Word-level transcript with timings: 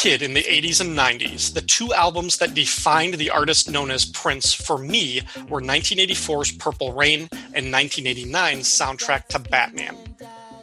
kid 0.00 0.22
in 0.22 0.32
the 0.32 0.42
80s 0.44 0.80
and 0.80 0.96
90s, 0.96 1.52
the 1.52 1.60
two 1.60 1.92
albums 1.92 2.38
that 2.38 2.54
defined 2.54 3.12
the 3.12 3.28
artist 3.28 3.70
known 3.70 3.90
as 3.90 4.06
Prince 4.06 4.54
for 4.54 4.78
me 4.78 5.20
were 5.50 5.60
1984's 5.60 6.52
Purple 6.52 6.94
Rain 6.94 7.28
and 7.52 7.66
1989's 7.66 8.66
soundtrack 8.66 9.26
to 9.26 9.38
Batman. 9.38 9.94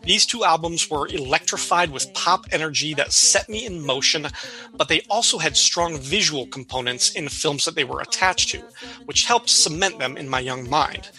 These 0.02 0.26
two 0.26 0.44
albums 0.44 0.90
were 0.90 1.08
electrified 1.08 1.92
with 1.92 2.12
pop 2.16 2.48
energy 2.52 2.96
that 2.96 3.14
set 3.14 3.48
me 3.48 3.64
in 3.64 3.86
motion, 3.86 4.26
but 4.76 4.88
they 4.88 5.02
also 5.08 5.38
had 5.38 5.56
strong 5.56 6.00
visual 6.00 6.48
components 6.48 7.12
in 7.12 7.30
films 7.30 7.66
that 7.66 7.76
they 7.76 7.84
were 7.84 8.02
attached 8.02 8.50
to, 8.50 8.64
which 9.06 9.26
helped 9.26 9.52
cement 9.52 10.00
them 10.00 10.18
in 10.18 10.28
my 10.28 10.40
young 10.40 10.68
mind. 10.68 11.12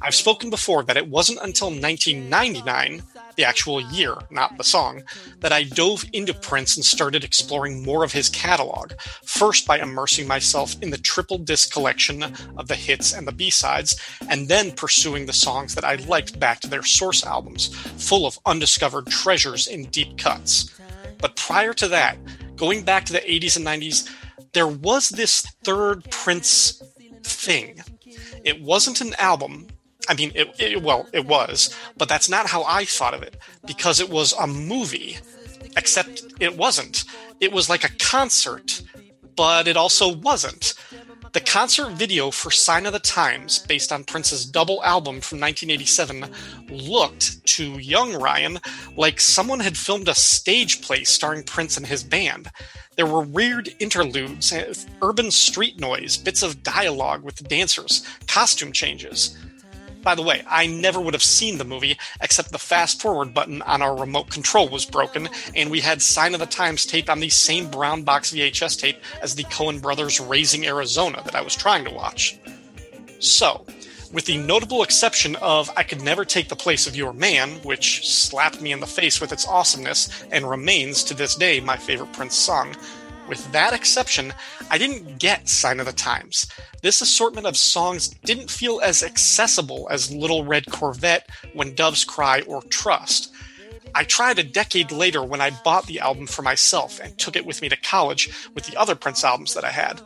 I've 0.00 0.14
spoken 0.14 0.48
before 0.48 0.82
that 0.84 0.96
it 0.96 1.08
wasn't 1.08 1.40
until 1.42 1.68
1999 1.68 3.02
the 3.36 3.44
actual 3.44 3.80
year, 3.80 4.16
not 4.30 4.56
the 4.56 4.64
song, 4.64 5.02
that 5.40 5.52
I 5.52 5.64
dove 5.64 6.04
into 6.12 6.34
Prince 6.34 6.76
and 6.76 6.84
started 6.84 7.24
exploring 7.24 7.82
more 7.82 8.04
of 8.04 8.12
his 8.12 8.28
catalog. 8.28 8.92
First, 9.24 9.66
by 9.66 9.78
immersing 9.78 10.26
myself 10.26 10.74
in 10.82 10.90
the 10.90 10.98
triple 10.98 11.38
disc 11.38 11.72
collection 11.72 12.22
of 12.56 12.68
the 12.68 12.74
hits 12.74 13.12
and 13.12 13.26
the 13.26 13.32
B 13.32 13.50
sides, 13.50 14.00
and 14.28 14.48
then 14.48 14.72
pursuing 14.72 15.26
the 15.26 15.32
songs 15.32 15.74
that 15.74 15.84
I 15.84 15.96
liked 15.96 16.40
back 16.40 16.60
to 16.60 16.68
their 16.68 16.82
source 16.82 17.24
albums, 17.24 17.74
full 17.98 18.26
of 18.26 18.38
undiscovered 18.46 19.06
treasures 19.06 19.66
in 19.66 19.84
deep 19.86 20.18
cuts. 20.18 20.70
But 21.18 21.36
prior 21.36 21.72
to 21.74 21.88
that, 21.88 22.18
going 22.56 22.82
back 22.84 23.04
to 23.06 23.12
the 23.12 23.20
80s 23.20 23.56
and 23.56 23.66
90s, 23.66 24.10
there 24.52 24.68
was 24.68 25.10
this 25.10 25.42
third 25.64 26.10
Prince 26.10 26.82
thing. 27.22 27.82
It 28.44 28.62
wasn't 28.62 29.00
an 29.00 29.14
album, 29.18 29.66
I 30.08 30.14
mean, 30.14 30.32
it, 30.34 30.54
it, 30.58 30.82
well, 30.82 31.08
it 31.12 31.26
was, 31.26 31.74
but 31.96 32.08
that's 32.08 32.28
not 32.28 32.46
how 32.46 32.64
I 32.64 32.84
thought 32.84 33.14
of 33.14 33.22
it 33.22 33.36
because 33.66 34.00
it 34.00 34.08
was 34.08 34.32
a 34.34 34.46
movie, 34.46 35.18
except 35.76 36.22
it 36.40 36.56
wasn't. 36.56 37.04
It 37.40 37.52
was 37.52 37.68
like 37.68 37.84
a 37.84 37.96
concert, 37.98 38.82
but 39.36 39.68
it 39.68 39.76
also 39.76 40.12
wasn't. 40.12 40.74
The 41.36 41.40
concert 41.40 41.90
video 41.90 42.30
for 42.30 42.50
Sign 42.50 42.86
of 42.86 42.94
the 42.94 42.98
Times, 42.98 43.58
based 43.58 43.92
on 43.92 44.04
Prince's 44.04 44.46
double 44.46 44.82
album 44.82 45.20
from 45.20 45.38
1987, 45.38 46.24
looked 46.70 47.44
to 47.48 47.78
young 47.78 48.14
Ryan 48.14 48.58
like 48.96 49.20
someone 49.20 49.60
had 49.60 49.76
filmed 49.76 50.08
a 50.08 50.14
stage 50.14 50.80
play 50.80 51.04
starring 51.04 51.42
Prince 51.42 51.76
and 51.76 51.86
his 51.86 52.02
band. 52.02 52.50
There 52.96 53.04
were 53.04 53.20
weird 53.20 53.68
interludes, 53.78 54.50
eh, 54.50 54.72
urban 55.02 55.30
street 55.30 55.78
noise, 55.78 56.16
bits 56.16 56.42
of 56.42 56.62
dialogue 56.62 57.22
with 57.22 57.36
the 57.36 57.44
dancers, 57.44 58.02
costume 58.26 58.72
changes. 58.72 59.36
By 60.06 60.14
the 60.14 60.22
way, 60.22 60.44
I 60.46 60.68
never 60.68 61.00
would 61.00 61.14
have 61.14 61.22
seen 61.24 61.58
the 61.58 61.64
movie 61.64 61.98
except 62.20 62.52
the 62.52 62.60
fast 62.60 63.02
forward 63.02 63.34
button 63.34 63.60
on 63.62 63.82
our 63.82 63.98
remote 63.98 64.30
control 64.30 64.68
was 64.68 64.84
broken, 64.84 65.28
and 65.52 65.68
we 65.68 65.80
had 65.80 66.00
Sign 66.00 66.32
of 66.32 66.38
the 66.38 66.46
Times 66.46 66.86
tape 66.86 67.10
on 67.10 67.18
the 67.18 67.28
same 67.28 67.68
brown 67.68 68.04
box 68.04 68.32
VHS 68.32 68.78
tape 68.78 69.02
as 69.20 69.34
the 69.34 69.42
Coen 69.42 69.82
brothers' 69.82 70.20
Raising 70.20 70.64
Arizona 70.64 71.22
that 71.24 71.34
I 71.34 71.40
was 71.40 71.56
trying 71.56 71.84
to 71.86 71.90
watch. 71.90 72.38
So, 73.18 73.66
with 74.12 74.26
the 74.26 74.36
notable 74.36 74.84
exception 74.84 75.34
of 75.42 75.68
I 75.76 75.82
Could 75.82 76.02
Never 76.02 76.24
Take 76.24 76.50
the 76.50 76.54
Place 76.54 76.86
of 76.86 76.94
Your 76.94 77.12
Man, 77.12 77.54
which 77.64 78.08
slapped 78.08 78.60
me 78.60 78.70
in 78.70 78.78
the 78.78 78.86
face 78.86 79.20
with 79.20 79.32
its 79.32 79.48
awesomeness 79.48 80.08
and 80.30 80.48
remains 80.48 81.02
to 81.02 81.14
this 81.14 81.34
day 81.34 81.58
my 81.58 81.76
favorite 81.76 82.12
Prince 82.12 82.36
song, 82.36 82.76
with 83.28 83.50
that 83.52 83.72
exception, 83.72 84.32
I 84.70 84.78
didn't 84.78 85.18
get 85.18 85.48
Sign 85.48 85.80
of 85.80 85.86
the 85.86 85.92
Times. 85.92 86.46
This 86.82 87.00
assortment 87.00 87.46
of 87.46 87.56
songs 87.56 88.08
didn't 88.08 88.50
feel 88.50 88.80
as 88.80 89.02
accessible 89.02 89.88
as 89.90 90.12
Little 90.12 90.44
Red 90.44 90.66
Corvette, 90.70 91.28
When 91.52 91.74
Doves 91.74 92.04
Cry, 92.04 92.42
or 92.42 92.62
Trust. 92.62 93.32
I 93.94 94.04
tried 94.04 94.38
a 94.38 94.44
decade 94.44 94.92
later 94.92 95.22
when 95.22 95.40
I 95.40 95.50
bought 95.64 95.86
the 95.86 96.00
album 96.00 96.26
for 96.26 96.42
myself 96.42 97.00
and 97.00 97.16
took 97.16 97.36
it 97.36 97.46
with 97.46 97.62
me 97.62 97.68
to 97.68 97.76
college 97.76 98.30
with 98.54 98.66
the 98.66 98.76
other 98.76 98.94
Prince 98.94 99.24
albums 99.24 99.54
that 99.54 99.64
I 99.64 99.70
had. 99.70 100.02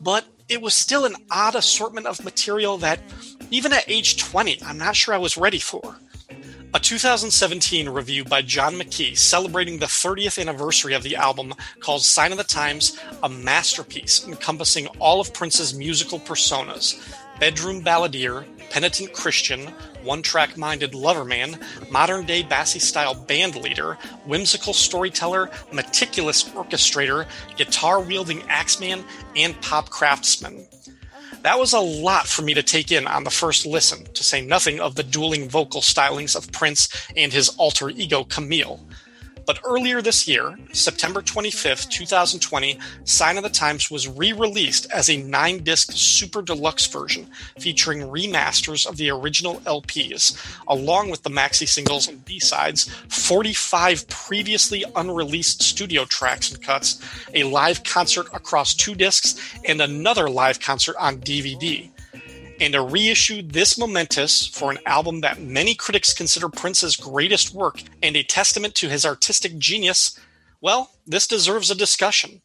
But 0.00 0.24
it 0.48 0.62
was 0.62 0.74
still 0.74 1.04
an 1.04 1.16
odd 1.30 1.54
assortment 1.54 2.06
of 2.06 2.24
material 2.24 2.78
that, 2.78 3.00
even 3.50 3.72
at 3.72 3.88
age 3.88 4.18
20, 4.18 4.62
I'm 4.62 4.78
not 4.78 4.96
sure 4.96 5.14
I 5.14 5.18
was 5.18 5.36
ready 5.36 5.58
for. 5.58 5.96
A 6.74 6.80
2017 6.80 7.88
review 7.88 8.24
by 8.24 8.42
John 8.42 8.74
McKee 8.74 9.16
celebrating 9.16 9.78
the 9.78 9.86
30th 9.86 10.40
anniversary 10.40 10.92
of 10.94 11.04
the 11.04 11.14
album 11.14 11.54
calls 11.78 12.04
Sign 12.04 12.32
of 12.32 12.38
the 12.38 12.42
Times 12.42 12.98
a 13.22 13.28
masterpiece 13.28 14.26
encompassing 14.26 14.88
all 14.98 15.20
of 15.20 15.32
Prince's 15.32 15.72
musical 15.72 16.18
personas 16.18 17.00
bedroom 17.38 17.80
balladeer, 17.80 18.44
penitent 18.70 19.12
Christian, 19.12 19.68
one 20.02 20.20
track 20.20 20.56
minded 20.56 20.96
lover 20.96 21.24
man, 21.24 21.60
modern 21.92 22.26
day 22.26 22.42
Basie 22.42 22.80
style 22.80 23.14
band 23.14 23.54
leader, 23.54 23.96
whimsical 24.26 24.72
storyteller, 24.72 25.50
meticulous 25.72 26.42
orchestrator, 26.42 27.28
guitar 27.56 28.00
wielding 28.00 28.42
axeman, 28.48 29.04
and 29.36 29.60
pop 29.62 29.90
craftsman. 29.90 30.66
That 31.44 31.58
was 31.58 31.74
a 31.74 31.78
lot 31.78 32.26
for 32.26 32.40
me 32.40 32.54
to 32.54 32.62
take 32.62 32.90
in 32.90 33.06
on 33.06 33.24
the 33.24 33.30
first 33.30 33.66
listen, 33.66 34.06
to 34.14 34.24
say 34.24 34.40
nothing 34.40 34.80
of 34.80 34.94
the 34.94 35.02
dueling 35.02 35.46
vocal 35.46 35.82
stylings 35.82 36.34
of 36.34 36.50
Prince 36.52 36.88
and 37.14 37.34
his 37.34 37.50
alter 37.58 37.90
ego 37.90 38.24
Camille. 38.24 38.80
But 39.46 39.60
earlier 39.64 40.00
this 40.00 40.26
year, 40.26 40.58
September 40.72 41.20
25th, 41.20 41.90
2020, 41.90 42.78
Sign 43.04 43.36
of 43.36 43.42
the 43.42 43.50
Times 43.50 43.90
was 43.90 44.08
re 44.08 44.32
released 44.32 44.90
as 44.90 45.10
a 45.10 45.16
nine 45.16 45.62
disc 45.62 45.92
super 45.92 46.40
deluxe 46.40 46.86
version 46.86 47.26
featuring 47.58 48.00
remasters 48.00 48.86
of 48.86 48.96
the 48.96 49.10
original 49.10 49.56
LPs, 49.60 50.36
along 50.66 51.10
with 51.10 51.22
the 51.22 51.30
maxi 51.30 51.68
singles 51.68 52.08
and 52.08 52.24
B 52.24 52.40
sides, 52.40 52.88
45 53.08 54.08
previously 54.08 54.84
unreleased 54.96 55.62
studio 55.62 56.04
tracks 56.04 56.50
and 56.50 56.62
cuts, 56.62 57.00
a 57.34 57.44
live 57.44 57.84
concert 57.84 58.26
across 58.32 58.74
two 58.74 58.94
discs, 58.94 59.34
and 59.64 59.80
another 59.80 60.30
live 60.30 60.60
concert 60.60 60.96
on 60.98 61.18
DVD 61.18 61.90
and 62.60 62.74
a 62.74 62.80
reissue 62.80 63.42
this 63.42 63.78
momentous 63.78 64.46
for 64.46 64.70
an 64.70 64.78
album 64.86 65.20
that 65.20 65.40
many 65.40 65.74
critics 65.74 66.12
consider 66.12 66.48
Prince's 66.48 66.96
greatest 66.96 67.54
work 67.54 67.82
and 68.02 68.16
a 68.16 68.22
testament 68.22 68.74
to 68.76 68.88
his 68.88 69.04
artistic 69.04 69.58
genius, 69.58 70.18
well, 70.60 70.90
this 71.06 71.26
deserves 71.26 71.70
a 71.70 71.74
discussion. 71.74 72.42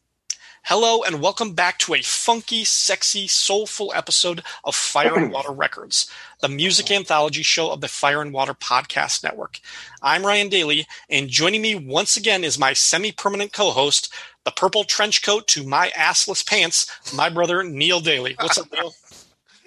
Hello, 0.64 1.02
and 1.02 1.22
welcome 1.22 1.54
back 1.54 1.78
to 1.78 1.94
a 1.94 2.02
funky, 2.02 2.64
sexy, 2.64 3.26
soulful 3.26 3.92
episode 3.94 4.42
of 4.62 4.74
Fire 4.74 5.16
and 5.16 5.32
Water 5.32 5.52
Records, 5.52 6.10
the 6.42 6.50
music 6.50 6.90
anthology 6.90 7.42
show 7.42 7.70
of 7.70 7.80
the 7.80 7.88
Fire 7.88 8.20
and 8.20 8.32
Water 8.32 8.52
Podcast 8.52 9.24
Network. 9.24 9.58
I'm 10.02 10.26
Ryan 10.26 10.50
Daly, 10.50 10.86
and 11.08 11.30
joining 11.30 11.62
me 11.62 11.74
once 11.76 12.18
again 12.18 12.44
is 12.44 12.58
my 12.58 12.74
semi 12.74 13.10
permanent 13.10 13.54
co 13.54 13.70
host, 13.70 14.12
the 14.44 14.50
purple 14.50 14.84
trench 14.84 15.22
coat 15.22 15.48
to 15.48 15.64
my 15.66 15.88
assless 15.96 16.46
pants, 16.46 16.90
my 17.14 17.30
brother 17.30 17.62
Neil 17.64 18.00
Daly. 18.00 18.36
What's 18.38 18.58
up, 18.58 18.70
Neil? 18.70 18.92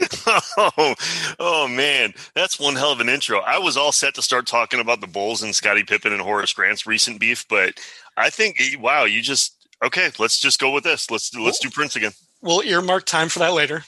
oh, 0.58 0.96
oh 1.40 1.68
man, 1.68 2.14
that's 2.36 2.60
one 2.60 2.76
hell 2.76 2.92
of 2.92 3.00
an 3.00 3.10
intro. 3.10 3.40
I 3.40 3.60
was 3.60 3.78
all 3.78 3.92
set 3.92 4.16
to 4.16 4.22
start 4.22 4.48
talking 4.48 4.80
about 4.80 5.02
the 5.02 5.08
Bulls 5.08 5.44
and 5.44 5.56
Scottie 5.56 5.84
Pippen 5.84 6.14
and 6.14 6.22
Horace 6.22 6.54
Grant's 6.54 6.86
recent 6.86 7.20
beef, 7.20 7.46
but 7.50 7.80
I 8.18 8.30
think 8.30 8.60
wow, 8.80 9.06
you 9.06 9.22
just 9.22 9.56
okay. 9.84 10.12
Let's 10.20 10.40
just 10.40 10.60
go 10.60 10.72
with 10.72 10.84
this. 10.84 11.10
Let's 11.10 11.34
let's 11.36 11.60
do 11.60 11.70
Prince 11.70 11.96
again. 11.96 12.12
We'll 12.42 12.62
earmark 12.62 13.06
time 13.06 13.30
for 13.30 13.40
that 13.40 13.54
later. 13.54 13.84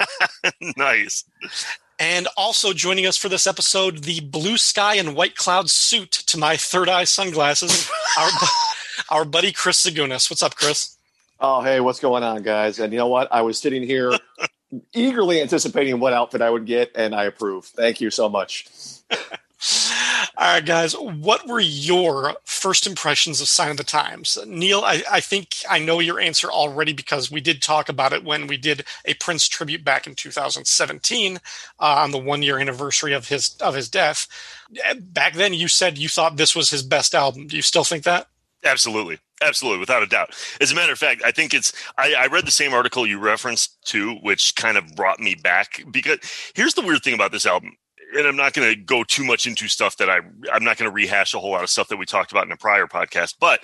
nice. 0.76 1.24
And 1.98 2.28
also 2.36 2.72
joining 2.72 3.06
us 3.06 3.16
for 3.16 3.28
this 3.28 3.46
episode, 3.46 3.98
the 4.04 4.20
blue 4.20 4.56
sky 4.56 4.96
and 4.96 5.14
white 5.16 5.36
cloud 5.36 5.68
suit 5.68 6.10
to 6.10 6.38
my 6.38 6.56
third 6.56 6.88
eye 6.88 7.04
sunglasses, 7.04 7.90
our, 8.18 8.30
our 9.10 9.24
buddy 9.24 9.52
Chris 9.52 9.84
Zagunas. 9.84 10.30
What's 10.30 10.42
up, 10.42 10.54
Chris? 10.54 10.96
Oh, 11.40 11.60
hey, 11.60 11.80
what's 11.80 11.98
going 11.98 12.22
on, 12.22 12.42
guys? 12.42 12.78
And 12.78 12.92
you 12.92 12.98
know 13.00 13.08
what? 13.08 13.32
I 13.32 13.42
was 13.42 13.58
sitting 13.58 13.82
here 13.82 14.12
eagerly 14.92 15.40
anticipating 15.40 16.00
what 16.00 16.12
outfit 16.12 16.42
I 16.42 16.50
would 16.50 16.66
get, 16.66 16.92
and 16.94 17.14
I 17.14 17.24
approve. 17.24 17.66
Thank 17.66 18.00
you 18.00 18.10
so 18.10 18.28
much. 18.28 18.66
All 20.36 20.54
right, 20.54 20.64
guys, 20.64 20.94
what 20.94 21.46
were 21.46 21.60
your 21.60 22.34
first 22.44 22.86
impressions 22.86 23.40
of 23.40 23.48
Sign 23.48 23.70
of 23.70 23.76
the 23.76 23.84
Times? 23.84 24.36
Neil, 24.46 24.80
I, 24.80 25.02
I, 25.10 25.20
think 25.20 25.54
I 25.70 25.78
know 25.78 26.00
your 26.00 26.18
answer 26.18 26.50
already 26.50 26.92
because 26.92 27.30
we 27.30 27.40
did 27.40 27.62
talk 27.62 27.88
about 27.88 28.12
it 28.12 28.24
when 28.24 28.48
we 28.48 28.56
did 28.56 28.84
a 29.04 29.14
Prince 29.14 29.46
tribute 29.46 29.84
back 29.84 30.06
in 30.06 30.14
2017 30.14 31.36
uh, 31.36 31.38
on 31.78 32.10
the 32.10 32.18
one 32.18 32.42
year 32.42 32.58
anniversary 32.58 33.12
of 33.12 33.28
his 33.28 33.56
of 33.60 33.74
his 33.74 33.88
death. 33.88 34.26
Back 35.00 35.34
then, 35.34 35.54
you 35.54 35.68
said 35.68 35.98
you 35.98 36.08
thought 36.08 36.36
this 36.36 36.56
was 36.56 36.70
his 36.70 36.82
best 36.82 37.14
album. 37.14 37.46
Do 37.46 37.54
you 37.54 37.62
still 37.62 37.84
think 37.84 38.02
that? 38.04 38.28
Absolutely. 38.64 39.18
Absolutely, 39.42 39.80
without 39.80 40.02
a 40.02 40.06
doubt. 40.06 40.30
As 40.60 40.70
a 40.70 40.74
matter 40.74 40.92
of 40.92 40.98
fact, 40.98 41.22
I 41.24 41.32
think 41.32 41.52
it's. 41.52 41.72
I, 41.98 42.14
I, 42.16 42.26
read 42.26 42.46
the 42.46 42.52
same 42.52 42.72
article 42.72 43.06
you 43.06 43.18
referenced 43.18 43.84
too, 43.84 44.14
which 44.22 44.54
kind 44.54 44.76
of 44.76 44.94
brought 44.94 45.18
me 45.18 45.34
back. 45.34 45.84
Because 45.90 46.18
here's 46.54 46.74
the 46.74 46.82
weird 46.82 47.02
thing 47.02 47.14
about 47.14 47.32
this 47.32 47.44
album, 47.44 47.72
and 48.16 48.26
I'm 48.26 48.36
not 48.36 48.52
going 48.52 48.72
to 48.72 48.80
go 48.80 49.02
too 49.02 49.24
much 49.24 49.48
into 49.48 49.66
stuff 49.66 49.96
that 49.96 50.08
I. 50.08 50.18
I'm 50.52 50.62
not 50.62 50.76
going 50.76 50.88
to 50.88 50.94
rehash 50.94 51.34
a 51.34 51.40
whole 51.40 51.50
lot 51.50 51.64
of 51.64 51.70
stuff 51.70 51.88
that 51.88 51.96
we 51.96 52.06
talked 52.06 52.30
about 52.30 52.46
in 52.46 52.52
a 52.52 52.56
prior 52.56 52.86
podcast. 52.86 53.34
But 53.40 53.62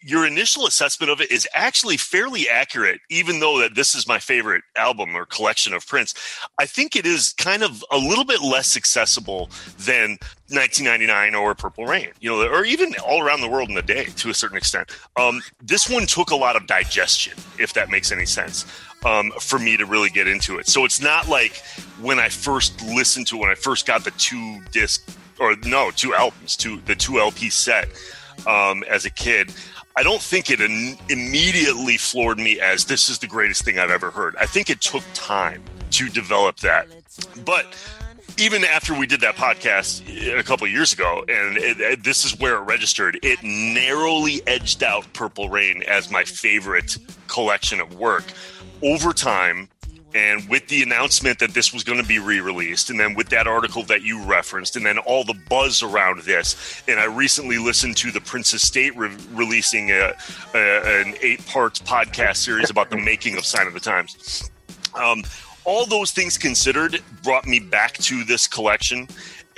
your 0.00 0.26
initial 0.26 0.66
assessment 0.66 1.10
of 1.10 1.20
it 1.20 1.30
is 1.30 1.46
actually 1.54 1.96
fairly 1.96 2.48
accurate, 2.48 3.00
even 3.10 3.40
though 3.40 3.58
that 3.58 3.74
this 3.74 3.94
is 3.94 4.06
my 4.06 4.18
favorite 4.18 4.62
album 4.76 5.16
or 5.16 5.26
collection 5.26 5.74
of 5.74 5.86
Prince. 5.86 6.14
I 6.58 6.66
think 6.66 6.94
it 6.94 7.04
is 7.04 7.32
kind 7.34 7.62
of 7.62 7.84
a 7.90 7.98
little 7.98 8.24
bit 8.24 8.40
less 8.40 8.76
accessible 8.76 9.50
than 9.78 10.10
1999 10.50 11.34
or 11.34 11.54
Purple 11.54 11.86
Rain, 11.86 12.10
you 12.20 12.30
know, 12.30 12.48
or 12.48 12.64
even 12.64 12.94
all 13.04 13.22
around 13.22 13.40
the 13.40 13.48
world 13.48 13.70
in 13.70 13.76
a 13.76 13.82
day 13.82 14.04
to 14.04 14.30
a 14.30 14.34
certain 14.34 14.56
extent. 14.56 14.90
Um, 15.16 15.40
this 15.62 15.88
one 15.90 16.06
took 16.06 16.30
a 16.30 16.36
lot 16.36 16.54
of 16.54 16.66
digestion, 16.66 17.34
if 17.58 17.72
that 17.74 17.90
makes 17.90 18.12
any 18.12 18.26
sense, 18.26 18.66
um, 19.04 19.32
for 19.40 19.58
me 19.58 19.76
to 19.76 19.84
really 19.84 20.10
get 20.10 20.28
into 20.28 20.58
it. 20.58 20.68
So 20.68 20.84
it's 20.84 21.00
not 21.00 21.28
like 21.28 21.62
when 22.00 22.18
I 22.18 22.28
first 22.28 22.80
listened 22.82 23.26
to 23.28 23.36
it, 23.36 23.40
when 23.40 23.50
I 23.50 23.54
first 23.54 23.86
got 23.86 24.04
the 24.04 24.12
two 24.12 24.60
disc 24.70 25.08
or 25.40 25.56
no, 25.64 25.90
two 25.90 26.14
albums, 26.14 26.56
two 26.56 26.80
the 26.86 26.94
two 26.94 27.18
LP 27.18 27.50
set 27.50 27.88
um, 28.46 28.84
as 28.84 29.04
a 29.04 29.10
kid. 29.10 29.52
I 29.98 30.04
don't 30.04 30.22
think 30.22 30.48
it 30.48 30.60
in, 30.60 30.96
immediately 31.08 31.96
floored 31.96 32.38
me 32.38 32.60
as 32.60 32.84
this 32.84 33.08
is 33.08 33.18
the 33.18 33.26
greatest 33.26 33.64
thing 33.64 33.80
I've 33.80 33.90
ever 33.90 34.12
heard. 34.12 34.36
I 34.36 34.46
think 34.46 34.70
it 34.70 34.80
took 34.80 35.02
time 35.12 35.60
to 35.90 36.08
develop 36.08 36.58
that. 36.58 36.86
But 37.44 37.66
even 38.38 38.62
after 38.62 38.94
we 38.96 39.08
did 39.08 39.20
that 39.22 39.34
podcast 39.34 40.04
eh, 40.08 40.38
a 40.38 40.44
couple 40.44 40.68
years 40.68 40.92
ago, 40.92 41.24
and 41.26 41.56
it, 41.56 41.80
it, 41.80 42.04
this 42.04 42.24
is 42.24 42.38
where 42.38 42.58
it 42.58 42.60
registered, 42.60 43.18
it 43.24 43.42
narrowly 43.42 44.40
edged 44.46 44.84
out 44.84 45.04
Purple 45.14 45.48
Rain 45.48 45.82
as 45.88 46.12
my 46.12 46.22
favorite 46.22 46.96
collection 47.26 47.80
of 47.80 47.98
work. 47.98 48.22
Over 48.84 49.12
time, 49.12 49.68
and 50.14 50.48
with 50.48 50.66
the 50.68 50.82
announcement 50.82 51.38
that 51.38 51.52
this 51.52 51.72
was 51.72 51.84
going 51.84 52.00
to 52.00 52.06
be 52.06 52.18
re-released 52.18 52.90
and 52.90 52.98
then 52.98 53.14
with 53.14 53.28
that 53.28 53.46
article 53.46 53.82
that 53.82 54.02
you 54.02 54.22
referenced 54.24 54.76
and 54.76 54.86
then 54.86 54.98
all 54.98 55.22
the 55.24 55.34
buzz 55.48 55.82
around 55.82 56.22
this 56.22 56.82
and 56.88 56.98
i 56.98 57.04
recently 57.04 57.58
listened 57.58 57.96
to 57.96 58.10
the 58.10 58.20
Prince 58.20 58.52
Estate 58.52 58.96
re- 58.96 59.14
releasing 59.32 59.90
a, 59.90 60.12
a, 60.54 61.00
an 61.00 61.14
eight-part 61.20 61.74
podcast 61.80 62.36
series 62.36 62.70
about 62.70 62.90
the 62.90 62.96
making 62.96 63.36
of 63.36 63.44
sign 63.44 63.66
of 63.66 63.74
the 63.74 63.80
times. 63.80 64.50
Um, 64.94 65.22
all 65.64 65.86
those 65.86 66.10
things 66.10 66.38
considered 66.38 67.02
brought 67.22 67.46
me 67.46 67.60
back 67.60 67.94
to 67.94 68.24
this 68.24 68.46
collection 68.46 69.06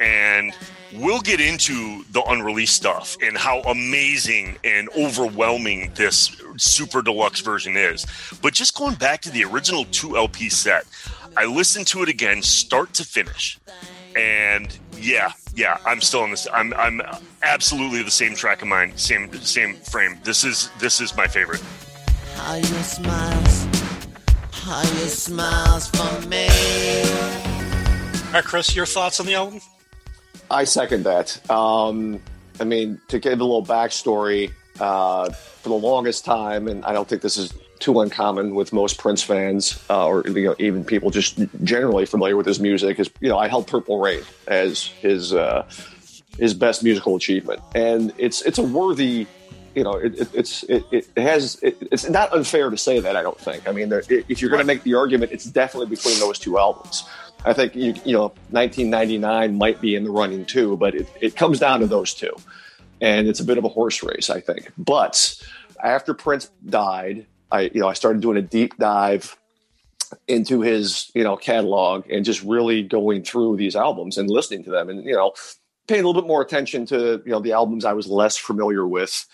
and 0.00 0.52
we'll 0.94 1.20
get 1.20 1.40
into 1.40 2.02
the 2.10 2.22
unreleased 2.26 2.74
stuff 2.74 3.16
and 3.22 3.36
how 3.36 3.60
amazing 3.60 4.56
and 4.64 4.88
overwhelming 4.96 5.92
this 5.94 6.42
super 6.56 7.02
deluxe 7.02 7.40
version 7.40 7.76
is. 7.76 8.06
But 8.42 8.54
just 8.54 8.76
going 8.76 8.94
back 8.96 9.20
to 9.22 9.30
the 9.30 9.44
original 9.44 9.84
2 9.86 10.16
LP 10.16 10.48
set, 10.48 10.86
I 11.36 11.44
listened 11.44 11.86
to 11.88 12.02
it 12.02 12.08
again 12.08 12.42
start 12.42 12.94
to 12.94 13.04
finish. 13.04 13.58
And 14.16 14.76
yeah, 14.96 15.32
yeah, 15.54 15.78
I'm 15.86 16.00
still 16.00 16.20
on 16.20 16.30
this. 16.30 16.48
I'm 16.52 16.74
I'm 16.74 17.00
absolutely 17.42 18.02
the 18.02 18.10
same 18.10 18.34
track 18.34 18.60
of 18.60 18.66
mine, 18.66 18.96
same 18.96 19.32
same 19.34 19.76
frame. 19.76 20.18
This 20.24 20.42
is 20.42 20.68
this 20.80 21.00
is 21.00 21.16
my 21.16 21.28
favorite. 21.28 21.62
How 22.34 22.56
you 22.56 22.64
smiles, 22.64 23.66
how 24.50 24.82
you 24.82 25.06
smiles 25.06 25.88
for 25.90 26.26
me. 26.26 26.48
All 28.26 28.34
right, 28.34 28.44
Chris, 28.44 28.74
your 28.74 28.86
thoughts 28.86 29.20
on 29.20 29.26
the 29.26 29.34
album? 29.34 29.60
I 30.50 30.64
second 30.64 31.04
that. 31.04 31.50
Um, 31.50 32.20
I 32.58 32.64
mean, 32.64 33.00
to 33.08 33.18
give 33.18 33.40
a 33.40 33.44
little 33.44 33.64
backstory, 33.64 34.52
uh, 34.80 35.30
for 35.30 35.68
the 35.68 35.74
longest 35.74 36.24
time, 36.24 36.66
and 36.66 36.84
I 36.84 36.92
don't 36.92 37.08
think 37.08 37.22
this 37.22 37.36
is 37.36 37.52
too 37.78 38.00
uncommon 38.00 38.54
with 38.54 38.72
most 38.72 38.98
Prince 38.98 39.22
fans, 39.22 39.82
uh, 39.90 40.06
or 40.06 40.26
you 40.26 40.44
know, 40.44 40.56
even 40.58 40.84
people 40.84 41.10
just 41.10 41.38
generally 41.62 42.06
familiar 42.06 42.36
with 42.36 42.46
his 42.46 42.60
music. 42.60 42.98
Is 42.98 43.10
you 43.20 43.28
know, 43.28 43.38
I 43.38 43.48
held 43.48 43.66
Purple 43.66 43.98
Rain 43.98 44.22
as 44.46 44.84
his 44.84 45.34
uh, 45.34 45.68
his 46.38 46.54
best 46.54 46.82
musical 46.82 47.16
achievement, 47.16 47.60
and 47.74 48.12
it's 48.18 48.42
it's 48.42 48.58
a 48.58 48.62
worthy. 48.62 49.26
You 49.74 49.84
know, 49.84 49.92
it, 49.92 50.18
it, 50.18 50.28
it's 50.34 50.62
it, 50.64 50.84
it 50.90 51.06
has 51.16 51.58
it's 51.62 52.08
not 52.08 52.32
unfair 52.34 52.70
to 52.70 52.76
say 52.76 52.98
that. 53.00 53.16
I 53.16 53.22
don't 53.22 53.38
think. 53.38 53.68
I 53.68 53.72
mean, 53.72 53.92
if 53.92 54.40
you're 54.40 54.50
going 54.50 54.60
to 54.60 54.66
make 54.66 54.82
the 54.82 54.94
argument, 54.94 55.30
it's 55.30 55.44
definitely 55.44 55.94
between 55.94 56.18
those 56.18 56.38
two 56.38 56.58
albums. 56.58 57.04
I 57.44 57.52
think 57.52 57.74
you, 57.74 57.94
you 58.04 58.12
know 58.12 58.32
1999 58.50 59.56
might 59.56 59.80
be 59.80 59.94
in 59.94 60.04
the 60.04 60.10
running 60.10 60.44
too, 60.44 60.76
but 60.76 60.94
it, 60.94 61.08
it 61.20 61.36
comes 61.36 61.58
down 61.58 61.80
to 61.80 61.86
those 61.86 62.14
two, 62.14 62.32
and 63.00 63.28
it's 63.28 63.40
a 63.40 63.44
bit 63.44 63.58
of 63.58 63.64
a 63.64 63.68
horse 63.68 64.02
race, 64.02 64.28
I 64.28 64.40
think. 64.40 64.70
But 64.76 65.42
after 65.82 66.12
Prince 66.14 66.50
died, 66.66 67.26
I 67.50 67.62
you 67.62 67.80
know 67.80 67.88
I 67.88 67.94
started 67.94 68.20
doing 68.20 68.36
a 68.36 68.42
deep 68.42 68.76
dive 68.76 69.36
into 70.28 70.60
his 70.60 71.10
you 71.14 71.24
know 71.24 71.36
catalog 71.36 72.08
and 72.10 72.24
just 72.24 72.42
really 72.42 72.82
going 72.82 73.22
through 73.22 73.56
these 73.56 73.76
albums 73.76 74.18
and 74.18 74.28
listening 74.28 74.64
to 74.64 74.70
them, 74.70 74.88
and 74.90 75.04
you 75.04 75.14
know 75.14 75.32
paying 75.86 76.04
a 76.04 76.06
little 76.06 76.20
bit 76.20 76.28
more 76.28 76.42
attention 76.42 76.86
to 76.86 77.22
you 77.24 77.32
know 77.32 77.40
the 77.40 77.52
albums 77.52 77.84
I 77.84 77.94
was 77.94 78.06
less 78.06 78.36
familiar 78.36 78.86
with. 78.86 79.26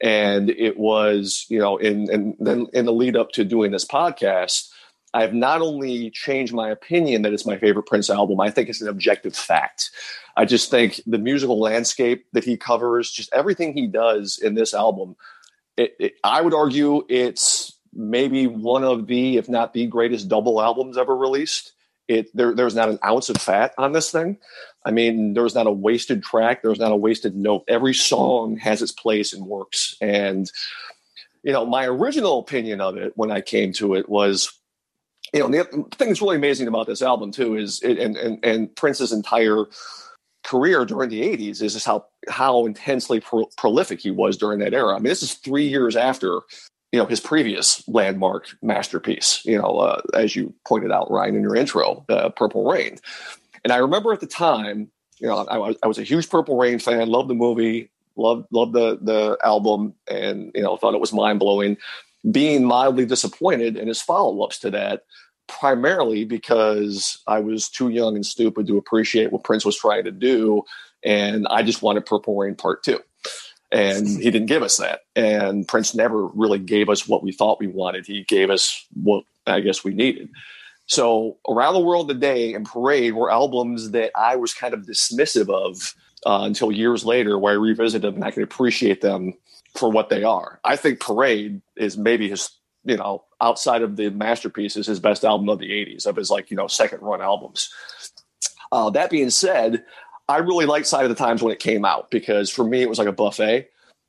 And 0.00 0.48
it 0.50 0.78
was, 0.78 1.44
you 1.48 1.58
know, 1.58 1.76
in 1.76 2.08
and 2.08 2.36
then 2.38 2.68
in 2.72 2.84
the 2.84 2.92
lead 2.92 3.16
up 3.16 3.32
to 3.32 3.44
doing 3.44 3.72
this 3.72 3.84
podcast, 3.84 4.70
I've 5.14 5.34
not 5.34 5.62
only 5.62 6.10
changed 6.10 6.52
my 6.52 6.68
opinion 6.70 7.22
that 7.22 7.32
it's 7.32 7.46
my 7.46 7.56
favorite 7.56 7.86
Prince 7.86 8.10
album, 8.10 8.40
I 8.40 8.50
think 8.50 8.68
it's 8.68 8.82
an 8.82 8.88
objective 8.88 9.34
fact. 9.34 9.90
I 10.36 10.44
just 10.44 10.70
think 10.70 11.00
the 11.06 11.18
musical 11.18 11.58
landscape 11.58 12.26
that 12.32 12.44
he 12.44 12.56
covers, 12.56 13.10
just 13.10 13.32
everything 13.32 13.72
he 13.72 13.86
does 13.86 14.38
in 14.38 14.54
this 14.54 14.74
album, 14.74 15.16
it, 15.76 15.94
it, 15.98 16.14
I 16.22 16.42
would 16.42 16.54
argue 16.54 17.04
it's 17.08 17.78
maybe 17.92 18.46
one 18.46 18.84
of 18.84 19.06
the, 19.06 19.38
if 19.38 19.48
not 19.48 19.72
the 19.72 19.86
greatest 19.86 20.28
double 20.28 20.60
albums 20.60 20.98
ever 20.98 21.16
released. 21.16 21.72
It 22.06 22.34
there, 22.34 22.54
there's 22.54 22.74
not 22.74 22.88
an 22.88 22.98
ounce 23.04 23.28
of 23.28 23.36
fat 23.36 23.74
on 23.76 23.92
this 23.92 24.10
thing. 24.10 24.38
I 24.84 24.90
mean, 24.90 25.34
there's 25.34 25.54
not 25.54 25.66
a 25.66 25.72
wasted 25.72 26.22
track. 26.22 26.62
There's 26.62 26.78
not 26.78 26.92
a 26.92 26.96
wasted 26.96 27.36
note. 27.36 27.64
Every 27.68 27.92
song 27.94 28.56
has 28.56 28.80
its 28.80 28.92
place 28.92 29.32
and 29.32 29.46
works. 29.46 29.94
And 30.00 30.50
you 31.42 31.52
know, 31.52 31.66
my 31.66 31.84
original 31.86 32.40
opinion 32.40 32.80
of 32.80 32.96
it 32.96 33.12
when 33.16 33.30
I 33.30 33.40
came 33.40 33.72
to 33.74 33.94
it 33.94 34.08
was 34.08 34.57
you 35.32 35.40
know, 35.40 35.48
the 35.48 35.64
thing 35.96 36.08
that's 36.08 36.22
really 36.22 36.36
amazing 36.36 36.68
about 36.68 36.86
this 36.86 37.02
album 37.02 37.32
too 37.32 37.56
is, 37.56 37.82
it, 37.82 37.98
and, 37.98 38.16
and 38.16 38.44
and 38.44 38.74
Prince's 38.76 39.12
entire 39.12 39.64
career 40.44 40.84
during 40.84 41.10
the 41.10 41.22
'80s 41.22 41.62
is 41.62 41.74
just 41.74 41.86
how 41.86 42.06
how 42.28 42.66
intensely 42.66 43.20
pro- 43.20 43.48
prolific 43.56 44.00
he 44.00 44.10
was 44.10 44.36
during 44.36 44.58
that 44.60 44.74
era. 44.74 44.94
I 44.94 44.98
mean, 44.98 45.04
this 45.04 45.22
is 45.22 45.34
three 45.34 45.66
years 45.66 45.96
after 45.96 46.40
you 46.92 46.98
know 46.98 47.06
his 47.06 47.20
previous 47.20 47.86
landmark 47.88 48.48
masterpiece. 48.62 49.44
You 49.44 49.58
know, 49.58 49.78
uh, 49.78 50.00
as 50.14 50.34
you 50.34 50.54
pointed 50.66 50.90
out, 50.90 51.10
Ryan, 51.10 51.36
in 51.36 51.42
your 51.42 51.56
intro, 51.56 52.04
uh, 52.08 52.30
Purple 52.30 52.64
Rain. 52.70 52.98
And 53.64 53.72
I 53.72 53.78
remember 53.78 54.12
at 54.12 54.20
the 54.20 54.26
time, 54.26 54.90
you 55.18 55.26
know, 55.26 55.44
I, 55.50 55.74
I 55.82 55.86
was 55.86 55.98
a 55.98 56.04
huge 56.04 56.30
Purple 56.30 56.56
Rain 56.56 56.78
fan, 56.78 57.08
loved 57.08 57.28
the 57.28 57.34
movie, 57.34 57.90
loved 58.16 58.46
loved 58.50 58.72
the 58.72 58.98
the 59.02 59.36
album, 59.44 59.94
and 60.10 60.52
you 60.54 60.62
know, 60.62 60.76
thought 60.78 60.94
it 60.94 61.00
was 61.00 61.12
mind 61.12 61.38
blowing 61.38 61.76
being 62.30 62.64
mildly 62.64 63.06
disappointed 63.06 63.76
in 63.76 63.88
his 63.88 64.00
follow 64.00 64.42
ups 64.42 64.58
to 64.60 64.70
that, 64.70 65.04
primarily 65.48 66.24
because 66.24 67.22
I 67.26 67.40
was 67.40 67.68
too 67.68 67.88
young 67.88 68.14
and 68.14 68.24
stupid 68.24 68.66
to 68.66 68.78
appreciate 68.78 69.32
what 69.32 69.44
Prince 69.44 69.64
was 69.64 69.76
trying 69.76 70.04
to 70.04 70.12
do. 70.12 70.62
And 71.04 71.46
I 71.48 71.62
just 71.62 71.82
wanted 71.82 72.06
Purple 72.06 72.36
Rain 72.36 72.54
Part 72.54 72.84
2. 72.84 73.00
And 73.72 74.06
he 74.22 74.30
didn't 74.30 74.46
give 74.46 74.62
us 74.62 74.76
that. 74.76 75.00
And 75.16 75.66
Prince 75.66 75.94
never 75.94 76.26
really 76.26 76.58
gave 76.58 76.88
us 76.88 77.08
what 77.08 77.22
we 77.22 77.32
thought 77.32 77.60
we 77.60 77.66
wanted. 77.66 78.06
He 78.06 78.24
gave 78.24 78.50
us 78.50 78.86
what 78.94 79.24
I 79.46 79.60
guess 79.60 79.82
we 79.82 79.94
needed. 79.94 80.28
So, 80.86 81.36
Around 81.46 81.74
the 81.74 81.80
World 81.80 82.08
Today 82.08 82.54
and 82.54 82.64
Parade 82.64 83.12
were 83.12 83.30
albums 83.30 83.90
that 83.90 84.10
I 84.16 84.36
was 84.36 84.54
kind 84.54 84.72
of 84.72 84.86
dismissive 84.86 85.50
of 85.50 85.94
uh, 86.24 86.44
until 86.44 86.72
years 86.72 87.04
later, 87.04 87.38
where 87.38 87.52
I 87.52 87.56
revisited 87.56 88.02
them 88.02 88.14
and 88.14 88.24
I 88.24 88.30
could 88.30 88.42
appreciate 88.42 89.02
them 89.02 89.34
for 89.74 89.90
what 89.90 90.08
they 90.08 90.24
are. 90.24 90.60
I 90.64 90.76
think 90.76 91.00
Parade 91.00 91.60
is 91.76 91.98
maybe 91.98 92.30
his, 92.30 92.50
you 92.88 92.96
know, 92.96 93.24
outside 93.40 93.82
of 93.82 93.96
the 93.96 94.10
masterpieces, 94.10 94.86
his 94.86 95.00
best 95.00 95.24
album 95.24 95.48
of 95.48 95.58
the 95.58 95.70
80s, 95.70 96.06
of 96.06 96.16
his 96.16 96.30
like, 96.30 96.50
you 96.50 96.56
know, 96.56 96.66
second 96.66 97.02
run 97.02 97.20
albums. 97.20 97.70
Uh, 98.72 98.90
that 98.90 99.10
being 99.10 99.30
said, 99.30 99.84
I 100.28 100.38
really 100.38 100.66
liked 100.66 100.86
Sign 100.86 101.04
of 101.04 101.08
the 101.08 101.14
Times 101.14 101.42
when 101.42 101.52
it 101.52 101.58
came 101.58 101.84
out 101.84 102.10
because 102.10 102.50
for 102.50 102.64
me, 102.64 102.82
it 102.82 102.88
was 102.88 102.98
like 102.98 103.08
a 103.08 103.12
buffet. 103.12 103.68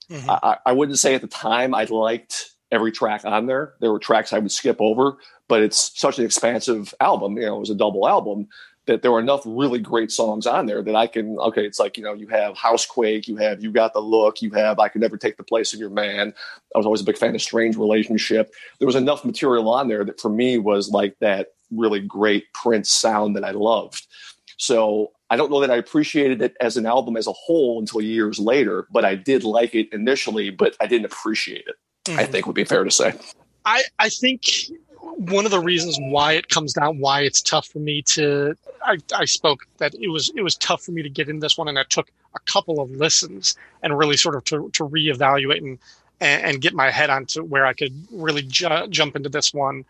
Mm-hmm. 0.10 0.30
I, 0.30 0.58
I 0.66 0.72
wouldn't 0.74 1.00
say 1.00 1.16
at 1.16 1.22
the 1.22 1.28
time 1.28 1.74
I 1.74 1.86
liked 1.86 2.52
every 2.72 2.92
track 2.92 3.26
on 3.26 3.46
there. 3.46 3.74
There 3.80 3.92
were 3.92 4.00
tracks 4.00 4.34
I 4.34 4.40
would 4.40 4.52
skip 4.52 4.78
over, 4.80 5.18
but 5.48 5.62
it's 5.62 5.98
such 6.00 6.20
an 6.20 6.26
expansive 6.26 6.94
album. 7.00 7.38
You 7.38 7.46
know, 7.46 7.58
it 7.58 7.62
was 7.62 7.70
a 7.70 7.76
double 7.76 8.08
album 8.08 8.48
that 8.90 9.04
there 9.04 9.12
were 9.12 9.20
enough 9.20 9.44
really 9.46 9.80
great 9.80 10.12
songs 10.12 10.48
on 10.48 10.66
there 10.66 10.82
that 10.82 10.96
I 10.96 11.08
can 11.08 11.38
okay, 11.40 11.66
it's 11.66 11.80
like, 11.80 11.98
you 11.98 12.04
know, 12.04 12.14
you 12.14 12.28
have 12.28 12.58
Housequake, 12.58 13.28
you 13.28 13.38
have 13.38 13.64
You 13.64 13.72
Got 13.72 13.94
the 13.94 14.00
Look, 14.00 14.42
you 14.42 14.52
have 14.52 14.80
I 14.80 14.90
Could 14.90 15.02
Never 15.02 15.16
Take 15.16 15.38
the 15.38 15.44
Place 15.44 15.74
of 15.74 15.80
Your 15.80 15.92
Man. 15.92 16.34
I 16.76 16.78
was 16.78 16.86
always 16.86 17.02
a 17.02 17.06
big 17.06 17.18
fan 17.18 17.36
of 17.36 17.42
Strange 17.42 17.78
Relationship. 17.78 18.54
There 18.80 18.86
was 18.88 18.96
enough 18.96 19.24
material 19.24 19.70
on 19.70 19.88
there 19.88 20.04
that 20.04 20.20
for 20.20 20.30
me 20.30 20.58
was 20.58 20.90
like 20.90 21.18
that 21.20 21.54
really 21.72 22.00
great 22.00 22.52
Prince 22.54 22.90
sound 22.90 23.36
that 23.36 23.46
I 23.46 23.52
loved. 23.52 24.08
So 24.58 25.12
I 25.30 25.38
don't 25.38 25.52
know 25.52 25.62
that 25.62 25.72
I 25.72 25.76
appreciated 25.76 26.42
it 26.42 26.58
as 26.60 26.76
an 26.76 26.86
album 26.86 27.16
as 27.16 27.28
a 27.28 27.32
whole 27.32 27.80
until 27.80 28.02
years 28.02 28.40
later, 28.40 28.88
but 28.92 29.06
I 29.06 29.16
did 29.16 29.44
like 29.44 29.76
it 29.76 29.94
initially, 29.94 30.50
but 30.50 30.76
I 30.82 30.88
didn't 30.88 31.06
appreciate 31.06 31.66
it. 31.68 31.76
Mm-hmm. 32.06 32.20
I 32.20 32.26
think 32.26 32.48
would 32.48 32.56
be 32.56 32.66
fair 32.66 32.84
to 32.84 32.92
say. 32.92 33.14
I, 33.66 33.84
I 34.00 34.10
think 34.10 34.42
one 35.02 35.46
of 35.46 35.52
the 35.52 35.60
reasons 35.60 35.98
why 36.00 36.34
it 36.34 36.50
comes 36.50 36.74
down, 36.74 37.00
why 37.00 37.22
it's 37.22 37.42
tough 37.42 37.68
for 37.68 37.80
me 37.80 38.02
to, 38.04 38.56
I, 38.84 38.98
I 39.14 39.26
spoke 39.26 39.68
that 39.78 39.94
it 39.96 40.10
was 40.10 40.32
it 40.36 40.42
was 40.42 40.56
tough 40.56 40.84
for 40.84 40.92
me 40.92 41.04
to 41.04 41.10
get 41.10 41.30
in 41.30 41.40
this 41.40 41.58
one, 41.58 41.68
and 41.68 41.78
it 41.78 41.90
took 41.90 42.10
a 42.36 42.40
couple 42.40 42.80
of 42.80 42.92
listens 42.92 43.56
and 43.82 43.98
really 43.98 44.18
sort 44.18 44.36
of 44.36 44.44
to, 44.46 44.70
to 44.74 44.88
reevaluate 44.88 45.58
and 45.60 45.80
and, 46.22 46.62
get 46.62 46.74
my 46.74 46.92
head 46.92 47.10
onto 47.10 47.44
where 47.44 47.66
I 47.66 47.74
could 47.74 47.94
really 48.12 48.42
ju- 48.42 48.88
jump 48.90 49.16
into 49.16 49.30
this 49.30 49.54
one. 49.54 49.86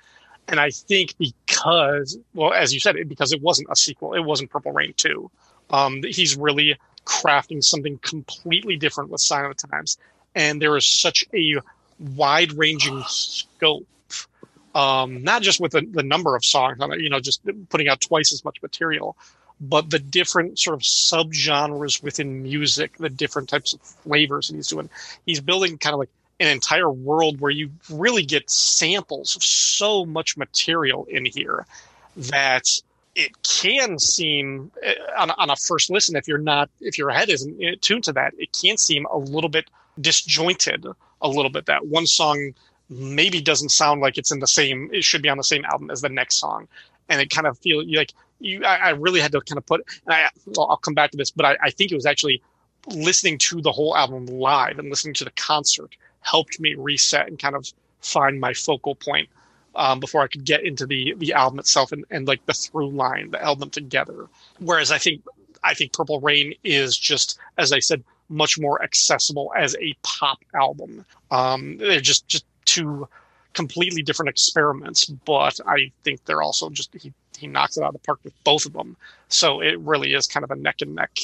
And 0.48 0.60
I 0.60 0.70
think 0.70 1.16
because, 1.18 2.18
well, 2.34 2.54
as 2.54 2.74
you 2.74 2.80
said, 2.80 2.96
it, 2.96 3.10
because 3.10 3.32
it 3.32 3.42
wasn't 3.42 3.70
a 3.72 3.75
sequel, 3.75 4.13
it 4.13 4.22
wasn't 4.22 4.51
Purple 4.51 4.72
Rain 4.72 4.94
2. 4.96 5.30
Um, 5.72 6.04
he's 6.04 6.36
really 6.36 6.78
crafting 7.06 7.63
something 7.63 7.98
completely 8.00 8.78
different 8.78 9.10
with 9.10 9.22
Sign 9.22 9.46
of 9.46 9.58
the 9.58 9.68
Times. 9.68 9.98
And 10.36 10.62
there 10.62 10.75
is 10.78 10.88
such 10.88 11.25
a 11.34 11.60
wide 12.00 12.54
ranging 12.54 13.04
scope, 13.08 13.88
um, 14.76 15.24
not 15.24 15.42
just 15.42 15.60
with 15.60 15.72
the, 15.72 15.82
the 15.82 16.04
number 16.04 16.36
of 16.36 16.46
songs, 16.46 16.80
on 16.80 16.94
it, 16.94 17.02
you 17.02 17.10
know, 17.10 17.20
just 17.20 17.42
putting 17.70 17.88
out 17.88 18.02
twice 18.02 18.32
as 18.34 18.44
much 18.46 18.62
material, 18.62 19.18
but 19.62 19.90
the 19.90 20.00
different 20.00 20.60
sort 20.60 20.76
of 20.76 20.82
subgenres 20.82 22.02
within 22.02 22.44
music, 22.44 22.98
the 22.98 23.10
different 23.10 23.50
types 23.50 23.74
of 23.74 23.82
flavors 23.82 24.48
that 24.48 24.56
he's 24.56 24.68
doing. 24.68 24.90
He's 25.26 25.42
building 25.42 25.78
kind 25.78 25.94
of 25.94 26.00
like 26.00 26.10
an 26.40 26.48
entire 26.48 26.90
world 26.90 27.42
where 27.42 27.52
you 27.52 27.70
really 27.90 28.24
get 28.24 28.50
samples 28.50 29.36
of 29.36 29.44
so 29.44 30.06
much 30.06 30.38
material 30.38 31.06
in 31.10 31.26
here 31.26 31.66
that 32.16 32.68
it 33.16 33.32
can 33.44 34.00
seem 34.00 34.72
eh, 34.82 34.94
on, 35.18 35.32
on 35.32 35.50
a 35.50 35.56
first 35.56 35.90
listen 35.90 36.16
if 36.16 36.28
you're 36.28 36.38
not 36.38 36.70
if 36.80 36.98
your 36.98 37.10
head 37.10 37.30
isn't 37.30 37.82
tuned 37.82 38.04
to 38.04 38.14
that 38.14 38.34
it 38.38 38.50
can 38.54 38.78
seem 38.78 39.06
a 39.12 39.18
little 39.18 39.50
bit 39.50 39.66
disjointed 40.00 40.86
a 41.22 41.28
little 41.28 41.52
bit 41.52 41.66
that 41.66 41.86
one 41.88 42.06
song 42.06 42.54
maybe 42.89 43.41
doesn't 43.41 43.69
sound 43.69 44.01
like 44.01 44.17
it's 44.17 44.31
in 44.31 44.39
the 44.39 44.48
same 44.48 44.89
it 44.93 45.03
should 45.03 45.22
be 45.22 45.29
on 45.29 45.38
the 45.38 45.43
same 45.43 45.65
album 45.65 45.89
as 45.91 46.01
the 46.01 46.10
next 46.10 46.36
song 46.36 46.67
and 47.08 47.22
it 47.22 47.29
kind 47.29 47.48
of 47.48 47.58
feel 47.60 47.84
like 47.96 48.13
you 48.39 48.63
I, 48.63 48.75
I 48.77 48.89
really 48.91 49.19
had 49.19 49.31
to 49.34 49.41
kind 49.41 49.58
of 49.58 49.65
put 49.65 49.86
and 50.05 50.13
I 50.13 50.29
well, 50.46 50.67
I'll 50.69 50.77
come 50.77 50.93
back 50.93 51.12
to 51.12 51.17
this 51.17 51.31
but 51.31 51.46
I, 51.46 51.58
I 51.62 51.69
think 51.69 51.91
it 51.91 51.96
was 51.96 52.05
actually 52.05 52.41
listening 52.88 53.38
to 53.38 53.62
the 53.62 53.72
whole 53.72 53.96
album 53.96 54.25
live 54.25 54.79
and 54.79 54.89
listening 54.89 55.13
to 55.15 55.25
the 55.25 55.31
concert 55.31 55.96
helped 56.22 56.60
me 56.60 56.75
reset 56.75 57.27
and 57.27 57.38
kind 57.38 57.55
of 57.55 57.72
find 58.01 58.39
my 58.39 58.53
focal 58.53 58.96
point 58.96 59.29
um, 59.75 60.00
before 60.00 60.22
I 60.22 60.27
could 60.27 60.46
get 60.46 60.63
into 60.63 60.86
the 60.86 61.13
the 61.17 61.34
album 61.34 61.60
itself 61.60 61.91
and, 61.91 62.05
and 62.10 62.27
like 62.27 62.46
the 62.46 62.53
through 62.53 62.89
line, 62.89 63.31
the 63.31 63.43
album 63.43 63.69
together. 63.69 64.27
Whereas 64.60 64.91
I 64.91 64.98
think 64.98 65.24
I 65.63 65.74
think 65.74 65.93
Purple 65.93 66.19
Rain 66.19 66.53
is 66.63 66.98
just, 66.98 67.38
as 67.58 67.72
I 67.72 67.79
said, 67.79 68.03
much 68.29 68.60
more 68.60 68.81
accessible 68.81 69.51
as 69.58 69.75
a 69.79 69.96
pop 70.03 70.39
album. 70.53 71.05
Um, 71.31 71.77
they're 71.77 72.01
just 72.01 72.27
just 72.27 72.46
two 72.70 73.08
completely 73.54 74.02
different 74.02 74.30
experiments, 74.30 75.06
but 75.06 75.60
I 75.66 75.92
think 76.04 76.24
they're 76.26 76.42
also 76.42 76.70
just 76.70 76.94
he 76.94 77.12
he 77.38 77.48
knocks 77.48 77.78
it 77.78 77.84
out 77.84 77.88
of 77.88 77.94
the 77.94 78.00
park 78.00 78.20
with 78.24 78.34
both 78.44 78.66
of 78.66 78.74
them. 78.74 78.98
So 79.30 79.62
it 79.62 79.80
really 79.80 80.14
is 80.14 80.28
kind 80.28 80.44
of 80.44 80.52
a 80.52 80.56
neck 80.56 80.82
and 80.82 80.96
neck 80.96 81.18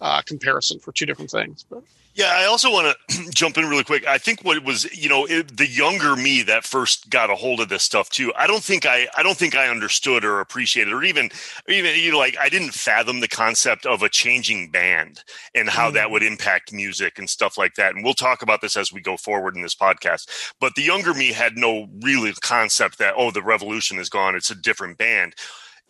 uh, 0.00 0.22
comparison 0.22 0.78
for 0.78 0.92
two 0.92 1.06
different 1.06 1.30
things. 1.30 1.64
But 1.68 1.82
yeah, 2.14 2.32
I 2.34 2.46
also 2.46 2.70
want 2.70 2.96
to 3.08 3.30
jump 3.30 3.56
in 3.56 3.68
really 3.68 3.84
quick. 3.84 4.06
I 4.06 4.18
think 4.18 4.44
what 4.44 4.62
was, 4.64 4.84
you 4.96 5.08
know, 5.08 5.26
it, 5.26 5.56
the 5.56 5.66
younger 5.66 6.16
me 6.16 6.42
that 6.42 6.64
first 6.64 7.08
got 7.08 7.30
a 7.30 7.36
hold 7.36 7.60
of 7.60 7.68
this 7.68 7.82
stuff 7.82 8.10
too. 8.10 8.32
I 8.36 8.46
don't 8.46 8.62
think 8.62 8.84
I, 8.84 9.06
I 9.16 9.22
don't 9.22 9.36
think 9.36 9.54
I 9.54 9.68
understood 9.68 10.24
or 10.24 10.40
appreciated, 10.40 10.92
or 10.92 11.04
even, 11.04 11.30
even, 11.68 11.94
you 11.98 12.10
know, 12.10 12.18
like 12.18 12.36
I 12.38 12.48
didn't 12.48 12.72
fathom 12.72 13.20
the 13.20 13.28
concept 13.28 13.86
of 13.86 14.02
a 14.02 14.08
changing 14.08 14.70
band 14.70 15.22
and 15.54 15.68
how 15.68 15.90
mm. 15.90 15.94
that 15.94 16.10
would 16.10 16.22
impact 16.22 16.72
music 16.72 17.18
and 17.18 17.30
stuff 17.30 17.56
like 17.56 17.76
that. 17.76 17.94
And 17.94 18.04
we'll 18.04 18.14
talk 18.14 18.42
about 18.42 18.60
this 18.60 18.76
as 18.76 18.92
we 18.92 19.00
go 19.00 19.16
forward 19.16 19.54
in 19.54 19.62
this 19.62 19.76
podcast. 19.76 20.52
But 20.60 20.74
the 20.74 20.82
younger 20.82 21.14
me 21.14 21.32
had 21.32 21.56
no 21.56 21.88
really 22.00 22.32
concept 22.40 22.98
that 22.98 23.14
oh, 23.16 23.30
the 23.30 23.42
revolution 23.42 23.98
is 23.98 24.08
gone; 24.08 24.34
it's 24.34 24.50
a 24.50 24.54
different 24.54 24.98
band 24.98 25.34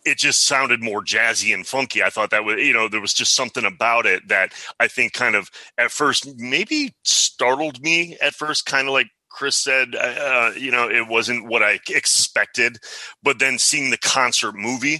it 0.05 0.17
just 0.17 0.43
sounded 0.45 0.81
more 0.81 1.03
jazzy 1.03 1.53
and 1.53 1.65
funky. 1.65 2.03
I 2.03 2.09
thought 2.09 2.31
that 2.31 2.43
was, 2.43 2.57
you 2.57 2.73
know, 2.73 2.87
there 2.87 3.01
was 3.01 3.13
just 3.13 3.35
something 3.35 3.65
about 3.65 4.05
it 4.05 4.27
that 4.27 4.53
I 4.79 4.87
think 4.87 5.13
kind 5.13 5.35
of 5.35 5.49
at 5.77 5.91
first 5.91 6.27
maybe 6.37 6.93
startled 7.03 7.81
me 7.81 8.17
at 8.21 8.33
first, 8.33 8.65
kind 8.65 8.87
of 8.87 8.93
like 8.93 9.07
Chris 9.29 9.55
said, 9.55 9.95
uh, 9.95 9.99
uh 9.99 10.51
you 10.57 10.71
know, 10.71 10.89
it 10.89 11.07
wasn't 11.07 11.47
what 11.47 11.63
I 11.63 11.79
expected. 11.89 12.77
But 13.23 13.39
then 13.39 13.57
seeing 13.59 13.91
the 13.91 13.97
concert 13.97 14.55
movie, 14.55 14.99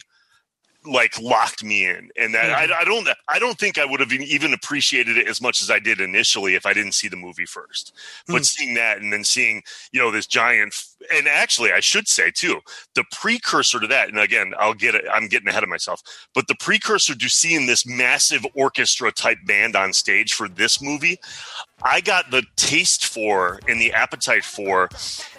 like 0.85 1.19
locked 1.21 1.63
me 1.63 1.87
in 1.87 2.09
and 2.17 2.33
that 2.33 2.49
I, 2.51 2.81
I, 2.81 2.83
don't 2.83 3.07
i 3.27 3.37
don't 3.37 3.57
think 3.57 3.77
i 3.77 3.85
would 3.85 3.99
have 3.99 4.11
even 4.11 4.51
appreciated 4.51 5.15
it 5.15 5.27
as 5.27 5.39
much 5.39 5.61
as 5.61 5.69
i 5.69 5.77
did 5.77 6.01
initially 6.01 6.55
if 6.55 6.65
i 6.65 6.73
didn't 6.73 6.93
see 6.93 7.07
the 7.07 7.15
movie 7.15 7.45
first 7.45 7.93
but 8.27 8.41
mm. 8.41 8.45
seeing 8.45 8.73
that 8.73 8.99
and 8.99 9.13
then 9.13 9.23
seeing 9.23 9.61
you 9.91 9.99
know 9.99 10.09
this 10.09 10.25
giant 10.25 10.73
and 11.13 11.27
actually 11.27 11.71
i 11.71 11.79
should 11.79 12.07
say 12.07 12.31
too 12.31 12.59
the 12.95 13.03
precursor 13.11 13.79
to 13.79 13.85
that 13.85 14.09
and 14.09 14.17
again 14.17 14.53
i'll 14.57 14.73
get 14.73 14.95
it 14.95 15.05
i'm 15.13 15.27
getting 15.27 15.47
ahead 15.47 15.63
of 15.63 15.69
myself 15.69 16.01
but 16.33 16.47
the 16.47 16.55
precursor 16.59 17.13
to 17.13 17.29
seeing 17.29 17.67
this 17.67 17.85
massive 17.85 18.43
orchestra 18.55 19.11
type 19.11 19.37
band 19.45 19.75
on 19.75 19.93
stage 19.93 20.33
for 20.33 20.47
this 20.47 20.81
movie 20.81 21.19
i 21.83 22.01
got 22.01 22.31
the 22.31 22.43
taste 22.55 23.05
for 23.05 23.59
and 23.67 23.79
the 23.79 23.93
appetite 23.93 24.43
for 24.43 24.89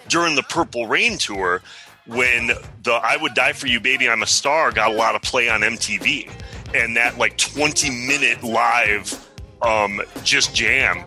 during 0.07 0.35
the 0.35 0.43
purple 0.43 0.87
rain 0.87 1.17
tour 1.17 1.61
when 2.05 2.47
the 2.83 2.93
I 2.93 3.17
Would 3.17 3.33
Die 3.33 3.53
For 3.53 3.67
You 3.67 3.79
Baby 3.79 4.09
I'm 4.09 4.23
a 4.23 4.27
Star 4.27 4.71
got 4.71 4.91
a 4.91 4.93
lot 4.93 5.15
of 5.15 5.21
play 5.21 5.49
on 5.49 5.61
MTV 5.61 6.29
and 6.73 6.95
that 6.97 7.17
like 7.17 7.37
20 7.37 7.89
minute 7.89 8.43
live 8.43 9.29
um, 9.61 10.01
just 10.23 10.53
jam 10.53 11.05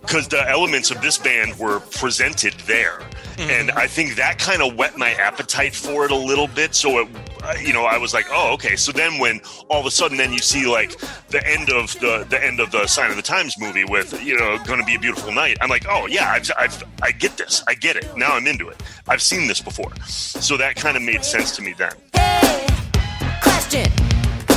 because 0.00 0.28
the 0.28 0.48
elements 0.48 0.90
of 0.90 1.00
this 1.02 1.18
band 1.18 1.58
were 1.58 1.80
presented 1.80 2.54
there. 2.60 3.00
Mm-hmm. 3.36 3.50
And 3.50 3.70
I 3.72 3.88
think 3.88 4.14
that 4.16 4.38
kind 4.38 4.62
of 4.62 4.76
whet 4.76 4.96
my 4.96 5.12
appetite 5.14 5.74
for 5.74 6.04
it 6.04 6.12
a 6.12 6.16
little 6.16 6.46
bit. 6.46 6.74
So 6.74 7.00
it, 7.00 7.08
you 7.60 7.72
know, 7.72 7.84
I 7.84 7.98
was 7.98 8.14
like, 8.14 8.26
oh, 8.30 8.52
okay. 8.54 8.76
So 8.76 8.92
then 8.92 9.18
when 9.18 9.40
all 9.68 9.80
of 9.80 9.86
a 9.86 9.90
sudden, 9.90 10.16
then 10.16 10.32
you 10.32 10.38
see 10.38 10.66
like 10.66 10.98
the 11.28 11.46
end 11.46 11.70
of 11.70 11.92
the 12.00 12.26
the 12.28 12.42
end 12.42 12.60
of 12.60 12.70
the 12.70 12.86
Sign 12.86 13.10
of 13.10 13.16
the 13.16 13.22
Times 13.22 13.58
movie 13.58 13.84
with 13.84 14.22
you 14.24 14.36
know, 14.38 14.58
going 14.64 14.80
to 14.80 14.86
be 14.86 14.94
a 14.94 14.98
beautiful 14.98 15.32
night. 15.32 15.56
I'm 15.60 15.70
like, 15.70 15.86
oh 15.88 16.06
yeah, 16.06 16.30
I've, 16.30 16.50
I've 16.58 16.82
I 17.02 17.12
get 17.12 17.36
this. 17.36 17.62
I 17.66 17.74
get 17.74 17.96
it. 17.96 18.16
Now 18.16 18.34
I'm 18.34 18.46
into 18.46 18.68
it. 18.68 18.82
I've 19.08 19.22
seen 19.22 19.46
this 19.46 19.60
before. 19.60 19.92
So 20.06 20.56
that 20.56 20.76
kind 20.76 20.96
of 20.96 21.02
made 21.02 21.24
sense 21.24 21.54
to 21.56 21.62
me 21.62 21.74
then. 21.74 21.92
Hey, 22.12 22.66
question. 23.42 23.90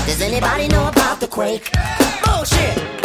Does 0.05 0.21
anybody 0.21 0.67
know 0.67 0.87
about 0.87 1.19
the 1.19 1.27
quake? 1.27 1.71
Bullshit. 2.25 2.98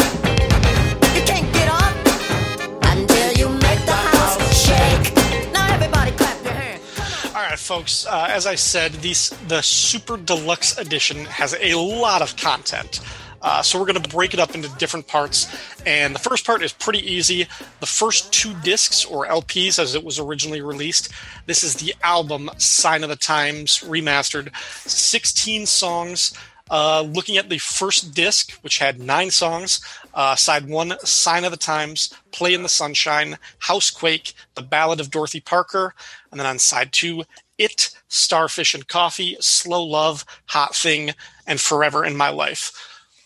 Right, 7.54 7.60
folks. 7.60 8.04
Uh, 8.04 8.26
as 8.28 8.48
I 8.48 8.56
said, 8.56 8.94
these 8.94 9.30
the 9.46 9.62
Super 9.62 10.16
Deluxe 10.16 10.76
Edition 10.76 11.24
has 11.26 11.54
a 11.60 11.74
lot 11.76 12.20
of 12.20 12.36
content. 12.36 13.00
Uh, 13.40 13.62
so 13.62 13.78
we're 13.78 13.86
going 13.86 14.02
to 14.02 14.08
break 14.08 14.34
it 14.34 14.40
up 14.40 14.56
into 14.56 14.68
different 14.76 15.06
parts. 15.06 15.46
And 15.86 16.16
the 16.16 16.18
first 16.18 16.44
part 16.44 16.64
is 16.64 16.72
pretty 16.72 16.98
easy. 16.98 17.46
The 17.78 17.86
first 17.86 18.32
two 18.32 18.54
discs, 18.64 19.04
or 19.04 19.26
LPs 19.26 19.78
as 19.78 19.94
it 19.94 20.02
was 20.02 20.18
originally 20.18 20.62
released, 20.62 21.12
this 21.46 21.62
is 21.62 21.74
the 21.74 21.94
album 22.02 22.50
Sign 22.56 23.04
of 23.04 23.08
the 23.08 23.16
Times 23.16 23.84
remastered. 23.84 24.50
16 24.88 25.66
songs. 25.66 26.36
Uh, 26.70 27.02
looking 27.02 27.36
at 27.36 27.50
the 27.50 27.58
first 27.58 28.14
disc, 28.14 28.52
which 28.62 28.78
had 28.78 28.98
nine 28.98 29.30
songs, 29.30 29.80
uh, 30.14 30.34
side 30.34 30.66
one, 30.66 30.94
Sign 31.00 31.44
of 31.44 31.50
the 31.50 31.58
Times, 31.58 32.12
Play 32.32 32.54
in 32.54 32.62
the 32.62 32.70
Sunshine, 32.70 33.36
Housequake, 33.58 34.32
The 34.54 34.62
Ballad 34.62 34.98
of 34.98 35.10
Dorothy 35.10 35.40
Parker, 35.40 35.94
and 36.30 36.40
then 36.40 36.46
on 36.46 36.58
side 36.58 36.90
two, 36.90 37.24
It, 37.58 37.90
Starfish 38.08 38.74
and 38.74 38.86
Coffee, 38.86 39.36
Slow 39.40 39.84
Love, 39.84 40.24
Hot 40.46 40.74
Thing, 40.74 41.12
and 41.46 41.60
Forever 41.60 42.04
in 42.04 42.16
My 42.16 42.30
Life. 42.30 42.72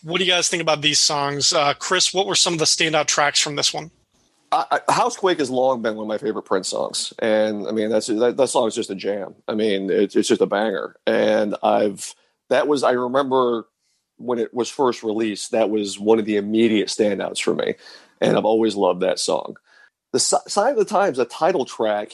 What 0.03 0.19
do 0.19 0.23
you 0.23 0.31
guys 0.31 0.47
think 0.47 0.61
about 0.61 0.81
these 0.81 0.99
songs? 0.99 1.51
Uh, 1.51 1.73
Chris, 1.73 2.13
what 2.13 2.27
were 2.27 2.35
some 2.35 2.53
of 2.53 2.59
the 2.59 2.65
standout 2.65 3.07
tracks 3.07 3.41
from 3.41 3.55
this 3.55 3.73
one? 3.73 3.91
Housequake 4.89 5.39
has 5.39 5.49
long 5.49 5.81
been 5.81 5.95
one 5.95 6.05
of 6.05 6.07
my 6.07 6.17
favorite 6.17 6.43
Prince 6.43 6.69
songs, 6.69 7.13
and 7.19 7.67
I 7.67 7.71
mean 7.71 7.89
that's 7.89 8.07
that, 8.07 8.35
that 8.35 8.47
song 8.47 8.67
is 8.67 8.73
just 8.73 8.89
a 8.89 8.95
jam. 8.95 9.35
I 9.47 9.53
mean 9.53 9.91
it's 9.91 10.15
it's 10.15 10.27
just 10.27 10.41
a 10.41 10.47
banger, 10.47 10.95
and 11.05 11.55
I've 11.61 12.15
that 12.49 12.67
was 12.67 12.81
I 12.81 12.91
remember 12.91 13.67
when 14.17 14.39
it 14.39 14.51
was 14.53 14.69
first 14.69 15.03
released. 15.03 15.51
That 15.51 15.69
was 15.69 15.99
one 15.99 16.17
of 16.17 16.25
the 16.25 16.37
immediate 16.37 16.87
standouts 16.87 17.41
for 17.41 17.53
me, 17.53 17.75
and 18.21 18.37
I've 18.37 18.45
always 18.45 18.75
loved 18.75 19.01
that 19.01 19.19
song. 19.19 19.57
The 20.13 20.19
Sign 20.19 20.71
of 20.71 20.77
the 20.77 20.85
Times, 20.85 21.17
the 21.17 21.25
title 21.25 21.65
track, 21.65 22.11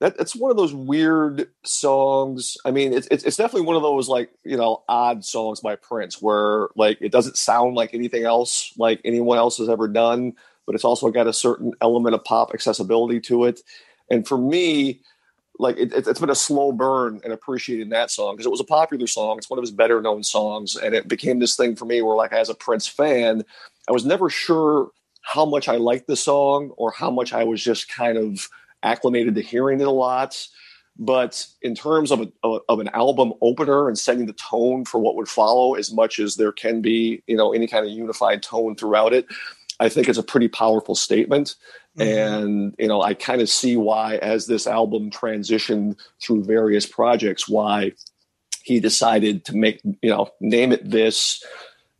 that 0.00 0.16
it's 0.18 0.34
one 0.34 0.50
of 0.50 0.56
those 0.56 0.74
weird 0.74 1.48
songs. 1.64 2.56
I 2.64 2.70
mean, 2.70 2.92
it's, 2.92 3.06
it's 3.10 3.24
it's 3.24 3.36
definitely 3.36 3.66
one 3.66 3.76
of 3.76 3.82
those 3.82 4.08
like 4.08 4.30
you 4.44 4.56
know 4.56 4.82
odd 4.88 5.24
songs 5.24 5.60
by 5.60 5.76
Prince 5.76 6.20
where 6.20 6.68
like 6.76 6.98
it 7.00 7.12
doesn't 7.12 7.36
sound 7.36 7.74
like 7.74 7.94
anything 7.94 8.24
else 8.24 8.72
like 8.76 9.00
anyone 9.04 9.38
else 9.38 9.58
has 9.58 9.68
ever 9.68 9.88
done, 9.88 10.34
but 10.66 10.74
it's 10.74 10.84
also 10.84 11.10
got 11.10 11.26
a 11.26 11.32
certain 11.32 11.72
element 11.80 12.14
of 12.14 12.24
pop 12.24 12.52
accessibility 12.52 13.20
to 13.20 13.44
it. 13.44 13.60
And 14.10 14.26
for 14.26 14.36
me, 14.36 15.00
like 15.58 15.76
it, 15.78 15.92
has 15.92 16.18
been 16.18 16.30
a 16.30 16.34
slow 16.34 16.72
burn 16.72 17.20
and 17.22 17.32
appreciating 17.32 17.90
that 17.90 18.10
song 18.10 18.34
because 18.34 18.46
it 18.46 18.50
was 18.50 18.60
a 18.60 18.64
popular 18.64 19.06
song. 19.06 19.38
It's 19.38 19.48
one 19.48 19.58
of 19.58 19.62
his 19.62 19.70
better 19.70 20.00
known 20.00 20.22
songs, 20.22 20.76
and 20.76 20.94
it 20.94 21.08
became 21.08 21.38
this 21.38 21.56
thing 21.56 21.76
for 21.76 21.84
me 21.84 22.02
where, 22.02 22.16
like, 22.16 22.32
as 22.32 22.48
a 22.48 22.54
Prince 22.54 22.86
fan, 22.86 23.44
I 23.88 23.92
was 23.92 24.04
never 24.04 24.28
sure 24.28 24.90
how 25.22 25.44
much 25.44 25.68
I 25.68 25.76
liked 25.76 26.06
the 26.06 26.16
song 26.16 26.70
or 26.76 26.90
how 26.90 27.10
much 27.10 27.32
I 27.32 27.44
was 27.44 27.62
just 27.62 27.88
kind 27.88 28.18
of 28.18 28.48
acclimated 28.84 29.34
to 29.34 29.42
hearing 29.42 29.80
it 29.80 29.86
a 29.86 29.90
lot. 29.90 30.46
But 30.96 31.44
in 31.60 31.74
terms 31.74 32.12
of, 32.12 32.30
a, 32.44 32.58
of 32.68 32.78
an 32.78 32.88
album 32.90 33.32
opener 33.42 33.88
and 33.88 33.98
setting 33.98 34.26
the 34.26 34.32
tone 34.32 34.84
for 34.84 35.00
what 35.00 35.16
would 35.16 35.28
follow, 35.28 35.74
as 35.74 35.92
much 35.92 36.20
as 36.20 36.36
there 36.36 36.52
can 36.52 36.82
be, 36.82 37.22
you 37.26 37.36
know, 37.36 37.52
any 37.52 37.66
kind 37.66 37.84
of 37.84 37.90
unified 37.90 38.44
tone 38.44 38.76
throughout 38.76 39.12
it, 39.12 39.26
I 39.80 39.88
think 39.88 40.08
it's 40.08 40.18
a 40.18 40.22
pretty 40.22 40.46
powerful 40.46 40.94
statement. 40.94 41.56
Mm-hmm. 41.98 42.18
And, 42.18 42.74
you 42.78 42.86
know, 42.86 43.02
I 43.02 43.14
kind 43.14 43.40
of 43.40 43.48
see 43.48 43.76
why, 43.76 44.16
as 44.16 44.46
this 44.46 44.68
album 44.68 45.10
transitioned 45.10 45.98
through 46.22 46.44
various 46.44 46.86
projects, 46.86 47.48
why 47.48 47.92
he 48.62 48.78
decided 48.78 49.44
to 49.46 49.56
make, 49.56 49.80
you 50.00 50.10
know, 50.10 50.30
name 50.40 50.70
it 50.70 50.88
this 50.88 51.42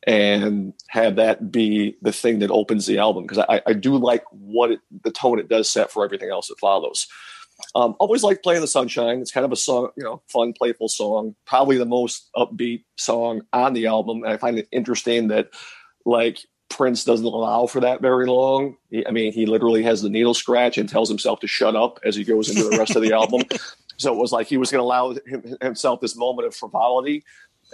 and 0.07 0.75
have 0.89 1.17
that 1.17 1.51
be 1.51 1.97
the 2.03 2.13
thing 2.13 2.39
that 2.41 2.51
opens 2.51 2.87
the 2.87 2.99
album. 2.99 3.25
Because 3.25 3.45
I, 3.49 3.63
I 3.67 3.73
do 3.73 3.97
like 3.97 4.25
what 4.31 4.71
it, 4.71 4.81
the 5.03 5.11
tone 5.11 5.39
it 5.39 5.49
does 5.49 5.71
set 5.71 5.91
for 5.91 6.05
everything 6.05 6.31
else 6.31 6.49
that 6.49 6.59
follows. 6.59 7.07
Um, 7.75 7.95
always 7.99 8.23
like 8.23 8.43
Play 8.43 8.57
in 8.57 8.61
the 8.61 8.67
Sunshine. 8.67 9.21
It's 9.21 9.31
kind 9.31 9.47
of 9.47 9.53
a 9.53 9.57
song, 9.57 9.91
you 9.97 10.05
know, 10.05 10.23
fun, 10.29 10.53
playful 10.53 10.89
song. 10.89 11.35
Probably 11.47 11.79
the 11.79 11.87
most 11.87 12.29
upbeat 12.37 12.85
song 12.97 13.43
on 13.53 13.75
the 13.75 13.87
album. 13.87 14.25
And 14.25 14.33
I 14.33 14.37
find 14.37 14.59
it 14.59 14.69
interesting 14.73 15.29
that, 15.29 15.51
like, 16.05 16.39
Prince 16.69 17.05
doesn't 17.05 17.25
allow 17.25 17.67
for 17.67 17.81
that 17.81 18.03
very 18.03 18.27
long. 18.27 18.77
He, 18.91 19.07
I 19.07 19.13
mean, 19.13 19.33
he 19.33 19.47
literally 19.47 19.85
has 19.85 20.03
the 20.03 20.11
needle 20.11 20.35
scratch 20.35 20.77
and 20.77 20.89
tells 20.89 21.09
himself 21.09 21.41
to 21.41 21.47
shut 21.47 21.77
up 21.77 22.01
as 22.05 22.17
he 22.17 22.25
goes 22.25 22.49
into 22.49 22.69
the 22.69 22.77
rest 22.77 22.97
of 22.97 23.03
the 23.03 23.13
album. 23.15 23.43
So 23.97 24.13
it 24.13 24.19
was 24.19 24.33
like 24.33 24.49
he 24.49 24.57
was 24.57 24.73
going 24.73 24.81
to 24.81 24.85
allow 24.85 25.13
him, 25.13 25.57
himself 25.63 26.01
this 26.01 26.17
moment 26.17 26.49
of 26.49 26.55
frivolity 26.55 27.25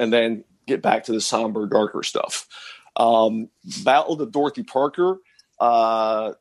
and 0.00 0.12
then 0.12 0.44
get 0.66 0.82
back 0.82 1.04
to 1.04 1.12
the 1.12 1.20
somber, 1.20 1.66
darker 1.66 2.02
stuff. 2.02 2.48
Um, 2.96 3.48
Ballad 3.84 4.20
of 4.20 4.32
Dorothy 4.32 4.62
Parker. 4.62 5.18
Uh, 5.58 6.32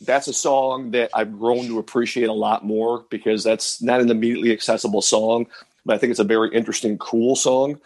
that's 0.00 0.28
a 0.28 0.32
song 0.32 0.92
that 0.92 1.10
I've 1.14 1.38
grown 1.38 1.66
to 1.66 1.78
appreciate 1.78 2.28
a 2.28 2.32
lot 2.32 2.64
more 2.64 3.04
because 3.10 3.44
that's 3.44 3.80
not 3.80 4.00
an 4.00 4.10
immediately 4.10 4.52
accessible 4.52 5.02
song, 5.02 5.46
but 5.84 5.94
I 5.94 5.98
think 5.98 6.10
it's 6.10 6.20
a 6.20 6.24
very 6.24 6.52
interesting, 6.52 6.98
cool 6.98 7.36
song. 7.36 7.80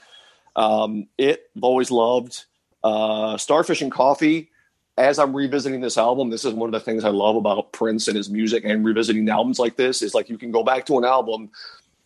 Um, 0.55 1.09
it 1.19 1.51
I've 1.57 1.65
always 1.65 1.91
loved 1.91 2.45
uh, 2.83 3.37
Starfish 3.37 3.83
and 3.83 3.93
Coffee. 3.93 4.51
As 4.97 5.19
I'm 5.19 5.37
revisiting 5.37 5.83
this 5.83 5.99
album, 5.99 6.31
this 6.31 6.47
is 6.47 6.55
one 6.55 6.69
of 6.69 6.73
the 6.73 6.81
things 6.81 7.05
I 7.05 7.11
love 7.11 7.37
about 7.37 7.73
Prince 7.73 8.09
and 8.09 8.17
his 8.17 8.31
music 8.31 8.65
and 8.65 8.83
revisiting 8.83 9.29
albums 9.29 9.59
like 9.59 9.77
this 9.77 10.01
is 10.01 10.15
like 10.15 10.31
you 10.31 10.39
can 10.39 10.51
go 10.51 10.63
back 10.63 10.87
to 10.87 10.97
an 10.97 11.05
album, 11.05 11.51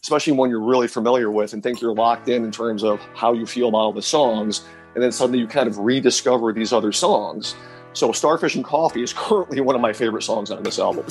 especially 0.03 0.33
one 0.33 0.51
you're 0.51 0.61
really 0.61 0.89
familiar 0.89 1.31
with 1.31 1.53
and 1.53 1.63
think 1.63 1.81
you're 1.81 1.95
locked 1.95 2.29
in 2.29 2.45
in 2.45 2.51
terms 2.51 2.83
of 2.83 3.01
how 3.15 3.33
you 3.33 3.47
feel 3.47 3.69
about 3.69 3.79
all 3.79 3.93
the 3.93 4.03
songs, 4.03 4.65
and 4.95 5.03
then 5.03 5.13
suddenly 5.13 5.39
you 5.39 5.47
kind 5.47 5.69
of 5.69 5.79
rediscover 5.79 6.53
these 6.53 6.73
other 6.73 6.93
songs 6.93 7.55
so 7.93 8.13
Starfish 8.13 8.55
and 8.55 8.65
Coffee 8.65 9.03
is 9.03 9.13
currently 9.17 9.61
one 9.61 9.75
of 9.75 9.81
my 9.81 9.93
favorite 9.93 10.23
songs 10.23 10.51
on 10.51 10.63
this 10.63 10.79
album. 10.79 11.09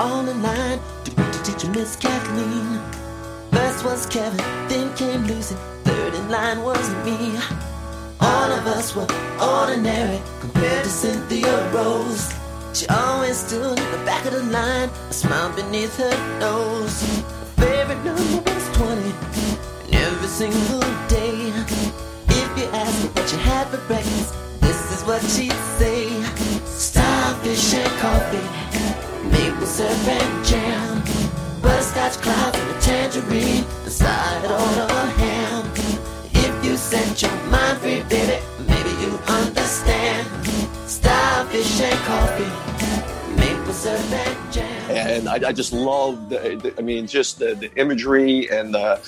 on 0.00 0.26
the 0.26 0.34
line 0.34 0.78
to 1.04 1.42
teacher 1.42 1.70
Miss 1.70 1.96
Kathleen. 1.96 2.80
First 3.50 3.84
was 3.84 4.06
Kevin, 4.06 4.38
then 4.68 4.94
came 4.96 5.24
Lucy, 5.24 5.56
third 5.84 6.14
in 6.14 6.28
line 6.28 6.62
was 6.62 6.88
me. 7.04 7.38
All 8.20 8.52
of 8.52 8.66
us 8.66 8.94
were 8.94 9.06
ordinary 9.42 10.20
compared 10.40 10.84
to 10.84 10.90
Cynthia 10.90 11.72
Rose. 11.72 12.32
She 12.74 12.86
always 12.86 13.38
stood 13.38 13.78
in 13.78 13.90
the 13.90 14.04
back 14.04 14.24
of 14.26 14.32
the 14.32 14.42
line, 14.44 14.88
a 15.08 15.12
smile 15.12 15.54
beneath 15.56 15.96
her 15.96 16.38
nose. 16.38 17.39
Favorite 17.60 18.02
number 18.04 18.50
was 18.50 18.68
20, 18.72 19.12
and 19.84 19.94
every 19.94 20.28
single 20.28 20.80
day. 21.08 21.52
If 22.28 22.48
you 22.58 22.64
ask 22.72 23.02
me 23.02 23.08
what 23.10 23.30
you 23.30 23.38
had 23.38 23.66
for 23.68 23.76
breakfast, 23.86 24.34
this 24.60 24.80
is 24.94 25.04
what 25.04 25.20
she'd 25.22 25.52
say. 25.78 26.08
Starfish 26.64 27.74
and 27.74 27.92
coffee, 28.00 28.48
maple 29.28 29.66
syrup 29.66 30.08
and 30.08 30.44
jam, 30.46 31.02
butterscotch 31.60 32.16
clouds 32.24 32.58
and 32.58 32.70
a 32.70 32.80
tangerine, 32.80 33.64
the 33.84 33.90
side 33.90 34.46
on 34.46 34.78
a 34.90 35.06
ham. 35.20 35.70
If 36.32 36.64
you 36.64 36.78
set 36.78 37.20
your 37.20 37.36
mind 37.52 37.78
free, 37.78 38.02
baby, 38.08 38.42
maybe 38.66 38.90
you 39.02 39.18
understand. 39.28 40.26
Starfish 40.86 41.80
and 41.82 42.00
coffee, 42.08 43.36
maple 43.36 43.74
syrup 43.74 44.12
and. 44.12 44.29
And 45.10 45.28
I, 45.28 45.48
I 45.48 45.52
just 45.52 45.72
love, 45.72 46.30
the, 46.30 46.36
the, 46.62 46.74
I 46.78 46.82
mean, 46.82 47.06
just 47.06 47.40
the, 47.40 47.54
the 47.54 47.74
imagery 47.74 48.48
and 48.50 48.74
the 48.74 49.00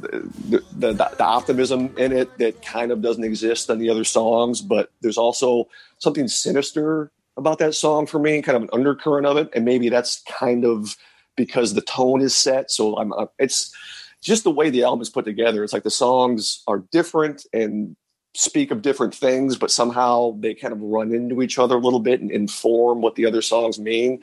the, 0.00 0.64
the, 0.72 0.92
the, 0.94 1.22
optimism 1.22 1.94
in 1.98 2.12
it 2.12 2.38
that 2.38 2.62
kind 2.62 2.90
of 2.90 3.02
doesn't 3.02 3.22
exist 3.22 3.68
on 3.68 3.78
the 3.78 3.90
other 3.90 4.04
songs, 4.04 4.62
but 4.62 4.90
there's 5.02 5.18
also 5.18 5.68
something 5.98 6.26
sinister 6.26 7.12
about 7.36 7.58
that 7.58 7.74
song 7.74 8.06
for 8.06 8.18
me, 8.18 8.40
kind 8.40 8.56
of 8.56 8.62
an 8.62 8.70
undercurrent 8.72 9.26
of 9.26 9.36
it, 9.36 9.50
and 9.54 9.66
maybe 9.66 9.90
that's 9.90 10.22
kind 10.22 10.64
of 10.64 10.96
because 11.36 11.74
the 11.74 11.82
tone 11.82 12.22
is 12.22 12.34
set. 12.34 12.70
So 12.70 12.96
I'm, 12.96 13.12
it's 13.38 13.74
just 14.22 14.44
the 14.44 14.50
way 14.50 14.70
the 14.70 14.84
album 14.84 15.02
is 15.02 15.10
put 15.10 15.26
together. 15.26 15.62
It's 15.62 15.72
like 15.72 15.82
the 15.82 15.90
songs 15.90 16.62
are 16.66 16.78
different 16.90 17.44
and 17.52 17.96
speak 18.34 18.70
of 18.70 18.82
different 18.82 19.14
things, 19.14 19.56
but 19.56 19.70
somehow 19.70 20.36
they 20.38 20.54
kind 20.54 20.72
of 20.72 20.80
run 20.80 21.12
into 21.12 21.42
each 21.42 21.58
other 21.58 21.76
a 21.76 21.80
little 21.80 22.00
bit 22.00 22.20
and 22.20 22.30
inform 22.30 23.00
what 23.00 23.16
the 23.16 23.26
other 23.26 23.42
songs 23.42 23.78
mean. 23.78 24.22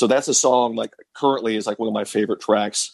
So 0.00 0.06
that's 0.06 0.28
a 0.28 0.34
song 0.34 0.76
like 0.76 0.94
currently 1.14 1.56
is 1.56 1.66
like 1.66 1.78
one 1.78 1.86
of 1.86 1.92
my 1.92 2.04
favorite 2.04 2.40
tracks. 2.40 2.90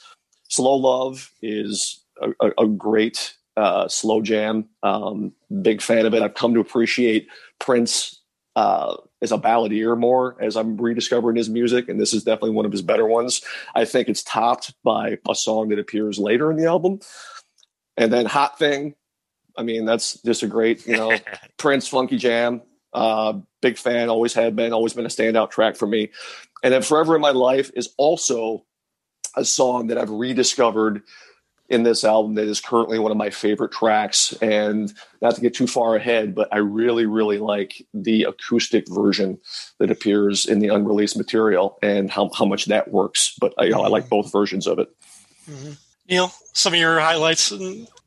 Slow 0.49 0.75
Love 0.75 1.31
is 1.41 2.03
a, 2.21 2.51
a 2.59 2.67
great 2.67 3.33
uh, 3.57 3.87
slow 3.87 4.21
jam. 4.21 4.69
Um, 4.83 5.33
big 5.63 5.81
fan 5.81 6.05
of 6.05 6.15
it. 6.15 6.23
I've 6.23 6.35
come 6.35 6.55
to 6.55 6.61
appreciate 6.61 7.29
Prince 7.61 8.21
uh, 8.57 8.97
as 9.23 9.31
a 9.31 9.39
balladeer 9.39 9.97
more 9.97 10.37
as 10.43 10.57
I'm 10.57 10.77
rediscovering 10.77 11.37
his 11.37 11.49
music, 11.49 11.89
and 11.89 12.01
this 12.01 12.13
is 12.13 12.25
definitely 12.25 12.51
one 12.51 12.67
of 12.67 12.73
his 12.73 12.83
better 12.83 13.07
ones. 13.07 13.41
I 13.77 13.85
think 13.85 14.09
it's 14.09 14.25
topped 14.25 14.75
by 14.83 15.19
a 15.31 15.35
song 15.37 15.69
that 15.69 15.79
appears 15.79 16.19
later 16.19 16.51
in 16.51 16.57
the 16.57 16.67
album, 16.67 16.99
and 17.97 18.13
then 18.13 18.27
"Hot 18.27 18.59
Thing." 18.59 18.97
I 19.57 19.63
mean, 19.63 19.85
that's 19.85 20.21
just 20.23 20.43
a 20.43 20.49
great, 20.49 20.85
you 20.89 20.97
know, 20.97 21.17
Prince 21.57 21.87
funky 21.87 22.17
jam. 22.17 22.63
Uh, 22.93 23.41
big 23.61 23.79
fan, 23.79 24.09
always 24.09 24.35
have 24.35 24.57
been, 24.57 24.73
always 24.73 24.95
been 24.95 25.05
a 25.05 25.09
standout 25.09 25.51
track 25.51 25.77
for 25.77 25.87
me. 25.87 26.11
And 26.67 26.75
then 26.75 26.83
"Forever 26.83 27.15
in 27.15 27.23
My 27.23 27.31
Life" 27.31 27.71
is 27.77 27.91
also 27.97 28.65
a 29.37 29.45
song 29.45 29.87
that 29.87 29.99
I've 29.99 30.11
rediscovered 30.11 31.01
in 31.69 31.85
this 31.85 32.03
album 32.03 32.35
that 32.35 32.49
is 32.49 32.61
currently 32.61 32.99
one 32.99 33.13
of 33.13 33.17
my 33.17 33.31
favorite 33.31 33.71
tracks. 33.71 34.33
And 34.43 34.93
not 35.23 35.37
to 35.37 35.41
get 35.41 35.55
too 35.55 35.69
far 35.69 35.95
ahead, 35.95 36.35
but 36.35 36.49
I 36.51 36.57
really, 36.57 37.07
really 37.07 37.39
like 37.39 37.87
the 37.95 38.25
acoustic 38.25 38.89
version 38.89 39.39
that 39.79 39.93
appears 39.93 40.45
in 40.45 40.59
the 40.59 40.67
unreleased 40.67 41.17
material 41.17 41.79
and 41.85 42.11
how, 42.11 42.31
how 42.37 42.47
much 42.47 42.65
that 42.65 42.91
works. 42.91 43.37
But 43.41 43.55
I, 43.59 43.67
you 43.67 43.71
know, 43.71 43.83
I 43.83 43.89
like 43.89 44.09
both 44.09 44.33
versions 44.33 44.67
of 44.67 44.81
it. 44.81 44.89
Mm-hmm. 45.49 45.73
Neil, 46.09 46.33
some 46.53 46.73
of 46.75 46.81
your 46.81 46.99
highlights 46.99 47.53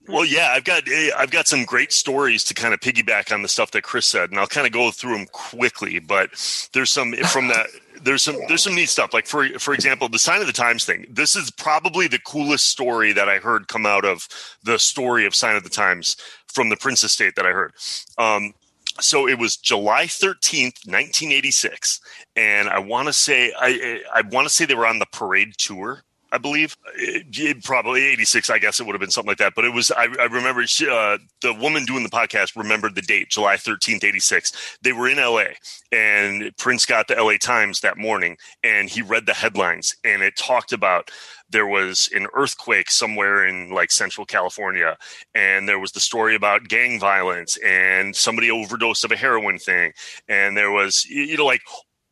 well, 0.09 0.25
yeah, 0.25 0.51
I've 0.53 0.63
got 0.63 0.87
eh, 0.87 1.11
I've 1.15 1.29
got 1.29 1.47
some 1.47 1.65
great 1.65 1.91
stories 1.91 2.43
to 2.45 2.55
kind 2.55 2.73
of 2.73 2.79
piggyback 2.79 3.31
on 3.31 3.43
the 3.43 3.47
stuff 3.47 3.71
that 3.71 3.83
Chris 3.83 4.07
said, 4.07 4.31
and 4.31 4.39
I'll 4.39 4.47
kind 4.47 4.65
of 4.65 4.73
go 4.73 4.89
through 4.89 5.15
them 5.15 5.27
quickly. 5.31 5.99
But 5.99 6.31
there's 6.73 6.89
some 6.89 7.13
from 7.13 7.47
that 7.49 7.67
there's 8.03 8.23
some 8.23 8.37
there's 8.47 8.63
some 8.63 8.75
neat 8.75 8.89
stuff. 8.89 9.13
Like 9.13 9.27
for 9.27 9.47
for 9.59 9.73
example, 9.73 10.09
the 10.09 10.19
sign 10.19 10.41
of 10.41 10.47
the 10.47 10.53
times 10.53 10.85
thing. 10.85 11.05
This 11.09 11.35
is 11.35 11.51
probably 11.51 12.07
the 12.07 12.19
coolest 12.19 12.67
story 12.67 13.13
that 13.13 13.29
I 13.29 13.37
heard 13.37 13.67
come 13.67 13.85
out 13.85 14.05
of 14.05 14.27
the 14.63 14.79
story 14.79 15.25
of 15.25 15.35
sign 15.35 15.55
of 15.55 15.63
the 15.63 15.69
times 15.69 16.15
from 16.47 16.69
the 16.69 16.77
Prince 16.77 17.03
Estate 17.03 17.35
that 17.35 17.45
I 17.45 17.51
heard. 17.51 17.73
Um, 18.17 18.53
so 18.99 19.27
it 19.27 19.39
was 19.39 19.55
July 19.55 20.05
13th, 20.05 20.85
1986, 20.85 22.01
and 22.35 22.69
I 22.69 22.79
want 22.79 23.07
to 23.07 23.13
say 23.13 23.53
I 23.57 24.01
I 24.13 24.21
want 24.31 24.47
to 24.47 24.53
say 24.53 24.65
they 24.65 24.75
were 24.75 24.87
on 24.87 24.99
the 24.99 25.05
parade 25.11 25.53
tour 25.57 26.03
I 26.31 26.37
believe. 26.37 26.77
It, 26.95 27.27
it 27.31 27.63
probably 27.63 28.03
86, 28.03 28.49
I 28.49 28.59
guess 28.59 28.79
it 28.79 28.85
would 28.85 28.93
have 28.93 29.01
been 29.01 29.11
something 29.11 29.29
like 29.29 29.37
that. 29.39 29.53
But 29.55 29.65
it 29.65 29.73
was, 29.73 29.91
I, 29.91 30.07
I 30.19 30.25
remember 30.25 30.65
she, 30.67 30.87
uh, 30.87 31.17
the 31.41 31.53
woman 31.53 31.85
doing 31.85 32.03
the 32.03 32.09
podcast 32.09 32.55
remembered 32.55 32.95
the 32.95 33.01
date, 33.01 33.29
July 33.29 33.55
13th, 33.55 34.03
86. 34.03 34.77
They 34.81 34.93
were 34.93 35.09
in 35.09 35.17
LA 35.17 35.53
and 35.91 36.55
Prince 36.57 36.85
got 36.85 37.07
the 37.07 37.15
LA 37.15 37.37
Times 37.37 37.81
that 37.81 37.97
morning 37.97 38.37
and 38.63 38.89
he 38.89 39.01
read 39.01 39.25
the 39.25 39.33
headlines 39.33 39.95
and 40.03 40.21
it 40.21 40.35
talked 40.37 40.71
about 40.73 41.11
there 41.51 41.67
was 41.67 42.09
an 42.13 42.27
earthquake 42.33 42.91
somewhere 42.91 43.45
in 43.45 43.71
like 43.71 43.91
central 43.91 44.25
California, 44.25 44.97
and 45.33 45.67
there 45.67 45.79
was 45.79 45.91
the 45.91 45.99
story 45.99 46.35
about 46.35 46.67
gang 46.67 46.99
violence 46.99 47.57
and 47.65 48.15
somebody 48.15 48.51
overdosed 48.51 49.03
of 49.03 49.11
a 49.11 49.15
heroin 49.15 49.57
thing, 49.57 49.93
and 50.27 50.55
there 50.55 50.71
was 50.71 51.05
you 51.05 51.37
know 51.37 51.45
like 51.45 51.61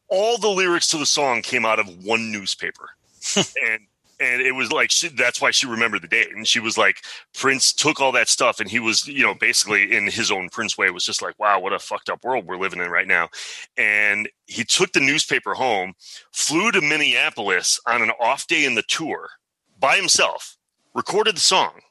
all 0.10 0.38
the 0.38 0.50
lyrics 0.50 0.88
to 0.90 0.98
the 0.98 1.06
song 1.06 1.42
came 1.42 1.66
out 1.66 1.80
of 1.80 2.04
one 2.04 2.32
newspaper, 2.32 2.90
and 3.36 3.82
and 4.20 4.42
it 4.42 4.54
was 4.54 4.72
like 4.72 4.92
she, 4.92 5.10
that's 5.10 5.42
why 5.42 5.52
she 5.52 5.68
remembered 5.68 6.02
the 6.02 6.08
date 6.08 6.32
and 6.36 6.48
she 6.48 6.60
was 6.60 6.78
like 6.78 7.04
prince 7.34 7.74
took 7.74 8.00
all 8.00 8.12
that 8.12 8.30
stuff 8.30 8.60
and 8.60 8.70
he 8.70 8.80
was 8.80 9.08
you 9.08 9.24
know 9.24 9.34
basically 9.34 9.96
in 9.96 10.08
his 10.08 10.32
own 10.32 10.50
prince 10.50 10.78
way 10.78 10.90
was 10.90 11.06
just 11.06 11.22
like 11.22 11.38
wow 11.40 11.60
what 11.60 11.74
a 11.74 11.80
fucked 11.80 12.10
up 12.10 12.24
world 12.24 12.46
we're 12.46 12.58
living 12.58 12.80
in 12.80 12.90
right 12.90 13.08
now 13.08 13.28
and 13.78 14.30
he 14.46 14.64
took 14.64 14.92
the 14.94 15.00
newspaper 15.00 15.54
home 15.54 15.94
flew 16.32 16.72
to 16.72 16.82
minneapolis 16.82 17.80
on 17.88 18.02
an 18.02 18.12
off 18.20 18.48
day 18.48 18.66
in 18.66 18.76
the 18.76 18.84
tour 18.88 19.30
by 19.80 19.96
himself 19.96 20.58
recorded 20.94 21.36
the 21.36 21.42
song 21.42 21.82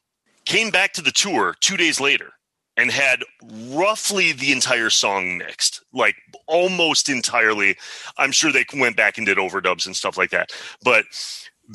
came 0.45 0.71
back 0.71 0.93
to 0.93 1.03
the 1.03 1.13
tour 1.13 1.55
two 1.61 1.77
days 1.77 2.01
later 2.01 2.33
and 2.77 2.91
had 2.91 3.23
roughly 3.71 4.33
the 4.33 4.53
entire 4.53 4.91
song 4.91 5.39
mixed, 5.39 5.83
like 5.93 6.17
almost 6.47 7.09
entirely. 7.09 7.77
I'm 8.19 8.33
sure 8.33 8.53
they 8.53 8.67
went 8.75 8.97
back 8.97 9.17
and 9.17 9.27
did 9.27 9.39
overdubs 9.39 9.87
and 9.87 9.97
stuff 9.97 10.19
like 10.19 10.31
that. 10.31 10.51
But 10.83 11.07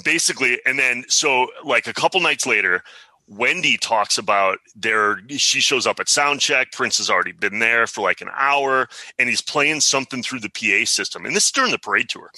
basically 0.04 0.60
and 0.66 0.80
then 0.80 1.04
so 1.08 1.48
like 1.64 1.88
a 1.88 1.94
couple 1.94 2.20
nights 2.22 2.46
later 2.46 2.82
Wendy 3.32 3.78
talks 3.78 4.18
about 4.18 4.60
there. 4.76 5.22
She 5.30 5.62
shows 5.62 5.88
up 5.88 6.02
at 6.02 6.10
sound 6.10 6.42
check. 6.42 6.74
Prince 6.74 6.98
has 6.98 7.10
already 7.10 7.32
been 7.32 7.60
there 7.60 7.88
for 7.88 8.02
like 8.02 8.20
an 8.20 8.30
hour, 8.36 8.90
and 9.18 9.30
he's 9.30 9.42
playing 9.42 9.80
something 9.80 10.22
through 10.22 10.42
the 10.42 10.50
PA 10.50 10.86
system. 10.86 11.26
And 11.26 11.34
this 11.34 11.46
is 11.46 11.52
during 11.52 11.72
the 11.72 11.80
parade 11.80 12.10
tour. 12.10 12.30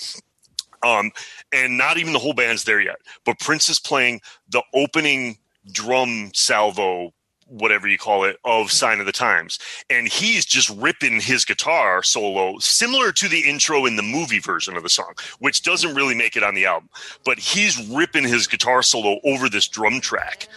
Um, 0.83 1.11
and 1.51 1.77
not 1.77 1.97
even 1.97 2.13
the 2.13 2.19
whole 2.19 2.33
band's 2.33 2.65
there 2.65 2.81
yet. 2.81 2.97
But 3.25 3.39
Prince 3.39 3.69
is 3.69 3.79
playing 3.79 4.21
the 4.49 4.61
opening 4.73 5.37
drum 5.71 6.29
salvo 6.35 7.13
whatever 7.53 7.87
you 7.87 7.97
call 7.97 8.23
it 8.23 8.37
of 8.43 8.65
mm-hmm. 8.65 8.69
sign 8.69 8.99
of 8.99 9.05
the 9.05 9.11
times. 9.11 9.59
And 9.89 10.07
he's 10.07 10.45
just 10.45 10.69
ripping 10.69 11.21
his 11.21 11.45
guitar 11.45 12.03
solo 12.03 12.57
similar 12.59 13.11
to 13.13 13.27
the 13.27 13.41
intro 13.41 13.85
in 13.85 13.95
the 13.95 14.03
movie 14.03 14.39
version 14.39 14.75
of 14.75 14.83
the 14.83 14.89
song 14.89 15.13
which 15.39 15.63
doesn't 15.63 15.95
really 15.95 16.15
make 16.15 16.35
it 16.35 16.43
on 16.43 16.55
the 16.55 16.65
album. 16.65 16.89
But 17.25 17.39
he's 17.39 17.87
ripping 17.89 18.23
his 18.23 18.47
guitar 18.47 18.81
solo 18.81 19.19
over 19.23 19.49
this 19.49 19.67
drum 19.67 20.01
track. 20.01 20.47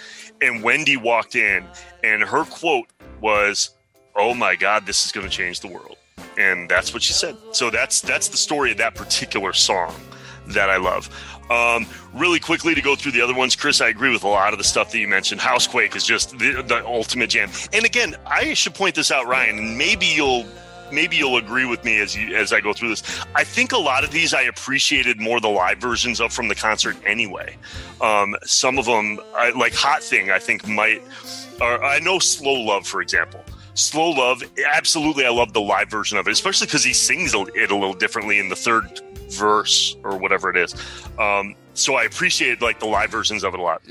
And 0.40 0.62
wendy 0.62 0.96
walked 0.96 1.34
in 1.34 1.66
and 2.02 2.22
her 2.22 2.44
quote 2.44 2.88
was 3.20 3.70
oh 4.14 4.34
my 4.34 4.56
god 4.56 4.86
this 4.86 5.04
is 5.04 5.12
going 5.12 5.28
to 5.28 5.32
change 5.32 5.60
the 5.60 5.68
world. 5.68 5.96
And 6.38 6.68
that's 6.68 6.92
what 6.92 7.02
she 7.02 7.12
said. 7.12 7.36
So 7.52 7.70
that's 7.70 8.00
that's 8.00 8.28
the 8.28 8.36
story 8.36 8.72
of 8.72 8.78
that 8.78 8.94
particular 8.94 9.52
song 9.52 9.94
that 10.46 10.70
i 10.70 10.76
love 10.76 11.10
um, 11.50 11.86
really 12.12 12.40
quickly 12.40 12.74
to 12.74 12.82
go 12.82 12.96
through 12.96 13.12
the 13.12 13.20
other 13.20 13.34
ones, 13.34 13.54
Chris, 13.54 13.80
I 13.80 13.88
agree 13.88 14.10
with 14.10 14.24
a 14.24 14.28
lot 14.28 14.52
of 14.52 14.58
the 14.58 14.64
stuff 14.64 14.90
that 14.92 14.98
you 14.98 15.08
mentioned. 15.08 15.40
Housequake 15.40 15.94
is 15.94 16.04
just 16.04 16.30
the, 16.38 16.62
the 16.66 16.84
ultimate 16.84 17.30
jam. 17.30 17.50
And 17.72 17.84
again, 17.84 18.16
I 18.26 18.54
should 18.54 18.74
point 18.74 18.94
this 18.94 19.10
out, 19.10 19.26
Ryan, 19.26 19.58
and 19.58 19.78
maybe 19.78 20.06
you'll 20.06 20.44
maybe 20.92 21.16
you'll 21.16 21.36
agree 21.36 21.64
with 21.64 21.84
me 21.84 22.00
as 22.00 22.16
you 22.16 22.34
as 22.36 22.52
I 22.52 22.60
go 22.60 22.72
through 22.72 22.90
this. 22.90 23.24
I 23.34 23.44
think 23.44 23.72
a 23.72 23.78
lot 23.78 24.04
of 24.04 24.10
these 24.10 24.34
I 24.34 24.42
appreciated 24.42 25.20
more 25.20 25.40
the 25.40 25.48
live 25.48 25.78
versions 25.78 26.20
of 26.20 26.32
from 26.32 26.48
the 26.48 26.54
concert 26.54 26.96
anyway. 27.06 27.56
Um, 28.00 28.36
some 28.44 28.78
of 28.78 28.86
them, 28.86 29.20
I, 29.34 29.50
like 29.50 29.74
Hot 29.74 30.02
Thing, 30.02 30.30
I 30.30 30.38
think 30.38 30.66
might. 30.66 31.02
Or 31.60 31.82
I 31.82 32.00
know 32.00 32.18
Slow 32.18 32.54
Love, 32.54 32.86
for 32.86 33.00
example. 33.00 33.42
Slow 33.74 34.10
Love, 34.10 34.42
absolutely, 34.72 35.26
I 35.26 35.30
love 35.30 35.52
the 35.52 35.60
live 35.60 35.90
version 35.90 36.18
of 36.18 36.26
it, 36.26 36.30
especially 36.30 36.66
because 36.66 36.82
he 36.82 36.92
sings 36.92 37.34
it 37.34 37.70
a 37.70 37.74
little 37.74 37.94
differently 37.94 38.38
in 38.38 38.48
the 38.48 38.56
third 38.56 39.00
verse 39.30 39.96
or 40.04 40.18
whatever 40.18 40.50
it 40.50 40.56
is. 40.56 40.74
Um, 41.18 41.54
so 41.74 41.94
I 41.94 42.04
appreciate 42.04 42.62
like 42.62 42.80
the 42.80 42.86
live 42.86 43.10
versions 43.10 43.44
of 43.44 43.54
it 43.54 43.60
a 43.60 43.62
lot. 43.62 43.82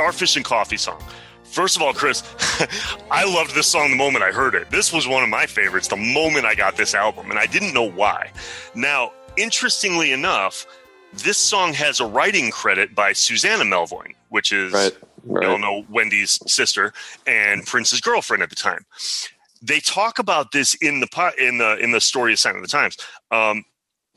Starfish 0.00 0.36
and 0.36 0.46
Coffee 0.46 0.78
song. 0.78 0.98
First 1.44 1.76
of 1.76 1.82
all, 1.82 1.92
Chris, 1.92 2.22
I 3.10 3.30
loved 3.30 3.54
this 3.54 3.66
song 3.66 3.90
the 3.90 3.96
moment 3.98 4.24
I 4.24 4.32
heard 4.32 4.54
it. 4.54 4.70
This 4.70 4.94
was 4.94 5.06
one 5.06 5.22
of 5.22 5.28
my 5.28 5.44
favorites 5.44 5.88
the 5.88 5.96
moment 5.96 6.46
I 6.46 6.54
got 6.54 6.78
this 6.78 6.94
album, 6.94 7.28
and 7.28 7.38
I 7.38 7.44
didn't 7.44 7.74
know 7.74 7.90
why. 7.90 8.32
Now, 8.74 9.12
interestingly 9.36 10.12
enough, 10.12 10.66
this 11.12 11.36
song 11.36 11.74
has 11.74 12.00
a 12.00 12.06
writing 12.06 12.50
credit 12.50 12.94
by 12.94 13.12
Susannah 13.12 13.64
Melvoin, 13.64 14.14
which 14.30 14.52
is, 14.52 14.72
right, 14.72 14.96
right. 15.26 15.44
you 15.44 15.50
all 15.50 15.58
know, 15.58 15.84
Wendy's 15.90 16.40
sister 16.50 16.94
and 17.26 17.66
Prince's 17.66 18.00
girlfriend 18.00 18.42
at 18.42 18.48
the 18.48 18.56
time. 18.56 18.86
They 19.60 19.80
talk 19.80 20.18
about 20.18 20.52
this 20.52 20.72
in 20.76 21.00
the 21.00 21.34
in 21.36 21.58
the 21.58 21.76
in 21.76 21.90
the 21.90 22.00
story 22.00 22.32
of 22.32 22.38
Sign 22.38 22.56
of 22.56 22.62
the 22.62 22.68
Times. 22.68 22.96
Um, 23.30 23.66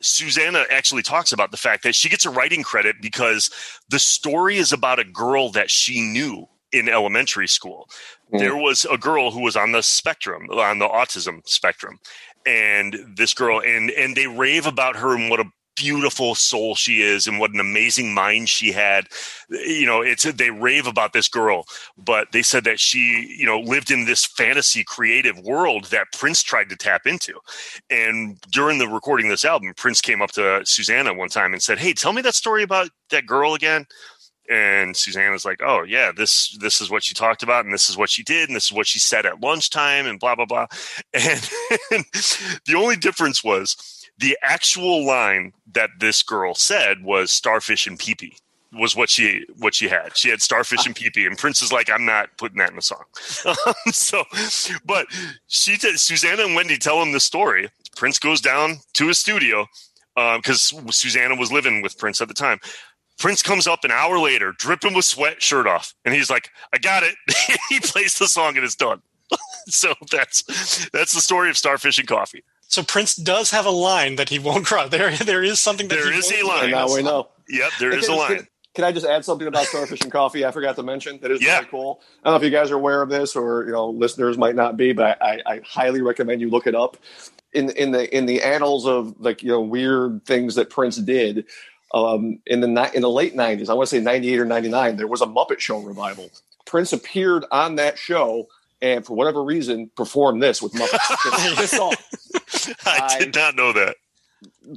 Susannah 0.03 0.65
actually 0.69 1.01
talks 1.01 1.31
about 1.31 1.51
the 1.51 1.57
fact 1.57 1.83
that 1.83 1.95
she 1.95 2.09
gets 2.09 2.25
a 2.25 2.29
writing 2.29 2.63
credit 2.63 2.97
because 3.01 3.49
the 3.89 3.99
story 3.99 4.57
is 4.57 4.71
about 4.71 4.99
a 4.99 5.03
girl 5.03 5.49
that 5.51 5.71
she 5.71 6.01
knew 6.01 6.47
in 6.71 6.89
elementary 6.89 7.47
school. 7.47 7.87
Mm. 8.33 8.39
There 8.39 8.57
was 8.57 8.85
a 8.85 8.97
girl 8.97 9.31
who 9.31 9.41
was 9.41 9.55
on 9.55 9.71
the 9.71 9.83
spectrum, 9.83 10.49
on 10.49 10.79
the 10.79 10.87
autism 10.87 11.47
spectrum. 11.47 11.99
And 12.45 13.15
this 13.15 13.33
girl, 13.33 13.61
and 13.61 13.89
and 13.91 14.17
they 14.17 14.27
rave 14.27 14.67
about 14.67 14.97
her 14.97 15.15
and 15.15 15.29
what 15.29 15.39
a 15.39 15.45
beautiful 15.75 16.36
soul 16.36 16.75
she 16.75 17.01
is 17.01 17.27
and 17.27 17.39
what 17.39 17.51
an 17.51 17.59
amazing 17.59 18.13
mind 18.13 18.49
she 18.49 18.71
had. 18.71 19.07
You 19.49 19.86
know 19.86 20.01
it's 20.01 20.23
they 20.23 20.49
rave 20.49 20.88
about 20.88 21.13
this 21.13 21.27
girl 21.27 21.65
but 21.97 22.31
they 22.31 22.41
said 22.41 22.63
that 22.63 22.79
she 22.79 23.36
you 23.38 23.45
know 23.45 23.59
lived 23.59 23.91
in 23.91 24.05
this 24.05 24.25
fantasy 24.25 24.83
creative 24.83 25.39
world 25.39 25.86
that 25.86 26.07
prince 26.13 26.43
tried 26.43 26.69
to 26.69 26.75
tap 26.75 27.05
into. 27.05 27.33
And 27.89 28.39
during 28.51 28.77
the 28.77 28.88
recording 28.88 29.27
of 29.27 29.31
this 29.31 29.45
album 29.45 29.73
prince 29.75 30.01
came 30.01 30.21
up 30.21 30.31
to 30.31 30.62
Susannah 30.65 31.13
one 31.13 31.29
time 31.29 31.53
and 31.53 31.62
said 31.62 31.79
hey 31.79 31.93
tell 31.93 32.13
me 32.13 32.21
that 32.21 32.36
story 32.36 32.63
about 32.63 32.89
that 33.09 33.25
girl 33.25 33.53
again. 33.53 33.86
And 34.49 34.95
Susannah's 34.95 35.45
like, 35.45 35.62
"Oh 35.63 35.83
yeah, 35.83 36.12
this 36.12 36.57
this 36.59 36.81
is 36.81 36.89
what 36.89 37.01
she 37.01 37.13
talked 37.13 37.43
about, 37.43 37.63
and 37.63 37.73
this 37.73 37.89
is 37.89 37.95
what 37.95 38.09
she 38.09 38.23
did, 38.23 38.49
and 38.49 38.55
this 38.55 38.65
is 38.65 38.73
what 38.73 38.86
she 38.88 38.99
said 38.99 39.25
at 39.25 39.41
lunchtime, 39.41 40.05
and 40.05 40.19
blah 40.19 40.36
blah 40.36 40.45
blah." 40.45 40.67
And, 41.13 41.49
and 41.91 42.05
the 42.65 42.75
only 42.75 42.97
difference 42.97 43.41
was 43.41 44.02
the 44.17 44.38
actual 44.41 45.06
line 45.06 45.54
that 45.73 45.89
this 45.99 46.23
girl 46.23 46.56
said 46.56 47.04
was 47.04 47.32
starfish 47.32 47.88
and 47.88 47.99
peepee 47.99 48.38
was 48.73 48.95
what 48.95 49.10
she 49.10 49.45
what 49.58 49.76
she 49.76 49.88
had. 49.88 50.17
She 50.17 50.30
had 50.30 50.41
starfish 50.41 50.86
and 50.86 50.95
peepee, 50.95 51.28
and 51.28 51.38
Prince 51.38 51.62
is 51.62 51.71
like, 51.71 51.89
I'm 51.89 52.06
not 52.06 52.30
putting 52.38 52.58
that 52.58 52.69
in 52.69 52.76
the 52.76 52.82
song. 52.82 53.04
so, 53.91 54.23
but 54.86 55.08
she 55.47 55.78
did. 55.78 55.99
Susannah 55.99 56.43
and 56.43 56.56
Wendy 56.56 56.78
tell 56.78 57.02
him 57.02 57.12
the 57.12 57.19
story. 57.19 57.69
Prince 57.95 58.19
goes 58.19 58.41
down 58.41 58.78
to 58.93 59.08
his 59.08 59.19
studio 59.19 59.67
because 60.15 60.73
um, 60.73 60.91
Susannah 60.91 61.36
was 61.36 61.52
living 61.52 61.82
with 61.82 61.97
Prince 61.97 62.21
at 62.21 62.28
the 62.28 62.34
time. 62.34 62.60
Prince 63.19 63.43
comes 63.43 63.67
up 63.67 63.84
an 63.84 63.91
hour 63.91 64.17
later, 64.19 64.54
dripping 64.58 64.93
with 64.93 65.06
sweat, 65.06 65.41
shirt 65.41 65.67
off, 65.67 65.93
and 66.04 66.13
he's 66.13 66.30
like, 66.30 66.49
"I 66.73 66.78
got 66.80 67.04
it." 67.04 67.15
he 67.69 67.80
plays 67.80 68.17
the 68.17 68.28
song 68.28 68.56
and 68.56 68.65
it's 68.65 68.76
done. 68.76 69.02
so 69.67 69.93
that's 70.12 70.89
that's 70.89 71.13
the 71.13 71.21
story 71.21 71.49
of 71.49 71.58
Starfish 71.58 71.99
and 71.99 72.08
Coffee. 72.08 72.43
So 72.73 72.81
Prince 72.81 73.15
does 73.15 73.51
have 73.51 73.67
a 73.67 73.71
line 73.71 74.15
that 74.15 74.29
he 74.29 74.39
won't 74.39 74.65
cross. 74.65 74.89
There, 74.89 75.12
there 75.17 75.43
is 75.43 75.59
something 75.59 75.89
that 75.89 75.99
he. 75.99 76.03
There 76.05 76.13
is 76.13 76.31
a 76.31 76.41
line. 76.43 76.63
And 76.63 76.71
now 76.71 76.91
we 76.91 77.03
know. 77.03 77.29
Yep, 77.47 77.71
there 77.79 77.95
is 77.95 78.07
a 78.07 78.15
line. 78.15 78.38
Can, 78.38 78.47
can, 78.73 78.83
I 78.83 78.91
just 78.91 79.05
add 79.05 79.23
something 79.23 79.47
about 79.47 79.65
starfish 79.65 80.01
and 80.01 80.12
coffee? 80.12 80.43
I 80.43 80.49
forgot 80.49 80.75
to 80.77 80.83
mention 80.83 81.19
that 81.19 81.29
is 81.29 81.39
yeah. 81.39 81.57
really 81.57 81.67
cool. 81.67 82.01
I 82.23 82.29
don't 82.29 82.33
know 82.33 82.38
if 82.38 82.51
you 82.51 82.57
guys 82.57 82.71
are 82.71 82.75
aware 82.75 83.03
of 83.03 83.09
this, 83.09 83.36
or 83.36 83.65
you 83.65 83.73
know, 83.73 83.91
listeners 83.91 84.39
might 84.39 84.55
not 84.55 84.75
be, 84.75 84.91
but 84.91 85.21
I, 85.21 85.39
I 85.45 85.62
highly 85.63 86.01
recommend 86.01 86.41
you 86.41 86.49
look 86.49 86.65
it 86.65 86.73
up. 86.73 86.97
In 87.53 87.69
in 87.69 87.91
the 87.91 88.17
in 88.17 88.25
the 88.25 88.41
annals 88.41 88.88
of 88.88 89.13
like 89.19 89.43
you 89.43 89.49
know 89.49 89.62
weird 89.62 90.25
things 90.25 90.55
that 90.55 90.71
Prince 90.71 90.97
did, 90.97 91.45
um, 91.93 92.39
in 92.47 92.62
the 92.62 92.91
in 92.95 93.03
the 93.03 93.09
late 93.09 93.36
'90s, 93.36 93.69
I 93.69 93.73
want 93.73 93.88
to 93.88 93.95
say 93.95 94.01
'98 94.01 94.39
or 94.39 94.45
'99, 94.45 94.95
there 94.97 95.05
was 95.05 95.21
a 95.21 95.27
Muppet 95.27 95.59
Show 95.59 95.77
revival. 95.77 96.31
Prince 96.65 96.91
appeared 96.91 97.45
on 97.51 97.75
that 97.75 97.99
show 97.99 98.47
and 98.83 99.05
for 99.05 99.15
whatever 99.15 99.43
reason 99.43 99.89
performed 99.95 100.43
this 100.43 100.62
with 100.62 100.73
Muppets. 100.73 101.55
this 101.55 101.71
song. 101.71 101.93
I 102.86 103.17
did 103.19 103.36
not 103.36 103.56
know 103.56 103.73
that. 103.73 103.97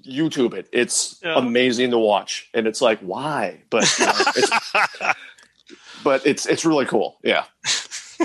YouTube 0.07 0.55
it. 0.55 0.69
It's 0.73 1.21
yeah. 1.25 1.37
amazing 1.37 1.91
to 1.91 1.99
watch, 1.99 2.49
and 2.55 2.67
it's 2.67 2.81
like 2.81 3.01
why, 3.01 3.61
but 3.71 3.99
you 3.99 4.07
know, 4.07 4.13
it's, 4.37 4.51
but 6.05 6.27
it's 6.27 6.47
it's 6.47 6.65
really 6.65 6.87
cool. 6.87 7.19
Yeah. 7.23 7.45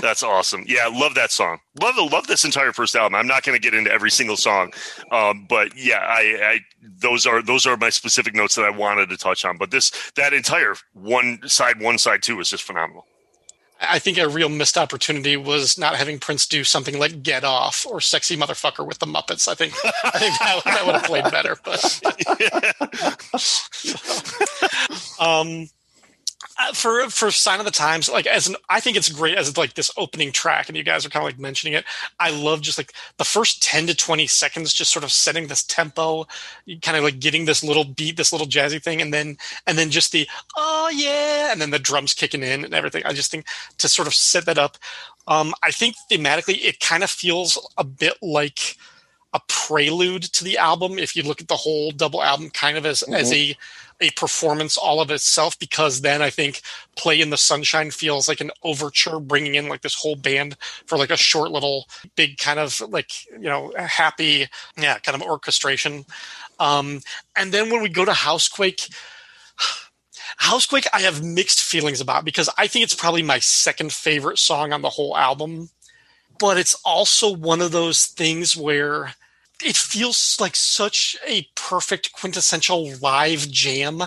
That's 0.00 0.22
awesome. 0.22 0.64
Yeah, 0.66 0.86
love 0.86 1.14
that 1.16 1.30
song. 1.30 1.58
Love 1.80 1.96
love 2.10 2.26
this 2.26 2.44
entire 2.44 2.72
first 2.72 2.94
album. 2.94 3.14
I'm 3.14 3.26
not 3.26 3.42
going 3.42 3.60
to 3.60 3.62
get 3.62 3.74
into 3.74 3.92
every 3.92 4.10
single 4.10 4.36
song, 4.36 4.72
um, 5.10 5.46
but 5.48 5.76
yeah, 5.76 5.98
I, 5.98 6.38
I 6.42 6.60
those 6.82 7.26
are 7.26 7.42
those 7.42 7.66
are 7.66 7.76
my 7.76 7.90
specific 7.90 8.34
notes 8.34 8.54
that 8.54 8.64
I 8.64 8.70
wanted 8.70 9.10
to 9.10 9.16
touch 9.16 9.44
on. 9.44 9.58
But 9.58 9.70
this 9.70 10.12
that 10.16 10.32
entire 10.32 10.74
one 10.94 11.40
side 11.46 11.80
one 11.80 11.98
side 11.98 12.22
two 12.22 12.40
is 12.40 12.48
just 12.48 12.62
phenomenal. 12.62 13.06
I 13.88 13.98
think 13.98 14.18
a 14.18 14.28
real 14.28 14.48
missed 14.48 14.78
opportunity 14.78 15.36
was 15.36 15.76
not 15.76 15.96
having 15.96 16.18
Prince 16.18 16.46
do 16.46 16.64
something 16.64 16.98
like 16.98 17.22
"Get 17.22 17.44
Off" 17.44 17.86
or 17.86 18.00
"Sexy 18.00 18.36
Motherfucker" 18.36 18.86
with 18.86 18.98
the 18.98 19.06
Muppets. 19.06 19.48
I 19.48 19.54
think 19.54 19.74
I 20.04 20.18
think 20.18 20.38
that, 20.38 20.62
that 20.64 20.86
would 20.86 20.94
have 20.94 21.04
played 21.04 21.24
better. 21.30 21.56
But 21.64 22.00
um, 25.20 25.68
Uh, 26.58 26.72
for 26.72 27.08
for 27.08 27.30
sign 27.30 27.60
of 27.60 27.64
the 27.64 27.70
times 27.70 28.08
like 28.08 28.26
as 28.26 28.48
an 28.48 28.56
i 28.68 28.80
think 28.80 28.96
it's 28.96 29.08
great 29.08 29.38
as 29.38 29.56
like 29.56 29.74
this 29.74 29.90
opening 29.96 30.32
track 30.32 30.68
and 30.68 30.76
you 30.76 30.82
guys 30.82 31.06
are 31.06 31.08
kind 31.08 31.22
of 31.24 31.28
like 31.28 31.38
mentioning 31.38 31.72
it 31.72 31.84
i 32.20 32.30
love 32.30 32.60
just 32.60 32.78
like 32.78 32.92
the 33.16 33.24
first 33.24 33.62
10 33.62 33.86
to 33.86 33.94
20 33.94 34.26
seconds 34.26 34.72
just 34.72 34.92
sort 34.92 35.04
of 35.04 35.12
setting 35.12 35.46
this 35.46 35.62
tempo 35.62 36.26
kind 36.82 36.96
of 36.96 37.04
like 37.04 37.20
getting 37.20 37.44
this 37.44 37.62
little 37.62 37.84
beat 37.84 38.16
this 38.16 38.32
little 38.32 38.46
jazzy 38.46 38.82
thing 38.82 39.00
and 39.00 39.14
then 39.14 39.36
and 39.66 39.78
then 39.78 39.88
just 39.88 40.12
the 40.12 40.28
oh 40.56 40.90
yeah 40.92 41.52
and 41.52 41.60
then 41.60 41.70
the 41.70 41.78
drums 41.78 42.12
kicking 42.12 42.42
in 42.42 42.64
and 42.64 42.74
everything 42.74 43.02
i 43.06 43.12
just 43.12 43.30
think 43.30 43.46
to 43.78 43.88
sort 43.88 44.08
of 44.08 44.14
set 44.14 44.44
that 44.44 44.58
up 44.58 44.76
um 45.28 45.54
i 45.62 45.70
think 45.70 45.94
thematically 46.10 46.58
it 46.64 46.80
kind 46.80 47.04
of 47.04 47.10
feels 47.10 47.56
a 47.78 47.84
bit 47.84 48.14
like 48.20 48.76
a 49.32 49.40
prelude 49.48 50.22
to 50.22 50.44
the 50.44 50.58
album 50.58 50.98
if 50.98 51.16
you 51.16 51.22
look 51.22 51.40
at 51.40 51.48
the 51.48 51.56
whole 51.56 51.90
double 51.90 52.22
album 52.22 52.50
kind 52.50 52.76
of 52.76 52.84
as 52.84 53.00
mm-hmm. 53.00 53.14
as 53.14 53.32
a 53.32 53.56
a 54.02 54.10
performance 54.10 54.76
all 54.76 55.00
of 55.00 55.10
itself 55.10 55.58
because 55.58 56.00
then 56.00 56.20
I 56.20 56.28
think 56.28 56.60
Play 56.96 57.20
in 57.20 57.30
the 57.30 57.36
Sunshine 57.36 57.90
feels 57.90 58.28
like 58.28 58.40
an 58.40 58.50
overture, 58.62 59.20
bringing 59.20 59.54
in 59.54 59.68
like 59.68 59.82
this 59.82 59.94
whole 59.94 60.16
band 60.16 60.56
for 60.86 60.98
like 60.98 61.10
a 61.10 61.16
short 61.16 61.50
little 61.50 61.86
big 62.16 62.36
kind 62.36 62.58
of 62.58 62.80
like, 62.90 63.24
you 63.32 63.48
know, 63.48 63.72
happy, 63.76 64.48
yeah, 64.76 64.98
kind 64.98 65.14
of 65.14 65.26
orchestration. 65.26 66.04
Um, 66.58 67.00
and 67.36 67.52
then 67.52 67.70
when 67.70 67.82
we 67.82 67.88
go 67.88 68.04
to 68.04 68.12
Housequake, 68.12 68.88
Housequake, 70.36 70.86
I 70.92 71.00
have 71.02 71.24
mixed 71.24 71.62
feelings 71.62 72.00
about 72.00 72.24
because 72.24 72.50
I 72.58 72.66
think 72.66 72.82
it's 72.82 72.94
probably 72.94 73.22
my 73.22 73.38
second 73.38 73.92
favorite 73.92 74.38
song 74.38 74.72
on 74.72 74.82
the 74.82 74.90
whole 74.90 75.16
album. 75.16 75.70
But 76.40 76.56
it's 76.56 76.74
also 76.84 77.32
one 77.32 77.60
of 77.60 77.70
those 77.70 78.06
things 78.06 78.56
where 78.56 79.14
it 79.64 79.76
feels 79.76 80.36
like 80.40 80.56
such 80.56 81.16
a 81.26 81.46
perfect 81.54 82.12
quintessential 82.12 82.92
live 83.00 83.50
jam 83.50 84.02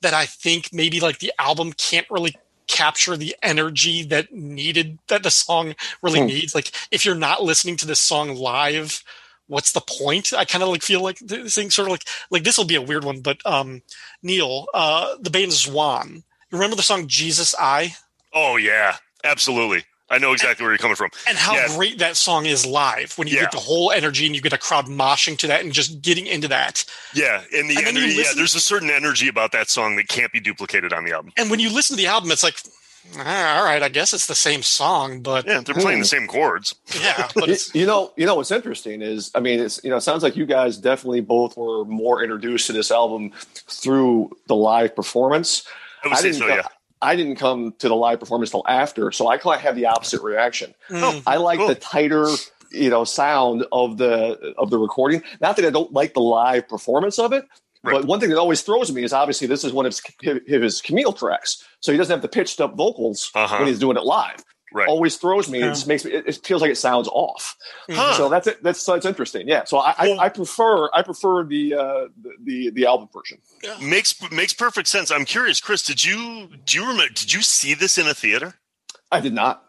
that 0.00 0.14
I 0.14 0.26
think 0.26 0.70
maybe 0.72 1.00
like 1.00 1.18
the 1.18 1.32
album 1.38 1.72
can't 1.72 2.06
really 2.10 2.36
capture 2.68 3.16
the 3.16 3.34
energy 3.42 4.04
that 4.04 4.32
needed 4.32 4.98
that 5.08 5.22
the 5.22 5.30
song 5.30 5.74
really 6.02 6.20
hmm. 6.20 6.26
needs. 6.26 6.54
Like 6.54 6.70
if 6.90 7.04
you're 7.04 7.14
not 7.14 7.42
listening 7.42 7.76
to 7.78 7.86
this 7.86 8.00
song 8.00 8.36
live, 8.36 9.02
what's 9.46 9.72
the 9.72 9.80
point? 9.80 10.32
I 10.32 10.44
kind 10.44 10.62
of 10.62 10.68
like 10.68 10.82
feel 10.82 11.02
like 11.02 11.18
this 11.18 11.54
thing 11.54 11.70
sort 11.70 11.88
of 11.88 11.92
like 11.92 12.04
like 12.30 12.44
this 12.44 12.56
will 12.56 12.66
be 12.66 12.76
a 12.76 12.82
weird 12.82 13.04
one, 13.04 13.20
but 13.20 13.44
um 13.44 13.82
Neil, 14.22 14.66
uh 14.72 15.16
the 15.20 15.30
band 15.30 15.52
Zwan. 15.52 16.22
Remember 16.52 16.76
the 16.76 16.82
song 16.82 17.08
Jesus 17.08 17.54
I? 17.58 17.94
Oh 18.32 18.56
yeah, 18.56 18.96
absolutely. 19.24 19.84
I 20.10 20.18
know 20.18 20.32
exactly 20.32 20.64
where 20.64 20.72
you're 20.72 20.78
coming 20.78 20.96
from. 20.96 21.10
And 21.28 21.36
how 21.36 21.54
yeah. 21.54 21.68
great 21.76 21.98
that 21.98 22.16
song 22.16 22.46
is 22.46 22.64
live 22.64 23.16
when 23.18 23.28
you 23.28 23.36
yeah. 23.36 23.42
get 23.42 23.52
the 23.52 23.58
whole 23.58 23.92
energy 23.92 24.26
and 24.26 24.34
you 24.34 24.40
get 24.40 24.52
a 24.52 24.58
crowd 24.58 24.86
moshing 24.86 25.36
to 25.38 25.46
that 25.48 25.62
and 25.62 25.72
just 25.72 26.00
getting 26.00 26.26
into 26.26 26.48
that. 26.48 26.84
Yeah, 27.14 27.42
and 27.54 27.68
the 27.68 27.76
and 27.76 27.88
energy, 27.88 28.14
yeah, 28.14 28.32
there's 28.34 28.54
a 28.54 28.60
certain 28.60 28.90
energy 28.90 29.28
about 29.28 29.52
that 29.52 29.68
song 29.68 29.96
that 29.96 30.08
can't 30.08 30.32
be 30.32 30.40
duplicated 30.40 30.92
on 30.92 31.04
the 31.04 31.12
album. 31.12 31.32
And 31.36 31.50
when 31.50 31.60
you 31.60 31.72
listen 31.72 31.96
to 31.96 32.02
the 32.02 32.08
album, 32.08 32.30
it's 32.30 32.42
like, 32.42 32.56
ah, 33.18 33.58
all 33.58 33.64
right, 33.64 33.82
I 33.82 33.90
guess 33.90 34.14
it's 34.14 34.26
the 34.26 34.34
same 34.34 34.62
song, 34.62 35.20
but 35.20 35.46
yeah, 35.46 35.60
they're 35.60 35.74
playing 35.74 35.98
hmm. 35.98 36.02
the 36.02 36.08
same 36.08 36.26
chords. 36.26 36.74
Yeah, 37.02 37.28
but 37.34 37.74
you 37.74 37.84
know, 37.84 38.12
you 38.16 38.24
know 38.24 38.34
what's 38.34 38.50
interesting 38.50 39.02
is, 39.02 39.30
I 39.34 39.40
mean, 39.40 39.60
it's 39.60 39.82
you 39.84 39.90
know, 39.90 39.96
it 39.96 40.02
sounds 40.02 40.22
like 40.22 40.36
you 40.36 40.46
guys 40.46 40.78
definitely 40.78 41.20
both 41.20 41.56
were 41.56 41.84
more 41.84 42.22
introduced 42.22 42.66
to 42.68 42.72
this 42.72 42.90
album 42.90 43.32
through 43.66 44.30
the 44.46 44.56
live 44.56 44.96
performance. 44.96 45.66
I 46.02 46.08
would 46.08 46.16
I 46.16 46.20
say 46.20 46.32
so, 46.32 46.46
yeah. 46.46 46.62
I 47.00 47.16
didn't 47.16 47.36
come 47.36 47.74
to 47.78 47.88
the 47.88 47.94
live 47.94 48.20
performance 48.20 48.50
till 48.50 48.64
after, 48.66 49.12
so 49.12 49.28
I 49.28 49.38
kind 49.38 49.56
of 49.56 49.62
have 49.62 49.76
the 49.76 49.86
opposite 49.86 50.22
reaction. 50.22 50.74
Mm, 50.90 51.22
I 51.26 51.36
like 51.36 51.58
cool. 51.58 51.68
the 51.68 51.74
tighter, 51.74 52.28
you 52.72 52.90
know, 52.90 53.04
sound 53.04 53.64
of 53.72 53.98
the 53.98 54.54
of 54.58 54.70
the 54.70 54.78
recording. 54.78 55.22
Not 55.40 55.56
that 55.56 55.64
I 55.64 55.70
don't 55.70 55.92
like 55.92 56.14
the 56.14 56.20
live 56.20 56.68
performance 56.68 57.18
of 57.18 57.32
it, 57.32 57.44
right. 57.82 57.92
but 57.92 58.04
one 58.06 58.20
thing 58.20 58.30
that 58.30 58.38
always 58.38 58.62
throws 58.62 58.92
me 58.92 59.04
is 59.04 59.12
obviously 59.12 59.46
this 59.46 59.64
is 59.64 59.72
one 59.72 59.86
of 59.86 59.94
his, 60.22 60.42
his 60.46 60.80
Camille 60.80 61.12
tracks, 61.12 61.64
so 61.80 61.92
he 61.92 61.98
doesn't 61.98 62.12
have 62.12 62.22
the 62.22 62.28
pitched 62.28 62.60
up 62.60 62.76
vocals 62.76 63.30
uh-huh. 63.34 63.58
when 63.58 63.68
he's 63.68 63.78
doing 63.78 63.96
it 63.96 64.04
live 64.04 64.44
right. 64.72 64.88
always 64.88 65.16
throws 65.16 65.48
me. 65.48 65.60
Yeah. 65.60 65.72
It 65.72 65.86
makes 65.86 66.04
me. 66.04 66.12
It, 66.12 66.26
it, 66.26 66.46
feels 66.46 66.62
like 66.62 66.70
it 66.70 66.76
sounds 66.76 67.08
off. 67.08 67.56
Huh. 67.90 68.14
So 68.14 68.28
that's 68.28 68.46
it. 68.46 68.62
That's 68.62 68.80
so 68.80 68.94
it's 68.94 69.06
interesting. 69.06 69.48
Yeah. 69.48 69.64
So 69.64 69.78
I, 69.78 69.94
well, 70.00 70.20
I, 70.20 70.24
I, 70.24 70.28
prefer 70.28 70.88
I 70.92 71.02
prefer 71.02 71.44
the, 71.44 71.74
uh, 71.74 72.08
the 72.42 72.70
the 72.70 72.86
album 72.86 73.08
version. 73.12 73.38
Yeah. 73.62 73.76
Makes 73.80 74.30
makes 74.30 74.52
perfect 74.52 74.88
sense. 74.88 75.10
I'm 75.10 75.24
curious, 75.24 75.60
Chris. 75.60 75.82
Did 75.82 76.04
you 76.04 76.48
do 76.64 76.78
you 76.78 76.86
remember? 76.86 77.12
Did 77.12 77.32
you 77.32 77.42
see 77.42 77.74
this 77.74 77.98
in 77.98 78.06
a 78.06 78.14
theater? 78.14 78.54
I 79.10 79.20
did 79.20 79.32
not. 79.32 79.64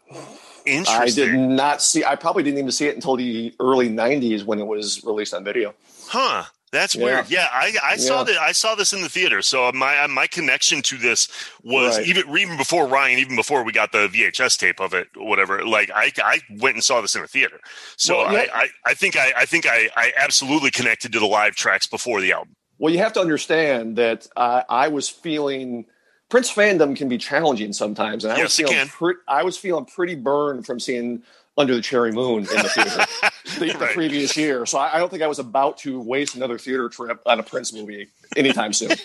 Interesting. 0.65 1.23
I 1.23 1.31
did 1.31 1.39
not 1.39 1.81
see. 1.81 2.03
I 2.03 2.15
probably 2.15 2.43
didn't 2.43 2.59
even 2.59 2.71
see 2.71 2.87
it 2.87 2.95
until 2.95 3.15
the 3.15 3.55
early 3.59 3.89
'90s 3.89 4.43
when 4.43 4.59
it 4.59 4.67
was 4.67 5.03
released 5.03 5.33
on 5.33 5.43
video. 5.43 5.73
Huh. 6.07 6.45
That's 6.71 6.95
yeah. 6.95 7.03
weird. 7.03 7.31
Yeah, 7.31 7.47
I, 7.51 7.73
I 7.83 7.95
saw 7.97 8.23
that. 8.23 8.37
I 8.37 8.51
saw 8.51 8.75
this 8.75 8.93
in 8.93 9.01
the 9.01 9.09
theater. 9.09 9.41
So 9.41 9.71
my 9.71 10.05
my 10.07 10.27
connection 10.27 10.81
to 10.83 10.97
this 10.97 11.27
was 11.63 11.97
right. 11.97 12.07
even 12.07 12.37
even 12.37 12.57
before 12.57 12.87
Ryan, 12.87 13.19
even 13.19 13.35
before 13.35 13.63
we 13.63 13.71
got 13.71 13.91
the 13.91 14.07
VHS 14.07 14.57
tape 14.57 14.79
of 14.79 14.93
it, 14.93 15.07
whatever. 15.15 15.65
Like 15.65 15.89
I 15.93 16.11
I 16.23 16.41
went 16.59 16.75
and 16.75 16.83
saw 16.83 17.01
this 17.01 17.15
in 17.15 17.23
a 17.23 17.27
theater. 17.27 17.59
So 17.97 18.17
well, 18.17 18.33
yeah. 18.33 18.45
I, 18.53 18.61
I, 18.61 18.67
I 18.87 18.93
think 18.93 19.15
I 19.17 19.33
I 19.37 19.45
think 19.45 19.65
I 19.67 19.89
I 19.95 20.13
absolutely 20.15 20.71
connected 20.71 21.11
to 21.13 21.19
the 21.19 21.25
live 21.25 21.55
tracks 21.55 21.87
before 21.87 22.21
the 22.21 22.33
album. 22.33 22.55
Well, 22.77 22.93
you 22.93 22.99
have 22.99 23.13
to 23.13 23.19
understand 23.19 23.97
that 23.97 24.27
uh, 24.37 24.63
I 24.69 24.87
was 24.87 25.09
feeling 25.09 25.85
Prince 26.29 26.53
fandom 26.53 26.95
can 26.95 27.09
be 27.09 27.17
challenging 27.17 27.73
sometimes, 27.73 28.23
and 28.23 28.33
I 28.33 28.37
yes, 28.37 28.43
was 28.43 28.55
feeling 28.55 28.87
pre- 28.87 29.15
I 29.27 29.43
was 29.43 29.57
feeling 29.57 29.85
pretty 29.85 30.15
burned 30.15 30.65
from 30.65 30.79
seeing 30.79 31.23
under 31.59 31.75
the 31.75 31.81
Cherry 31.81 32.11
Moon 32.13 32.39
in 32.39 32.43
the 32.43 32.69
theater 32.69 32.89
the, 33.59 33.67
right. 33.67 33.79
the, 33.79 33.85
previous 33.93 34.35
year. 34.37 34.65
So 34.65 34.79
I, 34.79 34.95
I, 34.95 34.97
don't 34.97 35.09
think 35.09 35.21
I 35.21 35.27
was 35.27 35.39
about 35.39 35.77
to 35.79 35.99
waste 35.99 36.35
another 36.35 36.57
theater 36.57 36.87
trip 36.87 37.21
on 37.25 37.39
a 37.39 37.43
Prince 37.43 37.73
movie 37.73 38.07
anytime 38.37 38.71
soon. 38.71 38.89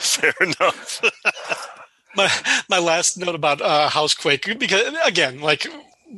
Fair 0.00 0.32
enough. 0.40 1.02
my 2.16 2.30
my 2.68 2.78
last 2.78 3.18
note 3.18 3.34
about 3.34 3.60
uh, 3.60 3.90
Housequake 3.90 4.58
because 4.58 4.94
again, 5.04 5.40
like 5.40 5.66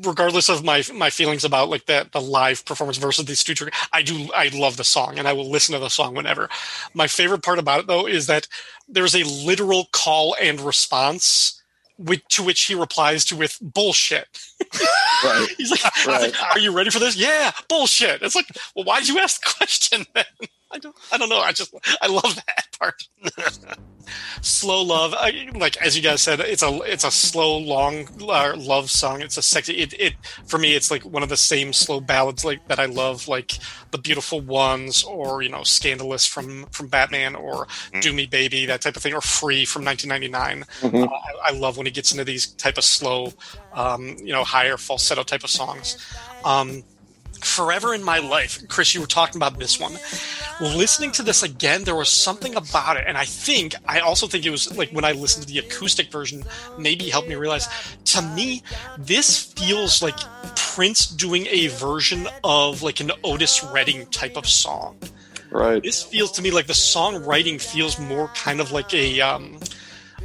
regardless 0.05 0.49
of 0.49 0.64
my 0.64 0.85
my 0.94 1.11
feelings 1.11 1.44
about 1.44 1.68
like 1.68 1.87
the 1.87 2.07
the 2.12 2.20
live 2.20 2.64
performance 2.64 2.96
versus 2.96 3.25
the 3.25 3.35
studio, 3.35 3.68
I 3.92 4.03
do 4.03 4.31
I 4.33 4.49
love 4.55 4.77
the 4.77 4.85
song 4.85 5.18
and 5.18 5.27
I 5.27 5.33
will 5.33 5.51
listen 5.51 5.73
to 5.75 5.81
the 5.81 5.88
song 5.88 6.14
whenever. 6.14 6.49
My 6.94 7.09
favorite 7.09 7.42
part 7.42 7.59
about 7.59 7.81
it 7.81 7.87
though 7.88 8.07
is 8.07 8.29
that 8.29 8.46
there's 8.88 9.16
a 9.16 9.25
literal 9.25 9.88
call 9.92 10.37
and 10.40 10.61
response 10.61 11.60
with, 12.00 12.26
to 12.28 12.42
which 12.42 12.62
he 12.62 12.74
replies 12.74 13.24
to 13.26 13.36
with 13.36 13.58
bullshit. 13.60 14.26
right. 15.24 15.48
He's 15.56 15.70
like, 15.70 15.84
right. 16.06 16.32
like, 16.32 16.42
"Are 16.54 16.58
you 16.58 16.72
ready 16.72 16.90
for 16.90 16.98
this?" 16.98 17.16
Yeah, 17.16 17.52
bullshit. 17.68 18.22
It's 18.22 18.34
like, 18.34 18.46
well, 18.74 18.84
why 18.84 19.00
did 19.00 19.08
you 19.08 19.18
ask 19.18 19.42
the 19.42 19.54
question 19.56 20.06
then? 20.14 20.24
I 20.72 20.78
don't, 20.78 20.96
I 21.12 21.18
don't 21.18 21.28
know. 21.28 21.40
I 21.40 21.52
just, 21.52 21.74
I 22.00 22.06
love 22.06 22.35
that 22.35 22.66
part. 22.78 23.02
slow 24.40 24.83
love, 24.83 25.14
I, 25.16 25.48
like 25.54 25.76
as 25.78 25.96
you 25.96 26.02
guys 26.02 26.22
said, 26.22 26.40
it's 26.40 26.62
a, 26.62 26.80
it's 26.83 27.04
a 27.04 27.11
slow, 27.11 27.59
long 27.59 28.09
uh, 28.22 28.54
love 28.56 28.90
song. 28.90 29.20
It's 29.20 29.37
a 29.37 29.42
sexy. 29.42 29.74
It, 29.74 29.94
it, 29.98 30.14
for 30.46 30.59
me, 30.59 30.74
it's 30.74 30.90
like 30.90 31.04
one 31.04 31.22
of 31.22 31.28
the 31.28 31.37
same 31.37 31.72
slow 31.72 32.00
ballads 32.00 32.44
like 32.44 32.66
that 32.68 32.78
I 32.78 32.87
love, 32.87 33.28
like 33.28 33.59
the 33.90 33.98
beautiful 33.98 34.40
ones, 34.40 35.02
or 35.02 35.42
you 35.42 35.48
know, 35.48 35.62
scandalous 35.62 36.26
from 36.26 36.66
from 36.66 36.88
Batman, 36.88 37.35
or 37.35 37.66
mm. 37.92 38.00
Do 38.00 38.12
Me 38.12 38.26
Baby, 38.26 38.66
that 38.66 38.80
type 38.80 38.96
of 38.96 39.02
thing, 39.02 39.14
or 39.14 39.20
Free 39.20 39.64
from 39.64 39.85
1999. 39.85 40.64
Mm-hmm. 40.80 41.04
Uh, 41.04 41.06
I, 41.06 41.52
I, 41.52 41.59
love 41.59 41.76
when 41.76 41.87
he 41.87 41.92
gets 41.92 42.12
into 42.12 42.24
these 42.24 42.46
type 42.46 42.78
of 42.78 42.85
slow, 42.85 43.33
um, 43.72 44.16
you 44.18 44.33
know, 44.33 44.44
higher 44.44 44.76
falsetto 44.76 45.22
type 45.22 45.44
of 45.44 45.50
songs. 45.50 45.98
Um, 46.44 46.85
forever 47.44 47.94
in 47.94 48.03
my 48.03 48.18
life. 48.18 48.66
Chris, 48.68 48.94
you 48.94 49.00
were 49.00 49.07
talking 49.07 49.37
about 49.37 49.59
this 49.59 49.79
one. 49.79 49.92
Listening 50.61 51.11
to 51.12 51.22
this 51.22 51.42
again, 51.42 51.85
there 51.85 51.94
was 51.94 52.09
something 52.09 52.55
about 52.55 52.96
it. 52.96 53.05
And 53.07 53.16
I 53.16 53.24
think, 53.24 53.74
I 53.87 54.00
also 54.00 54.26
think 54.26 54.44
it 54.44 54.50
was 54.50 54.76
like 54.76 54.90
when 54.90 55.05
I 55.05 55.12
listened 55.12 55.46
to 55.46 55.53
the 55.53 55.59
acoustic 55.59 56.11
version, 56.11 56.44
maybe 56.79 57.09
helped 57.09 57.29
me 57.29 57.35
realize 57.35 57.68
to 58.07 58.22
me, 58.22 58.62
this 58.98 59.53
feels 59.53 60.03
like 60.03 60.18
Prince 60.57 61.07
doing 61.07 61.46
a 61.46 61.68
version 61.68 62.29
of 62.44 62.83
like 62.83 63.00
an 63.00 63.12
Otis 63.24 63.64
Redding 63.64 64.07
type 64.07 64.37
of 64.37 64.46
song. 64.48 64.98
Right. 65.50 65.83
This 65.83 66.03
feels 66.03 66.31
to 66.33 66.42
me 66.42 66.50
like 66.50 66.66
the 66.66 66.72
songwriting 66.72 67.61
feels 67.61 67.98
more 67.98 68.29
kind 68.29 68.61
of 68.61 68.70
like 68.70 68.94
a, 68.94 69.20
um, 69.20 69.59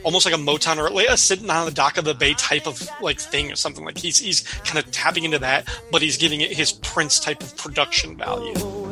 almost 0.06 0.26
like 0.26 0.36
a 0.36 0.38
Motown 0.38 0.78
or 0.78 0.90
like 0.90 1.10
a 1.10 1.18
sitting 1.18 1.50
on 1.50 1.66
the 1.66 1.72
dock 1.72 1.98
of 1.98 2.06
the 2.06 2.14
bay 2.14 2.34
type 2.36 2.68
of 2.68 2.88
like 3.02 3.20
thing 3.20 3.52
or 3.52 3.56
something. 3.56 3.84
Like 3.84 3.98
he's 3.98 4.20
he's 4.20 4.42
kind 4.64 4.78
of 4.78 4.90
tapping 4.92 5.26
into 5.26 5.40
that, 5.40 5.68
but 5.92 6.02
he's 6.02 6.16
giving 6.16 6.40
it 6.40 6.54
his 6.54 6.72
Prince 6.72 7.20
type 7.20 7.44
of 7.44 7.58
production 7.58 8.16
value. 8.16 8.54
Oh, 8.58 8.86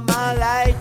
my 0.00 0.34
life. 0.34 0.76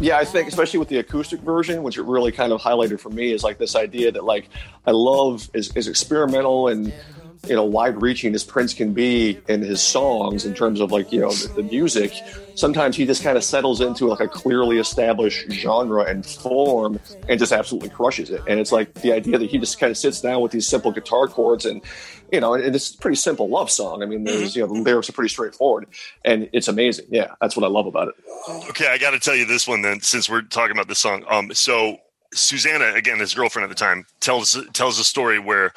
Yeah, 0.00 0.16
I 0.16 0.24
think 0.24 0.46
especially 0.46 0.78
with 0.78 0.88
the 0.88 0.98
acoustic 0.98 1.40
version, 1.40 1.82
which 1.82 1.98
it 1.98 2.04
really 2.04 2.30
kind 2.30 2.52
of 2.52 2.60
highlighted 2.60 3.00
for 3.00 3.10
me, 3.10 3.32
is 3.32 3.42
like 3.42 3.58
this 3.58 3.74
idea 3.74 4.12
that 4.12 4.22
like 4.22 4.48
I 4.86 4.92
love 4.92 5.50
is, 5.54 5.74
is 5.74 5.88
experimental 5.88 6.68
and 6.68 6.92
you 7.46 7.54
know 7.54 7.64
wide 7.64 8.00
reaching 8.00 8.34
as 8.34 8.44
Prince 8.44 8.74
can 8.74 8.92
be 8.92 9.38
in 9.48 9.62
his 9.62 9.80
songs 9.80 10.44
in 10.44 10.54
terms 10.54 10.80
of 10.80 10.92
like 10.92 11.12
you 11.12 11.20
know 11.20 11.32
the, 11.32 11.48
the 11.54 11.62
music. 11.62 12.12
Sometimes 12.54 12.96
he 12.96 13.06
just 13.06 13.22
kind 13.22 13.36
of 13.36 13.44
settles 13.44 13.80
into 13.80 14.06
like 14.06 14.20
a 14.20 14.26
clearly 14.26 14.78
established 14.78 15.50
genre 15.52 16.02
and 16.02 16.26
form 16.26 16.98
and 17.28 17.38
just 17.38 17.52
absolutely 17.52 17.88
crushes 17.88 18.30
it. 18.30 18.42
And 18.48 18.58
it's 18.58 18.72
like 18.72 18.94
the 18.94 19.12
idea 19.12 19.38
that 19.38 19.48
he 19.48 19.58
just 19.58 19.78
kind 19.78 19.92
of 19.92 19.96
sits 19.96 20.20
down 20.20 20.40
with 20.40 20.50
these 20.50 20.66
simple 20.66 20.90
guitar 20.90 21.28
chords 21.28 21.64
and 21.64 21.82
you 22.32 22.40
know, 22.40 22.54
and 22.54 22.74
it's 22.74 22.94
a 22.94 22.98
pretty 22.98 23.16
simple 23.16 23.48
love 23.48 23.70
song. 23.70 24.02
I 24.02 24.06
mean, 24.06 24.24
there's 24.24 24.54
you 24.54 24.62
know 24.62 24.72
the 24.72 24.80
lyrics 24.80 25.08
are 25.08 25.12
pretty 25.12 25.30
straightforward, 25.30 25.86
and 26.24 26.48
it's 26.52 26.68
amazing. 26.68 27.06
Yeah, 27.10 27.34
that's 27.40 27.56
what 27.56 27.64
I 27.64 27.68
love 27.68 27.86
about 27.86 28.08
it. 28.08 28.14
Okay, 28.70 28.88
I 28.88 28.98
got 28.98 29.10
to 29.12 29.18
tell 29.18 29.34
you 29.34 29.46
this 29.46 29.66
one 29.66 29.82
then, 29.82 30.00
since 30.00 30.28
we're 30.28 30.42
talking 30.42 30.72
about 30.72 30.88
this 30.88 30.98
song. 30.98 31.24
Um, 31.28 31.52
so 31.54 31.98
Susannah, 32.34 32.94
again, 32.94 33.18
his 33.18 33.34
girlfriend 33.34 33.64
at 33.64 33.68
the 33.70 33.74
time, 33.74 34.06
tells 34.20 34.58
tells 34.72 34.98
a 34.98 35.04
story 35.04 35.38
where 35.38 35.72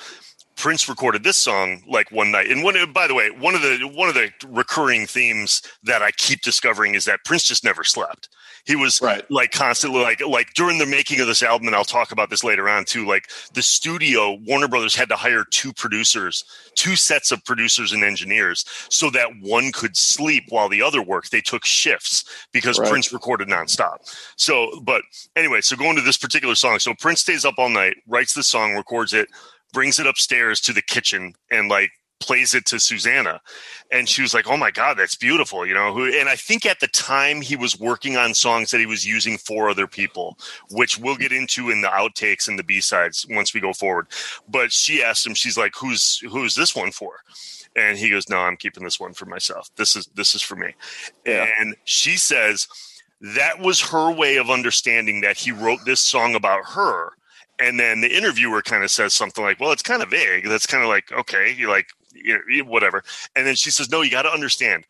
Prince 0.61 0.87
recorded 0.87 1.23
this 1.23 1.37
song 1.37 1.81
like 1.87 2.11
one 2.11 2.29
night. 2.29 2.51
And 2.51 2.63
one, 2.63 2.75
by 2.93 3.07
the 3.07 3.15
way, 3.15 3.31
one 3.31 3.55
of 3.55 3.63
the 3.63 3.79
one 3.95 4.09
of 4.09 4.13
the 4.13 4.31
recurring 4.47 5.07
themes 5.07 5.63
that 5.83 6.03
I 6.03 6.11
keep 6.11 6.41
discovering 6.41 6.93
is 6.93 7.05
that 7.05 7.25
Prince 7.25 7.45
just 7.45 7.63
never 7.63 7.83
slept. 7.83 8.29
He 8.65 8.75
was 8.75 9.01
Right. 9.01 9.25
like 9.31 9.51
constantly 9.51 10.01
like 10.01 10.21
like 10.21 10.53
during 10.53 10.77
the 10.77 10.85
making 10.85 11.19
of 11.19 11.25
this 11.25 11.41
album, 11.41 11.65
and 11.65 11.75
I'll 11.75 11.83
talk 11.83 12.11
about 12.11 12.29
this 12.29 12.43
later 12.43 12.69
on 12.69 12.85
too. 12.85 13.07
Like 13.07 13.27
the 13.55 13.63
studio, 13.63 14.33
Warner 14.47 14.67
Brothers 14.67 14.95
had 14.95 15.09
to 15.09 15.15
hire 15.15 15.43
two 15.49 15.73
producers, 15.73 16.45
two 16.75 16.95
sets 16.95 17.31
of 17.31 17.43
producers 17.43 17.91
and 17.91 18.03
engineers, 18.03 18.63
so 18.91 19.09
that 19.09 19.29
one 19.41 19.71
could 19.71 19.97
sleep 19.97 20.43
while 20.49 20.69
the 20.69 20.83
other 20.83 21.01
worked. 21.01 21.31
They 21.31 21.41
took 21.41 21.65
shifts 21.65 22.23
because 22.53 22.77
Right. 22.77 22.87
Prince 22.87 23.11
recorded 23.11 23.47
nonstop. 23.47 23.97
So, 24.35 24.79
but 24.83 25.01
anyway, 25.35 25.61
so 25.61 25.75
going 25.75 25.95
to 25.95 26.03
this 26.03 26.17
particular 26.17 26.53
song, 26.53 26.77
so 26.77 26.93
Prince 26.93 27.21
stays 27.21 27.45
up 27.45 27.55
all 27.57 27.69
night, 27.69 27.97
writes 28.07 28.35
the 28.35 28.43
song, 28.43 28.75
records 28.75 29.11
it, 29.13 29.27
brings 29.73 29.99
it 29.99 30.07
upstairs 30.07 30.59
to 30.61 30.73
the 30.73 30.81
kitchen, 30.81 31.33
and 31.49 31.69
like 31.69 31.91
plays 32.21 32.53
it 32.53 32.65
to 32.67 32.79
Susannah. 32.79 33.41
And 33.91 34.07
she 34.07 34.21
was 34.21 34.33
like, 34.33 34.47
Oh 34.47 34.55
my 34.55 34.71
God, 34.71 34.97
that's 34.97 35.15
beautiful, 35.15 35.65
you 35.65 35.73
know. 35.73 35.93
Who 35.93 36.05
and 36.05 36.29
I 36.29 36.35
think 36.37 36.65
at 36.65 36.79
the 36.79 36.87
time 36.87 37.41
he 37.41 37.57
was 37.57 37.77
working 37.77 38.15
on 38.15 38.33
songs 38.33 38.71
that 38.71 38.79
he 38.79 38.85
was 38.85 39.05
using 39.05 39.37
for 39.37 39.69
other 39.69 39.87
people, 39.87 40.37
which 40.69 40.97
we'll 40.97 41.17
get 41.17 41.33
into 41.33 41.69
in 41.69 41.81
the 41.81 41.89
outtakes 41.89 42.47
and 42.47 42.57
the 42.57 42.63
B-sides 42.63 43.25
once 43.29 43.53
we 43.53 43.59
go 43.59 43.73
forward. 43.73 44.07
But 44.47 44.71
she 44.71 45.03
asked 45.03 45.25
him, 45.25 45.33
she's 45.33 45.57
like, 45.57 45.73
Who's 45.75 46.19
who's 46.19 46.55
this 46.55 46.75
one 46.75 46.91
for? 46.91 47.15
And 47.75 47.97
he 47.97 48.09
goes, 48.09 48.29
No, 48.29 48.37
I'm 48.37 48.57
keeping 48.57 48.83
this 48.83 48.99
one 48.99 49.13
for 49.13 49.25
myself. 49.25 49.69
This 49.75 49.95
is 49.95 50.07
this 50.15 50.35
is 50.35 50.41
for 50.41 50.55
me. 50.55 50.73
Yeah. 51.25 51.49
And 51.59 51.75
she 51.83 52.15
says 52.17 52.67
that 53.21 53.59
was 53.59 53.79
her 53.79 54.11
way 54.11 54.37
of 54.37 54.49
understanding 54.49 55.21
that 55.21 55.37
he 55.37 55.51
wrote 55.51 55.79
this 55.85 55.99
song 55.99 56.35
about 56.35 56.65
her. 56.65 57.11
And 57.61 57.79
then 57.79 58.01
the 58.01 58.15
interviewer 58.15 58.61
kind 58.61 58.83
of 58.83 58.89
says 58.91 59.13
something 59.13 59.43
like, 59.43 59.59
"Well, 59.59 59.71
it's 59.71 59.83
kind 59.83 60.01
of 60.01 60.09
vague." 60.09 60.47
That's 60.47 60.65
kind 60.65 60.83
of 60.83 60.89
like, 60.89 61.11
okay, 61.11 61.53
you're 61.57 61.69
like, 61.69 61.89
you 62.13 62.65
whatever. 62.65 63.03
And 63.35 63.45
then 63.45 63.55
she 63.55 63.71
says, 63.71 63.89
"No, 63.89 64.01
you 64.01 64.11
got 64.11 64.23
to 64.23 64.31
understand. 64.33 64.85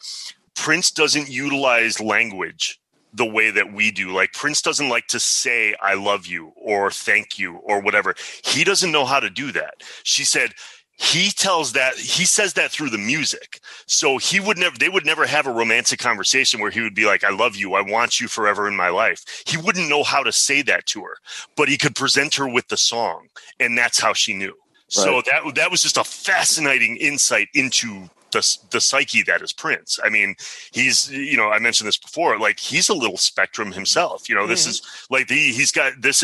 Prince 0.55 0.91
doesn't 0.91 1.29
utilize 1.29 1.99
language 1.99 2.79
the 3.13 3.25
way 3.25 3.51
that 3.51 3.73
we 3.73 3.91
do. 3.91 4.11
Like 4.11 4.31
Prince 4.31 4.61
doesn't 4.61 4.87
like 4.87 5.07
to 5.07 5.19
say 5.19 5.75
I 5.81 5.95
love 5.95 6.25
you 6.25 6.53
or 6.55 6.89
thank 6.91 7.37
you 7.37 7.57
or 7.57 7.81
whatever. 7.81 8.15
He 8.45 8.63
doesn't 8.63 8.91
know 8.91 9.05
how 9.05 9.19
to 9.19 9.29
do 9.29 9.51
that." 9.51 9.75
She 10.03 10.23
said 10.23 10.53
he 11.01 11.31
tells 11.31 11.73
that 11.73 11.95
he 11.95 12.25
says 12.25 12.53
that 12.53 12.69
through 12.69 12.91
the 12.91 12.97
music. 12.97 13.59
So 13.87 14.19
he 14.19 14.39
would 14.39 14.59
never 14.59 14.77
they 14.77 14.87
would 14.87 15.05
never 15.05 15.25
have 15.25 15.47
a 15.47 15.51
romantic 15.51 15.99
conversation 15.99 16.61
where 16.61 16.69
he 16.69 16.81
would 16.81 16.93
be 16.93 17.05
like 17.05 17.23
I 17.23 17.31
love 17.31 17.55
you, 17.55 17.73
I 17.73 17.81
want 17.81 18.19
you 18.19 18.27
forever 18.27 18.67
in 18.67 18.75
my 18.75 18.89
life. 18.89 19.25
He 19.47 19.57
wouldn't 19.57 19.89
know 19.89 20.03
how 20.03 20.21
to 20.21 20.31
say 20.31 20.61
that 20.61 20.85
to 20.87 21.01
her, 21.01 21.17
but 21.57 21.69
he 21.69 21.77
could 21.77 21.95
present 21.95 22.35
her 22.35 22.47
with 22.47 22.67
the 22.67 22.77
song 22.77 23.29
and 23.59 23.75
that's 23.75 23.99
how 23.99 24.13
she 24.13 24.35
knew. 24.35 24.53
So 24.89 25.23
that 25.25 25.55
that 25.55 25.71
was 25.71 25.81
just 25.81 25.97
a 25.97 26.03
fascinating 26.03 26.97
insight 26.97 27.47
into 27.55 28.07
the 28.31 28.57
the 28.69 28.79
psyche 28.79 29.23
that 29.23 29.41
is 29.41 29.53
Prince. 29.53 29.99
I 30.03 30.09
mean, 30.09 30.35
he's 30.71 31.09
you 31.09 31.35
know 31.35 31.49
I 31.49 31.57
mentioned 31.57 31.87
this 31.87 31.97
before. 31.97 32.37
Like 32.37 32.59
he's 32.59 32.89
a 32.89 32.93
little 32.93 33.17
spectrum 33.17 33.71
himself. 33.71 34.29
You 34.29 34.35
know, 34.35 34.45
this 34.45 34.63
mm-hmm. 34.63 34.69
is 34.69 35.07
like 35.09 35.29
the 35.29 35.35
he's 35.35 35.71
got 35.71 35.93
this. 35.99 36.23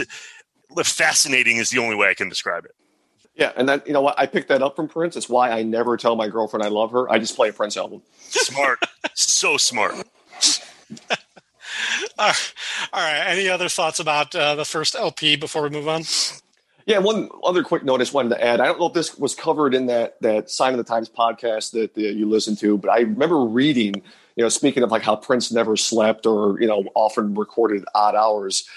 Fascinating 0.84 1.58
is 1.58 1.72
the 1.72 1.80
only 1.80 1.96
way 1.96 2.10
I 2.10 2.14
can 2.14 2.30
describe 2.30 2.66
it. 2.66 2.76
Yeah, 3.38 3.52
and 3.56 3.70
that 3.70 3.86
you 3.86 3.94
know 3.94 4.02
what 4.02 4.18
I 4.18 4.26
picked 4.26 4.48
that 4.50 4.64
up 4.64 4.76
from 4.76 4.88
Prince. 4.88 5.16
It's 5.16 5.30
why 5.30 5.52
I 5.52 5.62
never 5.62 5.96
tell 5.96 6.16
my 6.16 6.28
girlfriend 6.28 6.64
I 6.64 6.70
love 6.70 6.92
her. 6.92 7.10
I 7.10 7.20
just 7.20 7.36
play 7.36 7.50
a 7.50 7.54
Prince 7.54 7.78
album. 7.78 8.02
Smart, 8.30 8.80
so 9.14 9.58
smart. 9.58 9.94
All 12.20 12.34
right. 12.94 13.24
Any 13.28 13.48
other 13.48 13.70
thoughts 13.70 14.00
about 14.00 14.36
uh, 14.36 14.56
the 14.56 14.66
first 14.66 14.96
LP 14.96 15.36
before 15.36 15.62
we 15.62 15.70
move 15.70 15.88
on? 15.88 16.02
Yeah, 16.88 17.00
one 17.00 17.30
other 17.44 17.64
quick 17.64 17.84
note 17.84 17.96
I 17.96 17.98
just 18.00 18.14
wanted 18.14 18.30
to 18.30 18.44
add. 18.44 18.60
I 18.60 18.66
don't 18.66 18.80
know 18.80 18.88
if 18.88 18.94
this 18.94 19.18
was 19.18 19.36
covered 19.36 19.76
in 19.76 19.86
that 19.88 20.20
that 20.22 20.50
Sign 20.50 20.74
of 20.74 20.78
the 20.78 20.84
Times 20.84 21.10
podcast 21.10 21.72
that 21.72 21.96
you 21.96 22.28
listened 22.28 22.58
to, 22.60 22.78
but 22.78 22.90
I 22.90 23.02
remember 23.02 23.44
reading, 23.44 23.94
you 24.36 24.44
know, 24.44 24.50
speaking 24.50 24.82
of 24.82 24.90
like 24.90 25.04
how 25.04 25.16
Prince 25.16 25.52
never 25.52 25.78
slept 25.78 26.26
or 26.26 26.60
you 26.60 26.68
know 26.68 26.86
often 26.96 27.36
recorded 27.36 27.86
odd 27.94 28.16
hours, 28.16 28.68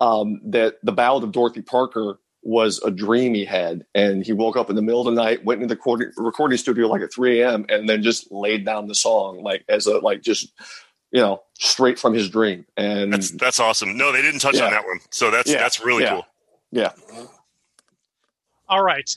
um, 0.00 0.40
that 0.46 0.78
the 0.82 0.92
Ballad 0.92 1.22
of 1.22 1.32
Dorothy 1.32 1.62
Parker 1.62 2.18
was 2.42 2.80
a 2.82 2.90
dream 2.90 3.34
he 3.34 3.44
had, 3.44 3.84
and 3.94 4.24
he 4.24 4.32
woke 4.32 4.56
up 4.56 4.70
in 4.70 4.76
the 4.76 4.82
middle 4.82 5.06
of 5.06 5.14
the 5.14 5.20
night, 5.22 5.44
went 5.44 5.62
into 5.62 5.74
the 5.74 5.78
recording, 5.78 6.10
recording 6.16 6.56
studio 6.58 6.86
like 6.86 7.02
at 7.02 7.12
3 7.12 7.40
a.m., 7.42 7.66
and 7.68 7.88
then 7.88 8.02
just 8.02 8.30
laid 8.32 8.64
down 8.64 8.88
the 8.88 8.94
song 8.94 9.42
like 9.42 9.64
as 9.68 9.86
a 9.86 9.98
like 9.98 10.22
just 10.22 10.52
you 11.12 11.20
know 11.20 11.42
straight 11.58 11.98
from 11.98 12.14
his 12.14 12.30
dream. 12.30 12.64
And 12.76 13.12
That's 13.12 13.30
that's 13.32 13.60
awesome. 13.60 13.96
No, 13.96 14.10
they 14.12 14.22
didn't 14.22 14.40
touch 14.40 14.56
Yeah. 14.56 14.66
on 14.66 14.70
that 14.70 14.86
one, 14.86 15.00
so 15.10 15.30
that's 15.30 15.50
Yeah. 15.50 15.58
that's 15.58 15.84
really 15.84 16.04
Yeah. 16.04 16.10
cool. 16.12 16.26
yeah, 16.72 16.92
All 18.68 18.82
right. 18.82 19.08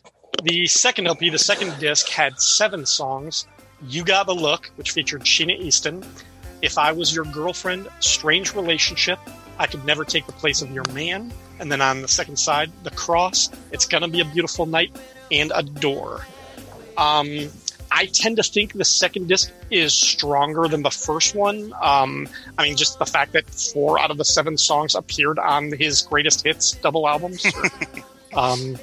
The 0.44 0.66
second 0.68 1.08
LP, 1.08 1.30
the 1.30 1.38
second 1.38 1.78
disc, 1.80 2.10
had 2.10 2.40
seven 2.42 2.86
songs. 2.86 3.46
You 3.88 4.04
Got 4.04 4.26
the 4.26 4.34
Look, 4.34 4.72
which 4.78 4.92
featured 4.92 5.22
Sheena 5.24 5.58
Easton. 5.60 6.04
If 6.62 6.78
I 6.78 6.92
Was 6.92 7.14
Your 7.14 7.26
Girlfriend, 7.26 7.88
Strange 8.00 8.54
Relationship, 8.56 9.20
I 9.60 9.68
Could 9.68 9.86
Never 9.86 10.04
Take 10.06 10.26
the 10.26 10.32
Place 10.34 10.62
of 10.62 10.72
Your 10.72 10.86
Man. 10.92 11.32
And 11.60 11.72
then 11.72 11.82
on 11.82 12.02
the 12.02 12.08
second 12.08 12.38
side, 12.38 12.72
The 12.84 12.92
Cross, 12.92 13.50
It's 13.72 13.86
Gonna 13.86 14.08
Be 14.08 14.22
a 14.22 14.26
Beautiful 14.26 14.66
Night, 14.66 14.96
and 15.32 15.52
Adore. 15.56 16.26
Um, 16.98 17.50
I 17.96 18.08
tend 18.08 18.38
to 18.38 18.44
think 18.44 18.74
the 18.74 18.86
second 18.86 19.28
disc 19.28 19.52
is 19.70 19.94
stronger 19.94 20.68
than 20.68 20.82
the 20.82 20.90
first 20.90 21.36
one. 21.36 21.74
Um, 21.80 22.28
I 22.58 22.64
mean, 22.64 22.76
just 22.76 22.98
the 22.98 23.06
fact 23.06 23.34
that 23.34 23.48
four 23.50 24.00
out 24.00 24.10
of 24.10 24.18
the 24.18 24.26
seven 24.26 24.58
songs 24.58 24.96
appeared 24.96 25.38
on 25.38 25.72
his 25.72 26.02
greatest 26.02 26.44
hits 26.44 26.72
double 26.72 27.08
albums. 27.08 27.46
um, 28.34 28.78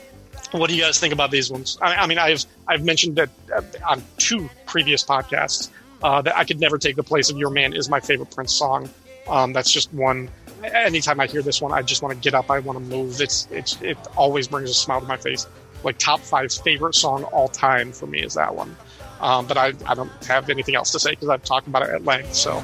what 0.53 0.69
do 0.69 0.77
you 0.77 0.83
guys 0.83 1.01
think 1.01 1.13
about 1.13 1.33
these 1.33 1.51
ones? 1.51 1.77
I, 1.83 1.97
I 1.97 2.07
mean, 2.07 2.19
I've 2.19 2.45
I've 2.69 2.85
mentioned 2.85 3.17
that 3.17 3.31
uh, 3.55 3.63
on 3.89 4.03
two 4.17 4.49
previous 4.67 5.05
podcasts 5.05 5.71
uh, 6.03 6.23
that 6.23 6.37
I 6.37 6.45
could 6.45 6.61
never 6.61 6.79
take 6.79 6.95
the 6.95 7.03
place 7.03 7.31
of 7.31 7.37
Your 7.37 7.51
Man 7.51 7.73
is 7.73 7.89
my 7.89 8.01
favorite 8.01 8.31
Prince 8.31 8.55
song. 8.55 8.89
Um, 9.29 9.53
that's 9.53 9.73
just 9.73 9.93
one. 9.93 10.29
Anytime 10.65 11.21
I 11.21 11.27
hear 11.27 11.43
this 11.43 11.61
one, 11.61 11.73
I 11.73 11.83
just 11.83 12.03
want 12.03 12.15
to 12.15 12.21
get 12.21 12.35
up. 12.35 12.51
I 12.51 12.59
want 12.59 12.79
to 12.79 12.85
move. 12.85 13.21
It's 13.21 13.49
it's 13.51 13.81
it 13.81 13.99
always 14.17 14.49
brings 14.49 14.71
a 14.71 14.75
smile 14.75 15.01
to 15.01 15.07
my 15.07 15.17
face. 15.17 15.47
Like 15.83 15.99
top 15.99 16.21
five 16.21 16.53
favorite 16.53 16.95
song 16.95 17.25
all 17.25 17.49
time 17.49 17.93
for 17.93 18.07
me 18.07 18.21
is 18.23 18.35
that 18.35 18.55
one. 18.55 18.77
Um, 19.21 19.47
but 19.47 19.57
I, 19.57 19.73
I 19.87 19.95
don't 19.95 20.11
have 20.27 20.49
anything 20.51 20.75
else 20.75 20.93
to 20.93 21.01
say 21.01 21.11
because 21.11 21.29
I've 21.29 21.45
talked 21.45 21.67
about 21.67 21.83
it 21.83 21.91
at 21.91 22.05
length. 22.05 22.35
So 22.35 22.63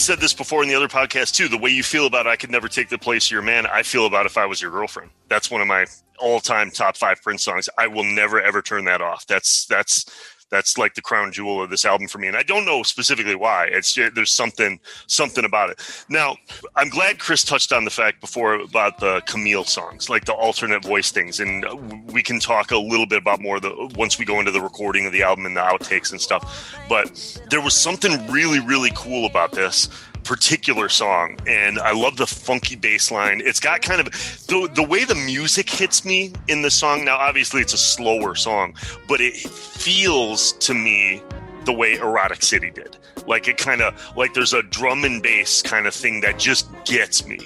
said 0.00 0.18
this 0.18 0.32
before 0.32 0.62
in 0.62 0.68
the 0.68 0.74
other 0.74 0.88
podcast 0.88 1.34
too. 1.34 1.48
The 1.48 1.58
way 1.58 1.70
you 1.70 1.82
feel 1.82 2.06
about 2.06 2.26
I 2.26 2.36
could 2.36 2.50
never 2.50 2.68
take 2.68 2.88
the 2.88 2.98
place 2.98 3.26
of 3.26 3.30
your 3.30 3.42
man, 3.42 3.66
I 3.66 3.82
feel 3.82 4.06
about 4.06 4.26
if 4.26 4.36
I 4.36 4.46
was 4.46 4.60
your 4.60 4.70
girlfriend. 4.70 5.10
That's 5.28 5.50
one 5.50 5.60
of 5.60 5.68
my 5.68 5.86
all-time 6.18 6.70
top 6.70 6.96
five 6.96 7.22
Prince 7.22 7.44
songs. 7.44 7.68
I 7.78 7.86
will 7.86 8.04
never 8.04 8.40
ever 8.40 8.62
turn 8.62 8.84
that 8.86 9.00
off. 9.00 9.26
That's 9.26 9.66
that's 9.66 10.06
that's 10.50 10.76
like 10.76 10.94
the 10.94 11.02
crown 11.02 11.32
jewel 11.32 11.62
of 11.62 11.70
this 11.70 11.84
album 11.84 12.08
for 12.08 12.18
me, 12.18 12.28
and 12.28 12.36
I 12.36 12.42
don't 12.42 12.64
know 12.64 12.82
specifically 12.82 13.34
why. 13.34 13.66
It's 13.66 13.94
there's 13.94 14.30
something 14.30 14.80
something 15.06 15.44
about 15.44 15.70
it. 15.70 16.04
Now, 16.08 16.36
I'm 16.76 16.88
glad 16.88 17.18
Chris 17.18 17.44
touched 17.44 17.72
on 17.72 17.84
the 17.84 17.90
fact 17.90 18.20
before 18.20 18.54
about 18.54 18.98
the 18.98 19.22
Camille 19.26 19.64
songs, 19.64 20.10
like 20.10 20.24
the 20.24 20.32
alternate 20.32 20.84
voice 20.84 21.10
things, 21.10 21.40
and 21.40 21.64
we 22.12 22.22
can 22.22 22.40
talk 22.40 22.70
a 22.70 22.78
little 22.78 23.06
bit 23.06 23.18
about 23.18 23.40
more 23.40 23.60
the 23.60 23.92
once 23.96 24.18
we 24.18 24.24
go 24.24 24.38
into 24.38 24.50
the 24.50 24.60
recording 24.60 25.06
of 25.06 25.12
the 25.12 25.22
album 25.22 25.46
and 25.46 25.56
the 25.56 25.60
outtakes 25.60 26.10
and 26.10 26.20
stuff. 26.20 26.74
But 26.88 27.40
there 27.50 27.60
was 27.60 27.74
something 27.74 28.26
really 28.30 28.60
really 28.60 28.90
cool 28.94 29.26
about 29.26 29.52
this. 29.52 29.88
Particular 30.30 30.88
song, 30.88 31.36
and 31.48 31.80
I 31.80 31.90
love 31.92 32.16
the 32.16 32.26
funky 32.26 32.76
bass 32.76 33.10
line. 33.10 33.42
It's 33.44 33.58
got 33.58 33.82
kind 33.82 34.00
of 34.00 34.06
the 34.46 34.70
the 34.72 34.82
way 34.84 35.04
the 35.04 35.16
music 35.16 35.68
hits 35.68 36.04
me 36.04 36.32
in 36.46 36.62
the 36.62 36.70
song. 36.70 37.04
Now, 37.04 37.16
obviously, 37.16 37.60
it's 37.60 37.74
a 37.74 37.78
slower 37.78 38.36
song, 38.36 38.76
but 39.08 39.20
it 39.20 39.34
feels 39.34 40.52
to 40.52 40.72
me 40.72 41.20
the 41.64 41.72
way 41.72 41.96
Erotic 41.96 42.44
City 42.44 42.70
did. 42.70 42.96
Like 43.26 43.48
it 43.48 43.56
kind 43.56 43.82
of 43.82 44.16
like 44.16 44.32
there's 44.32 44.52
a 44.52 44.62
drum 44.62 45.02
and 45.02 45.20
bass 45.20 45.62
kind 45.62 45.88
of 45.88 45.94
thing 45.94 46.20
that 46.20 46.38
just 46.38 46.68
gets 46.84 47.26
me. 47.26 47.40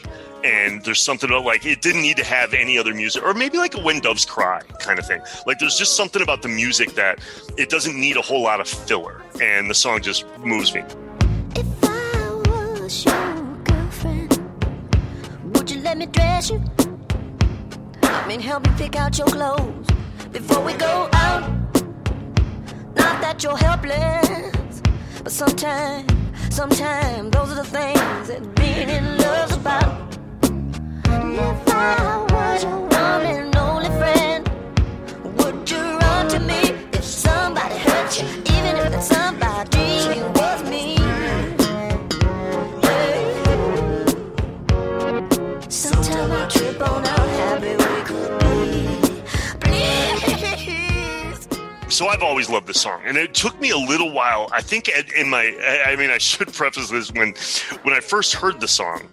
And 0.45 0.85
there's 0.85 1.01
something 1.01 1.31
about 1.31 1.47
like 1.47 1.65
it 1.65 1.81
didn't 1.81 2.03
need 2.03 2.19
to 2.19 2.25
have 2.25 2.53
any 2.53 2.77
other 2.77 2.93
music, 2.93 3.23
or 3.25 3.33
maybe 3.33 3.57
like 3.57 3.75
a 3.75 3.81
When 3.81 4.01
Doves 4.01 4.27
Cry 4.27 4.61
kind 4.79 4.99
of 4.99 5.07
thing. 5.07 5.23
Like 5.47 5.59
there's 5.59 5.79
just 5.79 5.97
something 5.97 6.21
about 6.21 6.43
the 6.43 6.49
music 6.49 6.91
that 6.97 7.21
it 7.57 7.71
doesn't 7.71 7.99
need 7.99 8.19
a 8.19 8.23
whole 8.23 8.43
lot 8.43 8.61
of 8.61 8.69
filler, 8.69 9.23
and 9.41 9.71
the 9.71 9.75
song 9.75 10.03
just 10.03 10.27
moves 10.41 10.75
me. 10.75 10.83
Was 12.85 13.03
your 13.03 13.35
girlfriend, 13.65 14.39
would 15.55 15.71
you 15.71 15.81
let 15.81 15.97
me 15.97 16.05
dress 16.05 16.51
you? 16.51 16.63
I 18.03 18.29
mean, 18.29 18.41
help 18.41 18.65
me 18.67 18.73
pick 18.77 18.95
out 18.95 19.17
your 19.17 19.27
clothes 19.27 19.87
before 20.31 20.63
we 20.63 20.75
go 20.75 21.09
out. 21.15 21.51
Not 22.95 23.23
that 23.23 23.43
you're 23.43 23.57
helpless, 23.57 24.83
but 25.23 25.33
sometimes, 25.33 26.13
sometimes 26.51 27.31
those 27.31 27.53
are 27.53 27.55
the 27.55 27.65
things 27.65 28.29
that 28.29 28.55
being 28.55 28.91
in 28.91 29.17
love's 29.17 29.57
about. 29.57 30.19
If 31.07 31.69
I 31.69 32.27
was 32.35 32.65
your 32.65 32.81
one 32.81 33.23
and 33.35 33.57
only 33.57 33.89
friend, 34.01 34.47
would 35.39 35.71
you 35.71 35.81
run 35.81 36.29
to 36.29 36.39
me 36.39 36.61
if 36.93 37.03
somebody 37.03 37.79
hurt 37.79 38.21
you, 38.21 38.29
even 38.55 38.77
if 38.77 38.91
that 38.93 39.03
somebody 39.03 39.94
So 51.89 52.09
I've 52.09 52.25
always 52.25 52.51
loved 52.51 52.67
this 52.67 52.81
song, 52.81 53.03
and 53.05 53.17
it 53.17 53.35
took 53.35 53.61
me 53.61 53.71
a 53.71 53.77
little 53.77 54.11
while. 54.11 54.49
I 54.53 54.61
think 54.61 54.89
in 54.89 55.31
my, 55.31 55.57
I 55.87 55.95
mean, 55.95 56.11
I 56.11 56.19
should 56.19 56.53
preface 56.53 56.91
this 56.91 57.13
when, 57.13 57.35
when 57.85 57.95
I 57.95 58.01
first 58.01 58.35
heard 58.35 58.61
the 58.61 58.67
song, 58.67 59.09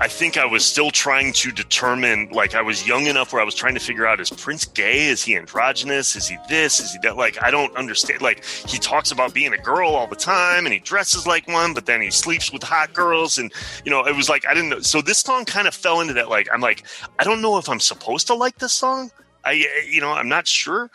I 0.00 0.08
think 0.08 0.36
I 0.36 0.44
was 0.44 0.64
still 0.64 0.90
trying 0.90 1.32
to 1.34 1.52
determine, 1.52 2.28
like, 2.30 2.56
I 2.56 2.62
was 2.62 2.86
young 2.86 3.06
enough 3.06 3.32
where 3.32 3.40
I 3.40 3.44
was 3.44 3.54
trying 3.54 3.74
to 3.74 3.80
figure 3.80 4.06
out: 4.06 4.18
is 4.18 4.28
Prince 4.28 4.64
gay? 4.64 5.06
Is 5.06 5.22
he 5.22 5.36
androgynous? 5.36 6.16
Is 6.16 6.26
he 6.26 6.36
this? 6.48 6.80
Is 6.80 6.92
he 6.92 6.98
that? 7.04 7.16
Like, 7.16 7.40
I 7.42 7.50
don't 7.52 7.74
understand. 7.76 8.20
Like, 8.20 8.44
he 8.44 8.78
talks 8.78 9.12
about 9.12 9.32
being 9.34 9.52
a 9.52 9.58
girl 9.58 9.90
all 9.90 10.08
the 10.08 10.16
time, 10.16 10.66
and 10.66 10.72
he 10.72 10.80
dresses 10.80 11.28
like 11.28 11.46
one, 11.46 11.74
but 11.74 11.86
then 11.86 12.00
he 12.00 12.10
sleeps 12.10 12.52
with 12.52 12.64
hot 12.64 12.92
girls, 12.92 13.38
and 13.38 13.52
you 13.84 13.90
know, 13.90 14.04
it 14.04 14.16
was 14.16 14.28
like 14.28 14.44
I 14.48 14.54
didn't 14.54 14.70
know. 14.70 14.80
So 14.80 15.00
this 15.00 15.20
song 15.20 15.44
kind 15.44 15.68
of 15.68 15.74
fell 15.74 16.00
into 16.00 16.14
that. 16.14 16.28
Like, 16.28 16.48
I'm 16.52 16.60
like, 16.60 16.84
I 17.20 17.24
don't 17.24 17.40
know 17.40 17.58
if 17.58 17.68
I'm 17.68 17.80
supposed 17.80 18.26
to 18.26 18.34
like 18.34 18.58
this 18.58 18.72
song. 18.72 19.12
I, 19.44 19.54
eh, 19.54 19.86
you 19.88 20.00
know, 20.00 20.10
I'm 20.10 20.28
not 20.28 20.48
sure. 20.48 20.90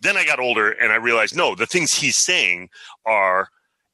Then 0.00 0.16
I 0.16 0.24
got 0.24 0.38
older 0.38 0.70
and 0.70 0.92
I 0.92 0.96
realized, 0.96 1.36
no, 1.36 1.54
the 1.54 1.66
things 1.66 1.94
he's 1.94 2.16
saying 2.16 2.68
are, 3.06 3.48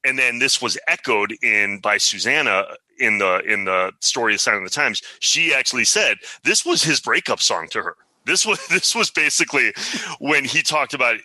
and 0.05 0.19
then 0.19 0.41
this 0.41 0.61
was 0.61 0.77
echoed 0.89 1.33
in 1.43 1.79
by 1.79 1.97
Susannah 1.99 2.67
in 2.99 3.19
the 3.19 3.41
in 3.41 3.65
the 3.65 3.93
story 4.01 4.35
of 4.35 4.41
Sign 4.41 4.57
of 4.57 4.65
the 4.65 4.71
Times. 4.71 5.03
She 5.21 5.55
actually 5.55 5.85
said 5.85 6.19
this 6.45 6.65
was 6.65 6.83
his 6.83 7.01
breakup 7.01 7.41
song 7.41 7.69
to 7.69 7.83
her. 7.83 7.97
This 8.25 8.47
was 8.47 8.67
this 8.69 8.95
was 8.95 9.11
basically 9.11 9.73
when 10.19 10.45
he 10.45 10.63
talked 10.63 10.95
about 10.95 11.17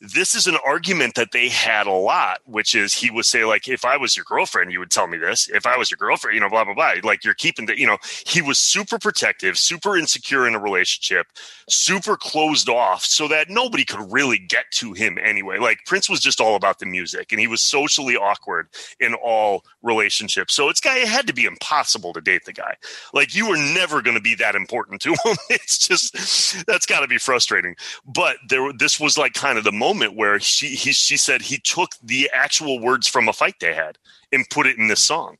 this 0.00 0.34
is 0.34 0.46
an 0.46 0.58
argument 0.64 1.14
that 1.14 1.32
they 1.32 1.48
had 1.48 1.86
a 1.86 1.92
lot, 1.92 2.40
which 2.44 2.74
is 2.74 2.92
he 2.92 3.10
would 3.10 3.24
say, 3.24 3.46
like, 3.46 3.66
if 3.66 3.84
I 3.84 3.96
was 3.96 4.14
your 4.14 4.24
girlfriend, 4.24 4.70
you 4.70 4.78
would 4.78 4.90
tell 4.90 5.06
me 5.06 5.16
this. 5.16 5.48
If 5.48 5.64
I 5.64 5.78
was 5.78 5.90
your 5.90 5.96
girlfriend, 5.96 6.34
you 6.34 6.40
know, 6.40 6.50
blah, 6.50 6.64
blah, 6.64 6.74
blah. 6.74 6.94
Like, 7.02 7.24
you're 7.24 7.34
keeping 7.34 7.64
the, 7.64 7.78
you 7.78 7.86
know, 7.86 7.96
he 8.26 8.42
was 8.42 8.58
super 8.58 8.98
protective, 8.98 9.56
super 9.56 9.96
insecure 9.96 10.46
in 10.46 10.54
a 10.54 10.58
relationship, 10.58 11.28
super 11.70 12.16
closed 12.16 12.68
off 12.68 13.04
so 13.04 13.26
that 13.28 13.48
nobody 13.48 13.86
could 13.86 14.12
really 14.12 14.38
get 14.38 14.66
to 14.72 14.92
him 14.92 15.18
anyway. 15.22 15.58
Like, 15.58 15.78
Prince 15.86 16.10
was 16.10 16.20
just 16.20 16.42
all 16.42 16.56
about 16.56 16.78
the 16.78 16.86
music 16.86 17.32
and 17.32 17.40
he 17.40 17.46
was 17.46 17.62
socially 17.62 18.16
awkward 18.16 18.68
in 19.00 19.14
all 19.14 19.64
relationships. 19.82 20.54
So 20.54 20.68
it's 20.68 20.80
guy, 20.80 20.98
it 20.98 21.08
had 21.08 21.26
to 21.26 21.32
be 21.32 21.46
impossible 21.46 22.12
to 22.12 22.20
date 22.20 22.44
the 22.44 22.52
guy. 22.52 22.76
Like, 23.14 23.34
you 23.34 23.48
were 23.48 23.56
never 23.56 24.02
going 24.02 24.16
to 24.16 24.22
be 24.22 24.34
that 24.34 24.54
important 24.54 25.00
to 25.02 25.10
him. 25.10 25.36
it's 25.48 25.78
just, 25.78 26.66
that's 26.66 26.84
got 26.84 27.00
to 27.00 27.08
be 27.08 27.18
frustrating. 27.18 27.76
But 28.04 28.36
there, 28.46 28.72
this 28.74 29.00
was 29.00 29.16
like 29.16 29.32
kind 29.32 29.56
of 29.56 29.64
the 29.64 29.72
moment 29.86 30.16
where 30.16 30.40
she 30.40 30.68
he 30.68 30.92
she 30.92 31.16
said 31.16 31.42
he 31.42 31.58
took 31.58 31.90
the 32.02 32.28
actual 32.34 32.80
words 32.80 33.06
from 33.06 33.28
a 33.28 33.32
fight 33.32 33.56
they 33.60 33.74
had 33.74 33.98
and 34.32 34.48
put 34.50 34.66
it 34.66 34.76
in 34.76 34.88
this 34.88 35.00
song 35.00 35.36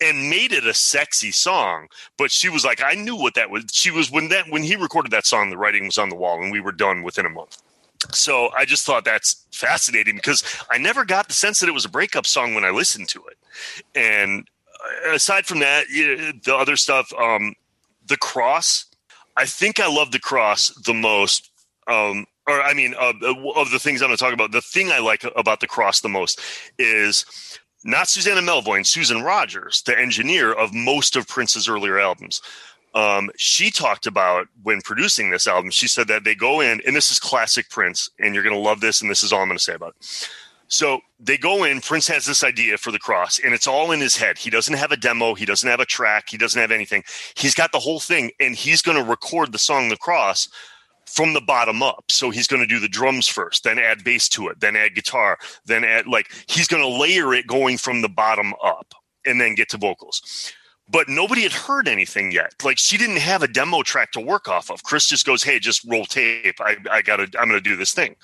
and 0.00 0.30
made 0.30 0.52
it 0.52 0.66
a 0.66 0.74
sexy 0.74 1.30
song. 1.30 1.88
But 2.16 2.30
she 2.30 2.48
was 2.48 2.64
like 2.64 2.82
i 2.82 2.94
knew 2.94 3.16
what 3.16 3.34
that 3.34 3.50
was. 3.50 3.64
She 3.72 3.90
was 3.90 4.10
when 4.10 4.28
that 4.30 4.48
when 4.48 4.62
he 4.62 4.76
recorded 4.76 5.12
that 5.12 5.26
song 5.26 5.50
the 5.50 5.58
writing 5.58 5.84
was 5.84 5.98
on 5.98 6.08
the 6.08 6.16
wall 6.16 6.42
and 6.42 6.50
we 6.50 6.60
were 6.60 6.72
done 6.72 7.02
within 7.02 7.26
a 7.26 7.30
month. 7.30 7.62
So 8.12 8.50
i 8.56 8.64
just 8.64 8.86
thought 8.86 9.04
that's 9.04 9.46
fascinating 9.52 10.16
because 10.16 10.42
i 10.70 10.78
never 10.78 11.04
got 11.04 11.28
the 11.28 11.34
sense 11.34 11.60
that 11.60 11.68
it 11.68 11.78
was 11.78 11.84
a 11.84 11.90
breakup 11.98 12.26
song 12.26 12.54
when 12.54 12.64
i 12.64 12.70
listened 12.70 13.08
to 13.10 13.22
it. 13.30 13.38
And 13.94 14.48
uh, 15.06 15.14
aside 15.14 15.44
from 15.46 15.60
that 15.60 15.84
the 15.88 16.56
other 16.56 16.76
stuff 16.76 17.12
um 17.26 17.54
the 18.06 18.16
cross. 18.16 18.86
I 19.36 19.46
think 19.46 19.80
i 19.80 19.88
love 19.88 20.10
the 20.12 20.20
cross 20.30 20.68
the 20.90 20.94
most 20.94 21.50
um 21.86 22.26
or 22.46 22.60
I 22.60 22.74
mean, 22.74 22.94
uh, 22.98 23.12
of 23.56 23.70
the 23.70 23.78
things 23.78 24.02
I'm 24.02 24.08
going 24.08 24.16
to 24.16 24.22
talk 24.22 24.34
about, 24.34 24.52
the 24.52 24.60
thing 24.60 24.90
I 24.90 24.98
like 24.98 25.24
about 25.36 25.60
the 25.60 25.66
cross 25.66 26.00
the 26.00 26.08
most 26.08 26.40
is 26.78 27.24
not 27.84 28.08
Susannah 28.08 28.42
Melvoin, 28.42 28.86
Susan 28.86 29.22
Rogers, 29.22 29.82
the 29.82 29.98
engineer 29.98 30.52
of 30.52 30.74
most 30.74 31.16
of 31.16 31.28
Prince's 31.28 31.68
earlier 31.68 31.98
albums. 31.98 32.40
Um, 32.94 33.30
she 33.36 33.70
talked 33.70 34.06
about 34.06 34.48
when 34.62 34.82
producing 34.82 35.30
this 35.30 35.46
album, 35.46 35.70
she 35.70 35.88
said 35.88 36.08
that 36.08 36.24
they 36.24 36.34
go 36.34 36.60
in, 36.60 36.80
and 36.86 36.94
this 36.94 37.10
is 37.10 37.18
classic 37.18 37.70
Prince, 37.70 38.10
and 38.18 38.34
you're 38.34 38.44
going 38.44 38.54
to 38.54 38.60
love 38.60 38.80
this, 38.80 39.00
and 39.00 39.10
this 39.10 39.22
is 39.22 39.32
all 39.32 39.40
I'm 39.40 39.48
going 39.48 39.56
to 39.56 39.64
say 39.64 39.74
about 39.74 39.94
it. 39.98 40.28
So 40.68 41.00
they 41.20 41.36
go 41.36 41.64
in, 41.64 41.80
Prince 41.80 42.06
has 42.08 42.24
this 42.24 42.42
idea 42.44 42.78
for 42.78 42.90
the 42.90 42.98
cross, 42.98 43.38
and 43.38 43.54
it's 43.54 43.66
all 43.66 43.92
in 43.92 44.00
his 44.00 44.16
head. 44.16 44.38
He 44.38 44.50
doesn't 44.50 44.74
have 44.74 44.92
a 44.92 44.96
demo, 44.96 45.34
he 45.34 45.44
doesn't 45.44 45.68
have 45.68 45.80
a 45.80 45.86
track, 45.86 46.28
he 46.30 46.38
doesn't 46.38 46.60
have 46.60 46.70
anything. 46.70 47.04
He's 47.34 47.54
got 47.54 47.72
the 47.72 47.78
whole 47.78 48.00
thing, 48.00 48.30
and 48.40 48.54
he's 48.54 48.82
going 48.82 48.96
to 48.96 49.10
record 49.10 49.52
the 49.52 49.58
song 49.58 49.88
The 49.88 49.96
Cross 49.96 50.48
from 51.12 51.34
the 51.34 51.40
bottom 51.40 51.82
up. 51.82 52.04
So 52.08 52.30
he's 52.30 52.46
going 52.46 52.62
to 52.62 52.66
do 52.66 52.80
the 52.80 52.88
drums 52.88 53.28
first, 53.28 53.64
then 53.64 53.78
add 53.78 54.02
bass 54.02 54.28
to 54.30 54.48
it, 54.48 54.60
then 54.60 54.76
add 54.76 54.94
guitar, 54.94 55.38
then 55.66 55.84
add 55.84 56.06
like 56.06 56.32
he's 56.46 56.66
going 56.66 56.82
to 56.82 57.00
layer 57.00 57.34
it 57.34 57.46
going 57.46 57.76
from 57.76 58.00
the 58.00 58.08
bottom 58.08 58.54
up 58.64 58.94
and 59.26 59.40
then 59.40 59.54
get 59.54 59.68
to 59.70 59.76
vocals. 59.76 60.52
But 60.88 61.08
nobody 61.08 61.42
had 61.42 61.52
heard 61.52 61.86
anything 61.86 62.32
yet. 62.32 62.54
Like 62.64 62.78
she 62.78 62.96
didn't 62.96 63.18
have 63.18 63.42
a 63.42 63.48
demo 63.48 63.82
track 63.82 64.12
to 64.12 64.20
work 64.20 64.48
off 64.48 64.70
of. 64.70 64.82
Chris 64.82 65.08
just 65.08 65.24
goes, 65.24 65.42
"Hey, 65.42 65.58
just 65.58 65.84
roll 65.84 66.04
tape. 66.04 66.60
I, 66.60 66.76
I 66.90 67.02
gotta. 67.02 67.24
I'm 67.38 67.48
gonna 67.48 67.60
do 67.60 67.76
this 67.76 67.92
thing." 67.92 68.16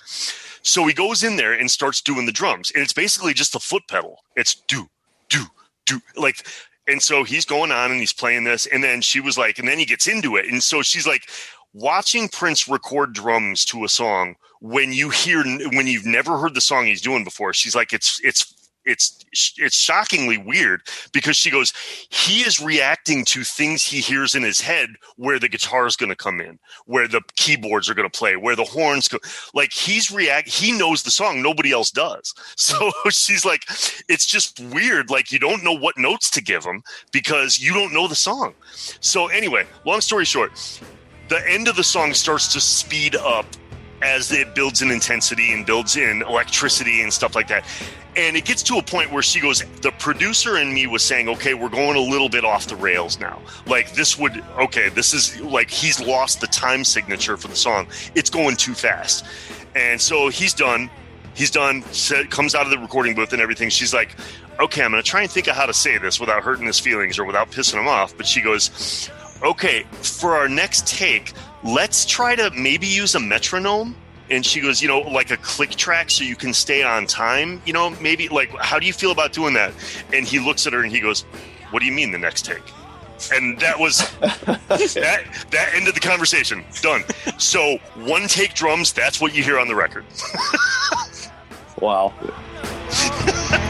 So 0.62 0.86
he 0.86 0.92
goes 0.92 1.22
in 1.22 1.36
there 1.36 1.52
and 1.52 1.70
starts 1.70 2.02
doing 2.02 2.26
the 2.26 2.32
drums, 2.32 2.70
and 2.72 2.82
it's 2.82 2.92
basically 2.92 3.32
just 3.32 3.54
a 3.54 3.60
foot 3.60 3.84
pedal. 3.88 4.18
It's 4.36 4.56
do, 4.66 4.86
do, 5.28 5.44
do, 5.86 6.00
like. 6.16 6.46
And 6.88 7.02
so 7.02 7.22
he's 7.22 7.44
going 7.44 7.70
on 7.70 7.90
and 7.90 8.00
he's 8.00 8.14
playing 8.14 8.44
this, 8.44 8.64
and 8.64 8.82
then 8.82 9.02
she 9.02 9.20
was 9.20 9.36
like, 9.36 9.58
and 9.58 9.68
then 9.68 9.78
he 9.78 9.84
gets 9.84 10.06
into 10.06 10.36
it, 10.36 10.46
and 10.46 10.62
so 10.62 10.80
she's 10.80 11.06
like, 11.06 11.28
watching 11.72 12.28
Prince 12.28 12.68
record 12.68 13.12
drums 13.12 13.64
to 13.66 13.84
a 13.84 13.88
song 13.88 14.36
when 14.60 14.92
you 14.92 15.10
hear 15.10 15.44
when 15.72 15.86
you've 15.86 16.06
never 16.06 16.38
heard 16.38 16.54
the 16.54 16.60
song 16.60 16.86
he's 16.86 17.00
doing 17.00 17.24
before, 17.24 17.52
she's 17.52 17.76
like, 17.76 17.92
it's 17.92 18.20
it's 18.24 18.54
it's 18.84 19.24
it's 19.58 19.78
shockingly 19.78 20.38
weird 20.38 20.80
because 21.12 21.36
she 21.36 21.50
goes, 21.50 21.72
he 22.08 22.40
is 22.40 22.60
reacting 22.60 23.24
to 23.26 23.44
things 23.44 23.82
he 23.82 24.00
hears 24.00 24.34
in 24.34 24.42
his 24.42 24.60
head 24.60 24.90
where 25.16 25.38
the 25.38 25.48
guitar 25.48 25.86
is 25.86 25.94
going 25.94 26.08
to 26.08 26.16
come 26.16 26.40
in, 26.40 26.58
where 26.86 27.06
the 27.06 27.20
keyboards 27.36 27.88
are 27.88 27.94
going 27.94 28.08
to 28.08 28.18
play, 28.18 28.36
where 28.36 28.56
the 28.56 28.64
horns 28.64 29.06
go. 29.06 29.18
Like 29.52 29.72
he's 29.72 30.10
react, 30.10 30.48
he 30.48 30.72
knows 30.72 31.02
the 31.02 31.10
song, 31.10 31.42
nobody 31.42 31.70
else 31.70 31.90
does. 31.90 32.34
So 32.56 32.90
she's 33.10 33.44
like, 33.44 33.62
it's 34.08 34.26
just 34.26 34.60
weird. 34.60 35.10
Like 35.10 35.32
you 35.32 35.38
don't 35.38 35.64
know 35.64 35.72
what 35.72 35.96
notes 35.96 36.30
to 36.30 36.42
give 36.42 36.64
him 36.64 36.82
because 37.12 37.58
you 37.58 37.72
don't 37.72 37.94
know 37.94 38.08
the 38.08 38.14
song. 38.14 38.54
So 39.00 39.28
anyway, 39.28 39.66
long 39.86 40.00
story 40.00 40.24
short, 40.24 40.52
the 41.28 41.42
end 41.46 41.68
of 41.68 41.76
the 41.76 41.84
song 41.84 42.14
starts 42.14 42.52
to 42.54 42.60
speed 42.60 43.16
up 43.16 43.46
as 44.02 44.32
it 44.32 44.54
builds 44.54 44.82
in 44.82 44.90
intensity 44.90 45.52
and 45.52 45.66
builds 45.66 45.96
in 45.96 46.22
electricity 46.22 47.02
and 47.02 47.12
stuff 47.12 47.34
like 47.34 47.48
that. 47.48 47.64
And 48.16 48.36
it 48.36 48.44
gets 48.44 48.62
to 48.64 48.76
a 48.78 48.82
point 48.82 49.12
where 49.12 49.22
she 49.22 49.40
goes, 49.40 49.62
the 49.82 49.92
producer 49.92 50.56
and 50.56 50.72
me 50.72 50.86
was 50.86 51.02
saying, 51.02 51.28
okay, 51.28 51.54
we're 51.54 51.68
going 51.68 51.96
a 51.96 52.00
little 52.00 52.28
bit 52.28 52.44
off 52.44 52.66
the 52.66 52.76
rails 52.76 53.20
now. 53.20 53.40
Like, 53.66 53.92
this 53.92 54.18
would, 54.18 54.44
okay, 54.58 54.88
this 54.88 55.14
is 55.14 55.40
like 55.40 55.70
he's 55.70 56.00
lost 56.00 56.40
the 56.40 56.46
time 56.48 56.84
signature 56.84 57.36
for 57.36 57.48
the 57.48 57.56
song. 57.56 57.86
It's 58.14 58.30
going 58.30 58.56
too 58.56 58.74
fast. 58.74 59.24
And 59.76 60.00
so 60.00 60.28
he's 60.28 60.54
done. 60.54 60.90
He's 61.34 61.52
done, 61.52 61.84
comes 62.30 62.56
out 62.56 62.64
of 62.64 62.70
the 62.70 62.78
recording 62.78 63.14
booth 63.14 63.32
and 63.32 63.40
everything. 63.40 63.68
She's 63.68 63.94
like, 63.94 64.16
okay, 64.58 64.82
I'm 64.82 64.90
going 64.90 65.00
to 65.00 65.08
try 65.08 65.22
and 65.22 65.30
think 65.30 65.46
of 65.46 65.54
how 65.54 65.66
to 65.66 65.74
say 65.74 65.96
this 65.98 66.18
without 66.18 66.42
hurting 66.42 66.66
his 66.66 66.80
feelings 66.80 67.16
or 67.16 67.24
without 67.24 67.52
pissing 67.52 67.80
him 67.80 67.86
off. 67.86 68.16
But 68.16 68.26
she 68.26 68.40
goes, 68.40 69.08
okay, 69.42 69.84
for 70.02 70.36
our 70.36 70.48
next 70.48 70.86
take, 70.86 71.32
let's 71.64 72.04
try 72.04 72.34
to 72.36 72.50
maybe 72.50 72.86
use 72.86 73.14
a 73.14 73.20
metronome. 73.20 73.96
And 74.30 74.44
she 74.44 74.60
goes, 74.60 74.82
you 74.82 74.88
know, 74.88 75.00
like 75.00 75.30
a 75.30 75.38
click 75.38 75.70
track 75.70 76.10
so 76.10 76.22
you 76.22 76.36
can 76.36 76.52
stay 76.52 76.82
on 76.82 77.06
time. 77.06 77.62
You 77.64 77.72
know, 77.72 77.90
maybe 77.90 78.28
like, 78.28 78.50
how 78.58 78.78
do 78.78 78.86
you 78.86 78.92
feel 78.92 79.10
about 79.10 79.32
doing 79.32 79.54
that? 79.54 79.72
And 80.12 80.26
he 80.26 80.38
looks 80.38 80.66
at 80.66 80.74
her 80.74 80.82
and 80.82 80.92
he 80.92 81.00
goes, 81.00 81.22
What 81.70 81.80
do 81.80 81.86
you 81.86 81.92
mean 81.92 82.12
the 82.12 82.18
next 82.18 82.44
take? 82.44 82.62
And 83.32 83.58
that 83.60 83.78
was 83.78 83.98
that 84.20 85.46
that 85.50 85.70
ended 85.74 85.94
the 85.94 86.00
conversation. 86.00 86.62
Done. 86.82 87.04
So 87.38 87.78
one 87.94 88.28
take 88.28 88.52
drums, 88.54 88.92
that's 88.92 89.18
what 89.18 89.34
you 89.34 89.42
hear 89.42 89.58
on 89.58 89.66
the 89.66 89.74
record. 89.74 90.04
Wow. 91.80 92.12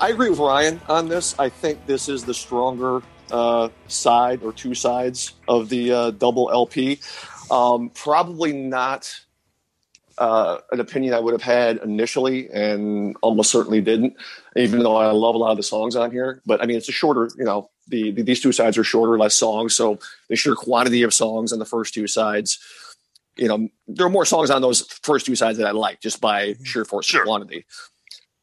I 0.00 0.10
agree 0.10 0.30
with 0.30 0.38
Ryan 0.38 0.80
on 0.88 1.08
this. 1.08 1.36
I 1.38 1.48
think 1.48 1.84
this 1.86 2.08
is 2.08 2.24
the 2.24 2.34
stronger 2.34 3.02
uh, 3.32 3.68
side 3.88 4.42
or 4.42 4.52
two 4.52 4.74
sides 4.74 5.32
of 5.48 5.68
the 5.68 5.92
uh, 5.92 6.10
double 6.12 6.50
LP. 6.52 7.00
Um, 7.50 7.90
probably 7.90 8.52
not 8.52 9.12
uh, 10.18 10.58
an 10.70 10.78
opinion 10.80 11.14
I 11.14 11.20
would 11.20 11.32
have 11.32 11.42
had 11.42 11.78
initially, 11.78 12.48
and 12.50 13.16
almost 13.22 13.50
certainly 13.50 13.80
didn't. 13.80 14.14
Even 14.56 14.80
though 14.80 14.96
I 14.96 15.10
love 15.10 15.34
a 15.34 15.38
lot 15.38 15.50
of 15.50 15.56
the 15.56 15.62
songs 15.64 15.96
on 15.96 16.12
here, 16.12 16.42
but 16.46 16.62
I 16.62 16.66
mean, 16.66 16.76
it's 16.76 16.88
a 16.88 16.92
shorter. 16.92 17.30
You 17.36 17.44
know, 17.44 17.70
the, 17.88 18.12
the 18.12 18.22
these 18.22 18.40
two 18.40 18.52
sides 18.52 18.78
are 18.78 18.84
shorter, 18.84 19.18
less 19.18 19.34
songs, 19.34 19.74
so 19.74 19.98
the 20.28 20.36
sheer 20.36 20.54
quantity 20.54 21.02
of 21.02 21.12
songs 21.12 21.52
on 21.52 21.58
the 21.58 21.64
first 21.64 21.92
two 21.92 22.06
sides. 22.06 22.58
You 23.36 23.48
know, 23.48 23.68
there 23.88 24.06
are 24.06 24.10
more 24.10 24.24
songs 24.24 24.50
on 24.50 24.62
those 24.62 24.82
first 25.02 25.26
two 25.26 25.34
sides 25.36 25.58
that 25.58 25.66
I 25.66 25.70
like 25.72 26.00
just 26.00 26.20
by 26.20 26.54
sheer 26.64 26.84
force 26.84 27.06
Sure. 27.06 27.22
of 27.22 27.26
quantity. 27.26 27.64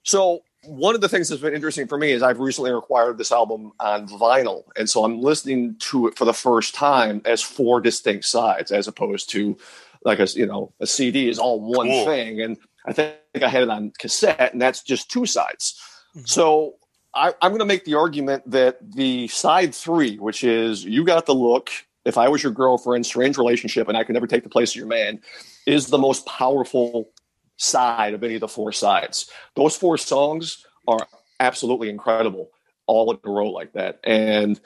So 0.04 0.44
one 0.68 0.96
of 0.96 1.02
the 1.02 1.10
things 1.10 1.30
that's 1.30 1.42
been 1.42 1.54
interesting 1.54 1.88
for 1.88 1.98
me 1.98 2.12
is 2.12 2.22
I've 2.22 2.40
recently 2.40 2.72
acquired 2.72 3.18
this 3.18 3.32
album 3.32 3.72
on 3.80 4.08
vinyl, 4.08 4.64
and 4.78 4.90
so 4.90 5.04
I'm 5.04 5.22
listening 5.22 5.76
to 5.80 6.08
it 6.08 6.18
for 6.18 6.26
the 6.26 6.34
first 6.34 6.76
time 6.76 7.22
as 7.26 7.42
four 7.42 7.82
distinct 7.82 8.26
sides, 8.26 8.72
as 8.72 8.88
opposed 8.88 9.30
to 9.32 9.58
like 10.04 10.20
a 10.20 10.28
you 10.28 10.46
know 10.46 10.74
a 10.80 10.88
CD 10.88 11.30
is 11.30 11.40
all 11.40 11.60
one 11.60 11.88
Cool. 11.88 12.06
thing. 12.06 12.42
And 12.42 12.58
I 12.86 12.94
think 12.94 13.16
I 13.42 13.48
had 13.48 13.64
it 13.64 13.70
on 13.70 13.92
cassette, 13.98 14.54
and 14.54 14.62
that's 14.62 14.84
just 14.84 15.10
two 15.10 15.26
sides. 15.26 15.80
Mm-hmm. 16.16 16.26
So 16.26 16.76
I, 17.14 17.34
I'm 17.42 17.52
going 17.52 17.60
to 17.60 17.66
make 17.66 17.86
the 17.86 17.96
argument 17.96 18.50
that 18.52 18.78
the 18.94 19.28
side 19.30 19.74
three, 19.74 20.18
which 20.18 20.44
is 20.44 20.84
you 20.84 21.04
got 21.04 21.26
the 21.26 21.36
look, 21.36 21.72
if 22.04 22.18
I 22.18 22.30
was 22.30 22.44
your 22.44 22.52
girlfriend, 22.52 23.06
strange 23.06 23.38
relationship, 23.38 23.88
and 23.88 23.98
I 23.98 24.04
could 24.04 24.14
never 24.14 24.28
take 24.28 24.44
the 24.44 24.50
place 24.50 24.72
of 24.72 24.76
your 24.76 24.88
man, 24.88 25.22
is 25.66 25.88
the 25.88 25.98
most 25.98 26.26
powerful 26.26 27.10
side 27.58 28.14
of 28.14 28.24
any 28.24 28.36
of 28.36 28.42
the 28.42 28.48
four 28.48 28.72
sides. 28.72 29.30
Those 29.56 29.76
four 29.76 29.98
songs 29.98 30.66
are 30.88 31.08
absolutely 31.40 31.90
incredible, 31.90 32.50
all 32.88 33.12
in 33.12 33.20
a 33.24 33.30
row 33.30 33.50
like 33.50 33.74
that. 33.74 34.00
And 34.04 34.60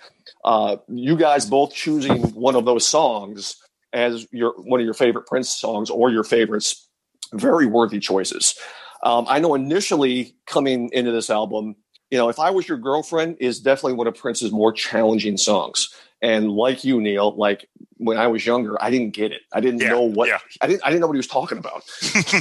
uh, 0.44 0.78
you 0.88 1.16
guys 1.16 1.46
both 1.46 1.74
choosing 1.74 2.22
one 2.34 2.56
of 2.56 2.66
those 2.66 2.86
songs 2.86 3.58
as 3.94 4.28
your 4.32 4.54
one 4.58 4.80
of 4.80 4.86
your 4.86 4.94
favorite 4.94 5.26
Prince 5.26 5.50
songs 5.50 5.90
or 5.90 6.12
your 6.12 6.24
favorites, 6.24 6.88
very 7.34 7.66
worthy 7.66 8.00
choices. 8.00 8.56
Um, 9.04 9.26
I 9.28 9.40
know 9.40 9.56
initially 9.56 10.36
coming 10.46 10.90
into 10.92 11.12
this 11.12 11.30
album, 11.30 11.76
you 12.12 12.18
know, 12.18 12.30
if 12.30 12.40
I 12.40 12.50
was 12.50 12.68
your 12.68 12.78
girlfriend 12.78 13.38
is 13.40 13.60
definitely 13.60 13.94
one 13.94 14.08
of 14.08 14.16
Prince's 14.16 14.52
more 14.52 14.74
challenging 14.74 15.38
songs. 15.38 15.90
And 16.22 16.51
like 16.51 16.84
you, 16.84 16.99
Neil, 16.99 17.34
like 17.36 17.67
when 17.97 18.17
I 18.17 18.28
was 18.28 18.45
younger, 18.45 18.82
I 18.82 18.89
didn't 18.89 19.11
get 19.11 19.32
it. 19.32 19.41
I 19.53 19.61
didn't 19.61 19.82
Yeah, 19.82 19.89
know 19.89 20.01
what 20.01 20.28
yeah. 20.28 20.39
I 20.61 20.67
didn't 20.67 20.84
I 20.86 20.89
didn't 20.89 21.01
know 21.01 21.07
what 21.07 21.13
he 21.13 21.20
was 21.20 21.28
talking 21.28 21.57
about. 21.57 21.84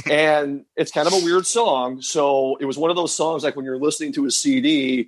and 0.09 0.65
it's 0.75 0.91
kind 0.91 1.07
of 1.07 1.13
a 1.13 1.23
weird 1.23 1.45
song. 1.45 2.01
So 2.01 2.57
it 2.59 2.65
was 2.65 2.77
one 2.77 2.89
of 2.89 2.95
those 2.95 3.15
songs 3.15 3.43
like 3.43 3.55
when 3.55 3.65
you're 3.65 3.79
listening 3.79 4.11
to 4.13 4.25
a 4.25 4.31
CD, 4.31 4.95
you 4.97 5.05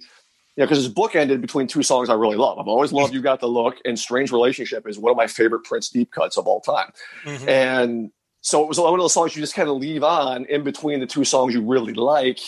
know, 0.57 0.65
because 0.65 0.77
his 0.77 0.87
book 0.87 1.15
ended 1.15 1.41
between 1.41 1.67
two 1.67 1.83
songs 1.83 2.09
I 2.09 2.13
really 2.13 2.37
love. 2.37 2.59
I've 2.59 2.67
always 2.67 2.93
loved 2.93 3.13
You 3.13 3.21
Got 3.21 3.39
the 3.41 3.47
Look 3.47 3.77
and 3.85 3.97
Strange 3.99 4.31
Relationship 4.31 4.87
is 4.87 4.97
one 4.97 5.11
of 5.11 5.17
my 5.17 5.27
favorite 5.27 5.63
Prince 5.63 5.89
deep 5.89 6.11
cuts 6.11 6.37
of 6.37 6.47
all 6.47 6.61
time. 6.61 6.91
Mhm. 7.25 7.47
And 7.49 8.11
so 8.41 8.63
it 8.63 8.67
was 8.67 8.79
one 8.79 8.93
of 8.93 8.99
those 8.99 9.13
songs 9.13 9.35
you 9.35 9.41
just 9.41 9.53
kind 9.55 9.69
of 9.69 9.77
leave 9.77 10.03
on 10.03 10.45
in 10.45 10.63
between 10.63 10.99
the 10.99 11.05
two 11.07 11.23
songs 11.25 11.53
you 11.53 11.61
really 11.61 11.93
like. 11.93 12.39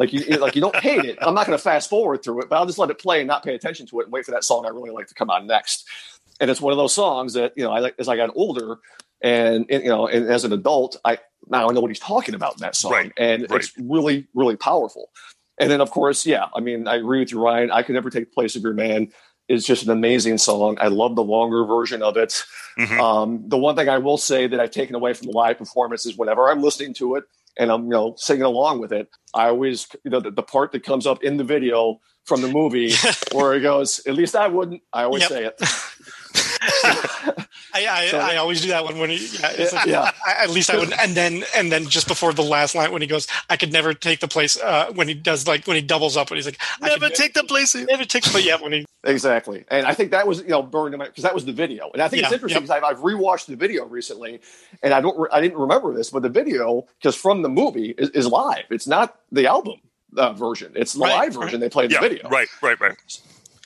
Like 0.00 0.14
you 0.14 0.20
like 0.38 0.54
you 0.54 0.62
don't 0.62 0.74
hate 0.76 1.04
it. 1.04 1.18
I'm 1.20 1.34
not 1.34 1.46
going 1.46 1.58
to 1.58 1.62
fast 1.62 1.90
forward 1.90 2.22
through 2.24 2.40
it, 2.40 2.48
but 2.48 2.56
I'll 2.56 2.64
just 2.64 2.78
let 2.78 2.88
it 2.88 2.98
play 2.98 3.20
and 3.20 3.28
not 3.28 3.44
pay 3.44 3.54
attention 3.54 3.86
to 3.88 4.00
it 4.00 4.04
and 4.04 4.12
wait 4.12 4.24
for 4.24 4.30
that 4.30 4.44
song 4.44 4.64
I 4.64 4.70
really 4.70 4.90
like 4.90 5.08
to 5.08 5.14
come 5.14 5.28
on 5.28 5.46
next. 5.46 5.86
And 6.40 6.50
it's 6.50 6.58
one 6.58 6.72
of 6.72 6.78
those 6.78 6.94
songs 6.94 7.34
that 7.34 7.52
you 7.54 7.62
know 7.62 7.70
I 7.70 7.80
like 7.80 7.96
as 7.98 8.08
I 8.08 8.16
got 8.16 8.30
older 8.34 8.78
and, 9.20 9.66
and, 9.68 9.82
you 9.84 9.90
know 9.90 10.06
and 10.08 10.26
as 10.30 10.44
an 10.44 10.54
adult 10.54 10.96
I 11.04 11.18
now 11.48 11.68
I 11.68 11.72
know 11.74 11.82
what 11.82 11.90
he's 11.90 12.00
talking 12.00 12.34
about 12.34 12.54
in 12.54 12.60
that 12.60 12.76
song, 12.76 12.92
Right, 12.92 13.12
and 13.18 13.42
right. 13.50 13.60
it's 13.60 13.76
really 13.78 14.26
really 14.32 14.56
powerful. 14.56 15.10
And 15.60 15.70
then 15.70 15.82
of 15.82 15.90
course, 15.90 16.24
yeah, 16.24 16.46
I 16.54 16.60
mean 16.60 16.88
I 16.88 16.96
agree 16.96 17.18
with 17.20 17.30
you, 17.32 17.44
Ryan. 17.44 17.70
I 17.70 17.82
could 17.82 17.94
never 17.94 18.08
take 18.08 18.30
the 18.30 18.34
place 18.34 18.56
of 18.56 18.62
your 18.62 18.72
man. 18.72 19.12
Is 19.48 19.66
just 19.66 19.82
an 19.82 19.90
amazing 19.90 20.38
song. 20.38 20.78
I 20.80 20.86
love 20.86 21.16
the 21.16 21.24
longer 21.24 21.64
version 21.64 22.02
of 22.02 22.16
it. 22.16 22.42
Mhm. 22.78 22.98
Um, 23.00 23.42
the 23.48 23.58
one 23.58 23.76
thing 23.76 23.88
I 23.88 23.98
will 23.98 24.16
say 24.16 24.46
that 24.46 24.60
I've 24.60 24.70
taken 24.70 24.94
away 24.94 25.12
from 25.12 25.26
the 25.26 25.36
live 25.36 25.58
performance 25.58 26.06
is 26.06 26.16
whenever 26.16 26.48
I'm 26.48 26.62
listening 26.62 26.94
to 26.94 27.16
it 27.16 27.24
and 27.58 27.70
I'm 27.70 27.84
you 27.84 27.90
know 27.90 28.14
singing 28.16 28.42
along 28.44 28.80
with 28.80 28.92
it, 28.92 29.08
I 29.34 29.48
always 29.48 29.86
you 30.04 30.10
know 30.10 30.20
the, 30.20 30.30
the 30.30 30.42
part 30.42 30.72
that 30.72 30.84
comes 30.84 31.06
up 31.06 31.22
in 31.22 31.36
the 31.36 31.44
video 31.44 32.00
from 32.24 32.42
the 32.42 32.48
movie 32.48 32.92
where 33.32 33.54
he 33.54 33.60
goes, 33.60 34.00
"At 34.06 34.14
least 34.14 34.36
I 34.36 34.48
wouldn't." 34.48 34.82
I 34.92 35.04
always 35.04 35.22
Yep. 35.22 35.28
say 35.30 35.44
it. 35.46 35.60
I, 37.72 37.86
I, 37.86 38.08
So- 38.10 38.18
I 38.18 38.36
always 38.36 38.60
do 38.60 38.68
that 38.68 38.84
one 38.84 38.98
when 38.98 39.10
he, 39.10 39.16
yeah, 39.38 39.50
it's 39.52 39.72
like, 39.72 39.86
Yeah. 39.86 40.10
I, 40.26 40.42
at 40.44 40.50
least 40.50 40.70
I 40.70 40.78
would, 40.78 40.92
and 41.00 41.14
then 41.14 41.44
and 41.56 41.70
then 41.72 41.86
just 41.86 42.06
before 42.08 42.32
the 42.32 42.42
last 42.42 42.74
line 42.74 42.92
when 42.92 43.00
he 43.02 43.08
goes, 43.08 43.26
I 43.48 43.56
could 43.56 43.72
never 43.72 43.94
take 43.94 44.20
the 44.20 44.28
place. 44.28 44.60
Uh, 44.60 44.90
when 44.94 45.08
he 45.08 45.14
does 45.14 45.46
like 45.46 45.66
when 45.66 45.76
he 45.76 45.82
doubles 45.82 46.16
up, 46.16 46.30
when 46.30 46.36
he's 46.36 46.46
like, 46.46 46.58
I 46.82 46.88
Never 46.88 47.06
could 47.06 47.14
take 47.14 47.34
the 47.34 47.44
place. 47.44 47.74
never 47.74 48.04
take 48.04 48.24
the 48.24 48.30
place. 48.30 48.44
Yeah, 48.44 48.60
when 48.60 48.72
he 48.72 48.86
Exactly, 49.04 49.64
and 49.68 49.86
I 49.86 49.94
think 49.94 50.10
that 50.10 50.26
was 50.26 50.40
you 50.40 50.48
know 50.48 50.62
burned 50.62 50.92
in 50.94 50.98
my 50.98 51.06
because 51.06 51.22
that 51.22 51.34
was 51.34 51.46
the 51.46 51.52
video, 51.52 51.90
and 51.92 52.02
I 52.02 52.08
think 52.08 52.22
it's 52.22 52.32
interesting 52.32 52.60
because 52.62 52.76
I've, 52.76 52.84
I've 52.84 52.98
rewatched 52.98 53.46
the 53.46 53.56
video 53.56 53.86
recently, 53.86 54.40
and 54.82 54.92
I 54.92 55.00
don't 55.00 55.18
re- 55.18 55.28
I 55.32 55.40
didn't 55.40 55.56
remember 55.58 55.94
this, 55.94 56.10
but 56.10 56.22
the 56.22 56.28
video 56.28 56.86
because 56.98 57.16
from 57.16 57.40
the 57.40 57.48
movie 57.48 57.94
is, 57.96 58.10
is 58.10 58.26
live. 58.26 58.64
It's 58.68 58.86
not 58.86 59.16
the 59.32 59.46
album 59.46 59.80
uh, 60.18 60.34
version; 60.34 60.72
it's 60.76 60.92
the 60.92 61.00
Right, 61.00 61.12
live 61.30 61.34
version 61.34 61.60
they 61.60 61.70
played 61.70 61.86
in 61.86 61.90
Yeah, 61.92 62.00
the 62.02 62.08
video. 62.10 62.28
right, 62.28 62.48
right, 62.60 62.78
right. 62.78 62.96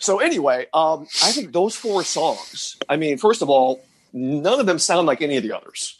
So 0.04 0.18
anyway, 0.18 0.66
um, 0.74 1.06
I 1.22 1.32
think 1.32 1.54
those 1.54 1.74
four 1.74 2.04
songs. 2.04 2.76
I 2.90 2.96
mean, 2.96 3.16
first 3.16 3.40
of 3.40 3.48
all, 3.48 3.82
none 4.12 4.60
of 4.60 4.66
them 4.66 4.78
sound 4.78 5.06
like 5.06 5.22
any 5.22 5.38
of 5.38 5.42
the 5.42 5.56
others, 5.56 5.96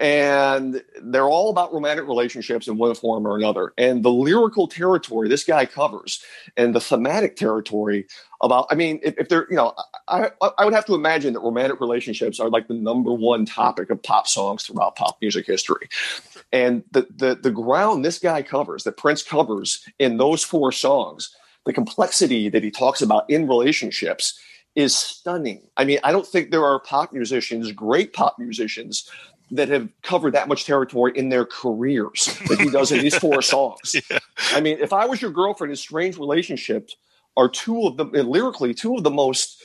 and 0.00 0.82
they're 1.02 1.28
all 1.28 1.50
about 1.50 1.74
romantic 1.74 2.06
relationships 2.06 2.68
in 2.68 2.78
one 2.78 2.94
form 2.94 3.26
or 3.26 3.36
another. 3.36 3.74
And 3.76 4.02
the 4.02 4.10
lyrical 4.10 4.66
territory 4.66 5.28
this 5.28 5.44
guy 5.44 5.66
covers, 5.66 6.24
and 6.56 6.74
the 6.74 6.80
thematic 6.80 7.36
territory 7.36 8.06
about. 8.42 8.66
I 8.70 8.76
mean, 8.76 8.98
if, 9.02 9.18
if 9.18 9.28
they're, 9.28 9.46
you 9.50 9.56
know, 9.56 9.74
I, 10.08 10.30
I 10.56 10.64
would 10.64 10.72
have 10.72 10.86
to 10.86 10.94
imagine 10.94 11.34
that 11.34 11.40
romantic 11.40 11.82
relationships 11.82 12.40
are 12.40 12.48
like 12.48 12.66
the 12.66 12.72
number 12.72 13.12
one 13.12 13.44
topic 13.44 13.90
of 13.90 14.02
pop 14.02 14.26
songs 14.26 14.62
throughout 14.62 14.96
pop 14.96 15.18
music 15.20 15.44
history. 15.44 15.90
And 16.50 16.82
the 16.92 17.06
the 17.14 17.34
the 17.34 17.50
ground 17.50 18.06
this 18.06 18.20
guy 18.20 18.40
covers, 18.40 18.84
that 18.84 18.96
Prince 18.96 19.22
covers 19.22 19.84
in 19.98 20.16
those 20.16 20.42
four 20.42 20.72
songs 20.72 21.36
the 21.68 21.72
complexity 21.74 22.48
that 22.48 22.64
he 22.64 22.70
talks 22.70 23.02
about 23.02 23.28
in 23.28 23.46
relationships 23.46 24.40
is 24.74 24.96
stunning. 24.96 25.60
I 25.76 25.84
mean, 25.84 25.98
I 26.02 26.12
don't 26.12 26.26
think 26.26 26.50
there 26.50 26.64
are 26.64 26.80
pop 26.80 27.12
musicians, 27.12 27.70
great 27.72 28.14
pop 28.14 28.38
musicians, 28.38 29.06
that 29.50 29.68
have 29.68 29.86
covered 30.02 30.32
that 30.32 30.48
much 30.48 30.64
territory 30.64 31.12
in 31.14 31.28
their 31.28 31.44
careers 31.44 32.34
that 32.48 32.58
he 32.58 32.70
does 32.70 32.90
in 32.90 33.00
these 33.00 33.18
four 33.18 33.42
songs. 33.42 33.96
I 34.52 34.62
mean, 34.62 34.78
if 34.80 34.94
I 34.94 35.04
was 35.04 35.20
your 35.20 35.30
girlfriend, 35.30 35.70
his 35.70 35.80
strange 35.80 36.16
relationships 36.16 36.96
are 37.36 37.50
two 37.50 37.86
of 37.86 37.98
the 37.98 38.04
lyrically 38.04 38.72
two 38.72 38.96
of 38.96 39.02
the 39.02 39.10
most 39.10 39.62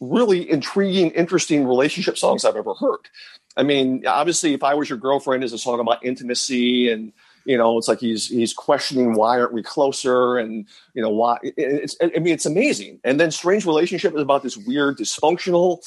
really 0.00 0.50
intriguing, 0.50 1.10
interesting 1.10 1.66
relationship 1.66 2.16
songs 2.16 2.46
I've 2.46 2.56
ever 2.56 2.72
heard. 2.72 3.10
I 3.58 3.62
mean, 3.62 4.06
obviously, 4.06 4.54
if 4.54 4.62
I 4.62 4.72
was 4.72 4.88
your 4.88 4.98
girlfriend 4.98 5.44
is 5.44 5.52
a 5.52 5.58
song 5.58 5.80
about 5.80 6.02
intimacy 6.02 6.90
and 6.90 7.12
you 7.44 7.56
know, 7.58 7.78
it's 7.78 7.88
like 7.88 8.00
he's 8.00 8.28
he's 8.28 8.52
questioning 8.52 9.14
why 9.14 9.38
aren't 9.40 9.52
we 9.52 9.62
closer, 9.62 10.36
and 10.38 10.66
you 10.94 11.02
know 11.02 11.10
why. 11.10 11.38
It's 11.42 11.96
I 12.02 12.06
mean, 12.18 12.34
it's 12.34 12.46
amazing. 12.46 13.00
And 13.04 13.18
then 13.20 13.30
strange 13.30 13.64
relationship 13.66 14.14
is 14.14 14.20
about 14.22 14.42
this 14.42 14.56
weird 14.56 14.98
dysfunctional 14.98 15.78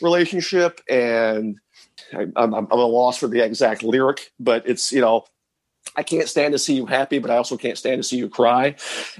relationship, 0.00 0.80
and 0.88 1.58
I, 2.14 2.22
I'm, 2.36 2.54
I'm 2.54 2.64
at 2.64 2.72
a 2.72 2.76
loss 2.76 3.18
for 3.18 3.28
the 3.28 3.44
exact 3.44 3.82
lyric, 3.82 4.32
but 4.40 4.68
it's 4.68 4.92
you 4.92 5.00
know, 5.00 5.24
I 5.96 6.02
can't 6.02 6.28
stand 6.28 6.52
to 6.52 6.58
see 6.58 6.74
you 6.74 6.86
happy, 6.86 7.18
but 7.18 7.30
I 7.30 7.36
also 7.36 7.56
can't 7.56 7.78
stand 7.78 7.98
to 7.98 8.02
see 8.08 8.16
you 8.16 8.28
cry. 8.28 8.76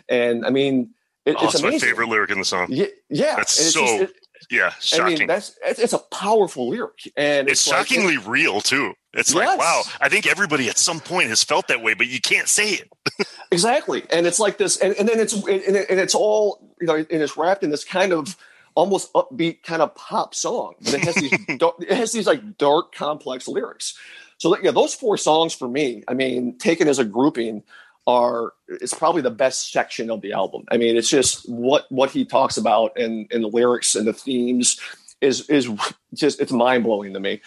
And 0.08 0.46
I 0.46 0.50
mean, 0.50 0.90
it, 1.26 1.36
Oh, 1.38 1.44
it's 1.44 1.54
it's 1.54 1.62
my 1.62 1.68
amazing. 1.70 1.88
favorite 1.88 2.08
lyric 2.08 2.30
in 2.30 2.38
the 2.38 2.44
song. 2.44 2.66
Yeah, 2.70 2.86
yeah. 3.08 3.36
That's 3.36 3.52
so 3.72 3.80
just- 3.80 4.02
it- 4.02 4.12
Yeah, 4.50 4.68
I 4.68 4.70
shocking. 4.80 5.18
mean, 5.18 5.28
that's 5.28 5.58
it's, 5.64 5.78
it's 5.78 5.92
a 5.92 5.98
powerful 5.98 6.70
lyric, 6.70 7.12
and 7.16 7.48
it's 7.48 7.68
like- 7.68 7.86
shockingly 7.88 8.16
real 8.18 8.60
too. 8.60 8.94
It's 9.12 9.34
like, 9.34 9.58
wow, 9.58 9.82
I 10.00 10.08
think 10.08 10.26
everybody 10.26 10.68
at 10.68 10.78
some 10.78 11.00
point 11.00 11.28
has 11.28 11.42
felt 11.42 11.68
that 11.68 11.82
way, 11.82 11.94
but 11.94 12.06
you 12.06 12.20
can't 12.20 12.48
say 12.48 12.70
it. 12.70 12.92
Exactly, 13.52 14.04
and 14.10 14.28
it's 14.28 14.38
like 14.38 14.58
this, 14.58 14.76
and, 14.76 14.94
and 14.94 15.08
then 15.08 15.18
it's 15.18 15.32
and, 15.32 15.50
and 15.50 15.98
it's 15.98 16.14
all 16.14 16.72
you 16.80 16.86
know, 16.86 16.94
and 16.94 17.06
it's 17.10 17.36
wrapped 17.36 17.64
in 17.64 17.70
this 17.70 17.82
kind 17.82 18.12
of 18.12 18.36
almost 18.76 19.12
upbeat 19.12 19.64
kind 19.64 19.82
of 19.82 19.92
pop 19.96 20.36
song, 20.36 20.74
but 20.80 20.94
it 20.94 21.00
has 21.00 21.16
these 21.16 21.32
dark, 21.58 21.74
it 21.80 21.90
has 21.90 22.12
these 22.12 22.28
like 22.28 22.58
dark, 22.58 22.94
complex 22.94 23.48
lyrics. 23.48 23.98
So 24.38 24.56
yeah, 24.58 24.70
those 24.70 24.94
four 24.94 25.16
songs 25.16 25.52
for 25.52 25.66
me, 25.66 26.04
I 26.06 26.14
mean, 26.14 26.58
taken 26.58 26.86
as 26.86 27.00
a 27.00 27.04
grouping, 27.04 27.64
are 28.06 28.52
it's 28.68 28.94
probably 28.94 29.22
the 29.22 29.30
best 29.30 29.72
section 29.72 30.10
of 30.10 30.20
the 30.20 30.32
album. 30.32 30.64
I 30.70 30.76
mean, 30.76 30.96
it's 30.96 31.08
just 31.08 31.48
what 31.48 31.90
what 31.90 32.10
he 32.10 32.24
talks 32.24 32.56
about 32.56 32.96
and 32.96 33.26
and 33.30 33.44
the 33.44 33.48
lyrics 33.48 33.94
and 33.94 34.06
the 34.06 34.12
themes 34.12 34.80
is 35.20 35.48
is 35.50 35.68
just 36.14 36.40
it's 36.40 36.52
mind 36.52 36.84
blowing 36.84 37.12
to 37.14 37.20
me. 37.20 37.40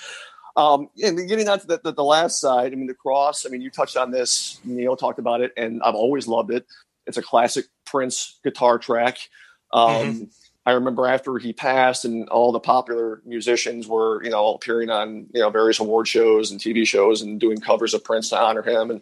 Um, 0.56 0.90
and 1.04 1.28
getting 1.28 1.50
on 1.50 1.60
to 1.60 1.68
the, 1.68 1.82
the, 1.84 1.94
the 1.94 2.04
last 2.04 2.40
side, 2.40 2.74
I 2.74 2.76
mean, 2.76 2.88
the 2.88 2.94
cross. 2.94 3.46
I 3.46 3.50
mean, 3.50 3.62
you 3.62 3.70
touched 3.70 3.98
on 3.98 4.12
this. 4.12 4.60
Neil 4.64 4.96
talked 4.96 5.20
about 5.20 5.42
it, 5.42 5.52
and 5.58 5.82
I've 5.82 5.96
always 5.96 6.28
loved 6.28 6.52
it. 6.52 6.66
It's 7.08 7.18
a 7.18 7.24
classic 7.24 7.66
Prince 7.86 8.40
guitar 8.44 8.78
track. 8.78 9.18
Um, 9.72 10.30
I 10.66 10.72
remember 10.74 11.08
after 11.08 11.38
he 11.38 11.52
passed, 11.52 12.06
and 12.06 12.30
all 12.30 12.52
the 12.52 12.60
popular 12.60 13.22
musicians 13.26 13.88
were, 13.88 14.24
you 14.24 14.30
know, 14.30 14.54
appearing 14.54 14.90
on, 14.90 15.28
you 15.34 15.42
know, 15.42 15.50
various 15.50 15.80
award 15.80 16.08
shows 16.08 16.52
and 16.52 16.60
TV 16.60 16.88
shows 16.88 17.22
and 17.22 17.40
doing 17.40 17.60
covers 17.60 17.94
of 17.94 18.04
Prince 18.04 18.30
to 18.30 18.40
honor 18.40 18.62
him. 18.62 18.90
And 18.90 19.02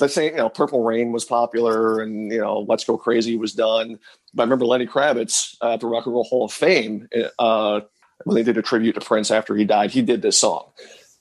let's 0.00 0.14
say, 0.14 0.26
you 0.26 0.36
know, 0.36 0.50
Purple 0.50 0.84
Rain 0.84 1.12
was 1.12 1.24
popular, 1.24 2.00
and 2.00 2.30
you 2.30 2.40
know, 2.40 2.66
Let's 2.68 2.84
Go 2.84 2.98
Crazy 2.98 3.36
was 3.36 3.54
done. 3.54 3.98
But 4.34 4.42
I 4.42 4.44
remember 4.44 4.66
Lenny 4.66 4.86
Kravitz 4.86 5.56
uh, 5.62 5.74
at 5.74 5.80
the 5.80 5.86
Rock 5.86 6.04
and 6.04 6.14
Roll 6.14 6.24
Hall 6.24 6.44
of 6.44 6.52
Fame 6.52 7.08
uh, 7.38 7.80
when 8.24 8.34
they 8.34 8.42
did 8.42 8.58
a 8.58 8.62
tribute 8.62 8.94
to 8.94 9.00
Prince 9.00 9.30
after 9.30 9.54
he 9.54 9.64
died. 9.64 9.90
He 9.90 10.02
did 10.02 10.22
this 10.22 10.36
song, 10.36 10.66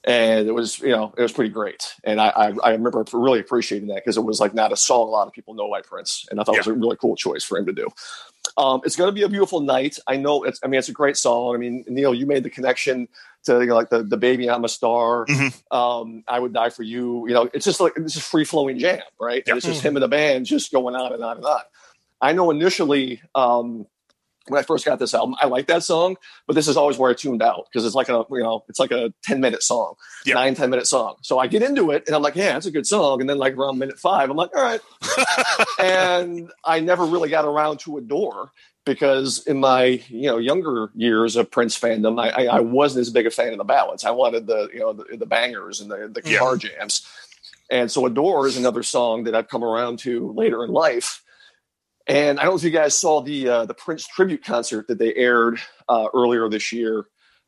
and 0.04 0.48
it 0.48 0.54
was, 0.54 0.80
you 0.80 0.90
know, 0.90 1.14
it 1.18 1.22
was 1.22 1.32
pretty 1.32 1.52
great. 1.52 1.94
And 2.04 2.20
I, 2.20 2.30
I, 2.30 2.54
I 2.64 2.72
remember 2.72 3.04
really 3.14 3.40
appreciating 3.40 3.90
that 3.90 4.04
because 4.04 4.18
it 4.18 4.22
was 4.24 4.40
like 4.40 4.54
not 4.54 4.72
a 4.72 4.78
song 4.78 5.08
a 5.08 5.12
lot 5.12 5.28
of 5.28 5.34
people 5.34 5.54
know 5.54 5.70
by 5.70 5.82
Prince, 5.82 6.26
and 6.32 6.40
I 6.40 6.44
thought 6.44 6.56
it 6.56 6.60
was 6.60 6.68
a 6.68 6.74
really 6.74 6.98
cool 6.98 7.16
choice 7.16 7.44
for 7.44 7.58
him 7.58 7.66
to 7.66 7.74
do. 7.74 7.88
Um, 8.58 8.82
it's 8.86 8.96
going 8.96 9.10
to 9.10 9.14
be 9.14 9.24
a 9.24 9.30
beautiful 9.30 9.60
night. 9.60 10.00
I 10.08 10.18
know. 10.18 10.44
It's. 10.44 10.60
I 10.64 10.68
mean, 10.68 10.80
it's 10.80 10.90
a 10.90 10.94
great 10.94 11.18
song. 11.18 11.54
I 11.54 11.58
mean, 11.58 11.84
Neil, 11.88 12.14
you 12.14 12.26
made 12.26 12.44
the 12.44 12.50
connection 12.50 13.08
to 13.44 13.60
you 13.60 13.68
know, 13.68 13.76
like 13.76 13.90
the 13.90 14.04
the 14.04 14.18
baby 14.18 14.50
I'm 14.50 14.64
a 14.64 14.70
star. 14.70 15.26
Mhm. 15.26 15.76
Um, 15.76 16.24
I 16.28 16.40
would 16.40 16.54
die 16.54 16.70
for 16.70 16.84
you. 16.84 17.28
You 17.28 17.34
know, 17.34 17.50
it's 17.54 17.66
just 17.66 17.80
like 17.80 17.94
this 17.96 18.16
is 18.16 18.24
free 18.24 18.46
flowing 18.46 18.80
jam, 18.80 19.02
right? 19.20 19.44
Yeah. 19.46 19.56
It's 19.56 19.66
just 19.66 19.84
him 19.84 19.96
and 19.96 20.04
the 20.04 20.08
band 20.08 20.46
just 20.46 20.72
going 20.72 20.96
on 20.96 21.14
and 21.14 21.24
on 21.24 21.38
and 21.38 21.46
on. 21.46 21.62
I 22.22 22.34
know 22.34 22.50
initially 22.50 23.22
um, 23.36 23.86
when 24.50 24.60
I 24.60 24.64
first 24.64 24.86
got 24.86 25.00
this 25.00 25.14
album, 25.14 25.36
I 25.42 25.48
liked 25.48 25.68
that 25.68 25.84
song, 25.84 26.16
but 26.46 26.56
this 26.56 26.68
is 26.68 26.78
always 26.78 26.98
where 26.98 27.12
I 27.12 27.14
tuned 27.14 27.42
out 27.42 27.66
because 27.72 27.86
it's 27.86 27.96
like 27.96 28.10
a 28.10 28.26
you 28.32 28.44
know 28.44 28.64
it's 28.70 28.80
like 28.80 28.92
a 28.92 29.14
ten 29.24 29.40
minute 29.42 29.64
song, 29.64 29.96
Yeah. 30.26 30.36
nine 30.36 30.56
ten 30.56 30.70
minute 30.70 30.88
song. 30.88 31.16
So 31.22 31.40
I 31.40 31.48
get 31.48 31.62
into 31.64 31.92
it 31.92 32.04
and 32.08 32.16
I'm 32.16 32.22
like, 32.22 32.36
yeah, 32.36 32.58
it's 32.58 32.66
a 32.66 32.72
good 32.72 32.88
song. 32.88 33.22
And 33.22 33.30
then 33.30 33.38
like 33.38 33.56
around 33.56 33.78
minute 33.80 34.00
five, 34.00 34.30
I'm 34.30 34.38
like, 34.38 34.56
all 34.56 34.62
right, 34.64 34.82
and 35.80 36.52
I 36.64 36.80
never 36.80 37.06
really 37.06 37.30
got 37.30 37.46
around 37.46 37.80
to 37.82 37.98
Adore 37.98 38.52
because 38.86 39.46
in 39.48 39.60
my 39.60 39.84
you 40.08 40.28
know 40.28 40.38
younger 40.38 40.90
years 40.96 41.36
of 41.36 41.52
Prince 41.52 41.78
fandom, 41.80 42.22
I, 42.22 42.30
I, 42.46 42.58
I 42.58 42.60
wasn't 42.62 43.02
as 43.02 43.10
big 43.10 43.26
a 43.28 43.32
fan 43.32 43.52
of 43.52 43.58
the 43.58 43.64
ballads. 43.64 44.06
I 44.06 44.12
wanted 44.12 44.48
the 44.48 44.70
you 44.74 44.80
know 44.80 44.94
the, 44.94 45.18
the 45.18 45.26
bangers 45.26 45.82
and 45.82 45.92
the, 45.92 46.10
the 46.12 46.22
Yeah. 46.24 46.32
guitar 46.34 46.58
jams. 46.58 47.06
And 47.70 47.92
so 47.92 48.06
Adore 48.06 48.48
is 48.48 48.56
another 48.56 48.82
song 48.82 49.26
that 49.26 49.36
I've 49.36 49.50
come 49.50 49.62
around 49.64 50.00
to 50.00 50.32
later 50.32 50.64
in 50.64 50.72
life. 50.72 51.22
And 52.08 52.40
I 52.40 52.44
don't 52.44 52.54
know 52.54 52.58
if 52.58 52.64
you 52.64 52.70
guys 52.70 52.98
saw 52.98 53.22
the 53.22 53.50
uh, 53.50 53.66
the 53.66 53.74
Prince 53.74 54.08
tribute 54.08 54.44
concert 54.44 54.88
that 54.88 54.98
they 54.98 55.14
aired 55.16 55.60
uh, 55.90 56.08
earlier 56.14 56.48
this 56.50 56.72
year 56.72 57.06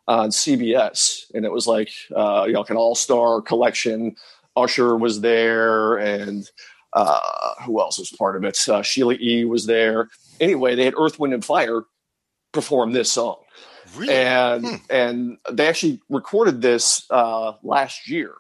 on 0.07 0.29
CBS, 0.29 1.25
and 1.33 1.45
it 1.45 1.51
was 1.51 1.65
like 1.67 1.89
uh, 2.15 2.43
you 2.47 2.53
know 2.53 2.59
like 2.61 2.69
an 2.69 2.77
all 2.77 2.95
star 2.95 3.41
collection. 3.41 4.15
Usher 4.55 4.97
was 4.97 5.21
there, 5.21 5.97
and 5.97 6.49
uh, 6.93 7.19
who 7.65 7.79
else 7.79 7.97
was 7.99 8.11
part 8.11 8.35
of 8.35 8.43
it? 8.43 8.59
Uh, 8.67 8.81
Sheila 8.81 9.13
E. 9.13 9.45
was 9.45 9.65
there. 9.65 10.09
Anyway, 10.41 10.75
they 10.75 10.85
had 10.85 10.95
Earth, 10.97 11.19
Wind, 11.19 11.33
and 11.33 11.45
Fire 11.45 11.83
perform 12.51 12.91
this 12.91 13.11
song, 13.11 13.37
Really? 13.95 14.13
and 14.13 14.65
Hmm. 14.65 14.75
and 14.89 15.37
they 15.51 15.67
actually 15.67 16.01
recorded 16.09 16.61
this 16.61 17.05
uh, 17.11 17.53
last 17.63 18.09
year, 18.09 18.33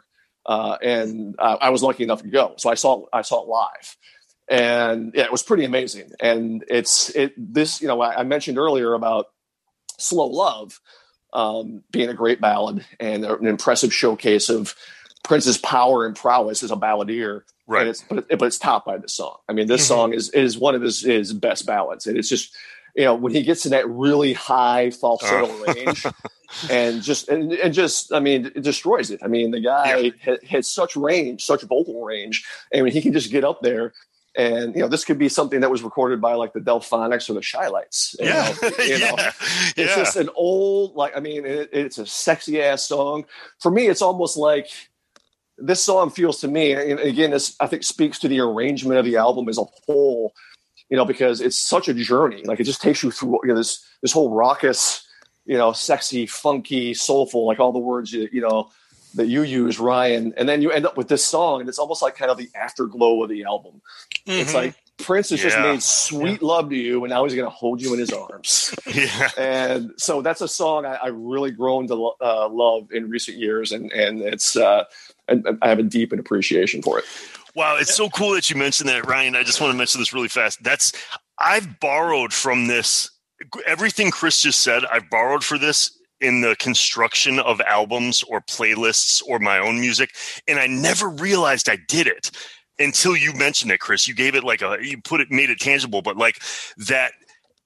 uh, 0.47 0.77
and 0.83 1.35
uh, 1.39 1.57
I 1.61 1.69
was 1.69 1.81
lucky 1.83 2.03
enough 2.03 2.23
to 2.23 2.27
go, 2.29 2.55
so 2.57 2.69
I 2.69 2.73
saw 2.73 3.05
I 3.13 3.21
saw 3.21 3.43
it 3.43 3.47
live, 3.47 3.95
and 4.49 5.11
yeah, 5.15 5.23
it 5.23 5.31
was 5.31 5.43
pretty 5.43 5.65
amazing. 5.65 6.11
And 6.19 6.63
it's 6.67 7.09
it 7.15 7.33
this 7.37 7.81
you 7.81 7.87
know 7.87 8.01
I, 8.01 8.19
I 8.19 8.23
mentioned 8.23 8.57
earlier 8.57 8.93
about 8.93 9.27
Slow 9.97 10.27
Love 10.27 10.79
um, 11.33 11.83
being 11.91 12.09
a 12.09 12.13
great 12.13 12.41
ballad 12.41 12.85
and 12.99 13.23
an 13.25 13.45
impressive 13.45 13.93
showcase 13.93 14.49
of 14.49 14.75
Prince's 15.23 15.57
power 15.57 16.05
and 16.05 16.15
prowess 16.15 16.63
as 16.63 16.71
a 16.71 16.75
balladeer. 16.75 17.41
Right. 17.67 17.81
And 17.81 17.89
it's 17.91 18.03
but, 18.09 18.17
it, 18.29 18.39
but 18.39 18.45
it's 18.45 18.57
topped 18.57 18.87
by 18.87 18.97
this 18.97 19.13
song. 19.13 19.37
I 19.47 19.53
mean, 19.53 19.67
this 19.67 19.83
Mhm. 19.83 19.87
song 19.87 20.13
is 20.13 20.29
is 20.31 20.57
one 20.57 20.73
of 20.75 20.81
his 20.81 21.01
his 21.01 21.33
best 21.33 21.65
ballads, 21.67 22.07
and 22.07 22.17
it's 22.17 22.29
just 22.29 22.55
you 22.95 23.03
know 23.05 23.13
when 23.13 23.31
he 23.33 23.43
gets 23.43 23.65
in 23.65 23.71
that 23.71 23.87
really 23.87 24.33
high 24.33 24.89
falsetto 24.89 25.47
Oh. 25.47 25.73
range, 25.75 26.03
and 26.71 27.03
just 27.03 27.29
and, 27.29 27.53
and 27.53 27.71
just 27.75 28.11
I 28.11 28.19
mean 28.19 28.47
it 28.47 28.63
destroys 28.63 29.11
it. 29.11 29.19
I 29.23 29.27
mean 29.27 29.51
the 29.51 29.59
guy 29.61 29.97
Yeah. 29.97 30.11
ha- 30.25 30.47
has 30.49 30.67
such 30.67 30.95
range, 30.95 31.45
such 31.45 31.61
vocal 31.61 32.03
range, 32.03 32.43
and 32.73 32.83
when 32.85 32.91
he 32.91 33.01
can 33.01 33.13
just 33.13 33.29
get 33.29 33.43
up 33.43 33.61
there. 33.61 33.93
And 34.39 34.73
you 34.73 34.81
know 34.81 34.87
this 34.87 35.03
could 35.03 35.17
be 35.17 35.27
something 35.27 35.59
that 35.59 35.69
was 35.69 35.83
recorded 35.83 36.21
by 36.21 36.33
like 36.35 36.53
the 36.53 36.61
Delfonics 36.61 37.29
or 37.29 37.33
the 37.33 37.41
Chi-Lites. 37.41 38.15
you 38.19 38.27
yeah. 38.27 38.55
know, 38.61 38.69
you 38.85 38.99
know. 38.99 39.15
yeah. 39.17 39.31
It's 39.75 39.77
Yeah. 39.77 39.95
just 39.97 40.15
an 40.15 40.29
old, 40.33 40.95
like, 40.95 41.15
I 41.17 41.19
mean, 41.19 41.45
it, 41.45 41.69
it's 41.73 41.97
a 41.97 42.05
sexy 42.05 42.61
ass 42.61 42.83
song. 42.85 43.25
For 43.59 43.69
me, 43.69 43.87
it's 43.87 44.01
almost 44.01 44.37
like 44.37 44.69
this 45.57 45.83
song 45.83 46.09
feels 46.09 46.39
to 46.39 46.47
me, 46.47 46.71
and 46.71 47.01
again, 47.01 47.31
this 47.31 47.57
I 47.59 47.67
think 47.67 47.83
speaks 47.83 48.17
to 48.19 48.29
the 48.29 48.39
arrangement 48.39 48.97
of 48.97 49.03
the 49.03 49.17
album 49.17 49.49
as 49.49 49.57
a 49.57 49.65
whole, 49.85 50.33
you 50.89 50.95
know, 50.95 51.03
because 51.03 51.41
it's 51.41 51.57
such 51.57 51.89
a 51.89 51.93
journey. 51.93 52.41
Like, 52.45 52.61
it 52.61 52.63
just 52.63 52.81
takes 52.81 53.03
you 53.03 53.11
through 53.11 53.39
you 53.43 53.49
know, 53.49 53.55
this 53.57 53.85
this 54.01 54.13
whole 54.13 54.29
raucous, 54.31 55.05
you 55.45 55.57
know, 55.57 55.73
sexy, 55.73 56.25
funky, 56.25 56.93
soulful, 56.93 57.45
like 57.45 57.59
all 57.59 57.73
the 57.73 57.79
words 57.79 58.13
you, 58.13 58.29
you 58.31 58.39
know 58.39 58.71
that 59.15 59.27
you 59.27 59.43
use, 59.43 59.79
Ryan, 59.79 60.33
and 60.37 60.47
then 60.47 60.61
you 60.61 60.71
end 60.71 60.85
up 60.85 60.97
with 60.97 61.07
this 61.07 61.23
song, 61.25 61.59
and 61.61 61.69
it's 61.69 61.79
almost 61.79 62.01
like 62.01 62.15
kind 62.15 62.29
of 62.31 62.37
the 62.37 62.49
afterglow 62.55 63.23
of 63.23 63.29
the 63.29 63.43
album. 63.43 63.81
It's 64.25 64.51
Mhm. 64.51 64.53
like 64.53 64.75
Prince 64.97 65.29
has 65.29 65.39
just 65.41 65.57
made 65.57 65.81
sweet 65.81 66.41
love 66.41 66.69
to 66.69 66.75
you, 66.75 67.03
and 67.05 67.09
now 67.09 67.23
he's 67.23 67.33
going 67.33 67.45
to 67.49 67.55
hold 67.55 67.81
you 67.81 67.93
in 67.93 67.99
his 67.99 68.11
arms 68.11 68.75
yeah. 68.93 69.29
and 69.37 69.91
so 69.97 70.21
that's 70.21 70.41
a 70.41 70.47
song 70.47 70.85
I, 70.85 70.95
I 70.95 71.07
really 71.07 71.51
grown 71.51 71.87
to 71.87 72.11
uh, 72.21 72.49
love 72.49 72.91
in 72.91 73.09
recent 73.09 73.37
years, 73.37 73.71
and 73.71 73.91
and 73.93 74.21
it's 74.21 74.55
uh, 74.57 74.83
and, 75.27 75.45
and 75.47 75.57
I 75.61 75.69
have 75.69 75.79
a 75.79 75.83
deep 75.83 76.11
appreciation 76.11 76.81
for 76.81 76.99
it. 76.99 77.05
Wow, 77.55 77.77
it's 77.79 77.95
so 77.95 78.09
cool 78.09 78.31
that 78.33 78.49
you 78.49 78.55
mentioned 78.57 78.89
that, 78.89 79.07
Ryan. 79.07 79.35
I 79.35 79.43
just 79.43 79.59
want 79.61 79.71
to 79.71 79.77
mention 79.77 80.01
this 80.01 80.13
really 80.13 80.27
fast. 80.27 80.61
That's 80.63 80.91
I've 81.37 81.79
borrowed 81.79 82.33
from 82.33 82.67
this 82.67 83.09
everything 83.65 84.11
Chris 84.11 84.41
just 84.41 84.59
said. 84.61 84.83
I've 84.85 85.09
borrowed 85.09 85.43
for 85.45 85.57
this 85.57 85.97
in 86.21 86.41
the 86.41 86.55
construction 86.57 87.39
of 87.39 87.61
albums 87.61 88.23
or 88.23 88.41
playlists 88.41 89.21
or 89.27 89.39
my 89.39 89.59
own 89.59 89.79
music, 89.79 90.13
and 90.47 90.59
I 90.59 90.67
never 90.67 91.09
realized 91.09 91.69
I 91.69 91.77
did 91.87 92.07
it 92.07 92.31
until 92.77 93.15
you 93.15 93.33
mentioned 93.33 93.71
it, 93.71 93.79
Chris. 93.79 94.07
You 94.07 94.15
gave 94.15 94.35
it 94.35 94.43
like 94.43 94.61
a 94.61 94.77
you 94.81 95.01
put 95.01 95.21
it 95.21 95.31
made 95.31 95.49
it 95.49 95.59
tangible, 95.59 96.01
but 96.01 96.17
like 96.17 96.41
that 96.77 97.11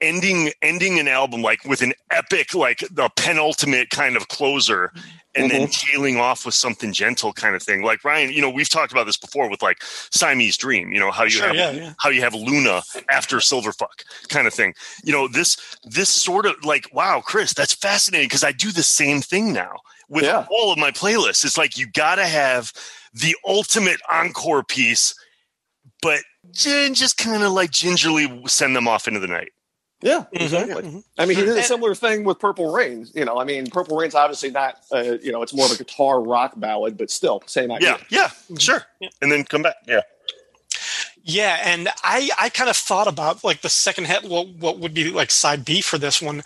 ending 0.04 0.51
ending 0.62 0.99
an 0.99 1.08
album 1.08 1.41
like 1.41 1.64
with 1.66 1.82
an 1.82 1.93
epic 2.12 2.54
like 2.54 2.80
the 2.91 3.10
penultimate 3.16 3.89
kind 3.89 4.16
of 4.18 4.28
closer 4.28 4.91
and 5.36 5.49
then 5.49 5.62
mm-hmm. 5.68 5.91
tailing 5.91 6.18
off 6.18 6.45
with 6.45 6.54
something 6.54 6.93
gentle 6.93 7.34
kind 7.34 7.56
of 7.56 7.64
thing. 7.64 7.82
Like 7.84 8.04
ryan 8.04 8.32
you 8.32 8.41
know 8.41 8.49
we've 8.49 8.70
talked 8.70 8.91
about 8.91 9.06
this 9.06 9.18
before 9.18 9.49
with 9.49 9.62
like 9.64 9.82
siamese 10.12 10.58
dream 10.58 10.91
you 10.91 10.99
know 10.99 11.10
how 11.12 11.24
you 11.24 11.30
Sure, 11.32 11.47
have 11.47 11.56
yeah, 11.56 11.72
yeah. 11.72 11.93
how 11.97 12.10
you 12.10 12.22
have 12.22 12.34
luna 12.36 12.84
after 13.10 13.38
silverfuck 13.38 14.04
kind 14.28 14.45
of 14.45 14.54
thing. 14.54 14.74
You 15.04 15.14
know 15.14 15.28
this 15.28 15.58
this 15.86 16.10
sort 16.10 16.45
of 16.45 16.56
like 16.66 16.86
wow 16.93 17.22
chris 17.26 17.54
that's 17.54 17.74
fascinating 17.74 18.28
because 18.28 18.43
i 18.43 18.51
do 18.51 18.72
the 18.72 18.84
same 18.84 19.22
thing 19.22 19.54
now 19.54 19.78
with 20.10 20.26
Yeah. 20.26 20.45
all 20.51 20.72
of 20.72 20.78
my 20.78 20.91
playlists. 20.91 21.45
It's 21.45 21.58
like 21.58 21.78
you 21.78 21.88
gotta 21.88 22.26
have 22.26 22.72
the 23.14 23.36
ultimate 23.47 24.01
encore 24.10 24.64
piece 24.64 25.16
but 26.01 26.20
just 26.51 27.18
kind 27.18 27.41
of 27.43 27.54
like 27.54 27.72
gingerly 27.72 28.28
send 28.45 28.76
them 28.76 28.88
off 28.88 29.08
into 29.08 29.20
the 29.22 29.28
night 29.28 29.53
Yeah, 30.04 30.26
Mhm, 30.34 30.41
exactly. 30.41 30.84
mhm. 30.84 31.04
I 31.18 31.26
mean, 31.26 31.38
he 31.38 31.43
did 31.45 31.58
a 31.58 31.64
similar 31.64 31.95
thing 31.95 32.24
with 32.24 32.38
Purple 32.39 32.72
Rain. 32.72 33.08
You 33.14 33.26
know, 33.26 33.39
I 33.39 33.43
mean, 33.45 33.70
Purple 33.70 33.97
Rain's 33.97 34.16
obviously 34.16 34.51
not, 34.51 34.76
uh, 34.91 35.18
you 35.24 35.32
know, 35.32 35.41
it's 35.41 35.54
more 35.54 35.66
of 35.66 35.72
a 35.72 35.78
guitar 35.78 36.22
rock 36.22 36.54
ballad, 36.58 36.97
but 36.97 37.10
still, 37.10 37.41
same 37.45 37.72
idea. 37.72 37.97
yeah 38.12 38.30
yeah 38.49 38.58
sure 38.60 38.84
Yeah. 38.99 39.10
and 39.22 39.32
then 39.32 39.43
come 39.45 39.62
back 39.64 39.76
yeah 39.88 40.01
Yeah, 41.26 41.58
and 41.64 41.88
I 42.04 42.30
I 42.38 42.49
kind 42.49 42.70
of 42.70 42.76
thought 42.76 43.08
about 43.08 43.43
like 43.45 43.62
the 43.62 43.70
second 43.70 44.06
half, 44.08 44.24
what 44.26 44.47
what 44.60 44.80
would 44.80 44.93
be 44.93 45.10
like 45.10 45.32
side 45.32 45.64
B 45.64 45.82
for 45.82 45.97
this 45.97 46.22
one, 46.22 46.43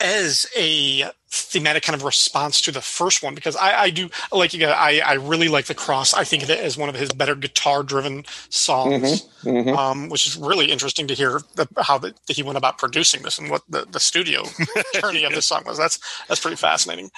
as 0.00 0.46
a 0.56 1.10
thematic 1.28 1.82
kind 1.82 1.96
of 1.96 2.04
response 2.04 2.60
to 2.62 2.72
the 2.72 2.80
first 2.80 3.22
one 3.22 3.34
because 3.34 3.56
I 3.56 3.82
I 3.82 3.90
do 3.90 4.08
like 4.32 4.54
you. 4.54 4.66
I 4.66 5.00
I 5.04 5.14
really 5.14 5.48
like 5.48 5.66
the 5.66 5.74
cross. 5.74 6.14
I 6.14 6.24
think 6.24 6.42
of 6.42 6.50
it 6.50 6.60
as 6.60 6.76
one 6.76 6.88
of 6.88 6.94
his 6.94 7.10
better 7.10 7.34
guitar 7.34 7.82
driven 7.82 8.24
songs. 8.48 9.26
Mhm. 9.46 9.76
Um, 9.76 10.08
which 10.08 10.26
is 10.26 10.36
really 10.36 10.72
interesting 10.72 11.06
to 11.06 11.14
hear 11.14 11.40
the, 11.54 11.68
how 11.80 11.98
the, 11.98 12.12
he 12.26 12.42
went 12.42 12.58
about 12.58 12.78
producing 12.78 13.22
this 13.22 13.38
and 13.38 13.48
what 13.48 13.62
the, 13.68 13.86
the 13.88 14.00
studio 14.00 14.42
journey 15.00 15.22
of 15.22 15.32
this 15.32 15.46
song 15.46 15.62
was. 15.64 15.78
That's 15.78 16.00
that's 16.26 16.40
pretty 16.40 16.56
fascinating. 16.56 17.12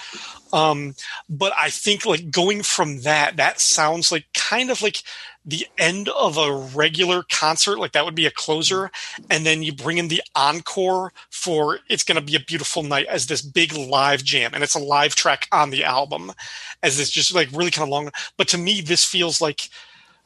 Um, 0.52 0.94
but 1.28 1.52
I 1.59 1.70
think 1.70 2.04
like 2.04 2.30
going 2.30 2.62
from 2.62 3.00
that, 3.02 3.36
that 3.36 3.61
sounds 3.61 4.12
like 4.12 4.26
kind 4.34 4.70
of 4.70 4.82
like 4.82 5.02
the 5.44 5.66
end 5.78 6.11
of 6.11 6.36
a 6.36 6.52
regular 6.52 7.24
concert. 7.30 7.78
Like 7.78 7.92
that 7.92 8.04
would 8.04 8.14
be 8.14 8.26
a 8.26 8.30
closer, 8.30 8.90
and 9.30 9.46
then 9.46 9.62
you 9.62 9.72
bring 9.72 9.96
in 9.96 10.09
the 10.09 10.22
encore 10.34 11.14
for 11.30 11.78
it's 11.88 12.04
going 12.04 12.16
to 12.16 12.24
be 12.24 12.36
a 12.36 12.40
beautiful 12.40 12.82
Night 12.82 13.06
as 13.06 13.26
this 13.26 13.40
big 13.40 13.72
live 13.99 14.22
jam, 14.24 14.53
and 14.55 14.62
it's 14.62 14.74
a 14.76 14.78
live 14.96 15.14
track 15.14 15.49
on 15.53 15.70
the 15.70 15.84
album, 15.84 16.32
as 16.82 16.99
it's 17.01 17.11
just 17.11 17.34
like 17.34 17.49
really 17.53 17.70
kind 17.70 17.86
of 17.88 17.90
long. 17.90 18.11
But 18.36 18.49
to 18.49 18.59
me, 18.59 18.80
this 18.80 19.05
feels 19.05 19.40
like 19.40 19.68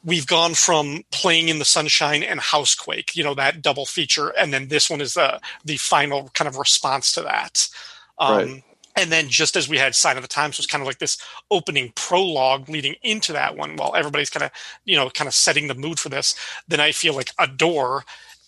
we've 0.03 0.27
gone 0.27 0.53
from 0.53 1.03
Play 1.11 1.39
in 1.47 1.59
the 1.59 1.65
Sunshine 1.65 2.23
and 2.23 2.39
housequake 2.39 3.15
you 3.15 3.23
know 3.23 3.35
that 3.35 3.61
double 3.61 3.85
feature 3.85 4.29
and 4.39 4.51
then 4.53 4.67
this 4.67 4.89
one 4.89 5.01
is 5.01 5.13
the 5.13 5.39
the 5.63 5.77
final 5.77 6.29
kind 6.33 6.47
of 6.47 6.57
response 6.57 7.11
to 7.13 7.21
that 7.21 7.69
um 8.17 8.35
Right. 8.37 8.63
and 8.95 9.11
then 9.11 9.29
just 9.29 9.55
as 9.55 9.69
we 9.69 9.77
had 9.77 9.95
sign 9.95 10.17
of 10.17 10.21
the 10.21 10.27
times 10.27 10.57
was 10.57 10.67
kind 10.67 10.81
of 10.81 10.87
like 10.87 10.99
this 10.99 11.17
opening 11.49 11.93
prologue 11.95 12.69
leading 12.69 12.95
into 13.01 13.33
that 13.33 13.55
one 13.55 13.75
while 13.77 13.95
everybody's 13.95 14.29
kind 14.29 14.43
of 14.43 14.51
you 14.85 14.95
know 14.97 15.09
kind 15.09 15.27
of 15.27 15.33
setting 15.33 15.67
the 15.67 15.73
mood 15.83 15.99
for 15.99 16.09
this 16.09 16.35
then 16.67 16.81
i 16.81 16.91
feel 16.91 17.15
like 17.15 17.31
adore 17.39 18.03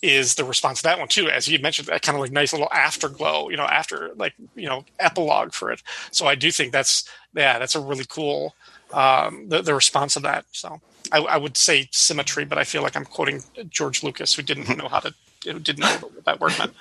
is 0.06 0.36
the 0.36 0.43
response 0.43 0.80
to 0.80 0.84
that 0.84 0.99
one 0.99 1.08
too 1.08 1.30
as 1.30 1.47
you 1.47 1.60
mentioned 1.60 1.88
that 1.88 2.01
kind 2.01 2.16
of 2.16 2.22
like 2.22 2.32
nice 2.32 2.53
little 2.53 2.72
afterglow 2.72 3.49
you 3.49 3.58
know 3.58 3.64
after 3.64 4.12
like 4.16 4.34
you 4.56 4.68
know 4.68 4.86
epilogue 4.99 5.51
for 5.51 5.72
it 5.72 5.82
so 6.12 6.26
i 6.26 6.36
do 6.36 6.51
think 6.51 6.72
that's 6.72 7.10
yeah 7.34 7.58
that's 7.60 7.76
a 7.76 7.80
really 7.80 8.06
cool 8.08 8.56
um 8.93 9.49
the, 9.49 9.62
the 9.62 9.74
response 9.74 10.16
of 10.16 10.24
that 10.24 10.45
so 10.51 10.80
I, 11.12 11.20
I 11.20 11.38
would 11.38 11.58
say 11.58 11.88
symmetry, 11.91 12.45
but 12.45 12.58
I 12.58 12.64
feel 12.64 12.82
like 12.82 12.95
I'm 12.95 13.06
quoting 13.06 13.43
George 13.70 14.03
Lucas, 14.03 14.34
who 14.34 14.41
didn't 14.41 14.76
know 14.78 14.88
how 14.88 14.99
to, 14.99 15.14
who 15.43 15.60
didn't 15.60 15.82
know 15.82 16.10
what 16.10 16.26
that 16.26 16.39
word 16.39 16.53
meant. 16.58 16.74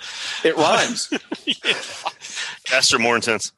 It 0.44 0.56
rhymes. 0.56 1.06
Faster, 2.66 2.98
more 2.98 3.16
intense. 3.16 3.52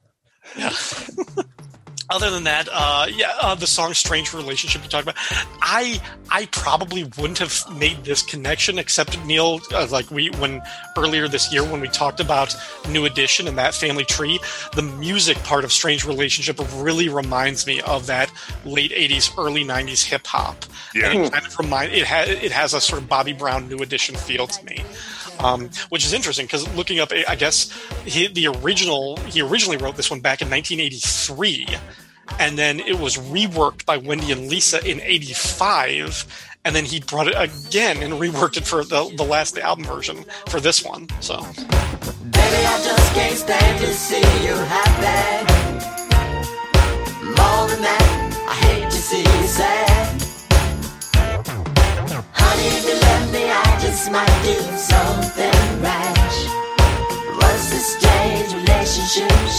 Yeah. 0.57 0.73
Other 2.09 2.30
than 2.30 2.44
that, 2.44 2.68
uh, 2.72 3.07
yeah, 3.12 3.32
uh, 3.40 3.54
the 3.57 3.66
song 3.66 3.92
"Strange 3.92 4.32
Relationship" 4.32 4.82
you 4.84 4.88
talked 4.88 5.02
about, 5.02 5.16
I 5.61 6.00
I 6.30 6.46
probably 6.46 7.04
wouldn't 7.18 7.38
have 7.38 7.64
made 7.76 8.04
this 8.04 8.22
connection 8.22 8.78
except 8.78 9.18
Neil, 9.24 9.61
uh, 9.72 9.88
like 9.90 10.09
we 10.11 10.28
when 10.38 10.62
earlier 10.96 11.26
this 11.26 11.52
year 11.52 11.64
when 11.64 11.80
we 11.80 11.88
talked 11.88 12.20
about 12.20 12.54
New 12.88 13.07
Edition 13.07 13.48
and 13.48 13.59
that 13.59 13.74
family 13.74 14.04
tree, 14.04 14.38
the 14.74 14.82
music 14.82 15.36
part 15.38 15.64
of 15.64 15.72
"Strange 15.72 16.04
Relationship" 16.04 16.61
really 16.76 17.09
reminds 17.09 17.66
me 17.66 17.80
of 17.80 18.07
that 18.07 18.30
late 18.64 18.92
'80s, 18.92 19.36
early 19.36 19.64
'90s 19.64 20.04
hip 20.04 20.26
hop. 20.26 20.64
Yeah. 20.94 21.11
And 21.11 21.24
it 21.24 21.32
kind 21.32 21.44
of 21.44 21.59
remind 21.59 21.92
it 21.92 22.07
has 22.07 22.28
it 22.28 22.52
has 22.52 22.72
a 22.72 22.80
sort 22.80 23.02
of 23.02 23.09
Bobby 23.09 23.32
Brown 23.32 23.68
New 23.68 23.78
Edition 23.78 24.14
feel 24.14 24.46
to 24.46 24.64
me 24.64 24.84
um, 25.41 25.70
which 25.89 26.05
is 26.05 26.12
interesting 26.12 26.47
because 26.47 26.72
looking 26.74 27.01
up, 27.01 27.12
I 27.28 27.37
guess 27.37 27.70
he, 28.05 28.28
the 28.28 28.49
original 28.49 29.16
he 29.18 29.43
originally 29.43 29.76
wrote 29.76 29.97
this 29.97 30.11
one 30.11 30.20
back 30.20 30.43
in 30.43 30.51
1983, 30.51 31.68
and 32.39 32.59
then 32.59 32.80
it 32.80 32.99
was 32.99 33.16
reworked 33.16 33.84
by 33.84 33.97
Wendy 33.97 34.32
and 34.32 34.49
Lisa 34.49 34.84
in 34.89 35.01
'85, 35.01 36.26
and 36.64 36.74
then 36.74 36.84
he 36.84 37.01
brought 37.01 37.28
it 37.28 37.34
again 37.37 38.03
and 38.03 38.14
reworked 38.14 38.57
it 38.57 38.66
for 38.66 38.84
the 38.84 39.12
the 39.16 39.24
last 39.24 39.55
the 39.55 39.62
album 39.62 39.84
version 39.84 40.24
for 40.49 40.61
this 40.61 40.84
one. 40.84 41.09
So 41.20 41.45
Baby, 42.37 42.66
I 42.66 42.82
just 42.84 43.14
can't 43.14 43.37
stand 43.37 43.80
to 43.80 43.93
see 43.93 44.20
you 44.45 44.55
happy. 44.55 45.45
More 47.24 47.68
than 47.68 47.82
that, 47.82 48.47
I 48.49 48.55
hate 48.66 48.91
to 48.91 48.97
see 48.97 49.20
you 49.20 49.47
sad. 49.47 50.22
Honey, 52.32 53.05
me, 53.37 53.51
I 53.51 53.78
just 53.80 54.11
might 54.11 54.43
do 54.43 54.55
something 54.76 55.82
rash. 55.82 56.39
What's 57.37 57.70
the 57.70 57.80
strange 57.93 58.55
relationship? 58.55 59.57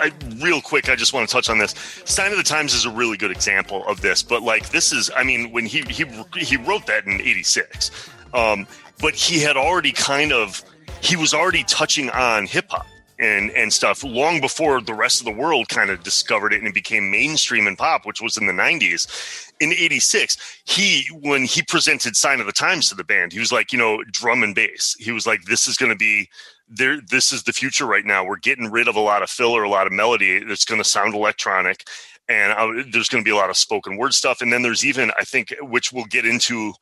I, 0.00 0.12
real 0.40 0.60
quick, 0.60 0.88
I 0.88 0.94
just 0.94 1.12
want 1.12 1.28
to 1.28 1.32
touch 1.32 1.50
on 1.50 1.58
this. 1.58 1.74
Sign 2.04 2.30
of 2.30 2.38
the 2.38 2.44
Times 2.44 2.72
is 2.72 2.84
a 2.84 2.90
really 2.90 3.16
good 3.16 3.32
example 3.32 3.84
of 3.86 4.00
this, 4.00 4.22
but 4.22 4.42
like 4.42 4.68
this 4.70 4.92
is, 4.92 5.10
I 5.16 5.24
mean, 5.24 5.50
when 5.50 5.66
he 5.66 5.82
he 5.82 6.04
he 6.36 6.56
wrote 6.56 6.86
that 6.86 7.06
in 7.06 7.20
'86, 7.20 7.90
um, 8.32 8.66
but 9.00 9.14
he 9.14 9.40
had 9.40 9.56
already 9.56 9.92
kind 9.92 10.32
of 10.32 10.62
he 11.00 11.16
was 11.16 11.34
already 11.34 11.64
touching 11.64 12.10
on 12.10 12.46
hip 12.46 12.66
hop 12.70 12.86
and 13.18 13.50
and 13.50 13.72
stuff 13.72 14.04
long 14.04 14.40
before 14.40 14.80
the 14.80 14.94
rest 14.94 15.20
of 15.20 15.24
the 15.24 15.32
world 15.32 15.68
kind 15.68 15.90
of 15.90 16.02
discovered 16.04 16.52
it 16.52 16.58
and 16.58 16.68
it 16.68 16.74
became 16.74 17.10
mainstream 17.10 17.66
and 17.66 17.76
pop, 17.76 18.06
which 18.06 18.22
was 18.22 18.36
in 18.36 18.46
the 18.46 18.52
'90s. 18.52 19.47
In 19.60 19.72
'86, 19.72 20.36
he 20.64 21.06
when 21.20 21.44
he 21.44 21.62
presented 21.62 22.16
Sign 22.16 22.40
of 22.40 22.46
the 22.46 22.52
Times 22.52 22.88
to 22.88 22.94
the 22.94 23.04
band, 23.04 23.32
he 23.32 23.40
was 23.40 23.52
like, 23.52 23.72
you 23.72 23.78
know, 23.78 24.02
drum 24.12 24.42
and 24.42 24.54
bass. 24.54 24.94
He 24.98 25.10
was 25.10 25.26
like, 25.26 25.42
this 25.44 25.66
is 25.66 25.76
going 25.76 25.90
to 25.90 25.96
be 25.96 26.28
there 26.68 27.00
this 27.00 27.32
is 27.32 27.42
the 27.42 27.52
future 27.52 27.86
right 27.86 28.04
now. 28.04 28.24
We're 28.24 28.36
getting 28.36 28.70
rid 28.70 28.88
of 28.88 28.96
a 28.96 29.00
lot 29.00 29.22
of 29.22 29.30
filler 29.30 29.62
a 29.62 29.68
lot 29.68 29.86
of 29.86 29.92
melody. 29.92 30.44
That's 30.44 30.64
going 30.64 30.80
to 30.80 30.88
sound 30.88 31.14
electronic 31.14 31.84
and 32.28 32.52
uh, 32.52 32.84
there's 32.92 33.08
going 33.08 33.24
to 33.24 33.28
be 33.28 33.34
a 33.34 33.36
lot 33.36 33.50
of 33.50 33.56
spoken 33.56 33.96
word 33.96 34.14
stuff. 34.14 34.42
And 34.42 34.52
then 34.52 34.62
there's 34.62 34.84
even 34.84 35.10
i 35.18 35.24
think 35.24 35.54
which 35.60 35.92
we'll 35.92 36.04
get 36.04 36.26
into 36.26 36.72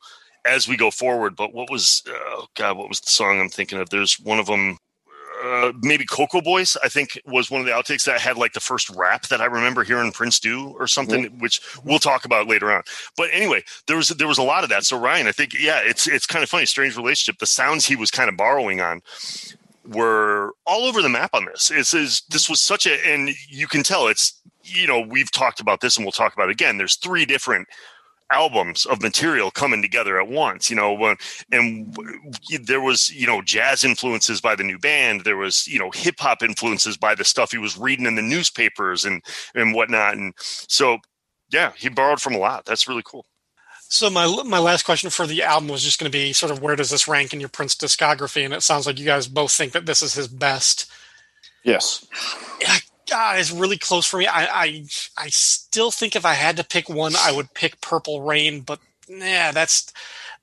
as 0.45 0.67
we 0.67 0.77
go 0.77 0.91
forward 0.91 1.35
but 1.35 1.53
what 1.53 1.69
was 1.69 2.03
oh 2.07 2.45
god 2.55 2.77
what 2.77 2.89
was 2.89 3.01
the 3.01 3.11
song 3.11 3.39
i'm 3.39 3.49
thinking 3.49 3.79
of? 3.79 3.89
There's 3.89 4.19
one 4.19 4.39
of 4.39 4.45
them 4.47 4.77
uh, 5.43 5.73
maybe 5.81 6.05
Cocoa 6.05 6.41
Boys, 6.41 6.77
I 6.83 6.89
think, 6.89 7.19
was 7.25 7.51
one 7.51 7.61
of 7.61 7.67
the 7.67 7.73
outtakes 7.73 8.05
that 8.05 8.19
had 8.19 8.37
like 8.37 8.53
the 8.53 8.59
first 8.59 8.89
rap 8.91 9.27
that 9.27 9.41
I 9.41 9.45
remember 9.45 9.83
hearing 9.83 10.11
Prince 10.11 10.39
do 10.39 10.75
or 10.79 10.87
something, 10.87 11.25
which 11.39 11.61
we'll 11.83 11.99
talk 11.99 12.25
about 12.25 12.47
later 12.47 12.71
on. 12.71 12.83
But 13.15 13.29
anyway, 13.31 13.63
there 13.87 13.97
was 13.97 14.09
there 14.09 14.27
was 14.27 14.37
a 14.37 14.43
lot 14.43 14.63
of 14.63 14.69
that. 14.69 14.85
So 14.85 14.99
Ryan, 14.99 15.27
I 15.27 15.31
think, 15.31 15.53
yeah, 15.53 15.81
it's 15.83 16.07
it's 16.07 16.25
kind 16.25 16.43
of 16.43 16.49
funny, 16.49 16.65
strange 16.65 16.97
relationship. 16.97 17.39
The 17.39 17.45
sounds 17.45 17.85
he 17.85 17.95
was 17.95 18.11
kind 18.11 18.29
of 18.29 18.37
borrowing 18.37 18.81
on 18.81 19.01
were 19.87 20.53
all 20.65 20.85
over 20.85 21.01
the 21.01 21.09
map 21.09 21.31
on 21.33 21.45
this. 21.45 21.71
It's, 21.71 21.93
is 21.93 22.21
this 22.29 22.49
was 22.49 22.59
such 22.59 22.85
a, 22.85 23.07
and 23.07 23.29
you 23.47 23.67
can 23.67 23.83
tell 23.83 24.07
it's, 24.07 24.41
you 24.63 24.85
know, 24.85 24.99
we've 24.99 25.31
talked 25.31 25.59
about 25.59 25.79
this 25.79 25.97
and 25.97 26.05
we'll 26.05 26.11
talk 26.11 26.33
about 26.33 26.49
it 26.49 26.51
again. 26.51 26.77
There's 26.77 26.95
three 26.95 27.25
different 27.25 27.67
albums 28.31 28.85
of 28.85 29.01
material 29.01 29.51
coming 29.51 29.81
together 29.81 30.19
at 30.19 30.27
once, 30.27 30.69
you 30.69 30.75
know, 30.75 31.15
and 31.51 31.97
there 32.63 32.81
was, 32.81 33.09
you 33.11 33.25
know, 33.27 33.41
jazz 33.41 33.83
influences 33.83 34.41
by 34.41 34.55
the 34.55 34.63
new 34.63 34.77
band. 34.77 35.21
There 35.23 35.37
was, 35.37 35.67
you 35.67 35.79
know, 35.79 35.91
hip 35.91 36.15
hop 36.19 36.43
influences 36.43 36.97
by 36.97 37.15
the 37.15 37.23
stuff 37.23 37.51
he 37.51 37.57
was 37.57 37.77
reading 37.77 38.05
in 38.05 38.15
the 38.15 38.21
newspapers 38.21 39.05
and, 39.05 39.23
and 39.55 39.73
whatnot. 39.73 40.15
And 40.15 40.33
so, 40.37 40.97
yeah, 41.49 41.71
he 41.77 41.89
borrowed 41.89 42.21
from 42.21 42.35
a 42.35 42.39
lot. 42.39 42.65
That's 42.65 42.87
really 42.87 43.03
cool. 43.05 43.25
So 43.89 44.09
my 44.09 44.43
my 44.45 44.59
last 44.59 44.83
question 44.83 45.09
for 45.09 45.25
the 45.25 45.43
album 45.43 45.69
was 45.69 45.81
just 45.81 45.97
going 45.97 46.11
to 46.11 46.17
be 46.17 46.33
sort 46.33 46.51
of 46.51 46.61
where 46.61 46.75
does 46.75 46.89
this 46.89 47.07
rank 47.07 47.31
in 47.31 47.39
your 47.39 47.47
Prince 47.47 47.73
discography? 47.73 48.43
And 48.43 48.53
it 48.53 48.61
sounds 48.61 48.85
like 48.85 48.99
you 48.99 49.05
guys 49.05 49.27
both 49.27 49.53
think 49.53 49.71
that 49.71 49.85
this 49.85 50.01
is 50.01 50.13
his 50.13 50.27
best. 50.27 50.91
yes. 51.63 52.05
Yeah, 52.59 52.75
God, 53.07 53.39
it's 53.39 53.51
really 53.51 53.77
close 53.77 54.05
for 54.05 54.17
me. 54.17 54.27
I, 54.27 54.45
I 54.45 54.85
I 55.17 55.27
still 55.29 55.91
think 55.91 56.15
if 56.15 56.25
I 56.25 56.33
had 56.33 56.57
to 56.57 56.63
pick 56.63 56.89
one, 56.89 57.13
I 57.17 57.31
would 57.31 57.53
pick 57.53 57.81
Purple 57.81 58.21
Rain, 58.21 58.61
but 58.61 58.79
yeah, 59.07 59.51
that's 59.51 59.91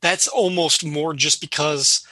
that's 0.00 0.28
almost 0.28 0.84
more 0.84 1.14
just 1.14 1.40
because 1.40 2.06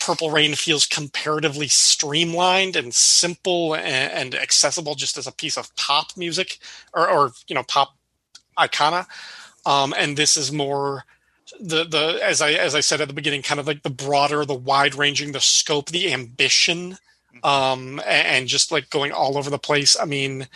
Purple 0.00 0.30
Rain 0.30 0.54
feels 0.54 0.86
comparatively 0.86 1.68
streamlined 1.68 2.76
and 2.76 2.94
simple 2.94 3.74
and, 3.74 4.12
and 4.12 4.34
accessible 4.34 4.94
just 4.94 5.18
as 5.18 5.26
a 5.26 5.32
piece 5.32 5.56
of 5.56 5.74
pop 5.76 6.16
music 6.16 6.58
or, 6.94 7.08
or 7.08 7.32
you 7.48 7.54
know 7.54 7.64
pop 7.64 7.96
icona. 8.56 9.06
Um, 9.66 9.94
and 9.98 10.16
this 10.16 10.36
is 10.36 10.52
more 10.52 11.04
the 11.60 11.84
the 11.84 12.20
as 12.22 12.40
I 12.40 12.52
as 12.52 12.74
I 12.74 12.80
said 12.80 13.00
at 13.00 13.08
the 13.08 13.14
beginning, 13.14 13.42
kind 13.42 13.60
of 13.60 13.66
like 13.66 13.82
the 13.82 13.90
broader, 13.90 14.44
the 14.44 14.54
wide 14.54 14.94
ranging, 14.94 15.32
the 15.32 15.40
scope, 15.40 15.90
the 15.90 16.12
ambition, 16.12 16.98
um, 17.42 18.00
and, 18.06 18.48
just 18.48 18.72
like 18.72 18.90
going 18.90 19.12
all 19.12 19.38
over 19.38 19.50
the 19.50 19.58
place. 19.58 19.96
I 19.98 20.04
mean, 20.04 20.46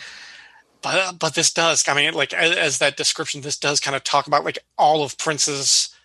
but 0.81 1.19
but 1.19 1.35
this 1.35 1.51
does. 1.51 1.87
I 1.87 1.93
mean, 1.93 2.13
like 2.13 2.33
as, 2.33 2.55
as 2.55 2.77
that 2.79 2.97
description, 2.97 3.41
this 3.41 3.57
does 3.57 3.79
kind 3.79 3.95
of 3.95 4.03
talk 4.03 4.27
about 4.27 4.45
like 4.45 4.59
all 4.77 5.03
of 5.03 5.17
Prince's 5.17 5.95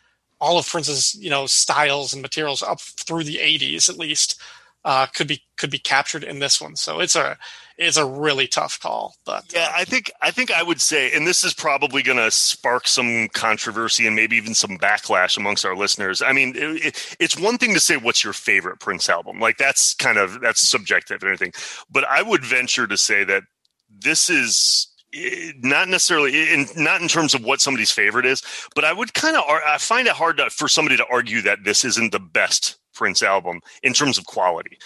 all 0.40 0.58
of 0.58 0.68
Prince's 0.68 1.14
you 1.14 1.30
know 1.30 1.46
styles 1.46 2.12
and 2.12 2.22
materials 2.22 2.62
up 2.62 2.80
through 2.80 3.24
the 3.24 3.36
'80s 3.36 3.88
at 3.88 3.98
least 3.98 4.40
uh, 4.84 5.06
could 5.06 5.26
be 5.26 5.42
could 5.56 5.70
be 5.70 5.78
captured 5.78 6.24
in 6.24 6.38
this 6.38 6.60
one. 6.60 6.76
So 6.76 7.00
it's 7.00 7.16
a 7.16 7.38
it's 7.78 7.96
a 7.96 8.04
really 8.04 8.48
tough 8.48 8.80
call. 8.80 9.14
But 9.24 9.44
Yeah, 9.54 9.70
I 9.74 9.84
think 9.84 10.10
I 10.20 10.30
think 10.32 10.50
I 10.50 10.62
would 10.62 10.80
say, 10.80 11.12
and 11.12 11.26
this 11.26 11.44
is 11.44 11.54
probably 11.54 12.02
going 12.02 12.18
to 12.18 12.30
spark 12.30 12.88
some 12.88 13.28
controversy 13.28 14.06
and 14.06 14.16
maybe 14.16 14.36
even 14.36 14.54
some 14.54 14.76
backlash 14.78 15.36
amongst 15.36 15.64
our 15.64 15.76
listeners. 15.76 16.20
I 16.20 16.32
mean, 16.32 16.54
it, 16.56 16.86
it, 16.86 17.16
it's 17.20 17.38
one 17.38 17.56
thing 17.56 17.74
to 17.74 17.80
say 17.80 17.96
what's 17.96 18.24
your 18.24 18.32
favorite 18.32 18.80
Prince 18.80 19.08
album, 19.08 19.38
like 19.38 19.56
that's 19.56 19.94
kind 19.94 20.18
of 20.18 20.40
that's 20.40 20.60
subjective 20.60 21.22
and 21.22 21.32
everything. 21.32 21.52
But 21.88 22.04
I 22.04 22.22
would 22.22 22.44
venture 22.44 22.88
to 22.88 22.96
say 22.96 23.22
that 23.24 23.44
this 23.88 24.28
is 24.28 24.88
eh, 25.14 25.52
not 25.60 25.88
necessarily 25.88 26.52
in 26.52 26.66
not 26.76 27.00
in 27.00 27.08
terms 27.08 27.32
of 27.32 27.44
what 27.44 27.60
somebody's 27.60 27.92
favorite 27.92 28.26
is, 28.26 28.42
but 28.74 28.84
I 28.84 28.92
would 28.92 29.14
kind 29.14 29.36
of 29.36 29.44
I 29.48 29.78
find 29.78 30.08
it 30.08 30.14
hard 30.14 30.38
to, 30.38 30.50
for 30.50 30.68
somebody 30.68 30.96
to 30.96 31.06
argue 31.10 31.42
that 31.42 31.62
this 31.62 31.84
isn't 31.84 32.10
the 32.10 32.20
best 32.20 32.76
Prince 32.92 33.22
album 33.22 33.60
in 33.84 33.92
terms 33.92 34.18
of 34.18 34.26
quality. 34.26 34.78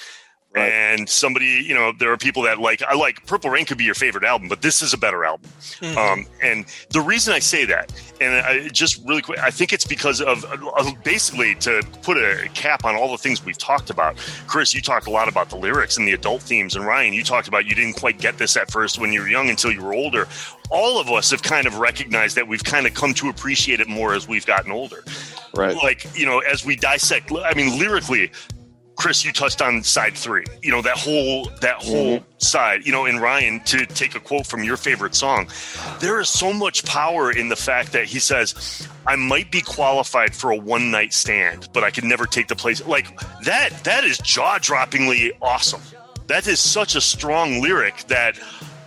Right. 0.54 0.70
And 0.70 1.08
somebody, 1.08 1.64
you 1.66 1.74
know, 1.74 1.92
there 1.98 2.12
are 2.12 2.18
people 2.18 2.42
that 2.42 2.58
like, 2.58 2.82
I 2.82 2.94
like 2.94 3.24
Purple 3.26 3.48
Rain 3.48 3.64
could 3.64 3.78
be 3.78 3.84
your 3.84 3.94
favorite 3.94 4.24
album, 4.24 4.48
but 4.48 4.60
this 4.60 4.82
is 4.82 4.92
a 4.92 4.98
better 4.98 5.24
album. 5.24 5.48
Mhm. 5.80 5.96
Um, 5.96 6.26
and 6.42 6.66
the 6.90 7.00
reason 7.00 7.32
I 7.32 7.38
say 7.38 7.64
that, 7.64 7.90
and 8.20 8.34
I 8.34 8.68
just 8.68 9.02
really 9.06 9.22
quick, 9.22 9.38
I 9.38 9.50
think 9.50 9.72
it's 9.72 9.86
because 9.86 10.20
of, 10.20 10.44
of 10.44 11.04
basically 11.04 11.54
to 11.56 11.82
put 12.02 12.18
a 12.18 12.50
cap 12.52 12.84
on 12.84 12.94
all 12.96 13.10
the 13.10 13.16
things 13.16 13.42
we've 13.42 13.56
talked 13.56 13.88
about. 13.88 14.16
Chris, 14.46 14.74
you 14.74 14.82
talked 14.82 15.06
a 15.06 15.10
lot 15.10 15.26
about 15.26 15.48
the 15.48 15.56
lyrics 15.56 15.96
and 15.96 16.06
the 16.06 16.12
adult 16.12 16.42
themes, 16.42 16.76
and 16.76 16.84
Ryan, 16.84 17.14
you 17.14 17.24
talked 17.24 17.48
about 17.48 17.64
you 17.64 17.74
didn't 17.74 17.94
quite 17.98 18.18
get 18.20 18.36
this 18.36 18.54
at 18.58 18.70
first 18.70 18.98
when 18.98 19.10
you 19.10 19.22
were 19.22 19.28
young 19.28 19.48
until 19.48 19.72
you 19.72 19.80
were 19.82 19.94
older. 19.94 20.28
All 20.68 21.00
of 21.00 21.10
us 21.10 21.30
have 21.30 21.42
kind 21.42 21.66
of 21.66 21.78
recognized 21.78 22.36
that 22.36 22.46
we've 22.46 22.62
kind 22.64 22.86
of 22.86 22.92
come 22.92 23.14
to 23.14 23.30
appreciate 23.30 23.80
it 23.80 23.88
more 23.88 24.12
as 24.12 24.28
we've 24.28 24.44
gotten 24.46 24.70
older. 24.70 25.02
Right. 25.54 25.76
like 25.76 26.06
you 26.16 26.24
know 26.24 26.38
as 26.38 26.64
we 26.64 26.76
dissect 26.76 27.30
i 27.30 27.52
mean 27.52 27.78
lyrically 27.78 28.30
chris 28.96 29.24
you 29.24 29.32
touched 29.32 29.62
on 29.62 29.82
side 29.82 30.14
three 30.14 30.44
you 30.62 30.70
know 30.70 30.82
that 30.82 30.96
whole 30.96 31.44
that 31.60 31.78
mm-hmm. 31.78 31.88
whole 31.88 32.20
side 32.38 32.84
you 32.84 32.92
know 32.92 33.06
and 33.06 33.20
ryan 33.20 33.60
to 33.60 33.86
take 33.86 34.14
a 34.14 34.20
quote 34.20 34.46
from 34.46 34.62
your 34.62 34.76
favorite 34.76 35.14
song 35.14 35.48
there 36.00 36.20
is 36.20 36.28
so 36.28 36.52
much 36.52 36.84
power 36.84 37.30
in 37.30 37.48
the 37.48 37.56
fact 37.56 37.92
that 37.92 38.04
he 38.04 38.18
says 38.18 38.86
i 39.06 39.16
might 39.16 39.50
be 39.50 39.60
qualified 39.60 40.34
for 40.34 40.50
a 40.50 40.56
one 40.56 40.90
night 40.90 41.12
stand 41.12 41.68
but 41.72 41.82
i 41.84 41.90
could 41.90 42.04
never 42.04 42.26
take 42.26 42.48
the 42.48 42.56
place 42.56 42.84
like 42.86 43.18
that 43.42 43.70
that 43.84 44.04
is 44.04 44.18
jaw-droppingly 44.18 45.32
awesome. 45.40 45.80
That 46.28 46.46
is 46.46 46.60
such 46.60 46.94
a 46.94 47.00
strong 47.00 47.60
lyric 47.60 48.04
that 48.04 48.38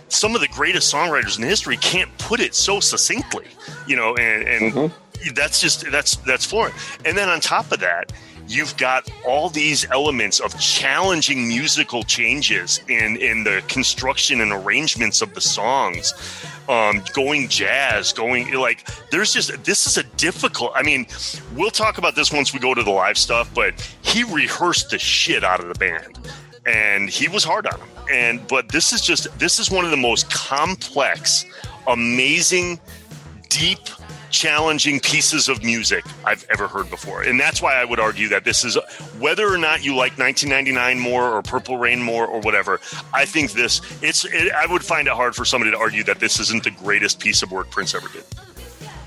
some 0.08 0.34
of 0.34 0.40
the 0.40 0.48
greatest 0.48 0.92
songwriters 0.92 1.38
in 1.38 1.44
history 1.44 1.76
can't 1.76 2.10
put 2.18 2.40
it 2.40 2.54
so 2.54 2.80
succinctly 2.80 3.46
you 3.86 3.96
know 3.96 4.14
and 4.16 4.48
and 4.48 4.72
mm-hmm. 4.72 5.34
that's 5.34 5.60
just 5.60 5.90
that's 5.90 6.16
that's 6.18 6.44
flooring. 6.44 6.74
And 7.04 7.16
then 7.16 7.28
on 7.28 7.40
top 7.40 7.72
of 7.72 7.80
that, 7.80 8.12
you've 8.48 8.76
got 8.76 9.08
all 9.26 9.48
these 9.48 9.88
elements 9.90 10.40
of 10.40 10.58
challenging 10.58 11.48
musical 11.48 12.02
changes 12.02 12.80
in 12.88 13.16
in 13.16 13.44
the 13.44 13.62
construction 13.68 14.40
and 14.40 14.52
arrangements 14.52 15.22
of 15.22 15.34
the 15.34 15.40
songs. 15.40 16.14
Um, 16.68 17.02
going 17.12 17.48
jazz, 17.48 18.12
going 18.12 18.52
like 18.54 18.88
there's 19.10 19.32
just 19.32 19.62
this 19.64 19.86
is 19.86 19.96
a 19.96 20.02
difficult. 20.16 20.72
I 20.74 20.82
mean, 20.82 21.06
we'll 21.54 21.70
talk 21.70 21.98
about 21.98 22.14
this 22.14 22.32
once 22.32 22.52
we 22.52 22.58
go 22.58 22.74
to 22.74 22.82
the 22.82 22.90
live 22.90 23.18
stuff, 23.18 23.52
but 23.54 23.74
he 24.02 24.24
rehearsed 24.24 24.90
the 24.90 24.98
shit 24.98 25.44
out 25.44 25.60
of 25.60 25.68
the 25.68 25.74
band, 25.74 26.18
and 26.66 27.08
he 27.08 27.28
was 27.28 27.44
hard 27.44 27.66
on 27.66 27.78
them. 27.78 27.88
And 28.10 28.46
but 28.48 28.68
this 28.68 28.92
is 28.92 29.00
just 29.00 29.36
this 29.38 29.58
is 29.58 29.70
one 29.70 29.84
of 29.84 29.90
the 29.90 29.96
most 29.96 30.30
complex, 30.30 31.44
amazing, 31.86 32.80
deep 33.48 33.78
challenging 34.36 35.00
pieces 35.00 35.48
of 35.48 35.64
music 35.64 36.04
I've 36.24 36.46
ever 36.50 36.68
heard 36.68 36.90
before. 36.90 37.22
And 37.22 37.40
that's 37.40 37.62
why 37.62 37.74
I 37.74 37.84
would 37.84 37.98
argue 37.98 38.28
that 38.28 38.44
this 38.44 38.64
is 38.64 38.76
whether 39.18 39.52
or 39.52 39.56
not 39.56 39.82
you 39.82 39.96
like 39.96 40.18
1999 40.18 41.00
more 41.00 41.24
or 41.30 41.42
Purple 41.42 41.78
Rain 41.78 42.02
more 42.02 42.26
or 42.26 42.40
whatever. 42.40 42.78
I 43.14 43.24
think 43.24 43.52
this 43.52 43.80
it's 44.02 44.26
it, 44.26 44.52
I 44.52 44.66
would 44.66 44.84
find 44.84 45.08
it 45.08 45.14
hard 45.14 45.34
for 45.34 45.44
somebody 45.44 45.70
to 45.70 45.78
argue 45.78 46.04
that 46.04 46.20
this 46.20 46.38
isn't 46.38 46.64
the 46.64 46.70
greatest 46.70 47.18
piece 47.18 47.42
of 47.42 47.50
work 47.50 47.70
Prince 47.70 47.94
ever 47.94 48.08
did. 48.08 48.24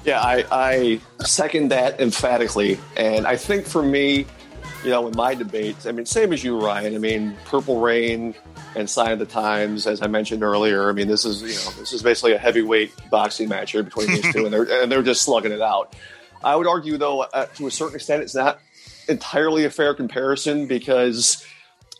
Yeah, 0.03 0.21
I, 0.21 0.45
I 0.51 1.01
second 1.23 1.69
that 1.69 1.99
emphatically. 1.99 2.79
And 2.97 3.27
I 3.27 3.35
think 3.35 3.67
for 3.67 3.83
me, 3.83 4.25
you 4.83 4.89
know, 4.89 5.07
in 5.07 5.15
my 5.15 5.35
debates, 5.35 5.85
I 5.85 5.91
mean, 5.91 6.05
same 6.05 6.31
as 6.31 6.43
you, 6.43 6.59
Ryan. 6.59 6.95
I 6.95 6.97
mean, 6.99 7.35
Purple 7.45 7.79
Rain 7.79 8.33
and 8.75 8.89
Sign 8.89 9.11
of 9.11 9.19
the 9.19 9.25
Times, 9.25 9.85
as 9.87 10.01
I 10.01 10.07
mentioned 10.07 10.43
earlier. 10.43 10.89
I 10.89 10.93
mean, 10.93 11.07
this 11.07 11.25
is 11.25 11.41
you 11.41 11.47
know, 11.47 11.79
this 11.79 11.91
is 11.93 12.01
basically 12.01 12.33
a 12.33 12.37
heavyweight 12.37 12.93
boxing 13.09 13.49
match 13.49 13.71
here 13.71 13.83
between 13.83 14.07
these 14.07 14.33
two, 14.33 14.45
and 14.45 14.53
they're 14.53 14.81
and 14.81 14.91
they're 14.91 15.03
just 15.03 15.23
slugging 15.23 15.51
it 15.51 15.61
out. 15.61 15.95
I 16.43 16.55
would 16.55 16.67
argue, 16.67 16.97
though, 16.97 17.21
uh, 17.21 17.45
to 17.55 17.67
a 17.67 17.71
certain 17.71 17.95
extent, 17.95 18.23
it's 18.23 18.35
not 18.35 18.59
entirely 19.09 19.65
a 19.65 19.69
fair 19.69 19.93
comparison 19.93 20.67
because, 20.67 21.45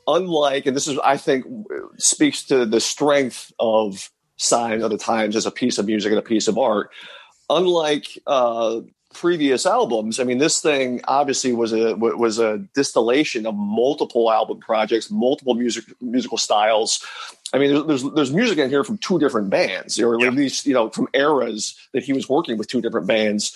unlike, 0.07 0.65
and 0.65 0.75
this 0.75 0.88
is, 0.88 0.97
I 0.99 1.17
think, 1.17 1.45
speaks 1.97 2.45
to 2.45 2.65
the 2.65 2.80
strength 2.80 3.51
of 3.59 4.09
Sign 4.38 4.82
of 4.82 4.91
the 4.91 4.97
Times 4.97 5.36
as 5.36 5.45
a 5.45 5.51
piece 5.51 5.77
of 5.77 5.86
music 5.86 6.11
and 6.11 6.19
a 6.19 6.23
piece 6.23 6.47
of 6.47 6.57
art. 6.57 6.91
Unlike 7.49 8.19
uh, 8.25 8.82
previous 9.14 9.66
albums, 9.66 10.20
I 10.20 10.24
mean, 10.24 10.38
this 10.38 10.62
thing 10.62 11.01
obviously 11.07 11.53
was 11.53 11.74
a 11.74 11.95
was 11.95 12.39
a 12.39 12.60
distillation 12.76 13.45
of 13.45 13.55
multiple 13.55 14.32
album 14.32 14.60
projects, 14.60 15.10
multiple 15.10 15.55
music 15.55 15.86
musical 16.01 16.38
styles. 16.38 17.03
I 17.53 17.57
mean, 17.57 17.72
there's 17.74 17.86
there's, 17.86 18.14
there's 18.14 18.34
music 18.34 18.57
in 18.60 18.70
here 18.70 18.84
from 18.84 18.97
two 18.99 19.20
different 19.20 19.49
bands, 19.49 19.99
or 19.99 20.20
Yeah. 20.20 20.28
at 20.28 20.34
least 20.34 20.66
you 20.66 20.74
know 20.74 20.89
from 20.89 21.07
eras 21.14 21.76
that 21.93 22.03
he 22.03 22.14
was 22.14 22.30
working 22.30 22.57
with 22.57 22.68
two 22.68 22.82
different 22.82 23.07
bands 23.07 23.55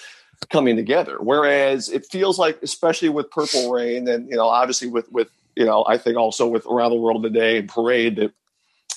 coming 0.49 0.75
together. 0.75 1.17
Whereas 1.19 1.89
it 1.89 2.05
feels 2.07 2.37
like, 2.39 2.59
especially 2.61 3.09
with 3.09 3.29
Purple 3.29 3.71
Rain, 3.71 4.07
and 4.07 4.29
you 4.29 4.35
know, 4.35 4.47
obviously 4.47 4.87
with 4.87 5.11
with 5.11 5.29
you 5.55 5.65
know, 5.65 5.85
I 5.87 5.97
think 5.97 6.17
also 6.17 6.47
with 6.47 6.65
Around 6.65 6.91
the 6.91 6.97
World 6.97 7.23
Today 7.23 7.59
and 7.59 7.69
Parade 7.69 8.15
that 8.15 8.31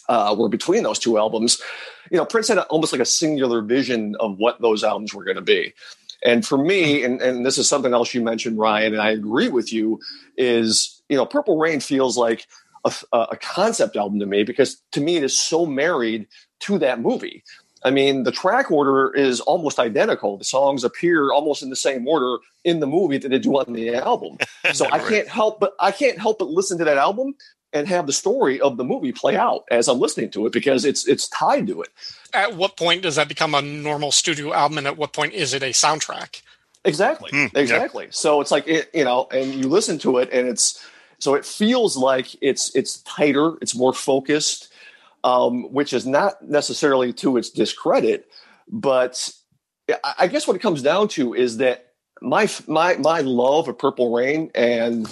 uh, 0.09 0.35
were 0.39 0.49
between 0.49 0.83
those 0.83 0.99
two 0.99 1.19
albums. 1.19 1.61
You 2.11 2.17
know, 2.19 2.25
Prince 2.25 2.49
had 2.49 2.59
a, 2.59 2.65
almost 2.67 2.93
like 2.93 3.03
a 3.03 3.07
singular 3.07 3.61
vision 3.63 4.15
of 4.21 4.39
what 4.39 4.61
those 4.61 4.85
albums 4.85 5.13
were 5.13 5.25
going 5.25 5.37
to 5.37 5.43
be. 5.43 5.75
And 6.25 6.47
for 6.47 6.59
me, 6.59 7.05
and, 7.05 7.21
and 7.21 7.45
this 7.45 7.59
is 7.59 7.69
something 7.69 7.93
else 7.93 8.15
you 8.15 8.23
mentioned, 8.23 8.59
Ryan, 8.59 8.95
and 8.95 9.03
I 9.03 9.11
agree 9.11 9.49
with 9.49 9.73
you, 9.73 10.01
is 10.37 11.03
you 11.09 11.17
know, 11.17 11.27
Purple 11.27 11.59
Rain 11.59 11.81
feels 11.81 12.17
like 12.17 12.47
a, 12.85 12.93
a 13.33 13.37
concept 13.37 13.97
album 13.97 14.21
to 14.21 14.27
me 14.27 14.45
because 14.45 14.81
to 14.93 15.01
me 15.01 15.17
it 15.17 15.25
is 15.25 15.37
so 15.37 15.67
married 15.67 16.27
to 16.61 16.79
that 16.79 17.01
movie. 17.01 17.43
I 17.85 17.91
mean, 17.91 18.25
the 18.25 18.33
track 18.33 18.71
order 18.71 19.15
is 19.15 19.41
almost 19.41 19.79
identical. 19.79 20.39
The 20.39 20.45
songs 20.45 20.83
appear 20.83 21.31
almost 21.31 21.63
in 21.63 21.71
the 21.71 21.77
same 21.77 22.09
order 22.09 22.39
in 22.65 22.81
the 22.81 22.87
movie 22.87 23.19
that 23.19 23.29
they 23.29 23.39
do 23.39 23.57
on 23.59 23.73
the 23.73 23.95
album. 23.95 24.39
So 24.73 24.85
I 24.91 24.99
can't 24.99 25.29
help 25.29 25.61
but 25.61 25.75
I 25.79 25.93
can't 25.93 26.19
help 26.19 26.41
but 26.41 26.49
listen 26.49 26.77
to 26.79 26.85
that 26.85 26.99
album 26.99 27.37
and 27.73 27.87
have 27.87 28.07
the 28.07 28.13
story 28.13 28.61
of 28.61 28.77
the 28.77 28.85
movie 28.85 29.13
play 29.13 29.37
out 29.37 29.65
as 29.71 29.87
I'm 29.87 30.01
listening 30.01 30.31
to 30.31 30.47
it 30.47 30.53
because 30.53 30.85
it's 30.85 31.07
it's 31.07 31.29
tied 31.29 31.69
to 31.69 31.83
it. 31.83 31.89
At 32.37 32.55
what 32.55 32.77
point 32.77 33.03
does 33.03 33.17
that 33.17 33.29
become 33.29 33.55
a 33.55 33.63
normal 33.63 34.13
studio 34.13 34.53
album, 34.53 34.79
and 34.79 34.87
at 34.87 34.97
what 34.97 35.13
point 35.13 35.33
is 35.33 35.55
it 35.55 35.63
a 35.63 35.71
soundtrack? 35.71 36.43
Exactly. 36.85 37.31
Yeah. 37.33 37.49
exactly. 37.55 38.09
So 38.11 38.41
it's 38.41 38.51
like 38.51 38.69
it, 38.69 38.91
you 38.95 39.05
know, 39.05 39.27
and 39.31 39.55
you 39.55 39.69
listen 39.69 39.99
to 40.01 40.19
it, 40.19 40.29
and 40.33 40.47
it's 40.47 40.85
so 41.19 41.35
it 41.35 41.45
feels 41.45 41.97
like 41.97 42.37
it's 42.41 42.75
it's 42.77 43.01
tighter, 43.03 43.57
it's 43.61 43.75
more 43.75 43.93
focused, 43.93 44.73
um, 45.25 45.73
which 45.73 45.93
is 45.93 46.07
not 46.07 46.43
necessarily 46.43 47.13
to 47.15 47.37
its 47.37 47.51
discredit, 47.51 48.29
but 48.69 49.33
I 50.05 50.15
I 50.21 50.27
guess 50.29 50.47
what 50.47 50.57
it 50.57 50.63
comes 50.63 50.83
down 50.83 51.09
to 51.09 51.35
is 51.35 51.57
that 51.57 51.87
my 52.21 52.49
my 52.67 52.97
my 52.97 53.21
love 53.21 53.69
of 53.69 53.79
Purple 53.79 54.15
Rain, 54.15 54.51
and, 54.55 55.09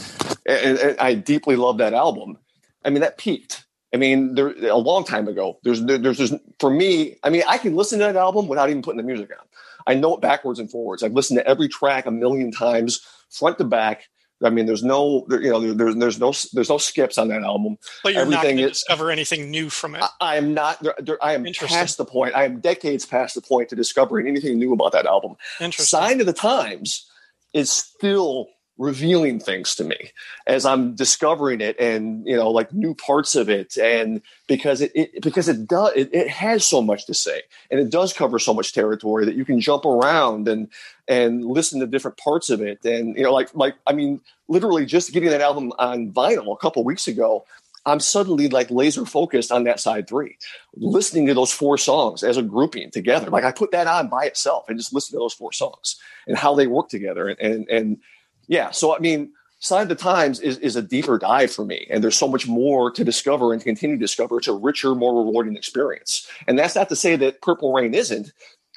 and, 0.47 0.79
and 0.79 0.99
I 0.99 1.15
deeply 1.15 1.57
love 1.57 1.79
that 1.79 1.95
album. 1.95 2.39
I 2.85 2.91
mean, 2.91 3.01
that 3.01 3.19
peaked. 3.19 3.65
I 3.95 3.97
mean, 3.97 4.35
there 4.35 4.49
a 4.67 4.77
long 4.77 5.05
time 5.05 5.29
ago. 5.29 5.61
There's 5.63 5.81
there's 5.85 6.19
there's 6.19 6.35
for 6.59 6.69
me. 6.69 7.17
I 7.23 7.31
mean, 7.31 7.45
I 7.49 7.59
can 7.59 7.77
listen 7.77 8.01
to 8.01 8.07
that 8.07 8.17
album 8.17 8.49
without 8.49 8.69
even 8.69 8.83
putting 8.83 8.97
the 8.97 9.05
music 9.05 9.31
on. 9.31 9.47
I 9.87 9.95
know 9.95 10.17
it 10.17 10.21
backwards 10.21 10.59
and 10.59 10.69
forwards. 10.69 11.05
I've 11.05 11.13
listened 11.13 11.39
to 11.39 11.47
every 11.47 11.69
track 11.69 12.07
a 12.07 12.11
million 12.11 12.51
times, 12.51 13.07
front 13.31 13.57
to 13.59 13.65
back. 13.65 14.09
I 14.43 14.51
mean, 14.51 14.67
there's 14.67 14.83
no, 14.83 15.25
there, 15.29 15.41
you 15.41 15.51
know, 15.51 15.61
there, 15.61 15.75
there's 15.75 15.95
there's 15.95 16.19
no 16.19 16.33
there's 16.53 16.69
no 16.69 16.79
skips 16.79 17.19
on 17.19 17.29
that 17.29 17.43
album. 17.43 17.79
But 18.03 18.15
you're 18.15 18.27
not 18.27 18.45
Everything 18.45 18.57
going 18.57 18.67
to 18.67 18.73
is- 18.73 18.79
discover 18.81 19.11
anything 19.13 19.49
new 19.51 19.71
from 19.71 19.95
it. 19.95 20.03
I, 20.21 20.37
am 20.37 20.55
not. 20.55 20.83
There, 20.83 20.95
there, 20.99 21.25
I 21.25 21.35
am 21.35 21.45
past 21.45 21.97
the 21.97 22.05
point. 22.05 22.35
I 22.35 22.45
am 22.45 22.59
decades 22.59 23.07
past 23.07 23.37
the 23.37 23.43
point 23.43 23.69
to 23.69 23.77
discovering 23.77 24.27
anything 24.27 24.59
new 24.59 24.73
about 24.73 24.91
that 24.93 25.07
album. 25.07 25.37
Interesting. 25.61 25.99
Sign 25.99 26.21
of 26.21 26.27
the 26.27 26.33
Times 26.33 27.09
is 27.53 27.71
still 27.71 28.49
revealing 28.77 29.39
things 29.39 29.77
to 29.77 29.85
me 29.85 30.11
as 30.49 30.67
I'm 30.67 30.97
discovering 30.97 31.61
it 31.61 31.79
and 31.79 32.27
you 32.27 32.37
know 32.37 32.51
like 32.51 32.73
new 32.73 32.93
parts 32.95 33.37
of 33.37 33.49
it 33.49 33.77
and 33.79 34.21
because 34.49 34.81
it, 34.81 34.91
it 34.97 35.23
because 35.23 35.49
it 35.49 35.69
does 35.69 35.93
it, 35.95 36.13
it 36.13 36.29
has 36.29 36.65
so 36.65 36.83
much 36.83 37.07
to 37.07 37.15
say 37.15 37.43
and 37.71 37.79
it 37.79 37.91
does 37.91 38.13
cover 38.13 38.41
so 38.41 38.53
much 38.53 38.73
territory 38.73 39.27
that 39.27 39.37
you 39.37 39.45
can 39.45 39.61
jump 39.61 39.85
around 39.85 40.49
and 40.49 40.69
and 41.07 41.45
listen 41.45 41.79
to 41.79 41.87
different 41.87 42.17
parts 42.17 42.51
of 42.51 42.61
it 42.61 42.85
and 42.85 43.17
you 43.17 43.23
know 43.23 43.33
like 43.33 43.55
like 43.55 43.77
I 43.87 43.93
mean 43.93 44.21
literally 44.49 44.87
just 44.87 45.13
getting 45.13 45.31
that 45.31 45.41
album 45.41 45.73
on 45.79 46.11
vinyl 46.11 46.53
a 46.53 46.57
couple 46.59 46.83
weeks 46.83 47.07
ago 47.07 47.45
I'm 47.87 48.01
suddenly 48.01 48.49
like 48.49 48.71
laser 48.71 49.05
focused 49.05 49.53
on 49.53 49.65
that 49.65 49.79
side 49.79 50.09
three, 50.09 50.39
listening 50.75 51.27
to 51.27 51.35
those 51.35 51.53
four 51.53 51.77
songs 51.77 52.23
as 52.23 52.39
a 52.39 52.43
grouping 52.43 52.91
together. 52.91 53.29
Like 53.29 53.45
I 53.45 53.53
put 53.53 53.73
that 53.73 53.87
on 53.87 54.09
by 54.09 54.25
itself 54.25 54.69
and 54.69 54.79
just 54.79 54.95
listen 54.95 55.13
to 55.13 55.19
those 55.23 55.35
four 55.35 55.53
songs 55.53 55.97
and 56.27 56.37
how 56.37 56.55
they 56.55 56.67
work 56.67 56.89
together. 56.89 57.29
And 57.29 57.39
and, 57.39 57.69
and 57.69 57.99
yeah, 58.47 58.71
so 58.71 58.95
I 58.95 58.99
mean, 58.99 59.33
Sign 59.61 59.83
of 59.83 59.89
the 59.89 59.95
Times 59.95 60.41
is, 60.41 60.59
is 60.59 60.77
a 60.77 60.83
deeper 60.83 61.19
dive 61.19 61.51
for 61.51 61.65
me, 61.65 61.87
and 61.91 62.05
there's 62.05 62.19
so 62.19 62.29
much 62.29 62.47
more 62.47 62.91
to 62.91 63.05
discover 63.05 63.53
and 63.53 63.61
to 63.61 63.65
continue 63.65 63.97
to 63.97 64.01
discover. 64.01 64.39
It's 64.39 64.49
a 64.49 64.53
richer, 64.53 64.95
more 64.95 65.25
rewarding 65.25 65.57
experience. 65.57 66.29
And 66.47 66.59
that's 66.59 66.75
not 66.75 66.89
to 66.91 66.97
say 66.97 67.17
that 67.17 67.41
Purple 67.41 67.73
Rain 67.73 67.95
isn't, 67.95 68.33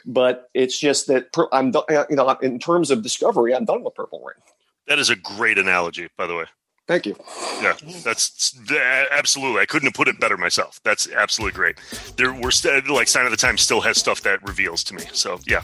but 0.06 0.50
it's 0.54 0.80
just 0.80 1.08
that 1.08 1.28
I'm 1.52 1.74
you 2.10 2.16
know 2.16 2.30
in 2.42 2.60
terms 2.60 2.92
of 2.92 3.04
discovery, 3.04 3.54
I'm 3.54 3.66
done 3.66 3.84
with 3.84 3.96
Purple 3.96 4.24
Rain. 4.26 4.42
That 4.88 5.00
is 5.00 5.10
a 5.10 5.16
great 5.18 5.58
analogy, 5.58 6.08
by 6.18 6.28
the 6.28 6.36
way. 6.36 6.46
Thank 6.88 7.06
you. 7.06 7.18
Yeah, 7.62 7.74
that's 8.06 8.52
that- 8.70 9.10
absolutely. 9.12 9.60
I 9.62 9.66
couldn't 9.66 9.88
have 9.88 9.94
put 9.94 10.08
it 10.08 10.22
better 10.22 10.38
myself. 10.38 10.80
That's 10.86 11.12
absolutely 11.12 11.54
great. 11.54 11.76
There, 12.16 12.34
we're 12.34 12.52
st- 12.52 12.90
like 12.90 13.10
Sign 13.10 13.26
of 13.26 13.32
the 13.32 13.38
Times 13.38 13.62
still 13.62 13.82
has 13.82 13.98
stuff 13.98 14.22
that 14.22 14.42
reveals 14.48 14.86
to 14.86 14.96
me. 14.96 15.04
So 15.12 15.40
yeah, 15.46 15.64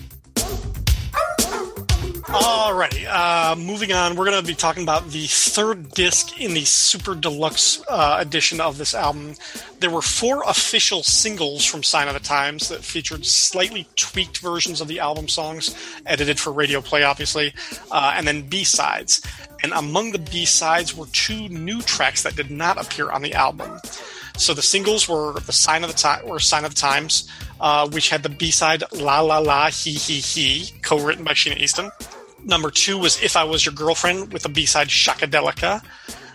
Alrighty, 2.34 3.06
uh, 3.08 3.56
moving 3.56 3.92
on. 3.92 4.16
We're 4.16 4.26
going 4.26 4.42
to 4.42 4.48
be 4.48 4.56
talking 4.56 4.82
about 4.82 5.10
the 5.12 5.28
third 5.28 5.92
disc 5.92 6.42
in 6.42 6.56
the 6.56 6.66
super 6.66 7.14
deluxe 7.14 7.80
uh, 7.88 8.18
edition 8.20 8.60
of 8.60 8.80
this 8.80 8.96
album. 8.96 9.36
There 9.80 9.92
were 9.92 10.02
four 10.02 10.42
official 10.48 11.04
singles 11.04 11.64
from 11.64 11.84
Sign 11.84 12.08
of 12.08 12.16
the 12.16 12.20
Times 12.20 12.70
that 12.70 12.84
featured 12.84 13.24
slightly 13.28 13.88
tweaked 13.96 14.40
versions 14.40 14.82
of 14.82 14.88
the 14.88 15.00
album 15.00 15.28
songs, 15.28 15.76
edited 16.08 16.40
for 16.40 16.52
radio 16.52 16.82
play, 16.82 17.04
obviously, 17.04 17.54
uh, 17.92 18.14
and 18.16 18.28
then 18.28 18.50
B 18.50 18.64
sides. 18.64 19.22
And 19.62 19.72
among 19.72 20.12
the 20.12 20.18
B 20.18 20.46
sides 20.46 20.98
were 20.98 21.06
two 21.14 21.48
new 21.50 21.84
tracks 21.84 22.24
that 22.24 22.36
did 22.36 22.50
not 22.50 22.84
appear 22.84 23.12
on 23.12 23.22
the 23.22 23.36
album. 23.36 23.80
So 24.38 24.56
the 24.56 24.64
singles 24.64 25.08
were 25.08 25.34
the 25.34 25.54
Sign 25.54 25.84
of 25.84 25.92
the 25.92 25.98
Time, 25.98 26.24
or 26.26 26.40
Sign 26.40 26.66
of 26.66 26.74
the 26.74 26.82
Times, 26.82 27.30
uh, 27.62 27.88
which 27.90 28.10
had 28.10 28.24
the 28.24 28.30
B 28.30 28.50
side 28.50 28.84
"La 28.92 29.20
La 29.20 29.38
La 29.38 29.70
He 29.70 29.94
He 29.94 30.16
He," 30.20 30.74
co-written 30.82 31.24
by 31.24 31.34
Sheena 31.34 31.58
Easton. 31.58 31.92
Number 32.46 32.70
two 32.70 32.98
was 32.98 33.22
If 33.22 33.36
I 33.36 33.44
Was 33.44 33.66
Your 33.66 33.74
Girlfriend 33.74 34.34
with 34.34 34.44
the 34.44 34.50
B 34.50 34.66
side 34.66 34.90
Shockadelica. 34.90 35.84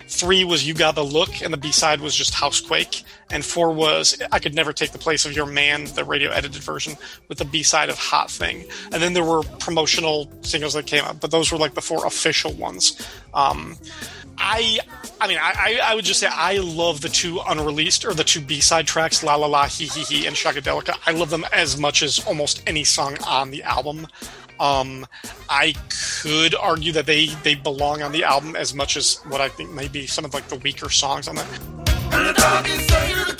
Three 0.09 0.43
was 0.43 0.67
You 0.67 0.73
Got 0.73 0.95
the 0.95 1.05
Look, 1.05 1.43
and 1.43 1.53
the 1.53 1.59
B 1.59 1.71
side 1.71 2.01
was 2.01 2.15
just 2.15 2.33
Housequake. 2.33 3.03
And 3.31 3.45
four 3.45 3.75
was 3.75 4.21
I 4.33 4.39
Could 4.39 4.55
Never 4.55 4.73
Take 4.73 4.93
the 4.93 4.99
Place 4.99 5.27
of 5.27 5.37
Your 5.37 5.45
Man, 5.45 5.85
the 5.85 6.05
radio 6.05 6.31
edited 6.31 6.63
version, 6.63 6.97
with 7.29 7.37
the 7.37 7.45
B 7.45 7.63
side 7.63 7.91
of 7.91 7.99
Hot 7.99 8.31
Thing. 8.31 8.65
And 8.91 9.03
then 9.03 9.13
there 9.13 9.25
were 9.25 9.43
promotional 9.43 10.33
singles 10.41 10.73
that 10.73 10.87
came 10.87 11.05
out, 11.05 11.21
but 11.21 11.31
those 11.31 11.53
were 11.53 11.59
like 11.59 11.75
the 11.75 11.83
four 11.83 12.07
official 12.07 12.55
ones. 12.55 13.07
Um, 13.35 13.77
I, 14.39 14.79
I 15.21 15.29
mean, 15.29 15.39
I, 15.41 15.81
I 15.83 15.95
would 15.95 16.07
just 16.07 16.21
say 16.21 16.29
I 16.31 16.59
love 16.59 17.03
the 17.03 17.09
two 17.11 17.41
unreleased 17.47 18.07
or 18.07 18.15
the 18.15 18.25
two 18.25 18.41
B 18.41 18.61
side 18.61 18.87
tracks, 18.87 19.23
La 19.23 19.35
La 19.35 19.47
La, 19.47 19.67
He 19.67 19.87
He 19.87 20.03
He, 20.05 20.27
and 20.27 20.35
Shockadelica. 20.35 20.99
I 21.07 21.13
love 21.13 21.29
them 21.29 21.45
as 21.53 21.79
much 21.79 22.03
as 22.03 22.25
almost 22.27 22.63
any 22.67 22.85
song 22.85 23.19
on 23.27 23.51
the 23.51 23.63
album. 23.63 24.07
Um, 24.61 25.07
I 25.49 25.75
could 26.23 26.55
argue 26.55 26.93
that 26.93 27.07
they 27.07 27.27
they 27.45 27.55
belong 27.55 28.03
on 28.03 28.13
the 28.13 28.25
album 28.25 28.57
as 28.57 28.75
much 28.75 28.97
as 28.97 29.17
what 29.29 29.41
I 29.41 29.49
think 29.49 29.73
may 29.73 29.89
be 29.89 30.07
some 30.07 30.25
of 30.25 30.35
like 30.35 30.49
the 30.49 30.57
weaker 30.57 30.91
songs 30.91 31.29
on 31.29 31.39
it. 31.39 33.38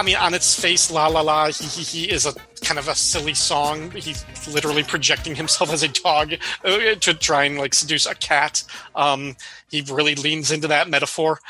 I 0.00 0.02
mean, 0.02 0.16
on 0.16 0.32
its 0.32 0.58
face, 0.58 0.90
La 0.90 1.08
La 1.08 1.20
La, 1.20 1.48
He 1.48 1.66
He 1.66 1.82
He 1.82 2.10
is 2.10 2.24
a 2.24 2.32
kind 2.62 2.78
of 2.78 2.88
a 2.88 2.94
silly 2.94 3.34
song. 3.34 3.90
He's 3.90 4.24
literally 4.48 4.82
projecting 4.82 5.34
himself 5.34 5.70
as 5.70 5.82
a 5.82 5.88
dog 5.88 6.32
uh, 6.64 6.94
to 6.94 7.12
try 7.12 7.44
and 7.44 7.58
like 7.58 7.74
seduce 7.74 8.06
a 8.06 8.14
cat. 8.14 8.64
Um, 8.94 9.36
he 9.70 9.82
really 9.82 10.14
leans 10.14 10.50
into 10.50 10.68
that 10.68 10.88
metaphor. 10.88 11.40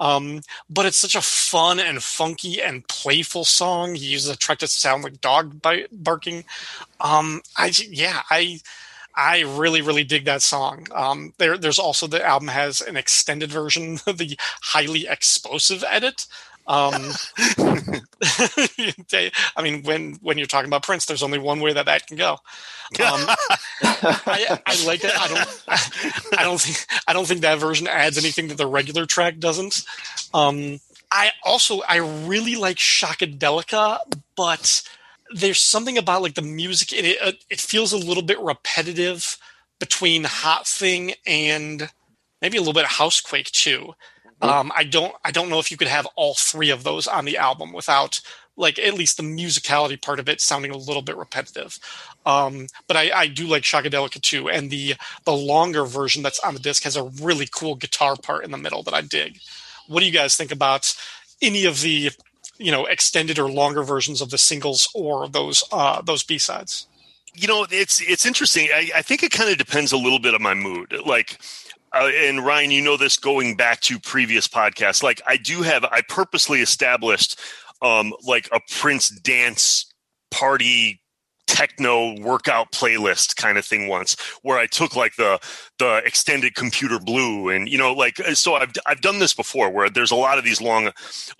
Um, 0.00 0.40
but 0.70 0.86
it's 0.86 0.96
such 0.96 1.16
a 1.16 1.20
fun 1.20 1.78
and 1.78 2.02
funky 2.02 2.62
and 2.62 2.88
playful 2.88 3.44
song. 3.44 3.94
He 3.94 4.06
uses 4.06 4.30
a 4.30 4.36
track 4.36 4.60
to 4.60 4.68
sound 4.68 5.04
like 5.04 5.20
dog 5.20 5.60
barking. 5.92 6.44
Um, 7.02 7.42
I 7.58 7.72
yeah, 7.90 8.22
I 8.30 8.60
I 9.14 9.40
really 9.40 9.82
really 9.82 10.04
dig 10.04 10.24
that 10.24 10.40
song. 10.40 10.86
Um, 10.94 11.34
there 11.36 11.58
there's 11.58 11.78
also 11.78 12.06
the 12.06 12.24
album 12.24 12.48
has 12.48 12.80
an 12.80 12.96
extended 12.96 13.52
version, 13.52 13.96
the 14.06 14.38
highly 14.62 15.06
explosive 15.06 15.84
edit. 15.86 16.26
Um, 16.68 17.10
they- 19.08 19.30
I 19.56 19.62
mean, 19.62 19.82
when 19.82 20.14
when 20.22 20.38
you're 20.38 20.46
talking 20.46 20.68
about 20.68 20.82
Prince, 20.84 21.06
there's 21.06 21.22
only 21.22 21.38
one 21.38 21.60
way 21.60 21.72
that 21.72 21.86
that 21.86 22.06
can 22.06 22.16
go. 22.16 22.32
Um, 22.32 22.38
I, 23.82 24.60
I 24.66 24.86
like 24.86 25.04
it. 25.04 25.12
I 25.18 25.28
don't. 25.28 25.64
I 26.38 26.42
don't 26.44 26.60
think. 26.60 26.86
I 27.08 27.12
don't 27.12 27.26
think 27.26 27.40
that 27.42 27.58
version 27.58 27.86
adds 27.88 28.18
anything 28.18 28.48
that 28.48 28.56
the 28.58 28.66
regular 28.66 29.06
track 29.06 29.38
doesn't. 29.38 29.82
Um, 30.34 30.78
I 31.10 31.32
also 31.44 31.80
I 31.88 31.96
really 31.96 32.54
like 32.56 32.76
Shockadelica, 32.76 33.98
but 34.36 34.82
there's 35.34 35.60
something 35.60 35.98
about 35.98 36.22
like 36.22 36.34
the 36.34 36.42
music 36.42 36.92
in 36.92 37.04
it. 37.04 37.18
uh, 37.22 37.32
It 37.50 37.60
feels 37.60 37.92
a 37.92 37.98
little 37.98 38.22
bit 38.22 38.38
repetitive 38.40 39.36
between 39.80 40.24
Hot 40.24 40.66
Thing 40.66 41.12
and 41.26 41.90
maybe 42.42 42.56
a 42.56 42.60
little 42.60 42.72
bit 42.74 42.84
of 42.84 42.90
Housequake 42.90 43.50
too. 43.52 43.94
Um, 44.40 44.70
I 44.76 44.84
don't. 44.84 45.14
I 45.24 45.30
don't 45.30 45.48
know 45.48 45.58
if 45.58 45.70
you 45.70 45.76
could 45.76 45.88
have 45.88 46.06
all 46.16 46.34
three 46.34 46.70
of 46.70 46.84
those 46.84 47.06
on 47.06 47.24
the 47.24 47.38
album 47.38 47.72
without 47.72 48.20
like 48.56 48.78
at 48.78 48.94
least 48.94 49.16
the 49.16 49.22
musicality 49.22 50.00
part 50.00 50.18
of 50.18 50.28
it 50.28 50.40
sounding 50.40 50.72
a 50.72 50.76
little 50.76 51.02
bit 51.02 51.16
repetitive. 51.16 51.78
Um, 52.26 52.66
but 52.88 52.96
I, 52.96 53.10
I 53.14 53.26
do 53.28 53.46
like 53.46 53.62
Shockadelica 53.62 54.20
too, 54.20 54.48
and 54.48 54.70
the 54.70 54.94
the 55.24 55.32
longer 55.32 55.84
version 55.84 56.22
that's 56.22 56.40
on 56.40 56.54
the 56.54 56.60
disc 56.60 56.82
has 56.84 56.96
a 56.96 57.04
really 57.04 57.48
cool 57.50 57.74
guitar 57.74 58.16
part 58.16 58.44
in 58.44 58.50
the 58.50 58.58
middle 58.58 58.82
that 58.82 58.94
I 58.94 59.00
dig. 59.00 59.38
What 59.86 60.00
do 60.00 60.06
you 60.06 60.12
guys 60.12 60.36
think 60.36 60.52
about 60.52 60.94
any 61.40 61.64
of 61.64 61.80
the 61.80 62.10
you 62.58 62.70
know 62.72 62.86
extended 62.86 63.38
or 63.38 63.50
longer 63.50 63.82
versions 63.82 64.20
of 64.20 64.30
the 64.30 64.38
singles 64.38 64.88
or 64.94 65.28
those 65.28 65.64
uh, 65.72 66.02
those 66.02 66.22
B 66.22 66.38
sides? 66.38 66.86
you 67.34 67.46
know 67.46 67.66
it's 67.70 68.00
it's 68.00 68.26
interesting 68.26 68.68
i, 68.74 68.90
I 68.96 69.02
think 69.02 69.22
it 69.22 69.30
kind 69.30 69.50
of 69.50 69.58
depends 69.58 69.92
a 69.92 69.96
little 69.96 70.18
bit 70.18 70.34
on 70.34 70.42
my 70.42 70.54
mood 70.54 70.94
like 71.06 71.38
uh, 71.92 72.10
and 72.14 72.44
ryan 72.44 72.70
you 72.70 72.82
know 72.82 72.96
this 72.96 73.16
going 73.16 73.56
back 73.56 73.80
to 73.80 73.98
previous 73.98 74.48
podcasts. 74.48 75.02
Like 75.02 75.20
i 75.26 75.36
do 75.36 75.62
have 75.62 75.84
i 75.84 76.02
purposely 76.08 76.60
established 76.60 77.38
um 77.82 78.12
like 78.24 78.48
a 78.52 78.60
prince 78.70 79.08
dance 79.08 79.92
party 80.30 81.00
techno 81.46 82.14
workout 82.20 82.70
playlist 82.72 83.36
kind 83.36 83.56
of 83.56 83.64
thing 83.64 83.88
once 83.88 84.16
where 84.42 84.58
i 84.58 84.66
took 84.66 84.94
like 84.94 85.16
the 85.16 85.40
the 85.78 86.02
extended 86.04 86.54
computer 86.54 86.98
blue 86.98 87.48
and 87.48 87.70
you 87.70 87.78
know 87.78 87.92
like 87.94 88.18
so 88.34 88.54
i've 88.54 88.70
i've 88.86 89.00
done 89.00 89.18
this 89.18 89.32
before 89.32 89.70
where 89.70 89.88
there's 89.88 90.10
a 90.10 90.16
lot 90.16 90.36
of 90.36 90.44
these 90.44 90.60
long 90.60 90.90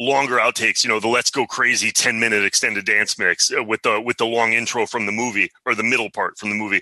longer 0.01 0.37
outtakes 0.37 0.83
you 0.83 0.89
know 0.89 0.99
the 0.99 1.07
let's 1.07 1.31
go 1.31 1.47
crazy 1.47 1.91
10 1.91 2.19
minute 2.19 2.43
extended 2.43 2.87
dance 2.87 3.19
mix 3.19 3.53
uh, 3.53 3.63
with 3.63 3.83
the 3.83 4.01
with 4.01 4.17
the 4.17 4.27
long 4.27 4.55
intro 4.55 4.87
from 4.87 5.05
the 5.05 5.13
movie 5.13 5.51
or 5.67 5.75
the 5.75 5.83
middle 5.83 6.11
part 6.11 6.39
from 6.39 6.49
the 6.49 6.57
movie. 6.57 6.81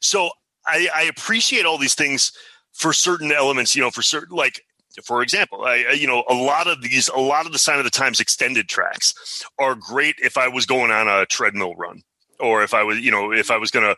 So 0.00 0.30
i 0.66 0.88
i 0.94 1.02
appreciate 1.02 1.66
all 1.66 1.78
these 1.78 1.94
things 1.94 2.32
for 2.72 2.92
certain 2.92 3.32
elements 3.32 3.76
you 3.76 3.82
know 3.82 3.90
for 3.90 4.02
certain 4.02 4.36
like 4.36 4.62
for 5.04 5.22
example, 5.22 5.64
I, 5.64 5.92
you 5.92 6.06
know, 6.06 6.24
a 6.28 6.34
lot 6.34 6.66
of 6.66 6.82
these, 6.82 7.08
a 7.08 7.18
lot 7.18 7.46
of 7.46 7.52
the 7.52 7.58
Sign 7.58 7.78
of 7.78 7.84
the 7.84 7.90
Times 7.90 8.20
extended 8.20 8.68
tracks 8.68 9.42
are 9.58 9.74
great 9.74 10.16
if 10.22 10.36
I 10.36 10.48
was 10.48 10.66
going 10.66 10.90
on 10.90 11.08
a 11.08 11.24
treadmill 11.26 11.74
run, 11.76 12.02
or 12.40 12.62
if 12.62 12.74
I 12.74 12.82
was, 12.82 12.98
you 12.98 13.10
know, 13.10 13.32
if 13.32 13.50
I 13.50 13.56
was 13.56 13.70
gonna, 13.70 13.96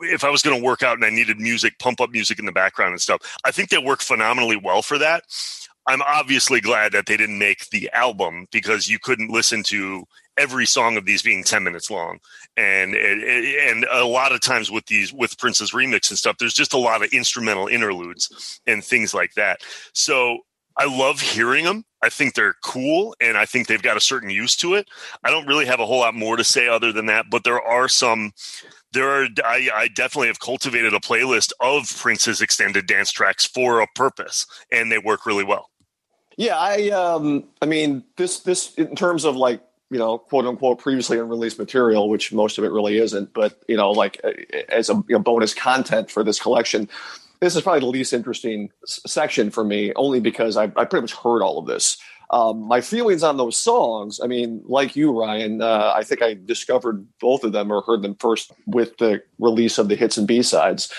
if 0.00 0.24
I 0.24 0.30
was 0.30 0.42
gonna 0.42 0.62
work 0.62 0.82
out 0.82 0.96
and 0.96 1.04
I 1.04 1.10
needed 1.10 1.38
music, 1.38 1.78
pump 1.78 2.00
up 2.00 2.10
music 2.10 2.38
in 2.38 2.46
the 2.46 2.52
background 2.52 2.92
and 2.92 3.00
stuff. 3.00 3.20
I 3.44 3.50
think 3.50 3.68
they 3.68 3.78
work 3.78 4.00
phenomenally 4.00 4.56
well 4.56 4.82
for 4.82 4.98
that. 4.98 5.24
I'm 5.86 6.02
obviously 6.02 6.60
glad 6.60 6.92
that 6.92 7.06
they 7.06 7.16
didn't 7.16 7.38
make 7.38 7.68
the 7.70 7.90
album 7.92 8.46
because 8.52 8.88
you 8.88 8.98
couldn't 8.98 9.30
listen 9.30 9.62
to 9.64 10.04
every 10.40 10.66
song 10.66 10.96
of 10.96 11.04
these 11.04 11.22
being 11.22 11.44
10 11.44 11.62
minutes 11.62 11.90
long. 11.90 12.18
And 12.56 12.94
and 12.94 13.86
a 13.90 14.04
lot 14.04 14.32
of 14.32 14.40
times 14.40 14.70
with 14.70 14.86
these 14.86 15.12
with 15.12 15.38
prince's 15.38 15.72
remix 15.72 16.10
and 16.10 16.18
stuff 16.18 16.38
there's 16.38 16.54
just 16.54 16.72
a 16.72 16.78
lot 16.78 17.02
of 17.02 17.12
instrumental 17.12 17.68
interludes 17.68 18.60
and 18.66 18.82
things 18.82 19.14
like 19.14 19.34
that. 19.34 19.60
So 19.92 20.38
i 20.76 20.84
love 20.84 21.20
hearing 21.20 21.64
them 21.64 21.84
i 22.00 22.08
think 22.08 22.34
they're 22.34 22.54
cool 22.62 23.12
and 23.20 23.36
i 23.36 23.44
think 23.44 23.66
they've 23.66 23.82
got 23.82 23.96
a 23.96 24.00
certain 24.00 24.30
use 24.30 24.54
to 24.56 24.74
it. 24.74 24.88
I 25.24 25.30
don't 25.30 25.46
really 25.46 25.66
have 25.66 25.80
a 25.80 25.86
whole 25.86 25.98
lot 25.98 26.14
more 26.14 26.36
to 26.36 26.44
say 26.44 26.68
other 26.68 26.92
than 26.92 27.06
that 27.06 27.26
but 27.28 27.44
there 27.44 27.60
are 27.60 27.88
some 27.88 28.32
there 28.92 29.08
are 29.08 29.26
I, 29.44 29.68
I 29.74 29.88
definitely 29.88 30.28
have 30.28 30.40
cultivated 30.40 30.94
a 30.94 31.00
playlist 31.00 31.52
of 31.60 31.94
prince's 31.96 32.40
extended 32.40 32.86
dance 32.86 33.10
tracks 33.10 33.44
for 33.44 33.80
a 33.80 33.86
purpose 33.94 34.46
and 34.72 34.90
they 34.90 34.98
work 34.98 35.26
really 35.26 35.44
well. 35.44 35.70
Yeah, 36.36 36.56
I 36.58 36.88
um 36.90 37.44
I 37.60 37.66
mean 37.66 38.04
this 38.16 38.40
this 38.40 38.74
in 38.76 38.96
terms 38.96 39.24
of 39.24 39.36
like, 39.36 39.60
you 39.90 39.98
know, 39.98 40.18
quote 40.18 40.46
unquote 40.46 40.78
previously 40.78 41.18
unreleased 41.18 41.58
material, 41.58 42.08
which 42.08 42.32
most 42.32 42.58
of 42.58 42.64
it 42.64 42.70
really 42.70 42.98
isn't, 42.98 43.32
but 43.34 43.60
you 43.68 43.76
know, 43.76 43.90
like 43.90 44.20
uh, 44.22 44.30
as 44.68 44.88
a 44.88 44.94
you 44.94 45.16
know, 45.16 45.18
bonus 45.18 45.52
content 45.52 46.10
for 46.10 46.22
this 46.22 46.38
collection, 46.38 46.88
this 47.40 47.56
is 47.56 47.62
probably 47.62 47.80
the 47.80 47.86
least 47.86 48.12
interesting 48.12 48.70
s- 48.84 49.00
section 49.06 49.50
for 49.50 49.64
me, 49.64 49.92
only 49.96 50.20
because 50.20 50.56
I, 50.56 50.64
I 50.64 50.84
pretty 50.84 51.02
much 51.02 51.14
heard 51.14 51.42
all 51.42 51.58
of 51.58 51.66
this. 51.66 51.98
Um, 52.30 52.60
my 52.60 52.80
feelings 52.80 53.24
on 53.24 53.38
those 53.38 53.56
songs, 53.56 54.20
I 54.22 54.28
mean, 54.28 54.62
like 54.64 54.94
you, 54.94 55.18
Ryan, 55.18 55.60
uh, 55.60 55.92
I 55.96 56.04
think 56.04 56.22
I 56.22 56.34
discovered 56.34 57.04
both 57.18 57.42
of 57.42 57.50
them 57.50 57.72
or 57.72 57.82
heard 57.82 58.02
them 58.02 58.14
first 58.14 58.52
with 58.66 58.98
the 58.98 59.20
release 59.40 59.78
of 59.78 59.88
the 59.88 59.96
hits 59.96 60.16
and 60.16 60.28
B 60.28 60.42
sides, 60.42 60.92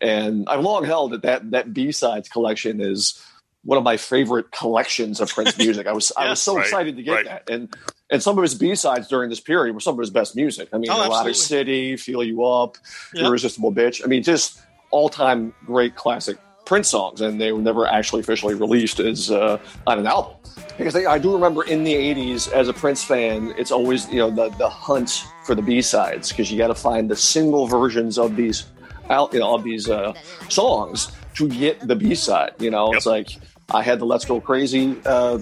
and 0.00 0.48
I've 0.48 0.64
long 0.64 0.84
held 0.84 1.12
that 1.12 1.22
that, 1.22 1.50
that 1.50 1.74
B 1.74 1.92
sides 1.92 2.30
collection 2.30 2.80
is 2.80 3.22
one 3.68 3.76
of 3.76 3.84
my 3.84 3.98
favorite 3.98 4.50
collections 4.50 5.20
of 5.20 5.28
Prince 5.28 5.58
music. 5.66 5.86
I 5.86 5.92
was 5.92 6.10
I 6.16 6.30
was 6.30 6.40
so 6.40 6.56
right, 6.56 6.64
excited 6.64 6.96
to 6.96 7.02
get 7.02 7.12
right. 7.12 7.24
that, 7.26 7.50
and 7.50 7.76
and 8.08 8.22
some 8.22 8.38
of 8.38 8.42
his 8.42 8.54
B 8.54 8.74
sides 8.74 9.08
during 9.08 9.28
this 9.28 9.40
period 9.40 9.74
were 9.74 9.80
some 9.80 9.92
of 9.92 10.00
his 10.00 10.08
best 10.08 10.34
music. 10.34 10.70
I 10.72 10.78
mean, 10.78 10.90
Oh, 10.90 10.94
Erotic 10.94 11.10
absolutely. 11.10 11.34
City, 11.34 11.96
Feel 11.98 12.24
You 12.24 12.46
Up, 12.46 12.78
Yep. 13.12 13.26
Irresistible 13.26 13.70
Bitch. 13.70 14.02
I 14.02 14.06
mean, 14.06 14.22
just 14.22 14.62
all 14.90 15.10
time 15.10 15.52
great 15.66 15.96
classic 15.96 16.38
Prince 16.64 16.88
songs, 16.88 17.20
and 17.20 17.38
they 17.38 17.52
were 17.52 17.60
never 17.60 17.86
actually 17.86 18.20
officially 18.20 18.54
released 18.54 19.00
as 19.00 19.30
uh, 19.30 19.58
on 19.86 19.98
an 19.98 20.06
album. 20.06 20.36
Because 20.78 20.96
I, 20.96 21.04
I 21.12 21.18
do 21.18 21.34
remember 21.34 21.62
in 21.64 21.84
the 21.84 21.92
'80s, 21.92 22.50
as 22.50 22.68
a 22.68 22.72
Prince 22.72 23.04
fan, 23.04 23.52
it's 23.58 23.70
always 23.70 24.08
you 24.08 24.18
know 24.20 24.30
the 24.30 24.48
the 24.56 24.70
hunt 24.70 25.26
for 25.44 25.54
the 25.54 25.60
B 25.62 25.82
sides 25.82 26.30
because 26.30 26.50
you 26.50 26.56
got 26.56 26.68
to 26.68 26.74
find 26.74 27.10
the 27.10 27.16
single 27.16 27.66
versions 27.66 28.16
of 28.18 28.34
these 28.34 28.64
out 29.10 29.34
you 29.34 29.40
know 29.40 29.54
of 29.54 29.62
these 29.62 29.90
uh, 29.90 30.14
songs 30.48 31.12
to 31.34 31.50
get 31.50 31.86
the 31.86 31.96
B 31.96 32.14
side. 32.14 32.52
You 32.58 32.70
know, 32.70 32.94
it's 32.94 33.04
like 33.04 33.36
I 33.70 33.82
had 33.82 33.98
the 33.98 34.06
Let's 34.06 34.24
Go 34.24 34.40
Crazy. 34.40 34.96
Uh, 35.04 35.40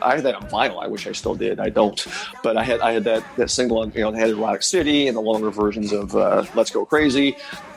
I 0.00 0.14
had 0.14 0.24
that 0.24 0.34
on 0.34 0.48
vinyl. 0.48 0.82
I 0.82 0.86
wish 0.86 1.06
I 1.06 1.12
still 1.12 1.34
did. 1.34 1.60
I 1.60 1.68
don't, 1.68 2.06
but 2.42 2.56
I 2.56 2.64
had 2.64 2.80
I 2.80 2.92
had 2.92 3.04
that 3.04 3.24
that 3.36 3.50
single. 3.50 3.80
on 3.80 3.92
You 3.94 4.02
know, 4.02 4.10
they 4.10 4.18
had 4.18 4.30
Erotic 4.30 4.62
City 4.62 5.06
and 5.06 5.14
the 5.14 5.20
longer 5.20 5.50
versions 5.50 5.92
of 5.92 6.16
uh, 6.16 6.46
Let's 6.54 6.70
Go 6.70 6.86
Crazy. 6.86 7.36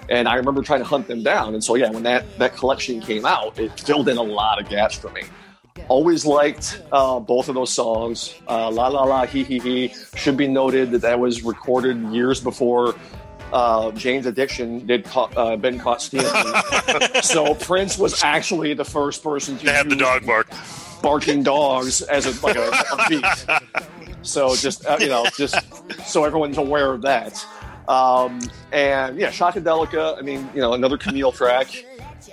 And 0.09 0.29
I 0.29 0.35
remember 0.35 0.61
trying 0.61 0.79
to 0.79 0.85
hunt 0.85 1.07
them 1.07 1.23
down. 1.23 1.53
And 1.55 1.63
so 1.63 1.75
yeah, 1.75 1.89
when 1.89 2.03
that 2.03 2.37
that 2.39 2.55
collection 2.55 3.01
came 3.01 3.25
out, 3.25 3.59
it 3.59 3.77
filled 3.81 4.07
in 4.07 4.15
a 4.15 4.23
lot 4.23 4.61
of 4.61 4.69
gaps 4.69 4.95
for 4.95 5.09
me. 5.09 5.23
Always 5.89 6.25
liked 6.25 6.81
uh, 6.93 7.19
both 7.19 7.49
of 7.49 7.55
those 7.55 7.73
songs. 7.73 8.35
Uh, 8.47 8.71
La 8.71 8.87
La 8.87 9.03
La 9.03 9.25
He 9.25 9.43
He 9.43 9.59
He 9.59 9.93
should 10.15 10.37
be 10.37 10.47
noted 10.47 10.91
that 10.91 11.01
that 11.01 11.19
was 11.19 11.43
recorded 11.43 11.97
years 12.13 12.39
before 12.39 12.95
uh, 13.52 13.91
Jane's 13.91 14.26
Addiction 14.26 14.86
did 14.86 15.06
caught, 15.06 15.36
uh, 15.38 15.56
been 15.58 15.80
caught 15.80 16.02
stealing. 16.02 16.32
so 17.22 17.54
Prince 17.56 17.97
was 17.97 18.24
actually 18.24 18.74
the 18.74 18.86
first 18.86 19.24
person 19.24 19.58
to 19.60 19.72
have 19.72 19.89
the 19.89 19.95
dog 19.95 20.26
bark. 20.26 20.49
barking 21.02 21.43
dogs 21.43 22.02
as 22.04 22.26
a 22.26 22.45
like 22.45 22.56
a, 22.56 22.70
a 22.70 23.10
beat. 23.10 23.86
So 24.24 24.56
just 24.56 24.86
uh, 24.86 24.97
you 24.99 25.10
know, 25.10 25.26
just 25.36 25.56
so 26.06 26.24
everyone's 26.24 26.58
aware 26.58 26.93
of 26.93 27.02
that. 27.02 27.45
Um, 27.88 28.39
and 28.72 29.18
yeah, 29.18 29.30
Shockadelica. 29.30 30.18
I 30.18 30.22
mean, 30.22 30.47
you 30.54 30.62
know, 30.62 30.74
another 30.74 30.97
Camille 30.97 31.32
track 31.32 31.68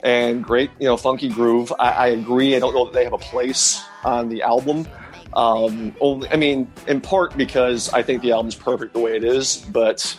and 0.03 0.45
great, 0.45 0.71
you 0.79 0.87
know, 0.87 0.97
funky 0.97 1.29
groove. 1.29 1.73
I, 1.79 1.91
I 1.91 2.07
agree. 2.09 2.55
I 2.55 2.59
don't 2.59 2.75
know 2.75 2.85
that 2.85 2.95
they 2.95 3.05
have 3.05 3.13
a 3.13 3.19
place 3.19 3.83
on 4.05 4.29
the 4.29 4.43
album. 4.43 4.87
Um, 5.35 5.95
only, 6.01 6.29
I 6.31 6.37
mean, 6.37 6.71
in 6.87 7.01
part 7.01 7.37
because 7.37 7.93
I 7.93 8.03
think 8.03 8.23
the 8.23 8.33
album's 8.33 8.55
perfect 8.55 8.93
the 8.93 9.01
way 9.01 9.17
it 9.17 9.25
is, 9.25 9.57
but 9.57 10.17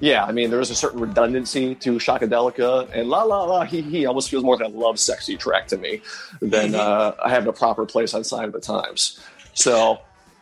yeah, 0.00 0.24
I 0.24 0.32
mean, 0.32 0.50
there 0.50 0.60
is 0.60 0.70
a 0.70 0.74
certain 0.74 1.00
redundancy 1.00 1.74
to 1.76 1.92
Shockadelica, 1.96 2.88
and 2.92 3.08
La 3.08 3.22
La 3.24 3.44
La 3.44 3.64
He 3.64 3.82
He 3.82 4.06
almost 4.06 4.30
feels 4.30 4.44
more 4.44 4.56
like 4.56 4.68
a 4.68 4.70
Lovesexy 4.70 5.38
track 5.38 5.66
to 5.68 5.78
me 5.78 6.02
than 6.40 6.74
uh, 6.74 7.12
having 7.28 7.48
a 7.48 7.52
proper 7.52 7.84
place 7.86 8.14
on 8.14 8.24
Sign 8.24 8.44
of 8.44 8.52
the 8.52 8.60
Times. 8.60 9.20
So 9.54 10.00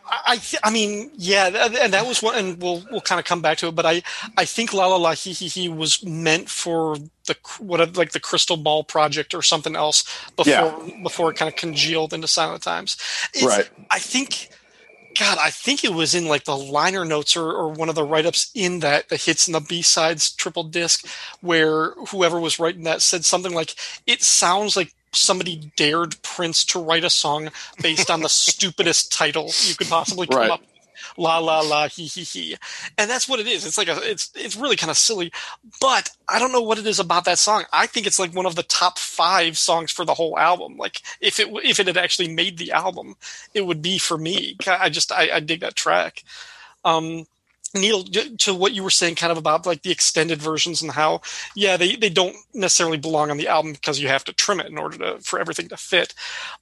I, 0.09 0.19
I 0.27 0.35
th- 0.37 0.61
I 0.63 0.69
mean, 0.69 1.11
yeah, 1.17 1.49
th- 1.49 1.79
and 1.81 1.93
that 1.93 2.05
was 2.07 2.21
one, 2.21 2.35
and 2.37 2.61
we'll 2.61 2.83
we'll 2.91 3.01
kind 3.01 3.19
of 3.19 3.25
come 3.25 3.41
back 3.41 3.57
to 3.59 3.67
it. 3.67 3.75
But 3.75 3.85
I 3.85 4.03
I 4.37 4.45
think 4.45 4.73
La 4.73 4.85
La 4.87 4.97
La 4.97 5.13
He 5.13 5.31
He 5.33 5.47
He 5.47 5.69
was 5.69 6.03
meant 6.03 6.49
for 6.49 6.95
the 7.25 7.35
what 7.59 7.95
like 7.97 8.11
the 8.11 8.19
Crystal 8.19 8.57
Ball 8.57 8.83
project 8.83 9.33
or 9.33 9.41
something 9.41 9.75
else 9.75 10.03
before 10.35 10.53
Yeah. 10.53 11.01
before 11.03 11.31
it 11.31 11.37
kind 11.37 11.49
of 11.49 11.55
congealed 11.55 12.13
into 12.13 12.27
Silent 12.27 12.63
Times. 12.63 12.95
It's, 13.33 13.43
Right. 13.43 13.69
I 13.91 13.99
think. 13.99 14.49
God, 15.19 15.37
I 15.41 15.49
think 15.49 15.83
it 15.83 15.93
was 15.93 16.13
in 16.13 16.27
like 16.27 16.43
the 16.43 16.57
liner 16.57 17.03
notes 17.03 17.35
or, 17.35 17.49
or 17.51 17.69
one 17.69 17.89
of 17.89 17.95
the 17.95 18.03
write 18.03 18.25
ups 18.25 18.51
in 18.53 18.79
that 18.81 19.09
the 19.09 19.17
hits 19.17 19.47
and 19.47 19.55
the 19.55 19.59
B 19.61 19.81
sides 19.81 20.31
triple 20.31 20.63
disc, 20.63 21.05
where 21.41 21.91
whoever 22.09 22.39
was 22.39 22.59
writing 22.59 22.83
that 22.83 23.01
said 23.01 23.25
something 23.25 23.53
like, 23.53 23.75
"It 24.05 24.21
sounds 24.21 24.75
like 24.77 24.93
somebody 25.13 25.71
dared 25.75 26.21
Prince 26.21 26.63
to 26.65 26.79
write 26.79 27.03
a 27.03 27.09
song 27.09 27.49
based 27.81 28.11
on 28.11 28.21
the 28.21 28.29
stupidest 28.29 29.11
title 29.11 29.51
you 29.65 29.75
could 29.75 29.87
possibly 29.89 30.27
come 30.27 30.37
Right. 30.37 30.51
up." 30.51 30.61
La 31.17 31.39
la 31.39 31.61
la 31.61 31.87
he 31.87 32.05
he 32.05 32.21
he, 32.21 32.55
and 32.97 33.09
that's 33.09 33.27
what 33.27 33.39
it 33.39 33.47
is. 33.47 33.65
It's 33.65 33.77
like 33.77 33.87
a 33.87 33.99
it's 34.03 34.31
it's 34.35 34.55
really 34.55 34.75
kind 34.75 34.91
of 34.91 34.97
silly, 34.97 35.31
but 35.81 36.11
I 36.29 36.37
don't 36.37 36.51
know 36.51 36.61
what 36.61 36.77
it 36.77 36.85
is 36.85 36.99
about 36.99 37.25
that 37.25 37.39
song. 37.39 37.65
I 37.73 37.87
think 37.87 38.05
it's 38.05 38.19
like 38.19 38.35
one 38.35 38.45
of 38.45 38.55
the 38.55 38.63
top 38.63 38.99
five 38.99 39.57
songs 39.57 39.91
for 39.91 40.05
the 40.05 40.13
whole 40.13 40.37
album. 40.37 40.77
Like 40.77 41.01
if 41.19 41.39
it 41.39 41.49
if 41.63 41.79
it 41.79 41.87
had 41.87 41.97
actually 41.97 42.27
made 42.27 42.59
the 42.59 42.71
album, 42.71 43.15
it 43.55 43.65
would 43.65 43.81
be 43.81 43.97
for 43.97 44.17
me. 44.17 44.55
I 44.67 44.89
just 44.89 45.11
I, 45.11 45.29
I 45.33 45.39
dig 45.39 45.61
that 45.61 45.75
track. 45.75 46.23
Um, 46.85 47.25
Neil, 47.73 48.03
to 48.03 48.53
what 48.53 48.73
you 48.73 48.83
were 48.83 48.89
saying, 48.89 49.15
kind 49.15 49.31
of 49.31 49.37
about 49.37 49.65
like 49.65 49.81
the 49.83 49.91
extended 49.91 50.41
versions 50.41 50.81
and 50.81 50.91
how, 50.91 51.21
yeah, 51.55 51.77
they, 51.77 51.95
they 51.95 52.09
don't 52.09 52.35
necessarily 52.53 52.97
belong 52.97 53.29
on 53.31 53.37
the 53.37 53.47
album 53.47 53.73
because 53.73 53.99
you 53.99 54.07
have 54.07 54.23
to 54.25 54.33
trim 54.33 54.59
it 54.59 54.67
in 54.67 54.77
order 54.77 54.97
to 54.97 55.19
for 55.19 55.39
everything 55.39 55.67
to 55.69 55.77
fit. 55.77 56.13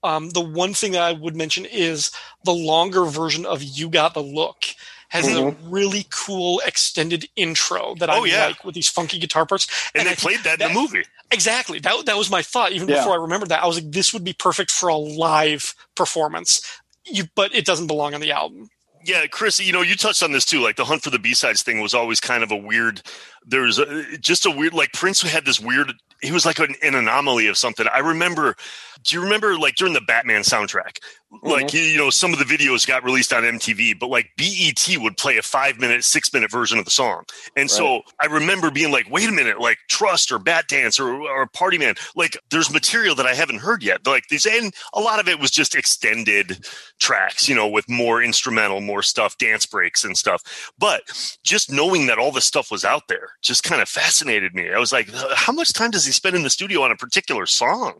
Um, 0.03 0.31
the 0.31 0.41
one 0.41 0.73
thing 0.73 0.93
that 0.93 1.01
I 1.03 1.11
would 1.13 1.35
mention 1.35 1.65
is 1.65 2.11
the 2.43 2.53
longer 2.53 3.05
version 3.05 3.45
of 3.45 3.61
"You 3.63 3.89
Got 3.89 4.13
the 4.13 4.23
Look." 4.23 4.65
Has 5.09 5.27
a 5.33 5.51
really 5.63 6.07
cool 6.09 6.61
extended 6.65 7.29
intro 7.37 7.95
that 7.99 8.09
I 8.09 8.17
Oh, 8.17 8.23
yeah. 8.25 8.47
like 8.47 8.65
with 8.65 8.75
these 8.75 8.89
funky 8.89 9.17
guitar 9.17 9.45
parts. 9.45 9.65
And, 9.93 10.01
I 10.01 10.11
they 10.11 10.15
think 10.15 10.41
played 10.41 10.43
that 10.43 10.59
in 10.67 10.73
the 10.73 10.79
movie. 10.81 11.03
Exactly. 11.31 11.79
That 11.79 12.05
that 12.07 12.17
was 12.17 12.29
my 12.29 12.41
thought. 12.41 12.73
Even 12.73 12.89
Yeah. 12.89 12.97
before 12.97 13.13
I 13.13 13.21
remembered 13.21 13.47
that, 13.49 13.63
I 13.63 13.67
was 13.67 13.77
like, 13.77 13.91
this 13.91 14.11
would 14.13 14.25
be 14.25 14.33
perfect 14.33 14.71
for 14.71 14.89
a 14.89 14.95
live 14.97 15.73
performance. 15.93 16.59
You, 17.05 17.25
but 17.35 17.55
it 17.55 17.65
doesn't 17.65 17.87
belong 17.87 18.13
on 18.13 18.19
the 18.19 18.31
album. 18.31 18.69
Yeah, 19.05 19.27
Chris, 19.27 19.59
you 19.59 19.71
know, 19.71 19.83
you 19.83 19.95
touched 19.95 20.23
on 20.23 20.31
this 20.31 20.45
too. 20.45 20.61
Like 20.61 20.77
the 20.77 20.85
hunt 20.85 21.03
for 21.03 21.11
the 21.11 21.19
B 21.19 21.35
sides 21.35 21.61
thing 21.61 21.79
was 21.79 21.93
always 21.93 22.19
kind 22.19 22.43
of 22.43 22.51
a 22.51 22.55
weird. 22.55 23.03
There's 23.45 23.79
just 24.19 24.47
a 24.47 24.51
weird, 24.51 24.73
like 24.73 24.93
Prince 24.93 25.21
had 25.21 25.45
this 25.45 25.59
weird. 25.59 25.93
He 26.21 26.31
was 26.31 26.43
like 26.43 26.57
an, 26.57 26.73
an 26.81 26.95
anomaly 26.95 27.45
of 27.47 27.55
something. 27.55 27.85
I 27.93 27.99
remember. 27.99 28.55
Do 29.03 29.15
you 29.15 29.21
remember 29.21 29.59
like 29.59 29.75
during 29.75 29.93
the 29.93 30.01
Batman 30.01 30.41
soundtrack? 30.41 30.97
Like 31.43 31.73
you, 31.73 31.81
you 31.81 31.97
know, 31.97 32.09
some 32.09 32.33
of 32.33 32.39
the 32.39 32.45
videos 32.45 32.87
got 32.87 33.03
released 33.03 33.33
on 33.33 33.43
MTV, 33.43 33.99
but 33.99 34.09
like 34.09 34.31
BET 34.37 34.87
would 35.01 35.17
play 35.17 35.37
a 35.37 35.41
five 35.41 35.79
minute, 35.79 36.03
six 36.03 36.33
minute 36.33 36.51
version 36.51 36.77
of 36.79 36.85
the 36.85 36.91
song. 36.91 37.23
And 37.55 37.69
so 37.69 38.01
I 38.21 38.27
remember 38.27 38.71
being 38.71 38.91
like, 38.91 39.09
wait 39.09 39.29
a 39.29 39.31
minute, 39.31 39.59
like 39.59 39.77
Trust 39.89 40.31
or 40.31 40.39
Batdance 40.39 40.99
or, 40.99 41.21
or 41.21 41.47
Party 41.47 41.77
Man, 41.77 41.95
like 42.15 42.37
there's 42.51 42.71
material 42.71 43.15
that 43.15 43.25
I 43.25 43.33
haven't 43.33 43.59
heard 43.59 43.83
yet. 43.83 44.05
Like 44.05 44.27
these, 44.29 44.45
and 44.45 44.73
a 44.93 44.99
lot 44.99 45.19
of 45.19 45.27
it 45.27 45.39
was 45.39 45.51
just 45.51 45.75
extended 45.75 46.65
tracks, 46.99 47.47
you 47.49 47.55
know, 47.55 47.67
with 47.67 47.87
more 47.89 48.21
instrumental, 48.21 48.81
more 48.81 49.01
stuff, 49.01 49.37
dance 49.37 49.65
breaks 49.65 50.03
and 50.03 50.17
stuff. 50.17 50.71
But 50.77 51.03
just 51.43 51.71
knowing 51.71 52.07
that 52.07 52.17
all 52.17 52.31
this 52.31 52.45
stuff 52.45 52.71
was 52.71 52.85
out 52.85 53.03
there 53.07 53.29
just 53.41 53.63
kind 53.63 53.81
of 53.81 53.89
fascinated 53.89 54.53
me. 54.55 54.71
I 54.71 54.79
was 54.79 54.91
like, 54.91 55.13
uh, 55.13 55.35
how 55.35 55.53
much 55.53 55.73
time 55.73 55.91
does 55.91 56.05
he 56.05 56.11
spend 56.11 56.35
in 56.35 56.43
the 56.43 56.49
studio 56.49 56.81
on 56.81 56.91
a 56.91 56.95
particular 56.95 57.45
song? 57.45 57.99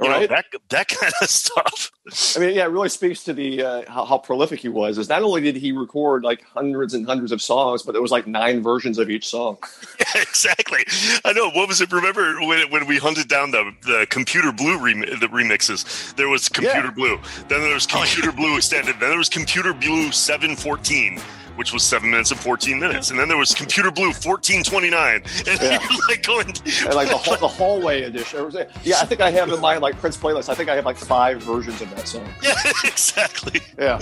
You 0.00 0.08
know, 0.08 0.14
Right. 0.14 0.28
that, 0.28 0.46
that 0.70 0.88
kind 1.00 1.12
of 1.20 1.28
stuff. 1.28 1.90
I 2.36 2.40
mean, 2.40 2.54
yeah, 2.54 2.66
really 2.74 2.88
speaks 2.90 3.24
to 3.24 3.32
the 3.32 3.62
uh, 3.62 3.82
how, 3.90 4.04
how 4.04 4.18
prolific 4.18 4.60
he 4.60 4.68
was. 4.68 4.98
Is 4.98 5.08
not 5.08 5.22
only 5.22 5.40
did 5.40 5.56
he 5.56 5.72
record 5.72 6.24
like 6.24 6.44
hundreds 6.44 6.92
and 6.92 7.06
hundreds 7.06 7.32
of 7.32 7.40
songs, 7.40 7.82
but 7.82 7.92
there 7.92 8.02
was 8.02 8.10
like 8.10 8.26
nine 8.26 8.62
versions 8.62 8.98
of 8.98 9.08
each 9.10 9.26
song. 9.28 9.56
Yeah, 10.00 10.22
exactly. 10.22 10.84
I 11.24 11.32
know. 11.32 11.50
What 11.50 11.68
was 11.68 11.80
it? 11.80 11.90
Remember 11.92 12.34
when 12.40 12.68
when 12.70 12.86
we 12.86 12.98
hunted 12.98 13.28
down 13.28 13.52
the 13.52 13.72
the 13.82 14.06
computer 14.10 14.52
blue 14.52 14.76
rem- 14.78 15.00
the 15.20 15.28
remixes? 15.28 16.14
There 16.16 16.28
was 16.28 16.48
computer 16.48 16.86
Yeah. 16.88 16.90
blue. 16.90 17.18
Then 17.48 17.60
there 17.62 17.74
was 17.74 17.86
computer 17.86 18.32
blue 18.32 18.56
extended. 18.56 18.96
Then 19.00 19.10
there 19.10 19.18
was 19.18 19.28
computer 19.28 19.72
blue 19.72 20.10
seven 20.12 20.56
fourteen. 20.56 21.20
Which 21.56 21.72
was 21.72 21.82
seven 21.84 22.10
minutes 22.10 22.30
and 22.32 22.40
fourteen 22.40 22.80
minutes, 22.80 23.10
and 23.10 23.18
then 23.18 23.28
there 23.28 23.36
was 23.36 23.54
Computer 23.54 23.90
Blue 23.90 24.12
fourteen 24.12 24.62
twenty 24.64 24.90
nine, 24.90 25.22
and 25.46 25.60
Yeah. 25.60 25.78
like 26.08 26.22
going, 26.24 26.48
And 26.48 26.94
like 26.94 27.08
the, 27.08 27.16
hall- 27.16 27.36
the 27.36 27.46
hallway 27.48 28.02
edition. 28.02 28.50
Yeah, 28.82 29.00
I 29.00 29.04
think 29.06 29.20
I 29.20 29.30
have 29.30 29.50
in 29.52 29.60
my 29.60 29.76
like 29.78 29.96
Prince 29.98 30.16
playlist. 30.16 30.48
I 30.48 30.54
think 30.54 30.68
I 30.68 30.74
have 30.76 30.84
like 30.84 30.96
five 30.96 31.42
versions 31.42 31.80
of 31.80 31.94
that 31.94 32.08
song. 32.08 32.26
yeah, 32.42 32.54
exactly. 32.84 33.60
Yeah. 33.78 33.98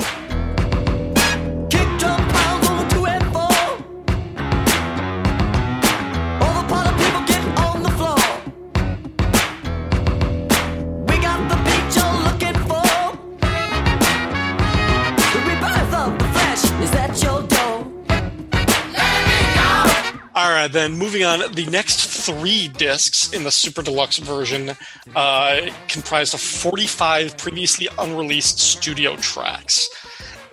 Right, 20.63 20.73
then 20.73 20.93
moving 20.93 21.25
on. 21.25 21.41
The 21.53 21.67
next 21.67 22.07
three 22.07 22.69
discs 22.69 23.33
in 23.33 23.45
the 23.45 23.51
Super 23.51 23.83
Deluxe 23.83 24.19
version 24.19 24.73
uh, 25.15 25.61
comprised 25.89 26.35
of 26.35 26.41
45 26.41 27.37
previously 27.37 27.89
unreleased 27.99 28.59
studio 28.59 29.17
tracks. 29.17 29.89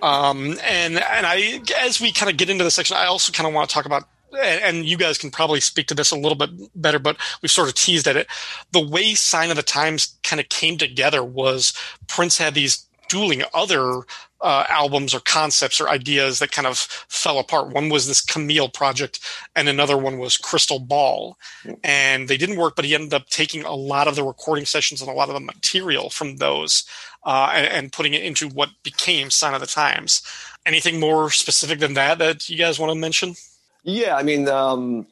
Um, 0.02 0.58
and 0.64 0.98
and 0.98 1.26
I, 1.26 1.60
as 1.80 2.00
we 2.00 2.12
kind 2.12 2.30
of 2.30 2.36
get 2.36 2.50
into 2.50 2.64
the 2.64 2.70
section, 2.70 2.96
I 2.96 3.06
also 3.06 3.32
kind 3.32 3.46
of 3.46 3.52
want 3.52 3.68
to 3.68 3.74
talk 3.74 3.84
about, 3.84 4.04
and 4.32 4.62
and 4.62 4.86
you 4.86 4.96
guys 4.96 5.18
can 5.18 5.30
probably 5.30 5.60
speak 5.60 5.86
to 5.88 5.94
this 5.94 6.10
a 6.10 6.16
little 6.16 6.36
bit 6.36 6.50
better, 6.74 6.98
but 6.98 7.16
we've 7.42 7.50
sort 7.50 7.68
of 7.68 7.74
teased 7.74 8.08
at 8.08 8.16
it. 8.16 8.26
The 8.72 8.86
way 8.86 9.14
Sign 9.14 9.50
of 9.50 9.56
the 9.56 9.62
Times 9.62 10.16
kind 10.22 10.40
of 10.40 10.48
came 10.48 10.78
together 10.78 11.22
was 11.22 11.74
Prince 12.08 12.38
had 12.38 12.54
these 12.54 12.86
dueling 13.10 13.42
other 13.52 14.02
uh, 14.42 14.64
albums 14.68 15.14
or 15.14 15.20
concepts 15.20 15.80
or 15.80 15.88
ideas 15.88 16.38
that 16.38 16.52
kind 16.52 16.66
of 16.66 16.78
fell 16.78 17.38
apart. 17.38 17.74
One 17.74 17.88
was 17.88 18.06
this 18.06 18.22
Camille 18.22 18.68
project, 18.68 19.20
and 19.54 19.68
another 19.68 19.96
one 19.96 20.18
was 20.18 20.36
Crystal 20.36 20.78
Ball, 20.78 21.36
and 21.84 22.28
they 22.28 22.36
didn't 22.36 22.58
work. 22.58 22.76
But 22.76 22.84
he 22.84 22.94
ended 22.94 23.14
up 23.14 23.28
taking 23.28 23.64
a 23.64 23.74
lot 23.74 24.08
of 24.08 24.16
the 24.16 24.24
recording 24.24 24.64
sessions 24.64 25.00
and 25.00 25.10
a 25.10 25.14
lot 25.14 25.28
of 25.28 25.34
the 25.34 25.40
material 25.40 26.10
from 26.10 26.36
those 26.36 26.84
uh, 27.24 27.50
and, 27.54 27.66
and 27.66 27.92
putting 27.92 28.14
it 28.14 28.24
into 28.24 28.48
what 28.48 28.70
became 28.82 29.30
Sign 29.30 29.54
of 29.54 29.60
the 29.60 29.66
Times. 29.66 30.22
Anything 30.66 31.00
more 31.00 31.30
specific 31.30 31.78
than 31.78 31.94
that 31.94 32.18
that 32.18 32.48
you 32.48 32.56
guys 32.56 32.78
want 32.78 32.92
to 32.92 32.98
mention? 32.98 33.34
Yeah, 33.82 34.16
I 34.16 34.22
mean, 34.22 34.48
um, 34.48 35.06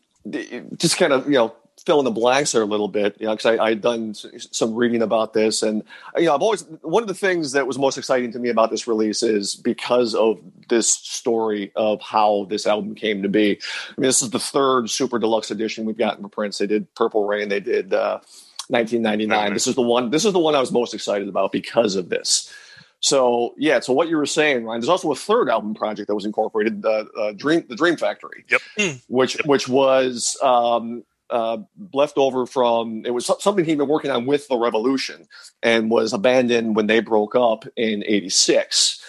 just 0.76 0.98
kind 0.98 1.12
of 1.12 1.26
you 1.26 1.32
know 1.32 1.54
fill 1.88 1.98
in 2.00 2.04
the 2.04 2.10
blanks 2.10 2.52
there 2.52 2.60
a 2.60 2.66
little 2.66 2.86
bit, 2.86 3.16
you 3.18 3.24
know, 3.24 3.32
because 3.34 3.58
I 3.58 3.70
had 3.70 3.80
done 3.80 4.12
some 4.12 4.74
reading 4.74 5.00
about 5.00 5.32
this, 5.32 5.62
and 5.62 5.82
you 6.18 6.26
know, 6.26 6.34
I've 6.34 6.42
always 6.42 6.66
one 6.82 7.02
of 7.02 7.08
the 7.08 7.14
things 7.14 7.52
that 7.52 7.66
was 7.66 7.78
most 7.78 7.96
exciting 7.96 8.30
to 8.32 8.38
me 8.38 8.50
about 8.50 8.70
this 8.70 8.86
release 8.86 9.22
is 9.22 9.54
because 9.54 10.14
of 10.14 10.38
this 10.68 10.90
story 10.90 11.72
of 11.76 12.02
how 12.02 12.46
this 12.50 12.66
album 12.66 12.94
came 12.94 13.22
to 13.22 13.28
be. 13.30 13.52
I 13.52 14.00
mean, 14.00 14.06
this 14.06 14.20
is 14.20 14.28
the 14.28 14.38
third 14.38 14.90
super 14.90 15.18
deluxe 15.18 15.50
edition 15.50 15.86
we've 15.86 15.96
gotten 15.96 16.20
from 16.20 16.30
Prince. 16.30 16.58
They 16.58 16.66
did 16.66 16.94
Purple 16.94 17.26
Rain, 17.26 17.48
they 17.48 17.60
did 17.60 17.94
uh, 17.94 18.20
1999. 18.68 19.54
This 19.54 19.66
is 19.66 19.74
the 19.74 19.80
one. 19.80 20.10
This 20.10 20.26
is 20.26 20.34
the 20.34 20.38
one 20.38 20.54
I 20.54 20.60
was 20.60 20.70
most 20.70 20.92
excited 20.92 21.26
about 21.26 21.52
because 21.52 21.96
of 21.96 22.10
this. 22.10 22.52
So 23.00 23.54
yeah, 23.56 23.80
so 23.80 23.94
what 23.94 24.08
you 24.08 24.18
were 24.18 24.26
saying, 24.26 24.66
Ryan. 24.66 24.80
There's 24.82 24.90
also 24.90 25.10
a 25.10 25.16
third 25.16 25.48
album 25.48 25.72
project 25.72 26.08
that 26.08 26.14
was 26.14 26.26
incorporated, 26.26 26.84
uh, 26.84 27.04
uh, 27.18 27.32
Dream, 27.32 27.64
the 27.66 27.76
Dream 27.76 27.96
Factory 27.96 28.44
yep. 28.50 28.60
which 29.08 29.38
which 29.46 29.68
was 29.68 30.36
um, 30.42 31.04
uh, 31.30 31.58
left 31.92 32.16
over 32.16 32.46
from 32.46 33.02
it 33.04 33.10
was 33.10 33.30
something 33.40 33.64
he'd 33.64 33.78
been 33.78 33.88
working 33.88 34.10
on 34.10 34.26
with 34.26 34.48
the 34.48 34.56
Revolution 34.56 35.26
and 35.62 35.90
was 35.90 36.12
abandoned 36.12 36.76
when 36.76 36.86
they 36.86 37.00
broke 37.00 37.34
up 37.34 37.64
in 37.76 38.04
'86. 38.06 39.02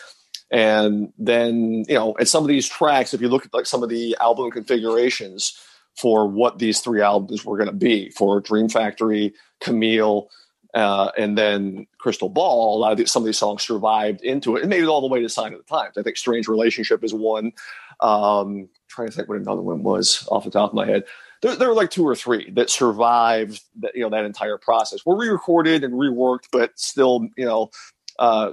And 0.51 1.13
then 1.17 1.85
you 1.87 1.95
know, 1.95 2.15
and 2.15 2.27
some 2.27 2.43
of 2.43 2.47
these 2.47 2.67
tracks, 2.67 3.13
if 3.13 3.21
you 3.21 3.29
look 3.29 3.45
at 3.45 3.53
like 3.53 3.65
some 3.65 3.83
of 3.83 3.89
the 3.89 4.17
album 4.19 4.51
configurations 4.51 5.59
for 5.95 6.27
what 6.27 6.59
these 6.59 6.79
three 6.79 7.01
albums 7.01 7.43
were 7.43 7.57
going 7.57 7.69
to 7.69 7.75
be 7.75 8.09
for 8.11 8.39
Dream 8.39 8.69
Factory, 8.69 9.33
Camille, 9.59 10.29
uh, 10.73 11.11
and 11.17 11.37
then 11.37 11.87
Crystal 11.97 12.29
Ball. 12.29 12.77
A 12.77 12.79
lot 12.79 12.91
of 12.91 12.97
these, 12.97 13.11
some 13.11 13.23
of 13.23 13.25
these 13.25 13.37
songs 13.37 13.63
survived 13.63 14.21
into 14.21 14.55
it 14.55 14.61
and 14.61 14.69
made 14.69 14.83
it 14.83 14.87
all 14.87 15.01
the 15.01 15.07
way 15.07 15.21
to 15.21 15.29
Sign 15.29 15.53
of 15.53 15.59
the 15.59 15.65
Times. 15.65 15.97
I 15.97 16.03
think 16.03 16.17
Strange 16.17 16.47
Relationship 16.47 17.03
is 17.03 17.13
one. 17.13 17.51
Um, 18.01 18.69
trying 18.87 19.09
to 19.09 19.13
think 19.13 19.27
what 19.27 19.39
another 19.39 19.61
one 19.61 19.83
was 19.83 20.27
off 20.31 20.45
the 20.45 20.51
top 20.51 20.69
of 20.69 20.75
my 20.75 20.85
head. 20.85 21.03
There, 21.41 21.55
there 21.55 21.69
were 21.69 21.75
like 21.75 21.89
two 21.89 22.07
or 22.07 22.15
three 22.15 22.51
that 22.51 22.69
survived 22.69 23.61
that 23.79 23.95
you 23.95 24.01
know 24.01 24.09
that 24.09 24.25
entire 24.25 24.57
process. 24.57 25.05
Were 25.05 25.17
re-recorded 25.17 25.83
and 25.83 25.93
reworked, 25.93 26.47
but 26.51 26.77
still 26.77 27.27
you 27.37 27.45
know 27.45 27.69
uh, 28.19 28.51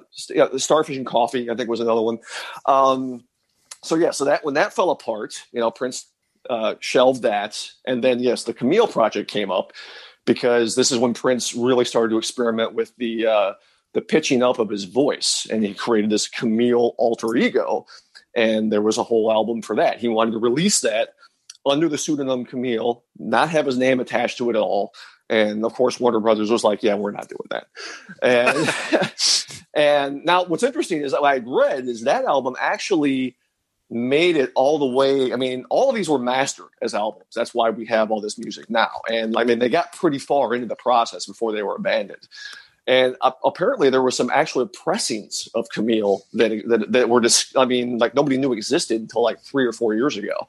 Starfish 0.56 0.96
and 0.96 1.06
Coffee, 1.06 1.50
I 1.50 1.54
think 1.54 1.68
was 1.68 1.80
another 1.80 2.02
one. 2.02 2.18
Um, 2.66 3.24
so 3.82 3.96
yeah, 3.96 4.12
so 4.12 4.24
that 4.24 4.44
when 4.44 4.54
that 4.54 4.72
fell 4.72 4.90
apart, 4.90 5.42
you 5.52 5.60
know, 5.60 5.70
Prince 5.70 6.06
uh, 6.48 6.76
shelved 6.80 7.22
that, 7.22 7.68
and 7.84 8.02
then 8.02 8.20
yes, 8.20 8.44
the 8.44 8.54
Camille 8.54 8.86
project 8.86 9.30
came 9.30 9.50
up 9.50 9.72
because 10.24 10.74
this 10.74 10.92
is 10.92 10.98
when 10.98 11.14
Prince 11.14 11.54
really 11.54 11.84
started 11.84 12.10
to 12.10 12.18
experiment 12.18 12.74
with 12.74 12.94
the 12.96 13.26
uh, 13.26 13.52
the 13.94 14.00
pitching 14.00 14.42
up 14.42 14.58
of 14.58 14.68
his 14.68 14.84
voice, 14.84 15.46
and 15.50 15.64
he 15.64 15.74
created 15.74 16.10
this 16.10 16.28
Camille 16.28 16.94
alter 16.98 17.34
ego, 17.36 17.86
and 18.34 18.72
there 18.72 18.82
was 18.82 18.98
a 18.98 19.02
whole 19.02 19.32
album 19.32 19.62
for 19.62 19.74
that. 19.76 19.98
He 19.98 20.08
wanted 20.08 20.32
to 20.32 20.38
release 20.38 20.80
that 20.80 21.14
under 21.66 21.88
the 21.88 21.98
pseudonym 21.98 22.44
Camille, 22.44 23.04
not 23.18 23.48
have 23.50 23.66
his 23.66 23.78
name 23.78 24.00
attached 24.00 24.38
to 24.38 24.50
it 24.50 24.56
at 24.56 24.62
all. 24.62 24.92
And 25.28 25.64
of 25.64 25.74
course, 25.74 25.98
Warner 25.98 26.20
Brothers 26.20 26.50
was 26.50 26.62
like, 26.62 26.82
"Yeah, 26.82 26.94
we're 26.94 27.10
not 27.10 27.28
doing 27.28 27.48
that." 27.50 27.66
And 28.22 29.64
and 29.74 30.24
now, 30.24 30.44
what's 30.44 30.62
interesting 30.62 31.00
is 31.02 31.14
I 31.14 31.38
read 31.38 31.88
is 31.88 32.02
that 32.02 32.24
album 32.24 32.54
actually 32.60 33.36
made 33.90 34.36
it 34.36 34.52
all 34.54 34.78
the 34.78 34.86
way. 34.86 35.32
I 35.32 35.36
mean, 35.36 35.64
all 35.68 35.88
of 35.88 35.96
these 35.96 36.08
were 36.08 36.18
mastered 36.18 36.68
as 36.82 36.94
albums. 36.94 37.26
That's 37.34 37.54
why 37.54 37.70
we 37.70 37.86
have 37.86 38.10
all 38.10 38.20
this 38.20 38.38
music 38.38 38.68
now. 38.70 38.90
And 39.10 39.36
I 39.36 39.44
mean, 39.44 39.58
they 39.58 39.68
got 39.68 39.92
pretty 39.92 40.18
far 40.18 40.54
into 40.54 40.66
the 40.66 40.76
process 40.76 41.26
before 41.26 41.52
they 41.52 41.62
were 41.62 41.76
abandoned. 41.76 42.28
And 42.88 43.16
uh, 43.20 43.32
apparently, 43.44 43.90
there 43.90 44.02
were 44.02 44.12
some 44.12 44.30
actual 44.32 44.66
pressings 44.66 45.48
of 45.54 45.68
Camille 45.70 46.22
that, 46.34 46.50
that 46.68 46.92
that 46.92 47.08
were 47.08 47.20
just. 47.20 47.56
I 47.58 47.64
mean, 47.64 47.98
like 47.98 48.14
nobody 48.14 48.38
knew 48.38 48.52
existed 48.52 49.00
until 49.00 49.22
like 49.22 49.40
three 49.40 49.66
or 49.66 49.72
four 49.72 49.94
years 49.94 50.16
ago, 50.16 50.46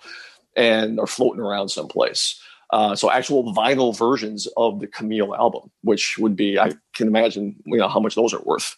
and 0.58 1.00
are 1.00 1.08
floating 1.08 1.42
around 1.42 1.70
someplace. 1.70 2.42
Uh, 2.72 2.96
so 2.96 3.10
actual 3.10 3.54
vinyl 3.54 3.98
versions 3.98 4.48
of 4.58 4.82
the 4.82 4.88
Camille 4.88 5.34
album, 5.34 5.72
which 5.84 6.18
would 6.18 6.36
be, 6.36 6.60
I 6.60 6.74
can 6.94 7.08
imagine, 7.08 7.56
you 7.66 7.78
know, 7.78 7.88
how 7.88 8.02
much 8.02 8.16
those 8.16 8.34
are 8.34 8.42
worth. 8.42 8.76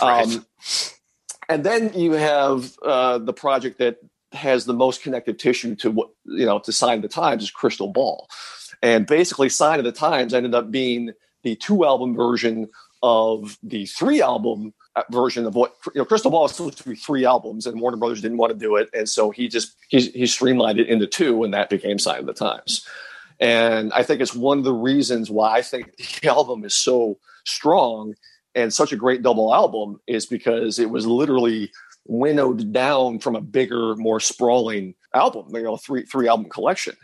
Right. 0.00 0.24
Um, 0.24 0.46
and 1.50 1.64
then 1.64 1.92
you 1.92 2.12
have 2.12 2.72
uh, 2.82 3.18
the 3.18 3.34
project 3.34 3.78
that 3.78 3.98
has 4.32 4.64
the 4.64 4.72
most 4.72 5.02
connective 5.02 5.36
tissue 5.36 5.74
to 5.74 5.90
what 5.90 6.10
you 6.24 6.46
know 6.46 6.60
to 6.60 6.72
Sign 6.72 6.98
of 6.98 7.02
the 7.02 7.08
Times 7.08 7.42
is 7.42 7.50
Crystal 7.50 7.88
Ball, 7.88 8.28
and 8.82 9.06
basically 9.06 9.48
Sign 9.48 9.78
of 9.78 9.84
the 9.84 9.92
Times 9.92 10.32
ended 10.32 10.54
up 10.54 10.70
being 10.70 11.12
the 11.42 11.56
two 11.56 11.84
album 11.84 12.14
version 12.14 12.68
of 13.02 13.58
the 13.62 13.86
three 13.86 14.22
album 14.22 14.72
Uh, 14.96 15.04
version 15.12 15.46
of 15.46 15.54
what 15.54 15.76
you 15.94 16.00
know 16.00 16.04
Crystal 16.04 16.32
Ball 16.32 16.42
was 16.42 16.52
supposed 16.52 16.78
to 16.78 16.88
be 16.88 16.96
three 16.96 17.24
albums, 17.24 17.64
and 17.64 17.80
Warner 17.80 17.96
Brothers 17.96 18.20
didn't 18.20 18.38
want 18.38 18.52
to 18.52 18.58
do 18.58 18.74
it, 18.74 18.88
and 18.92 19.08
so 19.08 19.30
he 19.30 19.46
just 19.46 19.76
he, 19.88 20.00
he 20.00 20.26
streamlined 20.26 20.80
it 20.80 20.88
into 20.88 21.06
two, 21.06 21.44
and 21.44 21.54
that 21.54 21.70
became 21.70 21.96
Sign 21.96 22.18
of 22.18 22.26
the 22.26 22.32
Times. 22.32 22.84
And 23.38 23.92
I 23.92 24.02
think 24.02 24.20
it's 24.20 24.34
one 24.34 24.58
of 24.58 24.64
the 24.64 24.74
reasons 24.74 25.30
why 25.30 25.56
I 25.56 25.62
think 25.62 25.96
the 25.96 26.28
album 26.28 26.64
is 26.64 26.74
so 26.74 27.18
strong 27.44 28.14
and 28.54 28.72
such 28.72 28.92
a 28.92 28.96
great 28.96 29.22
double 29.22 29.54
album 29.54 30.00
is 30.06 30.26
because 30.26 30.78
it 30.78 30.90
was 30.90 31.06
literally 31.06 31.70
winnowed 32.06 32.72
down 32.72 33.18
from 33.20 33.36
a 33.36 33.40
bigger, 33.40 33.94
more 33.96 34.20
sprawling 34.20 34.94
album, 35.14 35.46
you 35.54 35.62
know, 35.62 35.76
three 35.76 36.04
three 36.04 36.28
album 36.28 36.48
collection. 36.50 36.96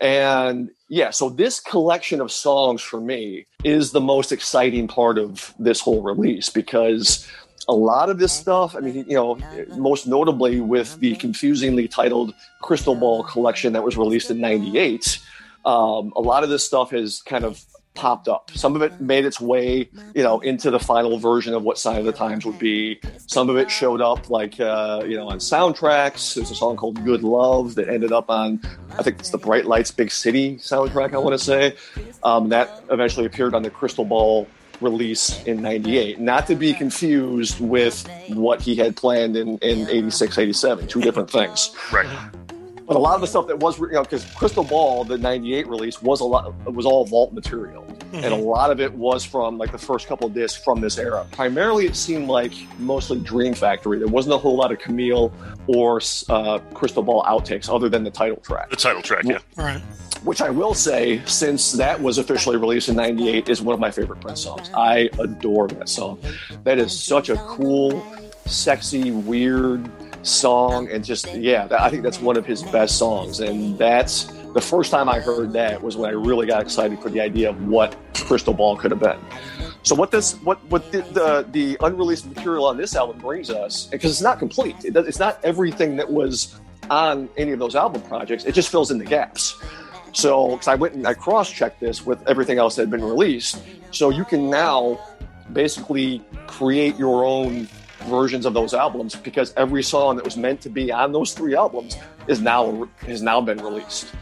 And 0.00 0.70
yeah, 0.94 1.10
so 1.10 1.28
this 1.28 1.58
collection 1.58 2.20
of 2.20 2.30
songs 2.30 2.80
for 2.80 3.00
me 3.00 3.46
is 3.64 3.90
the 3.90 4.00
most 4.00 4.30
exciting 4.30 4.86
part 4.86 5.18
of 5.18 5.52
this 5.58 5.80
whole 5.80 6.02
release 6.02 6.50
because 6.50 7.28
a 7.66 7.74
lot 7.74 8.10
of 8.10 8.20
this 8.20 8.32
stuff, 8.32 8.76
I 8.76 8.78
mean, 8.78 9.04
you 9.08 9.16
know, 9.16 9.36
most 9.76 10.06
notably 10.06 10.60
with 10.60 11.00
the 11.00 11.16
confusingly 11.16 11.88
titled 11.88 12.32
Crystal 12.62 12.94
Ball 12.94 13.24
collection 13.24 13.72
that 13.72 13.82
was 13.82 13.96
released 13.96 14.30
in 14.30 14.40
98, 14.40 15.18
um, 15.64 16.12
a 16.14 16.20
lot 16.20 16.44
of 16.44 16.48
this 16.48 16.64
stuff 16.64 16.92
has 16.92 17.22
kind 17.22 17.44
of 17.44 17.64
popped 17.94 18.28
up. 18.28 18.50
Some 18.54 18.76
of 18.76 18.82
it 18.82 19.00
made 19.00 19.24
its 19.24 19.40
way, 19.40 19.88
you 20.14 20.22
know, 20.22 20.40
into 20.40 20.70
the 20.70 20.78
final 20.78 21.18
version 21.18 21.54
of 21.54 21.62
what 21.62 21.78
Sign 21.78 21.98
of 21.98 22.04
the 22.04 22.12
Times 22.12 22.44
would 22.44 22.58
be. 22.58 23.00
Some 23.26 23.48
of 23.48 23.56
it 23.56 23.70
showed 23.70 24.00
up, 24.00 24.30
like, 24.30 24.58
uh, 24.60 25.02
you 25.06 25.16
know, 25.16 25.28
on 25.28 25.38
soundtracks. 25.38 26.34
There's 26.34 26.50
a 26.50 26.54
song 26.54 26.76
called 26.76 27.02
Good 27.04 27.22
Love 27.22 27.76
that 27.76 27.88
ended 27.88 28.12
up 28.12 28.30
on, 28.30 28.60
I 28.98 29.02
think 29.02 29.20
it's 29.20 29.30
the 29.30 29.38
Bright 29.38 29.66
Lights 29.66 29.90
Big 29.90 30.10
City 30.10 30.56
soundtrack, 30.56 31.14
I 31.14 31.18
want 31.18 31.38
to 31.38 31.44
say. 31.44 31.76
Um, 32.22 32.48
that 32.48 32.82
eventually 32.90 33.26
appeared 33.26 33.54
on 33.54 33.62
the 33.62 33.70
Crystal 33.70 34.04
Ball 34.04 34.46
release 34.80 35.42
in 35.44 35.62
98 35.62 36.18
not 36.18 36.48
to 36.48 36.56
be 36.56 36.74
confused 36.74 37.60
with 37.60 38.06
what 38.30 38.60
he 38.60 38.74
had 38.74 38.96
planned 38.96 39.36
in, 39.36 39.56
in 39.58 39.88
86 39.88 40.36
87 40.36 40.88
two 40.88 41.00
different 41.00 41.30
things 41.30 41.74
right. 41.92 42.08
But 42.86 42.96
a 42.96 42.98
lot 42.98 43.14
of 43.14 43.20
the 43.20 43.26
stuff 43.26 43.46
that 43.46 43.58
was, 43.58 43.78
you 43.78 43.92
know, 43.92 44.02
because 44.02 44.24
Crystal 44.34 44.64
Ball, 44.64 45.04
the 45.04 45.16
'98 45.16 45.66
release, 45.68 46.02
was 46.02 46.20
a 46.20 46.24
lot, 46.24 46.52
it 46.66 46.74
was 46.74 46.84
all 46.84 47.06
vault 47.06 47.32
material, 47.32 47.84
and 48.12 48.26
a 48.26 48.36
lot 48.36 48.70
of 48.70 48.80
it 48.80 48.92
was 48.92 49.24
from 49.24 49.56
like 49.56 49.72
the 49.72 49.78
first 49.78 50.06
couple 50.06 50.26
of 50.26 50.34
discs 50.34 50.62
from 50.62 50.80
this 50.80 50.98
era. 50.98 51.26
Primarily, 51.32 51.86
it 51.86 51.96
seemed 51.96 52.28
like 52.28 52.52
mostly 52.78 53.18
Dream 53.20 53.54
Factory. 53.54 53.98
There 53.98 54.08
wasn't 54.08 54.34
a 54.34 54.38
whole 54.38 54.56
lot 54.56 54.70
of 54.70 54.78
Camille 54.78 55.32
or 55.66 56.00
uh, 56.28 56.58
Crystal 56.74 57.02
Ball 57.02 57.22
outtakes, 57.24 57.74
other 57.74 57.88
than 57.88 58.04
the 58.04 58.10
title 58.10 58.36
track. 58.36 58.70
The 58.70 58.76
title 58.76 59.02
track, 59.02 59.24
yeah. 59.24 59.38
All 59.56 59.64
right. 59.64 59.80
Which 60.22 60.40
I 60.40 60.50
will 60.50 60.74
say, 60.74 61.22
since 61.26 61.72
that 61.72 62.00
was 62.00 62.18
officially 62.18 62.56
released 62.56 62.88
in 62.88 62.96
'98, 62.96 63.48
is 63.48 63.62
one 63.62 63.74
of 63.74 63.80
my 63.80 63.90
favorite 63.90 64.20
Prince 64.20 64.42
songs. 64.42 64.70
I 64.74 65.08
adore 65.18 65.68
that 65.68 65.88
song. 65.88 66.18
That 66.64 66.78
is 66.78 66.98
such 66.98 67.30
a 67.30 67.36
cool, 67.36 68.02
sexy, 68.46 69.10
weird 69.10 69.90
song 70.24 70.90
and 70.90 71.04
just 71.04 71.32
yeah 71.34 71.68
i 71.78 71.90
think 71.90 72.02
that's 72.02 72.20
one 72.20 72.36
of 72.36 72.46
his 72.46 72.62
best 72.62 72.98
songs. 72.98 73.40
And 73.40 73.76
that's 73.78 74.24
the 74.54 74.60
first 74.60 74.90
time 74.90 75.08
i 75.08 75.20
heard 75.20 75.52
that 75.52 75.82
was 75.82 75.96
when 75.96 76.08
i 76.08 76.12
really 76.12 76.46
got 76.46 76.62
excited 76.62 76.98
for 77.00 77.10
the 77.10 77.20
idea 77.20 77.50
of 77.50 77.66
what 77.68 77.96
crystal 78.14 78.54
ball 78.54 78.76
could 78.76 78.90
have 78.90 79.00
been. 79.00 79.18
So 79.82 79.94
what 79.94 80.10
this 80.10 80.34
what 80.42 80.64
what 80.70 80.90
the 80.92 81.02
the, 81.02 81.46
the 81.52 81.76
unreleased 81.80 82.26
material 82.26 82.64
on 82.66 82.76
this 82.76 82.96
album 82.96 83.18
brings 83.18 83.50
us 83.50 83.86
because 83.86 84.10
it's 84.10 84.22
not 84.22 84.38
complete 84.38 84.76
it, 84.84 84.94
does- 84.94 85.06
it's 85.06 85.18
not 85.18 85.38
everything 85.44 85.96
that 85.96 86.10
was 86.10 86.58
on 86.90 87.28
any 87.36 87.52
of 87.52 87.58
those 87.58 87.74
album 87.76 88.00
projects 88.02 88.44
it 88.44 88.52
just 88.54 88.70
fills 88.70 88.90
in 88.90 88.98
the 88.98 89.04
gaps. 89.04 89.56
So 90.12 90.50
because 90.52 90.68
i 90.68 90.74
went 90.74 90.94
and 90.94 91.06
i 91.06 91.12
cross-checked 91.12 91.80
this 91.80 92.06
with 92.06 92.26
everything 92.26 92.56
else 92.58 92.76
that 92.76 92.82
had 92.82 92.90
been 92.90 93.04
released 93.04 93.62
so 93.90 94.08
you 94.10 94.24
can 94.24 94.48
now 94.48 94.98
basically 95.52 96.22
create 96.46 96.96
your 96.96 97.24
own 97.24 97.68
versions 98.02 98.46
of 98.46 98.54
those 98.54 98.74
albums 98.74 99.14
because 99.14 99.52
every 99.56 99.82
song 99.82 100.16
that 100.16 100.24
was 100.24 100.36
meant 100.36 100.60
to 100.62 100.68
be 100.68 100.92
on 100.92 101.12
those 101.12 101.32
three 101.32 101.54
albums 101.54 101.96
is 102.28 102.40
now 102.40 102.88
has 103.06 103.22
now 103.22 103.40
been 103.40 103.58
released. 103.58 104.12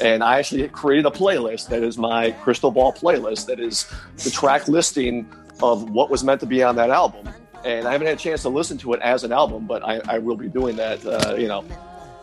and 0.00 0.24
I 0.24 0.38
actually 0.38 0.66
created 0.68 1.06
a 1.06 1.10
playlist 1.10 1.68
that 1.68 1.82
is 1.82 1.98
my 1.98 2.32
Crystal 2.32 2.70
Ball 2.70 2.92
playlist 2.92 3.46
that 3.46 3.60
is 3.60 3.90
the 4.24 4.30
track 4.30 4.68
listing 4.68 5.30
of 5.62 5.90
what 5.90 6.10
was 6.10 6.24
meant 6.24 6.40
to 6.40 6.46
be 6.46 6.62
on 6.62 6.76
that 6.76 6.90
album. 6.90 7.28
And 7.64 7.86
I 7.86 7.92
haven't 7.92 8.06
had 8.06 8.16
a 8.16 8.20
chance 8.20 8.42
to 8.42 8.48
listen 8.48 8.78
to 8.78 8.92
it 8.92 9.00
as 9.02 9.24
an 9.24 9.32
album, 9.32 9.66
but 9.66 9.84
I, 9.84 10.00
I 10.08 10.18
will 10.18 10.36
be 10.36 10.48
doing 10.48 10.76
that. 10.76 11.04
Uh, 11.04 11.34
you 11.34 11.48
know, 11.48 11.64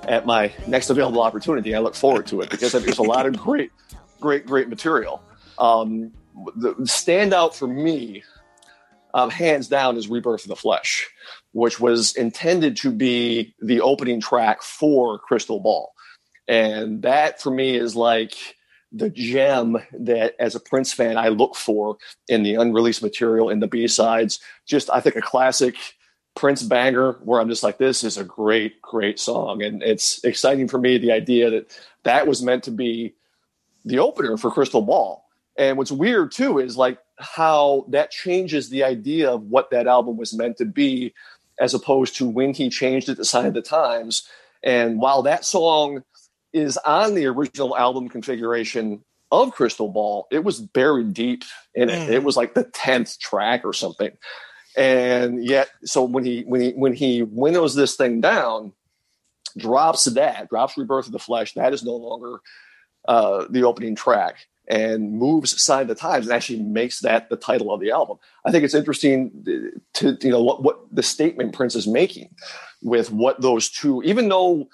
at 0.08 0.26
my 0.26 0.52
next 0.68 0.90
available 0.90 1.22
opportunity. 1.22 1.76
I 1.76 1.80
look 1.80 1.96
forward 1.96 2.28
to 2.28 2.42
it 2.42 2.50
because 2.50 2.72
there's 2.72 2.98
a 2.98 3.04
lot 3.04 3.26
of 3.26 3.38
great, 3.38 3.72
great, 4.20 4.46
great 4.46 4.70
material. 4.70 5.22
Um, 5.58 6.12
the 6.56 6.74
standout 6.82 7.56
for 7.56 7.68
me 7.68 8.24
um, 9.16 9.30
hands 9.30 9.70
down 9.70 9.96
is 9.96 10.10
Rebirth 10.10 10.44
of 10.44 10.50
the 10.50 10.58
Flesh, 10.58 11.10
which 11.54 11.80
was 11.80 12.14
intended 12.16 12.76
to 12.78 12.92
be 12.92 13.56
the 13.62 13.80
opening 13.80 14.20
track 14.20 14.62
for 14.62 15.18
Crystal 15.18 15.62
Ball. 15.62 15.94
And 16.50 17.02
that 17.04 17.42
for 17.42 17.50
me 17.50 17.78
is 17.78 17.96
like 17.96 18.36
the 18.92 19.10
gem 19.10 19.78
that 19.94 20.36
as 20.38 20.54
a 20.54 20.60
Prince 20.60 20.94
fan 20.94 21.18
I 21.18 21.30
look 21.30 21.56
for 21.56 21.98
in 22.28 22.44
the 22.44 22.56
unreleased 22.56 23.02
material 23.02 23.50
in 23.50 23.62
the 23.62 23.68
B-sides. 23.68 24.42
Just 24.68 24.90
I 24.92 25.00
think 25.00 25.16
a 25.16 25.22
classic 25.22 25.76
Prince 26.36 26.62
banger 26.62 27.14
where 27.24 27.40
I'm 27.40 27.48
just 27.48 27.64
like, 27.64 27.78
this 27.78 28.04
is 28.04 28.18
a 28.18 28.26
great, 28.26 28.82
great 28.82 29.18
song. 29.18 29.64
And 29.64 29.82
it's 29.82 30.22
exciting 30.26 30.68
for 30.68 30.78
me 30.78 30.98
the 30.98 31.14
idea 31.14 31.50
that 31.52 31.80
that 32.04 32.28
was 32.28 32.44
meant 32.44 32.66
to 32.66 32.72
be 32.72 33.16
the 33.86 34.00
opener 34.00 34.36
for 34.36 34.52
Crystal 34.52 34.82
Ball. 34.82 35.24
And 35.58 35.78
what's 35.78 35.92
weird 35.92 36.34
too 36.34 36.60
is 36.60 36.76
like 36.76 37.00
how 37.18 37.86
that 37.90 38.12
changes 38.12 38.70
the 38.70 38.84
idea 38.84 39.32
of 39.32 39.44
what 39.44 39.70
that 39.72 39.88
album 39.88 40.18
was 40.18 40.34
meant 40.34 40.58
to 40.58 40.66
be, 40.66 41.14
as 41.60 41.74
opposed 41.74 42.16
to 42.18 42.28
when 42.28 42.54
he 42.54 42.70
changed 42.70 43.10
it 43.10 43.16
to 43.16 43.26
Sign 43.26 43.46
of 43.46 43.54
the 43.54 43.62
Times. 43.62 44.28
And 44.64 45.00
while 45.00 45.22
that 45.24 45.46
song 45.46 46.04
is 46.54 46.78
on 46.78 47.16
the 47.16 47.26
original 47.28 47.78
album 47.78 48.10
configuration 48.10 49.04
of 49.32 49.54
Crystal 49.54 49.90
Ball, 49.90 50.28
it 50.32 50.44
was 50.44 50.60
buried 50.60 51.14
deep 51.14 51.44
in 51.74 51.90
it. 51.90 52.10
Mm. 52.10 52.10
It 52.10 52.24
was 52.24 52.38
like 52.38 52.54
the 52.54 52.64
tenth 52.64 53.20
track 53.20 53.64
or 53.64 53.74
something. 53.74 54.12
And 54.78 55.44
yet, 55.44 55.70
so 55.86 56.04
when 56.04 56.26
he 56.26 56.42
when 56.42 56.62
he 56.62 56.72
when 56.72 56.94
he 56.94 57.24
winnows 57.24 57.76
this 57.76 57.96
thing 57.96 58.20
down, 58.20 58.74
drops 59.58 60.04
that, 60.06 60.50
drops 60.50 60.78
Rebirth 60.78 61.06
of 61.06 61.14
the 61.14 61.20
Flesh, 61.20 61.54
that 61.54 61.74
is 61.74 61.84
no 61.84 61.96
longer 61.96 62.40
uh, 63.08 63.46
the 63.50 63.64
opening 63.64 63.96
track 63.96 64.48
and 64.68 65.14
moves 65.14 65.62
Sign 65.62 65.88
the 65.88 65.96
Times 65.96 66.26
and 66.26 66.36
actually 66.36 66.60
makes 66.60 67.00
that 67.02 67.30
the 67.30 67.36
title 67.36 67.74
of 67.74 67.80
the 67.80 67.92
album. 67.92 68.18
I 68.46 68.52
think 68.52 68.64
it's 68.64 68.74
interesting 68.74 69.74
to 69.94 70.18
you 70.22 70.30
know 70.30 70.44
what 70.44 70.64
what 70.64 70.80
the 70.92 71.04
statement 71.04 71.54
Prince 71.54 71.76
is 71.76 71.88
making 71.88 72.30
with 72.82 73.12
what 73.12 73.42
those 73.42 73.70
two, 73.70 74.02
even 74.04 74.30
though 74.30 74.68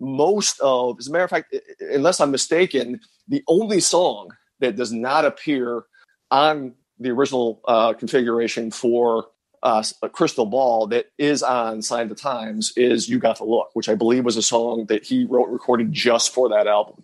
most 0.00 0.60
of, 0.60 0.96
as 0.98 1.08
a 1.08 1.12
matter 1.12 1.24
of 1.24 1.30
fact, 1.30 1.54
unless 1.80 2.20
I'm 2.20 2.30
mistaken, 2.30 3.00
the 3.28 3.42
only 3.48 3.80
song 3.80 4.30
that 4.60 4.76
does 4.76 4.92
not 4.92 5.24
appear 5.24 5.84
on 6.30 6.74
the 6.98 7.10
original 7.10 7.60
uh, 7.66 7.92
configuration 7.92 8.70
for 8.70 9.26
uh, 9.62 9.82
a 10.02 10.08
crystal 10.08 10.46
ball 10.46 10.86
that 10.86 11.06
is 11.18 11.42
on 11.42 11.82
Sign 11.82 12.08
the 12.08 12.14
Times 12.14 12.72
is 12.76 13.08
"You 13.08 13.18
Got 13.18 13.38
the 13.38 13.44
Look," 13.44 13.70
which 13.74 13.88
I 13.88 13.94
believe 13.94 14.24
was 14.24 14.36
a 14.36 14.42
song 14.42 14.86
that 14.86 15.04
he 15.04 15.24
wrote 15.24 15.48
recorded 15.48 15.92
just 15.92 16.32
for 16.32 16.48
that 16.50 16.66
album. 16.66 17.02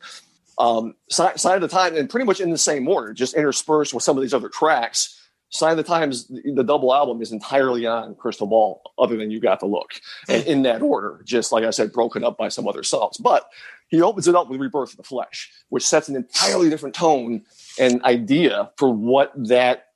Um, 0.63 0.95
Sign, 1.11 1.37
Sign 1.39 1.57
of 1.57 1.61
the 1.63 1.69
Times, 1.69 1.99
and 1.99 2.09
pretty 2.09 2.25
much 2.25 2.41
in 2.41 2.51
the 2.51 2.59
same 2.59 2.87
order, 2.87 3.13
just 3.13 3.35
interspersed 3.35 3.93
with 3.93 4.05
some 4.05 4.17
of 4.17 4.23
these 4.23 4.33
other 4.33 4.49
tracks. 4.49 5.19
Sign 5.51 5.73
of 5.73 5.77
the 5.77 5.83
Times, 5.83 6.29
the, 6.29 6.53
the 6.55 6.63
double 6.63 6.95
album 6.95 7.21
is 7.21 7.33
entirely 7.33 7.85
on 7.85 8.15
Crystal 8.15 8.47
Ball, 8.47 8.81
other 8.97 9.17
than 9.17 9.33
You 9.33 9.41
Got 9.41 9.59
the 9.59 9.67
Look, 9.67 10.01
and 10.29 10.47
in 10.47 10.63
that 10.63 10.81
order, 10.81 11.21
just 11.25 11.51
like 11.51 11.65
I 11.65 11.71
said, 11.71 11.93
broken 11.93 12.23
up 12.23 12.39
by 12.39 12.49
some 12.49 12.69
other 12.69 12.85
songs. 12.85 13.17
But 13.19 13.49
he 13.89 14.01
opens 14.01 14.29
it 14.29 14.37
up 14.37 14.49
with 14.49 14.61
Rebirth 14.61 14.93
of 14.93 14.99
the 14.99 15.03
Flesh, 15.03 15.51
which 15.69 15.85
sets 15.85 16.09
an 16.09 16.15
entirely 16.15 16.71
different 16.71 16.95
tone 16.95 17.43
and 17.79 18.03
idea 18.05 18.71
for 18.79 18.89
what 18.89 19.33
that 19.49 19.87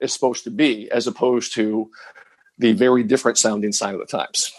is 0.00 0.12
supposed 0.12 0.42
to 0.44 0.50
be, 0.50 0.90
as 0.90 1.06
opposed 1.06 1.54
to 1.54 1.88
the 2.58 2.72
very 2.72 3.04
different 3.04 3.38
sounding 3.38 3.72
Sign 3.72 3.94
of 3.94 4.00
the 4.00 4.06
Times. 4.06 4.52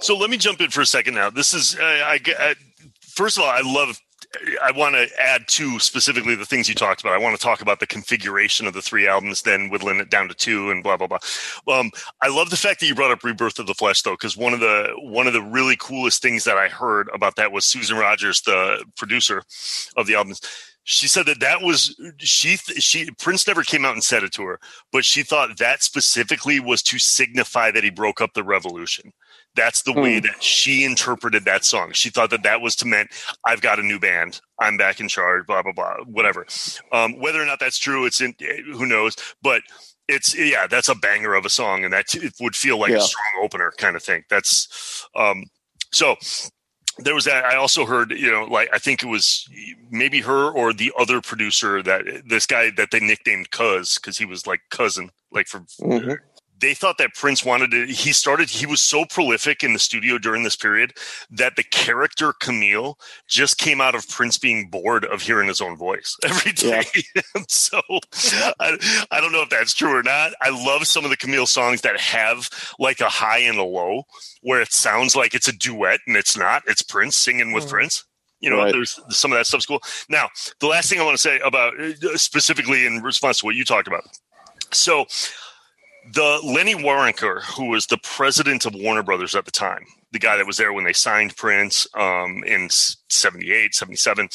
So 0.00 0.14
let 0.14 0.28
me 0.28 0.36
jump 0.36 0.60
in 0.60 0.68
for 0.68 0.82
a 0.82 0.86
second 0.86 1.14
now. 1.14 1.30
This 1.30 1.54
is, 1.54 1.74
uh, 1.74 1.82
I, 1.82 2.20
I, 2.38 2.54
first 3.00 3.38
of 3.38 3.44
all, 3.44 3.50
I 3.50 3.62
love 3.64 3.98
I 4.62 4.70
want 4.72 4.94
to 4.94 5.08
add 5.20 5.46
to 5.48 5.78
specifically 5.78 6.34
the 6.34 6.46
things 6.46 6.68
you 6.68 6.74
talked 6.74 7.00
about. 7.00 7.14
I 7.14 7.18
want 7.18 7.36
to 7.36 7.42
talk 7.42 7.60
about 7.60 7.80
the 7.80 7.86
configuration 7.86 8.66
of 8.66 8.74
the 8.74 8.82
three 8.82 9.06
albums, 9.06 9.42
then 9.42 9.68
whittling 9.68 10.00
it 10.00 10.10
down 10.10 10.28
to 10.28 10.34
two, 10.34 10.70
and 10.70 10.82
blah 10.82 10.96
blah 10.96 11.06
blah. 11.06 11.18
Um, 11.68 11.90
I 12.22 12.28
love 12.28 12.50
the 12.50 12.56
fact 12.56 12.80
that 12.80 12.86
you 12.86 12.94
brought 12.94 13.10
up 13.10 13.24
Rebirth 13.24 13.58
of 13.58 13.66
the 13.66 13.74
Flesh, 13.74 14.02
though, 14.02 14.12
because 14.12 14.36
one 14.36 14.52
of 14.52 14.60
the 14.60 14.92
one 14.98 15.26
of 15.26 15.32
the 15.32 15.42
really 15.42 15.76
coolest 15.76 16.22
things 16.22 16.44
that 16.44 16.56
I 16.56 16.68
heard 16.68 17.08
about 17.14 17.36
that 17.36 17.52
was 17.52 17.64
Susan 17.64 17.96
Rogers, 17.96 18.40
the 18.42 18.84
producer 18.96 19.42
of 19.96 20.06
the 20.06 20.14
albums. 20.14 20.40
She 20.86 21.08
said 21.08 21.26
that 21.26 21.40
that 21.40 21.62
was 21.62 21.98
she 22.18 22.56
she 22.56 23.10
Prince 23.18 23.46
never 23.46 23.62
came 23.62 23.84
out 23.84 23.94
and 23.94 24.04
said 24.04 24.22
it 24.22 24.32
to 24.32 24.42
her, 24.44 24.60
but 24.92 25.04
she 25.04 25.22
thought 25.22 25.56
that 25.58 25.82
specifically 25.82 26.60
was 26.60 26.82
to 26.84 26.98
signify 26.98 27.70
that 27.70 27.84
he 27.84 27.90
broke 27.90 28.20
up 28.20 28.34
the 28.34 28.44
revolution. 28.44 29.12
That's 29.56 29.82
the 29.82 29.92
way 29.92 30.18
Hmm. 30.18 30.26
that 30.26 30.42
she 30.42 30.84
interpreted 30.84 31.44
that 31.44 31.64
song. 31.64 31.92
She 31.92 32.10
thought 32.10 32.30
that 32.30 32.42
that 32.42 32.60
was 32.60 32.74
to 32.76 32.86
meant 32.86 33.10
I've 33.46 33.60
got 33.60 33.78
a 33.78 33.82
new 33.82 33.98
band. 34.00 34.40
I'm 34.60 34.76
back 34.76 34.98
in 35.00 35.08
charge. 35.08 35.46
Blah 35.46 35.62
blah 35.62 35.72
blah. 35.72 35.96
Whatever. 36.06 36.46
Um, 36.92 37.18
whether 37.20 37.40
or 37.40 37.46
not 37.46 37.60
that's 37.60 37.78
true, 37.78 38.04
it's 38.06 38.20
in 38.20 38.34
who 38.72 38.86
knows. 38.86 39.16
But 39.42 39.62
it's 40.08 40.34
yeah, 40.36 40.66
that's 40.66 40.88
a 40.88 40.94
banger 40.94 41.34
of 41.34 41.44
a 41.46 41.50
song, 41.50 41.84
and 41.84 41.92
that 41.92 42.14
it 42.14 42.34
would 42.40 42.56
feel 42.56 42.78
like 42.78 42.90
Yeah. 42.90 42.98
a 42.98 43.02
strong 43.02 43.42
opener 43.44 43.72
kind 43.78 43.96
of 43.96 44.02
thing. 44.02 44.24
That's 44.28 45.06
um, 45.16 45.44
so. 45.92 46.16
There 46.98 47.14
was 47.16 47.24
that. 47.24 47.44
I 47.44 47.56
also 47.56 47.86
heard, 47.86 48.12
you 48.12 48.30
know, 48.30 48.44
like 48.44 48.68
I 48.72 48.78
think 48.78 49.02
it 49.02 49.06
was 49.06 49.48
maybe 49.90 50.20
her 50.20 50.48
or 50.48 50.72
the 50.72 50.92
other 50.96 51.20
producer 51.20 51.82
that 51.82 52.04
this 52.24 52.46
guy 52.46 52.70
that 52.76 52.92
they 52.92 53.00
nicknamed 53.00 53.50
Cuz 53.50 53.96
because 53.96 54.16
he 54.16 54.24
was 54.24 54.46
like 54.46 54.60
cousin, 54.70 55.10
like 55.32 55.48
for 55.48 55.62
Mhm. 55.80 56.18
They 56.56 56.72
thought 56.74 56.98
that 56.98 57.14
Prince 57.14 57.44
wanted 57.44 57.70
to. 57.72 57.86
He 57.86 58.12
started. 58.12 58.48
He 58.48 58.64
was 58.66 58.80
so 58.80 59.04
prolific 59.04 59.62
in 59.64 59.72
the 59.72 59.78
studio 59.78 60.18
during 60.18 60.44
this 60.44 60.56
period 60.56 60.92
that 61.30 61.56
the 61.56 61.64
character 61.64 62.32
Camille 62.40 62.96
just 63.28 63.58
came 63.58 63.80
out 63.80 63.94
of 63.94 64.08
Prince 64.08 64.38
being 64.38 64.68
bored 64.70 65.04
of 65.04 65.22
hearing 65.22 65.48
his 65.48 65.60
own 65.60 65.76
voice 65.76 66.16
every 66.24 66.52
day. 66.52 66.84
so 67.48 67.80
I, 68.60 69.06
I 69.10 69.20
don't 69.20 69.32
know 69.32 69.42
if 69.42 69.50
that's 69.50 69.74
true 69.74 69.96
or 69.96 70.02
not. 70.02 70.32
I 70.40 70.50
love 70.50 70.86
some 70.86 71.04
of 71.04 71.10
the 71.10 71.16
Camille 71.16 71.46
songs 71.46 71.80
that 71.82 71.98
have 71.98 72.48
like 72.78 73.00
a 73.00 73.08
high 73.08 73.38
and 73.40 73.58
a 73.58 73.64
low, 73.64 74.04
where 74.42 74.60
it 74.60 74.72
sounds 74.72 75.16
like 75.16 75.34
it's 75.34 75.48
a 75.48 75.52
duet 75.56 76.00
and 76.06 76.16
it's 76.16 76.36
not. 76.36 76.62
It's 76.66 76.82
Prince 76.82 77.16
singing 77.16 77.52
with 77.52 77.64
Mhm. 77.66 77.70
Prince. 77.70 78.04
You 78.40 78.50
know, 78.50 78.58
Right. 78.58 78.72
there's 78.72 79.00
some 79.08 79.32
of 79.32 79.38
that 79.38 79.46
stuff's 79.46 79.66
cool. 79.66 79.82
Now, 80.08 80.28
the 80.60 80.66
last 80.66 80.88
thing 80.90 81.00
I 81.00 81.04
want 81.04 81.14
to 81.16 81.20
say 81.22 81.40
about 81.40 81.72
uh, 81.80 82.16
specifically 82.16 82.84
in 82.86 83.02
response 83.02 83.38
to 83.38 83.46
what 83.46 83.54
you 83.54 83.64
talked 83.64 83.88
about. 83.88 84.04
So, 84.70 85.06
the 86.12 86.40
Lenny 86.44 86.74
Waronker, 86.74 87.42
who 87.42 87.66
was 87.66 87.86
the 87.86 87.98
president 87.98 88.66
of 88.66 88.74
Warner 88.74 89.02
Brothers 89.02 89.34
at 89.34 89.44
the 89.44 89.50
time, 89.50 89.84
the 90.12 90.18
guy 90.18 90.36
that 90.36 90.46
was 90.46 90.56
there 90.56 90.72
when 90.72 90.84
they 90.84 90.92
signed 90.92 91.36
Prince 91.36 91.86
um, 91.94 92.44
in 92.44 92.68
78, 92.70 93.74
77, 93.74 94.28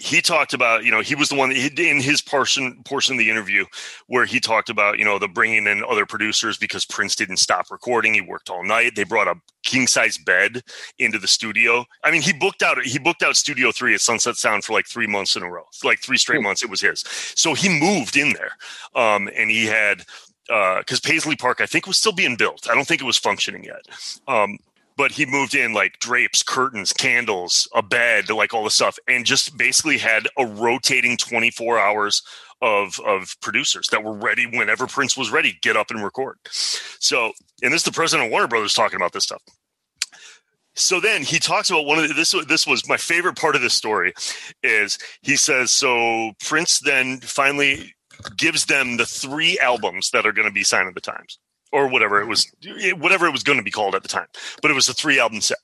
he 0.00 0.22
talked 0.22 0.54
about, 0.54 0.82
you 0.82 0.90
know, 0.90 1.02
he 1.02 1.14
was 1.14 1.28
the 1.28 1.34
one 1.34 1.50
that 1.50 1.58
he, 1.58 1.90
in 1.90 2.00
his 2.00 2.22
portion 2.22 2.82
portion 2.84 3.14
of 3.14 3.18
the 3.18 3.30
interview 3.30 3.66
where 4.06 4.24
he 4.24 4.40
talked 4.40 4.70
about, 4.70 4.98
you 4.98 5.04
know, 5.04 5.18
the 5.18 5.28
bringing 5.28 5.66
in 5.66 5.84
other 5.84 6.06
producers 6.06 6.56
because 6.56 6.86
Prince 6.86 7.14
didn't 7.14 7.36
stop 7.36 7.70
recording. 7.70 8.14
He 8.14 8.22
worked 8.22 8.48
all 8.48 8.64
night. 8.64 8.96
They 8.96 9.04
brought 9.04 9.28
a 9.28 9.34
king 9.62 9.86
size 9.86 10.16
bed 10.16 10.62
into 10.98 11.18
the 11.18 11.28
studio. 11.28 11.84
I 12.02 12.10
mean, 12.10 12.22
he 12.22 12.32
booked 12.32 12.62
out 12.62 12.82
he 12.82 12.98
booked 12.98 13.22
out 13.22 13.36
Studio 13.36 13.72
Three 13.72 13.92
at 13.92 14.00
Sunset 14.00 14.36
Sound 14.36 14.64
for 14.64 14.72
like 14.72 14.86
three 14.86 15.06
months 15.06 15.36
in 15.36 15.42
a 15.42 15.50
row, 15.50 15.64
like 15.84 16.00
three 16.00 16.16
straight 16.16 16.42
months. 16.42 16.62
It 16.62 16.70
was 16.70 16.80
his. 16.80 17.04
So 17.36 17.52
he 17.52 17.68
moved 17.68 18.16
in 18.16 18.32
there, 18.32 18.56
um, 18.94 19.28
and 19.36 19.50
he 19.50 19.66
had 19.66 20.06
because 20.50 21.00
Paisley 21.00 21.36
Park, 21.36 21.60
I 21.60 21.66
think, 21.66 21.86
was 21.86 21.96
still 21.96 22.12
being 22.12 22.36
built. 22.36 22.68
I 22.68 22.74
don't 22.74 22.86
think 22.86 23.00
it 23.00 23.06
was 23.06 23.18
functioning 23.18 23.62
yet. 23.62 23.86
Um, 24.26 24.58
but 24.96 25.12
he 25.12 25.24
moved 25.24 25.54
in 25.54 25.72
like 25.72 25.98
drapes, 26.00 26.42
curtains, 26.42 26.92
candles, 26.92 27.68
a 27.74 27.82
bed, 27.82 28.28
like 28.28 28.52
all 28.52 28.64
the 28.64 28.70
stuff, 28.70 28.98
and 29.08 29.24
just 29.24 29.56
basically 29.56 29.96
had 29.96 30.28
a 30.36 30.44
rotating 30.44 31.16
24 31.16 31.78
hours 31.78 32.22
of 32.62 33.00
of 33.06 33.34
producers 33.40 33.88
that 33.88 34.04
were 34.04 34.12
ready 34.12 34.46
whenever 34.46 34.86
Prince 34.86 35.16
was 35.16 35.30
ready, 35.30 35.56
get 35.62 35.76
up 35.76 35.90
and 35.90 36.02
record. 36.02 36.36
So, 36.50 37.32
and 37.62 37.72
this 37.72 37.80
is 37.80 37.84
the 37.84 37.92
president 37.92 38.26
of 38.26 38.32
Warner 38.32 38.48
Brothers 38.48 38.74
talking 38.74 38.96
about 38.96 39.12
this 39.12 39.24
stuff. 39.24 39.42
So 40.74 41.00
then 41.00 41.22
he 41.22 41.38
talks 41.38 41.70
about 41.70 41.86
one 41.86 41.98
of 41.98 42.08
the, 42.08 42.14
this. 42.14 42.34
This 42.48 42.66
was 42.66 42.88
my 42.88 42.96
favorite 42.96 43.36
part 43.36 43.56
of 43.56 43.62
this 43.62 43.74
story, 43.74 44.12
is 44.62 44.98
he 45.22 45.36
says 45.36 45.70
so. 45.70 46.32
Prince 46.44 46.80
then 46.80 47.20
finally 47.20 47.94
gives 48.36 48.66
them 48.66 48.96
the 48.96 49.06
three 49.06 49.58
albums 49.60 50.10
that 50.10 50.26
are 50.26 50.32
going 50.32 50.48
to 50.48 50.52
be 50.52 50.64
Sign 50.64 50.86
of 50.86 50.94
the 50.94 51.00
Times 51.00 51.38
or 51.72 51.88
whatever 51.88 52.20
it 52.20 52.26
was, 52.26 52.50
eh, 52.66 52.92
whatever 52.92 53.26
it 53.26 53.32
was 53.32 53.42
going 53.42 53.58
to 53.58 53.64
be 53.64 53.70
called 53.70 53.94
at 53.94 54.02
the 54.02 54.08
time. 54.08 54.26
But 54.60 54.70
it 54.70 54.74
was 54.74 54.88
a 54.88 54.94
three 54.94 55.20
album 55.20 55.40
set. 55.40 55.58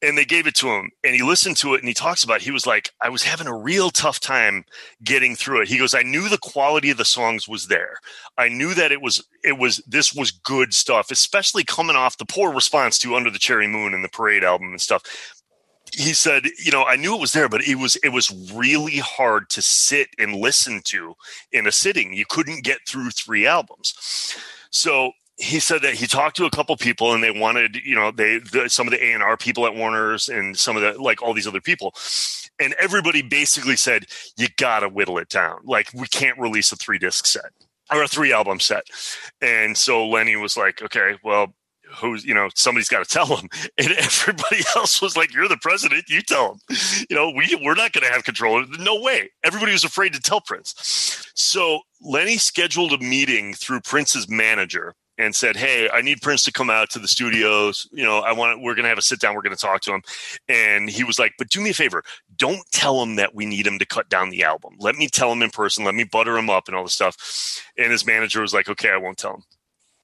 And 0.00 0.16
they 0.16 0.24
gave 0.24 0.46
it 0.46 0.54
to 0.56 0.68
him 0.68 0.92
and 1.02 1.16
he 1.16 1.22
listened 1.22 1.56
to 1.56 1.74
it 1.74 1.80
and 1.80 1.88
he 1.88 1.94
talks 1.94 2.22
about 2.22 2.36
it. 2.36 2.42
he 2.42 2.52
was 2.52 2.66
like, 2.68 2.92
I 3.00 3.08
was 3.08 3.24
having 3.24 3.48
a 3.48 3.56
real 3.56 3.90
tough 3.90 4.20
time 4.20 4.64
getting 5.02 5.34
through 5.34 5.62
it. 5.62 5.68
He 5.68 5.76
goes, 5.76 5.92
I 5.92 6.02
knew 6.02 6.28
the 6.28 6.38
quality 6.38 6.90
of 6.90 6.98
the 6.98 7.04
songs 7.04 7.48
was 7.48 7.66
there. 7.66 7.96
I 8.36 8.48
knew 8.48 8.74
that 8.74 8.92
it 8.92 9.02
was 9.02 9.26
it 9.42 9.58
was 9.58 9.78
this 9.88 10.14
was 10.14 10.30
good 10.30 10.72
stuff, 10.72 11.10
especially 11.10 11.64
coming 11.64 11.96
off 11.96 12.16
the 12.16 12.26
poor 12.26 12.54
response 12.54 12.96
to 13.00 13.16
Under 13.16 13.28
the 13.28 13.40
Cherry 13.40 13.66
Moon 13.66 13.92
and 13.92 14.04
the 14.04 14.08
Parade 14.08 14.44
album 14.44 14.68
and 14.68 14.80
stuff 14.80 15.02
he 15.92 16.12
said, 16.12 16.46
you 16.62 16.72
know, 16.72 16.84
I 16.84 16.96
knew 16.96 17.14
it 17.14 17.20
was 17.20 17.32
there, 17.32 17.48
but 17.48 17.62
it 17.62 17.76
was 17.76 17.96
it 17.96 18.10
was 18.10 18.30
really 18.52 18.98
hard 18.98 19.48
to 19.50 19.62
sit 19.62 20.08
and 20.18 20.34
listen 20.36 20.80
to 20.84 21.14
in 21.52 21.66
a 21.66 21.72
sitting. 21.72 22.14
You 22.14 22.24
couldn't 22.28 22.64
get 22.64 22.80
through 22.86 23.10
three 23.10 23.46
albums. 23.46 23.94
So 24.70 25.12
he 25.36 25.60
said 25.60 25.82
that 25.82 25.94
he 25.94 26.06
talked 26.06 26.36
to 26.36 26.46
a 26.46 26.50
couple 26.50 26.76
people 26.76 27.14
and 27.14 27.22
they 27.22 27.30
wanted, 27.30 27.76
you 27.76 27.94
know, 27.94 28.10
they 28.10 28.38
the, 28.38 28.68
some 28.68 28.86
of 28.86 28.90
the 28.90 29.02
A 29.02 29.12
and 29.12 29.22
R 29.22 29.36
people 29.36 29.66
at 29.66 29.74
Warner's 29.74 30.28
and 30.28 30.56
some 30.58 30.76
of 30.76 30.82
the 30.82 31.00
like 31.00 31.22
all 31.22 31.32
these 31.32 31.46
other 31.46 31.60
people. 31.60 31.94
And 32.58 32.74
everybody 32.80 33.22
basically 33.22 33.76
said, 33.76 34.06
you 34.36 34.48
gotta 34.56 34.88
whittle 34.88 35.18
it 35.18 35.28
down. 35.28 35.60
Like 35.64 35.90
we 35.94 36.08
can't 36.08 36.38
release 36.38 36.72
a 36.72 36.76
three 36.76 36.98
disc 36.98 37.26
set 37.26 37.52
or 37.92 38.02
a 38.02 38.08
three 38.08 38.32
album 38.32 38.60
set. 38.60 38.84
And 39.40 39.76
so 39.76 40.06
Lenny 40.06 40.36
was 40.36 40.56
like, 40.56 40.82
okay, 40.82 41.16
well, 41.22 41.54
who's 41.96 42.24
you 42.24 42.34
know 42.34 42.48
somebody's 42.54 42.88
got 42.88 43.06
to 43.06 43.12
tell 43.12 43.36
him 43.36 43.48
and 43.78 43.92
everybody 43.92 44.60
else 44.76 45.00
was 45.00 45.16
like 45.16 45.32
you're 45.34 45.48
the 45.48 45.56
president 45.58 46.04
you 46.08 46.22
tell 46.22 46.52
him 46.52 46.76
you 47.08 47.16
know 47.16 47.30
we 47.30 47.58
we're 47.62 47.74
not 47.74 47.92
going 47.92 48.06
to 48.06 48.12
have 48.12 48.24
control 48.24 48.64
no 48.78 49.00
way. 49.00 49.30
Everybody 49.44 49.72
was 49.72 49.84
afraid 49.84 50.12
to 50.14 50.20
tell 50.20 50.40
prince. 50.40 50.74
So 51.34 51.80
lenny 52.00 52.36
scheduled 52.36 52.92
a 52.92 52.98
meeting 52.98 53.54
through 53.54 53.80
prince's 53.80 54.28
manager 54.28 54.94
and 55.16 55.34
said 55.34 55.56
hey 55.56 55.88
i 55.92 56.00
need 56.00 56.22
prince 56.22 56.44
to 56.44 56.52
come 56.52 56.70
out 56.70 56.90
to 56.90 56.98
the 56.98 57.08
studios. 57.08 57.88
You 57.92 58.04
know 58.04 58.18
i 58.20 58.32
want 58.32 58.62
we're 58.62 58.74
going 58.74 58.84
to 58.84 58.90
have 58.90 58.98
a 58.98 59.02
sit 59.02 59.20
down 59.20 59.34
we're 59.34 59.42
going 59.42 59.56
to 59.56 59.60
talk 59.60 59.80
to 59.82 59.92
him. 59.92 60.02
And 60.48 60.88
he 60.88 61.04
was 61.04 61.18
like 61.18 61.32
but 61.38 61.48
do 61.48 61.60
me 61.60 61.70
a 61.70 61.74
favor. 61.74 62.02
Don't 62.36 62.62
tell 62.72 63.02
him 63.02 63.16
that 63.16 63.34
we 63.34 63.46
need 63.46 63.66
him 63.66 63.78
to 63.78 63.86
cut 63.86 64.08
down 64.08 64.30
the 64.30 64.44
album. 64.44 64.74
Let 64.78 64.96
me 64.96 65.08
tell 65.08 65.32
him 65.32 65.42
in 65.42 65.50
person. 65.50 65.84
Let 65.84 65.94
me 65.94 66.04
butter 66.04 66.36
him 66.36 66.50
up 66.50 66.68
and 66.68 66.76
all 66.76 66.84
this 66.84 66.94
stuff. 66.94 67.62
And 67.76 67.92
his 67.92 68.06
manager 68.06 68.40
was 68.42 68.54
like 68.54 68.68
okay 68.68 68.90
i 68.90 68.96
won't 68.96 69.18
tell 69.18 69.34
him 69.34 69.42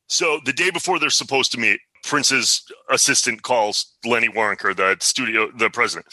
so 0.08 0.40
the 0.44 0.52
day 0.52 0.70
before 0.70 0.98
they're 0.98 1.10
supposed 1.10 1.52
to 1.52 1.58
meet, 1.58 1.80
Prince's 2.04 2.62
assistant 2.90 3.42
calls 3.42 3.86
Lenny 4.04 4.28
Waronker, 4.28 4.76
the 4.76 4.96
studio, 5.00 5.50
the 5.56 5.70
president, 5.70 6.06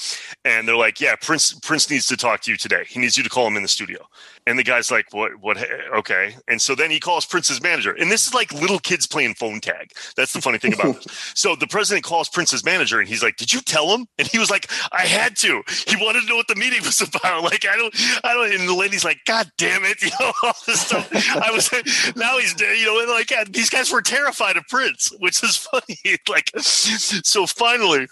and 0.45 0.67
they're 0.67 0.77
like, 0.77 1.01
"Yeah, 1.01 1.15
Prince 1.15 1.53
Prince 1.59 1.89
needs 1.89 2.07
to 2.07 2.17
talk 2.17 2.41
to 2.41 2.51
you 2.51 2.57
today. 2.57 2.83
He 2.87 2.99
needs 2.99 3.17
you 3.17 3.23
to 3.23 3.29
call 3.29 3.47
him 3.47 3.57
in 3.57 3.63
the 3.63 3.67
studio." 3.67 4.07
And 4.47 4.57
the 4.57 4.63
guy's 4.63 4.89
like, 4.89 5.05
"What? 5.11 5.31
What? 5.41 5.57
Okay." 5.93 6.35
And 6.47 6.61
so 6.61 6.73
then 6.75 6.89
he 6.89 6.99
calls 6.99 7.25
Prince's 7.25 7.61
manager, 7.61 7.91
and 7.91 8.09
this 8.11 8.25
is 8.25 8.33
like 8.33 8.53
little 8.53 8.79
kids 8.79 9.05
playing 9.05 9.35
phone 9.35 9.59
tag. 9.59 9.91
That's 10.15 10.33
the 10.33 10.41
funny 10.41 10.57
thing 10.57 10.73
about 10.73 10.95
this. 11.03 11.07
So 11.41 11.55
the 11.55 11.67
president 11.67 12.03
calls 12.03 12.29
Prince's 12.29 12.63
manager, 12.63 12.99
and 12.99 13.07
he's 13.07 13.23
like, 13.23 13.35
"Did 13.35 13.53
you 13.53 13.61
tell 13.61 13.93
him?" 13.93 14.07
And 14.17 14.27
he 14.27 14.39
was 14.39 14.49
like, 14.49 14.71
"I 14.91 15.05
had 15.05 15.35
to. 15.37 15.61
He 15.87 15.95
wanted 15.97 16.21
to 16.21 16.27
know 16.27 16.35
what 16.35 16.47
the 16.47 16.55
meeting 16.55 16.81
was 16.83 17.01
about. 17.15 17.43
Like, 17.43 17.65
I 17.65 17.75
don't, 17.75 17.93
I 18.23 18.33
don't." 18.33 18.53
And 18.53 18.69
the 18.69 18.75
lady's 18.75 19.03
like, 19.03 19.17
"God 19.25 19.51
damn 19.57 19.83
it!" 19.83 20.01
You 20.11 20.11
know 20.19 20.33
all 20.43 20.53
this 20.65 20.81
stuff. 20.81 21.09
I 21.13 21.51
was 21.51 21.69
now 22.15 22.37
he's 22.37 22.59
you 22.59 22.85
know 22.85 22.99
and 22.99 23.09
like 23.09 23.29
yeah, 23.31 23.43
these 23.49 23.69
guys 23.69 23.91
were 23.91 24.01
terrified 24.01 24.57
of 24.57 24.63
Prince, 24.67 25.11
which 25.19 25.43
is 25.43 25.67
Like, 26.29 26.51
so 26.59 27.45
finally, 27.45 28.07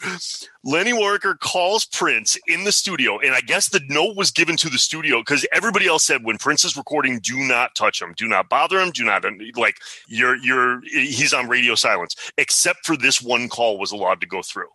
Lenny 0.64 0.92
Waronker 0.92 1.40
calls 1.40 1.86
Prince 1.86 2.38
in 2.48 2.64
the 2.64 2.72
studio, 2.72 3.20
and 3.20 3.34
I 3.34 3.42
guess 3.42 3.70
the 3.70 3.82
note 3.88 4.18
was 4.18 4.32
given 4.32 4.58
to 4.58 4.70
the 4.70 4.78
studio 4.78 5.20
because 5.20 5.46
everybody 5.54 5.88
else 5.88 6.04
said 6.04 6.24
when 6.24 6.38
Prince 6.38 6.66
is 6.66 6.76
recording, 6.76 7.20
do 7.20 7.38
not 7.38 7.76
touch 7.76 8.02
him, 8.02 8.14
do 8.18 8.28
not 8.28 8.50
bother 8.50 8.80
him, 8.80 8.92
do 8.92 9.06
not 9.06 9.24
like 9.56 9.78
you're 10.08 10.36
you're 10.38 10.82
he's 10.92 11.34
on 11.34 11.48
radio 11.48 11.76
silence, 11.76 12.16
except 12.38 12.86
for 12.86 12.98
this 12.98 13.22
one 13.22 13.48
call 13.48 13.78
was 13.78 13.92
allowed 13.92 14.22
to 14.22 14.28
go 14.28 14.42
through. 14.42 14.70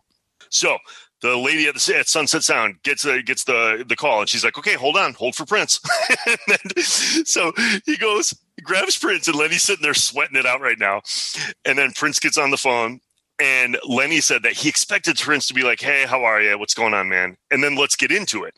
So 0.49 0.77
the 1.21 1.37
lady 1.37 1.67
at, 1.67 1.75
the, 1.75 1.95
at 1.97 2.07
Sunset 2.07 2.43
Sound 2.43 2.75
gets 2.83 3.05
a, 3.05 3.21
gets 3.21 3.45
the 3.45 3.83
the 3.87 3.95
call, 3.95 4.21
and 4.21 4.29
she's 4.29 4.43
like, 4.43 4.57
"Okay, 4.57 4.73
hold 4.73 4.97
on, 4.97 5.13
hold 5.13 5.35
for 5.35 5.45
Prince." 5.45 5.79
then, 6.47 6.83
so 6.83 7.51
he 7.85 7.97
goes, 7.97 8.33
grabs 8.63 8.97
Prince, 8.97 9.27
and 9.27 9.37
Lenny's 9.37 9.63
sitting 9.63 9.83
there 9.83 9.93
sweating 9.93 10.37
it 10.37 10.45
out 10.45 10.61
right 10.61 10.79
now. 10.79 11.01
And 11.63 11.77
then 11.77 11.91
Prince 11.93 12.19
gets 12.19 12.37
on 12.37 12.51
the 12.51 12.57
phone, 12.57 12.99
and 13.39 13.77
Lenny 13.87 14.21
said 14.21 14.43
that 14.43 14.53
he 14.53 14.69
expected 14.69 15.17
Prince 15.17 15.47
to 15.47 15.53
be 15.53 15.63
like, 15.63 15.81
"Hey, 15.81 16.05
how 16.05 16.23
are 16.23 16.41
you? 16.41 16.57
What's 16.57 16.73
going 16.73 16.93
on, 16.93 17.09
man?" 17.09 17.37
And 17.51 17.63
then 17.63 17.75
let's 17.75 17.95
get 17.95 18.11
into 18.11 18.43
it. 18.43 18.55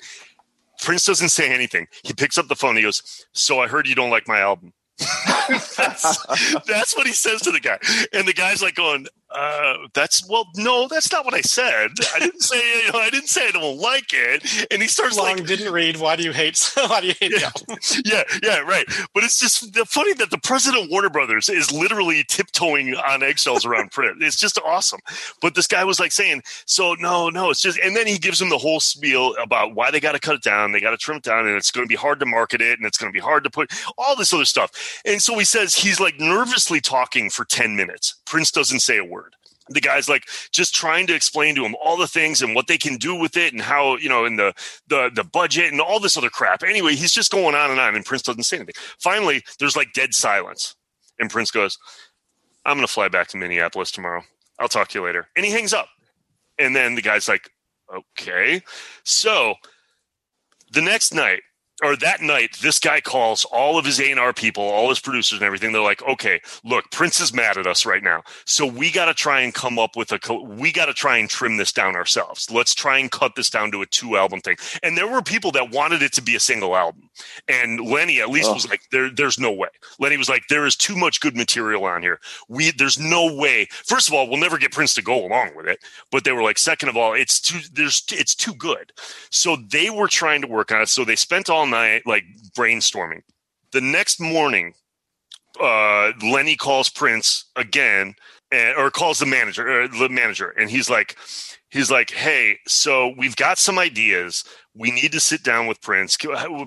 Prince 0.81 1.05
doesn't 1.05 1.29
say 1.29 1.49
anything. 1.49 1.88
He 2.03 2.13
picks 2.13 2.38
up 2.38 2.47
the 2.47 2.55
phone. 2.55 2.75
He 2.75 2.81
goes, 2.81 3.25
"So 3.34 3.59
I 3.59 3.67
heard 3.67 3.88
you 3.88 3.95
don't 3.95 4.11
like 4.11 4.27
my 4.27 4.39
album." 4.39 4.73
that's, 5.77 6.25
that's 6.65 6.97
what 6.97 7.05
he 7.05 7.13
says 7.13 7.41
to 7.41 7.51
the 7.51 7.59
guy, 7.59 7.77
and 8.13 8.27
the 8.27 8.34
guy's 8.34 8.63
like 8.63 8.75
going, 8.75 9.07
uh, 9.30 9.78
"That's 9.94 10.28
well, 10.28 10.48
no, 10.56 10.88
that's 10.88 11.12
not 11.12 11.26
what 11.26 11.34
I 11.34 11.41
said. 11.41 11.91
I 12.16 12.20
didn't 12.20 12.41
say, 12.41 12.58
you 12.86 12.91
know, 12.91 12.99
I 12.99 13.10
didn't 13.10 13.30
say 13.30 13.48
I 13.48 13.52
don't 13.52 13.78
like 13.78 14.14
it." 14.14 14.68
And 14.72 14.82
he 14.82 14.88
starts 14.88 15.18
Long 15.18 15.38
like, 15.38 15.45
didn't 15.45 15.72
read. 15.72 15.98
Why 15.98 16.16
do 16.16 16.24
you 16.24 16.32
hate? 16.32 16.58
Why 16.76 17.02
do 17.02 17.08
you 17.08 17.14
hate? 17.20 17.34
yeah, 17.40 17.52
yeah, 18.06 18.24
yeah, 18.44 18.60
right. 18.60 18.86
But 19.14 19.24
it's 19.24 19.40
just 19.40 19.76
funny 19.88 20.14
that 20.14 20.32
the 20.32 20.38
president 20.38 20.86
of 20.86 20.90
Warner 20.91 21.10
Brothers 21.10 21.49
is 21.49 21.72
literally 21.72 22.24
tiptoeing 22.28 22.95
on 22.95 23.24
eggshells 23.24 23.66
around 23.66 23.91
print. 23.91 24.22
It's 24.22 24.40
just 24.40 24.60
awesome. 24.66 24.99
But 25.41 25.56
this 25.56 25.68
guy 25.68 25.84
was 25.84 25.99
like 25.99 26.12
saying, 26.12 26.44
"So 26.66 26.95
no, 26.99 27.30
no, 27.30 27.49
it's 27.49 27.62
just," 27.62 27.80
and 27.80 27.95
then 27.95 28.08
he 28.08 28.18
gives 28.18 28.41
him 28.41 28.49
the 28.49 28.58
whole 28.58 28.80
spiel 28.80 29.36
about 29.41 29.76
why 29.76 29.91
they 29.91 29.99
got 29.99 30.14
to 30.14 30.20
cut 30.20 30.36
it 30.36 30.44
down, 30.44 30.72
they 30.72 30.80
got 30.80 30.91
to 30.91 30.98
trim 30.98 31.18
it 31.18 31.24
down, 31.24 31.48
and 31.48 31.56
it's 31.56 31.72
going 31.72 31.86
to 31.86 31.90
be 31.90 31.95
hard 31.95 32.20
to 32.20 32.26
market 32.26 32.62
it, 32.62 32.78
and 32.80 32.86
it's 32.86 32.98
going 32.98 33.12
to 33.12 33.14
be 33.14 33.24
hard 33.24 33.44
to 33.44 33.49
put 33.49 33.72
all 33.98 34.16
this 34.16 34.34
other 34.34 34.45
stuff. 34.45 35.02
And 35.06 35.22
so 35.22 35.38
he 35.38 35.45
says 35.45 35.76
he's 35.76 35.99
like 35.99 36.20
nervously 36.20 36.82
talking 36.82 37.30
for 37.30 37.45
ten 37.45 37.76
minutes. 37.76 38.16
Prince 38.28 38.52
doesn't 38.52 38.82
say 38.82 38.98
a 38.98 39.06
word. 39.06 39.36
The 39.70 39.82
guy's 39.82 40.08
like 40.08 40.28
just 40.52 40.74
trying 40.74 41.08
to 41.08 41.16
explain 41.16 41.56
to 41.56 41.66
him 41.66 41.76
all 41.84 41.98
the 41.98 42.08
things 42.08 42.41
and 42.41 42.56
what 42.56 42.68
they 42.68 42.78
can 42.78 42.95
do 42.98 43.16
with 43.16 43.36
it 43.36 43.52
and 43.54 43.62
how 43.62 43.98
you 43.98 44.08
know 44.08 44.26
in 44.26 44.36
the 44.38 44.54
the 44.88 45.10
the 45.14 45.24
budget 45.24 45.72
and 45.72 45.82
all 45.82 45.99
this 45.99 46.18
other 46.18 46.30
crap. 46.30 46.64
Anyway 46.64 46.95
he's 46.95 47.12
just 47.12 47.32
going 47.32 47.56
on 47.56 47.72
and 47.72 47.80
on 47.80 47.95
and 47.95 48.06
prince 48.06 48.22
doesn't 48.22 48.44
say 48.44 48.58
anything. 48.58 48.76
Finally 48.99 49.44
there's 49.60 49.76
like 49.76 49.94
dead 49.94 50.14
silence. 50.14 50.76
And 51.20 51.30
prince 51.30 51.52
goes 51.52 51.78
i'm 52.66 52.78
gonna 52.78 52.88
fly 52.88 53.08
back 53.10 53.28
to 53.30 53.38
minneapolis 53.38 53.91
tomorrow. 53.91 54.22
I'll 54.60 54.70
talk 54.70 54.88
to 54.90 54.99
you 54.99 55.06
later. 55.06 55.28
And 55.36 55.45
he 55.45 55.52
hangs 55.52 55.74
up. 55.74 55.90
And 56.58 56.76
then 56.76 56.95
the 56.95 57.02
guy's 57.02 57.28
like 57.28 57.49
okay. 57.94 58.62
So 59.04 59.56
the 60.72 60.82
next 60.82 61.14
night 61.14 61.41
or 61.84 61.95
that 61.98 62.22
night, 62.22 62.58
this 62.62 62.80
guy 62.80 62.99
calls 63.02 63.45
all 63.45 63.78
of 63.78 63.86
his 63.86 63.99
A&R 63.99 64.34
people, 64.34 64.64
all 64.64 64.90
his 64.90 64.99
producers 64.99 65.38
and 65.40 65.45
everything. 65.45 65.72
They're 65.72 65.82
like, 65.82 66.02
okay, 66.04 66.41
look, 66.64 66.90
Prince 66.91 67.20
is 67.22 67.34
mad 67.34 67.58
at 67.58 67.68
us 67.68 67.86
right 67.86 68.02
now. 68.02 68.24
So 68.45 68.66
we 68.66 68.91
got 68.91 69.06
to 69.06 69.14
try 69.14 69.41
and 69.41 69.54
come 69.54 69.78
up 69.78 69.95
with 69.95 70.12
a, 70.12 70.18
co- 70.18 70.41
we 70.44 70.72
got 70.72 70.88
to 70.88 70.94
try 70.94 71.18
and 71.18 71.30
trim 71.30 71.58
this 71.58 71.72
down 71.72 71.95
ourselves. 71.95 72.49
Let's 72.49 72.74
try 72.74 72.98
and 72.98 73.12
cut 73.12 73.36
this 73.36 73.52
down 73.52 73.72
to 73.74 73.84
a 73.84 73.86
two 73.86 74.18
album 74.18 74.41
thing. 74.41 74.58
And 74.82 74.98
there 74.98 75.08
were 75.08 75.22
people 75.22 75.52
that 75.52 75.70
wanted 75.72 76.02
it 76.02 76.14
to 76.14 76.22
be 76.22 76.36
a 76.36 76.40
single 76.40 76.76
album. 76.76 77.10
And 77.48 77.80
Lenny 77.80 78.22
at 78.22 78.30
least 78.30 78.49
Oh. 78.49 78.54
was 78.54 78.68
like, 78.70 78.82
there, 78.91 79.10
there's 79.12 79.38
no 79.40 79.52
way. 79.52 79.68
Lenny 79.99 80.18
was 80.18 80.30
like, 80.30 80.48
there 80.49 80.66
is 80.66 80.76
too 80.76 80.95
much 80.95 81.20
good 81.20 81.36
material 81.36 81.86
on 81.86 82.02
here. 82.02 82.20
We, 82.48 82.72
there's 82.72 82.98
no 82.99 83.32
way. 83.36 83.68
First 83.86 84.08
of 84.08 84.14
all, 84.16 84.28
we'll 84.28 84.40
never 84.40 84.58
get 84.58 84.72
Prince 84.72 84.94
to 84.95 85.04
go 85.04 85.26
along 85.26 85.52
with 85.56 85.68
it. 85.68 85.80
But 86.12 86.24
they 86.24 86.32
were 86.32 86.44
like, 86.44 86.58
second 86.58 86.90
of 86.90 86.98
all, 86.98 87.14
it's 87.14 87.40
too, 87.40 87.60
there's, 87.74 88.04
it's 88.12 88.34
too 88.34 88.54
good. 88.56 88.94
So 89.30 89.58
they 89.58 89.90
were 89.91 90.08
trying 90.08 90.41
to 90.41 90.48
work 90.48 90.72
on 90.72 90.82
it. 90.82 90.90
So 90.90 91.04
they 91.06 91.16
spent 91.16 91.49
all 91.49 91.66
night 91.68 92.03
like 92.06 92.23
brainstorming. 92.57 93.22
The 93.72 93.81
next 93.81 94.19
morning, 94.19 94.73
uh, 95.61 96.11
Lenny 96.23 96.56
calls 96.56 96.89
Prince 96.89 97.45
again, 97.56 98.15
and, 98.52 98.77
or 98.77 98.89
calls 98.91 99.19
the 99.19 99.26
manager, 99.26 99.88
the 99.88 100.10
manager, 100.10 100.49
and 100.49 100.69
he's 100.69 100.89
like, 100.89 101.18
he's 101.69 101.91
like, 101.91 102.11
"Hey, 102.11 102.60
so 102.68 103.14
we've 103.18 103.35
got 103.35 103.57
some 103.57 103.77
ideas. 103.77 104.44
We 104.73 104.91
need 104.91 105.11
to 105.11 105.19
sit 105.19 105.44
down 105.44 105.68
with 105.68 105.81
Prince. 105.81 106.18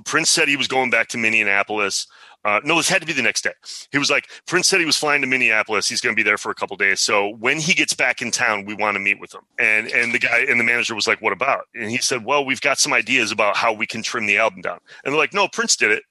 Prince 0.04 0.30
said 0.30 0.48
he 0.48 0.56
was 0.56 0.68
going 0.68 0.90
back 0.90 1.08
to 1.08 1.18
Minneapolis." 1.18 2.06
Uh, 2.44 2.60
no, 2.64 2.76
this 2.76 2.88
had 2.88 3.02
to 3.02 3.06
be 3.06 3.12
the 3.12 3.22
next 3.22 3.42
day. 3.42 3.52
He 3.92 3.98
was 3.98 4.10
like, 4.10 4.28
Prince 4.46 4.68
said 4.68 4.80
he 4.80 4.86
was 4.86 4.96
flying 4.96 5.20
to 5.20 5.26
Minneapolis. 5.26 5.88
He's 5.88 6.00
going 6.00 6.14
to 6.14 6.18
be 6.18 6.22
there 6.22 6.38
for 6.38 6.50
a 6.50 6.54
couple 6.54 6.76
days. 6.76 7.00
So 7.00 7.36
when 7.36 7.58
he 7.58 7.74
gets 7.74 7.92
back 7.92 8.22
in 8.22 8.30
town, 8.30 8.64
we 8.64 8.74
want 8.74 8.94
to 8.94 9.00
meet 9.00 9.20
with 9.20 9.34
him. 9.34 9.42
And 9.58 9.88
and 9.88 10.14
the 10.14 10.18
guy 10.18 10.40
and 10.48 10.58
the 10.58 10.64
manager 10.64 10.94
was 10.94 11.06
like, 11.06 11.20
"What 11.20 11.32
about?" 11.32 11.66
And 11.74 11.90
he 11.90 11.98
said, 11.98 12.24
"Well, 12.24 12.44
we've 12.44 12.60
got 12.60 12.78
some 12.78 12.92
ideas 12.92 13.30
about 13.30 13.56
how 13.56 13.72
we 13.72 13.86
can 13.86 14.02
trim 14.02 14.26
the 14.26 14.38
album 14.38 14.62
down." 14.62 14.78
And 15.04 15.12
they're 15.12 15.20
like, 15.20 15.34
"No, 15.34 15.48
Prince 15.48 15.76
did 15.76 15.90
it." 15.90 16.04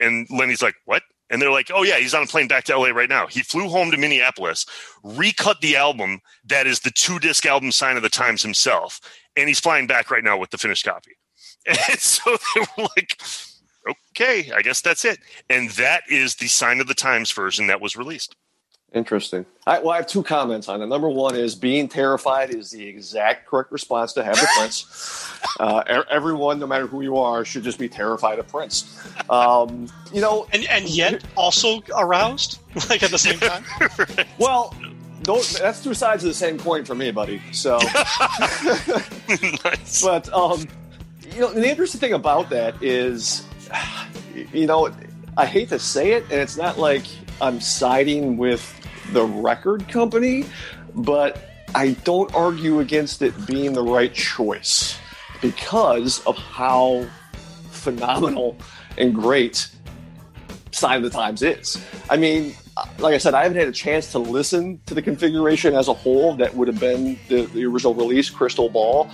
And 0.00 0.26
Lenny's 0.30 0.62
like, 0.62 0.74
"What?" 0.86 1.02
And 1.30 1.40
they're 1.40 1.52
like, 1.52 1.70
"Oh 1.72 1.84
yeah, 1.84 1.98
he's 1.98 2.14
on 2.14 2.22
a 2.22 2.26
plane 2.26 2.48
back 2.48 2.64
to 2.64 2.76
LA 2.76 2.88
right 2.88 3.08
now. 3.08 3.28
He 3.28 3.42
flew 3.42 3.68
home 3.68 3.90
to 3.92 3.96
Minneapolis, 3.96 4.66
recut 5.04 5.60
the 5.60 5.76
album 5.76 6.20
that 6.46 6.66
is 6.66 6.80
the 6.80 6.90
two 6.90 7.20
disc 7.20 7.46
album 7.46 7.70
Sign 7.70 7.96
of 7.96 8.02
the 8.02 8.08
Times 8.08 8.42
himself, 8.42 9.00
and 9.36 9.48
he's 9.48 9.60
flying 9.60 9.86
back 9.86 10.10
right 10.10 10.24
now 10.24 10.36
with 10.36 10.50
the 10.50 10.58
finished 10.58 10.84
copy." 10.84 11.12
And 11.88 11.98
so 11.98 12.36
they 12.54 12.60
were 12.60 12.88
like, 12.96 13.20
"Okay, 13.88 14.50
I 14.52 14.62
guess 14.62 14.80
that's 14.80 15.04
it." 15.04 15.18
And 15.48 15.70
that 15.70 16.02
is 16.08 16.36
the 16.36 16.48
Sign 16.48 16.80
of 16.80 16.86
the 16.86 16.94
Times 16.94 17.30
version 17.32 17.66
that 17.68 17.80
was 17.80 17.96
released. 17.96 18.36
Interesting. 18.94 19.44
I, 19.66 19.80
well, 19.80 19.90
I 19.90 19.96
have 19.96 20.06
two 20.06 20.22
comments 20.22 20.68
on 20.68 20.80
it. 20.80 20.86
Number 20.86 21.10
one 21.10 21.36
is 21.36 21.54
being 21.54 21.88
terrified 21.88 22.54
is 22.54 22.70
the 22.70 22.86
exact 22.86 23.46
correct 23.46 23.72
response 23.72 24.12
to 24.14 24.24
have 24.24 24.36
the 24.36 24.48
Prince. 24.56 25.32
Uh, 25.60 25.82
e- 25.88 26.10
everyone, 26.10 26.58
no 26.58 26.66
matter 26.66 26.86
who 26.86 27.00
you 27.00 27.16
are, 27.16 27.42
should 27.42 27.62
just 27.62 27.78
be 27.78 27.88
terrified 27.88 28.38
of 28.38 28.46
Prince. 28.48 29.00
Um, 29.30 29.88
you 30.12 30.20
know, 30.20 30.46
And 30.52 30.66
and 30.66 30.86
yet 30.86 31.24
also 31.34 31.82
aroused, 31.96 32.58
like 32.90 33.02
at 33.02 33.10
the 33.10 33.18
same 33.18 33.38
time. 33.38 33.64
well, 34.38 34.74
those, 35.22 35.58
that's 35.58 35.82
two 35.82 35.94
sides 35.94 36.24
of 36.24 36.28
the 36.28 36.34
same 36.34 36.58
coin 36.58 36.84
for 36.84 36.94
me, 36.94 37.10
buddy. 37.10 37.40
So, 37.52 37.78
nice. 39.64 40.02
but 40.02 40.30
um, 40.32 40.66
you 41.34 41.40
know, 41.40 41.52
the 41.52 41.68
interesting 41.68 42.00
thing 42.00 42.12
about 42.12 42.50
that 42.50 42.82
is, 42.82 43.46
you 44.52 44.66
know, 44.66 44.90
I 45.36 45.46
hate 45.46 45.68
to 45.70 45.78
say 45.78 46.12
it, 46.12 46.24
and 46.24 46.40
it's 46.40 46.56
not 46.56 46.78
like 46.78 47.04
I'm 47.40 47.60
siding 47.60 48.36
with 48.36 48.72
the 49.12 49.24
record 49.24 49.88
company, 49.88 50.44
but 50.94 51.50
I 51.74 51.90
don't 52.04 52.34
argue 52.34 52.80
against 52.80 53.22
it 53.22 53.46
being 53.46 53.72
the 53.72 53.82
right 53.82 54.12
choice 54.12 54.98
because 55.42 56.24
of 56.26 56.36
how 56.36 57.06
phenomenal 57.70 58.56
and 58.96 59.14
great 59.14 59.68
Sign 60.72 60.98
of 60.98 61.02
the 61.04 61.10
Times 61.10 61.42
is. 61.42 61.82
I 62.10 62.16
mean, 62.16 62.54
like 62.98 63.14
I 63.14 63.18
said, 63.18 63.34
I 63.34 63.42
haven't 63.42 63.58
had 63.58 63.68
a 63.68 63.72
chance 63.72 64.12
to 64.12 64.18
listen 64.18 64.80
to 64.86 64.94
the 64.94 65.02
configuration 65.02 65.74
as 65.74 65.88
a 65.88 65.94
whole 65.94 66.34
that 66.36 66.54
would 66.54 66.68
have 66.68 66.80
been 66.80 67.18
the, 67.28 67.46
the 67.46 67.64
original 67.64 67.94
release, 67.94 68.28
Crystal 68.28 68.68
Ball. 68.68 69.10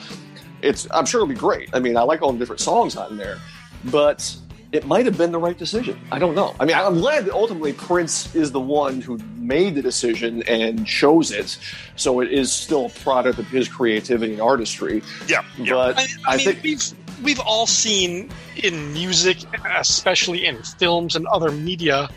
It's 0.63 0.87
I'm 0.93 1.07
sure 1.07 1.21
it'll 1.21 1.29
be 1.29 1.35
great. 1.35 1.71
I 1.73 1.81
mean, 1.81 1.97
I 1.97 2.03
like 2.03 2.23
all 2.23 2.33
the 2.33 2.39
different 2.39 2.61
songs 2.61 2.97
on 2.97 3.17
there, 3.17 3.39
but 3.85 4.37
it 4.73 4.87
might 4.87 5.05
have 5.05 5.19
been 5.19 5.33
the 5.33 5.39
right 5.39 5.57
decision. 5.57 6.01
I 6.11 6.19
don't 6.19 6.35
know. 6.35 6.55
I 6.59 6.65
mean, 6.65 6.77
I'm 6.77 6.99
glad 6.99 7.27
that 7.27 7.35
ultimately 7.35 7.75
Prince 7.75 8.35
is 8.35 8.53
the 8.53 8.61
one 8.61 9.03
who 9.03 9.19
made 9.37 9.75
the 9.75 9.83
decision 9.83 10.43
and 10.45 10.87
chose 10.87 11.31
it, 11.31 11.59
so 11.95 12.21
it 12.21 12.33
is 12.33 12.51
still 12.51 12.87
a 12.87 12.89
product 12.89 13.39
of 13.39 13.47
his 13.49 13.69
creativity 13.69 14.33
and 14.33 14.41
artistry. 14.41 15.03
Yeah, 15.29 15.45
yeah. 15.59 15.75
But 15.75 15.99
I, 15.99 16.03
I, 16.03 16.07
I 16.27 16.37
mean, 16.37 16.47
think 16.47 16.63
we've 16.63 16.83
we've 17.23 17.41
all 17.41 17.67
seen 17.67 18.31
in 18.57 18.93
music, 18.95 19.39
especially 19.77 20.47
in 20.47 20.63
films 20.63 21.17
and 21.17 21.27
other 21.27 21.51
media, 21.51 22.09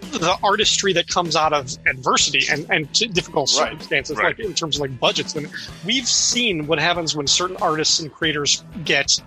the 0.00 0.36
artistry 0.42 0.92
that 0.94 1.06
comes 1.06 1.36
out 1.36 1.52
of 1.52 1.76
adversity 1.86 2.46
and, 2.50 2.66
and 2.70 2.92
t- 2.94 3.06
difficult 3.08 3.50
Right, 3.58 3.70
circumstances, 3.72 4.16
right. 4.16 4.38
like 4.38 4.40
in 4.40 4.54
terms 4.54 4.76
of 4.76 4.80
like 4.80 4.98
budgets. 4.98 5.36
And 5.36 5.48
we've 5.84 6.08
seen 6.08 6.66
what 6.66 6.78
happens 6.78 7.14
when 7.14 7.26
certain 7.26 7.56
artists 7.58 8.00
and 8.00 8.12
creators 8.12 8.64
get 8.84 9.20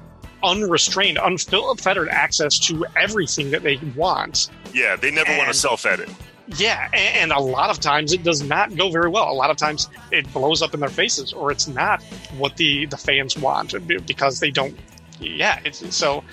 unrestrained, 0.44 1.18
unfettered 1.22 2.10
access 2.10 2.60
to 2.60 2.86
everything 2.96 3.52
that 3.52 3.64
they 3.64 3.78
want. 3.96 4.50
yeah, 4.74 4.96
they 4.96 5.12
never 5.12 5.36
want 5.38 5.48
to 5.50 5.54
self 5.54 5.86
edit. 5.86 6.10
Yeah, 6.58 6.90
a- 6.94 6.98
and 7.22 7.32
a 7.32 7.40
lot 7.40 7.70
of 7.70 7.80
times 7.80 8.12
it 8.12 8.22
does 8.24 8.44
not 8.44 8.76
go 8.76 8.90
very 8.92 9.10
well. 9.10 9.32
A 9.32 9.34
lot 9.34 9.50
of 9.50 9.56
times 9.58 9.88
it 10.12 10.32
blows 10.34 10.62
up 10.62 10.74
in 10.74 10.82
their 10.82 10.90
faces, 10.90 11.32
or 11.32 11.52
it's 11.52 11.68
not 11.68 12.04
what 12.38 12.58
the 12.58 12.86
the 12.88 12.98
fans 12.98 13.38
want 13.38 13.74
because 14.06 14.40
they 14.42 14.52
don't. 14.52 14.78
Yeah, 15.22 15.60
it's 15.64 15.96
so, 15.96 16.24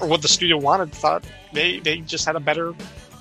or 0.00 0.06
what 0.08 0.22
the 0.22 0.28
studio 0.28 0.56
wanted. 0.56 0.92
Thought 0.92 1.24
they 1.52 1.80
they 1.80 1.98
just 1.98 2.24
had 2.24 2.34
a 2.36 2.40
better. 2.40 2.72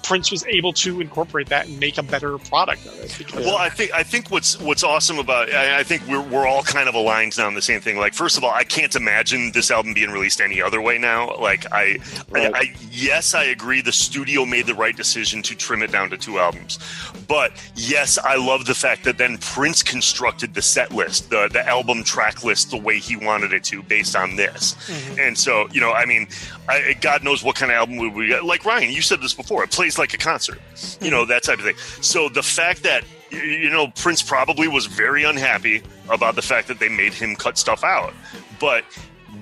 Prince 0.07 0.31
was 0.31 0.45
able 0.45 0.71
to 0.71 1.01
incorporate 1.01 1.49
that 1.49 1.67
and 1.67 1.77
make 1.81 1.97
a 1.97 2.03
better 2.03 2.37
product 2.37 2.85
of 2.85 2.97
it. 3.03 3.13
Because, 3.17 3.45
Well, 3.45 3.57
I 3.57 3.67
think 3.67 3.91
I 3.93 4.03
think 4.03 4.31
what's 4.31 4.57
what's 4.57 4.81
awesome 4.81 5.19
about 5.19 5.53
I, 5.53 5.79
I 5.79 5.83
think 5.83 6.07
we're 6.07 6.21
we're 6.21 6.47
all 6.47 6.63
kind 6.63 6.87
of 6.87 6.95
aligned 6.95 7.37
now 7.37 7.47
on 7.47 7.55
the 7.55 7.61
same 7.61 7.81
thing. 7.81 7.97
Like, 7.97 8.13
first 8.13 8.37
of 8.37 8.43
all, 8.45 8.51
I 8.51 8.63
can't 8.63 8.95
imagine 8.95 9.51
this 9.51 9.69
album 9.69 9.93
being 9.93 10.09
released 10.09 10.39
any 10.39 10.61
other 10.61 10.81
way 10.81 10.97
now. 10.97 11.35
Like, 11.37 11.65
I, 11.73 11.97
Right. 12.29 12.53
I, 12.53 12.59
I 12.59 12.73
yes, 12.89 13.33
I 13.33 13.43
agree. 13.43 13.81
The 13.81 13.91
studio 13.91 14.45
made 14.45 14.65
the 14.65 14.75
right 14.75 14.95
decision 14.95 15.41
to 15.41 15.55
trim 15.55 15.83
it 15.83 15.91
down 15.91 16.09
to 16.11 16.17
two 16.17 16.39
albums, 16.39 16.79
but 17.27 17.51
yes, 17.75 18.17
I 18.17 18.37
love 18.37 18.65
the 18.65 18.75
fact 18.75 19.03
that 19.03 19.17
then 19.17 19.37
Prince 19.39 19.83
constructed 19.83 20.53
the 20.53 20.61
set 20.61 20.93
list, 20.93 21.29
the 21.29 21.49
the 21.51 21.67
album 21.67 22.03
track 22.03 22.45
list, 22.45 22.71
the 22.71 22.77
way 22.77 22.99
he 22.99 23.17
wanted 23.17 23.51
it 23.51 23.65
to, 23.65 23.83
based 23.83 24.15
on 24.15 24.37
this. 24.37 24.75
Mm-hmm. 24.87 25.19
And 25.19 25.37
so, 25.37 25.67
you 25.71 25.81
know, 25.81 25.91
I 25.91 26.05
mean, 26.05 26.27
I, 26.69 26.95
God 27.01 27.25
knows 27.25 27.43
what 27.43 27.57
kind 27.57 27.71
of 27.71 27.77
album 27.77 27.97
would 27.97 28.13
we 28.13 28.27
get. 28.27 28.45
Like 28.45 28.63
Ryan, 28.63 28.89
you 28.89 29.01
said 29.01 29.21
this 29.21 29.33
before. 29.33 29.63
It 29.65 29.71
plays 29.71 29.96
like 29.97 30.13
a 30.13 30.17
concert, 30.17 30.59
you 31.01 31.09
know, 31.11 31.25
that 31.25 31.43
type 31.43 31.59
of 31.59 31.65
thing. 31.65 31.77
So 32.01 32.29
the 32.29 32.43
fact 32.43 32.83
that 32.83 33.03
you 33.31 33.69
know 33.69 33.87
Prince 33.95 34.21
probably 34.23 34.67
was 34.67 34.85
very 34.85 35.23
unhappy 35.23 35.81
about 36.09 36.35
the 36.35 36.41
fact 36.41 36.67
that 36.69 36.79
they 36.79 36.89
made 36.89 37.13
him 37.13 37.35
cut 37.35 37.57
stuff 37.57 37.83
out, 37.83 38.13
but 38.59 38.83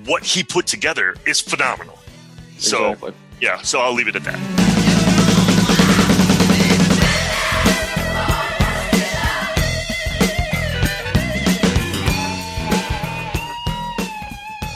what 0.04 0.22
he 0.24 0.42
put 0.42 0.66
together 0.66 1.14
is 1.26 1.40
phenomenal. 1.40 1.98
So 2.58 2.92
Exactly. 2.92 3.12
yeah, 3.40 3.60
so 3.62 3.80
I'll 3.80 3.92
leave 3.94 4.08
it 4.08 4.16
at 4.16 4.24
that. 4.24 5.36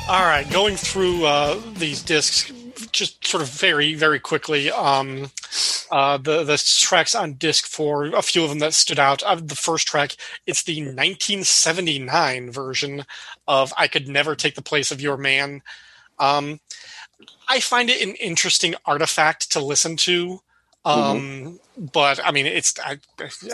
All 0.08 0.24
right, 0.24 0.48
going 0.50 0.74
through 0.74 1.24
uh, 1.24 1.60
these 1.74 2.02
discs, 2.02 2.50
just 2.92 3.26
sort 3.26 3.42
of 3.42 3.48
very, 3.48 3.94
very 3.94 4.20
quickly. 4.20 4.70
Um, 4.70 5.30
uh, 5.90 6.16
the 6.18 6.44
the 6.44 6.56
tracks 6.78 7.14
on 7.14 7.34
disc 7.34 7.66
for 7.66 8.06
a 8.06 8.22
few 8.22 8.44
of 8.44 8.50
them 8.50 8.60
that 8.60 8.74
stood 8.74 8.98
out. 8.98 9.22
Uh, 9.22 9.36
the 9.36 9.56
first 9.56 9.86
track, 9.88 10.16
it's 10.46 10.62
the 10.62 10.80
1979 10.80 12.50
version 12.50 13.04
of 13.48 13.72
"I 13.76 13.88
Could 13.88 14.08
Never 14.08 14.34
Take 14.36 14.54
the 14.54 14.62
Place 14.62 14.90
of 14.90 15.00
Your 15.00 15.16
Man." 15.16 15.62
Um, 16.18 16.60
I 17.48 17.60
find 17.60 17.90
it 17.90 18.02
an 18.02 18.14
interesting 18.16 18.74
artifact 18.84 19.50
to 19.52 19.60
listen 19.64 19.96
to. 19.98 20.40
Um, 20.84 21.60
but 21.76 22.20
I 22.24 22.30
mean, 22.30 22.46
it's 22.46 22.78
I, 22.80 22.98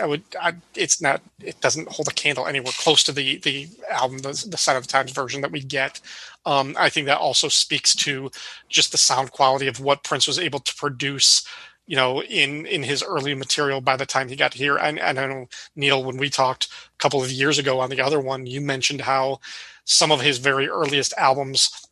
I 0.01 0.05
would 0.05 0.23
I, 0.39 0.53
it's 0.75 1.01
not 1.01 1.21
it 1.41 1.59
doesn't 1.59 1.89
hold 1.89 2.07
a 2.07 2.13
candle 2.13 2.47
anywhere 2.47 2.71
close 2.77 3.03
to 3.03 3.11
the 3.11 3.37
the 3.39 3.67
album 3.89 4.19
the, 4.19 4.45
the 4.49 4.57
Sign 4.57 4.77
of 4.77 4.83
the 4.83 4.91
Times 4.91 5.11
version 5.11 5.41
that 5.41 5.51
we 5.51 5.61
get. 5.61 5.99
Um, 6.47 6.75
I 6.79 6.87
think 6.87 7.07
that 7.07 7.17
also 7.17 7.49
speaks 7.49 7.93
to 7.97 8.31
just 8.69 8.93
the 8.93 8.97
sound 8.97 9.31
quality 9.31 9.67
of 9.67 9.81
what 9.81 10.05
Prince 10.05 10.27
was 10.27 10.39
able 10.39 10.59
to 10.59 10.75
produce. 10.75 11.45
You 11.85 11.95
know, 11.95 12.21
in 12.23 12.65
in 12.65 12.83
his 12.83 13.03
early 13.03 13.33
material 13.33 13.81
by 13.81 13.97
the 13.97 14.05
time 14.05 14.27
he 14.27 14.35
got 14.35 14.53
here, 14.53 14.77
and, 14.77 14.99
and 14.99 15.19
I 15.19 15.25
know 15.27 15.47
Neil, 15.75 16.03
when 16.03 16.17
we 16.17 16.29
talked 16.29 16.65
a 16.67 16.97
couple 16.99 17.21
of 17.21 17.31
years 17.31 17.59
ago 17.59 17.79
on 17.79 17.89
the 17.89 18.01
other 18.01 18.19
one, 18.19 18.45
you 18.45 18.61
mentioned 18.61 19.01
how 19.01 19.39
some 19.85 20.11
of 20.11 20.21
his 20.21 20.37
very 20.37 20.67
earliest 20.67 21.13
albums 21.17 21.87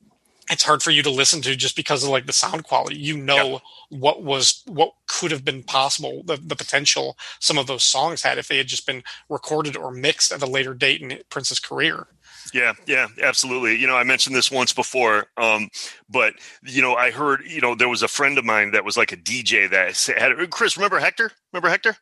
it's 0.50 0.64
hard 0.64 0.84
for 0.84 0.92
you 0.92 1.02
to 1.02 1.10
listen 1.10 1.42
to 1.42 1.56
just 1.56 1.76
because 1.76 2.04
of 2.04 2.10
like 2.10 2.26
the 2.26 2.34
sound 2.34 2.64
quality. 2.64 2.98
You 2.98 3.18
know 3.18 3.62
what 3.90 4.24
was 4.24 4.64
what 4.68 4.94
could 5.08 5.32
have 5.32 5.44
been 5.44 5.64
possible, 5.64 6.24
the, 6.24 6.38
the 6.38 6.56
potential 6.56 7.18
some 7.40 7.58
of 7.58 7.68
those 7.68 7.84
songs 7.84 8.22
had 8.22 8.38
if 8.38 8.48
they 8.48 8.58
had 8.58 8.68
just 8.68 8.86
been 8.86 9.04
recorded 9.30 9.76
or 9.76 9.92
mixed 9.92 10.32
at 10.32 10.44
a 10.44 10.46
later 10.46 10.74
date 10.74 11.02
in 11.02 11.20
Prince's 11.30 11.60
career. 11.60 12.08
Yeah, 12.56 12.74
yeah, 12.88 13.08
absolutely. 13.22 13.76
You 13.76 13.86
know, 13.86 13.98
I 13.98 14.06
mentioned 14.06 14.34
this 14.34 14.50
once 14.50 14.72
before, 14.72 15.26
um, 15.36 15.68
but 16.10 16.36
you 16.64 16.82
know, 16.82 16.96
I 16.96 17.12
heard 17.12 17.42
you 17.46 17.60
know 17.60 17.76
there 17.76 17.90
was 17.90 18.02
a 18.02 18.08
friend 18.08 18.38
of 18.38 18.46
mine 18.46 18.72
that 18.72 18.86
was 18.86 18.96
like 18.96 19.12
a 19.12 19.18
DJ 19.18 19.70
that 19.72 19.98
had 20.18 20.50
Chris. 20.52 20.78
Remember 20.78 20.98
Hector? 20.98 21.34
Remember 21.52 21.68
Hector? 21.68 21.98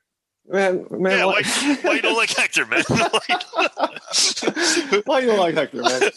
Man, 0.45 0.85
man, 0.91 1.19
yeah, 1.19 1.25
why, 1.25 1.41
why, 1.81 1.93
you 1.93 2.01
don't 2.03 2.17
like 2.17 2.29
Hector, 2.29 2.67
man? 2.67 2.83
why 5.05 5.21
you 5.21 5.27
don't 5.27 5.39
like 5.39 5.55
Hector, 5.55 5.81
man? 5.81 6.01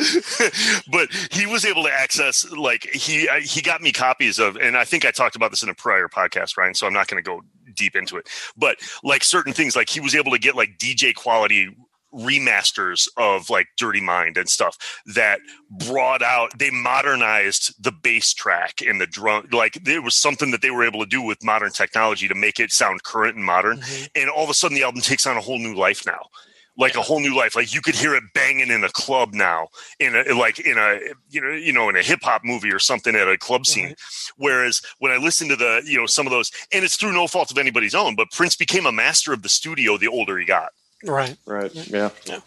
but 0.93 1.09
he 1.31 1.47
was 1.47 1.65
able 1.65 1.85
to 1.85 1.91
access 1.91 2.47
like 2.51 2.83
he 2.93 3.31
I- 3.31 3.41
he 3.41 3.63
got 3.63 3.81
me 3.81 3.93
copies 3.93 4.39
of 4.39 4.57
and 4.57 4.77
i 4.77 4.85
think 4.85 5.05
i 5.05 5.13
talked 5.13 5.37
about 5.37 5.51
this 5.51 5.63
in 5.63 5.69
a 5.69 5.75
prior 5.75 6.09
podcast 6.09 6.57
ryan 6.57 6.75
so 6.75 6.87
i'm 6.87 6.93
not 6.93 7.07
going 7.07 7.23
to 7.23 7.27
go 7.27 7.43
deep 7.75 7.95
into 7.95 8.17
it 8.17 8.29
but 8.57 8.79
like 9.05 9.23
certain 9.23 9.53
things 9.53 9.77
like 9.77 9.89
he 9.89 10.01
was 10.01 10.15
able 10.15 10.33
to 10.33 10.39
get 10.39 10.57
like 10.57 10.77
dj 10.79 11.15
quality 11.15 11.69
remasters 12.17 13.09
of 13.17 13.51
like 13.51 13.69
dirty 13.77 14.01
mind 14.01 14.37
and 14.37 14.49
stuff 14.49 14.77
that 15.15 15.41
brought 15.89 16.23
out 16.23 16.59
they 16.59 16.71
modernized 16.71 17.75
the 17.83 17.93
bass 17.93 18.33
track 18.33 18.81
and 18.87 19.01
the 19.01 19.07
drum 19.07 19.47
like 19.53 19.75
there 19.85 20.03
was 20.03 20.15
something 20.15 20.51
that 20.51 20.63
they 20.63 20.71
were 20.71 20.85
able 20.85 21.01
to 21.01 21.07
do 21.07 21.23
with 21.23 21.45
modern 21.45 21.71
technology 21.71 22.29
to 22.29 22.35
make 22.35 22.59
it 22.59 22.73
sound 22.73 23.03
current 23.03 23.37
and 23.37 23.45
modern. 23.45 23.79
Mm-hmm. 23.79 24.05
And 24.15 24.31
all 24.31 24.45
of 24.45 24.51
a 24.51 24.55
sudden 24.55 24.77
the 24.77 24.85
album 24.85 25.01
takes 25.01 25.27
on 25.27 25.37
a 25.37 25.41
whole 25.41 25.59
new 25.59 25.75
life 25.75 26.07
now 26.07 26.21
like 26.79 26.95
a 26.95 27.03
whole 27.03 27.21
new 27.21 27.35
life. 27.35 27.57
Like 27.57 27.75
you 27.75 27.81
could 27.81 27.95
hear 27.95 28.15
it 28.15 28.23
banging 28.35 28.69
in 28.69 28.85
a 28.85 28.91
club 28.91 29.33
now 29.33 29.69
in 29.99 30.15
a 30.15 30.35
like 30.35 30.59
in 30.59 30.77
a 30.77 30.99
you 31.31 31.41
know 31.41 31.51
you 31.51 31.73
know 31.73 31.89
in 31.89 31.97
a 31.97 32.03
hip 32.03 32.21
hop 32.23 32.43
movie 32.45 32.71
or 32.71 32.79
something 32.79 33.15
at 33.15 33.29
a 33.29 33.39
club 33.39 33.67
scene. 33.67 33.95
Whereas 34.37 34.83
when 34.99 35.13
i 35.13 35.17
listen 35.17 35.49
to 35.49 35.57
the 35.57 35.83
you 35.85 35.99
know 35.99 36.07
some 36.07 36.27
of 36.27 36.31
those 36.31 36.51
and 36.73 36.85
it's 36.85 36.97
through 36.97 37.13
no 37.13 37.27
fault 37.27 37.51
of 37.51 37.59
anybody's 37.59 37.95
own 37.95 38.17
but 38.17 38.31
prince 38.31 38.57
became 38.57 38.87
a 38.87 38.93
master 38.93 39.33
of 39.33 39.43
the 39.43 39.49
studio 39.49 39.97
the 39.97 40.09
older 40.09 40.39
he 40.39 40.45
got 40.45 40.71
Right. 41.05 41.37
Right. 41.47 41.75
Yeah. 41.75 42.11
Yeah. 42.25 42.41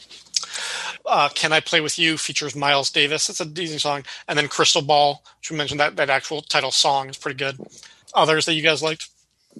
Uh, 1.05 1.29
Can 1.33 1.53
I 1.53 1.59
Play 1.59 1.81
With 1.81 1.97
You 1.97 2.17
features 2.17 2.55
Miles 2.55 2.91
Davis. 2.91 3.29
It's 3.29 3.39
a 3.39 3.45
decent 3.45 3.81
song. 3.81 4.03
And 4.27 4.37
then 4.37 4.47
Crystal 4.47 4.81
Ball, 4.81 5.23
which 5.39 5.51
we 5.51 5.57
mentioned 5.57 5.79
that, 5.79 5.95
that 5.95 6.09
actual 6.09 6.41
title 6.41 6.71
song 6.71 7.09
is 7.09 7.17
pretty 7.17 7.37
good. 7.37 7.57
Others 8.13 8.45
that 8.45 8.53
you 8.53 8.61
guys 8.61 8.83
liked? 8.83 9.09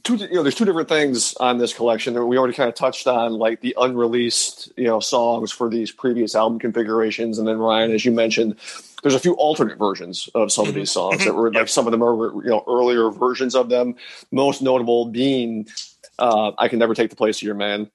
two 0.04 0.16
you 0.16 0.36
know 0.36 0.44
there's 0.44 0.56
two 0.56 0.66
different 0.66 0.88
things 0.88 1.34
on 1.40 1.58
this 1.58 1.74
collection 1.74 2.14
that 2.14 2.26
we 2.26 2.38
already 2.38 2.54
kind 2.54 2.70
of 2.70 2.76
touched 2.76 3.08
on 3.08 3.34
like 3.34 3.62
the 3.62 3.76
unreleased 3.78 4.72
you 4.78 4.86
know 4.86 5.00
songs 5.00 5.52
for 5.52 5.70
these 5.70 5.92
previous 5.92 6.36
album 6.36 6.60
configurations 6.60 7.40
and 7.40 7.48
then 7.48 7.58
ryan 7.58 7.92
as 7.92 8.06
you 8.06 8.12
mentioned 8.12 8.56
there's 9.02 9.16
a 9.16 9.20
few 9.20 9.34
alternate 9.34 9.78
versions 9.78 10.30
of 10.36 10.52
some 10.52 10.68
of 10.68 10.74
these 10.74 10.92
songs 10.92 11.24
that 11.26 11.34
were 11.34 11.52
like 11.52 11.68
some 11.68 11.88
of 11.88 11.92
them 11.92 12.04
are 12.04 12.16
you 12.44 12.50
know 12.50 12.64
earlier 12.68 13.10
versions 13.10 13.56
of 13.56 13.70
them 13.70 13.96
most 14.32 14.62
notable 14.62 15.06
being 15.06 15.68
uh, 16.20 16.52
i 16.58 16.68
can 16.68 16.80
never 16.80 16.94
take 16.94 17.10
the 17.10 17.16
place 17.16 17.38
of 17.38 17.44
your 17.44 17.56
man 17.56 17.90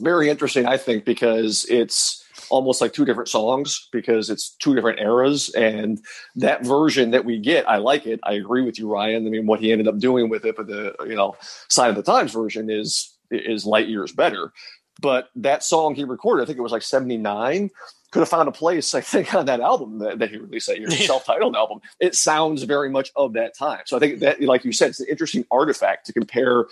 very 0.00 0.28
interesting 0.28 0.66
i 0.66 0.76
think 0.76 1.04
because 1.04 1.64
it's 1.68 2.24
almost 2.50 2.80
like 2.80 2.92
two 2.92 3.04
different 3.04 3.28
songs 3.28 3.88
because 3.92 4.30
it's 4.30 4.50
two 4.50 4.74
different 4.74 5.00
eras. 5.00 5.50
And 5.50 6.00
that 6.36 6.64
version 6.64 7.10
that 7.10 7.24
we 7.24 7.38
get 7.38 7.68
i 7.68 7.76
like 7.76 8.06
it. 8.06 8.20
I 8.22 8.34
agree 8.34 8.62
with 8.62 8.78
you 8.78 8.88
ryan. 8.88 9.26
I 9.26 9.30
mean 9.30 9.46
what 9.46 9.60
he 9.60 9.72
ended 9.72 9.88
up 9.88 9.98
doing 9.98 10.28
with 10.28 10.44
it 10.44 10.56
but 10.56 10.66
the 10.66 10.94
you 11.06 11.14
know 11.14 11.36
sign 11.68 11.90
of 11.90 11.96
the 11.96 12.02
times 12.02 12.32
version 12.32 12.70
is 12.70 13.14
is 13.30 13.66
light 13.66 13.88
years 13.88 14.12
better. 14.12 14.52
But 15.00 15.28
that 15.36 15.62
song 15.62 15.94
he 15.94 16.04
recorded 16.04 16.42
i 16.42 16.46
think 16.46 16.58
it 16.58 16.62
was 16.62 16.72
like 16.72 16.82
79 16.82 17.70
could 18.12 18.20
have 18.20 18.28
found 18.28 18.48
a 18.48 18.52
place 18.52 18.94
i 18.94 19.00
think 19.00 19.34
on 19.34 19.46
that 19.46 19.60
album 19.60 19.98
that, 19.98 20.18
that 20.20 20.30
he 20.30 20.38
released 20.38 20.68
that 20.68 20.78
year 20.78 20.88
the 20.88 20.96
self-titled 20.96 21.56
album. 21.56 21.80
It 22.00 22.14
sounds 22.14 22.62
very 22.62 22.90
much 22.90 23.10
of 23.16 23.34
that 23.34 23.56
time. 23.56 23.80
So 23.86 23.96
i 23.96 24.00
think 24.00 24.20
that 24.20 24.40
like 24.40 24.64
you 24.64 24.72
said 24.72 24.90
it's 24.90 25.00
an 25.00 25.08
interesting 25.08 25.44
artifact 25.50 26.06
to 26.06 26.12
compare 26.12 26.66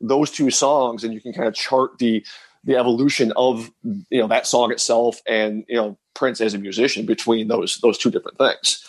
those 0.00 0.30
two 0.30 0.50
songs 0.50 1.04
and 1.04 1.14
you 1.14 1.20
can 1.20 1.32
kind 1.32 1.46
of 1.46 1.54
chart 1.54 1.98
the 1.98 2.24
the 2.64 2.76
evolution 2.76 3.32
of 3.36 3.70
you 3.82 4.20
know 4.20 4.28
that 4.28 4.46
song 4.46 4.72
itself 4.72 5.20
and 5.26 5.64
you 5.68 5.76
know 5.76 5.98
Prince 6.14 6.40
as 6.40 6.54
a 6.54 6.58
musician 6.58 7.06
between 7.06 7.48
those 7.48 7.78
those 7.78 7.98
two 7.98 8.10
different 8.10 8.38
things. 8.38 8.86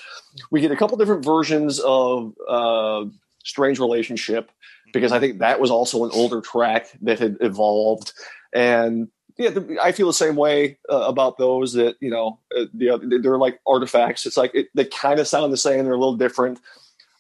We 0.52 0.62
get 0.62 0.72
a 0.72 0.76
couple 0.76 0.98
different 0.98 1.26
versions 1.26 1.80
of 1.80 2.34
uh, 2.48 3.06
"Strange 3.44 3.80
Relationship" 3.80 4.52
because 4.94 5.12
I 5.12 5.20
think 5.20 5.40
that 5.40 5.60
was 5.60 5.72
also 5.72 6.04
an 6.06 6.12
older 6.14 6.42
track 6.42 6.88
that 7.02 7.20
had 7.20 7.38
evolved, 7.42 8.14
and 8.54 9.10
yeah, 9.38 9.50
I 9.82 9.92
feel 9.92 10.08
the 10.08 10.14
same 10.14 10.36
way 10.36 10.78
uh, 10.90 11.06
about 11.08 11.38
those. 11.38 11.74
That 11.74 11.96
you 12.00 12.12
know, 12.12 12.40
uh, 12.56 12.66
they're 12.74 13.38
like 13.38 13.60
artifacts. 13.66 14.26
It's 14.26 14.38
like 14.38 14.54
it, 14.54 14.68
they 14.76 14.86
kind 14.86 15.20
of 15.20 15.28
sound 15.28 15.52
the 15.52 15.58
same. 15.58 15.84
They're 15.84 15.94
a 15.94 15.98
little 15.98 16.18
different. 16.18 16.60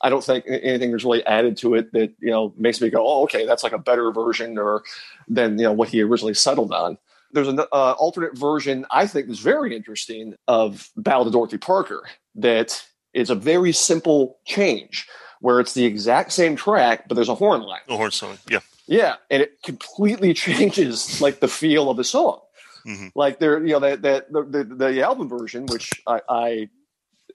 I 0.04 0.10
don't 0.10 0.24
think 0.24 0.46
anything 0.48 0.92
was 0.92 1.04
really 1.04 1.26
added 1.26 1.58
to 1.58 1.74
it 1.76 1.92
that 1.94 2.12
you 2.20 2.30
know 2.30 2.54
makes 2.58 2.80
me 2.82 2.90
go, 2.90 3.08
oh, 3.08 3.24
okay, 3.24 3.46
that's 3.48 3.64
like 3.64 3.72
a 3.74 3.80
better 3.80 4.12
version 4.12 4.58
or 4.60 4.84
than 5.28 5.58
you 5.58 5.64
know 5.64 5.72
what 5.74 5.90
he 5.90 6.02
originally 6.04 6.34
settled 6.36 6.72
on. 6.72 6.98
There's 7.32 7.48
an 7.48 7.60
uh, 7.60 7.94
alternate 7.94 8.38
version 8.38 8.86
I 8.92 9.08
think 9.08 9.30
is 9.30 9.40
very 9.40 9.76
interesting 9.76 10.36
of 10.48 10.90
Ballad 10.96 11.28
of 11.28 11.34
Dorothy 11.34 11.58
Parker 11.58 12.04
that 12.36 12.86
is 13.14 13.30
a 13.32 13.36
very 13.36 13.72
simple 13.72 14.38
change 14.46 15.08
where 15.40 15.60
it's 15.60 15.74
the 15.74 15.86
exact 15.86 16.32
same 16.32 16.56
track 16.56 17.08
but 17.08 17.16
there's 17.16 17.30
a 17.30 17.36
horn 17.36 17.62
line. 17.62 17.82
the 17.88 17.98
horn 17.98 18.12
song 18.12 18.38
yeah 18.50 18.60
Yeah, 18.88 19.16
and 19.32 19.42
it 19.42 19.62
completely 19.64 20.34
changes 20.48 21.22
like 21.22 21.40
the 21.40 21.48
feel 21.48 21.90
of 21.90 21.98
the 21.98 22.04
song. 22.04 22.40
Mhm. 22.86 23.12
Like 23.16 23.40
there, 23.40 23.60
you 23.66 23.74
know, 23.74 23.80
that 23.80 24.02
that 24.02 24.32
the, 24.34 24.44
the 24.44 24.64
the 24.76 25.02
album 25.04 25.30
version, 25.30 25.66
which 25.68 25.90
I, 26.06 26.20
I 26.30 26.70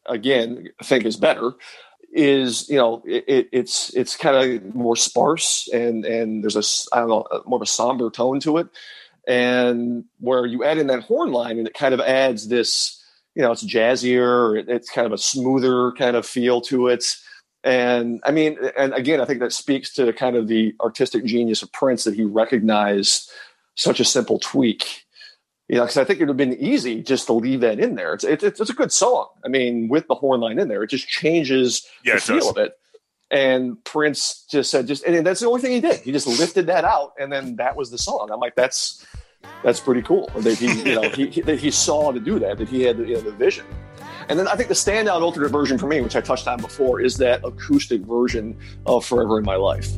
again 0.06 0.68
think 0.84 1.04
is 1.06 1.16
better. 1.16 1.52
Is 2.12 2.68
you 2.68 2.76
know 2.76 3.02
it, 3.06 3.24
it, 3.28 3.48
it's 3.52 3.94
it's 3.94 4.16
kind 4.16 4.36
of 4.36 4.74
more 4.74 4.96
sparse 4.96 5.68
and 5.72 6.04
and 6.04 6.42
there's 6.42 6.56
a 6.56 6.96
I 6.96 7.00
don't 7.00 7.08
know 7.08 7.26
uh, 7.30 7.40
more 7.46 7.58
of 7.58 7.62
a 7.62 7.66
somber 7.66 8.10
tone 8.10 8.40
to 8.40 8.58
it, 8.58 8.68
and 9.26 10.04
where 10.20 10.46
you 10.46 10.64
add 10.64 10.78
in 10.78 10.86
that 10.88 11.02
horn 11.04 11.32
line 11.32 11.58
and 11.58 11.66
it 11.66 11.74
kind 11.74 11.94
of 11.94 12.00
adds 12.00 12.48
this 12.48 13.02
you 13.34 13.42
know 13.42 13.52
it's 13.52 13.64
jazzier, 13.64 14.58
it, 14.58 14.68
it's 14.68 14.90
kind 14.90 15.06
of 15.06 15.12
a 15.12 15.18
smoother 15.18 15.92
kind 15.92 16.16
of 16.16 16.26
feel 16.26 16.60
to 16.62 16.88
it. 16.88 17.04
And 17.64 18.20
I 18.24 18.30
mean, 18.30 18.56
and 18.76 18.94
again, 18.94 19.20
I 19.20 19.24
think 19.24 19.40
that 19.40 19.52
speaks 19.52 19.92
to 19.94 20.12
kind 20.12 20.36
of 20.36 20.48
the 20.48 20.74
artistic 20.80 21.24
genius 21.24 21.62
of 21.62 21.72
Prince 21.72 22.04
that 22.04 22.14
he 22.14 22.24
recognized 22.24 23.30
such 23.74 24.00
a 24.00 24.04
simple 24.04 24.38
tweak. 24.38 25.06
You 25.68 25.76
know, 25.76 25.82
because 25.82 25.98
I 25.98 26.04
think 26.04 26.18
it 26.18 26.22
would 26.22 26.28
have 26.30 26.36
been 26.38 26.58
easy 26.58 27.02
just 27.02 27.26
to 27.26 27.34
leave 27.34 27.60
that 27.60 27.78
in 27.78 27.94
there. 27.94 28.14
It's, 28.14 28.24
it's 28.24 28.42
it's 28.42 28.70
a 28.70 28.72
good 28.74 28.90
song. 28.90 29.28
I 29.44 29.48
mean, 29.48 29.88
with 29.88 30.06
the 30.08 30.14
horn 30.14 30.40
line 30.40 30.58
in 30.58 30.68
there, 30.68 30.82
it 30.82 30.88
just 30.88 31.06
changes 31.08 31.86
Yeah, 32.04 32.14
the 32.14 32.16
it 32.16 32.22
feel 32.22 32.36
does. 32.38 32.48
of 32.48 32.56
it. 32.56 32.78
And 33.30 33.82
Prince 33.84 34.46
just 34.50 34.70
said, 34.70 34.86
just 34.86 35.04
and 35.04 35.26
that's 35.26 35.40
the 35.40 35.46
only 35.46 35.60
thing 35.60 35.72
he 35.72 35.80
did. 35.80 36.00
He 36.00 36.12
just 36.12 36.26
lifted 36.26 36.66
that 36.68 36.84
out, 36.86 37.12
and 37.20 37.30
then 37.30 37.56
that 37.56 37.76
was 37.76 37.90
the 37.90 37.98
song. 37.98 38.30
I'm 38.32 38.40
like, 38.40 38.54
that's 38.54 39.06
that's 39.62 39.78
pretty 39.80 40.00
cool 40.02 40.30
that 40.36 40.54
he 40.56 40.72
you 40.88 40.94
know 40.94 41.08
he, 41.10 41.26
he 41.26 41.40
that 41.42 41.58
he 41.58 41.70
saw 41.70 42.12
to 42.12 42.20
do 42.20 42.38
that, 42.38 42.56
that 42.56 42.68
he 42.68 42.82
had 42.82 42.96
the, 42.96 43.06
you 43.06 43.14
know, 43.16 43.20
the 43.20 43.32
vision. 43.32 43.66
And 44.30 44.38
then 44.38 44.48
I 44.48 44.56
think 44.56 44.68
the 44.68 44.74
standout 44.74 45.20
alternate 45.20 45.50
version 45.50 45.76
for 45.76 45.86
me, 45.86 46.00
which 46.00 46.16
I 46.16 46.22
touched 46.22 46.48
on 46.48 46.60
before, 46.62 47.00
is 47.02 47.18
that 47.18 47.44
acoustic 47.44 48.00
version 48.02 48.56
of 48.86 49.04
"Forever 49.04 49.36
in 49.38 49.44
My 49.44 49.56
Life." 49.56 49.88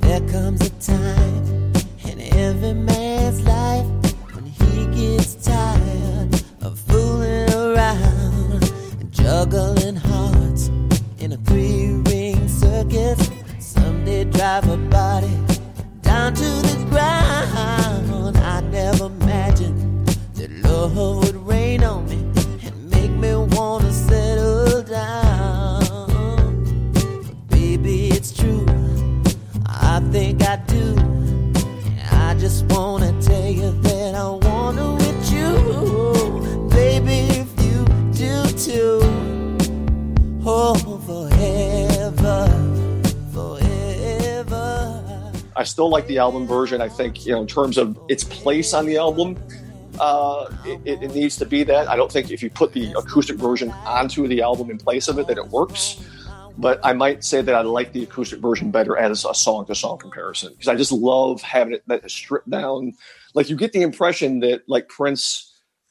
There 0.00 0.20
comes 0.30 0.62
a 0.66 0.70
time 0.80 1.72
in 2.08 2.20
every 2.32 2.72
man's 2.72 3.40
life 3.42 3.84
when 3.86 4.01
he 4.01 4.01
tired 5.42 6.42
of 6.62 6.78
fooling 6.78 7.52
around 7.54 8.62
juggling 9.10 9.96
hearts 9.96 10.68
in 11.18 11.32
a 11.32 11.36
three 11.38 11.92
ring 12.10 12.48
circus. 12.48 13.30
Drive 14.30 14.68
a 14.70 14.76
body 14.76 15.36
down 16.02 16.32
to 16.34 16.42
the 16.42 16.86
ground. 16.90 18.36
I 18.38 18.60
never 18.60 19.06
imagined 19.06 20.06
that 20.34 20.50
love 20.64 20.96
would 20.96 21.36
rain 21.46 21.82
on 21.84 22.08
me 22.08 22.18
and 22.66 22.90
make 22.90 23.10
me 23.10 23.34
wanna 23.56 23.92
settle 23.92 24.82
down. 24.82 25.82
But 26.92 27.48
baby, 27.48 28.08
it's 28.08 28.32
true. 28.32 28.66
I 29.66 30.00
think 30.10 30.42
I 30.42 30.56
do. 30.66 30.96
I 32.10 32.34
just 32.38 32.64
wanna 32.66 33.12
tell 33.20 33.50
you 33.50 33.70
that 33.82 34.14
I 34.14 34.41
oh. 34.78 34.98
I 45.54 45.64
still 45.64 45.90
like 45.90 46.06
the 46.06 46.18
album 46.18 46.46
version. 46.46 46.80
I 46.80 46.88
think 46.88 47.24
you 47.26 47.32
know 47.32 47.40
in 47.42 47.46
terms 47.46 47.78
of 47.78 47.98
its 48.08 48.24
place 48.24 48.72
on 48.74 48.86
the 48.86 48.96
album, 48.96 49.36
uh, 50.00 50.46
it, 50.64 50.80
it- 50.84 51.02
it 51.02 51.14
needs 51.14 51.36
to 51.36 51.46
be 51.46 51.62
that. 51.64 51.88
I 51.88 51.96
don't 51.96 52.10
think 52.10 52.30
if 52.30 52.42
you 52.42 52.50
put 52.50 52.72
the 52.72 52.92
acoustic 52.96 53.36
version 53.36 53.70
onto 53.84 54.26
the 54.26 54.42
album 54.42 54.70
in 54.70 54.78
place 54.78 55.08
of 55.08 55.18
it, 55.18 55.26
that 55.28 55.38
it 55.38 55.46
works. 55.48 56.02
But 56.58 56.80
I 56.84 56.92
might 56.92 57.24
say 57.24 57.40
that 57.42 57.54
I 57.54 57.62
like 57.62 57.92
the 57.92 58.02
acoustic 58.02 58.40
version 58.40 58.70
better 58.70 58.96
as 58.96 59.24
a 59.24 59.32
song 59.34 59.64
to 59.66 59.74
song 59.74 59.96
comparison 59.98 60.52
because 60.52 60.68
I 60.68 60.74
just 60.74 60.92
love 60.92 61.40
having 61.42 61.74
it 61.74 61.82
that 61.86 62.10
stripped 62.10 62.50
down. 62.50 62.92
Like 63.34 63.48
you 63.48 63.56
get 63.56 63.72
the 63.72 63.82
impression 63.82 64.40
that 64.40 64.68
like 64.68 64.88
Prince 64.88 65.48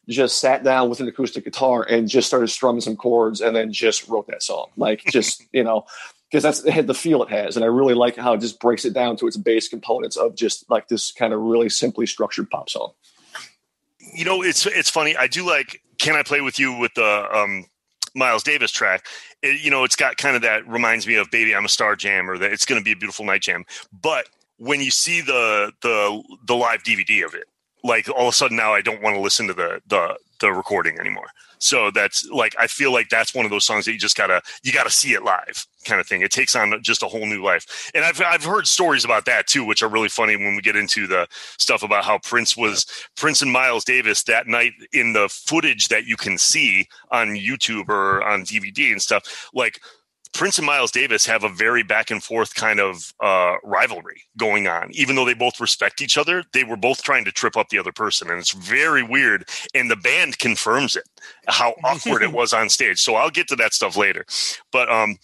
just 0.10 0.40
sat 0.40 0.64
down 0.64 0.90
with 0.90 1.00
an 1.00 1.08
acoustic 1.08 1.44
guitar 1.44 1.84
and 1.84 2.08
just 2.08 2.28
started 2.28 2.48
strumming 2.48 2.82
some 2.82 2.96
chords 2.96 3.40
and 3.42 3.56
then 3.56 3.72
just 3.72 4.08
wrote 4.08 4.28
that 4.28 4.44
song. 4.44 4.68
Like 4.78 5.04
just 5.12 5.44
you 5.52 5.64
know 5.64 5.86
because 6.30 6.44
that's 6.44 6.64
it 6.64 6.74
had 6.74 6.88
the 6.88 6.94
feel 6.94 7.24
it 7.24 7.30
has, 7.30 7.56
and 7.56 7.66
I 7.66 7.68
really 7.68 7.94
like 7.94 8.16
how 8.16 8.34
it 8.34 8.40
just 8.40 8.60
breaks 8.60 8.86
it 8.86 8.94
down 8.94 9.18
to 9.18 9.28
its 9.28 9.38
base 9.38 9.68
components 9.68 10.16
of 10.16 10.36
just 10.36 10.70
like 10.70 10.88
this 10.88 11.12
kind 11.12 11.34
of 11.34 11.42
really 11.42 11.70
simply 11.70 12.06
structured 12.06 12.50
pop 12.50 12.70
song. 12.70 12.94
you 14.14 14.26
know 14.26 14.42
it's 14.42 14.66
it's 14.66 14.90
funny 14.90 15.16
i 15.16 15.28
do 15.28 15.46
like 15.46 15.82
can 15.98 16.16
i 16.16 16.24
play 16.24 16.42
with 16.42 16.60
you 16.60 16.78
with 16.78 16.94
the 16.96 17.38
um 17.38 17.66
miles 18.16 18.44
davis 18.44 18.72
track 18.72 19.06
it, 19.42 19.62
you 19.62 19.70
know 19.70 19.84
it's 19.84 19.96
got 19.96 20.18
kind 20.18 20.36
of 20.36 20.42
that 20.42 20.68
reminds 20.68 21.08
me 21.08 21.16
of 21.16 21.30
baby 21.32 21.56
i'm 21.56 21.66
a 21.66 21.70
star 21.70 21.96
jam 21.96 22.30
or 22.30 22.38
that 22.38 22.52
it's 22.52 22.66
going 22.66 22.80
to 22.80 22.84
be 22.84 22.92
a 22.92 22.96
beautiful 22.96 23.26
night 23.26 23.42
jam 23.42 23.64
but 24.02 24.28
when 24.62 24.80
you 24.80 24.92
see 24.92 25.22
the 25.22 25.72
the 25.82 26.24
the 26.46 26.56
live 26.56 26.84
dvd 26.84 27.26
of 27.26 27.34
it 27.34 27.46
like 27.84 28.08
all 28.10 28.28
of 28.28 28.34
a 28.34 28.34
sudden 28.34 28.56
now 28.56 28.74
i 28.74 28.82
don't 28.82 29.02
want 29.02 29.16
to 29.16 29.22
listen 29.22 29.48
to 29.48 29.54
the 29.54 29.82
the 29.88 30.16
the 30.42 30.52
recording 30.52 31.00
anymore. 31.00 31.28
So 31.60 31.92
that's 31.92 32.28
like 32.30 32.56
i 32.60 32.66
feel 32.68 32.92
like 32.92 33.10
that's 33.10 33.34
one 33.34 33.46
of 33.46 33.52
those 33.52 33.64
songs 33.64 33.86
that 33.86 33.94
you 33.94 34.00
just 34.00 34.18
gotta 34.18 34.42
you 34.64 34.74
gotta 34.74 34.90
see 34.90 35.14
it 35.14 35.24
live 35.24 35.66
kind 35.86 36.02
of 36.02 36.08
thing. 36.08 36.22
It 36.22 36.32
takes 36.32 36.56
on 36.56 36.74
just 36.82 37.04
a 37.04 37.08
whole 37.08 37.26
new 37.26 37.44
life. 37.44 37.92
And 37.94 38.04
i've 38.04 38.20
i've 38.22 38.44
heard 38.44 38.68
stories 38.68 39.06
about 39.06 39.26
that 39.26 39.48
too 39.48 39.64
which 39.64 39.84
are 39.84 39.88
really 39.88 40.10
funny 40.10 40.36
when 40.36 40.56
we 40.56 40.62
get 40.62 40.76
into 40.76 41.08
the 41.08 41.28
stuff 41.32 41.84
about 41.84 42.04
how 42.04 42.18
prince 42.18 42.58
was 42.58 42.88
prince 43.16 43.42
and 43.42 43.52
miles 43.52 43.86
davis 43.86 44.24
that 44.24 44.48
night 44.48 44.74
in 44.92 45.14
the 45.14 45.30
footage 45.30 45.88
that 45.90 46.06
you 46.06 46.18
can 46.18 46.38
see 46.38 46.88
on 47.12 47.30
youtube 47.30 47.88
or 47.88 48.24
on 48.24 48.42
dvd 48.42 48.92
and 48.92 49.02
stuff 49.02 49.50
like 49.54 49.80
Prince 50.34 50.58
and 50.58 50.66
Miles 50.66 50.92
Davis 50.92 51.26
have 51.26 51.44
a 51.44 51.50
very 51.50 51.84
back 51.84 52.10
and 52.10 52.24
forth 52.24 52.56
kind 52.56 52.80
of 52.80 53.14
uh, 53.20 53.56
rivalry 53.64 54.24
going 54.38 54.68
on. 54.68 54.90
Even 54.94 55.16
though 55.16 55.26
they 55.26 55.34
both 55.34 55.60
respect 55.60 56.02
each 56.02 56.18
other, 56.18 56.44
they 56.54 56.64
were 56.64 56.78
both 56.78 57.04
trying 57.04 57.26
to 57.26 57.32
trip 57.32 57.58
up 57.58 57.70
the 57.70 57.78
other 57.78 57.92
person, 57.92 58.30
and 58.30 58.40
it's 58.40 58.54
very 58.54 59.04
weird. 59.04 59.48
And 59.74 59.92
the 59.92 59.96
band 59.96 60.40
confirms 60.40 60.96
it 60.96 61.08
how 61.48 61.74
awkward 61.84 62.24
it 62.24 62.32
was 62.34 62.54
on 62.54 62.70
stage. 62.70 63.00
So 63.00 63.16
I'll 63.16 63.30
get 63.30 63.48
to 63.50 63.56
that 63.58 63.74
stuff 63.74 63.98
later. 63.98 64.26
But 64.72 64.90
um, 64.90 65.18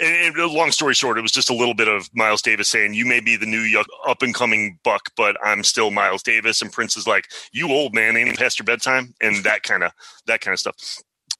and, 0.00 0.36
and 0.36 0.52
long 0.52 0.70
story 0.72 0.94
short, 0.94 1.18
it 1.18 1.22
was 1.22 1.32
just 1.32 1.50
a 1.50 1.54
little 1.54 1.74
bit 1.74 1.88
of 1.88 2.08
Miles 2.14 2.42
Davis 2.42 2.68
saying, 2.68 2.94
"You 2.94 3.06
may 3.06 3.20
be 3.20 3.36
the 3.36 3.46
new 3.46 3.82
up 4.06 4.22
and 4.22 4.34
coming 4.34 4.78
buck, 4.82 5.10
but 5.16 5.36
I'm 5.44 5.62
still 5.62 5.90
Miles 5.90 6.22
Davis." 6.22 6.62
And 6.62 6.72
Prince 6.72 6.96
is 6.96 7.06
like, 7.06 7.28
"You 7.52 7.70
old 7.70 7.94
man, 7.94 8.16
ain't 8.16 8.38
past 8.38 8.58
your 8.58 8.64
bedtime?" 8.64 9.14
And 9.20 9.44
that 9.44 9.62
kind 9.62 9.84
of 9.84 9.92
that 10.26 10.40
kind 10.40 10.52
of 10.54 10.60
stuff. 10.60 10.76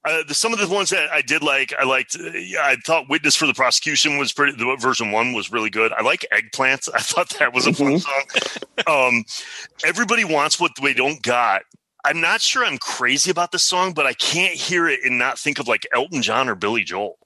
Uh, 0.04 0.22
the, 0.28 0.34
some 0.34 0.52
of 0.52 0.58
the 0.58 0.68
ones 0.68 0.90
that 0.90 1.10
I 1.10 1.22
did 1.22 1.42
like, 1.42 1.72
I 1.78 1.84
liked. 1.84 2.14
Uh, 2.18 2.30
yeah, 2.32 2.60
I 2.62 2.76
thought 2.84 3.08
"Witness 3.08 3.36
for 3.36 3.46
the 3.46 3.54
Prosecution" 3.54 4.18
was 4.18 4.32
pretty. 4.32 4.52
The 4.56 4.76
version 4.78 5.10
one 5.12 5.32
was 5.32 5.50
really 5.50 5.70
good. 5.70 5.92
I 5.92 6.02
like 6.02 6.26
"Eggplants." 6.32 6.88
I 6.94 6.98
thought 7.00 7.30
that 7.38 7.54
was 7.54 7.66
a 7.66 7.72
fun 7.72 7.98
song. 7.98 8.24
Um, 8.86 9.24
Everybody 9.84 10.24
wants 10.24 10.60
what 10.60 10.72
they 10.82 10.92
don't 10.94 11.22
got. 11.22 11.62
I'm 12.04 12.20
not 12.20 12.42
sure 12.42 12.64
I'm 12.66 12.76
crazy 12.76 13.30
about 13.30 13.50
this 13.50 13.62
song, 13.62 13.94
but 13.94 14.04
I 14.04 14.12
can't 14.12 14.54
hear 14.54 14.86
it 14.88 15.00
and 15.04 15.18
not 15.18 15.38
think 15.38 15.58
of 15.58 15.66
like 15.68 15.86
Elton 15.94 16.20
John 16.20 16.50
or 16.50 16.54
Billy 16.54 16.84
Joel. 16.84 17.16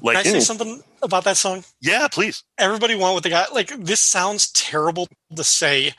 Can 0.00 0.08
I 0.08 0.14
Like, 0.14 0.26
say 0.26 0.40
something 0.40 0.82
about 1.02 1.22
that 1.22 1.36
song? 1.36 1.62
yeah, 1.80 2.08
please. 2.08 2.42
Everybody 2.58 2.96
want 2.96 3.14
what 3.14 3.22
they 3.22 3.30
got. 3.30 3.54
Like 3.54 3.68
this 3.78 4.00
sounds 4.00 4.50
terrible 4.50 5.06
to 5.36 5.44
say, 5.44 5.92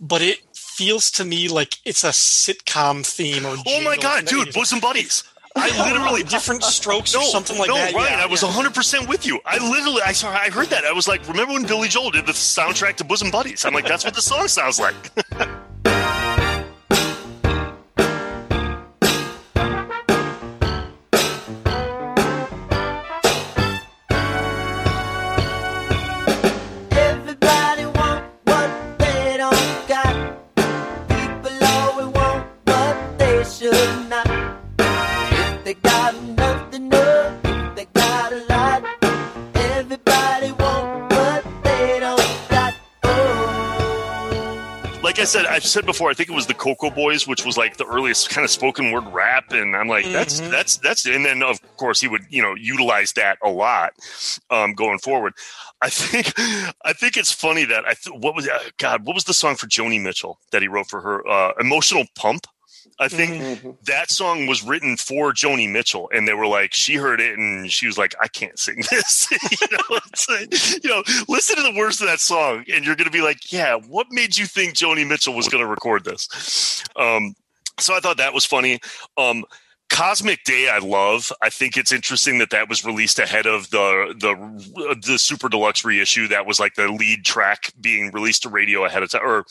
but 0.00 0.22
it 0.22 0.38
feels 0.54 1.10
to 1.12 1.24
me 1.24 1.48
like 1.48 1.74
it's 1.84 2.04
a 2.04 2.10
sitcom 2.10 3.04
theme. 3.04 3.44
Or 3.44 3.56
Oh 3.66 3.80
my 3.82 3.96
god, 3.96 4.26
dude, 4.26 4.48
80s. 4.48 4.54
bosom 4.54 4.78
buddies. 4.78 5.24
I 5.56 5.90
literally 5.90 6.22
different 6.22 6.62
strokes 6.78 7.14
or 7.14 7.22
something 7.22 7.58
like 7.58 7.68
no, 7.68 7.74
that. 7.74 7.94
Ryan, 7.94 8.18
yeah, 8.18 8.24
I 8.24 8.26
was 8.26 8.42
yeah. 8.42 8.48
100 8.48 8.74
percent 8.74 9.08
with 9.08 9.26
you. 9.26 9.40
I 9.44 9.58
literally, 9.58 10.02
I 10.02 10.12
saw, 10.12 10.30
I 10.30 10.50
heard 10.50 10.68
that. 10.68 10.84
I 10.84 10.92
was 10.92 11.08
like, 11.08 11.26
remember 11.28 11.54
when 11.54 11.64
Billy 11.64 11.88
Joel 11.88 12.10
did 12.10 12.26
the 12.26 12.32
soundtrack 12.32 12.96
to 12.96 13.04
Bosom 13.04 13.30
Buddies? 13.30 13.64
I'm 13.64 13.74
like, 13.74 13.86
that's 13.86 14.04
what 14.04 14.14
the 14.14 14.22
song 14.22 14.48
sounds 14.48 14.80
like. 14.80 14.94
I 45.22 45.24
said, 45.24 45.46
I've 45.46 45.64
said 45.64 45.86
before, 45.86 46.10
I 46.10 46.14
think 46.14 46.28
it 46.28 46.34
was 46.34 46.48
the 46.48 46.54
Cocoa 46.54 46.90
Boys, 46.90 47.28
which 47.28 47.46
was 47.46 47.56
like 47.56 47.76
the 47.76 47.86
earliest 47.86 48.28
kind 48.28 48.44
of 48.44 48.50
spoken 48.50 48.90
word 48.90 49.04
rap, 49.12 49.52
and 49.52 49.76
I'm 49.76 49.86
like, 49.86 50.04
that's 50.06 50.40
Mhm. 50.40 50.50
that's 50.50 50.78
that's, 50.78 51.06
and 51.06 51.24
then 51.24 51.44
of 51.44 51.60
course 51.76 52.00
he 52.00 52.08
would 52.08 52.22
you 52.28 52.42
know 52.42 52.54
utilize 52.56 53.12
that 53.12 53.38
a 53.40 53.48
lot 53.48 53.92
um, 54.50 54.74
going 54.74 54.98
forward. 54.98 55.34
I 55.80 55.90
think 55.90 56.32
I 56.84 56.92
think 56.92 57.16
it's 57.16 57.30
funny 57.30 57.64
that 57.66 57.84
I 57.86 57.94
th- 57.94 58.16
what 58.18 58.34
was 58.34 58.48
uh, 58.48 58.58
God 58.78 59.06
what 59.06 59.14
was 59.14 59.22
the 59.24 59.34
song 59.34 59.54
for 59.54 59.68
Joni 59.68 60.02
Mitchell 60.02 60.40
that 60.50 60.60
he 60.60 60.66
wrote 60.66 60.88
for 60.88 61.00
her 61.00 61.26
uh, 61.28 61.52
Emotional 61.60 62.04
Pump. 62.16 62.48
I 62.98 63.08
think 63.08 63.42
Mhm. 63.62 63.76
that 63.84 64.10
song 64.10 64.46
was 64.46 64.62
written 64.62 64.96
for 64.96 65.32
Joni 65.32 65.68
Mitchell, 65.70 66.08
and 66.14 66.28
they 66.28 66.34
were 66.34 66.46
like, 66.46 66.72
she 66.74 66.94
heard 66.94 67.20
it 67.20 67.38
and 67.38 67.70
she 67.72 67.86
was 67.86 67.98
like, 67.98 68.14
I 68.20 68.28
can't 68.28 68.58
sing 68.58 68.76
this. 68.90 69.28
you 69.60 69.66
know, 69.70 69.98
like, 70.28 70.84
you 70.84 70.90
know, 70.90 71.02
listen 71.28 71.56
to 71.56 71.62
the 71.62 71.74
words 71.76 72.00
of 72.00 72.06
that 72.08 72.20
song, 72.20 72.64
and 72.72 72.84
you're 72.84 72.96
going 72.96 73.06
to 73.06 73.10
be 73.12 73.22
like, 73.22 73.52
yeah, 73.52 73.74
what 73.74 74.06
made 74.10 74.36
you 74.36 74.46
think 74.46 74.74
Joni 74.74 75.06
Mitchell 75.06 75.34
was 75.34 75.48
going 75.48 75.62
to 75.64 75.68
record 75.70 76.04
this? 76.04 76.84
Um, 76.96 77.34
so 77.80 77.94
I 77.94 78.00
thought 78.00 78.18
that 78.18 78.34
was 78.34 78.44
funny. 78.44 78.80
Um, 79.16 79.44
Cosmic 79.90 80.44
Day, 80.44 80.70
I 80.70 80.78
love. 80.78 81.30
I 81.42 81.50
think 81.50 81.76
it's 81.76 81.92
interesting 81.92 82.38
that 82.38 82.48
that 82.50 82.66
was 82.68 82.82
released 82.82 83.18
ahead 83.18 83.44
of 83.46 83.68
the 83.70 84.14
the 84.18 84.96
the 85.06 85.18
Super 85.18 85.50
Deluxe 85.50 85.84
reissue. 85.84 86.28
That 86.28 86.46
was 86.46 86.58
like 86.58 86.76
the 86.76 86.88
lead 86.88 87.26
track 87.26 87.72
being 87.78 88.10
released 88.10 88.44
to 88.44 88.48
radio 88.48 88.86
ahead 88.86 89.02
of 89.02 89.10
time, 89.10 89.20
or 89.22 89.44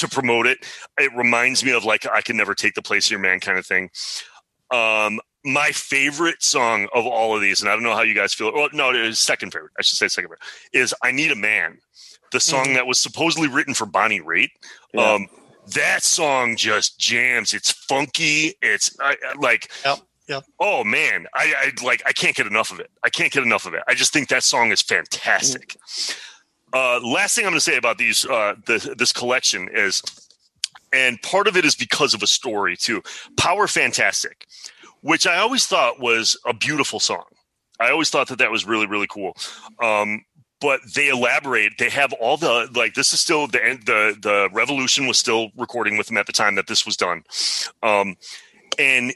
to 0.00 0.08
promote 0.08 0.46
it. 0.46 0.58
It 0.98 1.10
reminds 1.16 1.64
me 1.64 1.72
of 1.72 1.84
like 1.84 2.06
I 2.12 2.20
can 2.20 2.36
never 2.36 2.54
take 2.54 2.74
the 2.74 2.82
place 2.82 3.06
of 3.06 3.10
your 3.12 3.20
man 3.20 3.40
kind 3.40 3.58
of 3.58 3.66
thing. 3.66 3.90
Um, 4.70 5.20
my 5.44 5.70
favorite 5.70 6.42
song 6.42 6.88
of 6.94 7.06
all 7.06 7.34
of 7.34 7.40
these, 7.40 7.60
and 7.62 7.70
I 7.70 7.74
don't 7.74 7.82
know 7.82 7.94
how 7.94 8.02
you 8.02 8.14
guys 8.14 8.34
feel. 8.34 8.52
Well, 8.52 8.68
no, 8.72 8.90
it 8.90 8.96
is 8.96 9.18
second 9.20 9.52
favorite. 9.52 9.72
I 9.78 9.82
should 9.82 9.96
say 9.98 10.08
second 10.08 10.26
favorite 10.28 10.40
is 10.72 10.94
"I 11.02 11.10
Need 11.12 11.30
a 11.30 11.36
Man," 11.36 11.78
the 12.32 12.40
song 12.40 12.66
Mhm. 12.66 12.74
that 12.74 12.86
was 12.86 12.98
supposedly 12.98 13.48
written 13.48 13.72
for 13.74 13.86
Bonnie 13.86 14.20
Raitt. 14.20 14.50
Yeah. 14.92 15.12
Um, 15.12 15.26
that 15.74 16.02
song 16.02 16.56
just 16.56 16.98
jams. 16.98 17.54
It's 17.54 17.70
funky. 17.70 18.54
It's 18.62 18.94
I, 19.00 19.12
I- 19.26 19.38
like, 19.38 19.70
Yep, 19.84 19.98
yep. 20.28 20.44
oh 20.60 20.82
man, 20.84 21.26
I, 21.34 21.54
I 21.80 21.84
like. 21.84 22.02
I 22.04 22.12
can't 22.12 22.34
get 22.36 22.46
enough 22.46 22.70
of 22.70 22.80
it. 22.80 22.90
I 23.04 23.08
can't 23.10 23.32
get 23.32 23.42
enough 23.42 23.64
of 23.64 23.74
it. 23.74 23.82
I 23.88 23.94
just 23.94 24.12
think 24.12 24.28
that 24.28 24.42
song 24.42 24.70
is 24.72 24.82
fantastic. 24.82 25.76
Uh, 26.72 27.00
last 27.00 27.34
thing 27.34 27.44
I'm 27.44 27.52
going 27.52 27.58
to 27.58 27.60
say 27.60 27.76
about 27.76 27.98
these 27.98 28.26
uh, 28.26 28.54
the, 28.66 28.94
this 28.96 29.12
collection 29.12 29.68
is, 29.72 30.02
and 30.92 31.20
part 31.22 31.46
of 31.46 31.56
it 31.56 31.64
is 31.64 31.74
because 31.74 32.14
of 32.14 32.22
a 32.22 32.26
story 32.26 32.76
too. 32.76 33.02
Power 33.36 33.66
Fantastic, 33.66 34.46
which 35.00 35.26
I 35.26 35.38
always 35.38 35.66
thought 35.66 36.00
was 36.00 36.36
a 36.46 36.52
beautiful 36.52 37.00
song. 37.00 37.24
I 37.80 37.90
always 37.90 38.10
thought 38.10 38.28
that 38.28 38.38
that 38.38 38.50
was 38.50 38.66
really 38.66 38.86
really 38.86 39.06
cool. 39.06 39.34
Um, 39.82 40.24
but 40.60 40.80
they 40.94 41.08
elaborate. 41.08 41.78
They 41.78 41.88
have 41.90 42.12
all 42.14 42.36
the 42.36 42.68
like. 42.74 42.94
This 42.94 43.12
is 43.12 43.20
still 43.20 43.46
the 43.46 43.78
the 43.84 44.16
the 44.20 44.48
Revolution 44.52 45.06
was 45.06 45.18
still 45.18 45.50
recording 45.56 45.96
with 45.96 46.08
them 46.08 46.16
at 46.16 46.26
the 46.26 46.32
time 46.32 46.56
that 46.56 46.66
this 46.66 46.84
was 46.84 46.96
done, 46.96 47.22
um, 47.82 48.16
and 48.78 49.14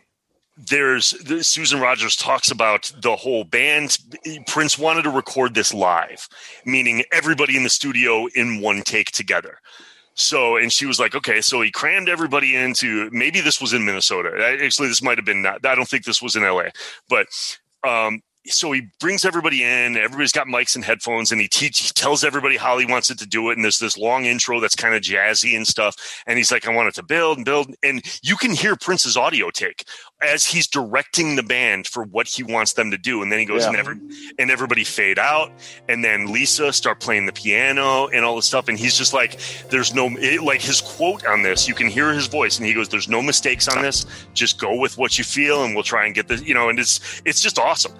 there's 0.68 1.10
the, 1.10 1.42
Susan 1.42 1.80
Rogers 1.80 2.16
talks 2.16 2.50
about 2.50 2.92
the 3.02 3.16
whole 3.16 3.44
band. 3.44 3.98
Prince 4.46 4.78
wanted 4.78 5.02
to 5.02 5.10
record 5.10 5.54
this 5.54 5.74
live, 5.74 6.28
meaning 6.64 7.04
everybody 7.12 7.56
in 7.56 7.62
the 7.62 7.70
studio 7.70 8.26
in 8.34 8.60
one 8.60 8.82
take 8.82 9.10
together. 9.10 9.58
So, 10.14 10.56
and 10.56 10.72
she 10.72 10.84
was 10.84 11.00
like, 11.00 11.14
okay, 11.14 11.40
so 11.40 11.62
he 11.62 11.70
crammed 11.70 12.08
everybody 12.08 12.54
into 12.54 13.08
maybe 13.12 13.40
this 13.40 13.60
was 13.60 13.72
in 13.72 13.84
Minnesota. 13.84 14.58
Actually, 14.62 14.88
this 14.88 15.02
might 15.02 15.18
have 15.18 15.24
been 15.24 15.42
not. 15.42 15.64
I 15.64 15.74
don't 15.74 15.88
think 15.88 16.04
this 16.04 16.20
was 16.20 16.36
in 16.36 16.42
LA, 16.42 16.68
but 17.08 17.28
um, 17.82 18.20
so 18.46 18.72
he 18.72 18.88
brings 19.00 19.24
everybody 19.24 19.62
in. 19.62 19.96
Everybody's 19.96 20.32
got 20.32 20.46
mics 20.46 20.74
and 20.74 20.84
headphones, 20.84 21.30
and 21.30 21.40
he 21.40 21.48
teach, 21.48 21.78
he 21.80 21.88
tells 21.90 22.24
everybody 22.24 22.56
how 22.56 22.78
he 22.78 22.86
wants 22.86 23.10
it 23.10 23.18
to 23.20 23.26
do 23.26 23.50
it. 23.50 23.54
And 23.54 23.64
there's 23.64 23.78
this 23.78 23.96
long 23.96 24.24
intro 24.24 24.58
that's 24.58 24.74
kind 24.74 24.94
of 24.94 25.02
jazzy 25.02 25.56
and 25.56 25.66
stuff. 25.66 26.22
And 26.26 26.38
he's 26.38 26.50
like, 26.50 26.66
I 26.66 26.74
want 26.74 26.88
it 26.88 26.94
to 26.96 27.02
build 27.02 27.38
and 27.38 27.44
build. 27.44 27.74
And 27.82 28.02
you 28.22 28.36
can 28.36 28.50
hear 28.52 28.74
Prince's 28.76 29.16
audio 29.16 29.50
take 29.50 29.84
as 30.20 30.44
he's 30.44 30.66
directing 30.66 31.36
the 31.36 31.42
band 31.42 31.86
for 31.86 32.04
what 32.04 32.26
he 32.28 32.42
wants 32.42 32.72
them 32.74 32.90
to 32.90 32.98
do. 32.98 33.22
And 33.22 33.30
then 33.30 33.38
he 33.38 33.44
goes, 33.44 33.62
Yeah. 33.62 33.68
and, 33.68 33.76
every, 33.76 33.96
and 34.38 34.50
everybody 34.50 34.84
fade 34.84 35.18
out. 35.18 35.50
And 35.88 36.04
then 36.04 36.32
Lisa 36.32 36.72
start 36.72 37.00
playing 37.00 37.26
the 37.26 37.32
piano 37.32 38.06
and 38.08 38.24
all 38.24 38.36
this 38.36 38.46
stuff. 38.46 38.68
And 38.68 38.78
he's 38.78 38.96
just 38.96 39.12
like, 39.12 39.40
there's 39.70 39.94
no, 39.94 40.08
it, 40.18 40.42
like 40.42 40.60
his 40.60 40.80
quote 40.80 41.24
on 41.26 41.42
this, 41.42 41.68
you 41.68 41.74
can 41.74 41.88
hear 41.88 42.12
his 42.12 42.26
voice. 42.26 42.58
And 42.58 42.66
he 42.66 42.74
goes, 42.74 42.88
there's 42.88 43.08
no 43.08 43.22
mistakes 43.22 43.68
on 43.68 43.82
this. 43.82 44.06
Just 44.34 44.60
go 44.60 44.74
with 44.78 44.98
what 44.98 45.18
you 45.18 45.24
feel 45.24 45.64
and 45.64 45.74
we'll 45.74 45.84
try 45.84 46.06
and 46.06 46.14
get 46.14 46.28
this, 46.28 46.42
you 46.42 46.54
know, 46.54 46.68
and 46.68 46.78
it's, 46.78 47.22
it's 47.24 47.40
just 47.40 47.58
awesome. 47.58 47.92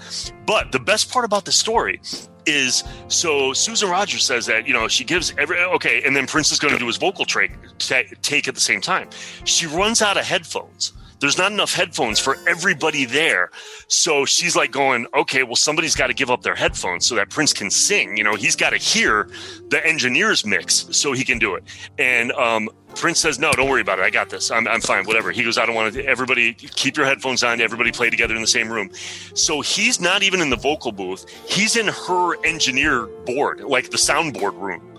But 0.47 0.73
the 0.73 0.81
best 0.81 1.11
part 1.11 1.25
about 1.25 1.45
the 1.45 1.53
story 1.53 2.01
is 2.47 2.83
so 3.09 3.53
Susan 3.53 3.89
Rogers 3.89 4.25
says 4.25 4.47
that 4.47 4.67
you 4.67 4.75
know 4.75 4.89
she 4.89 5.05
gives 5.05 5.33
every 5.39 5.59
okay, 5.59 6.03
and 6.05 6.15
then 6.15 6.27
Prince 6.27 6.51
is 6.53 6.59
going 6.59 6.73
to 6.73 6.79
do 6.79 6.87
his 6.87 6.97
vocal 6.97 7.25
tra- 7.25 7.49
ta- 7.79 8.03
take 8.23 8.49
at 8.49 8.55
the 8.55 8.61
same 8.61 8.81
time. 8.81 9.09
She 9.45 9.67
runs 9.67 10.03
out 10.03 10.17
of 10.17 10.25
headphones. 10.25 10.93
There's 11.23 11.39
not 11.39 11.53
enough 11.53 11.73
headphones 11.73 12.19
for 12.19 12.37
everybody 12.47 13.07
there, 13.07 13.51
so 13.87 14.27
she's 14.27 14.55
like 14.55 14.73
going, 14.73 15.07
okay, 15.15 15.45
well 15.45 15.57
somebody's 15.57 15.97
got 15.97 16.09
to 16.09 16.15
give 16.15 16.31
up 16.31 16.43
their 16.43 16.57
headphones 16.57 17.07
so 17.07 17.15
that 17.15 17.31
Prince 17.31 17.53
can 17.53 17.71
sing. 17.71 18.17
You 18.19 18.25
know, 18.25 18.35
he's 18.35 18.57
got 18.57 18.71
to 18.71 18.77
hear 18.77 19.31
the 19.69 19.81
engineer's 19.87 20.45
mix 20.45 20.87
so 20.91 21.13
he 21.13 21.25
can 21.25 21.39
do 21.39 21.55
it. 21.55 21.65
And 21.97 22.33
um, 22.33 22.69
Prince 22.97 23.21
says, 23.21 23.39
no, 23.39 23.53
don't 23.53 23.69
worry 23.69 23.81
about 23.81 23.99
it. 23.99 24.03
I 24.03 24.11
got 24.11 24.31
this. 24.31 24.51
I'm, 24.51 24.67
I'm 24.69 24.81
fine. 24.81 25.05
Whatever. 25.05 25.31
He 25.31 25.45
goes, 25.45 25.59
I 25.59 25.65
don't 25.65 25.75
want 25.75 25.95
to. 25.95 26.05
Everybody 26.05 26.55
keep 26.55 26.97
your 26.97 27.07
headphones 27.07 27.43
on. 27.43 27.61
Everybody 27.61 27.93
play 27.93 28.11
together 28.11 28.35
in 28.35 28.41
the 28.41 28.47
same 28.47 28.71
room. 28.71 28.91
So 29.35 29.61
he's 29.61 30.01
not 30.01 30.23
even 30.23 30.41
in 30.41 30.51
the 30.51 30.57
vocal 30.57 30.93
booth. 30.93 31.29
He's 31.49 31.77
in 31.77 31.87
her 31.89 32.45
engineer 32.45 33.07
board, 33.25 33.61
like 33.61 33.91
the 33.91 33.97
soundboard 33.97 34.61
room. 34.61 34.99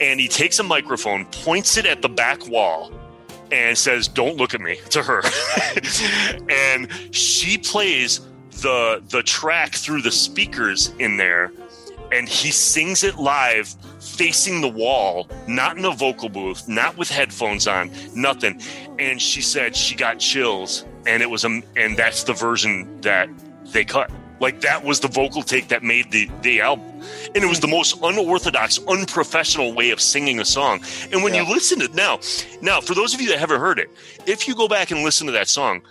And 0.00 0.18
he 0.18 0.28
takes 0.28 0.58
a 0.58 0.62
microphone, 0.62 1.26
points 1.26 1.76
it 1.76 1.84
at 1.84 2.00
the 2.00 2.08
back 2.08 2.48
wall, 2.48 2.90
and 3.52 3.76
says, 3.76 4.08
Don't 4.08 4.36
look 4.36 4.54
at 4.54 4.60
me 4.60 4.76
to 4.90 5.02
her. 5.02 5.22
and 6.50 6.88
she 7.14 7.58
plays 7.58 8.20
the 8.62 9.02
the 9.08 9.22
track 9.22 9.74
through 9.74 10.02
the 10.02 10.10
speakers 10.10 10.88
in 10.98 11.16
there 11.16 11.52
and 12.12 12.28
he 12.28 12.50
sings 12.50 13.04
it 13.04 13.16
live 13.16 13.68
facing 14.00 14.60
the 14.60 14.68
wall 14.68 15.28
not 15.46 15.78
in 15.78 15.84
a 15.84 15.90
vocal 15.90 16.28
booth 16.28 16.68
not 16.68 16.96
with 16.96 17.08
headphones 17.08 17.66
on 17.66 17.90
nothing 18.14 18.60
and 18.98 19.20
she 19.20 19.40
said 19.40 19.74
she 19.74 19.94
got 19.94 20.18
chills 20.18 20.84
and 21.06 21.22
it 21.22 21.30
was 21.30 21.44
a 21.44 21.62
and 21.76 21.96
that's 21.96 22.24
the 22.24 22.32
version 22.32 23.00
that 23.00 23.28
they 23.66 23.84
cut 23.84 24.10
like 24.40 24.60
that 24.62 24.84
was 24.84 25.00
the 25.00 25.08
vocal 25.08 25.42
take 25.42 25.68
that 25.68 25.82
made 25.82 26.10
the 26.10 26.28
the 26.42 26.60
album. 26.60 26.86
And 27.34 27.44
it 27.44 27.48
was 27.48 27.60
the 27.60 27.68
most 27.68 27.98
unorthodox 28.02 28.78
unprofessional 28.88 29.72
way 29.74 29.90
of 29.90 30.00
singing 30.00 30.40
a 30.40 30.44
song. 30.44 30.80
And 31.12 31.22
when 31.22 31.34
Yeah. 31.34 31.42
you 31.42 31.52
listen 31.54 31.78
to 31.80 31.84
it 31.86 31.94
now 31.94 32.18
now 32.60 32.80
for 32.80 32.94
those 32.94 33.14
of 33.14 33.20
you 33.20 33.28
that 33.30 33.38
haven't 33.38 33.60
heard 33.60 33.78
it 33.78 33.90
if 34.26 34.48
you 34.48 34.54
go 34.54 34.68
back 34.68 34.90
and 34.90 35.02
listen 35.02 35.26
to 35.26 35.32
that 35.32 35.48
song 35.48 35.82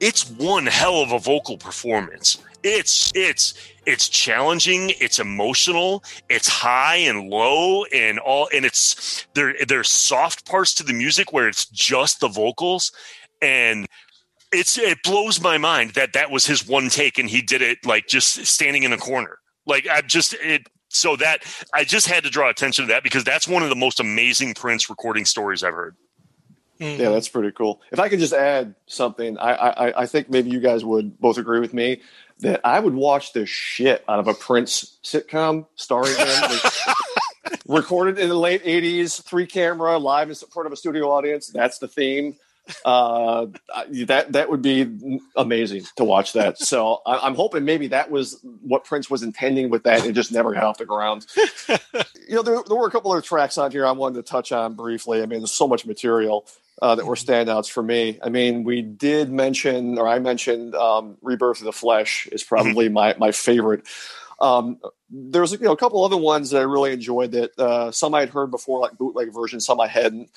it's 0.00 0.28
one 0.30 0.66
hell 0.66 1.02
of 1.02 1.12
a 1.12 1.18
vocal 1.18 1.56
performance. 1.58 2.38
It's 2.62 3.12
it's 3.14 3.54
it's 3.86 4.08
challenging 4.08 4.92
it's 5.00 5.18
emotional 5.18 6.02
it's 6.28 6.48
high 6.48 6.96
and 6.96 7.30
low 7.30 7.84
and 7.86 8.18
all 8.18 8.48
and 8.54 8.64
it's 8.64 9.26
there 9.34 9.54
there's 9.66 9.88
soft 9.88 10.44
parts 10.46 10.74
to 10.74 10.82
the 10.82 10.92
music 10.92 11.32
where 11.32 11.48
it's 11.48 11.66
just 11.66 12.20
the 12.20 12.28
vocals. 12.28 12.92
And 13.40 13.86
it's 14.52 14.78
it 14.78 15.02
blows 15.02 15.40
my 15.40 15.58
mind 15.58 15.92
that 15.92 16.12
that 16.14 16.30
was 16.30 16.46
his 16.46 16.66
one 16.66 16.88
take 16.88 17.18
and 17.18 17.28
he 17.28 17.42
did 17.42 17.62
it 17.62 17.78
like 17.84 18.06
just 18.06 18.46
standing 18.46 18.82
in 18.82 18.92
a 18.92 18.98
corner 18.98 19.38
like 19.66 19.86
i 19.88 20.00
just 20.00 20.34
it 20.34 20.66
so 20.88 21.16
that 21.16 21.42
i 21.74 21.84
just 21.84 22.06
had 22.06 22.24
to 22.24 22.30
draw 22.30 22.48
attention 22.48 22.86
to 22.86 22.92
that 22.92 23.02
because 23.02 23.24
that's 23.24 23.46
one 23.46 23.62
of 23.62 23.68
the 23.68 23.76
most 23.76 24.00
amazing 24.00 24.54
prince 24.54 24.88
recording 24.88 25.24
stories 25.24 25.62
i've 25.62 25.74
heard 25.74 25.96
Mhm. 26.80 26.98
Yeah, 26.98 27.10
that's 27.10 27.28
pretty 27.28 27.50
cool. 27.50 27.80
If 27.90 27.98
I 27.98 28.08
could 28.08 28.20
just 28.20 28.32
add 28.32 28.74
something, 28.86 29.36
I, 29.38 29.52
I 29.52 30.02
I 30.02 30.06
think 30.06 30.30
maybe 30.30 30.50
you 30.50 30.60
guys 30.60 30.84
would 30.84 31.18
both 31.18 31.36
agree 31.36 31.58
with 31.58 31.74
me 31.74 32.02
that 32.38 32.60
I 32.64 32.78
would 32.78 32.94
watch 32.94 33.32
the 33.32 33.46
shit 33.46 34.04
out 34.08 34.20
of 34.20 34.28
a 34.28 34.34
Prince 34.34 34.96
sitcom 35.02 35.66
starring 35.74 36.16
him, 36.16 36.26
like, 36.50 36.72
recorded 37.66 38.20
in 38.20 38.28
the 38.28 38.38
late 38.38 38.62
'80s, 38.62 39.20
three 39.24 39.46
camera, 39.46 39.98
live 39.98 40.28
in 40.28 40.36
front 40.36 40.66
of 40.66 40.72
a 40.72 40.76
studio 40.76 41.10
audience. 41.10 41.48
That's 41.48 41.78
the 41.78 41.88
theme. 41.88 42.36
Uh, 42.84 43.46
that 44.06 44.32
that 44.32 44.50
would 44.50 44.62
be 44.62 45.20
amazing 45.36 45.84
to 45.96 46.04
watch 46.04 46.32
that. 46.34 46.58
So 46.58 47.00
I, 47.06 47.18
I'm 47.18 47.34
hoping 47.34 47.64
maybe 47.64 47.88
that 47.88 48.10
was 48.10 48.40
what 48.62 48.84
Prince 48.84 49.10
was 49.10 49.22
intending 49.22 49.70
with 49.70 49.84
that, 49.84 50.04
and 50.04 50.14
just 50.14 50.32
never 50.32 50.52
got 50.52 50.64
off 50.64 50.78
the 50.78 50.86
ground. 50.86 51.26
you 51.68 52.34
know, 52.36 52.42
there, 52.42 52.58
there 52.66 52.76
were 52.76 52.86
a 52.86 52.90
couple 52.90 53.12
other 53.12 53.22
tracks 53.22 53.58
on 53.58 53.70
here 53.70 53.86
I 53.86 53.92
wanted 53.92 54.16
to 54.16 54.22
touch 54.22 54.52
on 54.52 54.74
briefly. 54.74 55.22
I 55.22 55.26
mean, 55.26 55.40
there's 55.40 55.52
so 55.52 55.68
much 55.68 55.86
material 55.86 56.46
uh, 56.82 56.94
that 56.94 57.06
were 57.06 57.14
standouts 57.14 57.70
for 57.70 57.82
me. 57.82 58.18
I 58.22 58.28
mean, 58.28 58.64
we 58.64 58.82
did 58.82 59.30
mention, 59.30 59.98
or 59.98 60.06
I 60.06 60.18
mentioned, 60.18 60.74
um, 60.74 61.16
"Rebirth 61.22 61.60
of 61.60 61.64
the 61.64 61.72
Flesh" 61.72 62.28
is 62.30 62.42
probably 62.42 62.88
my 62.88 63.14
my 63.18 63.32
favorite. 63.32 63.86
Um, 64.40 64.78
there's 65.10 65.52
you 65.52 65.58
know 65.58 65.72
a 65.72 65.76
couple 65.76 66.04
other 66.04 66.16
ones 66.16 66.50
that 66.50 66.58
I 66.58 66.64
really 66.64 66.92
enjoyed 66.92 67.32
that 67.32 67.58
uh, 67.58 67.90
some 67.90 68.14
I 68.14 68.20
had 68.20 68.30
heard 68.30 68.50
before, 68.50 68.80
like 68.80 68.96
bootleg 68.96 69.32
versions, 69.32 69.66
some 69.66 69.80
I 69.80 69.88
hadn't. 69.88 70.30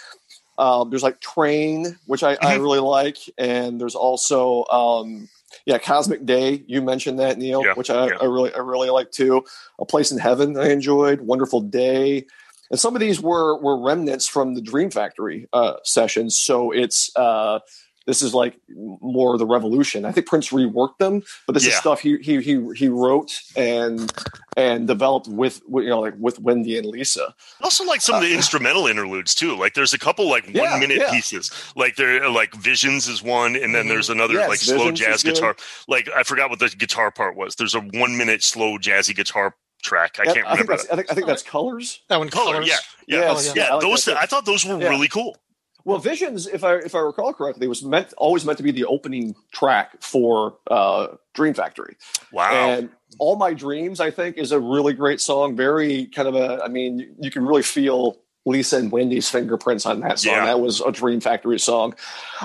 Um, 0.62 0.92
there's 0.92 1.02
like 1.02 1.20
Train, 1.20 1.98
which 2.06 2.22
I, 2.22 2.38
I 2.40 2.56
really 2.58 2.80
like, 2.80 3.18
and 3.40 3.82
there's 3.82 3.96
also 3.96 4.64
um, 4.66 5.28
yeah, 5.66 5.80
Cosmic 5.80 6.24
Day. 6.24 6.64
You 6.68 6.84
mentioned 6.84 7.20
that, 7.20 7.40
Neil, 7.40 7.66
Yeah, 7.66 7.74
which 7.74 7.90
I, 7.90 8.08
yeah. 8.10 8.18
I 8.22 8.26
really 8.26 8.54
I 8.54 8.60
really 8.60 8.92
like 8.92 9.10
too. 9.12 9.44
A 9.80 9.86
Place 9.86 10.12
in 10.12 10.20
Heaven, 10.20 10.56
I 10.60 10.70
enjoyed. 10.70 11.22
Wonderful 11.22 11.62
Day, 11.62 12.28
and 12.70 12.80
some 12.80 12.96
of 12.96 13.00
these 13.00 13.20
were 13.20 13.58
were 13.60 13.82
remnants 13.82 14.28
from 14.28 14.54
the 14.54 14.62
Dream 14.62 14.92
Factory 14.92 15.48
uh, 15.52 15.78
sessions. 15.84 16.38
So 16.38 16.70
it's 16.70 17.10
uh, 17.16 17.60
this 18.08 18.22
is 18.22 18.34
like 18.34 18.60
more 18.70 19.34
of 19.34 19.40
the 19.40 19.46
revolution. 19.46 20.06
I 20.06 20.12
think 20.12 20.26
Prince 20.28 20.50
reworked 20.50 20.98
them, 20.98 21.22
but 21.46 21.54
this 21.54 21.66
is 21.68 21.76
stuff 21.76 22.00
he 22.00 22.18
he 22.18 22.42
he 22.42 22.60
he 22.76 22.90
wrote 22.90 23.32
and 23.56 24.12
and 24.58 24.88
developed 24.88 25.28
with 25.28 25.62
with, 25.68 25.84
you 25.84 25.90
know 25.92 26.00
like 26.02 26.16
with 26.18 26.40
Wendy 26.40 26.78
and 26.78 26.88
Lisa. 26.88 27.34
Also 27.62 27.84
like 27.86 28.02
some 28.02 28.16
of 28.16 28.22
the 28.22 28.34
uh, 28.34 28.36
instrumental 28.36 28.88
interludes 28.88 29.36
too. 29.36 29.56
Like 29.56 29.76
there's 29.76 29.94
a 29.94 30.00
couple 30.00 30.28
like 30.30 30.46
one 30.46 30.56
Yeah, 30.56 30.78
minute 30.80 30.98
yeah. 31.00 31.12
pieces. 31.12 31.52
Like 31.76 31.96
there 31.96 32.28
like 32.30 32.54
Visions 32.56 33.08
is 33.08 33.22
one, 33.22 33.56
and 33.56 33.74
then 33.76 33.88
there's 33.88 34.06
mm-hmm. 34.10 34.20
another 34.20 34.34
Yes, 34.34 34.50
like 34.50 34.60
slow 34.60 34.92
jazz 34.92 35.24
guitar. 35.24 35.56
Like 35.88 36.10
I 36.16 36.24
forgot 36.24 36.50
what 36.50 36.60
the 36.60 36.70
guitar 36.70 37.12
part 37.12 37.36
was. 37.36 37.56
There's 37.56 37.76
a 37.76 37.82
one 37.82 38.18
minute 38.18 38.44
slow 38.44 38.78
jazzy 38.78 39.16
guitar 39.16 39.56
track. 39.84 40.18
I 40.20 40.26
That- 40.26 40.36
can't 40.36 40.48
I 40.48 40.56
think 40.56 40.62
remember. 40.70 40.78
that's 40.78 40.90
I 40.92 40.96
think 40.96 41.12
I 41.12 41.14
think 41.16 41.28
that's 41.28 41.44
Colors. 41.44 42.02
that 42.10 42.18
one 42.18 42.30
Color, 42.30 42.54
colors. 42.54 42.68
yeah, 42.68 42.76
yeah, 43.08 43.34
Oh, 43.36 43.54
yeah. 43.56 43.64
I 43.70 43.74
like 43.76 43.82
those 43.82 44.06
that 44.06 44.12
too. 44.14 44.18
I 44.20 44.26
thought 44.26 44.46
those 44.46 44.66
were 44.66 44.80
Yeah. 44.80 44.90
really 44.90 45.08
cool. 45.08 45.38
Well, 45.86 45.98
Visions, 45.98 46.48
if 46.48 46.64
I 46.64 46.76
if 46.76 46.96
I 46.96 47.00
recall 47.00 47.34
correctly, 47.34 47.68
was 47.68 47.84
meant 47.84 48.14
always 48.18 48.46
meant 48.46 48.58
to 48.58 48.64
be 48.64 48.72
the 48.72 48.86
opening 48.86 49.36
track 49.52 50.02
for 50.02 50.58
uh, 50.70 51.08
Dream 51.34 51.54
Factory. 51.54 51.96
Wow. 52.32 52.52
And 52.52 52.90
All 53.20 53.36
My 53.36 53.54
Dreams, 53.54 54.00
I 54.00 54.12
think, 54.12 54.38
is 54.38 54.52
a 54.52 54.60
really 54.60 54.94
great 54.94 55.22
song. 55.22 55.56
Very 55.56 56.06
kind 56.08 56.28
of 56.28 56.36
a, 56.36 56.64
I 56.64 56.68
mean, 56.68 57.16
you, 57.20 57.32
can 57.32 57.46
really 57.46 57.64
feel 57.64 58.18
Lisa 58.46 58.78
and 58.78 58.92
Wendy's 58.92 59.30
fingerprints 59.30 59.86
on 59.86 60.02
that 60.02 60.20
song. 60.20 60.34
Yeah. 60.34 60.46
That 60.46 60.60
was 60.60 60.82
a 60.82 60.92
Dream 60.92 61.20
Factory 61.20 61.60
song. 61.60 61.96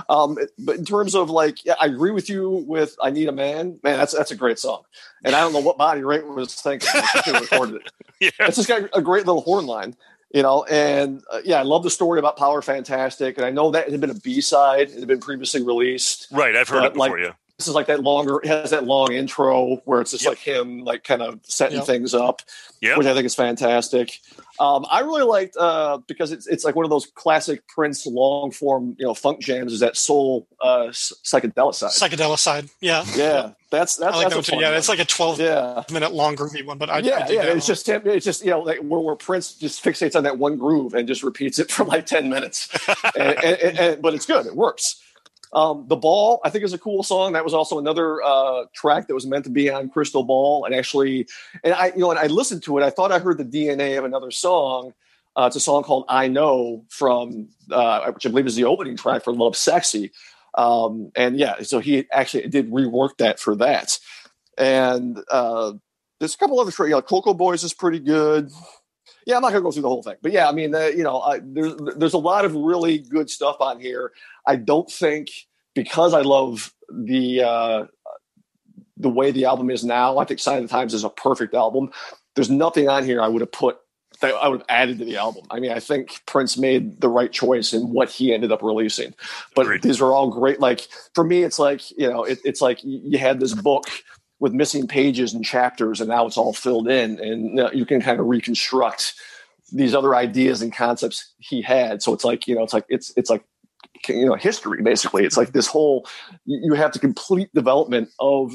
Um, 0.08 0.38
but 0.58 0.76
in 0.76 0.84
terms 0.84 1.14
of 1.14 1.30
like, 1.30 1.64
yeah, 1.64 1.74
I 1.80 1.86
agree 1.86 2.10
with 2.10 2.28
you 2.28 2.64
with 2.66 2.96
I 3.02 3.10
Need 3.10 3.28
a 3.28 3.32
Man. 3.32 3.78
Man, 3.82 3.98
that's 3.98 4.12
that's 4.12 4.30
a 4.30 4.36
great 4.36 4.58
song. 4.58 4.82
And 5.24 5.34
I 5.34 5.40
don't 5.40 5.52
know 5.52 5.60
what 5.60 5.78
Bonnie 5.78 6.02
Raitt 6.02 6.26
was 6.34 6.54
thinking 6.54 6.88
when 6.92 7.22
she 7.24 7.30
recorded 7.32 7.76
it. 7.76 7.92
yeah. 8.20 8.46
It's 8.46 8.56
just 8.56 8.68
got 8.68 8.88
a 8.92 9.02
great 9.02 9.26
little 9.26 9.42
horn 9.42 9.66
line. 9.66 9.96
You 10.36 10.42
know, 10.42 10.64
and 10.64 11.24
uh, 11.32 11.40
yeah, 11.46 11.60
I 11.60 11.62
love 11.62 11.82
the 11.82 11.88
story 11.88 12.18
about 12.18 12.36
Power 12.36 12.60
Fantastic, 12.60 13.38
and 13.38 13.46
I 13.46 13.50
know 13.50 13.70
that 13.70 13.86
it 13.86 13.92
had 13.92 14.02
been 14.02 14.10
a 14.10 14.14
B 14.14 14.42
side; 14.42 14.90
it 14.90 14.98
had 14.98 15.08
been 15.08 15.18
previously 15.18 15.62
released 15.62 16.26
Right. 16.30 16.54
I've 16.54 16.68
heard 16.68 16.84
it 16.84 16.92
before. 16.92 17.18
like, 17.18 17.28
yeah. 17.28 17.32
This 17.58 17.68
is 17.68 17.74
like 17.74 17.86
that 17.86 18.02
longer 18.02 18.38
it 18.42 18.48
has 18.48 18.70
that 18.70 18.84
long 18.84 19.12
intro 19.14 19.76
where 19.86 20.02
it's 20.02 20.10
just 20.10 20.24
Yep. 20.24 20.30
like 20.32 20.38
him 20.40 20.80
like 20.84 21.04
kind 21.04 21.22
of 21.22 21.40
setting 21.44 21.78
Yep. 21.78 21.86
things 21.86 22.12
up 22.14 22.42
Yep. 22.82 22.98
which 22.98 23.06
i 23.06 23.14
think 23.14 23.24
is 23.24 23.34
fantastic 23.34 24.20
um, 24.60 24.84
i 24.90 25.00
really 25.00 25.22
liked 25.22 25.56
uh, 25.56 25.96
because 26.06 26.32
it's, 26.32 26.46
it's 26.46 26.64
like 26.64 26.74
one 26.76 26.84
of 26.84 26.90
those 26.90 27.06
classic 27.14 27.66
prince 27.66 28.06
long 28.06 28.50
form 28.50 28.94
you 28.98 29.06
know 29.06 29.14
funk 29.14 29.40
jams 29.40 29.72
is 29.72 29.80
that 29.80 29.96
soul 29.96 30.46
uh, 30.60 30.88
psychedelicide 30.88 31.98
Psychedelic 31.98 32.38
side. 32.38 32.68
Yeah. 32.82 33.04
yeah 33.16 33.52
that's 33.70 33.96
that's, 33.96 34.14
I 34.16 34.22
like 34.22 34.28
that's 34.30 34.34
that 34.34 34.34
a 34.34 34.36
one 34.36 34.42
fun 34.44 34.58
Yeah, 34.60 34.68
one. 34.68 34.76
it's 34.78 34.88
like 34.90 34.98
a 34.98 35.04
12 35.06 35.40
yeah 35.40 35.82
minute 35.90 36.12
long 36.12 36.36
groovy 36.36 36.64
one, 36.64 36.76
but 36.78 36.90
I, 36.90 36.96
I 36.96 36.98
yeah, 36.98 37.26
dig 37.26 37.36
yeah. 37.36 37.42
It's 37.44 37.52
one. 37.54 37.60
just 37.74 37.88
him. 37.88 38.02
It's 38.04 38.24
just 38.24 38.44
you 38.44 38.50
know, 38.50 38.60
like 38.60 38.78
where, 38.78 39.00
where 39.00 39.16
Prince 39.16 39.54
just 39.54 39.84
fixates 39.84 40.14
on 40.14 40.22
that 40.24 40.38
one 40.38 40.56
groove 40.56 40.94
and 40.94 41.08
just 41.08 41.22
repeats 41.22 41.58
it 41.58 41.70
for 41.72 41.84
like 41.84 42.06
ten 42.06 42.28
minutes. 42.30 42.68
and, 43.16 43.34
and, 43.38 43.58
and, 43.60 43.78
and- 43.78 44.02
but 44.02 44.14
it's 44.14 44.24
good. 44.26 44.46
It 44.46 44.54
works. 44.54 45.02
Um, 45.56 45.86
the 45.88 45.96
ball, 45.96 46.40
I 46.44 46.50
think, 46.50 46.64
is 46.64 46.74
a 46.74 46.78
cool 46.78 47.02
song. 47.02 47.32
That 47.32 47.42
was 47.42 47.54
also 47.54 47.78
another 47.78 48.22
uh, 48.22 48.66
track 48.74 49.08
that 49.08 49.14
was 49.14 49.26
meant 49.26 49.44
to 49.44 49.50
be 49.50 49.70
on 49.70 49.88
Crystal 49.88 50.22
Ball, 50.22 50.66
and 50.66 50.74
actually, 50.74 51.26
and 51.64 51.72
I, 51.72 51.86
you 51.86 52.00
know, 52.00 52.10
and 52.10 52.20
I 52.20 52.26
listened 52.26 52.62
to 52.64 52.76
it. 52.76 52.84
I 52.84 52.90
thought 52.90 53.10
I 53.10 53.18
heard 53.18 53.38
the 53.38 53.44
DNA 53.44 53.96
of 53.96 54.04
another 54.04 54.30
song. 54.30 54.92
Uh, 55.34 55.46
it's 55.46 55.56
a 55.56 55.60
song 55.60 55.82
called 55.82 56.04
"I 56.10 56.28
Know" 56.28 56.84
from, 56.90 57.48
uh, 57.72 58.12
which 58.12 58.26
I 58.26 58.28
believe 58.28 58.46
is 58.46 58.54
the 58.54 58.64
opening 58.64 58.98
track 58.98 59.24
for 59.24 59.32
"Lovesexy." 59.32 60.10
Um, 60.56 61.10
and 61.16 61.38
yeah, 61.38 61.62
so 61.62 61.78
he 61.78 62.06
actually 62.12 62.48
did 62.48 62.70
rework 62.70 63.16
that 63.18 63.40
for 63.40 63.56
that. 63.56 63.98
And 64.58 65.18
uh, 65.30 65.72
there's 66.20 66.34
a 66.34 66.38
couple 66.38 66.60
other 66.60 66.70
tracks. 66.70 66.90
You 66.90 66.96
know, 66.96 67.02
Cocoa 67.02 67.32
Boys 67.32 67.64
is 67.64 67.72
pretty 67.72 68.00
good. 68.00 68.50
Yeah, 69.26 69.36
I'm 69.36 69.42
not 69.42 69.50
gonna 69.50 69.62
go 69.62 69.72
through 69.72 69.82
the 69.82 69.88
whole 69.88 70.04
thing, 70.04 70.14
but 70.22 70.30
yeah, 70.32 70.48
I 70.48 70.52
mean, 70.52 70.74
uh, 70.74 70.86
you 70.86 71.02
know, 71.02 71.20
I, 71.20 71.40
there's 71.42 71.74
there's 71.96 72.14
a 72.14 72.18
lot 72.18 72.44
of 72.44 72.54
really 72.54 72.98
good 72.98 73.28
stuff 73.28 73.56
on 73.60 73.80
here. 73.80 74.12
I 74.46 74.54
don't 74.56 74.90
think 74.90 75.30
because 75.74 76.14
I 76.14 76.20
love 76.22 76.72
the 76.88 77.42
uh, 77.42 77.86
the 78.96 79.08
way 79.10 79.32
the 79.32 79.44
album 79.44 79.68
is 79.68 79.84
now. 79.84 80.18
I 80.18 80.24
think 80.24 80.38
"Sign 80.38 80.58
of 80.58 80.62
the 80.62 80.68
Times" 80.68 80.94
is 80.94 81.02
a 81.02 81.10
perfect 81.10 81.54
album. 81.54 81.90
There's 82.36 82.50
nothing 82.50 82.88
on 82.88 83.04
here 83.04 83.20
I 83.20 83.26
would 83.26 83.40
have 83.40 83.50
put 83.50 83.78
that 84.20 84.34
I 84.34 84.48
would 84.48 84.60
have 84.60 84.66
added 84.68 84.98
to 84.98 85.04
the 85.04 85.16
album. 85.16 85.44
I 85.50 85.60
mean, 85.60 85.72
I 85.72 85.80
think 85.80 86.22
Prince 86.26 86.56
made 86.56 87.00
the 87.00 87.08
right 87.08 87.30
choice 87.30 87.72
in 87.72 87.92
what 87.92 88.10
he 88.10 88.32
ended 88.32 88.52
up 88.52 88.62
releasing. 88.62 89.14
But 89.54 89.62
Agreed. 89.62 89.82
these 89.82 90.00
are 90.00 90.12
all 90.12 90.30
great. 90.30 90.60
Like 90.60 90.86
for 91.14 91.24
me, 91.24 91.42
it's 91.42 91.58
like 91.58 91.90
you 91.98 92.08
know, 92.08 92.24
it, 92.24 92.38
it's 92.44 92.60
like 92.60 92.78
you 92.82 93.18
had 93.18 93.40
this 93.40 93.54
book 93.54 93.86
with 94.38 94.52
missing 94.52 94.86
pages 94.86 95.32
and 95.32 95.44
chapters, 95.44 96.00
and 96.00 96.08
now 96.08 96.26
it's 96.26 96.36
all 96.36 96.52
filled 96.52 96.88
in, 96.88 97.18
and 97.20 97.70
you 97.72 97.86
can 97.86 98.00
kind 98.00 98.20
of 98.20 98.26
reconstruct 98.26 99.14
these 99.72 99.94
other 99.94 100.14
ideas 100.14 100.62
and 100.62 100.72
concepts 100.72 101.34
he 101.38 101.62
had. 101.62 102.02
So 102.02 102.12
it's 102.12 102.24
like 102.24 102.46
you 102.46 102.54
know, 102.54 102.62
it's 102.62 102.74
like 102.74 102.86
it's 102.88 103.12
it's 103.16 103.30
like 103.30 103.44
you 104.08 104.26
know, 104.26 104.34
history 104.34 104.82
basically. 104.82 105.24
It's 105.24 105.36
like 105.36 105.52
this 105.52 105.66
whole 105.66 106.06
you 106.44 106.74
have 106.74 106.92
to 106.92 106.98
complete 106.98 107.52
development 107.54 108.10
of 108.20 108.52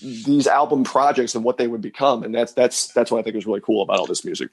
these 0.00 0.46
album 0.46 0.84
projects 0.84 1.34
and 1.34 1.44
what 1.44 1.56
they 1.56 1.66
would 1.66 1.80
become, 1.80 2.22
and 2.24 2.34
that's 2.34 2.52
that's 2.52 2.88
that's 2.88 3.10
what 3.10 3.18
I 3.18 3.22
think 3.22 3.36
is 3.36 3.46
really 3.46 3.60
cool 3.60 3.82
about 3.82 3.98
all 3.98 4.06
this 4.06 4.24
music. 4.24 4.50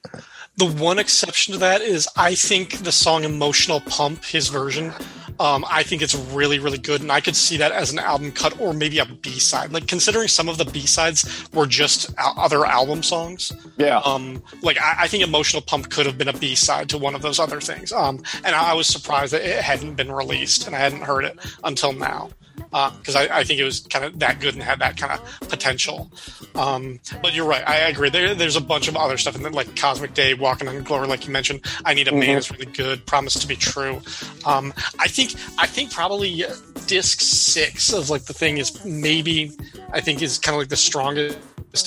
The 0.56 0.66
one 0.66 0.98
exception 0.98 1.52
to 1.52 1.58
that 1.60 1.80
is 1.80 2.08
I 2.16 2.34
think 2.34 2.78
the 2.78 2.92
song 2.92 3.24
"Emotional 3.24 3.80
Pump," 3.80 4.24
his 4.24 4.48
version, 4.48 4.92
um, 5.40 5.64
I 5.68 5.82
think 5.82 6.02
it's 6.02 6.14
really, 6.14 6.58
really 6.58 6.78
good, 6.78 7.00
and 7.00 7.10
I 7.10 7.20
could 7.20 7.34
see 7.34 7.56
that 7.56 7.72
as 7.72 7.92
an 7.92 7.98
album 7.98 8.30
cut 8.32 8.58
or 8.60 8.72
maybe 8.72 8.98
a 8.98 9.04
B 9.04 9.30
side. 9.38 9.72
Like 9.72 9.88
considering 9.88 10.28
some 10.28 10.48
of 10.48 10.58
the 10.58 10.64
B 10.64 10.80
sides 10.86 11.46
were 11.52 11.66
just 11.66 12.14
other 12.18 12.64
album 12.64 13.02
songs. 13.02 13.52
Yeah, 13.76 13.98
Um, 13.98 14.42
like 14.62 14.80
I, 14.80 14.94
I 15.00 15.08
think 15.08 15.24
"Emotional 15.24 15.62
Pump" 15.62 15.90
could 15.90 16.06
have 16.06 16.18
been 16.18 16.28
a 16.28 16.32
B 16.32 16.54
side 16.54 16.88
to 16.90 16.98
one 16.98 17.14
of 17.14 17.22
those 17.22 17.40
other 17.40 17.60
things. 17.60 17.92
Um, 17.92 18.22
and 18.44 18.54
I 18.54 18.74
was 18.74 18.86
surprised 18.86 19.32
that 19.32 19.42
it 19.42 19.62
hadn't 19.62 19.94
been 19.94 20.12
released, 20.12 20.66
and 20.66 20.76
I 20.76 20.78
hadn't 20.78 21.02
heard 21.02 21.24
it 21.24 21.38
until 21.64 21.92
now 21.92 22.30
because 22.56 23.16
I, 23.16 23.38
I 23.40 23.44
think 23.44 23.60
it 23.60 23.64
was 23.64 23.80
kind 23.80 24.04
of 24.04 24.18
that 24.20 24.40
good 24.40 24.54
and 24.54 24.62
had 24.62 24.78
that 24.80 24.96
kind 24.96 25.12
of 25.12 25.48
potential. 25.48 26.10
Um, 26.54 27.00
but 27.22 27.34
you're 27.34 27.46
right, 27.46 27.66
I 27.68 27.76
agree. 27.88 28.10
There, 28.10 28.34
there's 28.34 28.56
a 28.56 28.60
bunch 28.60 28.88
of 28.88 28.96
other 28.96 29.16
stuff 29.18 29.36
in 29.36 29.42
there, 29.42 29.52
like 29.52 29.74
Cosmic 29.76 30.14
Day, 30.14 30.34
Walking 30.34 30.68
on 30.68 30.82
Glory, 30.82 31.06
like 31.06 31.26
you 31.26 31.32
mentioned. 31.32 31.60
I 31.84 31.94
Need 31.94 32.08
a 32.08 32.12
Man 32.12 32.36
Mhm. 32.36 32.38
is 32.38 32.50
really 32.50 32.66
good. 32.66 33.04
Promise 33.06 33.34
to 33.40 33.46
be 33.46 33.56
True. 33.56 34.00
Um, 34.44 34.72
I 34.98 35.08
think 35.08 35.34
I 35.58 35.66
think 35.66 35.92
probably 35.92 36.44
uh, 36.44 36.54
disc 36.86 37.20
six 37.20 37.92
of 37.92 38.10
like 38.10 38.24
the 38.24 38.34
thing 38.34 38.58
is 38.58 38.84
maybe 38.84 39.52
I 39.92 40.00
think 40.00 40.22
is 40.22 40.38
kind 40.38 40.54
of 40.54 40.60
like 40.60 40.68
the 40.68 40.76
strongest 40.76 41.38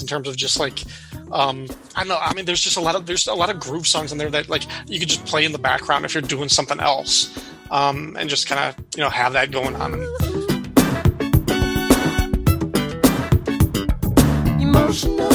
in 0.01 0.07
terms 0.07 0.27
of 0.27 0.35
just 0.35 0.59
like 0.59 0.83
um 1.31 1.67
i 1.95 1.99
don't 1.99 2.07
know 2.07 2.17
i 2.19 2.33
mean 2.33 2.43
there's 2.45 2.59
just 2.61 2.75
a 2.75 2.81
lot 2.81 2.95
of 2.95 3.05
there's 3.05 3.27
a 3.27 3.33
lot 3.35 3.51
of 3.51 3.59
groove 3.59 3.85
songs 3.85 4.11
in 4.11 4.17
there 4.17 4.31
that 4.31 4.49
like 4.49 4.63
you 4.87 4.99
could 4.99 5.07
just 5.09 5.23
play 5.25 5.45
in 5.45 5.51
the 5.51 5.59
background 5.59 6.03
if 6.05 6.13
you're 6.15 6.23
doing 6.23 6.49
something 6.49 6.79
else 6.79 7.29
um 7.69 8.15
and 8.17 8.27
just 8.27 8.47
kind 8.47 8.59
of 8.59 8.83
you 8.97 9.03
know 9.03 9.09
have 9.11 9.33
that 9.33 9.51
going 9.51 9.75
on 9.75 9.93
Emotional 14.85 15.34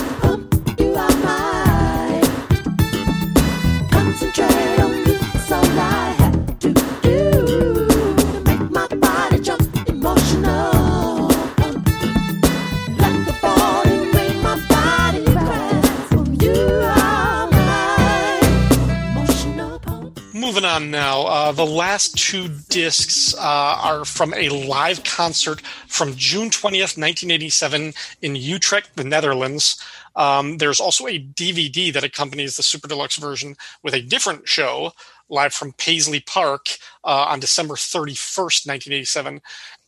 moving 20.61 20.75
on 20.75 20.91
now 20.91 21.23
uh 21.23 21.53
the 21.53 21.65
last 21.65 22.19
two 22.19 22.49
discs 22.69 23.35
uh, 23.35 23.39
are 23.83 24.05
from 24.05 24.35
a 24.35 24.51
live 24.51 25.03
concert 25.05 25.61
from 25.87 26.15
june 26.17 26.51
20th 26.51 26.99
1987 26.99 27.95
in 28.21 28.37
utrecht 28.37 28.95
the 28.97 29.05
netherlands. 29.05 29.83
Um, 30.17 30.59
there's 30.59 30.81
also 30.81 31.07
a 31.07 31.19
dvd 31.19 31.95
that 31.95 32.05
accompanies 32.05 32.57
the 32.57 32.63
super 32.63 32.89
deluxe 32.89 33.17
version 33.17 33.57
with 33.83 33.95
a 33.95 34.03
different 34.03 34.47
show 34.47 34.93
live 35.31 35.55
from 35.55 35.73
paisley 35.73 36.21
park 36.21 36.77
uh, 37.05 37.25
on 37.29 37.41
december 37.41 37.75
31st 37.75 38.67
1987 38.67 39.41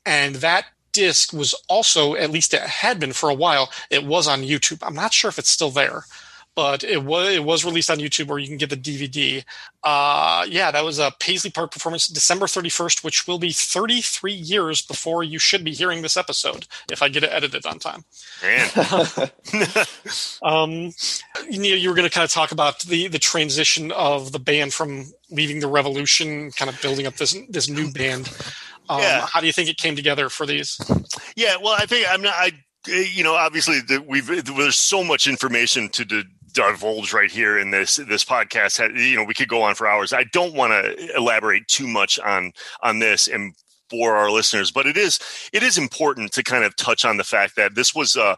and 0.07 0.37
that 0.37 0.67
disc 0.93 1.35
was 1.35 1.55
also 1.69 2.15
at 2.15 2.31
least 2.31 2.55
it 2.55 2.63
had 2.63 2.99
been 2.99 3.13
for 3.13 3.29
a 3.29 3.35
while 3.35 3.71
it 3.91 4.05
was 4.05 4.27
on 4.27 4.41
youtube. 4.41 4.79
I'm 4.81 4.95
not 4.95 5.13
sure 5.13 5.29
if 5.29 5.39
it's 5.39 5.51
still 5.51 5.71
there 5.71 6.05
but 6.55 6.85
it 6.85 7.03
was 7.05 7.29
it 7.35 7.45
was 7.45 7.65
released 7.65 7.91
on 7.91 7.99
YouTube 7.99 8.27
where 8.27 8.39
you 8.39 8.49
can 8.49 8.57
get 8.57 8.71
the 8.71 8.77
DVD. 8.77 9.45
Uh, 9.85 10.45
yeah, 10.49 10.71
that 10.71 10.85
was 10.85 10.99
a 10.99 11.13
Paisley 11.19 11.51
Park 11.51 11.73
performance, 11.73 12.07
December 12.07 12.47
thirty 12.47 12.69
first, 12.69 13.03
which 13.05 13.27
will 13.27 13.39
be 13.39 13.53
thirty 13.53 14.01
three 14.01 14.33
years 14.33 14.83
before 14.83 15.25
you 15.25 15.39
should 15.39 15.65
be 15.65 15.73
hearing 15.73 16.03
this 16.03 16.17
episode 16.17 16.67
if 16.91 17.03
I 17.03 17.09
get 17.09 17.25
it 17.25 17.33
edited 17.33 17.65
on 17.67 17.79
time. 17.79 18.05
Man. 18.43 18.71
Um, 20.43 20.93
you, 21.49 21.59
know, 21.59 21.69
you 21.69 21.89
were 21.89 21.95
going 21.95 22.09
to 22.09 22.13
kind 22.13 22.25
of 22.25 22.31
talk 22.31 22.53
about 22.53 22.81
the 22.81 23.09
the 23.09 23.19
transition 23.19 23.93
of 23.93 24.33
the 24.33 24.39
band 24.39 24.75
from 24.75 25.07
leaving 25.31 25.61
the 25.61 25.69
Revolution, 25.69 26.51
kind 26.53 26.69
of 26.69 26.81
building 26.83 27.07
up 27.07 27.17
this 27.17 27.37
this 27.49 27.69
new 27.69 27.91
band. 27.93 28.31
Um, 28.89 29.01
Yeah. 29.01 29.27
How 29.27 29.41
do 29.41 29.47
you 29.47 29.53
think 29.53 29.69
it 29.69 29.77
came 29.79 29.97
together 29.97 30.29
for 30.29 30.47
these? 30.47 30.79
Yeah, 31.37 31.57
well, 31.63 31.75
I 31.79 31.87
think 31.87 32.07
I'm 32.11 32.23
not. 32.23 32.35
I, 32.37 32.53
you 32.87 33.23
know, 33.23 33.35
obviously, 33.35 33.81
the, 33.81 34.03
we've 34.07 34.27
there's 34.27 34.77
so 34.77 35.05
much 35.05 35.27
information 35.29 35.89
to 35.91 36.05
di- 36.05 36.25
divulge 36.53 37.13
right 37.13 37.31
here 37.31 37.59
in 37.59 37.71
this 37.71 37.97
this 37.97 38.25
podcast. 38.25 38.79
You 38.99 39.17
know, 39.17 39.25
we 39.25 39.35
could 39.35 39.49
go 39.49 39.63
on 39.63 39.75
for 39.75 39.87
hours. 39.87 40.13
I 40.13 40.25
don't 40.25 40.55
want 40.55 40.73
to 40.73 41.17
elaborate 41.17 41.69
too 41.69 41.87
much 41.87 42.19
on 42.19 42.53
on 42.83 42.99
this 42.99 43.29
and 43.29 43.55
for 43.91 44.17
our 44.17 44.31
listeners, 44.31 44.71
but 44.71 44.87
it 44.87 44.97
is 44.97 45.19
it 45.53 45.63
is 45.63 45.79
important 45.79 46.33
to 46.33 46.43
kind 46.43 46.65
of 46.65 46.75
touch 46.77 47.05
on 47.05 47.17
the 47.17 47.25
fact 47.25 47.57
that 47.57 47.75
this 47.75 47.95
was 47.95 48.17
uh, 48.17 48.37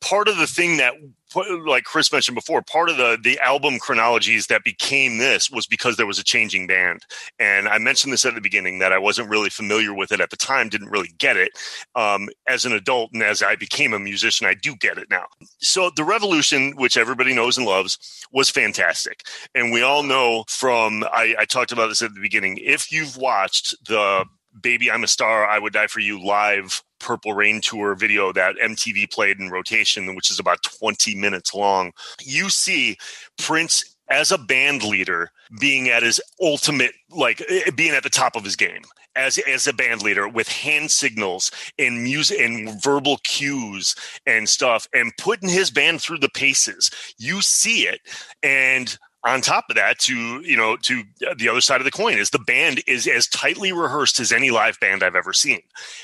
part 0.00 0.28
of 0.28 0.36
the 0.36 0.46
thing 0.46 0.76
that 0.76 0.94
like 1.34 1.84
Chris 1.84 2.12
mentioned 2.12 2.34
before, 2.34 2.62
part 2.62 2.88
of 2.88 2.96
the 2.96 3.18
the 3.22 3.38
album 3.40 3.78
chronologies 3.78 4.46
that 4.48 4.64
became 4.64 5.18
this 5.18 5.50
was 5.50 5.66
because 5.66 5.96
there 5.96 6.06
was 6.06 6.18
a 6.18 6.24
changing 6.24 6.66
band. 6.66 7.02
And 7.38 7.68
I 7.68 7.78
mentioned 7.78 8.12
this 8.12 8.24
at 8.24 8.34
the 8.34 8.40
beginning 8.40 8.78
that 8.78 8.92
I 8.92 8.98
wasn't 8.98 9.28
really 9.28 9.50
familiar 9.50 9.94
with 9.94 10.12
it 10.12 10.20
at 10.20 10.30
the 10.30 10.36
time, 10.36 10.68
didn't 10.68 10.90
really 10.90 11.12
get 11.18 11.36
it. 11.36 11.52
Um, 11.94 12.28
as 12.48 12.64
an 12.64 12.72
adult 12.72 13.12
and 13.12 13.22
as 13.22 13.42
I 13.42 13.56
became 13.56 13.92
a 13.92 13.98
musician, 13.98 14.46
I 14.46 14.54
do 14.54 14.76
get 14.76 14.98
it 14.98 15.10
now. 15.10 15.26
So 15.58 15.90
the 15.94 16.04
Revolution, 16.04 16.72
which 16.76 16.96
everybody 16.96 17.34
knows 17.34 17.56
and 17.56 17.66
loves, 17.66 17.98
was 18.32 18.50
fantastic. 18.50 19.22
And 19.54 19.72
we 19.72 19.82
all 19.82 20.02
know 20.02 20.44
from 20.48 21.04
I, 21.04 21.34
I 21.38 21.44
talked 21.44 21.72
about 21.72 21.88
this 21.88 22.02
at 22.02 22.14
the 22.14 22.20
beginning. 22.20 22.58
If 22.62 22.92
you've 22.92 23.16
watched 23.16 23.74
the 23.86 24.24
Baby 24.60 24.90
I'm 24.90 25.04
a 25.04 25.08
Star, 25.08 25.46
I 25.46 25.58
Would 25.58 25.72
Die 25.72 25.86
for 25.88 26.00
You 26.00 26.24
live 26.24 26.82
Purple 27.04 27.34
Rain 27.34 27.60
tour 27.60 27.94
video 27.94 28.32
that 28.32 28.56
MTV 28.56 29.12
played 29.12 29.38
in 29.38 29.50
rotation, 29.50 30.14
which 30.14 30.30
is 30.30 30.38
about 30.38 30.62
20 30.62 31.14
minutes 31.14 31.52
long, 31.52 31.92
you 32.22 32.48
see 32.48 32.96
Prince 33.36 33.96
as 34.08 34.32
a 34.32 34.38
band 34.38 34.82
leader 34.82 35.30
being 35.60 35.90
at 35.90 36.02
his 36.02 36.18
ultimate, 36.40 36.92
like 37.10 37.42
eh, 37.48 37.70
being 37.70 37.92
at 37.92 38.02
the 38.02 38.10
top 38.10 38.36
of 38.36 38.44
his 38.44 38.56
game. 38.56 38.82
As, 39.16 39.38
as 39.46 39.68
a 39.68 39.72
band 39.72 40.02
leader 40.02 40.26
with 40.26 40.48
hand 40.48 40.90
signals 40.90 41.52
and 41.78 42.02
music 42.02 42.40
and 42.40 42.82
verbal 42.82 43.18
cues 43.22 43.94
and 44.26 44.48
stuff 44.48 44.88
and 44.92 45.12
putting 45.18 45.48
his 45.48 45.70
band 45.70 46.00
through 46.00 46.18
the 46.18 46.28
paces 46.28 46.90
you 47.16 47.40
see 47.40 47.82
it 47.82 48.00
and 48.42 48.98
on 49.24 49.40
top 49.40 49.64
of 49.70 49.76
that 49.76 49.98
to 49.98 50.40
you 50.40 50.56
know 50.56 50.76
to 50.76 51.02
uh, 51.28 51.34
the 51.36 51.48
other 51.48 51.60
side 51.60 51.80
of 51.80 51.84
the 51.84 51.90
coin 51.90 52.18
is 52.18 52.30
the 52.30 52.38
band 52.38 52.82
is 52.86 53.06
as 53.06 53.26
tightly 53.28 53.72
rehearsed 53.72 54.20
as 54.20 54.32
any 54.32 54.50
live 54.50 54.78
band 54.80 55.02
i've 55.02 55.16
ever 55.16 55.32
seen. 55.32 55.60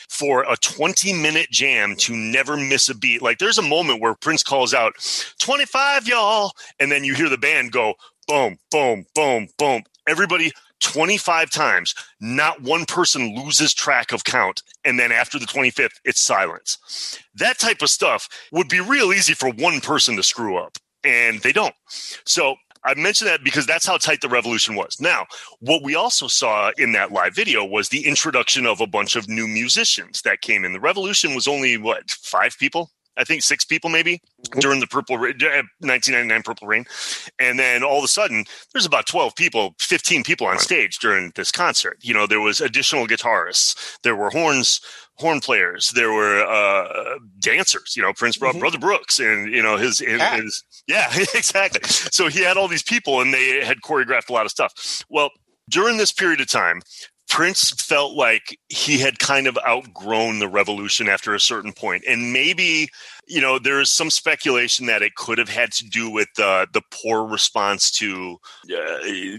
For 0.08 0.42
a 0.42 0.56
20 0.56 1.12
minute 1.12 1.50
jam 1.50 1.96
to 1.96 2.14
never 2.14 2.56
miss 2.56 2.88
a 2.88 2.94
beat 2.94 3.22
like 3.22 3.38
there's 3.38 3.58
a 3.58 3.62
moment 3.62 4.00
where 4.00 4.14
prince 4.14 4.42
calls 4.42 4.74
out 4.74 4.94
25 5.38 6.08
y'all 6.08 6.52
and 6.78 6.90
then 6.90 7.04
you 7.04 7.14
hear 7.14 7.28
the 7.28 7.38
band 7.38 7.72
go 7.72 7.94
boom 8.26 8.58
boom 8.70 9.06
boom 9.14 9.48
boom. 9.58 9.82
Everybody 10.08 10.52
25 10.80 11.50
times 11.50 11.94
not 12.20 12.62
one 12.62 12.86
person 12.86 13.36
loses 13.36 13.74
track 13.74 14.12
of 14.12 14.24
count 14.24 14.62
and 14.84 14.98
then 14.98 15.12
after 15.12 15.38
the 15.38 15.46
25th 15.46 16.00
it's 16.04 16.20
silence. 16.20 17.18
That 17.34 17.58
type 17.58 17.82
of 17.82 17.90
stuff 17.90 18.28
would 18.50 18.68
be 18.68 18.80
real 18.80 19.12
easy 19.12 19.34
for 19.34 19.50
one 19.50 19.80
person 19.80 20.16
to 20.16 20.22
screw 20.22 20.56
up 20.56 20.78
and 21.04 21.40
they 21.40 21.52
don't. 21.52 21.74
So 22.24 22.56
I 22.84 22.94
mentioned 22.94 23.28
that 23.28 23.44
because 23.44 23.66
that's 23.66 23.86
how 23.86 23.96
tight 23.98 24.20
the 24.20 24.28
revolution 24.28 24.74
was. 24.74 25.00
Now, 25.00 25.26
what 25.60 25.82
we 25.82 25.94
also 25.94 26.26
saw 26.28 26.72
in 26.78 26.92
that 26.92 27.12
live 27.12 27.34
video 27.34 27.64
was 27.64 27.88
the 27.88 28.06
introduction 28.06 28.66
of 28.66 28.80
a 28.80 28.86
bunch 28.86 29.16
of 29.16 29.28
new 29.28 29.46
musicians 29.46 30.22
that 30.22 30.40
came 30.40 30.64
in. 30.64 30.72
The 30.72 30.80
revolution 30.80 31.34
was 31.34 31.46
only 31.46 31.76
what 31.76 32.10
five 32.10 32.56
people, 32.58 32.90
I 33.16 33.24
think 33.24 33.42
six 33.42 33.64
people 33.64 33.90
maybe 33.90 34.22
during 34.60 34.80
the 34.80 34.86
Purple 34.86 35.18
Ra- 35.18 35.28
uh, 35.28 35.62
1999 35.80 36.42
Purple 36.42 36.68
Rain, 36.68 36.86
and 37.38 37.58
then 37.58 37.82
all 37.82 37.98
of 37.98 38.04
a 38.04 38.08
sudden 38.08 38.44
there's 38.72 38.86
about 38.86 39.06
12 39.06 39.36
people, 39.36 39.74
15 39.78 40.22
people 40.22 40.46
on 40.46 40.58
stage 40.58 40.98
during 40.98 41.32
this 41.34 41.52
concert. 41.52 41.98
You 42.00 42.14
know, 42.14 42.26
there 42.26 42.40
was 42.40 42.62
additional 42.62 43.06
guitarists, 43.06 43.98
there 44.02 44.16
were 44.16 44.30
horns 44.30 44.80
horn 45.20 45.40
players. 45.40 45.90
There 45.94 46.12
were 46.12 46.42
uh, 46.44 47.18
dancers. 47.40 47.94
You 47.96 48.02
know, 48.02 48.12
Prince 48.12 48.36
brought 48.36 48.54
Mhm. 48.56 48.60
Brother 48.60 48.78
Brooks, 48.78 49.18
and 49.20 49.52
you 49.52 49.62
know 49.62 49.76
his, 49.76 49.98
his, 50.00 50.18
Cat. 50.18 50.40
his 50.42 50.64
yeah, 50.88 51.08
exactly. 51.34 51.80
So 51.84 52.28
he 52.28 52.40
had 52.42 52.56
all 52.56 52.68
these 52.68 52.82
people, 52.82 53.20
and 53.20 53.32
they 53.32 53.64
had 53.64 53.78
choreographed 53.82 54.28
a 54.30 54.32
lot 54.32 54.46
of 54.46 54.50
stuff. 54.50 55.04
Well, 55.08 55.30
during 55.68 55.96
this 55.98 56.12
period 56.12 56.40
of 56.40 56.48
time. 56.48 56.82
Prince 57.28 57.70
felt 57.70 58.14
like 58.16 58.58
he 58.68 58.98
had 58.98 59.20
kind 59.20 59.46
of 59.46 59.56
outgrown 59.64 60.40
the 60.40 60.48
revolution 60.48 61.08
after 61.08 61.32
a 61.32 61.38
certain 61.38 61.72
point, 61.72 62.02
and 62.08 62.32
maybe 62.32 62.88
you 63.30 63.40
know 63.40 63.58
there 63.58 63.80
is 63.80 63.88
some 63.88 64.10
speculation 64.10 64.86
that 64.86 65.02
it 65.02 65.14
could 65.14 65.38
have 65.38 65.48
had 65.48 65.72
to 65.72 65.88
do 65.88 66.10
with 66.10 66.28
uh, 66.38 66.66
the 66.72 66.82
poor 66.90 67.24
response 67.24 67.90
to 67.92 68.38
uh, 68.64 68.98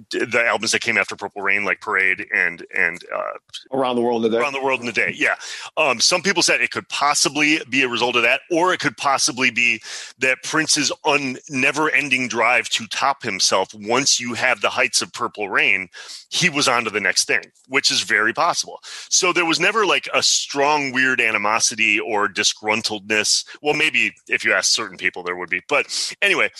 the 0.09 0.43
albums 0.45 0.71
that 0.71 0.81
came 0.81 0.97
after 0.97 1.15
Purple 1.15 1.41
Rain, 1.41 1.65
like 1.65 1.81
Parade 1.81 2.25
and 2.33 2.65
and 2.75 3.03
uh, 3.13 3.77
around 3.77 3.97
the 3.97 4.01
world 4.01 4.23
today. 4.23 4.37
around 4.37 4.53
the 4.53 4.63
world 4.63 4.81
in 4.81 4.87
a 4.87 4.93
day. 4.93 5.13
Yeah. 5.15 5.35
Um, 5.75 5.99
some 5.99 6.21
people 6.21 6.41
said 6.41 6.61
it 6.61 6.71
could 6.71 6.87
possibly 6.89 7.59
be 7.69 7.83
a 7.83 7.89
result 7.89 8.15
of 8.15 8.23
that, 8.23 8.41
or 8.49 8.73
it 8.73 8.79
could 8.79 8.97
possibly 8.97 9.51
be 9.51 9.81
that 10.19 10.41
Prince's 10.43 10.91
un 11.05 11.37
never 11.49 11.89
ending 11.91 12.27
drive 12.27 12.69
to 12.69 12.87
top 12.87 13.23
himself. 13.23 13.73
Once 13.73 14.19
you 14.19 14.33
have 14.33 14.61
the 14.61 14.69
heights 14.69 15.01
of 15.01 15.11
Purple 15.11 15.49
Rain, 15.49 15.89
he 16.29 16.49
was 16.49 16.67
on 16.67 16.85
to 16.85 16.89
the 16.89 17.01
next 17.01 17.25
thing, 17.25 17.43
which 17.67 17.91
is 17.91 18.01
very 18.01 18.33
possible. 18.33 18.79
So 19.09 19.33
there 19.33 19.45
was 19.45 19.59
never 19.59 19.85
like 19.85 20.07
a 20.13 20.23
strong, 20.23 20.93
weird 20.93 21.19
animosity 21.19 21.99
or 21.99 22.29
disgruntledness. 22.29 23.45
Well, 23.61 23.73
maybe 23.81 24.13
if 24.27 24.45
you 24.45 24.53
ask 24.53 24.71
certain 24.71 24.97
people, 24.97 25.23
there 25.23 25.35
would 25.35 25.49
be. 25.49 25.61
But 25.67 25.87
anyway, 26.21 26.51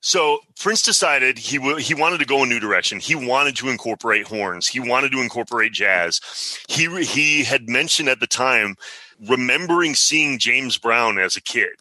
so 0.00 0.40
Prince 0.60 0.82
decided 0.82 1.38
he 1.38 1.56
w- 1.56 1.76
he 1.78 1.94
wanted 1.94 2.18
to 2.18 2.26
go 2.26 2.42
a 2.42 2.46
new 2.46 2.60
direction. 2.60 3.00
He 3.00 3.14
wanted 3.14 3.56
to 3.56 3.68
incorporate 3.68 4.26
horns. 4.28 4.68
He 4.68 4.80
wanted 4.80 5.10
to 5.12 5.20
incorporate 5.20 5.72
jazz. 5.72 6.20
He 6.68 6.86
re- 6.86 7.04
he 7.04 7.44
had 7.44 7.68
mentioned 7.68 8.08
at 8.08 8.20
the 8.20 8.26
time 8.26 8.76
remembering 9.26 9.94
seeing 9.94 10.38
James 10.38 10.78
Brown 10.78 11.18
as 11.18 11.36
a 11.36 11.40
kid. 11.40 11.76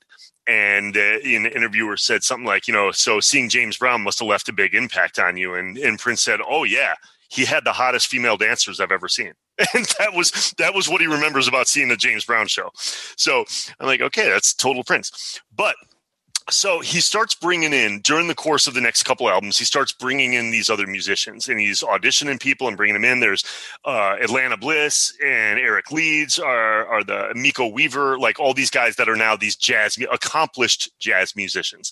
And 0.47 0.95
uh, 0.95 1.19
an 1.23 1.47
interviewer 1.47 1.97
said 1.97 2.23
something 2.23 2.45
like, 2.45 2.67
you 2.67 2.73
know, 2.73 2.91
so 2.91 3.19
seeing 3.19 3.49
James 3.49 3.77
Brown 3.77 4.01
must 4.03 4.19
have 4.19 4.27
left 4.27 4.47
a 4.47 4.53
big 4.53 4.75
impact 4.75 5.19
on 5.19 5.37
you. 5.37 5.55
And 5.55 5.77
and 5.77 5.99
Prince 5.99 6.21
said, 6.21 6.39
oh 6.47 6.63
yeah, 6.63 6.93
he 7.29 7.45
had 7.45 7.65
the 7.65 7.73
hottest 7.73 8.07
female 8.07 8.37
dancers 8.37 8.79
I've 8.79 8.91
ever 8.91 9.09
seen. 9.09 9.33
And 9.73 9.85
that 9.99 10.13
was 10.13 10.53
that 10.57 10.73
was 10.73 10.89
what 10.89 11.01
he 11.01 11.07
remembers 11.07 11.47
about 11.47 11.67
seeing 11.67 11.87
the 11.87 11.95
James 11.95 12.25
Brown 12.25 12.47
show. 12.47 12.71
So 12.75 13.45
I'm 13.79 13.87
like, 13.87 14.01
okay, 14.01 14.29
that's 14.29 14.53
total 14.53 14.83
Prince. 14.83 15.39
But 15.55 15.75
so 16.49 16.79
he 16.79 17.01
starts 17.01 17.33
bringing 17.33 17.73
in 17.73 18.01
during 18.01 18.27
the 18.27 18.35
course 18.35 18.67
of 18.67 18.73
the 18.75 18.81
next 18.81 19.03
couple 19.03 19.27
albums 19.27 19.57
he 19.57 19.65
starts 19.65 19.91
bringing 19.91 20.33
in 20.33 20.51
these 20.51 20.69
other 20.69 20.85
musicians 20.85 21.49
and 21.49 21.59
he's 21.59 21.81
auditioning 21.81 22.39
people 22.39 22.67
and 22.67 22.77
bringing 22.77 22.93
them 22.93 23.03
in 23.03 23.19
there's 23.19 23.43
uh, 23.85 24.15
atlanta 24.21 24.55
bliss 24.55 25.17
and 25.25 25.59
eric 25.59 25.91
leeds 25.91 26.37
are, 26.37 26.85
are 26.85 27.03
the 27.03 27.31
miko 27.35 27.67
weaver 27.67 28.19
like 28.19 28.39
all 28.39 28.53
these 28.53 28.69
guys 28.69 28.95
that 28.95 29.09
are 29.09 29.15
now 29.15 29.35
these 29.35 29.55
jazz 29.55 29.97
accomplished 30.11 30.91
jazz 30.99 31.35
musicians 31.35 31.91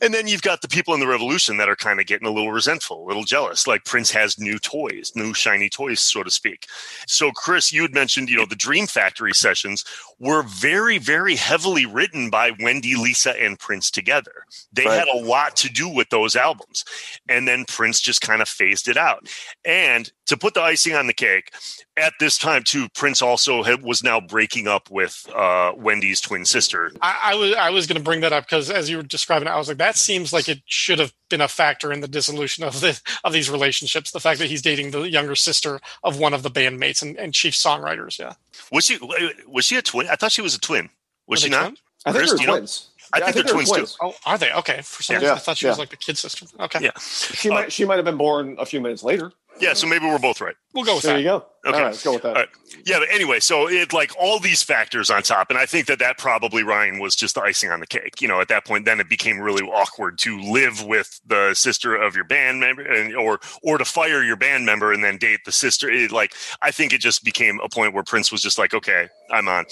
and 0.00 0.12
then 0.12 0.28
you've 0.28 0.42
got 0.42 0.60
the 0.62 0.68
people 0.68 0.94
in 0.94 1.00
the 1.00 1.06
revolution 1.06 1.56
that 1.56 1.68
are 1.68 1.76
kind 1.76 2.00
of 2.00 2.06
getting 2.06 2.26
a 2.26 2.30
little 2.30 2.52
resentful, 2.52 3.04
a 3.04 3.08
little 3.08 3.24
jealous. 3.24 3.66
Like 3.66 3.84
Prince 3.84 4.10
has 4.10 4.38
new 4.38 4.58
toys, 4.58 5.12
new 5.14 5.32
shiny 5.34 5.68
toys, 5.68 6.00
so 6.00 6.22
to 6.22 6.30
speak. 6.30 6.66
So, 7.06 7.30
Chris, 7.32 7.72
you 7.72 7.82
had 7.82 7.94
mentioned, 7.94 8.28
you 8.28 8.36
know, 8.36 8.46
the 8.46 8.56
Dream 8.56 8.86
Factory 8.86 9.32
sessions 9.34 9.84
were 10.18 10.42
very, 10.42 10.98
very 10.98 11.36
heavily 11.36 11.86
written 11.86 12.30
by 12.30 12.52
Wendy, 12.60 12.94
Lisa, 12.94 13.40
and 13.42 13.58
Prince 13.58 13.90
together. 13.90 14.44
They 14.72 14.84
Right. 14.86 14.98
had 14.98 15.08
a 15.08 15.16
lot 15.16 15.56
to 15.56 15.68
do 15.68 15.88
with 15.88 16.08
those 16.10 16.36
albums. 16.36 16.84
And 17.28 17.46
then 17.48 17.64
Prince 17.66 18.00
just 18.00 18.20
kind 18.20 18.42
of 18.42 18.48
phased 18.48 18.88
it 18.88 18.96
out. 18.96 19.28
And 19.64 20.10
to 20.26 20.36
put 20.36 20.54
the 20.54 20.60
icing 20.62 20.94
on 20.94 21.06
the 21.06 21.12
cake, 21.12 21.52
at 21.96 22.12
this 22.20 22.36
time 22.38 22.62
too, 22.62 22.88
Prince 22.94 23.22
also 23.22 23.62
had, 23.62 23.82
was 23.82 24.02
now 24.02 24.20
breaking 24.20 24.66
up 24.68 24.90
with 24.90 25.26
uh, 25.34 25.72
Wendy's 25.76 26.20
twin 26.20 26.44
sister. 26.44 26.92
I, 27.00 27.18
I 27.24 27.34
was 27.36 27.54
I 27.54 27.70
was 27.70 27.86
going 27.86 27.96
to 27.96 28.02
bring 28.02 28.20
that 28.20 28.32
up 28.32 28.44
because 28.44 28.70
as 28.70 28.90
you 28.90 28.98
were 28.98 29.02
describing 29.02 29.48
it, 29.48 29.50
I 29.52 29.56
was 29.58 29.68
like, 29.68 29.78
that 29.78 29.96
seems 29.96 30.32
like 30.32 30.48
it 30.48 30.60
should 30.66 30.98
have 30.98 31.12
been 31.30 31.40
a 31.40 31.48
factor 31.48 31.92
in 31.92 32.00
the 32.00 32.08
dissolution 32.08 32.64
of 32.64 32.80
the 32.80 33.00
of 33.24 33.32
these 33.32 33.48
relationships. 33.50 34.10
The 34.10 34.20
fact 34.20 34.38
that 34.40 34.48
he's 34.48 34.62
dating 34.62 34.90
the 34.90 35.02
younger 35.08 35.34
sister 35.36 35.80
of 36.02 36.18
one 36.18 36.34
of 36.34 36.42
the 36.42 36.50
bandmates 36.50 37.02
and, 37.02 37.16
and 37.16 37.32
chief 37.32 37.54
songwriters. 37.54 38.18
Yeah, 38.18 38.34
Was 38.72 38.84
she 38.86 38.98
was 39.46 39.64
she 39.64 39.76
a 39.76 39.82
twin? 39.82 40.08
I 40.08 40.16
thought 40.16 40.32
she 40.32 40.42
was 40.42 40.54
a 40.54 40.60
twin. 40.60 40.90
Was 41.26 41.40
she 41.40 41.48
they 41.48 41.56
not? 41.56 41.62
twins? 41.66 41.80
I 42.04 42.12
think 42.12 42.18
Chris, 42.20 42.30
they're 42.30 42.38
do 42.38 42.46
know- 42.46 42.52
twins. 42.58 42.88
I 43.12 43.18
Yeah, 43.20 43.24
think 43.30 43.46
they're 43.46 43.54
twins, 43.54 43.70
too. 43.70 43.86
Oh, 44.02 44.14
are 44.26 44.36
they? 44.36 44.50
Okay. 44.52 44.80
For 44.82 45.02
some 45.04 45.14
Yeah. 45.14 45.20
reason, 45.20 45.36
I 45.36 45.38
thought 45.38 45.56
she 45.56 45.68
was 45.68 45.78
like 45.78 45.90
the 45.90 45.96
kid 45.96 46.18
sister. 46.18 46.44
Okay, 46.58 46.80
Yeah. 46.82 46.90
She 46.98 47.48
might 47.50 47.72
she 47.72 47.84
might 47.84 47.96
have 47.96 48.04
been 48.04 48.16
born 48.16 48.56
a 48.58 48.66
few 48.66 48.80
minutes 48.80 49.04
later. 49.04 49.30
Yeah, 49.60 49.72
so 49.74 49.86
maybe 49.86 50.06
we're 50.06 50.18
both 50.18 50.40
right. 50.40 50.54
we'll 50.74 50.84
go 50.84 50.94
with 50.96 51.02
There 51.04 51.12
that. 51.14 51.22
There 51.22 51.34
you 51.34 51.40
go. 51.40 51.46
Okay. 51.66 51.76
All 51.76 51.82
right, 51.82 51.90
let's 51.90 52.04
go 52.04 52.12
with 52.12 52.22
that. 52.22 52.36
Right. 52.36 52.48
Yeah, 52.84 53.00
but 53.00 53.08
anyway, 53.10 53.40
so 53.40 53.68
it 53.68 53.92
like 53.92 54.12
all 54.20 54.38
these 54.38 54.62
factors 54.62 55.10
on 55.10 55.22
top, 55.24 55.50
and 55.50 55.58
I 55.58 55.66
think 55.66 55.86
that 55.88 55.98
that 55.98 56.16
probably 56.16 56.62
Ryan 56.62 57.00
was 57.00 57.16
just 57.16 57.34
the 57.34 57.42
icing 57.42 57.70
on 57.70 57.80
the 57.80 57.86
cake. 57.88 58.22
You 58.22 58.28
know, 58.28 58.40
at 58.40 58.46
that 58.48 58.64
point, 58.64 58.84
then 58.84 59.00
it 59.00 59.08
became 59.08 59.40
really 59.40 59.64
awkward 59.64 60.16
to 60.18 60.40
live 60.40 60.84
with 60.84 61.20
the 61.26 61.54
sister 61.54 61.96
of 61.96 62.14
your 62.14 62.24
band 62.24 62.60
member, 62.60 62.82
and 62.82 63.16
or 63.16 63.40
or 63.64 63.78
to 63.78 63.84
fire 63.84 64.22
your 64.22 64.36
band 64.36 64.64
member 64.64 64.92
and 64.92 65.02
then 65.02 65.16
date 65.16 65.40
the 65.44 65.50
sister. 65.50 65.90
It, 65.90 66.12
like, 66.12 66.34
I 66.62 66.70
think 66.70 66.92
it 66.92 67.00
just 67.00 67.24
became 67.24 67.58
a 67.64 67.68
point 67.68 67.94
where 67.94 68.04
Prince 68.04 68.30
was 68.30 68.42
just 68.42 68.58
like, 68.58 68.72
okay, 68.72 69.08
I'm 69.32 69.48
on. 69.48 69.64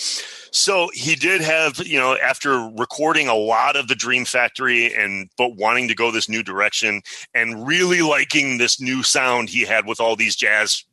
So 0.51 0.91
he 0.93 1.15
did 1.15 1.41
have, 1.43 1.79
you 1.87 1.99
know, 1.99 2.17
after 2.17 2.69
recording 2.77 3.29
a 3.29 3.35
lot 3.37 3.77
of 3.77 3.87
the 3.87 3.95
Dream 3.95 4.25
Factory 4.25 4.93
and 4.93 5.31
but 5.39 5.55
wanting 5.57 5.87
to 5.89 5.95
go 5.95 6.11
this 6.11 6.29
new 6.29 6.43
direction 6.43 7.03
and 7.35 7.67
really 7.67 8.03
liking 8.03 8.59
this 8.59 8.81
new 8.81 9.05
sound 9.05 9.49
he 9.49 9.63
had 9.63 9.87
with 9.87 10.01
all 10.01 10.17
these 10.17 10.35
jazz 10.35 10.85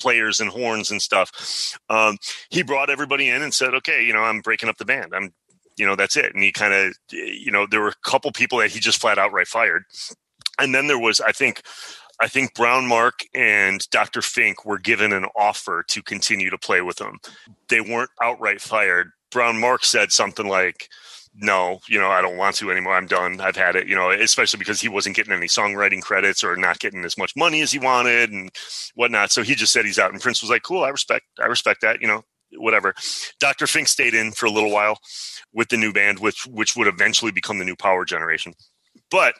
players 0.00 0.40
and 0.40 0.50
horns 0.50 0.90
and 0.90 1.00
stuff. 1.00 1.78
Um, 1.88 2.18
he 2.50 2.62
brought 2.62 2.90
everybody 2.90 3.28
in 3.28 3.42
and 3.42 3.54
said, 3.54 3.74
"Okay, 3.74 4.04
you 4.04 4.12
know, 4.12 4.22
I'm 4.22 4.40
breaking 4.40 4.68
up 4.68 4.78
the 4.78 4.84
band. 4.84 5.12
I'm, 5.14 5.32
you 5.76 5.86
know, 5.86 5.96
that's 5.96 6.16
it." 6.16 6.34
And 6.34 6.42
he 6.42 6.52
kind 6.52 6.74
of, 6.74 6.94
you 7.10 7.50
know, 7.50 7.66
there 7.66 7.80
were 7.80 7.88
a 7.88 8.08
couple 8.08 8.30
people 8.32 8.58
that 8.58 8.70
he 8.70 8.80
just 8.80 9.00
flat 9.00 9.18
outright 9.18 9.48
fired, 9.48 9.84
and 10.58 10.74
then 10.74 10.86
there 10.86 10.98
was, 10.98 11.20
I 11.20 11.32
think. 11.32 11.62
I 12.18 12.28
think 12.28 12.54
Brown 12.54 12.86
Mark 12.86 13.20
and 13.34 13.86
Dr. 13.90 14.22
Fink 14.22 14.64
were 14.64 14.78
given 14.78 15.12
an 15.12 15.26
offer 15.36 15.84
to 15.88 16.02
continue 16.02 16.48
to 16.48 16.56
play 16.56 16.80
with 16.80 16.98
him. 16.98 17.18
They 17.68 17.82
weren't 17.82 18.08
outright 18.22 18.62
fired. 18.62 19.10
Brown 19.30 19.60
Mark 19.60 19.84
said 19.84 20.12
something 20.12 20.48
like, 20.48 20.88
no, 21.38 21.80
you 21.88 21.98
know, 21.98 22.08
I 22.08 22.22
don't 22.22 22.36
want 22.36 22.56
to 22.56 22.70
anymore. 22.70 22.94
I'm 22.94 23.06
done. 23.06 23.40
I've 23.40 23.56
had 23.56 23.76
it, 23.76 23.86
you 23.86 23.94
know, 23.94 24.10
especially 24.10 24.58
because 24.58 24.80
he 24.80 24.88
wasn't 24.88 25.16
getting 25.16 25.32
any 25.32 25.46
songwriting 25.46 26.00
credits 26.00 26.42
or 26.42 26.56
not 26.56 26.78
getting 26.78 27.04
as 27.04 27.18
much 27.18 27.34
money 27.36 27.60
as 27.60 27.72
he 27.72 27.78
wanted 27.78 28.32
and 28.32 28.50
whatnot. 28.94 29.30
So 29.30 29.42
he 29.42 29.54
just 29.54 29.72
said 29.72 29.84
he's 29.84 29.98
out. 29.98 30.12
And 30.12 30.20
Prince 30.20 30.40
was 30.40 30.50
like, 30.50 30.62
cool, 30.62 30.84
I 30.84 30.88
respect, 30.88 31.26
I 31.40 31.46
respect 31.46 31.82
that, 31.82 32.00
you 32.00 32.08
know, 32.08 32.24
whatever. 32.56 32.94
Dr. 33.38 33.66
Fink 33.66 33.88
stayed 33.88 34.14
in 34.14 34.32
for 34.32 34.46
a 34.46 34.50
little 34.50 34.70
while 34.70 34.98
with 35.52 35.68
the 35.68 35.76
new 35.76 35.92
band, 35.92 36.20
which, 36.20 36.46
which 36.46 36.74
would 36.76 36.86
eventually 36.86 37.32
become 37.32 37.58
the 37.58 37.64
new 37.64 37.76
power 37.76 38.04
generation. 38.04 38.54
But 39.10 39.34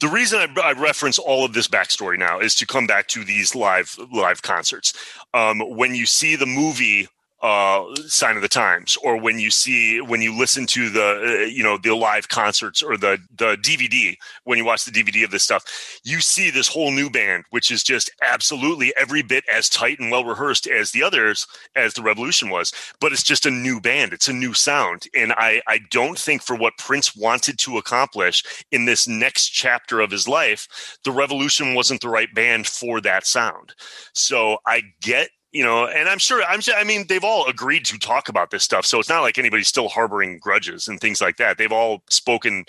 the 0.00 0.08
reason 0.08 0.38
I, 0.40 0.60
I 0.60 0.72
reference 0.72 1.18
all 1.18 1.44
of 1.44 1.52
this 1.52 1.68
backstory 1.68 2.18
now 2.18 2.40
is 2.40 2.54
to 2.56 2.66
come 2.66 2.86
back 2.86 3.08
to 3.08 3.24
these 3.24 3.54
live 3.54 3.96
live 4.12 4.42
concerts. 4.42 4.92
Um, 5.34 5.60
when 5.60 5.94
you 5.94 6.06
see 6.06 6.36
the 6.36 6.46
movie 6.46 7.08
uh, 7.46 7.94
sign 8.08 8.34
of 8.34 8.42
the 8.42 8.48
times 8.48 8.98
or 9.04 9.16
when 9.16 9.38
you 9.38 9.52
see 9.52 10.00
when 10.00 10.20
you 10.20 10.36
listen 10.36 10.66
to 10.66 10.90
the 10.90 11.44
uh, 11.44 11.46
you 11.46 11.62
know 11.62 11.78
the 11.78 11.94
live 11.94 12.28
concerts 12.28 12.82
or 12.82 12.96
the 12.96 13.18
the 13.36 13.54
dvd 13.58 14.16
when 14.42 14.58
you 14.58 14.64
watch 14.64 14.84
the 14.84 14.90
dvd 14.90 15.22
of 15.22 15.30
this 15.30 15.44
stuff 15.44 16.00
you 16.02 16.20
see 16.20 16.50
this 16.50 16.66
whole 16.66 16.90
new 16.90 17.08
band 17.08 17.44
which 17.50 17.70
is 17.70 17.84
just 17.84 18.10
absolutely 18.20 18.92
every 18.96 19.22
bit 19.22 19.44
as 19.48 19.68
tight 19.68 20.00
and 20.00 20.10
well 20.10 20.24
rehearsed 20.24 20.66
as 20.66 20.90
the 20.90 21.04
others 21.04 21.46
as 21.76 21.94
the 21.94 22.02
revolution 22.02 22.50
was 22.50 22.72
but 23.00 23.12
it's 23.12 23.22
just 23.22 23.46
a 23.46 23.50
new 23.50 23.80
band. 23.80 24.12
It's 24.12 24.26
a 24.26 24.32
new 24.32 24.52
sound. 24.52 25.04
And 25.14 25.32
i 25.34 25.62
i 25.68 25.78
don't 25.92 26.18
think 26.18 26.42
for 26.42 26.56
what 26.56 26.76
prince 26.78 27.14
wanted 27.14 27.60
to 27.60 27.78
accomplish 27.78 28.42
in 28.72 28.86
this 28.86 29.06
next 29.06 29.50
chapter 29.50 30.00
of 30.00 30.10
his 30.10 30.26
life 30.26 30.98
the 31.04 31.12
revolution 31.12 31.74
wasn't 31.74 32.00
the 32.00 32.08
right 32.08 32.34
band 32.34 32.66
for 32.66 33.00
that 33.02 33.24
sound. 33.24 33.72
So 34.14 34.58
i 34.66 34.82
get 35.00 35.28
you 35.56 35.62
know, 35.62 35.86
and 35.86 36.06
I'm 36.06 36.18
sure 36.18 36.42
I'm. 36.44 36.60
Sure 36.60 36.74
I 36.74 36.84
mean, 36.84 37.06
they've 37.08 37.24
all 37.24 37.46
agreed 37.46 37.86
to 37.86 37.98
talk 37.98 38.28
about 38.28 38.50
this 38.50 38.62
stuff, 38.62 38.84
so 38.84 39.00
it's 39.00 39.08
not 39.08 39.22
like 39.22 39.38
anybody's 39.38 39.68
still 39.68 39.88
harboring 39.88 40.38
grudges 40.38 40.86
and 40.86 41.00
things 41.00 41.22
like 41.22 41.38
that. 41.38 41.56
They've 41.56 41.72
all 41.72 42.02
spoken 42.10 42.66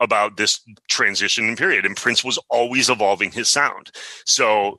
about 0.00 0.36
this 0.36 0.58
transition 0.88 1.54
period, 1.54 1.86
and 1.86 1.96
Prince 1.96 2.24
was 2.24 2.36
always 2.50 2.90
evolving 2.90 3.30
his 3.30 3.48
sound. 3.48 3.92
So 4.26 4.76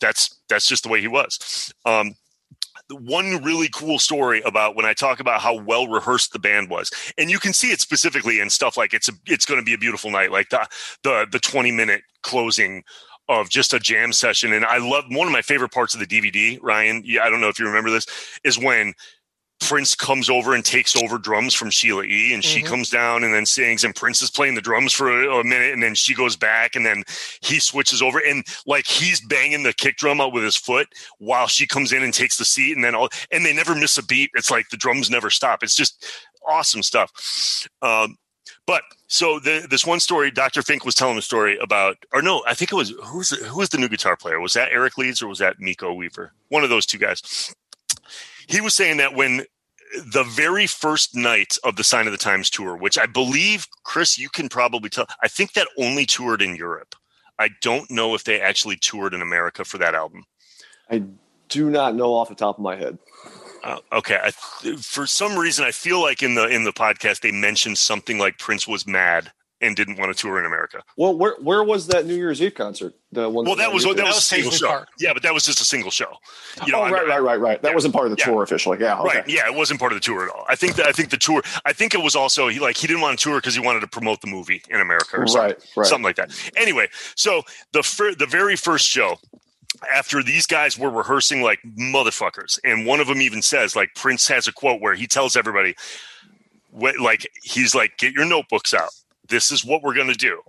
that's 0.00 0.40
that's 0.48 0.68
just 0.68 0.84
the 0.84 0.88
way 0.88 1.00
he 1.00 1.08
was. 1.08 1.74
Um, 1.84 2.14
one 2.88 3.42
really 3.42 3.70
cool 3.74 3.98
story 3.98 4.40
about 4.42 4.76
when 4.76 4.86
I 4.86 4.92
talk 4.92 5.18
about 5.18 5.40
how 5.40 5.60
well 5.60 5.88
rehearsed 5.88 6.32
the 6.32 6.38
band 6.38 6.70
was, 6.70 6.92
and 7.18 7.28
you 7.28 7.40
can 7.40 7.52
see 7.52 7.72
it 7.72 7.80
specifically 7.80 8.38
in 8.38 8.50
stuff 8.50 8.76
like 8.76 8.94
it's 8.94 9.08
a, 9.08 9.14
it's 9.26 9.46
going 9.46 9.58
to 9.58 9.64
be 9.64 9.74
a 9.74 9.78
beautiful 9.78 10.12
night, 10.12 10.30
like 10.30 10.50
the 10.50 10.64
the 11.02 11.26
the 11.32 11.40
twenty 11.40 11.72
minute 11.72 12.02
closing 12.22 12.84
of 13.28 13.48
just 13.48 13.72
a 13.72 13.78
jam 13.78 14.12
session. 14.12 14.52
And 14.52 14.64
I 14.64 14.78
love 14.78 15.04
one 15.08 15.26
of 15.26 15.32
my 15.32 15.42
favorite 15.42 15.72
parts 15.72 15.94
of 15.94 16.00
the 16.00 16.06
DVD, 16.06 16.58
Ryan. 16.62 17.02
Yeah, 17.04 17.22
I 17.24 17.30
don't 17.30 17.40
know 17.40 17.48
if 17.48 17.58
you 17.58 17.66
remember 17.66 17.90
this, 17.90 18.06
is 18.44 18.58
when 18.58 18.94
Prince 19.60 19.94
comes 19.94 20.28
over 20.28 20.52
and 20.52 20.62
takes 20.64 20.94
over 20.94 21.16
drums 21.16 21.54
from 21.54 21.70
Sheila 21.70 22.02
E. 22.04 22.34
And 22.34 22.44
she 22.44 22.60
Mhm. 22.60 22.66
comes 22.66 22.90
down 22.90 23.24
and 23.24 23.32
then 23.32 23.46
sings, 23.46 23.82
and 23.82 23.94
Prince 23.94 24.20
is 24.20 24.30
playing 24.30 24.56
the 24.56 24.60
drums 24.60 24.92
for 24.92 25.08
a, 25.08 25.38
a 25.38 25.44
minute, 25.44 25.72
and 25.72 25.82
then 25.82 25.94
she 25.94 26.14
goes 26.14 26.36
back, 26.36 26.74
and 26.74 26.84
then 26.84 27.02
he 27.40 27.60
switches 27.60 28.02
over, 28.02 28.18
and 28.18 28.44
like 28.66 28.86
he's 28.86 29.20
banging 29.20 29.62
the 29.62 29.72
kick 29.72 29.96
drum 29.96 30.20
out 30.20 30.32
with 30.34 30.42
his 30.44 30.56
foot 30.56 30.88
while 31.18 31.46
she 31.46 31.66
comes 31.66 31.92
in 31.92 32.02
and 32.02 32.12
takes 32.12 32.36
the 32.36 32.44
seat, 32.44 32.74
and 32.76 32.84
then 32.84 32.94
all, 32.94 33.08
and 33.30 33.46
they 33.46 33.54
never 33.54 33.74
miss 33.74 33.96
a 33.96 34.04
beat. 34.04 34.30
It's 34.34 34.50
like 34.50 34.68
the 34.68 34.76
drums 34.76 35.08
never 35.08 35.30
stop. 35.30 35.62
It's 35.62 35.76
just 35.76 36.04
awesome 36.46 36.82
stuff. 36.82 37.10
Um, 37.80 38.16
but 38.66 38.82
so 39.06 39.38
the, 39.38 39.66
this 39.68 39.86
one 39.86 40.00
story, 40.00 40.30
Dr. 40.30 40.62
Fink 40.62 40.84
was 40.84 40.94
telling 40.94 41.18
a 41.18 41.22
story 41.22 41.58
about, 41.58 41.96
or 42.12 42.22
no, 42.22 42.42
I 42.46 42.54
think 42.54 42.72
it 42.72 42.76
was 42.76 42.90
who 42.90 43.18
was 43.18 43.30
who 43.30 43.58
was 43.58 43.68
the 43.68 43.78
new 43.78 43.88
guitar 43.88 44.16
player? 44.16 44.40
Was 44.40 44.54
that 44.54 44.72
Eric 44.72 44.98
Leeds 44.98 45.22
or 45.22 45.28
was 45.28 45.38
that 45.38 45.60
Miko 45.60 45.92
Weaver? 45.92 46.32
One 46.48 46.64
of 46.64 46.70
those 46.70 46.86
two 46.86 46.98
guys. 46.98 47.54
He 48.46 48.60
was 48.60 48.74
saying 48.74 48.98
that 48.98 49.14
when 49.14 49.44
the 50.12 50.24
very 50.24 50.66
first 50.66 51.14
night 51.14 51.56
of 51.64 51.76
the 51.76 51.84
Sign 51.84 52.06
of 52.06 52.12
the 52.12 52.18
Times 52.18 52.50
tour, 52.50 52.76
which 52.76 52.98
I 52.98 53.06
believe, 53.06 53.68
Chris, 53.84 54.18
you 54.18 54.28
can 54.28 54.48
probably 54.48 54.90
tell, 54.90 55.06
I 55.22 55.28
think 55.28 55.52
that 55.52 55.68
only 55.78 56.04
toured 56.04 56.42
in 56.42 56.56
Europe. 56.56 56.94
I 57.38 57.50
don't 57.62 57.90
know 57.90 58.14
if 58.14 58.24
they 58.24 58.40
actually 58.40 58.76
toured 58.76 59.14
in 59.14 59.22
America 59.22 59.64
for 59.64 59.78
that 59.78 59.94
album. 59.94 60.24
I 60.90 61.04
do 61.48 61.70
not 61.70 61.94
know 61.94 62.14
off 62.14 62.28
the 62.28 62.34
top 62.34 62.58
of 62.58 62.62
my 62.62 62.76
head. 62.76 62.98
Uh, 63.64 63.78
okay, 63.92 64.18
I, 64.22 64.30
for 64.76 65.06
some 65.06 65.38
reason, 65.38 65.64
I 65.64 65.70
feel 65.70 66.00
like 66.02 66.22
in 66.22 66.34
the 66.34 66.46
in 66.48 66.64
the 66.64 66.72
podcast 66.72 67.20
they 67.20 67.32
mentioned 67.32 67.78
something 67.78 68.18
like 68.18 68.38
Prince 68.38 68.68
was 68.68 68.86
mad 68.86 69.32
and 69.60 69.74
didn't 69.74 69.98
want 69.98 70.14
to 70.14 70.20
tour 70.20 70.38
in 70.38 70.44
America. 70.44 70.82
Well, 70.98 71.16
where 71.16 71.36
where 71.40 71.64
was 71.64 71.86
that 71.86 72.04
New 72.04 72.14
Year's 72.14 72.42
Eve 72.42 72.54
concert? 72.54 72.92
The 73.12 73.30
one 73.30 73.46
Well, 73.46 73.56
that 73.56 73.72
was 73.72 73.84
that 73.84 73.94
was 73.94 74.00
a 74.00 74.04
was 74.06 74.24
single 74.24 74.50
Paisley 74.50 74.66
show. 74.66 74.72
Park. 74.72 74.88
Yeah, 74.98 75.14
but 75.14 75.22
that 75.22 75.32
was 75.32 75.44
just 75.46 75.60
a 75.60 75.64
single 75.64 75.90
show. 75.90 76.12
You 76.66 76.72
know, 76.72 76.80
oh, 76.80 76.82
I'm- 76.82 76.92
right, 76.92 77.06
right, 77.06 77.22
right, 77.22 77.40
right. 77.40 77.62
That 77.62 77.68
yeah, 77.70 77.74
wasn't 77.74 77.94
part 77.94 78.04
of 78.06 78.10
the 78.10 78.16
yeah. 78.18 78.24
tour 78.26 78.42
officially. 78.42 78.76
Yeah, 78.80 78.98
okay. 79.00 79.18
Right. 79.20 79.28
Yeah, 79.28 79.46
it 79.46 79.54
wasn't 79.54 79.80
part 79.80 79.92
of 79.92 79.96
the 79.96 80.00
tour 80.04 80.24
at 80.24 80.34
all. 80.34 80.44
I 80.48 80.56
think 80.56 80.74
that 80.76 80.84
I 80.86 80.92
think 80.92 81.08
the 81.08 81.16
tour. 81.16 81.40
I 81.64 81.72
think 81.72 81.94
it 81.94 82.02
was 82.02 82.14
also 82.14 82.48
he 82.48 82.60
like 82.60 82.76
he 82.76 82.86
didn't 82.86 83.00
want 83.00 83.18
to 83.18 83.22
tour 83.22 83.38
because 83.38 83.54
he 83.54 83.60
wanted 83.60 83.80
to 83.80 83.86
promote 83.86 84.20
the 84.20 84.26
movie 84.26 84.62
in 84.68 84.80
America 84.80 85.16
or 85.16 85.26
something, 85.26 85.50
Right, 85.52 85.66
right. 85.76 85.86
something 85.86 86.04
like 86.04 86.16
that. 86.16 86.32
Anyway, 86.56 86.88
so 87.14 87.42
the 87.72 87.82
fir- 87.82 88.14
the 88.16 88.26
very 88.26 88.56
first 88.56 88.86
show. 88.86 89.16
After 89.92 90.22
these 90.22 90.46
guys 90.46 90.78
were 90.78 90.90
rehearsing 90.90 91.42
like 91.42 91.60
motherfuckers, 91.76 92.58
and 92.64 92.86
one 92.86 93.00
of 93.00 93.06
them 93.06 93.22
even 93.22 93.42
says, 93.42 93.76
like 93.76 93.94
Prince 93.94 94.28
has 94.28 94.46
a 94.48 94.52
quote 94.52 94.80
where 94.80 94.94
he 94.94 95.06
tells 95.06 95.36
everybody, 95.36 95.74
what, 96.70 96.98
like 96.98 97.26
he's 97.42 97.74
like, 97.74 97.96
get 97.98 98.14
your 98.14 98.24
notebooks 98.24 98.74
out. 98.74 98.90
This 99.28 99.50
is 99.50 99.64
what 99.64 99.82
we're 99.82 99.94
gonna 99.94 100.14
do. 100.14 100.40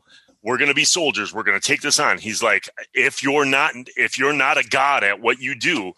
We're 0.44 0.58
gonna 0.58 0.74
be 0.74 0.86
soldiers. 0.86 1.34
We're 1.34 1.44
gonna 1.44 1.60
take 1.60 1.82
this 1.82 2.00
on. 2.00 2.18
He's 2.18 2.44
like, 2.44 2.70
if 2.94 3.24
you're 3.24 3.46
not, 3.46 3.74
if 3.96 4.18
you're 4.18 4.34
not 4.34 4.58
a 4.58 4.68
god 4.68 5.04
at 5.04 5.20
what 5.20 5.40
you 5.40 5.56
do, 5.56 5.94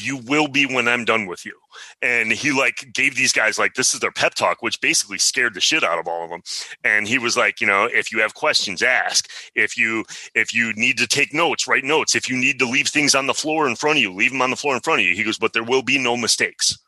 you 0.00 0.16
will 0.16 0.48
be 0.48 0.66
when 0.66 0.88
I'm 0.88 1.04
done 1.04 1.26
with 1.26 1.44
you. 1.44 1.54
And 2.02 2.32
he 2.32 2.52
like 2.52 2.92
gave 2.92 3.16
these 3.16 3.32
guys 3.32 3.58
like 3.58 3.74
this 3.74 3.94
is 3.94 4.00
their 4.00 4.12
pep 4.12 4.34
talk, 4.34 4.62
which 4.62 4.80
basically 4.80 5.18
scared 5.18 5.54
the 5.54 5.60
shit 5.60 5.84
out 5.84 5.98
of 5.98 6.08
all 6.08 6.24
of 6.24 6.30
them. 6.30 6.42
And 6.84 7.06
he 7.06 7.18
was 7.18 7.36
like, 7.36 7.60
you 7.60 7.66
know, 7.66 7.84
if 7.84 8.12
you 8.12 8.20
have 8.20 8.34
questions, 8.34 8.82
ask. 8.82 9.30
If 9.54 9.76
you 9.76 10.04
if 10.34 10.54
you 10.54 10.72
need 10.74 10.98
to 10.98 11.06
take 11.06 11.34
notes, 11.34 11.66
write 11.66 11.84
notes. 11.84 12.14
If 12.14 12.28
you 12.28 12.36
need 12.36 12.58
to 12.58 12.68
leave 12.68 12.88
things 12.88 13.14
on 13.14 13.26
the 13.26 13.34
floor 13.34 13.68
in 13.68 13.76
front 13.76 13.98
of 13.98 14.02
you, 14.02 14.12
leave 14.12 14.32
them 14.32 14.42
on 14.42 14.50
the 14.50 14.56
floor 14.56 14.74
in 14.74 14.80
front 14.80 15.00
of 15.00 15.06
you. 15.06 15.14
He 15.14 15.24
goes, 15.24 15.38
but 15.38 15.52
there 15.52 15.64
will 15.64 15.82
be 15.82 15.98
no 15.98 16.16
mistakes. 16.16 16.78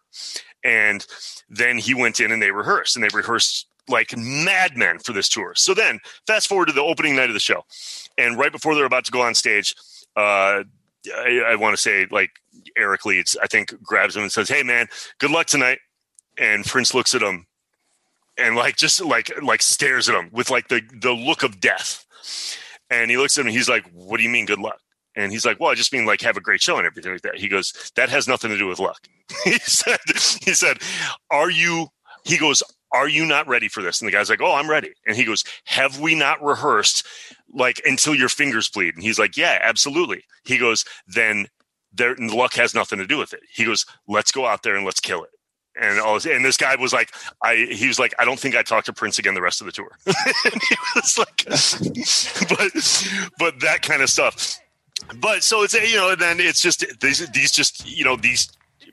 And 0.65 1.07
then 1.49 1.79
he 1.79 1.95
went 1.95 2.21
in 2.21 2.33
and 2.33 2.43
they 2.43 2.51
rehearsed, 2.51 2.97
and 2.97 3.05
they 3.05 3.11
rehearsed 3.15 3.67
like 3.89 4.17
madmen 4.17 4.99
for 4.99 5.13
this 5.13 5.29
tour. 5.29 5.55
So 5.55 5.75
then, 5.75 6.01
fast 6.27 6.49
forward 6.49 6.67
to 6.67 6.73
the 6.73 6.83
opening 6.83 7.17
night 7.17 7.31
of 7.31 7.35
the 7.35 7.41
show, 7.41 7.65
and 8.17 8.39
right 8.39 8.53
before 8.53 8.75
they're 8.75 8.85
about 8.85 9.05
to 9.07 9.13
go 9.13 9.23
on 9.23 9.35
stage, 9.35 9.75
uh, 10.17 10.65
I, 11.15 11.43
I 11.47 11.55
want 11.55 11.75
to 11.75 11.81
say 11.81 12.07
like 12.11 12.31
Eric 12.79 13.05
Leeds, 13.05 13.37
I 13.43 13.47
think 13.47 13.75
grabs 13.83 14.17
him 14.17 14.23
and 14.23 14.33
says, 14.33 14.49
"Hey 14.49 14.63
man, 14.63 14.87
good 15.19 15.31
luck 15.31 15.47
tonight." 15.47 15.81
And 16.39 16.65
Prince 16.65 16.95
looks 16.95 17.15
at 17.15 17.23
him 17.23 17.47
and 18.39 18.57
like 18.57 18.77
just 18.77 19.05
like 19.05 19.31
like 19.43 19.61
stares 19.61 20.09
at 20.09 20.15
him 20.15 20.31
with 20.33 20.51
like 20.51 20.69
the 20.69 20.81
the 21.01 21.13
look 21.13 21.43
of 21.43 21.61
death. 21.61 22.07
And 22.91 23.11
he 23.11 23.19
looks 23.19 23.37
at 23.37 23.43
him 23.43 23.49
and 23.49 23.57
he's 23.57 23.69
like, 23.69 23.85
"What 23.93 24.17
do 24.17 24.23
you 24.23 24.31
mean 24.31 24.47
good 24.47 24.61
luck?" 24.61 24.81
And 25.15 25.33
he's 25.33 25.45
like, 25.45 25.61
"Well, 25.61 25.71
I 25.71 25.75
just 25.75 25.93
mean 25.93 26.07
like 26.07 26.23
have 26.23 26.37
a 26.37 26.41
great 26.41 26.63
show 26.63 26.79
and 26.79 26.87
everything 26.87 27.13
like 27.13 27.23
that." 27.23 27.37
He 27.37 27.49
goes, 27.49 27.93
"That 27.97 28.09
has 28.09 28.29
nothing 28.29 28.51
to 28.51 28.59
do 28.59 28.67
with 28.67 28.79
luck." 28.79 29.07
he 29.45 29.59
said, 29.59 29.99
"He 30.43 30.55
said, 30.55 30.79
are 31.31 31.51
you?" 31.51 31.89
He 32.25 32.39
goes, 32.39 32.63
"Are 32.93 33.09
you 33.09 33.27
not 33.27 33.47
ready 33.49 33.69
for 33.69 33.83
this?" 33.83 34.01
And 34.01 34.09
the 34.09 34.13
guy's 34.13 34.31
like, 34.31 34.41
"Oh, 34.41 34.55
I'm 34.55 34.71
ready." 34.71 34.93
And 35.07 35.17
he 35.17 35.25
goes, 35.25 35.45
"Have 35.65 35.99
we 35.99 36.15
not 36.15 36.43
rehearsed 36.43 37.05
like 37.53 37.83
until 37.85 38.15
your 38.15 38.29
fingers 38.29 38.69
bleed?" 38.71 38.95
And 38.95 39.03
he's 39.03 39.19
like, 39.19 39.37
"Yeah, 39.37 39.59
absolutely." 39.61 40.25
He 40.45 40.57
goes, 40.57 40.85
"Then 41.07 41.49
there 41.93 42.15
luck 42.17 42.55
has 42.55 42.75
nothing 42.75 42.99
to 42.99 43.07
do 43.07 43.19
with 43.19 43.33
it." 43.33 43.41
He 43.53 43.65
goes, 43.65 43.87
"Let's 44.07 44.33
go 44.33 44.47
out 44.47 44.63
there 44.63 44.77
and 44.77 44.85
let's 44.85 45.01
kill 45.01 45.25
it." 45.25 45.31
And 45.81 46.01
all 46.01 46.15
this, 46.15 46.27
and 46.27 46.45
this 46.45 46.57
guy 46.57 46.75
was 46.77 46.93
like, 46.93 47.13
I 47.43 47.69
he 47.71 47.87
was 47.87 47.99
like, 47.99 48.15
I 48.19 48.25
don't 48.25 48.39
think 48.39 48.57
I 48.57 48.63
talked 48.63 48.87
to 48.87 48.93
Prince 48.93 49.19
again 49.19 49.35
the 49.35 49.43
rest 49.43 49.61
of 49.61 49.67
the 49.67 49.73
tour. 49.73 49.97
he 50.05 50.77
was 50.97 51.19
like, 51.19 51.45
but 52.49 53.29
but 53.39 53.61
that 53.61 53.83
kind 53.83 54.03
of 54.03 54.11
stuff. 54.11 54.59
But 55.21 55.45
so 55.45 55.63
it's 55.63 55.75
you 55.75 55.97
know, 55.97 56.15
then 56.17 56.41
it's 56.41 56.61
just 56.61 56.85
these 57.01 57.29
these 57.31 57.53
just 57.53 57.89
you 57.89 58.05
know 58.05 58.17
these 58.17 58.51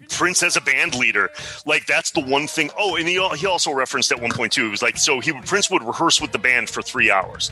Prince 0.09 0.43
as 0.43 0.55
a 0.55 0.61
band 0.61 0.95
leader, 0.95 1.29
like 1.65 1.85
that's 1.85 2.11
the 2.11 2.21
one 2.21 2.47
thing. 2.47 2.69
Oh, 2.77 2.95
and 2.95 3.07
he 3.07 3.15
he 3.35 3.47
also 3.47 3.71
referenced 3.71 4.11
at 4.11 4.21
one 4.21 4.31
point 4.31 4.53
too. 4.53 4.67
It 4.67 4.71
was 4.71 4.81
like 4.81 4.97
so 4.97 5.19
he 5.19 5.33
Prince 5.41 5.71
would 5.71 5.83
rehearse 5.83 6.21
with 6.21 6.31
the 6.31 6.39
band 6.39 6.69
for 6.69 6.81
three 6.81 7.09
hours, 7.09 7.51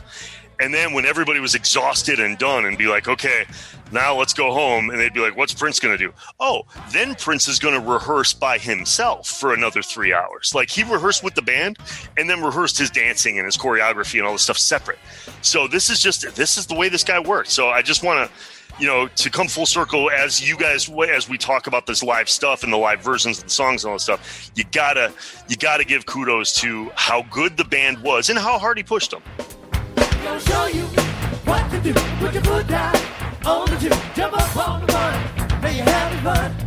and 0.60 0.72
then 0.72 0.92
when 0.92 1.04
everybody 1.04 1.40
was 1.40 1.54
exhausted 1.54 2.20
and 2.20 2.38
done, 2.38 2.64
and 2.66 2.76
be 2.78 2.86
like, 2.86 3.08
okay, 3.08 3.44
now 3.92 4.16
let's 4.16 4.34
go 4.34 4.52
home, 4.52 4.90
and 4.90 4.98
they'd 4.98 5.12
be 5.12 5.20
like, 5.20 5.36
what's 5.36 5.54
Prince 5.54 5.80
gonna 5.80 5.98
do? 5.98 6.12
Oh, 6.40 6.64
then 6.90 7.14
Prince 7.14 7.48
is 7.48 7.58
gonna 7.58 7.80
rehearse 7.80 8.32
by 8.32 8.58
himself 8.58 9.28
for 9.28 9.54
another 9.54 9.82
three 9.82 10.12
hours. 10.12 10.52
Like 10.54 10.70
he 10.70 10.82
rehearsed 10.82 11.22
with 11.22 11.34
the 11.34 11.42
band, 11.42 11.78
and 12.16 12.28
then 12.28 12.42
rehearsed 12.42 12.78
his 12.78 12.90
dancing 12.90 13.38
and 13.38 13.46
his 13.46 13.56
choreography 13.56 14.18
and 14.18 14.26
all 14.26 14.32
this 14.32 14.42
stuff 14.42 14.58
separate. 14.58 14.98
So 15.42 15.66
this 15.68 15.90
is 15.90 16.00
just 16.00 16.34
this 16.34 16.56
is 16.56 16.66
the 16.66 16.74
way 16.74 16.88
this 16.88 17.04
guy 17.04 17.20
works. 17.20 17.52
So 17.52 17.68
I 17.68 17.82
just 17.82 18.02
want 18.02 18.28
to 18.28 18.36
you 18.78 18.86
know, 18.86 19.06
to 19.08 19.30
come 19.30 19.46
full 19.46 19.66
circle 19.66 20.10
as 20.10 20.46
you 20.46 20.56
guys 20.56 20.90
as 21.08 21.28
we 21.28 21.38
talk 21.38 21.66
about 21.66 21.86
this 21.86 22.02
live 22.02 22.28
stuff 22.28 22.64
and 22.64 22.72
the 22.72 22.76
live 22.76 23.00
versions 23.00 23.38
of 23.38 23.44
the 23.44 23.50
songs 23.50 23.84
and 23.84 23.90
all 23.90 23.96
this 23.96 24.04
stuff, 24.04 24.50
you 24.54 24.64
gotta 24.72 25.12
you 25.48 25.56
gotta 25.56 25.84
give 25.84 26.06
kudos 26.06 26.54
to 26.60 26.90
how 26.94 27.22
good 27.30 27.56
the 27.56 27.64
band 27.64 27.98
was 27.98 28.30
and 28.30 28.38
how 28.38 28.58
hard 28.58 28.76
he 28.76 28.82
pushed 28.82 29.10
them. 29.10 29.22
Gonna 30.24 30.40
show 30.40 30.66
you 30.68 30.84
what 31.44 31.70
to 31.70 31.80
do. 31.80 31.92
Put 31.92 32.32
your 32.32 32.42
foot 32.44 32.66
down 32.66 32.96
on 33.44 33.68
the 33.68 33.76
two. 33.76 33.90
Jump 34.14 34.32
up 34.32 34.56
on 34.56 34.86
the 34.86 34.92
one. 34.92 35.60
Now 35.60 35.68
you 35.68 35.82
have 35.82 36.12
having 36.12 36.24
fun. 36.24 36.63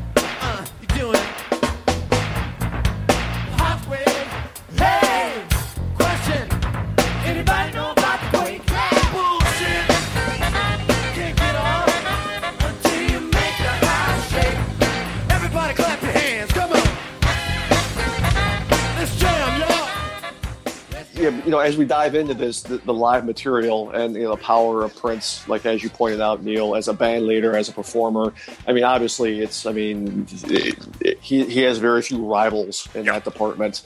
You 21.18 21.32
know, 21.52 21.60
as 21.60 21.78
we 21.78 21.86
dive 21.86 22.16
into 22.16 22.34
this, 22.34 22.62
the, 22.62 22.78
the 22.78 22.94
live 22.94 23.26
material 23.26 23.90
and 23.92 24.16
you 24.16 24.24
know 24.24 24.36
the 24.36 24.42
power 24.42 24.84
of 24.84 24.96
Prince, 24.96 25.48
like 25.48 25.66
as 25.66 25.84
you 25.84 25.90
pointed 25.90 26.22
out, 26.22 26.44
Neil, 26.44 26.76
as 26.76 26.88
a 26.88 26.94
band 26.94 27.26
leader, 27.26 27.56
as 27.56 27.70
a 27.70 27.74
performer. 27.74 28.34
I 28.68 28.74
mean, 28.74 28.84
obviously, 28.84 29.40
it's. 29.40 29.66
I 29.66 29.72
mean, 29.72 30.28
it, 30.46 30.78
it, 31.02 31.20
he 31.20 31.46
he 31.46 31.62
has 31.62 31.78
very 31.78 32.02
few 32.02 32.26
rivals 32.26 32.88
in 32.96 33.06
Yeah. 33.06 33.14
that 33.14 33.24
department. 33.24 33.84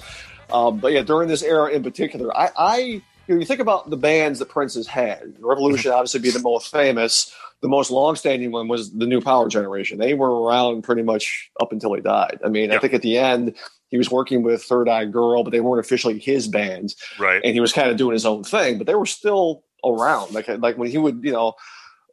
Um, 0.52 0.80
but 0.80 0.92
yeah, 0.92 1.02
during 1.02 1.30
this 1.30 1.44
era 1.44 1.70
in 1.72 1.82
particular, 1.84 2.36
I, 2.38 2.50
I 2.58 2.78
you 2.78 3.02
know, 3.28 3.36
you 3.40 3.46
think 3.46 3.62
about 3.62 3.90
the 3.90 3.98
bands 3.98 4.40
that 4.40 4.50
Prince 4.50 4.76
has 4.76 4.88
had. 4.88 5.36
Revolution, 5.40 5.92
obviously, 5.92 6.20
be 6.20 6.32
the 6.32 6.40
most 6.40 6.72
famous. 6.72 7.34
The 7.62 7.68
most 7.70 7.92
long-standing 7.92 8.52
one 8.52 8.68
was 8.68 8.92
the 8.92 9.06
New 9.06 9.22
Power 9.22 9.48
Generation. 9.48 10.00
They 10.00 10.16
were 10.16 10.42
around 10.42 10.82
pretty 10.82 11.04
much 11.04 11.52
up 11.62 11.72
until 11.72 11.94
he 11.94 12.02
died. 12.02 12.40
I 12.44 12.50
mean, 12.50 12.72
I 12.72 12.80
think 12.80 12.94
at 12.96 13.04
the 13.04 13.20
end 13.20 13.56
he 13.92 13.98
was 13.98 14.10
working 14.10 14.42
with 14.42 14.64
Third 14.64 14.90
Eye 14.90 15.06
Girl, 15.06 15.44
but 15.44 15.52
they 15.52 15.60
weren't 15.62 15.86
officially 15.86 16.18
his 16.18 16.48
band 16.48 16.96
Right. 17.20 17.42
and 17.44 17.54
he 17.54 17.60
was 17.60 17.74
kind 17.74 17.90
of 17.92 17.98
doing 17.98 18.14
his 18.14 18.26
own 18.26 18.44
thing, 18.44 18.78
but 18.80 18.88
they 18.88 18.96
were 18.96 19.06
still 19.06 19.64
around. 19.86 20.34
Like 20.34 20.48
like 20.48 20.78
when 20.78 20.90
he 20.90 20.98
would, 20.98 21.22
you 21.24 21.32
know, 21.34 21.54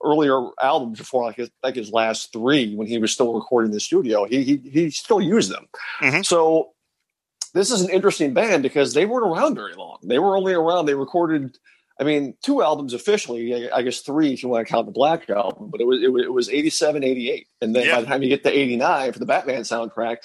earlier 0.05 0.39
albums 0.63 0.99
before 0.99 1.25
like 1.25 1.37
his 1.37 1.51
like 1.63 1.75
his 1.77 1.91
last 1.93 2.33
three, 2.33 2.75
when 2.77 2.87
he 2.87 2.99
was 2.99 3.13
still 3.13 3.33
recording 3.35 3.71
in 3.71 3.75
the 3.75 3.81
studio, 3.81 4.25
he 4.27 4.43
he, 4.45 4.57
he 4.71 4.91
still 4.91 5.21
used 5.21 5.51
them. 5.51 5.67
Mhm. 6.03 6.25
So 6.27 6.71
this 7.55 7.71
is 7.71 7.81
an 7.81 7.91
interesting 7.91 8.35
band 8.35 8.63
because 8.63 8.93
they 8.95 9.07
weren't 9.07 9.27
around 9.27 9.55
very 9.55 9.75
long. 9.75 9.99
They 10.03 10.19
were 10.19 10.37
only 10.37 10.53
around. 10.53 10.87
They 10.87 10.95
recorded. 10.95 11.57
I 12.01 12.05
mean, 12.05 12.35
two 12.45 12.63
albums 12.63 12.95
officially, 12.95 13.67
I 13.67 13.79
I 13.79 13.83
guess 13.83 14.01
three 14.01 14.33
if 14.33 14.43
you 14.43 14.49
want 14.49 14.65
to 14.67 14.73
count 14.73 14.87
the 14.87 14.93
Black 14.93 15.29
album, 15.31 15.69
but 15.71 15.81
it 15.81 15.85
was, 15.85 16.01
it 16.01 16.13
was, 16.13 16.23
it 16.25 16.33
was 16.33 16.49
87, 16.49 17.03
88. 17.03 17.49
And 17.61 17.75
then 17.75 17.87
Yeah. 17.87 17.97
by 17.97 18.01
the 18.03 18.07
time 18.07 18.23
you 18.23 18.29
get 18.29 18.45
to 18.45 18.57
89 18.57 19.13
for 19.13 19.19
the 19.19 19.27
Batman 19.27 19.63
soundtrack, 19.63 20.19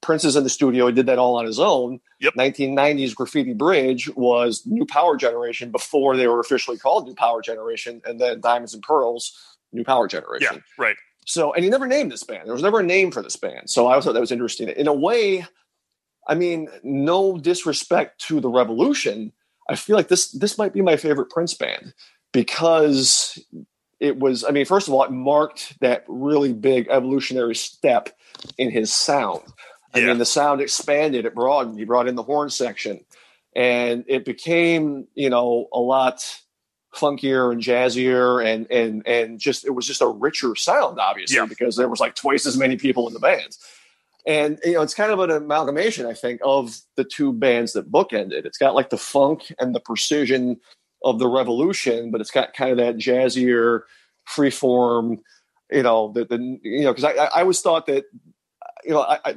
Prince 0.00 0.24
is 0.24 0.36
in 0.36 0.44
the 0.44 0.50
studio. 0.50 0.86
He 0.86 0.92
did 0.92 1.06
that 1.06 1.18
all 1.18 1.36
on 1.36 1.46
his 1.46 1.58
own. 1.58 2.00
Yep. 2.20 2.34
1990s 2.34 3.14
Graffiti 3.14 3.52
Bridge 3.52 4.08
was 4.14 4.62
New 4.66 4.86
Power 4.86 5.16
Generation 5.16 5.70
before 5.70 6.16
they 6.16 6.26
were 6.26 6.40
officially 6.40 6.78
called 6.78 7.06
New 7.06 7.14
Power 7.14 7.42
Generation, 7.42 8.00
and 8.04 8.20
then 8.20 8.40
Diamonds 8.40 8.74
and 8.74 8.82
Pearls, 8.82 9.38
New 9.72 9.84
Power 9.84 10.08
Generation. 10.08 10.56
Yeah. 10.56 10.82
Right. 10.82 10.96
So, 11.26 11.52
and 11.52 11.62
he 11.62 11.70
never 11.70 11.86
named 11.86 12.10
this 12.10 12.24
band. 12.24 12.46
There 12.46 12.52
was 12.52 12.62
never 12.62 12.80
a 12.80 12.84
name 12.84 13.10
for 13.10 13.22
this 13.22 13.36
band. 13.36 13.68
So 13.70 13.86
I 13.86 13.90
always 13.90 14.04
thought 14.04 14.14
that 14.14 14.20
was 14.20 14.32
interesting. 14.32 14.68
In 14.68 14.88
a 14.88 14.94
way, 14.94 15.46
I 16.26 16.34
mean, 16.34 16.68
no 16.82 17.38
disrespect 17.38 18.20
to 18.22 18.40
the 18.40 18.48
Revolution. 18.48 19.32
I 19.68 19.76
feel 19.76 19.96
like 19.96 20.08
this 20.08 20.32
this 20.32 20.58
might 20.58 20.72
be 20.72 20.82
my 20.82 20.96
favorite 20.96 21.30
Prince 21.30 21.54
band 21.54 21.94
because 22.32 23.38
it 24.00 24.18
was. 24.18 24.44
I 24.44 24.50
mean, 24.50 24.64
first 24.64 24.88
of 24.88 24.94
all, 24.94 25.04
it 25.04 25.12
marked 25.12 25.78
that 25.80 26.04
really 26.08 26.52
big 26.52 26.88
evolutionary 26.88 27.54
step 27.54 28.10
in 28.58 28.70
his 28.70 28.92
sound. 28.92 29.42
I 29.94 29.98
Yeah. 30.00 30.06
mean, 30.08 30.18
the 30.18 30.24
sound 30.26 30.60
expanded, 30.60 31.24
it 31.24 31.34
broadened. 31.34 31.78
He 31.78 31.84
brought 31.84 32.08
in 32.08 32.14
the 32.14 32.22
horn 32.22 32.50
section, 32.50 33.04
and 33.56 34.04
it 34.06 34.24
became, 34.24 35.08
you 35.14 35.30
know, 35.30 35.68
a 35.72 35.80
lot 35.80 36.24
funkier 36.94 37.52
and 37.52 37.60
jazzier, 37.62 38.44
and 38.44 38.70
and 38.70 39.06
and 39.06 39.38
just 39.40 39.64
it 39.64 39.70
was 39.70 39.86
just 39.86 40.00
a 40.02 40.06
richer 40.08 40.54
sound, 40.56 40.98
obviously, 40.98 41.36
Yeah. 41.36 41.46
because 41.46 41.76
there 41.76 41.88
was 41.88 42.00
like 42.00 42.14
twice 42.14 42.46
as 42.46 42.56
many 42.56 42.76
people 42.76 43.06
in 43.08 43.14
the 43.14 43.20
band. 43.20 43.56
And 44.26 44.58
you 44.64 44.74
know, 44.74 44.82
it's 44.82 44.94
kind 44.94 45.10
of 45.10 45.18
an 45.20 45.30
amalgamation, 45.30 46.06
I 46.06 46.12
think, 46.14 46.40
of 46.44 46.78
the 46.96 47.04
two 47.04 47.32
bands 47.32 47.72
that 47.72 47.90
bookended. 47.90 48.44
It's 48.44 48.58
got 48.58 48.74
like 48.74 48.90
the 48.90 48.98
funk 48.98 49.52
and 49.58 49.74
the 49.74 49.80
precision 49.80 50.60
of 51.02 51.18
the 51.18 51.26
Revolution, 51.28 52.10
but 52.10 52.20
it's 52.20 52.30
got 52.30 52.52
kind 52.52 52.70
of 52.72 52.76
that 52.76 52.96
jazzier, 52.96 53.82
freeform, 54.28 55.18
you 55.70 55.82
know, 55.82 56.12
the, 56.12 56.26
the 56.26 56.36
you 56.62 56.82
know, 56.82 56.92
because 56.92 57.04
I, 57.04 57.12
I 57.12 57.24
I 57.36 57.40
always 57.40 57.60
thought 57.62 57.86
that 57.86 58.04
you 58.84 58.92
know, 58.92 59.02
I, 59.02 59.18
I, 59.24 59.34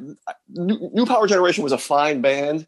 New, 0.49 0.89
New 0.93 1.05
Power 1.05 1.27
Generation 1.27 1.63
was 1.63 1.73
a 1.73 1.77
fine 1.77 2.21
band, 2.21 2.67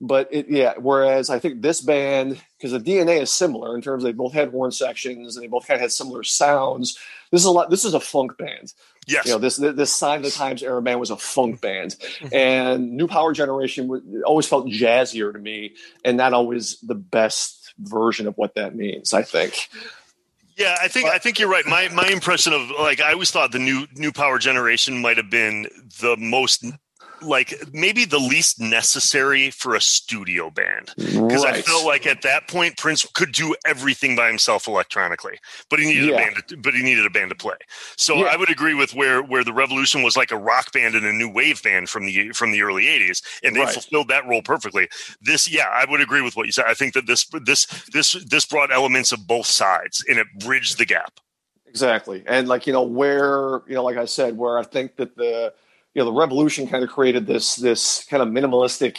but 0.00 0.28
it, 0.30 0.46
yeah. 0.48 0.74
Whereas 0.78 1.30
I 1.30 1.38
think 1.38 1.62
this 1.62 1.80
band, 1.80 2.40
because 2.58 2.72
the 2.72 2.80
DNA 2.80 3.20
is 3.20 3.30
similar 3.30 3.74
in 3.74 3.82
terms 3.82 4.02
of 4.02 4.08
they 4.08 4.12
both 4.12 4.32
had 4.32 4.50
horn 4.50 4.72
sections 4.72 5.36
and 5.36 5.44
they 5.44 5.48
both 5.48 5.66
kind 5.66 5.76
of 5.76 5.82
had 5.82 5.92
similar 5.92 6.22
sounds. 6.22 6.98
This 7.30 7.40
is 7.40 7.46
a 7.46 7.50
lot. 7.50 7.70
This 7.70 7.84
is 7.84 7.94
a 7.94 8.00
funk 8.00 8.36
band. 8.36 8.72
Yes. 9.06 9.26
You 9.26 9.32
know, 9.32 9.38
this 9.38 9.56
this 9.56 9.94
Sign 9.94 10.18
of 10.18 10.24
the 10.24 10.30
Times 10.30 10.62
era 10.62 10.80
band 10.80 11.00
was 11.00 11.10
a 11.10 11.16
funk 11.16 11.60
band, 11.60 11.92
mm-hmm. 11.92 12.34
and 12.34 12.92
New 12.92 13.08
Power 13.08 13.32
Generation 13.32 13.88
was, 13.88 14.02
always 14.24 14.46
felt 14.46 14.66
jazzier 14.66 15.32
to 15.32 15.38
me, 15.38 15.74
and 16.04 16.16
not 16.16 16.32
always 16.32 16.78
the 16.80 16.94
best 16.94 17.74
version 17.78 18.28
of 18.28 18.36
what 18.36 18.54
that 18.54 18.74
means. 18.74 19.12
I 19.12 19.22
think. 19.22 19.68
Yeah, 20.62 20.76
I 20.80 20.88
think 20.88 21.08
I 21.08 21.18
think 21.18 21.38
you're 21.38 21.48
right. 21.48 21.66
My 21.66 21.88
my 21.88 22.06
impression 22.08 22.52
of 22.52 22.70
like 22.78 23.00
I 23.00 23.12
always 23.12 23.30
thought 23.30 23.50
the 23.52 23.58
new 23.58 23.86
new 23.94 24.12
power 24.12 24.38
generation 24.38 25.00
might 25.00 25.16
have 25.16 25.28
been 25.28 25.66
the 26.00 26.16
most 26.16 26.64
like 27.24 27.54
maybe 27.72 28.04
the 28.04 28.18
least 28.18 28.60
necessary 28.60 29.50
for 29.50 29.74
a 29.74 29.80
studio 29.80 30.50
band 30.50 30.92
because 30.96 31.44
I 31.44 31.52
Right. 31.52 31.64
felt 31.64 31.84
like 31.86 32.06
at 32.06 32.22
that 32.22 32.48
point 32.48 32.76
Prince 32.76 33.06
could 33.14 33.32
do 33.32 33.54
everything 33.66 34.16
by 34.16 34.28
himself 34.28 34.66
electronically, 34.66 35.38
but 35.70 35.78
he 35.78 35.86
needed 35.86 36.08
Yeah. 36.10 36.14
a 36.14 36.18
band. 36.18 36.48
To, 36.48 36.56
but 36.56 36.74
he 36.74 36.82
needed 36.82 37.06
a 37.06 37.10
band 37.10 37.30
to 37.30 37.34
play. 37.36 37.56
So 37.96 38.16
Yeah. 38.16 38.24
I 38.24 38.36
would 38.36 38.50
agree 38.50 38.74
with 38.74 38.94
where 38.94 39.22
where 39.22 39.44
the 39.44 39.52
Revolution 39.52 40.02
was 40.02 40.16
like 40.16 40.30
a 40.30 40.36
rock 40.36 40.72
band 40.72 40.94
and 40.94 41.06
a 41.06 41.12
new 41.12 41.28
wave 41.28 41.62
band 41.62 41.88
from 41.90 42.06
the 42.06 42.30
from 42.32 42.52
the 42.52 42.62
early 42.62 42.88
'80s, 42.88 43.22
and 43.42 43.54
they 43.56 43.60
Right. 43.60 43.72
fulfilled 43.72 44.08
that 44.08 44.26
role 44.26 44.42
perfectly. 44.42 44.88
This, 45.20 45.48
yeah, 45.48 45.68
I 45.72 45.84
would 45.88 46.00
agree 46.00 46.20
with 46.22 46.36
what 46.36 46.46
you 46.46 46.52
said. 46.52 46.64
I 46.66 46.74
think 46.74 46.94
that 46.94 47.06
this 47.06 47.26
this 47.44 47.66
this 47.92 48.12
this 48.12 48.44
brought 48.44 48.72
elements 48.72 49.12
of 49.12 49.26
both 49.26 49.46
sides 49.46 50.04
and 50.08 50.18
it 50.18 50.26
bridged 50.38 50.78
the 50.78 50.84
gap. 50.84 51.20
Exactly. 51.66 52.22
And 52.26 52.48
like, 52.48 52.66
you 52.66 52.72
know, 52.74 52.82
where, 52.82 53.62
you 53.66 53.74
know, 53.74 53.82
like 53.82 53.96
I 53.96 54.04
said, 54.04 54.36
where 54.36 54.58
I 54.58 54.62
think 54.62 54.96
that 54.96 55.16
the, 55.16 55.54
you 55.94 56.00
know, 56.00 56.06
the 56.06 56.12
revolution 56.18 56.66
kind 56.66 56.82
of 56.84 56.90
created 56.90 57.26
this, 57.26 57.56
this 57.56 58.04
kind 58.08 58.22
of 58.22 58.28
minimalistic, 58.28 58.96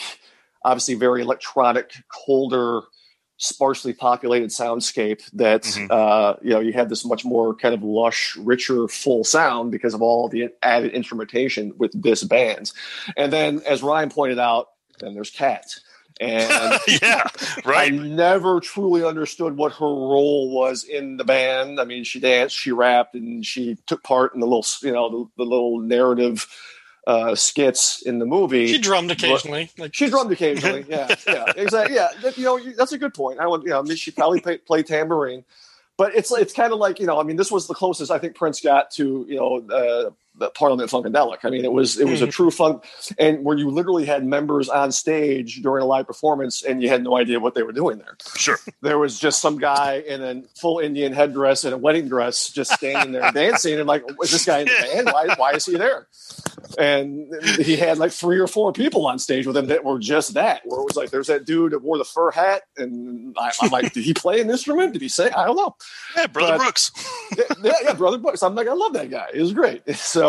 obviously 0.64 0.94
very 0.96 1.22
electronic, 1.22 1.92
colder, 2.26 2.82
sparsely 3.38 3.94
populated 3.94 4.50
soundscape 4.50 5.28
that, 5.32 5.64
Mhm. 5.64 5.92
uh, 5.92 6.36
you 6.44 6.52
know, 6.52 6.60
you 6.60 6.72
had 6.72 6.88
this 6.90 7.04
much 7.04 7.26
more 7.26 7.54
kind 7.56 7.74
of 7.74 7.84
lush, 7.84 8.38
richer, 8.38 8.88
full 8.88 9.24
sound 9.24 9.72
because 9.72 9.94
of 9.94 10.02
all 10.02 10.30
the 10.30 10.50
added 10.62 10.92
instrumentation 10.94 11.74
with 11.78 11.92
this 12.00 12.24
band. 12.24 12.72
And 13.18 13.34
then, 13.34 13.62
as 13.68 13.82
Ryan 13.84 14.10
pointed 14.10 14.40
out, 14.40 14.68
then 15.00 15.14
there's 15.16 15.32
Kat. 15.32 15.66
And 16.22 16.48
yeah, 17.02 17.24
I 17.26 17.62
right. 17.66 17.92
never 17.94 18.60
truly 18.60 19.04
understood 19.04 19.58
what 19.58 19.74
her 19.74 19.86
role 19.86 20.52
was 20.54 20.84
in 20.84 21.18
the 21.18 21.24
band. 21.24 21.80
I 21.80 21.86
mean, 21.86 22.04
she 22.04 22.20
danced, 22.20 22.56
she 22.56 22.72
rapped, 22.72 23.16
and 23.16 23.44
she 23.44 23.78
took 23.88 24.04
part 24.04 24.36
in 24.36 24.40
the 24.40 24.46
little, 24.46 24.66
you 24.84 24.92
know, 24.94 25.10
the, 25.10 25.44
the 25.44 25.50
little 25.50 25.80
narrative 25.80 26.46
uh, 27.06 27.36
skits 27.36 28.02
in 28.02 28.20
the 28.20 28.26
movie. 28.26 28.68
She 28.68 28.80
drummed 28.80 29.12
occasionally. 29.12 29.70
Like 29.78 29.94
She 29.94 30.10
drummed 30.10 30.32
occasionally. 30.32 30.86
Yeah, 30.90 31.16
yeah, 31.28 31.52
exactly. 31.56 31.96
Yeah, 31.96 32.10
you 32.36 32.44
know, 32.44 32.60
that's 32.78 32.92
a 32.92 32.98
good 32.98 33.14
point. 33.14 33.40
I 33.40 33.48
would, 33.48 33.64
you 33.64 33.70
know, 33.70 33.80
I 33.80 33.82
mean, 33.82 33.98
she 33.98 34.12
probably 34.12 34.40
play, 34.40 34.58
played 34.58 34.88
tambourine, 34.88 35.44
but 35.98 36.16
it's 36.16 36.32
it's 36.32 36.54
kind 36.54 36.72
of 36.72 36.80
like 36.80 37.00
you 37.00 37.06
know, 37.06 37.20
I 37.20 37.24
mean, 37.24 37.36
this 37.36 37.52
was 37.52 37.68
the 37.68 37.74
closest 37.74 38.12
I 38.12 38.20
think 38.20 38.36
Prince 38.36 38.62
got 38.62 38.92
to 38.92 39.26
you 39.28 39.36
know 39.36 39.58
uh, 39.70 40.12
the 40.12 40.14
Parliament 40.56 40.90
Funkadelic. 40.90 41.40
I 41.44 41.50
mean, 41.50 41.64
it 41.64 41.72
was 41.72 42.00
it 42.00 42.08
was 42.08 42.22
a 42.22 42.26
hmm. 42.26 42.32
true 42.32 42.52
funk, 42.52 42.84
and 43.18 43.44
where 43.44 43.58
you 43.58 43.70
literally 43.70 44.06
had 44.06 44.26
members 44.26 44.70
on 44.70 44.92
stage 44.92 45.62
during 45.62 45.84
a 45.84 45.86
live 45.86 46.08
performance, 46.08 46.64
and 46.64 46.82
you 46.82 46.90
had 46.90 47.04
no 47.04 47.18
idea 47.18 47.40
what 47.40 47.56
they 47.56 47.64
were 47.64 47.72
doing 47.72 48.00
there. 48.00 48.18
Sure. 48.36 48.58
There 48.82 48.98
was 48.98 49.20
just 49.20 49.42
some 49.42 49.58
guy 49.58 50.04
in 50.06 50.24
a 50.24 50.44
full 50.60 50.80
Indian 50.80 51.14
headdress 51.14 51.64
and 51.64 51.74
a 51.74 51.78
wedding 51.78 52.08
dress, 52.08 52.50
just 52.50 52.72
standing 52.72 53.12
there 53.12 53.32
dancing, 53.34 53.80
and 53.80 53.88
like, 53.88 54.04
is 54.24 54.32
this 54.32 54.46
guy 54.46 54.60
in 54.60 54.68
the 54.68 54.88
band? 54.94 55.10
Why 55.12 55.36
why 55.36 55.52
is 55.54 55.66
he 55.66 55.78
there? 55.78 56.08
and 56.78 57.34
he 57.60 57.76
had 57.76 57.98
like 57.98 58.12
three 58.12 58.40
or 58.40 58.48
four 58.48 58.74
people 58.74 59.06
on 59.06 59.20
stage 59.20 59.46
with 59.46 59.56
him 59.56 59.68
that 59.68 59.84
were 59.84 60.00
just 60.00 60.34
that. 60.34 60.62
Where 60.66 60.80
it 60.80 60.84
was 60.84 60.96
like, 60.96 61.10
there's 61.10 61.28
that 61.28 61.46
dude 61.46 61.72
that 61.72 61.80
wore 61.80 61.98
the 61.98 62.04
fur 62.04 62.32
hat, 62.32 62.64
and 62.78 63.36
I, 63.38 63.52
I'm 63.62 63.70
like, 63.70 63.94
did 63.94 64.04
he 64.04 64.14
play 64.14 64.42
an 64.42 64.50
instrument? 64.50 64.94
Did 64.94 65.02
he 65.02 65.10
say? 65.10 65.30
I 65.30 65.46
don't 65.46 65.56
know. 65.56 65.76
Yeah, 66.16 66.28
brother 66.28 66.54
But- 66.54 66.64
Brooks. 66.64 66.92
yeah, 67.64 67.74
yeah, 67.84 67.94
brother 67.94 68.18
Brooks. 68.18 68.44
I'm 68.44 68.56
like, 68.56 68.68
I 68.68 68.74
love 68.74 68.94
that 68.94 69.10
guy. 69.10 69.30
It 69.34 69.42
was 69.42 69.54
great. 69.54 69.84
So, 70.04 70.23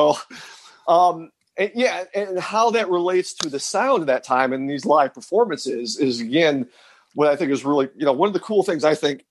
um, 0.88 1.30
and 1.56 1.70
yeah, 1.74 2.04
and 2.14 2.38
how 2.38 2.70
that 2.70 2.90
relates 2.90 3.34
to 3.34 3.48
the 3.48 3.60
sound 3.60 4.02
of 4.02 4.06
that 4.08 4.24
time 4.24 4.52
and 4.52 4.68
these 4.68 4.84
live 4.84 5.14
performances 5.14 5.98
is 5.98 6.20
again 6.20 6.68
what 7.14 7.28
I 7.28 7.36
think 7.36 7.52
is 7.52 7.64
really, 7.64 7.88
you 7.96 8.04
know, 8.04 8.12
one 8.12 8.26
of 8.26 8.32
the 8.32 8.40
cool 8.40 8.62
things 8.62 8.84
I 8.84 8.94
think 8.94 9.24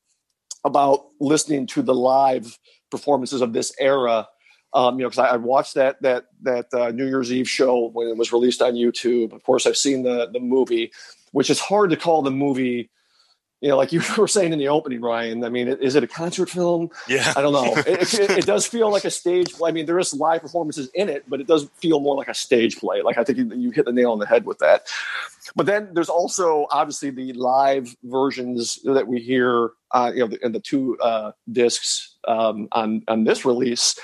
about 0.64 1.08
listening 1.20 1.68
to 1.68 1.82
the 1.82 1.94
live 1.94 2.58
performances 2.90 3.42
of 3.42 3.54
this 3.54 3.74
era. 3.80 4.28
Um, 4.74 4.98
you 4.98 5.04
know, 5.04 5.10
because 5.10 5.20
I, 5.20 5.34
I 5.34 5.38
watched 5.38 5.76
that 5.76 6.02
that 6.02 6.26
that 6.42 6.74
uh, 6.74 6.92
New 6.92 7.06
Year's 7.06 7.32
Eve 7.32 7.48
show 7.48 7.90
when 7.90 8.08
it 8.08 8.18
was 8.18 8.34
released 8.34 8.62
on 8.62 8.74
YouTube. 8.74 9.34
Of 9.34 9.44
course, 9.44 9.68
I've 9.68 9.78
seen 9.78 10.02
the 10.02 10.30
the 10.32 10.40
movie, 10.40 10.92
which 11.32 11.50
is 11.52 11.60
hard 11.60 11.92
to 11.92 11.98
call 11.98 12.24
the 12.24 12.32
movie. 12.32 12.90
You 13.64 13.70
know, 13.70 13.78
like 13.78 13.94
you 13.94 14.02
were 14.18 14.28
saying 14.28 14.52
in 14.52 14.60
the 14.60 14.68
opening, 14.68 15.00
Ryan. 15.00 15.42
I 15.46 15.50
mean, 15.50 15.70
is 15.70 15.96
it 15.96 16.04
a 16.04 16.08
concert 16.08 16.50
film? 16.50 16.92
Yeah. 17.08 17.32
I 17.36 17.42
don't 17.42 17.54
know. 17.54 17.82
It, 17.94 18.14
it, 18.14 18.30
it 18.32 18.46
does 18.46 18.66
feel 18.66 18.92
like 18.92 19.06
a 19.06 19.12
stage 19.12 19.54
play. 19.54 19.70
I 19.70 19.72
mean, 19.72 19.86
there 19.86 20.00
is 20.00 20.14
live 20.14 20.42
performances 20.42 20.90
in 20.94 21.10
it, 21.10 21.24
but 21.30 21.40
it 21.40 21.48
does 21.48 21.70
feel 21.76 22.00
more 22.00 22.16
like 22.16 22.28
a 22.28 22.34
stage 22.34 22.78
play. 22.78 23.02
Like 23.02 23.18
I 23.18 23.24
think 23.24 23.38
you, 23.38 23.52
you 23.56 23.72
hit 23.72 23.86
the 23.86 23.94
nail 23.94 24.12
on 24.12 24.20
the 24.20 24.26
head 24.26 24.46
with 24.46 24.60
that. 24.60 24.88
But 25.56 25.66
then 25.66 25.90
there's 25.94 26.10
also 26.10 26.68
obviously 26.72 27.12
the 27.12 27.34
live 27.34 27.96
versions 28.04 28.80
that 28.84 29.08
we 29.08 29.20
hear, 29.20 29.72
uh, 29.92 30.12
you 30.14 30.28
know, 30.28 30.36
in 30.42 30.52
the 30.52 30.60
two 30.60 30.98
uh, 31.00 31.32
discs 31.52 32.16
um, 32.28 32.68
on 32.72 33.04
on 33.08 33.24
this 33.24 33.46
release. 33.46 33.98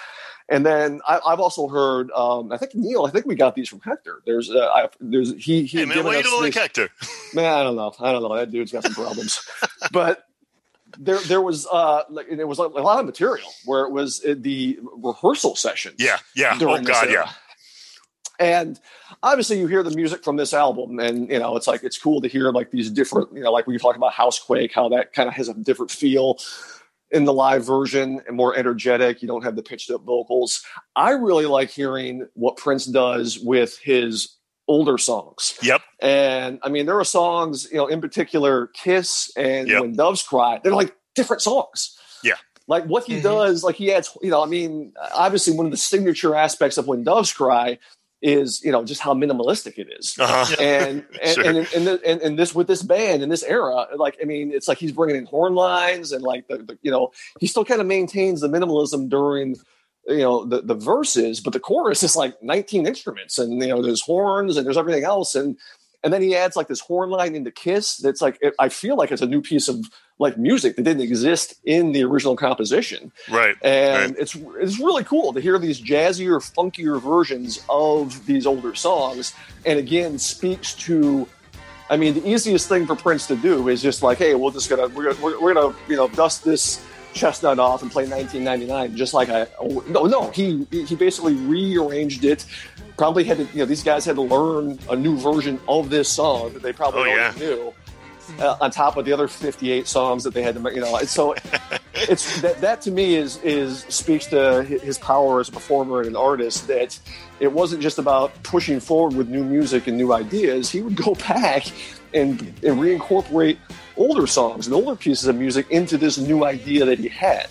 And 0.50 0.66
then 0.66 1.00
I, 1.08 1.20
I've 1.26 1.40
also 1.40 1.68
heard. 1.68 2.10
Um, 2.12 2.52
I 2.52 2.58
think 2.58 2.74
Neil. 2.74 3.06
I 3.06 3.12
think 3.12 3.28
we 3.28 3.36
got 3.36 3.54
these 3.54 3.70
from 3.70 3.82
Hector. 3.82 4.22
There's. 4.26 4.50
Uh, 4.50 4.68
I, 4.68 4.90
there's. 5.00 5.32
He. 5.36 5.64
He. 5.64 5.80
Hey 5.80 5.86
man, 5.86 6.04
why 6.04 6.18
you 6.18 6.24
don't 6.24 6.42
like 6.42 6.56
Hector? 6.56 6.90
Man, 7.34 7.46
I 7.46 7.62
don't 7.62 7.76
know. 7.76 7.94
I 8.00 8.12
don't 8.12 8.24
know. 8.24 8.36
That 8.36 8.50
dude's 8.50 8.72
got 8.72 8.84
some 8.84 8.96
problems. 8.96 9.48
but 9.92 10.28
there, 10.98 11.20
there 11.20 11.42
was 11.42 11.68
uh, 11.72 12.04
like 12.10 12.28
there 12.30 12.48
was 12.48 12.58
like 12.58 12.72
a 12.72 12.82
lot 12.82 13.00
of 13.00 13.06
material 13.06 13.48
where 13.66 13.86
it 13.86 13.92
was 13.92 14.26
uh, 14.26 14.34
the 14.38 14.80
rehearsal 14.82 15.56
session. 15.56 15.94
Yeah, 16.00 16.18
yeah. 16.36 16.58
Oh 16.60 16.82
god, 16.82 17.10
era. 17.10 17.26
yeah. 17.26 17.32
And 18.40 18.80
obviously, 19.22 19.60
you 19.60 19.68
hear 19.68 19.84
the 19.84 19.96
music 19.96 20.24
from 20.24 20.38
this 20.38 20.54
album, 20.54 20.98
and 21.00 21.30
you 21.30 21.38
know 21.38 21.58
it's 21.58 21.68
like 21.68 21.84
it's 21.84 21.98
cool 22.00 22.22
to 22.22 22.28
hear 22.28 22.52
like 22.52 22.72
these 22.72 22.90
different, 22.90 23.34
you 23.34 23.42
know, 23.42 23.52
like 23.52 23.68
we 23.68 23.78
talked 23.78 23.98
about 23.98 24.14
Housequake, 24.14 24.74
how 24.74 24.90
that 24.90 25.14
kind 25.14 25.28
of 25.28 25.36
has 25.36 25.48
a 25.48 25.54
different 25.54 25.92
feel 25.92 26.40
in 27.12 27.26
the 27.26 27.34
live 27.34 27.66
version 27.66 28.22
and 28.28 28.38
more 28.38 28.56
energetic. 28.56 29.22
You 29.22 29.28
don't 29.28 29.44
have 29.44 29.56
the 29.56 29.64
pitched 29.64 29.90
up 29.92 30.04
vocals. 30.04 30.64
I 30.96 31.12
really 31.12 31.46
like 31.46 31.70
hearing 31.70 32.28
what 32.34 32.58
Prince 32.58 32.86
does 32.86 33.40
with 33.40 33.78
his 33.80 34.36
older 34.68 34.98
songs. 35.00 35.58
Yep. 35.64 35.82
And 36.00 36.60
I 36.62 36.70
mean, 36.70 36.86
there 36.86 37.00
are 37.00 37.04
songs, 37.04 37.68
you 37.72 37.78
know, 37.78 37.88
in 37.88 38.02
particular, 38.02 38.68
Kiss 38.68 39.32
and 39.36 39.68
Yep. 39.68 39.82
When 39.82 39.96
Doves 39.96 40.22
Cry, 40.22 40.60
they're 40.64 40.74
like 40.76 40.96
different 41.16 41.42
songs. 41.42 41.98
Yeah. 42.24 42.36
Like 42.68 42.86
what 42.86 43.06
he 43.06 43.16
Mhm. 43.18 43.24
does, 43.24 43.64
like 43.64 43.76
he 43.78 43.92
adds, 43.92 44.16
you 44.22 44.30
know, 44.30 44.44
I 44.44 44.46
mean, 44.46 44.94
obviously 45.16 45.56
one 45.56 45.66
of 45.66 45.72
the 45.72 45.78
signature 45.78 46.36
aspects 46.36 46.78
of 46.78 46.88
When 46.88 47.04
Doves 47.04 47.34
Cry 47.34 47.80
is, 48.22 48.62
you 48.64 48.72
know, 48.72 48.84
just 48.84 49.02
how 49.02 49.14
minimalistic 49.14 49.78
it 49.78 49.88
is. 49.98 50.16
Uh-huh. 50.20 50.56
And 50.60 51.06
and, 51.22 51.34
Sure. 51.36 51.44
and, 51.46 51.58
and, 51.76 51.88
the- 51.88 52.02
and 52.06 52.22
and 52.22 52.40
this 52.40 52.54
with 52.54 52.68
this 52.68 52.82
band 52.84 53.24
in 53.24 53.30
this 53.30 53.44
era, 53.44 53.88
like 53.96 54.18
I 54.22 54.26
mean, 54.26 54.52
it's 54.52 54.68
like 54.68 54.78
he's 54.78 54.92
bringing 54.92 55.16
in 55.16 55.26
horn 55.26 55.56
lines 55.56 56.12
and 56.12 56.22
like 56.24 56.48
the, 56.48 56.58
the 56.58 56.78
you 56.82 56.92
know 56.92 57.12
he 57.40 57.48
still 57.48 57.66
kind 57.66 57.82
of 57.82 57.88
maintains 57.88 58.42
the 58.42 58.50
minimalism 58.50 59.10
during 59.10 59.56
you 60.08 60.18
know 60.18 60.44
the 60.46 60.62
the 60.62 60.76
verses, 60.76 61.40
but 61.40 61.54
the 61.54 61.60
chorus 61.60 62.04
is 62.04 62.16
like 62.16 62.42
19 62.42 62.88
instruments 62.88 63.38
and 63.38 63.62
you 63.62 63.68
know 63.68 63.82
there's 63.82 64.02
horns 64.02 64.58
and 64.58 64.66
there's 64.66 64.78
everything 64.78 65.04
else 65.04 65.36
and 65.36 65.58
and 66.04 66.14
then 66.14 66.22
he 66.22 66.36
adds 66.36 66.56
like 66.56 66.68
this 66.68 66.80
horn 66.80 67.10
line 67.10 67.36
into 67.36 67.52
Kiss 67.52 67.98
that's 67.98 68.22
like 68.22 68.38
it, 68.42 68.54
I 68.60 68.70
feel 68.70 68.96
like 68.96 69.12
it's 69.12 69.22
a 69.22 69.28
new 69.28 69.42
piece 69.42 69.68
of 69.68 69.84
like 70.18 70.38
music 70.38 70.76
that 70.76 70.84
didn't 70.84 71.02
exist 71.02 71.56
in 71.64 71.92
the 71.94 72.04
original 72.04 72.36
composition 72.36 73.12
Right. 73.30 73.56
and 73.64 74.18
it's 74.18 74.36
it's 74.60 74.80
really 74.80 75.04
cool 75.06 75.32
to 75.34 75.40
hear 75.40 75.58
these 75.60 75.80
jazzier, 75.82 76.40
funkier 76.56 77.02
versions 77.02 77.64
of 77.70 78.26
these 78.26 78.46
older 78.46 78.76
songs. 78.76 79.34
And 79.66 79.80
again, 79.80 80.20
speaks 80.20 80.74
to. 80.86 81.28
I 81.92 81.98
mean, 81.98 82.14
the 82.14 82.30
easiest 82.30 82.70
thing 82.70 82.86
for 82.86 82.96
Prince 82.96 83.26
to 83.28 83.36
do 83.36 83.68
is 83.68 83.82
just 83.82 84.04
like, 84.04 84.20
hey, 84.20 84.36
we're 84.36 84.52
just 84.52 84.70
gonna 84.70 84.88
we're 84.90 85.12
gonna, 85.12 85.24
we're, 85.26 85.42
we're 85.42 85.54
gonna 85.56 85.76
you 85.88 85.96
know 85.96 86.08
dust 86.10 86.44
this 86.44 86.86
chestnut 87.14 87.58
off 87.58 87.82
and 87.82 87.90
play 87.92 88.04
1999, 88.08 88.96
just 88.96 89.16
like 89.16 89.30
I. 89.30 89.48
oh, 89.60 89.84
No, 89.88 90.04
no, 90.06 90.30
he 90.30 90.68
he 90.70 90.96
basically 90.96 91.34
rearranged 91.34 92.26
it. 92.26 92.46
Probably 93.00 93.24
had 93.24 93.38
to, 93.38 93.44
you 93.46 93.60
know, 93.60 93.66
these 93.66 93.82
guys 93.82 94.04
had 94.04 94.18
to 94.18 94.22
learn 94.22 94.78
a 94.90 94.96
new 94.96 95.18
version 95.18 95.58
of 95.70 95.90
this 95.90 96.10
song 96.10 96.52
that 96.54 96.62
they 96.62 96.74
probably 96.74 97.04
Oh, 97.04 97.16
yeah. 97.16 97.34
knew. 97.38 97.74
Uh, 98.40 98.58
on 98.62 98.70
top 98.70 98.98
of 98.98 99.06
the 99.06 99.14
other 99.14 99.28
58 99.28 99.88
songs 99.88 100.24
that 100.26 100.34
they 100.34 100.44
had 100.44 100.54
to, 100.54 100.60
make, 100.60 100.76
you 100.76 100.82
know, 100.82 100.98
so 101.04 101.34
it's 101.96 102.42
that 102.42 102.60
that 102.62 102.82
to 102.82 102.92
me 102.92 103.16
is 103.16 103.38
is 103.42 103.80
speaks 103.88 104.28
to 104.28 104.62
his 104.64 104.98
power 105.00 105.40
as 105.40 105.48
a 105.50 105.52
performer 105.52 106.00
and 106.00 106.08
an 106.10 106.16
artist 106.18 106.68
that 106.68 107.00
it 107.40 107.52
wasn't 107.52 107.82
just 107.82 107.98
about 108.00 108.32
pushing 108.44 108.80
forward 108.82 109.16
with 109.16 109.30
new 109.30 109.44
music 109.44 109.88
and 109.88 109.98
new 109.98 110.14
ideas 110.14 110.70
he 110.70 110.82
would 110.82 110.96
go 110.96 111.16
back 111.28 111.66
and 112.14 112.42
and 112.64 112.78
reincorporate 112.80 113.58
older 113.98 114.28
songs 114.28 114.68
and 114.68 114.76
older 114.76 114.96
pieces 114.96 115.28
of 115.28 115.36
music 115.36 115.66
into 115.72 115.98
this 115.98 116.20
new 116.20 116.46
idea 116.46 116.86
that 116.86 117.00
he 117.00 117.08
had 117.08 117.48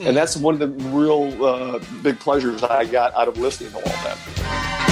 and 0.00 0.14
that's 0.14 0.36
one 0.36 0.52
of 0.52 0.60
the 0.60 0.68
real 0.90 1.42
uh, 1.44 1.78
big 2.02 2.18
pleasures 2.20 2.62
I 2.62 2.84
got 2.84 3.14
out 3.14 3.28
of 3.28 3.38
listening 3.38 3.70
to 3.70 3.76
all 3.78 3.82
that. 4.04 4.84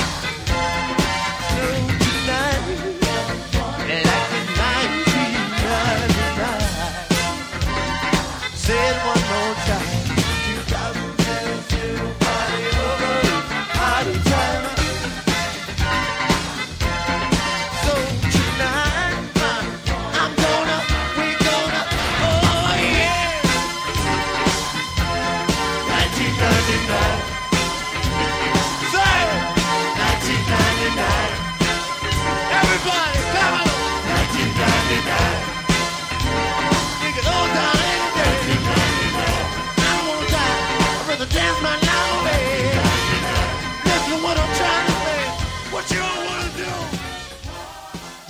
Say 8.67 9.16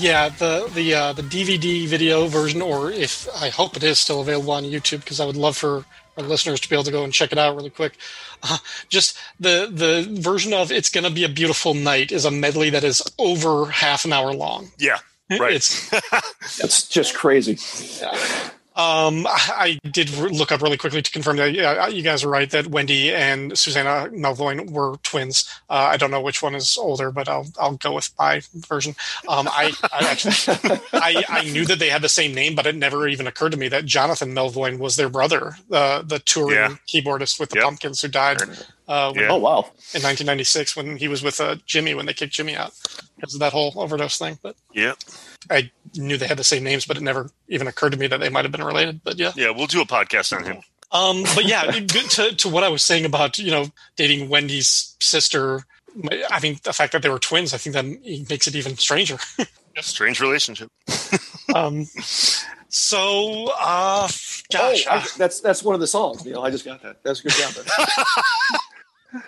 Yeah, 0.07 0.28
the 0.28 0.70
the 0.73 0.95
uh, 0.95 1.12
the 1.15 1.23
DVD 1.23 1.85
video 1.89 2.28
version, 2.28 2.62
or 2.62 2.93
if 2.93 3.28
I 3.43 3.49
hope 3.49 3.77
it 3.77 3.83
is 3.83 3.99
still 3.99 4.20
available 4.20 4.53
on 4.53 4.62
YouTube, 4.62 5.01
because 5.01 5.19
I 5.19 5.27
would 5.27 5.37
love 5.37 5.57
for 5.57 5.85
our 6.16 6.23
listeners 6.23 6.61
to 6.61 6.69
be 6.69 6.77
able 6.77 6.85
to 6.85 6.93
go 6.93 7.03
and 7.03 7.12
check 7.12 7.33
it 7.33 7.39
out 7.39 7.57
really 7.57 7.70
quick. 7.70 7.97
Uh, 8.41 8.59
just 8.89 9.19
the 9.41 9.69
the 9.69 10.07
version 10.20 10.53
of 10.53 10.70
"It's 10.70 10.91
Gonna 10.91 11.11
Be 11.11 11.24
a 11.24 11.28
Beautiful 11.28 11.74
Night" 11.74 12.12
is 12.12 12.24
a 12.24 12.31
medley 12.31 12.70
that 12.70 12.85
is 12.85 13.03
over 13.19 13.66
half 13.66 14.05
an 14.05 14.12
hour 14.12 14.33
long. 14.33 14.70
Yeah. 14.78 14.99
Right. 15.28 15.55
It's 15.55 15.93
It's 16.62 16.89
just 16.89 17.16
crazy. 17.16 17.59
Um, 18.77 19.27
I 19.27 19.78
I 19.85 19.89
did 19.89 20.11
re- 20.11 20.28
look 20.31 20.53
up 20.53 20.61
really 20.61 20.77
quickly 20.77 21.01
to 21.01 21.11
confirm 21.11 21.39
that 21.39 21.55
yeah, 21.55 21.86
you 21.89 22.03
guys 22.03 22.23
are 22.23 22.28
right 22.28 22.51
that 22.51 22.66
Wendy 22.66 23.12
and 23.15 23.57
Susannah 23.59 24.11
Melvoin 24.11 24.70
were 24.70 24.97
twins. 25.03 25.48
Uh, 25.70 25.89
I 25.93 25.97
don't 25.97 26.11
know 26.11 26.20
which 26.20 26.43
one 26.43 26.55
is 26.55 26.77
older, 26.77 27.11
but 27.11 27.27
I'll 27.27 27.47
I'll 27.59 27.77
go 27.77 27.94
with 27.94 28.11
my 28.19 28.43
version. 28.55 28.94
Um, 29.28 29.48
I, 29.48 29.73
I 29.93 30.11
actually 30.11 30.59
I, 30.93 31.24
I 31.28 31.44
knew 31.44 31.65
that 31.65 31.78
they 31.78 31.89
had 31.89 32.03
the 32.03 32.09
same 32.11 32.35
name, 32.35 32.55
but 32.55 32.66
it 32.66 32.77
never 32.77 33.09
even 33.09 33.27
occurred 33.27 33.53
to 33.53 33.59
me 33.59 33.69
that 33.69 33.86
Jonathan 33.86 34.35
Melvoin 34.35 34.78
was 34.78 34.97
their 34.97 35.09
brother, 35.09 35.57
the 35.70 36.05
the 36.07 36.19
touring 36.19 36.57
Yeah. 36.57 36.77
keyboardist 36.86 37.40
with 37.40 37.48
the 37.51 37.57
Yep. 37.57 37.65
Pumpkins 37.65 38.03
who 38.03 38.09
died 38.09 38.43
uh, 38.89 39.11
when, 39.12 39.23
Yeah. 39.24 39.31
Oh 39.31 39.36
wow! 39.39 39.61
in 39.94 40.03
1996 40.03 40.77
when 40.77 40.97
he 40.98 41.09
was 41.09 41.23
with 41.23 41.40
uh, 41.40 41.57
Jimmy 41.65 41.94
when 41.94 42.05
they 42.05 42.12
kicked 42.12 42.35
Jimmy 42.35 42.55
out 42.57 42.74
because 43.16 43.32
of 43.32 43.40
that 43.40 43.53
whole 43.55 43.73
overdose 43.77 44.19
thing. 44.19 44.39
But 44.43 44.55
Yeah. 44.74 44.93
I 45.51 45.70
knew 45.94 46.16
they 46.16 46.27
had 46.27 46.39
the 46.39 46.44
same 46.44 46.64
names, 46.64 46.86
but 46.86 46.97
it 46.97 47.02
never 47.02 47.31
even 47.48 47.66
occurred 47.66 47.93
to 47.93 47.98
me 47.98 48.06
that 48.09 48.20
they 48.20 48.28
might 48.28 48.44
have 48.44 48.52
been 48.52 48.64
related. 48.64 49.01
But 49.05 49.18
yeah. 49.18 49.32
Yeah. 49.36 49.51
We'll 49.51 49.66
do 49.66 49.81
a 49.81 49.86
podcast 49.86 50.36
on 50.36 50.44
him. 50.44 50.59
Um, 50.93 51.23
but 51.35 51.44
yeah, 51.44 51.62
to, 52.10 52.35
to 52.36 52.48
what 52.48 52.62
I 52.64 52.68
was 52.68 52.82
saying 52.82 53.05
about 53.05 53.39
you 53.39 53.51
know 53.51 53.66
dating 53.97 54.28
Wendy's 54.28 54.97
sister, 55.01 55.64
I 56.31 56.39
think 56.40 56.62
the 56.62 56.73
fact 56.73 56.93
that 56.93 57.02
they 57.02 57.09
were 57.09 57.18
twins, 57.18 57.52
I 57.55 57.59
think 57.59 57.74
that 57.74 57.85
makes 58.31 58.47
it 58.47 58.55
even 58.55 58.77
stranger. 58.77 59.18
Strange 59.81 60.20
relationship. 60.20 60.70
Um, 61.55 61.86
so, 62.68 63.47
uh, 63.56 64.09
gosh, 64.52 64.85
oh, 64.89 64.97
I- 64.97 65.06
that's 65.16 65.39
that's 65.40 65.62
one 65.62 65.74
of 65.77 65.81
the 65.81 65.86
songs. 65.86 66.27
You 66.27 66.32
know, 66.32 66.43
I 66.43 66.51
just 66.51 66.64
got 66.64 66.82
that. 66.82 67.02
That's 67.05 67.20
a 67.20 67.23
good 67.23 67.32
job. 67.32 69.23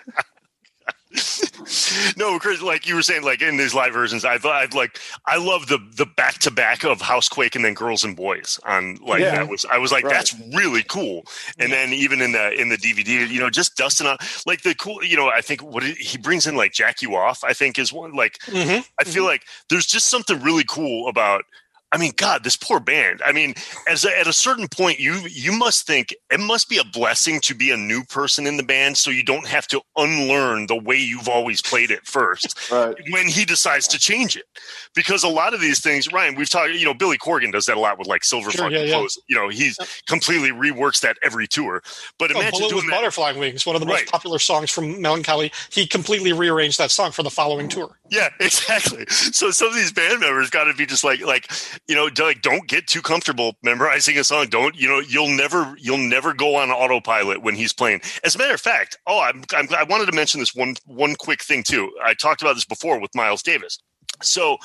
There. 1.19 2.13
no, 2.17 2.39
Chris, 2.39 2.61
like 2.61 2.87
you 2.87 2.95
were 2.95 3.01
saying, 3.01 3.23
like 3.23 3.41
in 3.41 3.57
these 3.57 3.73
live 3.73 3.93
versions, 3.93 4.25
I've, 4.25 4.45
I've 4.45 4.73
like, 4.73 4.99
I 5.25 5.37
love 5.37 5.67
the 5.67 5.79
the 5.95 6.05
back 6.05 6.39
to 6.39 6.51
back 6.51 6.83
of 6.83 7.01
Housequake 7.01 7.55
and 7.55 7.63
then 7.63 7.73
Girls 7.73 8.03
and 8.03 8.15
Boys 8.15 8.59
on 8.65 8.95
like 9.05 9.21
Yeah. 9.21 9.35
that 9.35 9.49
was 9.49 9.65
I 9.65 9.77
was 9.77 9.91
like 9.91 10.03
Right. 10.03 10.13
that's 10.13 10.35
really 10.53 10.83
cool. 10.83 11.25
And 11.57 11.71
then 11.71 11.93
even 11.93 12.21
in 12.21 12.31
the 12.31 12.51
in 12.59 12.69
the 12.69 12.77
DVD, 12.77 13.27
you 13.29 13.39
know, 13.39 13.49
just 13.49 13.75
dusting 13.75 14.07
on 14.07 14.17
like 14.45 14.61
the 14.61 14.73
cool, 14.75 15.03
you 15.03 15.17
know, 15.17 15.29
I 15.29 15.41
think 15.41 15.61
what 15.61 15.83
it, 15.83 15.97
he 15.97 16.17
brings 16.17 16.47
in 16.47 16.55
like 16.55 16.73
Jack 16.73 17.01
You 17.01 17.15
Off, 17.15 17.43
I 17.43 17.53
think 17.53 17.77
is 17.79 17.91
one 17.93 18.13
like 18.13 18.39
mhm. 18.47 18.85
I 18.99 19.03
feel 19.03 19.23
like 19.25 19.43
there's 19.69 19.85
just 19.85 20.07
something 20.07 20.41
really 20.41 20.65
cool 20.67 21.07
about. 21.09 21.45
I 21.91 21.97
mean, 21.97 22.11
God, 22.15 22.43
this 22.43 22.55
poor 22.55 22.79
band. 22.79 23.21
I 23.25 23.31
mean, 23.31 23.55
as 23.87 24.05
a, 24.05 24.17
at 24.19 24.27
a 24.27 24.33
certain 24.33 24.67
point, 24.67 24.99
you 24.99 25.13
you 25.29 25.51
must 25.51 25.87
think 25.87 26.13
it 26.31 26.39
must 26.39 26.69
be 26.69 26.77
a 26.77 26.83
blessing 26.83 27.39
to 27.41 27.55
be 27.55 27.71
a 27.71 27.77
new 27.77 28.03
person 28.03 28.45
in 28.45 28.57
the 28.57 28.63
band, 28.63 28.95
so 28.97 29.09
you 29.09 29.23
don't 29.23 29.47
have 29.47 29.67
to 29.69 29.81
unlearn 29.97 30.67
the 30.67 30.75
way 30.75 30.95
you've 30.97 31.27
always 31.27 31.61
played 31.61 31.89
it 31.89 32.05
first 32.05 32.55
Right. 32.71 32.95
when 33.09 33.27
he 33.27 33.43
decides 33.43 33.87
to 33.89 33.97
change 33.99 34.35
it. 34.37 34.45
Because 34.93 35.23
a 35.23 35.27
lot 35.27 35.53
of 35.53 35.61
these 35.61 35.79
things, 35.79 36.11
Ryan, 36.11 36.35
we've 36.35 36.49
talked. 36.49 36.73
You 36.73 36.85
know, 36.85 36.93
Billy 36.93 37.17
Corgan 37.17 37.51
does 37.51 37.65
that 37.65 37.77
a 37.77 37.79
lot 37.79 37.97
with 37.97 38.07
like 38.07 38.23
Silver 38.23 38.51
Sure, 38.51 38.65
Fucking 38.65 38.77
yeah, 38.77 38.83
yeah. 38.83 38.93
Clothes. 38.93 39.17
You 39.27 39.35
know, 39.35 39.49
he's 39.49 39.77
completely 40.07 40.51
reworks 40.51 41.01
that 41.01 41.17
every 41.23 41.47
tour. 41.47 41.81
But 42.19 42.31
Oh, 42.35 42.39
imagine 42.39 42.59
doing 42.69 42.75
with 42.75 42.85
that. 42.85 42.91
Butterfly 42.97 43.31
Wings, 43.33 43.65
one 43.65 43.75
of 43.75 43.79
the 43.81 43.87
Right. 43.87 44.01
most 44.03 44.11
popular 44.11 44.37
songs 44.39 44.69
from 44.69 45.01
Mellon 45.01 45.23
Collie. 45.23 45.51
He 45.71 45.87
completely 45.87 46.33
rearranged 46.33 46.77
that 46.77 46.91
song 46.91 47.11
for 47.11 47.23
the 47.23 47.29
following 47.31 47.67
tour. 47.67 47.97
Yeah, 48.11 48.29
exactly. 48.39 49.05
So 49.07 49.49
some 49.51 49.69
of 49.69 49.73
these 49.75 49.91
band 49.91 50.19
members 50.19 50.49
got 50.51 50.65
to 50.65 50.73
be 50.75 50.85
just 50.85 51.03
like, 51.03 51.21
like 51.21 51.49
you 51.87 51.95
know, 51.95 52.09
like 52.19 52.41
don't 52.41 52.67
get 52.67 52.87
too 52.87 53.01
comfortable 53.01 53.55
memorizing 53.63 54.17
a 54.17 54.23
song. 54.23 54.47
Don't 54.47 54.75
you 54.75 54.87
know? 54.87 54.99
You'll 54.99 55.29
never 55.29 55.75
you'll 55.79 55.97
never 55.97 56.33
go 56.33 56.55
on 56.55 56.71
autopilot 56.71 57.41
when 57.41 57.55
he's 57.55 57.73
playing. 57.73 58.01
As 58.23 58.35
a 58.35 58.37
matter 58.37 58.53
of 58.53 58.61
fact, 58.61 58.97
oh, 59.07 59.21
I'm, 59.21 59.43
I'm 59.53 59.67
I 59.73 59.83
wanted 59.83 60.07
to 60.07 60.11
mention 60.11 60.39
this 60.39 60.55
one 60.55 60.75
one 60.85 61.15
quick 61.15 61.43
thing 61.43 61.63
too. 61.63 61.91
I 62.03 62.13
talked 62.13 62.41
about 62.41 62.55
this 62.55 62.65
before 62.65 62.99
with 62.99 63.15
Miles 63.15 63.43
Davis. 63.43 63.79
So 64.21 64.57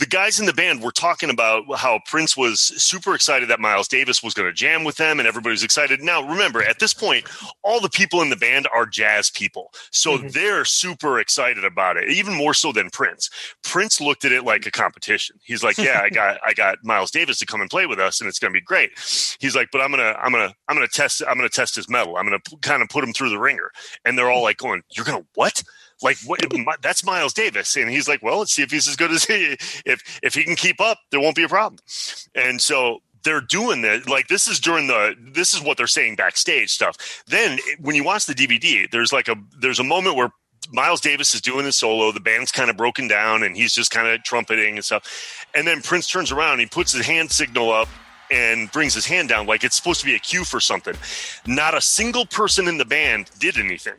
the 0.00 0.06
guys 0.06 0.40
in 0.40 0.46
the 0.46 0.52
band 0.54 0.82
were 0.82 0.90
talking 0.90 1.28
about 1.30 1.64
how 1.76 2.00
Prince 2.06 2.36
was 2.36 2.60
super 2.60 3.14
excited 3.14 3.48
that 3.50 3.60
Miles 3.60 3.86
Davis 3.86 4.22
was 4.22 4.32
going 4.34 4.48
to 4.48 4.52
jam 4.52 4.82
with 4.82 4.96
them 4.96 5.18
and 5.20 5.28
everybody 5.28 5.52
was 5.52 5.62
excited. 5.62 6.02
Now, 6.02 6.26
remember, 6.26 6.62
at 6.62 6.78
this 6.78 6.94
point, 6.94 7.26
all 7.62 7.80
the 7.80 7.90
people 7.90 8.22
in 8.22 8.30
the 8.30 8.36
band 8.36 8.66
are 8.74 8.86
jazz 8.86 9.28
people. 9.30 9.70
So 9.92 10.16
Mhm. 10.18 10.32
they're 10.32 10.64
super 10.64 11.20
excited 11.20 11.64
about 11.66 11.98
it, 11.98 12.08
even 12.08 12.32
more 12.34 12.54
so 12.54 12.72
than 12.72 12.88
Prince. 12.90 13.28
Prince 13.62 14.00
looked 14.00 14.24
at 14.24 14.32
it 14.32 14.42
like 14.42 14.64
a 14.66 14.70
competition. 14.70 15.38
He's 15.44 15.62
like, 15.62 15.76
"Yeah, 15.76 16.00
I 16.02 16.08
got 16.20 16.40
I 16.44 16.54
got 16.54 16.78
Miles 16.82 17.10
Davis 17.10 17.38
to 17.40 17.46
come 17.46 17.60
and 17.60 17.68
play 17.70 17.84
with 17.86 18.00
us 18.00 18.20
and 18.20 18.28
it's 18.28 18.38
going 18.38 18.52
to 18.52 18.58
be 18.58 18.64
great." 18.64 18.92
He's 19.38 19.54
like, 19.54 19.68
"But 19.70 19.82
I'm 19.82 19.90
going 19.92 20.02
to 20.02 20.18
I'm 20.18 20.32
going 20.32 20.48
to 20.48 20.54
I'm 20.68 20.76
going 20.76 20.88
to 20.88 20.94
test 20.94 21.22
I'm 21.28 21.36
going 21.36 21.48
to 21.48 21.54
test 21.54 21.76
his 21.76 21.90
mettle. 21.90 22.16
I'm 22.16 22.26
going 22.26 22.40
to 22.40 22.56
kind 22.62 22.82
of 22.82 22.88
put 22.88 23.04
him 23.04 23.12
through 23.12 23.28
the 23.30 23.38
wringer." 23.38 23.70
And 24.04 24.16
they're 24.16 24.30
all 24.30 24.42
like 24.42 24.56
going, 24.56 24.82
"You're 24.96 25.04
going 25.04 25.20
to 25.20 25.26
what?" 25.34 25.62
Like 26.02 26.16
what 26.24 26.40
that's 26.82 27.04
miles 27.04 27.32
davis. 27.32 27.76
And 27.76 27.90
he's 27.90 28.08
like 28.08 28.22
well 28.22 28.38
let's 28.38 28.52
see 28.52 28.62
if 28.62 28.70
he's 28.70 28.88
as 28.88 28.96
good 28.96 29.10
as 29.10 29.24
he 29.24 29.56
if 29.86 30.20
if 30.22 30.34
he 30.34 30.44
can 30.44 30.56
keep 30.56 30.80
up 30.80 30.98
there 31.10 31.20
won't 31.20 31.36
be 31.36 31.42
a 31.44 31.48
problem. 31.48 31.78
And 32.34 32.60
so 32.60 33.00
they're 33.22 33.40
doing 33.40 33.82
that 33.82 34.08
like 34.08 34.28
this 34.28 34.48
is 34.48 34.60
during 34.60 34.86
the 34.86 35.14
this 35.32 35.54
is 35.54 35.60
what 35.62 35.76
they're 35.76 35.86
saying 35.86 36.16
backstage 36.16 36.70
stuff. 36.70 37.22
Then 37.26 37.58
when 37.80 37.94
you 37.94 38.04
watch 38.04 38.26
the 38.26 38.34
dvd 38.34 38.90
there's 38.90 39.12
like 39.12 39.28
a 39.28 39.36
there's 39.58 39.78
a 39.80 39.84
moment 39.84 40.16
where 40.16 40.30
miles 40.72 41.00
davis 41.00 41.34
is 41.34 41.40
doing 41.40 41.64
his 41.64 41.76
solo 41.76 42.12
the 42.12 42.20
band's 42.20 42.52
kind 42.52 42.70
of 42.70 42.76
broken 42.76 43.08
down 43.08 43.42
and 43.42 43.56
he's 43.56 43.74
just 43.74 43.90
kind 43.90 44.08
of 44.08 44.22
trumpeting 44.22 44.76
and 44.76 44.84
stuff. 44.84 45.46
And 45.54 45.66
then 45.66 45.82
prince 45.82 46.08
turns 46.08 46.32
around 46.32 46.60
he 46.60 46.66
puts 46.66 46.92
his 46.92 47.06
hand 47.06 47.30
signal 47.30 47.72
up 47.72 47.88
and 48.30 48.70
brings 48.70 48.94
his 48.94 49.06
hand 49.06 49.28
down 49.28 49.46
like 49.46 49.64
it's 49.64 49.76
supposed 49.76 50.00
to 50.00 50.06
be 50.06 50.14
a 50.14 50.18
cue 50.18 50.44
for 50.44 50.60
something. 50.60 50.94
Not 51.46 51.76
a 51.76 51.80
single 51.80 52.24
person 52.24 52.68
in 52.68 52.78
the 52.78 52.84
band 52.84 53.30
did 53.38 53.58
anything 53.58 53.96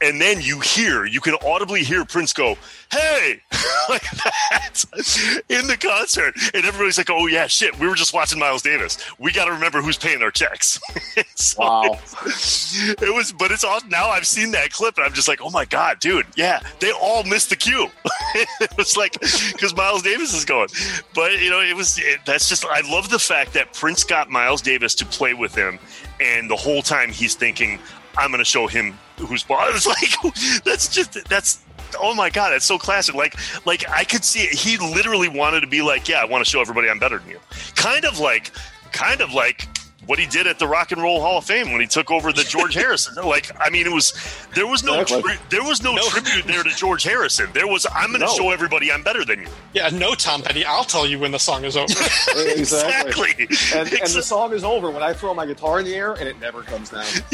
and 0.00 0.20
then 0.20 0.40
you 0.40 0.60
hear, 0.60 1.04
you 1.04 1.20
can 1.20 1.34
audibly 1.44 1.82
hear 1.82 2.04
Prince 2.04 2.32
go, 2.32 2.56
"Hey!" 2.90 3.40
like 3.88 4.02
that 4.10 5.42
in 5.48 5.66
the 5.66 5.76
concert, 5.76 6.34
and 6.54 6.64
everybody's 6.64 6.98
like, 6.98 7.10
"Oh 7.10 7.26
yeah, 7.26 7.46
shit, 7.46 7.78
we 7.78 7.86
were 7.88 7.94
just 7.94 8.12
watching 8.14 8.38
Miles 8.38 8.62
Davis. 8.62 8.98
We 9.18 9.32
got 9.32 9.46
to 9.46 9.52
remember 9.52 9.80
who's 9.82 9.98
paying 9.98 10.22
our 10.22 10.30
checks." 10.30 10.80
So 11.34 11.60
Wow. 11.60 11.98
it 12.24 13.14
was, 13.14 13.32
but 13.32 13.50
it's 13.50 13.64
all 13.64 13.80
now. 13.88 14.08
I've 14.08 14.26
seen 14.26 14.50
that 14.52 14.70
clip, 14.72 14.96
and 14.96 15.04
I'm 15.06 15.12
just 15.12 15.28
like, 15.28 15.40
"Oh 15.42 15.50
my 15.50 15.64
god, 15.64 15.98
dude! 16.00 16.26
Yeah, 16.36 16.60
they 16.80 16.92
all 16.92 17.24
missed 17.24 17.50
the 17.50 17.56
cue." 17.56 17.88
it 18.34 18.76
was 18.76 18.96
like 18.96 19.12
because 19.20 19.74
Miles 19.76 20.02
Davis 20.02 20.32
is 20.34 20.44
going, 20.44 20.68
but 21.14 21.40
you 21.40 21.50
know, 21.50 21.60
it 21.60 21.76
was. 21.76 21.98
It, 21.98 22.20
that's 22.26 22.48
just. 22.48 22.64
I 22.64 22.80
love 22.90 23.10
the 23.10 23.18
fact 23.18 23.52
that 23.54 23.72
Prince 23.72 24.04
got 24.04 24.30
Miles 24.30 24.62
Davis 24.62 24.94
to 24.96 25.06
play 25.06 25.34
with 25.34 25.54
him, 25.54 25.78
and 26.20 26.48
the 26.50 26.56
whole 26.56 26.82
time 26.82 27.10
he's 27.10 27.34
thinking, 27.34 27.78
"I'm 28.16 28.30
going 28.30 28.38
to 28.38 28.44
show 28.44 28.66
him 28.66 28.98
who's 29.26 29.42
boss." 29.42 29.86
Like 29.92 30.62
that's 30.64 30.88
just 30.88 31.28
that's. 31.28 31.62
Oh 32.00 32.14
my 32.14 32.30
god, 32.30 32.50
that's 32.50 32.64
so 32.64 32.78
classic. 32.78 33.14
Like, 33.14 33.36
like 33.66 33.88
I 33.90 34.04
could 34.04 34.24
see 34.24 34.40
it. 34.40 34.54
He 34.54 34.78
literally 34.78 35.28
wanted 35.28 35.60
to 35.60 35.66
be 35.66 35.82
like, 35.82 36.08
"Yeah, 36.08 36.22
I 36.22 36.24
want 36.24 36.44
to 36.44 36.50
show 36.50 36.60
everybody 36.60 36.88
I'm 36.88 36.98
better 36.98 37.18
than 37.18 37.28
you." 37.28 37.40
Kind 37.74 38.04
of 38.04 38.18
like, 38.18 38.50
kind 38.92 39.20
of 39.20 39.32
like 39.34 39.68
what 40.06 40.18
he 40.18 40.26
did 40.26 40.46
at 40.46 40.58
the 40.58 40.66
Rock 40.66 40.90
and 40.92 41.00
Roll 41.00 41.20
Hall 41.20 41.38
of 41.38 41.44
Fame 41.44 41.70
when 41.72 41.80
he 41.80 41.86
took 41.86 42.10
over 42.10 42.32
the 42.32 42.42
George 42.44 42.74
Harrison. 42.82 43.14
Like, 43.24 43.50
I 43.60 43.70
mean, 43.70 43.86
it 43.86 43.92
was 43.92 44.12
there 44.54 44.66
was 44.66 44.82
no 44.82 45.04
tri- 45.04 45.38
there 45.50 45.62
was 45.62 45.82
no, 45.82 45.92
No. 45.94 46.02
tribute 46.08 46.44
there 46.46 46.62
to 46.62 46.70
George 46.70 47.02
Harrison. 47.04 47.48
There 47.52 47.66
was 47.66 47.86
I'm 47.94 48.08
going 48.10 48.20
to 48.20 48.26
No. 48.26 48.32
show 48.34 48.50
everybody 48.50 48.90
I'm 48.90 49.02
better 49.02 49.24
than 49.24 49.40
you. 49.40 49.46
Yeah, 49.74 49.88
no, 49.90 50.14
Tom 50.14 50.42
Petty. 50.42 50.64
I'll 50.64 50.84
tell 50.84 51.06
you 51.06 51.18
when 51.18 51.30
the 51.30 51.38
song 51.38 51.64
is 51.64 51.76
over. 51.76 51.86
exactly. 52.36 53.30
And, 53.74 53.88
and 53.92 54.10
the 54.10 54.22
song 54.22 54.52
is 54.52 54.64
over 54.64 54.90
when 54.90 55.02
I 55.02 55.12
throw 55.12 55.34
my 55.34 55.46
guitar 55.46 55.78
in 55.80 55.84
the 55.86 55.94
air 55.94 56.12
and 56.12 56.28
it 56.28 56.38
never 56.40 56.62
comes 56.62 56.90
down. 56.90 57.04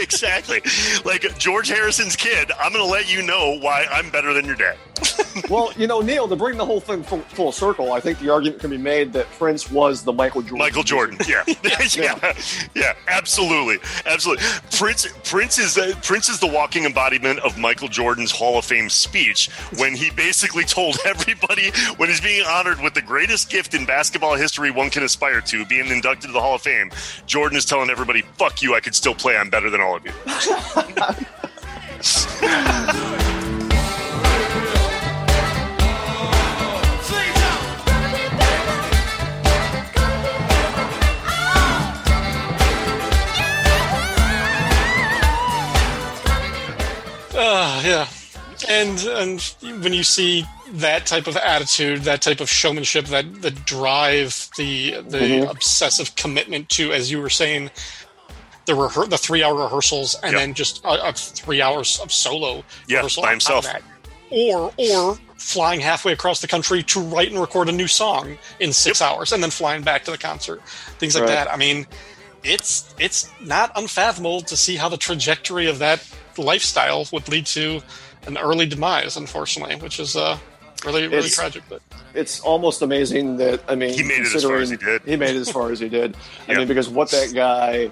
exactly. 0.00 0.62
Like 1.04 1.22
George 1.38 1.68
Harrison's 1.68 2.16
kid, 2.16 2.50
I'm 2.60 2.72
going 2.72 2.84
to 2.84 2.90
let 2.90 3.12
you 3.12 3.22
know 3.22 3.58
why 3.60 3.86
I'm 3.90 4.10
better 4.10 4.32
than 4.32 4.44
your 4.46 4.56
dad. 4.56 4.76
well, 5.50 5.70
you 5.76 5.86
know, 5.86 6.00
Neil, 6.00 6.26
to 6.28 6.36
bring 6.36 6.56
the 6.56 6.64
whole 6.64 6.80
thing 6.80 7.02
full, 7.02 7.20
full 7.20 7.52
circle, 7.52 7.92
I 7.92 8.00
think 8.00 8.18
the 8.18 8.30
argument 8.30 8.60
can 8.60 8.70
be 8.70 8.78
made 8.78 9.12
that 9.12 9.26
Prince 9.32 9.70
was 9.70 10.02
the 10.02 10.12
Michael 10.12 10.40
Jordan. 10.42 10.58
Michael 10.58 10.82
Jordan. 10.82 11.18
Yeah. 11.28 11.44
yeah. 11.46 11.54
Yeah. 12.06 12.34
Yeah, 12.74 12.94
absolutely. 13.08 13.78
Absolutely. 14.04 14.44
Prince 14.76 15.06
Prince 15.24 15.58
is 15.58 15.78
uh, 15.78 15.94
Prince 16.02 16.28
is 16.28 16.38
the 16.38 16.46
walking 16.46 16.84
embodiment 16.84 17.40
of 17.40 17.56
Michael 17.58 17.88
Jordan's 17.88 18.30
Hall 18.30 18.58
of 18.58 18.64
Fame 18.64 18.90
speech 18.90 19.50
when 19.78 19.94
he 19.94 20.10
basically 20.10 20.64
told 20.64 20.98
everybody 21.06 21.70
when 21.96 22.08
he's 22.08 22.20
being 22.20 22.44
honored 22.46 22.80
with 22.80 22.94
the 22.94 23.02
greatest 23.02 23.50
gift 23.50 23.74
in 23.74 23.86
basketball 23.86 24.34
history 24.34 24.70
one 24.70 24.90
can 24.90 25.02
aspire 25.04 25.40
to, 25.40 25.64
being 25.66 25.86
inducted 25.88 26.28
to 26.28 26.32
the 26.32 26.40
Hall 26.40 26.54
of 26.56 26.62
Fame. 26.62 26.90
Jordan 27.26 27.56
is 27.56 27.64
telling 27.64 27.90
everybody, 27.90 28.22
"Fuck 28.36 28.62
you, 28.62 28.74
I 28.74 28.80
could 28.80 28.94
still 28.94 29.14
play. 29.14 29.36
I'm 29.36 29.50
better 29.50 29.70
than 29.70 29.80
all 29.80 29.96
of 29.96 30.04
you." 30.04 30.12
Uh, 47.36 47.82
yeah, 47.84 48.08
and 48.68 48.98
and 49.00 49.40
when 49.82 49.92
you 49.92 50.02
see 50.02 50.44
that 50.72 51.06
type 51.06 51.26
of 51.26 51.36
attitude, 51.36 52.00
that 52.02 52.22
type 52.22 52.40
of 52.40 52.48
showmanship, 52.48 53.04
that 53.06 53.42
the 53.42 53.50
drive, 53.50 54.48
the 54.56 54.92
the 55.08 55.18
Mhm. 55.18 55.50
obsessive 55.50 56.16
commitment 56.16 56.68
to, 56.70 56.92
as 56.92 57.10
you 57.10 57.20
were 57.20 57.30
saying, 57.30 57.70
the 58.64 58.72
rehe- 58.72 59.10
the 59.10 59.18
three 59.18 59.42
hour 59.44 59.54
rehearsals, 59.54 60.14
and 60.22 60.32
Yep. 60.32 60.40
then 60.40 60.54
just 60.54 60.84
uh, 60.84 60.88
uh, 60.92 61.12
three 61.12 61.60
hours 61.60 61.98
of 62.00 62.10
solo 62.12 62.64
Yeah, 62.88 62.96
rehearsal 62.96 63.22
by 63.22 63.30
himself. 63.30 63.64
that. 63.66 63.82
or 64.30 64.72
or 64.76 65.18
flying 65.38 65.80
halfway 65.80 66.10
across 66.12 66.40
the 66.40 66.48
country 66.48 66.82
to 66.82 66.98
write 67.00 67.30
and 67.30 67.40
record 67.40 67.68
a 67.68 67.72
new 67.72 67.86
song 67.86 68.36
in 68.58 68.72
six 68.72 69.00
hours, 69.00 69.30
and 69.30 69.40
then 69.42 69.50
flying 69.50 69.82
back 69.82 70.04
to 70.04 70.10
the 70.10 70.18
concert, 70.18 70.60
things 70.98 71.14
like 71.14 71.24
Right. 71.24 71.30
that. 71.34 71.52
I 71.52 71.56
mean, 71.56 71.86
it's 72.42 72.86
it's 72.98 73.28
not 73.40 73.70
unfathomable 73.76 74.40
to 74.40 74.56
see 74.56 74.76
how 74.76 74.88
the 74.88 74.96
trajectory 74.96 75.68
of 75.68 75.78
that 75.78 76.00
lifestyle 76.42 77.06
would 77.12 77.28
lead 77.28 77.46
to 77.46 77.80
an 78.26 78.36
early 78.38 78.66
demise, 78.66 79.16
unfortunately, 79.16 79.76
which 79.76 79.98
is 80.00 80.16
uh, 80.16 80.38
really 80.84 81.02
really 81.02 81.18
It's- 81.18 81.34
tragic. 81.34 81.62
But 81.68 81.82
It's 82.14 82.40
almost 82.40 82.80
amazing 82.82 83.36
that 83.38 83.60
I 83.68 83.74
mean 83.74 83.92
He 83.94 84.02
made 84.02 84.20
it 84.20 84.34
as 84.34 84.42
far 84.44 84.56
as 84.56 84.70
he 84.70 84.76
did. 84.76 85.02
He 85.04 85.16
made 85.16 85.36
it 85.36 85.40
as 85.40 85.50
far 85.50 85.70
as 85.70 85.78
he 85.80 85.88
did. 85.88 86.16
I 86.48 86.52
Yeah. 86.52 86.58
mean, 86.58 86.68
because 86.68 86.88
what 86.88 87.10
that 87.10 87.32
guy. 87.34 87.90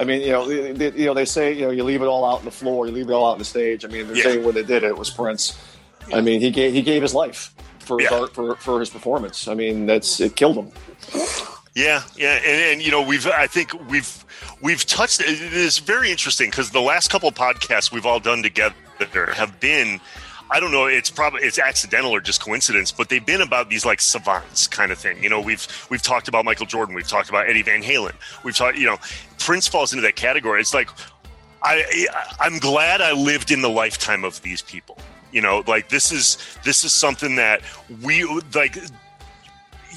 I 0.00 0.04
mean, 0.04 0.22
you 0.22 0.32
know, 0.32 0.48
they, 0.48 0.72
they- 0.72 0.98
you 0.98 1.04
know, 1.06 1.14
they 1.14 1.24
say 1.26 1.52
you 1.52 1.62
know 1.66 1.70
you 1.70 1.84
leave 1.84 2.02
it 2.02 2.06
all 2.06 2.24
out 2.24 2.40
on 2.40 2.44
the 2.44 2.50
floor, 2.50 2.86
you 2.86 2.92
leave 2.92 3.08
it 3.08 3.12
all 3.12 3.26
out 3.28 3.32
on 3.34 3.38
the 3.38 3.44
stage. 3.44 3.84
I 3.84 3.88
mean, 3.88 4.06
they're 4.06 4.16
Yeah. 4.16 4.22
saying 4.24 4.44
when 4.44 4.54
they 4.54 4.62
did 4.64 4.82
it, 4.84 4.88
it 4.88 4.98
was 4.98 5.10
Prince. 5.10 5.54
I 6.12 6.20
mean, 6.20 6.40
he 6.40 6.50
gave 6.50 6.72
he 6.72 6.82
gave 6.82 7.02
his 7.02 7.14
life 7.14 7.52
for 7.78 7.98
his 8.00 8.10
Yeah. 8.10 8.18
art 8.20 8.34
for 8.34 8.56
for 8.56 8.80
his 8.80 8.90
performance. 8.90 9.46
I 9.48 9.54
mean, 9.54 9.86
that's 9.86 10.18
it 10.20 10.34
killed 10.34 10.56
him. 10.56 10.72
Yeah, 11.74 12.02
yeah, 12.16 12.34
and, 12.34 12.72
and 12.72 12.82
you 12.82 12.90
know 12.90 13.02
we've 13.02 13.26
I 13.26 13.46
think 13.46 13.72
we've 13.88 14.24
we've 14.60 14.84
touched. 14.84 15.20
It 15.20 15.28
is 15.28 15.78
very 15.78 16.10
interesting 16.10 16.50
because 16.50 16.70
the 16.70 16.80
last 16.82 17.10
couple 17.10 17.28
of 17.28 17.34
podcasts 17.34 17.90
we've 17.90 18.04
all 18.04 18.20
done 18.20 18.42
together 18.42 18.74
have 19.34 19.58
been. 19.60 20.00
I 20.50 20.60
don't 20.60 20.70
know. 20.70 20.84
It's 20.84 21.08
probably 21.08 21.42
it's 21.44 21.58
accidental 21.58 22.10
or 22.10 22.20
just 22.20 22.42
coincidence, 22.44 22.92
but 22.92 23.08
they've 23.08 23.24
been 23.24 23.40
about 23.40 23.70
these 23.70 23.86
like 23.86 24.02
savants 24.02 24.66
kind 24.66 24.92
of 24.92 24.98
thing. 24.98 25.22
You 25.22 25.30
know, 25.30 25.40
we've 25.40 25.66
we've 25.88 26.02
talked 26.02 26.28
about 26.28 26.44
Michael 26.44 26.66
Jordan, 26.66 26.94
we've 26.94 27.08
talked 27.08 27.30
about 27.30 27.48
Eddie 27.48 27.62
Van 27.62 27.82
Halen, 27.82 28.12
we've 28.44 28.56
talked. 28.56 28.76
You 28.76 28.84
know, 28.84 28.98
Prince 29.38 29.66
falls 29.66 29.94
into 29.94 30.02
that 30.02 30.16
category. 30.16 30.60
It's 30.60 30.74
like 30.74 30.90
I 31.62 32.06
I'm 32.38 32.58
glad 32.58 33.00
I 33.00 33.12
lived 33.12 33.50
in 33.50 33.62
the 33.62 33.70
lifetime 33.70 34.24
of 34.24 34.42
these 34.42 34.60
people. 34.60 34.98
You 35.32 35.40
know, 35.40 35.64
like 35.66 35.88
this 35.88 36.12
is 36.12 36.36
this 36.64 36.84
is 36.84 36.92
something 36.92 37.36
that 37.36 37.62
we 38.02 38.24
like 38.54 38.76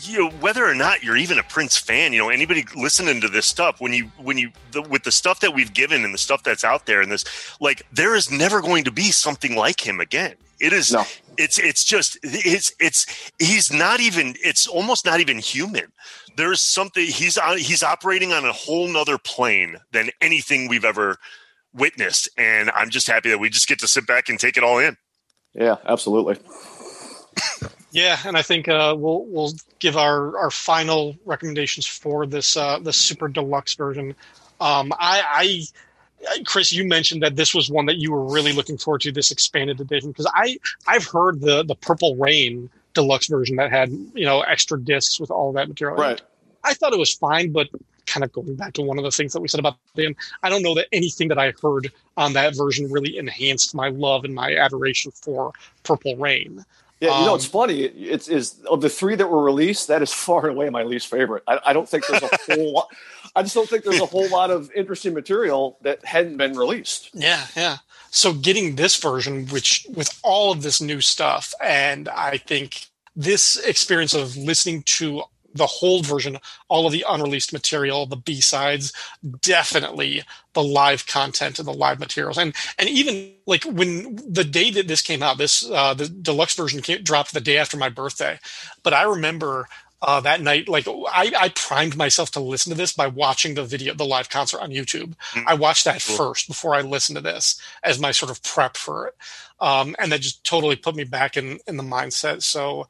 you 0.01 0.19
know 0.19 0.29
whether 0.37 0.65
or 0.65 0.75
not 0.75 1.03
you're 1.03 1.17
even 1.17 1.37
a 1.39 1.43
prince 1.43 1.77
fan 1.77 2.13
you 2.13 2.19
know 2.19 2.29
anybody 2.29 2.65
listening 2.75 3.21
to 3.21 3.27
this 3.27 3.45
stuff 3.45 3.79
when 3.79 3.93
you 3.93 4.05
when 4.17 4.37
you 4.37 4.51
the, 4.71 4.81
with 4.81 5.03
the 5.03 5.11
stuff 5.11 5.39
that 5.39 5.53
we've 5.53 5.73
given 5.73 6.03
and 6.03 6.13
the 6.13 6.17
stuff 6.17 6.43
that's 6.43 6.63
out 6.63 6.85
there 6.85 7.01
and 7.01 7.11
this 7.11 7.23
like 7.61 7.81
there 7.91 8.15
is 8.15 8.29
never 8.31 8.61
going 8.61 8.83
to 8.83 8.91
be 8.91 9.11
something 9.11 9.55
like 9.55 9.85
him 9.85 9.99
again 9.99 10.35
it 10.59 10.73
is 10.73 10.91
No. 10.91 11.03
it's 11.37 11.57
it's 11.57 11.83
just 11.83 12.17
it's 12.23 12.73
it's 12.79 13.31
he's 13.39 13.71
not 13.71 13.99
even 13.99 14.35
it's 14.43 14.67
almost 14.67 15.05
not 15.05 15.19
even 15.19 15.39
human 15.39 15.91
there's 16.37 16.61
something 16.61 17.05
he's 17.05 17.37
on 17.37 17.57
he's 17.57 17.83
operating 17.83 18.33
on 18.33 18.45
a 18.45 18.51
whole 18.53 18.87
nother 18.87 19.17
plane 19.17 19.77
than 19.91 20.09
anything 20.21 20.67
we've 20.67 20.85
ever 20.85 21.17
witnessed 21.73 22.29
and 22.37 22.69
i'm 22.71 22.89
just 22.89 23.07
happy 23.07 23.29
that 23.29 23.39
we 23.39 23.49
just 23.49 23.67
get 23.67 23.79
to 23.79 23.87
sit 23.87 24.05
back 24.07 24.29
and 24.29 24.39
take 24.39 24.57
it 24.57 24.63
all 24.63 24.79
in 24.79 24.95
Yeah, 25.53 25.77
absolutely. 25.85 26.37
Yeah, 27.95 28.19
and 28.25 28.35
I 28.35 28.41
think 28.41 28.67
uh, 28.67 28.93
we'll 28.97 29.23
we'll 29.23 29.53
give 29.79 29.95
our, 29.95 30.37
our 30.37 30.51
final 30.51 31.15
recommendations 31.23 31.85
for 31.85 32.25
this 32.25 32.57
uh, 32.57 32.77
the 32.77 32.91
super 32.91 33.29
deluxe 33.29 33.75
version. 33.75 34.13
Um, 34.59 34.91
I, 34.99 35.65
I, 36.27 36.43
Chris, 36.43 36.73
you 36.73 36.85
mentioned 36.85 37.23
that 37.23 37.37
this 37.37 37.55
was 37.55 37.71
one 37.71 37.85
that 37.85 37.95
you 37.95 38.11
were 38.11 38.25
really 38.25 38.51
looking 38.51 38.77
forward 38.77 38.99
to 39.01 39.13
this 39.13 39.31
expanded 39.31 39.79
edition 39.79 40.11
because 40.11 40.29
I 40.35 40.57
I've 40.85 41.05
heard 41.05 41.39
the 41.39 41.63
the 41.63 41.75
Purple 41.75 42.17
Rain 42.17 42.69
deluxe 42.93 43.27
version 43.27 43.55
that 43.55 43.71
had 43.71 43.91
you 44.13 44.25
know 44.25 44.41
extra 44.41 44.77
discs 44.77 45.17
with 45.17 45.31
all 45.31 45.53
that 45.53 45.69
material. 45.69 45.95
Right. 45.95 46.21
I 46.65 46.73
thought 46.73 46.91
it 46.91 46.99
was 46.99 47.13
fine, 47.13 47.53
but 47.53 47.69
kind 48.07 48.25
of 48.25 48.33
going 48.33 48.55
back 48.55 48.73
to 48.73 48.81
one 48.81 48.97
of 48.97 49.05
the 49.05 49.11
things 49.11 49.31
that 49.31 49.39
we 49.39 49.47
said 49.47 49.61
about 49.61 49.77
them, 49.95 50.17
I 50.43 50.49
don't 50.49 50.63
know 50.63 50.75
that 50.75 50.87
anything 50.91 51.29
that 51.29 51.39
I 51.39 51.53
heard 51.61 51.93
on 52.17 52.33
that 52.33 52.57
version 52.57 52.91
really 52.91 53.17
enhanced 53.17 53.73
my 53.73 53.87
love 53.87 54.25
and 54.25 54.35
my 54.35 54.53
adoration 54.53 55.11
for 55.11 55.53
Purple 55.83 56.17
Rain. 56.17 56.65
Yeah, 57.01 57.19
you 57.19 57.25
know, 57.25 57.31
Um, 57.31 57.35
it's 57.35 57.45
funny. 57.45 57.81
It's 57.81 58.27
is 58.27 58.61
of 58.69 58.81
the 58.81 58.89
three 58.89 59.15
that 59.15 59.27
were 59.29 59.43
released, 59.43 59.87
that 59.89 60.01
is 60.01 60.13
far 60.13 60.47
and 60.47 60.55
away 60.55 60.69
my 60.69 60.83
least 60.83 61.07
favorite. 61.07 61.43
I, 61.47 61.59
I 61.67 61.73
don't 61.73 61.87
think 61.87 62.07
there's 62.07 62.23
a 62.23 62.29
whole 62.53 62.73
lot. 62.73 62.87
I 63.35 63.43
just 63.43 63.53
don't 63.53 63.67
think 63.67 63.83
there's 63.83 63.99
a 63.99 64.05
whole 64.05 64.29
lot 64.29 64.49
of 64.49 64.71
interesting 64.73 65.13
material 65.13 65.77
that 65.81 66.05
hadn't 66.05 66.37
been 66.37 66.57
released. 66.57 67.09
Yeah, 67.13 67.45
yeah. 67.55 67.77
So 68.11 68.31
getting 68.31 68.75
this 68.75 68.95
version, 68.95 69.47
which 69.47 69.85
with 69.93 70.17
all 70.23 70.53
of 70.53 70.61
this 70.63 70.79
new 70.79 71.01
stuff, 71.01 71.53
and 71.61 72.07
I 72.07 72.37
think 72.37 72.85
this 73.13 73.57
experience 73.57 74.13
of 74.13 74.37
listening 74.37 74.83
to 74.83 75.23
the 75.55 75.65
whole 75.65 76.01
version, 76.03 76.37
all 76.67 76.85
of 76.85 76.91
the 76.91 77.05
unreleased 77.09 77.53
material, 77.53 78.05
the 78.05 78.15
B 78.15 78.41
sides, 78.41 78.93
definitely 79.41 80.23
the 80.53 80.63
live 80.63 81.07
content 81.07 81.59
and 81.59 81.67
the 81.67 81.73
live 81.73 81.99
materials, 81.99 82.37
and 82.37 82.53
and 82.77 82.89
even 82.89 83.31
like 83.47 83.63
when 83.63 84.15
the 84.27 84.43
day 84.43 84.69
that 84.71 84.87
this 84.87 85.01
came 85.01 85.23
out, 85.23 85.37
this 85.37 85.69
uh, 85.71 85.93
the 85.93 86.07
deluxe 86.09 86.55
version 86.55 86.81
came, 86.81 87.01
dropped 87.03 87.33
the 87.33 87.41
day 87.41 87.57
after 87.57 87.77
my 87.77 87.89
birthday, 87.89 88.39
but 88.83 88.93
I 88.93 89.03
remember 89.03 89.67
uh, 90.01 90.19
that 90.21 90.41
night, 90.41 90.67
like 90.67 90.87
I, 90.87 91.31
I 91.37 91.49
primed 91.49 91.97
myself 91.97 92.29
to 92.31 92.39
listen 92.39 92.69
to 92.71 92.77
this 92.77 92.93
by 92.93 93.07
watching 93.07 93.55
the 93.55 93.63
video, 93.63 93.93
the 93.93 94.05
live 94.05 94.29
concert 94.29 94.61
on 94.61 94.69
YouTube. 94.69 95.13
I 95.47 95.55
watched 95.55 95.85
that 95.85 96.03
Cool. 96.05 96.17
first 96.17 96.47
before 96.47 96.75
I 96.75 96.81
listened 96.81 97.15
to 97.15 97.21
this 97.21 97.59
as 97.81 97.99
my 97.99 98.11
sort 98.11 98.29
of 98.29 98.43
prep 98.43 98.77
for 98.77 99.07
it, 99.07 99.15
um, 99.59 99.95
and 99.97 100.11
that 100.11 100.21
just 100.21 100.43
totally 100.43 100.75
put 100.75 100.95
me 100.95 101.05
back 101.05 101.37
in 101.37 101.59
in 101.65 101.77
the 101.77 101.83
mindset. 101.83 102.43
So, 102.43 102.87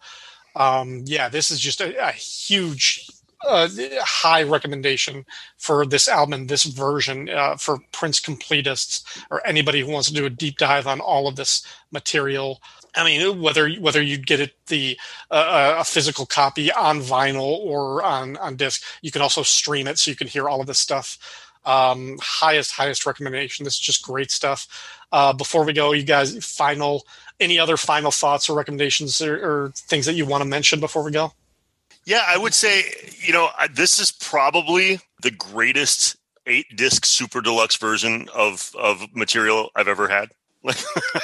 um, 0.55 1.03
yeah, 1.05 1.29
this 1.29 1.51
is 1.51 1.59
just 1.59 1.81
a, 1.81 2.07
a 2.07 2.11
huge. 2.11 3.07
Uh, 3.47 3.69
high 4.01 4.41
recommendation 4.41 5.23
for 5.57 5.85
this 5.85 6.07
album 6.07 6.47
this 6.47 6.63
version 6.63 7.29
uh, 7.29 7.55
for 7.55 7.77
Prince 7.91 8.19
completists 8.19 9.03
or 9.29 9.45
anybody 9.45 9.81
who 9.81 9.91
wants 9.91 10.07
to 10.07 10.15
do 10.15 10.25
a 10.25 10.31
deep 10.31 10.57
dive 10.57 10.87
on 10.87 10.99
all 10.99 11.27
of 11.27 11.35
this 11.35 11.63
material. 11.91 12.59
I 12.95 13.03
mean, 13.03 13.41
whether 13.41 13.69
whether 13.73 14.01
you 14.01 14.17
get 14.17 14.39
it 14.39 14.53
the 14.67 14.97
uh, 15.29 15.75
a 15.77 15.83
physical 15.83 16.25
copy 16.25 16.71
on 16.71 17.01
vinyl 17.01 17.59
or 17.59 18.01
on 18.01 18.37
on 18.37 18.55
disc, 18.55 18.81
you 19.03 19.11
can 19.11 19.21
also 19.21 19.43
stream 19.43 19.85
it 19.85 19.99
so 19.99 20.09
you 20.09 20.17
can 20.17 20.27
hear 20.27 20.49
all 20.49 20.61
of 20.61 20.65
this 20.65 20.79
stuff. 20.79 21.44
Um, 21.65 22.17
highest 22.21 22.71
highest 22.71 23.05
recommendation. 23.05 23.63
This 23.63 23.75
is 23.75 23.79
just 23.79 24.03
great 24.03 24.31
stuff. 24.31 24.67
Uh, 25.11 25.33
before 25.33 25.63
we 25.63 25.73
go, 25.73 25.93
you 25.93 26.03
guys, 26.03 26.45
final 26.45 27.05
any 27.39 27.59
other 27.59 27.77
final 27.77 28.11
thoughts 28.11 28.49
or 28.49 28.55
recommendations 28.55 29.21
or, 29.21 29.35
or 29.35 29.71
things 29.71 30.05
that 30.05 30.13
you 30.13 30.25
want 30.25 30.41
to 30.41 30.49
mention 30.49 30.79
before 30.79 31.03
we 31.03 31.11
go? 31.11 31.33
Yeah, 32.05 32.23
I 32.27 32.37
would 32.37 32.53
say, 32.53 32.83
you 33.19 33.33
know, 33.33 33.49
this 33.73 33.99
is 33.99 34.11
probably 34.11 34.99
the 35.21 35.31
greatest 35.31 36.17
eight 36.45 36.67
disc 36.75 37.05
super 37.05 37.41
deluxe 37.41 37.77
version 37.77 38.27
of 38.33 38.71
of 38.77 39.03
material 39.15 39.71
I've 39.75 39.87
ever 39.87 40.07
had. 40.07 40.29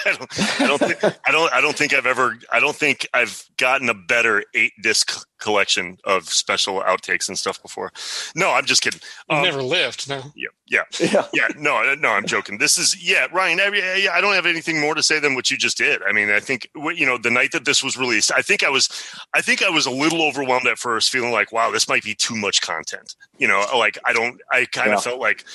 Like, 0.02 0.06
I 0.06 0.12
don't, 0.18 0.62
I 0.62 0.68
don't 0.68 0.80
think, 0.80 1.04
I 1.26 1.32
don't, 1.32 1.54
I 1.54 1.62
don't 1.62 1.76
think 1.78 1.94
I've 1.94 2.06
ever, 2.06 2.38
I 2.52 2.60
don't 2.60 2.76
think 2.76 3.08
I've 3.14 3.44
gotten 3.58 3.90
a 3.90 3.94
better 3.94 4.44
eight 4.54 4.74
disc 4.82 5.26
collection 5.40 5.98
of 6.06 6.30
special 6.30 6.82
outtakes 6.82 7.28
and 7.28 7.38
stuff 7.38 7.60
before. 7.62 7.92
No, 8.36 8.52
I'm 8.52 8.66
just 8.66 8.82
kidding. 8.84 9.00
You've 9.30 9.38
Um, 9.40 9.44
never 9.44 9.64
lived, 9.64 10.08
no. 10.08 10.22
yeah, 10.36 10.50
yeah, 10.68 10.84
Yeah, 11.12 11.26
yeah. 11.34 11.48
No, 11.58 11.96
no, 11.96 12.10
I'm 12.10 12.26
joking. 12.28 12.60
This 12.60 12.78
is, 12.78 12.96
yeah, 13.04 13.26
Ryan. 13.34 13.60
I, 13.60 14.08
I 14.14 14.22
don't 14.22 14.34
have 14.36 14.46
anything 14.46 14.80
more 14.80 14.94
to 14.94 15.02
say 15.02 15.20
than 15.20 15.34
what 15.34 15.50
you 15.50 15.58
just 15.58 15.78
did. 15.78 16.02
I 16.08 16.12
mean, 16.12 16.30
I 16.30 16.40
think, 16.40 16.70
you 16.76 17.06
know, 17.08 17.18
the 17.18 17.32
night 17.32 17.52
that 17.54 17.66
this 17.66 17.84
was 17.84 17.98
released, 17.98 18.32
I 18.36 18.42
think 18.44 18.64
I 18.64 18.70
was, 18.70 18.88
I 19.34 19.42
think 19.42 19.64
I 19.64 19.70
was 19.70 19.88
a 19.88 19.92
little 19.92 20.22
overwhelmed 20.22 20.68
at 20.68 20.78
first, 20.78 21.10
feeling 21.10 21.32
like, 21.32 21.52
wow, 21.52 21.72
this 21.72 21.88
might 21.90 22.04
be 22.04 22.14
too 22.14 22.36
much 22.36 22.62
content. 22.62 23.16
You 23.40 23.48
know, 23.48 23.66
like 23.76 23.98
I 24.06 24.14
don't, 24.14 24.40
I 24.52 24.66
kind 24.66 24.90
Yeah. 24.92 24.98
of 24.98 25.04
felt 25.04 25.20
like 25.20 25.46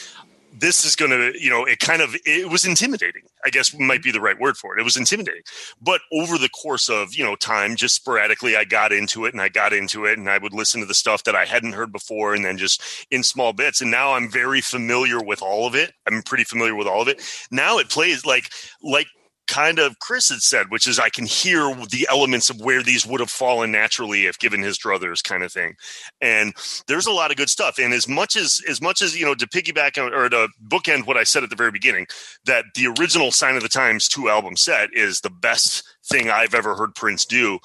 this 0.58 0.84
is 0.84 0.96
going 0.96 1.10
to, 1.10 1.38
you 1.38 1.50
know, 1.50 1.64
it 1.64 1.78
kind 1.78 2.00
of, 2.00 2.16
it 2.24 2.50
was 2.50 2.64
intimidating. 2.64 3.22
I 3.44 3.50
guess 3.50 3.76
might 3.78 4.02
be 4.02 4.10
the 4.10 4.20
right 4.20 4.38
word 4.38 4.56
for 4.56 4.76
it. 4.76 4.80
It 4.80 4.84
was 4.84 4.96
intimidating. 4.96 5.42
But 5.80 6.00
over 6.12 6.38
the 6.38 6.48
course 6.48 6.88
of, 6.88 7.14
you 7.14 7.24
know, 7.24 7.36
time, 7.36 7.76
just 7.76 7.94
sporadically, 7.94 8.56
I 8.56 8.64
got 8.64 8.92
into 8.92 9.24
it 9.26 9.34
and 9.34 9.40
I 9.40 9.48
got 9.48 9.72
into 9.72 10.04
it 10.06 10.18
and 10.18 10.28
I 10.28 10.38
would 10.38 10.52
listen 10.52 10.80
to 10.80 10.86
the 10.86 10.94
stuff 10.94 11.24
that 11.24 11.36
I 11.36 11.44
hadn't 11.44 11.74
heard 11.74 11.92
before 11.92 12.34
and 12.34 12.44
then 12.44 12.58
just 12.58 12.82
in 13.10 13.22
small 13.22 13.52
bits. 13.52 13.80
And 13.80 13.90
now 13.90 14.14
I'm 14.14 14.30
very 14.30 14.60
familiar 14.60 15.22
with 15.22 15.42
all 15.42 15.66
of 15.66 15.74
it. 15.74 15.92
I'm 16.06 16.22
pretty 16.22 16.44
familiar 16.44 16.74
with 16.74 16.86
all 16.86 17.02
of 17.02 17.08
it. 17.08 17.22
Now 17.50 17.78
it 17.78 17.88
plays 17.88 18.24
like, 18.24 18.50
like, 18.82 19.06
kind 19.46 19.78
of 19.78 19.98
Chris 19.98 20.28
had 20.28 20.40
said, 20.40 20.70
which 20.70 20.86
is 20.86 20.98
I 20.98 21.08
can 21.08 21.26
hear 21.26 21.74
the 21.90 22.06
elements 22.10 22.50
of 22.50 22.60
where 22.60 22.82
these 22.82 23.06
would 23.06 23.20
have 23.20 23.30
fallen 23.30 23.72
naturally 23.72 24.26
if 24.26 24.38
given 24.38 24.62
his 24.62 24.78
druthers 24.78 25.22
kind 25.22 25.42
of 25.42 25.52
thing. 25.52 25.74
And 26.20 26.54
there's 26.88 27.06
a 27.06 27.12
lot 27.12 27.30
of 27.30 27.36
good 27.36 27.50
stuff. 27.50 27.78
And 27.78 27.92
as 27.92 28.08
much 28.08 28.36
as 28.36 28.60
as 28.68 28.80
much 28.80 29.02
as 29.02 29.18
you 29.18 29.24
know 29.24 29.34
to 29.34 29.46
piggyback 29.46 29.98
or 29.98 30.28
to 30.28 30.48
bookend 30.66 31.06
what 31.06 31.16
I 31.16 31.24
said 31.24 31.42
at 31.42 31.50
the 31.50 31.56
very 31.56 31.70
beginning, 31.70 32.06
that 32.44 32.64
the 32.74 32.86
original 32.98 33.30
Sign 33.30 33.56
of 33.56 33.62
the 33.62 33.68
Times 33.68 34.08
two 34.08 34.28
album 34.28 34.56
set 34.56 34.90
is 34.92 35.20
the 35.20 35.30
best 35.30 35.84
thing 36.04 36.30
I've 36.30 36.54
ever 36.54 36.74
heard 36.74 36.94
Prince 36.94 37.24
do. 37.24 37.58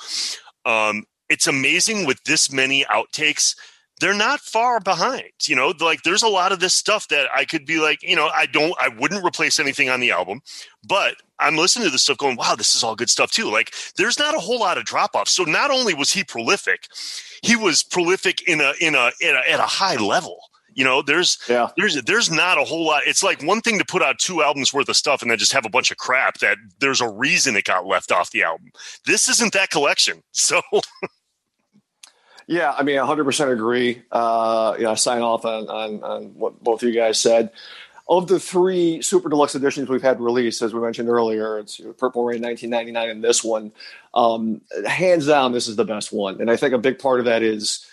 Um, 0.65 1.03
it's 1.29 1.47
amazing 1.47 2.05
with 2.05 2.21
this 2.25 2.51
many 2.51 2.83
outtakes 2.85 3.55
they're 4.01 4.13
not 4.15 4.41
far 4.41 4.79
behind. 4.79 5.31
You 5.45 5.55
know, 5.55 5.73
like 5.79 6.01
there's 6.01 6.23
a 6.23 6.27
lot 6.27 6.51
of 6.51 6.59
this 6.59 6.73
stuff 6.73 7.07
that 7.09 7.27
I 7.33 7.45
could 7.45 7.65
be 7.65 7.79
like, 7.79 8.01
you 8.01 8.15
know, 8.15 8.29
I 8.35 8.47
don't, 8.47 8.73
I 8.81 8.89
wouldn't 8.89 9.23
replace 9.23 9.59
anything 9.59 9.89
on 9.89 9.99
the 9.99 10.11
album, 10.11 10.41
but 10.85 11.15
I'm 11.39 11.55
listening 11.55 11.85
to 11.85 11.91
this 11.91 12.01
stuff 12.01 12.17
going, 12.17 12.35
wow, 12.35 12.55
this 12.55 12.75
is 12.75 12.83
all 12.83 12.95
good 12.95 13.11
stuff 13.11 13.31
too. 13.31 13.49
Like 13.49 13.73
there's 13.95 14.19
not 14.19 14.35
a 14.35 14.39
whole 14.39 14.59
lot 14.59 14.77
of 14.77 14.85
drop 14.85 15.11
offs. 15.13 15.31
So 15.31 15.43
not 15.43 15.69
only 15.71 15.93
was 15.93 16.11
he 16.11 16.23
prolific, 16.23 16.87
he 17.43 17.55
was 17.55 17.83
prolific 17.83 18.41
in 18.47 18.59
a, 18.59 18.73
in 18.81 18.95
a, 18.95 19.11
in 19.21 19.35
a 19.35 19.51
at 19.51 19.59
a 19.59 19.63
high 19.63 19.97
level. 19.97 20.39
You 20.73 20.85
know, 20.85 21.01
there's 21.01 21.37
yeah. 21.49 21.69
there's 21.77 22.01
there's 22.03 22.31
not 22.31 22.57
a 22.57 22.63
whole 22.63 22.85
lot. 22.87 23.03
It's 23.05 23.23
like 23.23 23.43
one 23.43 23.61
thing 23.61 23.77
to 23.77 23.85
put 23.85 24.01
out 24.01 24.19
two 24.19 24.41
albums 24.41 24.73
worth 24.73 24.87
of 24.87 24.95
stuff 24.95 25.21
and 25.21 25.29
then 25.29 25.37
just 25.37 25.51
have 25.51 25.65
a 25.65 25.69
bunch 25.69 25.91
of 25.91 25.97
crap 25.97 26.37
that 26.39 26.57
there's 26.79 27.01
a 27.01 27.09
reason 27.09 27.57
it 27.57 27.65
got 27.65 27.85
left 27.85 28.11
off 28.11 28.31
the 28.31 28.43
album. 28.43 28.71
This 29.05 29.27
isn't 29.27 29.53
that 29.53 29.69
collection. 29.69 30.23
So 30.33 30.61
Yeah, 32.47 32.71
I 32.71 32.83
mean, 32.83 32.97
100% 32.97 33.51
agree. 33.51 34.01
Uh, 34.11 34.75
know, 34.79 34.91
I 34.91 34.95
sign 34.95 35.21
off 35.21 35.45
on, 35.45 35.67
on, 35.67 36.03
on 36.03 36.23
what 36.35 36.61
both 36.63 36.83
of 36.83 36.89
you 36.89 36.95
guys 36.95 37.19
said. 37.19 37.51
Of 38.09 38.27
the 38.27 38.39
three 38.39 39.01
super 39.01 39.29
deluxe 39.29 39.55
editions 39.55 39.87
we've 39.87 40.01
had 40.01 40.19
released, 40.19 40.61
as 40.61 40.73
we 40.73 40.81
mentioned 40.81 41.07
earlier, 41.07 41.59
it's 41.59 41.79
Purple 41.97 42.25
Rain 42.25 42.41
1999 42.41 43.09
and 43.09 43.23
this 43.23 43.41
one. 43.43 43.71
Um, 44.13 44.61
hands 44.85 45.27
down, 45.27 45.53
this 45.53 45.67
is 45.67 45.77
the 45.77 45.85
best 45.85 46.11
one. 46.11 46.41
And 46.41 46.51
I 46.51 46.57
think 46.57 46.73
a 46.73 46.77
big 46.77 46.99
part 46.99 47.19
of 47.19 47.25
that 47.25 47.41
is 47.41 47.85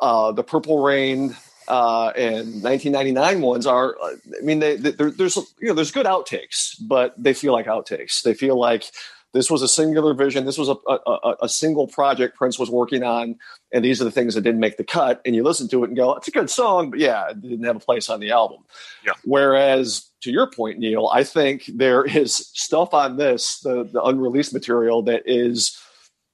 uh, 0.00 0.32
the 0.32 0.42
Purple 0.42 0.82
Rain 0.82 1.36
uh, 1.68 2.12
and 2.16 2.62
1999 2.62 3.40
ones 3.42 3.66
are, 3.66 3.96
I 4.02 4.42
mean, 4.42 4.60
they, 4.60 4.76
they, 4.76 4.90
there's, 4.90 5.36
you 5.36 5.68
know, 5.68 5.74
there's 5.74 5.90
good 5.90 6.06
outtakes, 6.06 6.76
but 6.80 7.14
they 7.22 7.34
feel 7.34 7.52
like 7.52 7.66
outtakes. 7.66 8.22
They 8.22 8.34
feel 8.34 8.58
like 8.58 8.90
this 9.32 9.50
was 9.50 9.62
a 9.62 9.68
singular 9.68 10.14
vision. 10.14 10.44
This 10.44 10.58
was 10.58 10.68
a, 10.68 10.76
a, 10.86 11.36
a, 11.42 11.48
single 11.48 11.86
project 11.86 12.36
Prince 12.36 12.58
was 12.58 12.70
working 12.70 13.02
on. 13.02 13.36
And 13.72 13.84
these 13.84 14.00
are 14.00 14.04
the 14.04 14.10
things 14.10 14.34
that 14.34 14.42
didn't 14.42 14.60
make 14.60 14.76
the 14.76 14.84
cut. 14.84 15.22
And 15.24 15.34
you 15.34 15.42
listen 15.42 15.68
to 15.68 15.84
it 15.84 15.88
and 15.88 15.96
go 15.96 16.14
it's 16.14 16.28
a 16.28 16.32
good 16.32 16.50
song 16.50 16.90
but 16.90 16.98
yeah 16.98 17.30
it 17.30 17.40
didn't 17.40 17.64
have 17.64 17.76
a 17.76 17.80
place 17.80 18.10
on 18.10 18.20
the 18.20 18.30
album. 18.30 18.58
Yeah. 19.04 19.12
whereas 19.24 20.10
to 20.20 20.30
your 20.30 20.48
point 20.48 20.78
neil 20.78 21.10
i 21.12 21.24
think 21.24 21.64
there 21.74 22.04
is 22.04 22.36
stuff 22.36 22.94
on 22.94 23.16
this 23.16 23.58
the, 23.60 23.84
the 23.84 24.02
unreleased 24.02 24.52
material 24.52 25.02
that 25.02 25.22
is 25.26 25.76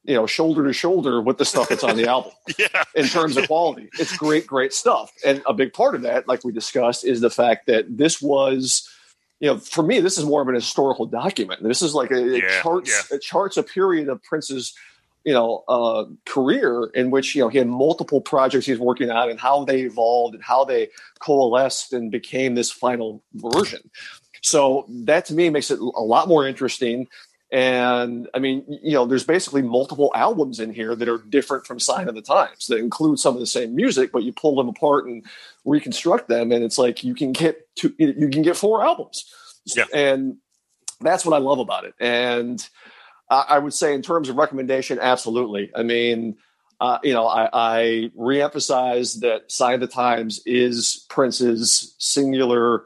you 0.05 0.15
know 0.15 0.27
shoulder 0.27 0.65
to 0.65 0.73
shoulder 0.73 1.21
with 1.21 1.39
the 1.39 1.45
stuff 1.45 1.69
that's 1.69 1.85
on 1.85 1.97
the 1.97 2.09
album. 2.09 2.33
Yeah, 2.59 2.85
in 2.97 3.07
terms 3.07 3.37
of 3.37 3.47
quality. 3.47 3.89
It's 4.01 4.17
great 4.17 4.47
great 4.47 4.73
stuff. 4.73 5.13
And 5.25 5.43
a 5.47 5.53
big 5.53 5.73
part 5.73 5.95
of 5.95 6.03
that 6.03 6.27
like 6.27 6.43
we 6.45 6.51
discussed 6.51 7.05
is 7.05 7.21
the 7.21 7.31
fact 7.31 7.67
that 7.67 7.85
this 7.97 8.21
was 8.21 8.89
you 9.41 9.49
know 9.49 9.59
for 9.59 9.83
me 9.83 10.01
this 10.01 10.19
is 10.19 10.25
more 10.25 10.43
of 10.43 10.49
an 10.49 10.55
historical 10.55 11.07
document. 11.07 11.63
This 11.63 11.83
is 11.83 11.95
like 11.95 12.11
a, 12.11 12.35
it 12.37 12.43
Yeah, 12.43 12.63
charts 12.63 13.13
it 13.13 13.23
charts 13.23 13.57
a 13.57 13.63
period 13.63 14.09
of 14.09 14.23
prince's 14.23 14.75
you 15.25 15.33
know 15.33 15.65
uh, 15.69 16.05
career 16.25 16.91
in 16.95 17.11
which 17.11 17.35
you 17.35 17.43
know 17.43 17.49
he 17.49 17.59
had 17.59 17.69
multiple 17.69 18.21
projects 18.21 18.67
he's 18.67 18.79
working 18.79 19.11
on 19.11 19.31
and 19.31 19.39
how 19.39 19.65
they 19.65 19.83
evolved 19.83 20.35
and 20.35 20.43
how 20.43 20.65
they 20.65 20.89
coalesced 21.21 21.93
and 21.93 22.11
became 22.11 22.55
this 22.55 22.71
final 22.71 23.23
version. 23.35 23.91
So 24.43 24.87
that 24.89 25.27
to 25.27 25.35
me 25.35 25.51
makes 25.51 25.71
it 25.71 25.79
a 25.81 26.03
lot 26.03 26.29
more 26.29 26.47
interesting 26.47 27.09
and 27.51 28.29
i 28.35 28.39
mean 28.39 28.63
you 28.69 28.93
know 28.93 29.07
there's 29.07 29.25
basically 29.25 29.63
multiple 29.63 30.13
albums 30.15 30.61
in 30.61 30.73
here 30.73 30.95
that 30.95 31.09
are 31.09 31.19
different 31.19 31.67
from 31.67 31.81
sign 31.81 32.09
of 32.09 32.15
the 32.15 32.23
times 32.23 32.67
that 32.67 32.77
include 32.79 33.19
some 33.19 33.35
of 33.35 33.41
the 33.41 33.47
same 33.47 33.75
music 33.75 34.13
but 34.13 34.23
you 34.23 34.33
pull 34.33 34.55
them 34.57 34.69
apart 34.69 35.07
and 35.07 35.25
reconstruct 35.65 36.29
them 36.29 36.53
and 36.53 36.63
it's 36.63 36.77
like 36.79 37.03
you 37.03 37.15
can 37.15 37.33
get 37.33 37.67
two 37.75 37.95
you 37.99 38.29
can 38.29 38.43
get 38.43 38.57
four 38.57 38.85
albums 38.85 39.25
Yeah. 39.75 39.85
and 39.95 40.37
that's 41.01 41.25
what 41.25 41.35
i 41.35 41.39
love 41.39 41.59
about 41.59 41.85
it 41.85 41.95
and 42.01 42.69
I 43.31 43.45
I 43.49 43.59
would 43.59 43.75
say, 43.75 43.95
in 43.95 44.03
terms 44.03 44.29
of 44.29 44.37
recommendation, 44.37 44.99
absolutely. 44.99 45.71
I 45.75 45.83
mean, 45.83 46.37
uh, 46.81 46.99
you 47.03 47.13
know, 47.13 47.27
I, 47.27 47.49
I 47.53 48.11
reemphasize 48.17 49.21
that 49.21 49.51
"Sign 49.53 49.75
of 49.75 49.81
the 49.81 49.87
Times" 49.87 50.41
is 50.47 51.05
Prince's 51.11 51.95
singular 51.99 52.85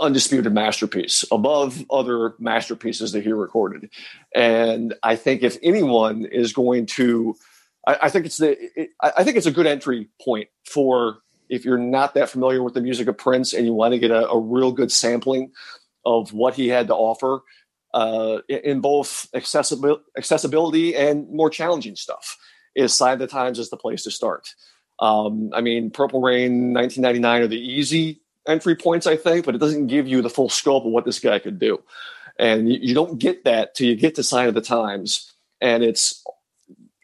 undisputed 0.00 0.52
masterpiece 0.52 1.24
above 1.30 1.84
other 1.90 2.34
masterpieces 2.38 3.12
that 3.12 3.22
he 3.22 3.32
recorded. 3.32 3.90
And 4.34 4.94
I 5.02 5.16
think 5.16 5.42
if 5.42 5.56
anyone 5.62 6.24
is 6.24 6.52
going 6.52 6.86
to, 6.86 7.36
I, 7.86 7.98
I 8.02 8.08
think 8.08 8.26
it's 8.26 8.38
the, 8.38 8.56
it, 8.76 8.90
I 9.00 9.24
think 9.24 9.36
it's 9.36 9.46
a 9.46 9.52
good 9.52 9.66
entry 9.66 10.08
point 10.20 10.48
for 10.64 11.18
if 11.48 11.64
you're 11.64 11.78
not 11.78 12.14
that 12.14 12.30
familiar 12.30 12.62
with 12.62 12.74
the 12.74 12.80
music 12.80 13.06
of 13.06 13.18
Prince 13.18 13.52
and 13.52 13.66
you 13.66 13.72
want 13.72 13.92
to 13.92 13.98
get 13.98 14.10
a, 14.10 14.28
a 14.28 14.38
real 14.38 14.72
good 14.72 14.90
sampling 14.90 15.52
of 16.04 16.32
what 16.32 16.54
he 16.54 16.68
had 16.68 16.88
to 16.88 16.94
offer 16.94 17.42
uh, 17.92 18.38
in 18.48 18.80
both 18.80 19.28
accessibility, 19.34 20.02
accessibility 20.18 20.96
and 20.96 21.30
more 21.30 21.48
challenging 21.48 21.94
stuff, 21.94 22.36
is 22.74 22.92
Sign 22.92 23.14
of 23.14 23.18
the 23.20 23.26
Times 23.26 23.58
is 23.58 23.70
the 23.70 23.76
place 23.76 24.02
to 24.02 24.10
start. 24.10 24.48
Um, 24.98 25.50
I 25.52 25.60
mean, 25.60 25.90
Purple 25.90 26.20
Rain, 26.20 26.72
1999 26.72 27.42
are 27.42 27.46
the 27.46 27.56
easy 27.56 28.20
entry 28.48 28.76
points, 28.76 29.06
I 29.06 29.16
think, 29.16 29.44
but 29.46 29.54
it 29.54 29.58
doesn't 29.58 29.86
give 29.88 30.06
you 30.08 30.22
the 30.22 30.30
full 30.30 30.48
scope 30.48 30.84
of 30.84 30.92
what 30.92 31.04
this 31.04 31.18
guy 31.18 31.38
could 31.38 31.58
do. 31.58 31.82
And 32.38 32.68
you, 32.68 32.78
you 32.80 32.94
don't 32.94 33.18
get 33.18 33.44
that 33.44 33.74
till 33.74 33.86
you 33.86 33.96
get 33.96 34.14
to 34.16 34.22
Sign 34.22 34.48
of 34.48 34.54
the 34.54 34.60
Times. 34.60 35.32
And 35.60 35.82
it's 35.82 36.22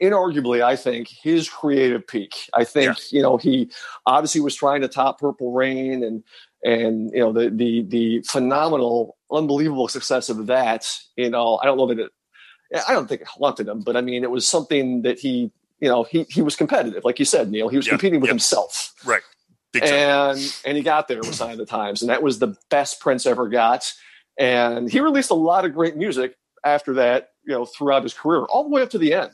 inarguably, 0.02 0.62
I 0.62 0.76
think, 0.76 1.08
his 1.08 1.48
creative 1.48 2.06
peak. 2.06 2.48
I 2.54 2.64
think, 2.64 2.96
Yeah. 2.98 3.16
you 3.18 3.22
know, 3.22 3.36
he 3.36 3.70
obviously 4.06 4.40
was 4.40 4.54
trying 4.54 4.80
to 4.82 4.88
top 4.88 5.20
Purple 5.20 5.52
Rain 5.52 6.02
and 6.02 6.24
and 6.62 7.10
you 7.14 7.20
know 7.20 7.32
the 7.32 7.48
the 7.48 7.82
the 7.88 8.22
phenomenal, 8.22 9.16
unbelievable 9.32 9.88
success 9.88 10.28
of 10.28 10.46
that. 10.48 10.86
You 11.16 11.30
know, 11.30 11.58
I 11.62 11.64
don't 11.64 11.78
know 11.78 11.86
that 11.86 11.98
it 11.98 12.10
I 12.86 12.92
don't 12.92 13.08
think 13.08 13.22
it 13.22 13.26
haunted 13.28 13.66
him, 13.68 13.80
but 13.80 13.96
I 13.96 14.00
mean 14.02 14.24
it 14.24 14.30
was 14.30 14.46
something 14.46 15.02
that 15.02 15.18
he 15.18 15.50
you 15.80 15.88
know, 15.88 16.02
he 16.04 16.24
he 16.28 16.42
was 16.42 16.56
competitive, 16.56 17.04
like 17.04 17.18
you 17.18 17.24
said, 17.24 17.50
Neil. 17.50 17.68
He 17.68 17.78
was 17.78 17.86
Yeah, 17.86 17.92
competing 17.92 18.20
with 18.20 18.28
himself 18.28 18.92
Right. 19.06 19.22
Big 19.72 19.82
time. 19.82 19.92
and 19.92 20.60
and 20.64 20.76
he 20.76 20.82
got 20.82 21.08
there 21.08 21.18
with 21.18 21.34
Sign 21.34 21.52
of 21.52 21.58
the 21.58 21.66
Times, 21.66 22.02
and 22.02 22.10
that 22.10 22.22
was 22.22 22.38
the 22.38 22.56
best 22.70 23.00
Prince 23.00 23.26
ever 23.26 23.48
got. 23.48 23.92
And 24.38 24.90
he 24.90 25.00
released 25.00 25.30
a 25.30 25.34
lot 25.34 25.64
of 25.64 25.74
great 25.74 25.96
music 25.96 26.34
after 26.64 26.94
that, 26.94 27.28
you 27.44 27.52
know, 27.52 27.66
throughout 27.66 28.02
his 28.02 28.14
career, 28.14 28.44
all 28.44 28.64
the 28.64 28.70
way 28.70 28.82
up 28.82 28.90
to 28.90 28.98
the 28.98 29.14
end. 29.14 29.32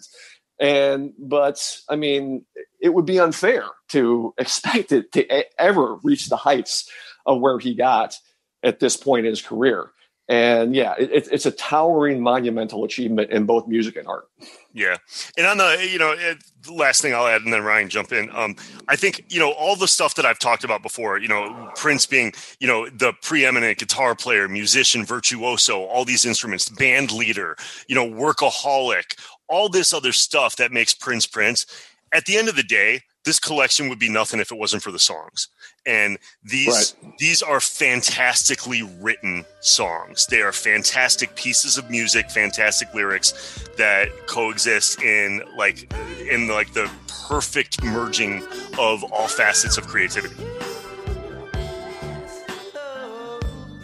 And 0.58 1.12
but 1.18 1.80
I 1.88 1.96
mean, 1.96 2.44
it 2.80 2.92
would 2.92 3.06
be 3.06 3.20
unfair 3.20 3.64
to 3.88 4.34
expect 4.38 4.92
it 4.92 5.12
to 5.12 5.60
ever 5.60 5.96
reach 6.02 6.28
the 6.28 6.36
heights 6.36 6.90
of 7.24 7.40
where 7.40 7.58
he 7.58 7.74
got 7.74 8.16
at 8.62 8.80
this 8.80 8.96
point 8.96 9.26
in 9.26 9.30
his 9.30 9.42
career. 9.42 9.90
And 10.28 10.74
yeah, 10.74 10.94
it, 10.98 11.10
it- 11.12 11.28
it's 11.30 11.46
a 11.46 11.52
towering, 11.52 12.20
monumental 12.20 12.84
achievement 12.84 13.30
in 13.30 13.46
both 13.46 13.68
music 13.68 13.96
and 13.96 14.08
art. 14.08 14.28
Yeah, 14.72 14.96
and 15.38 15.46
on 15.46 15.56
the 15.58 15.88
you 15.90 15.98
know 15.98 16.10
it, 16.12 16.38
last 16.68 17.00
thing 17.00 17.14
I'll 17.14 17.26
add, 17.26 17.42
and 17.42 17.52
then 17.52 17.62
Ryan 17.62 17.88
jump 17.88 18.12
in. 18.12 18.28
Um, 18.34 18.56
I 18.88 18.96
think 18.96 19.24
you 19.28 19.38
know 19.38 19.52
all 19.52 19.76
the 19.76 19.88
stuff 19.88 20.14
that 20.16 20.26
I've 20.26 20.38
talked 20.38 20.64
about 20.64 20.82
before. 20.82 21.18
You 21.18 21.28
know, 21.28 21.70
Prince 21.76 22.04
being 22.06 22.32
you 22.60 22.66
know 22.66 22.88
the 22.90 23.12
preeminent 23.22 23.78
guitar 23.78 24.14
player, 24.14 24.48
musician, 24.48 25.04
virtuoso, 25.04 25.84
all 25.84 26.04
these 26.04 26.26
instruments, 26.26 26.68
band 26.68 27.12
leader, 27.12 27.56
you 27.88 27.94
know, 27.94 28.06
workaholic, 28.06 29.18
all 29.48 29.68
this 29.68 29.94
other 29.94 30.12
stuff 30.12 30.56
that 30.56 30.72
makes 30.72 30.92
Prince 30.92 31.26
Prince. 31.26 31.66
At 32.12 32.24
the 32.26 32.36
end 32.36 32.48
of 32.48 32.56
the 32.56 32.62
day, 32.62 33.00
this 33.26 33.40
collection 33.40 33.88
would 33.88 33.98
be 33.98 34.08
nothing 34.08 34.38
if 34.38 34.52
it 34.52 34.56
wasn't 34.56 34.82
for 34.82 34.92
the 34.92 35.00
songs. 35.00 35.48
And 35.84 36.16
these 36.44 36.94
these 37.18 37.42
are 37.42 37.60
fantastically 37.60 38.82
written 39.00 39.44
songs. 39.60 40.26
They 40.26 40.40
are 40.40 40.52
fantastic 40.52 41.34
pieces 41.34 41.76
of 41.76 41.90
music, 41.90 42.30
fantastic 42.30 42.94
lyrics 42.94 43.68
that 43.76 44.08
coexist 44.28 45.02
in 45.02 45.42
like 45.56 45.92
in 46.20 46.46
like 46.48 46.72
the 46.72 46.88
perfect 47.28 47.82
merging 47.82 48.44
of 48.78 49.02
all 49.12 49.26
facets 49.26 49.76
of 49.76 49.88
creativity. 49.88 50.36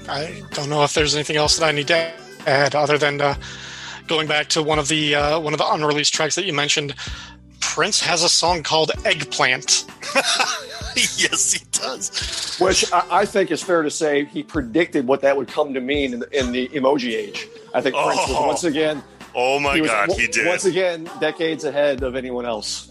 I 0.09 0.43
don't 0.52 0.69
know 0.69 0.85
if 0.85 0.94
there's 0.94 1.16
anything 1.16 1.36
else 1.36 1.59
that 1.59 1.66
I 1.66 1.73
need 1.73 1.89
to 1.89 2.12
add 2.47 2.74
other 2.77 2.97
than 2.97 3.20
uh, 3.20 3.35
going 4.06 4.28
back 4.28 4.48
to 4.48 4.62
one 4.62 4.78
of 4.78 4.86
the 4.86 5.16
uh, 5.16 5.40
one 5.40 5.52
of 5.52 5.59
the 5.59 5.66
unreleased 5.69 6.14
tracks 6.14 6.36
that 6.36 6.44
you 6.44 6.52
mentioned. 6.52 6.94
Prince 7.62 8.01
has 8.02 8.22
a 8.22 8.28
song 8.28 8.62
called 8.62 8.90
"Eggplant." 9.05 9.86
yes, 10.94 11.52
he 11.55 11.60
does. 11.72 12.56
Which 12.60 12.93
I, 12.93 13.06
I 13.10 13.24
think 13.24 13.51
is 13.51 13.62
fair 13.62 13.82
to 13.82 13.90
say 13.90 14.26
he 14.26 14.43
predicted 14.43 15.06
what 15.06 15.22
that 15.22 15.36
would 15.36 15.48
come 15.48 15.72
to 15.72 15.80
mean 15.80 16.12
in, 16.12 16.20
the- 16.20 16.39
in 16.39 16.52
the 16.52 16.68
emoji 16.68 17.14
age. 17.14 17.48
I 17.74 17.80
think 17.80 17.94
Prince 17.94 18.16
was 18.28 18.30
Oh. 18.30 18.47
once 18.47 18.64
again 18.64 19.02
Oh 19.34 19.59
my 19.59 19.76
he 19.76 19.80
was 19.80 19.90
god, 19.90 20.09
w- 20.09 20.26
he 20.26 20.30
did. 20.30 20.47
once 20.47 20.66
again 20.66 21.09
decades 21.18 21.64
ahead 21.64 22.02
of 22.02 22.14
anyone 22.16 22.44
else. 22.44 22.90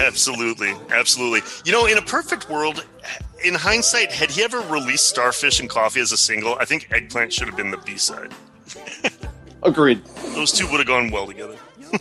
Absolutely, 0.00 0.72
absolutely. 0.90 1.42
You 1.66 1.72
know, 1.72 1.84
in 1.84 1.98
a 1.98 2.02
perfect 2.02 2.48
world, 2.48 2.86
in 3.44 3.52
hindsight, 3.54 4.10
had 4.10 4.30
he 4.30 4.42
ever 4.42 4.60
released 4.60 5.06
Starfish 5.06 5.60
and 5.60 5.68
Coffee 5.68 6.00
as 6.00 6.12
a 6.12 6.16
single, 6.16 6.54
I 6.58 6.64
think 6.64 6.88
Eggplant 6.90 7.30
should 7.34 7.46
have 7.48 7.56
been 7.58 7.70
the 7.70 7.76
B 7.76 7.98
side. 7.98 8.32
Agreed. 9.62 10.02
Those 10.34 10.52
two 10.52 10.66
would 10.70 10.78
have 10.78 10.86
gone 10.86 11.10
well 11.10 11.26
together. 11.26 11.56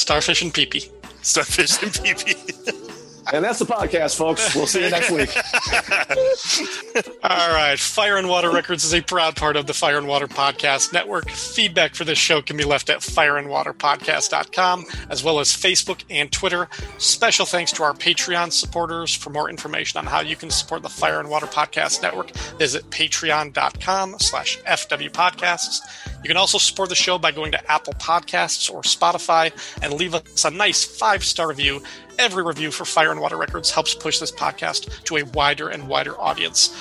Starfish 0.00 0.42
and 0.42 0.52
Pee-Pee. 0.52 0.90
Starfish 1.22 1.82
and 1.82 1.92
PP. 1.92 2.86
And 3.32 3.44
that's 3.44 3.60
the 3.60 3.64
podcast, 3.64 4.16
folks. 4.16 4.56
We'll 4.56 4.66
see 4.66 4.82
you 4.82 4.90
next 4.90 5.10
week. 5.10 5.30
All 7.22 7.52
right. 7.52 7.78
Fire 7.78 8.16
and 8.16 8.28
Water 8.28 8.50
Records 8.50 8.82
is 8.82 8.92
a 8.92 9.02
proud 9.02 9.36
part 9.36 9.54
of 9.56 9.66
the 9.66 9.74
Fire 9.74 9.98
and 9.98 10.08
Water 10.08 10.26
Podcast 10.26 10.92
Network. 10.92 11.30
Feedback 11.30 11.94
for 11.94 12.04
this 12.04 12.18
show 12.18 12.42
can 12.42 12.56
be 12.56 12.64
left 12.64 12.90
at 12.90 12.98
fireandwaterpodcast.com, 13.00 14.86
as 15.10 15.22
well 15.22 15.38
as 15.38 15.50
Facebook 15.50 16.02
and 16.10 16.32
Twitter. 16.32 16.68
Special 16.98 17.46
thanks 17.46 17.70
to 17.72 17.84
our 17.84 17.92
Patreon 17.92 18.52
supporters. 18.52 19.14
For 19.14 19.30
more 19.30 19.48
information 19.48 19.98
on 19.98 20.06
how 20.06 20.20
you 20.20 20.34
can 20.34 20.50
support 20.50 20.82
the 20.82 20.88
Fire 20.88 21.20
and 21.20 21.30
Water 21.30 21.46
Podcast 21.46 22.02
Network, 22.02 22.32
visit 22.58 22.90
patreon.com 22.90 24.16
slash 24.18 24.58
fwpodcasts. 24.62 25.80
You 26.22 26.28
can 26.28 26.36
also 26.36 26.58
support 26.58 26.90
the 26.90 26.94
show 26.94 27.18
by 27.18 27.32
going 27.32 27.52
to 27.52 27.70
Apple 27.70 27.94
Podcasts 27.94 28.70
or 28.70 28.82
Spotify 28.82 29.52
and 29.82 29.94
leave 29.94 30.14
us 30.14 30.44
a 30.44 30.50
nice 30.50 30.84
five-star 30.84 31.48
review. 31.48 31.82
Every 32.18 32.44
review 32.44 32.70
for 32.70 32.84
Fire 32.84 33.10
and 33.10 33.20
Water 33.20 33.38
Records 33.38 33.70
helps 33.70 33.94
push 33.94 34.18
this 34.18 34.30
podcast 34.30 35.04
to 35.04 35.16
a 35.16 35.24
wider 35.24 35.70
and 35.70 35.88
wider 35.88 36.18
audience. 36.20 36.76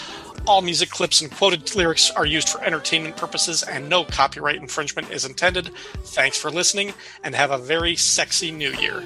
All 0.46 0.62
music 0.62 0.90
clips 0.90 1.22
and 1.22 1.32
quoted 1.32 1.74
lyrics 1.76 2.12
are 2.12 2.26
used 2.26 2.50
for 2.50 2.64
entertainment 2.64 3.16
purposes 3.16 3.64
and 3.64 3.88
no 3.88 4.04
copyright 4.04 4.58
infringement 4.58 5.12
is 5.12 5.24
intended. 5.24 5.72
Thanks 6.04 6.38
for 6.38 6.50
listening 6.50 6.94
and 7.24 7.36
have 7.36 7.52
a 7.52 7.58
very 7.58 7.96
sexy 7.96 8.52
new 8.52 8.72
year. 8.74 9.04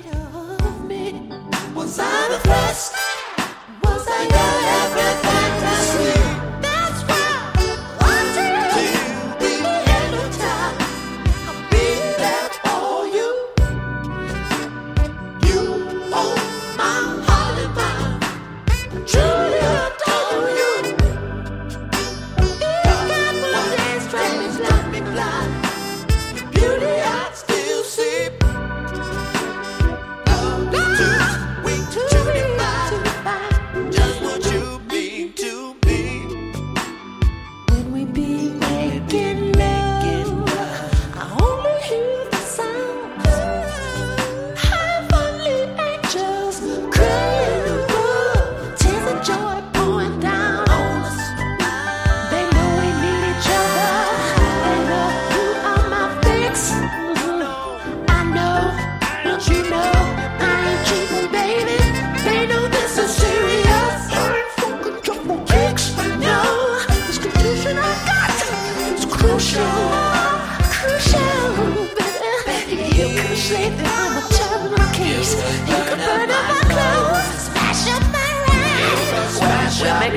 Was 1.75 1.99
I 1.99 2.27
the 2.29 2.47
best? 2.47 2.95
Was 3.83 4.07
I 4.07 4.23
your 4.23 5.13
everything 5.13 5.42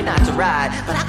not 0.07 0.25
to 0.25 0.31
ride, 0.31 0.71
but 0.87 0.95
I 0.95 1.06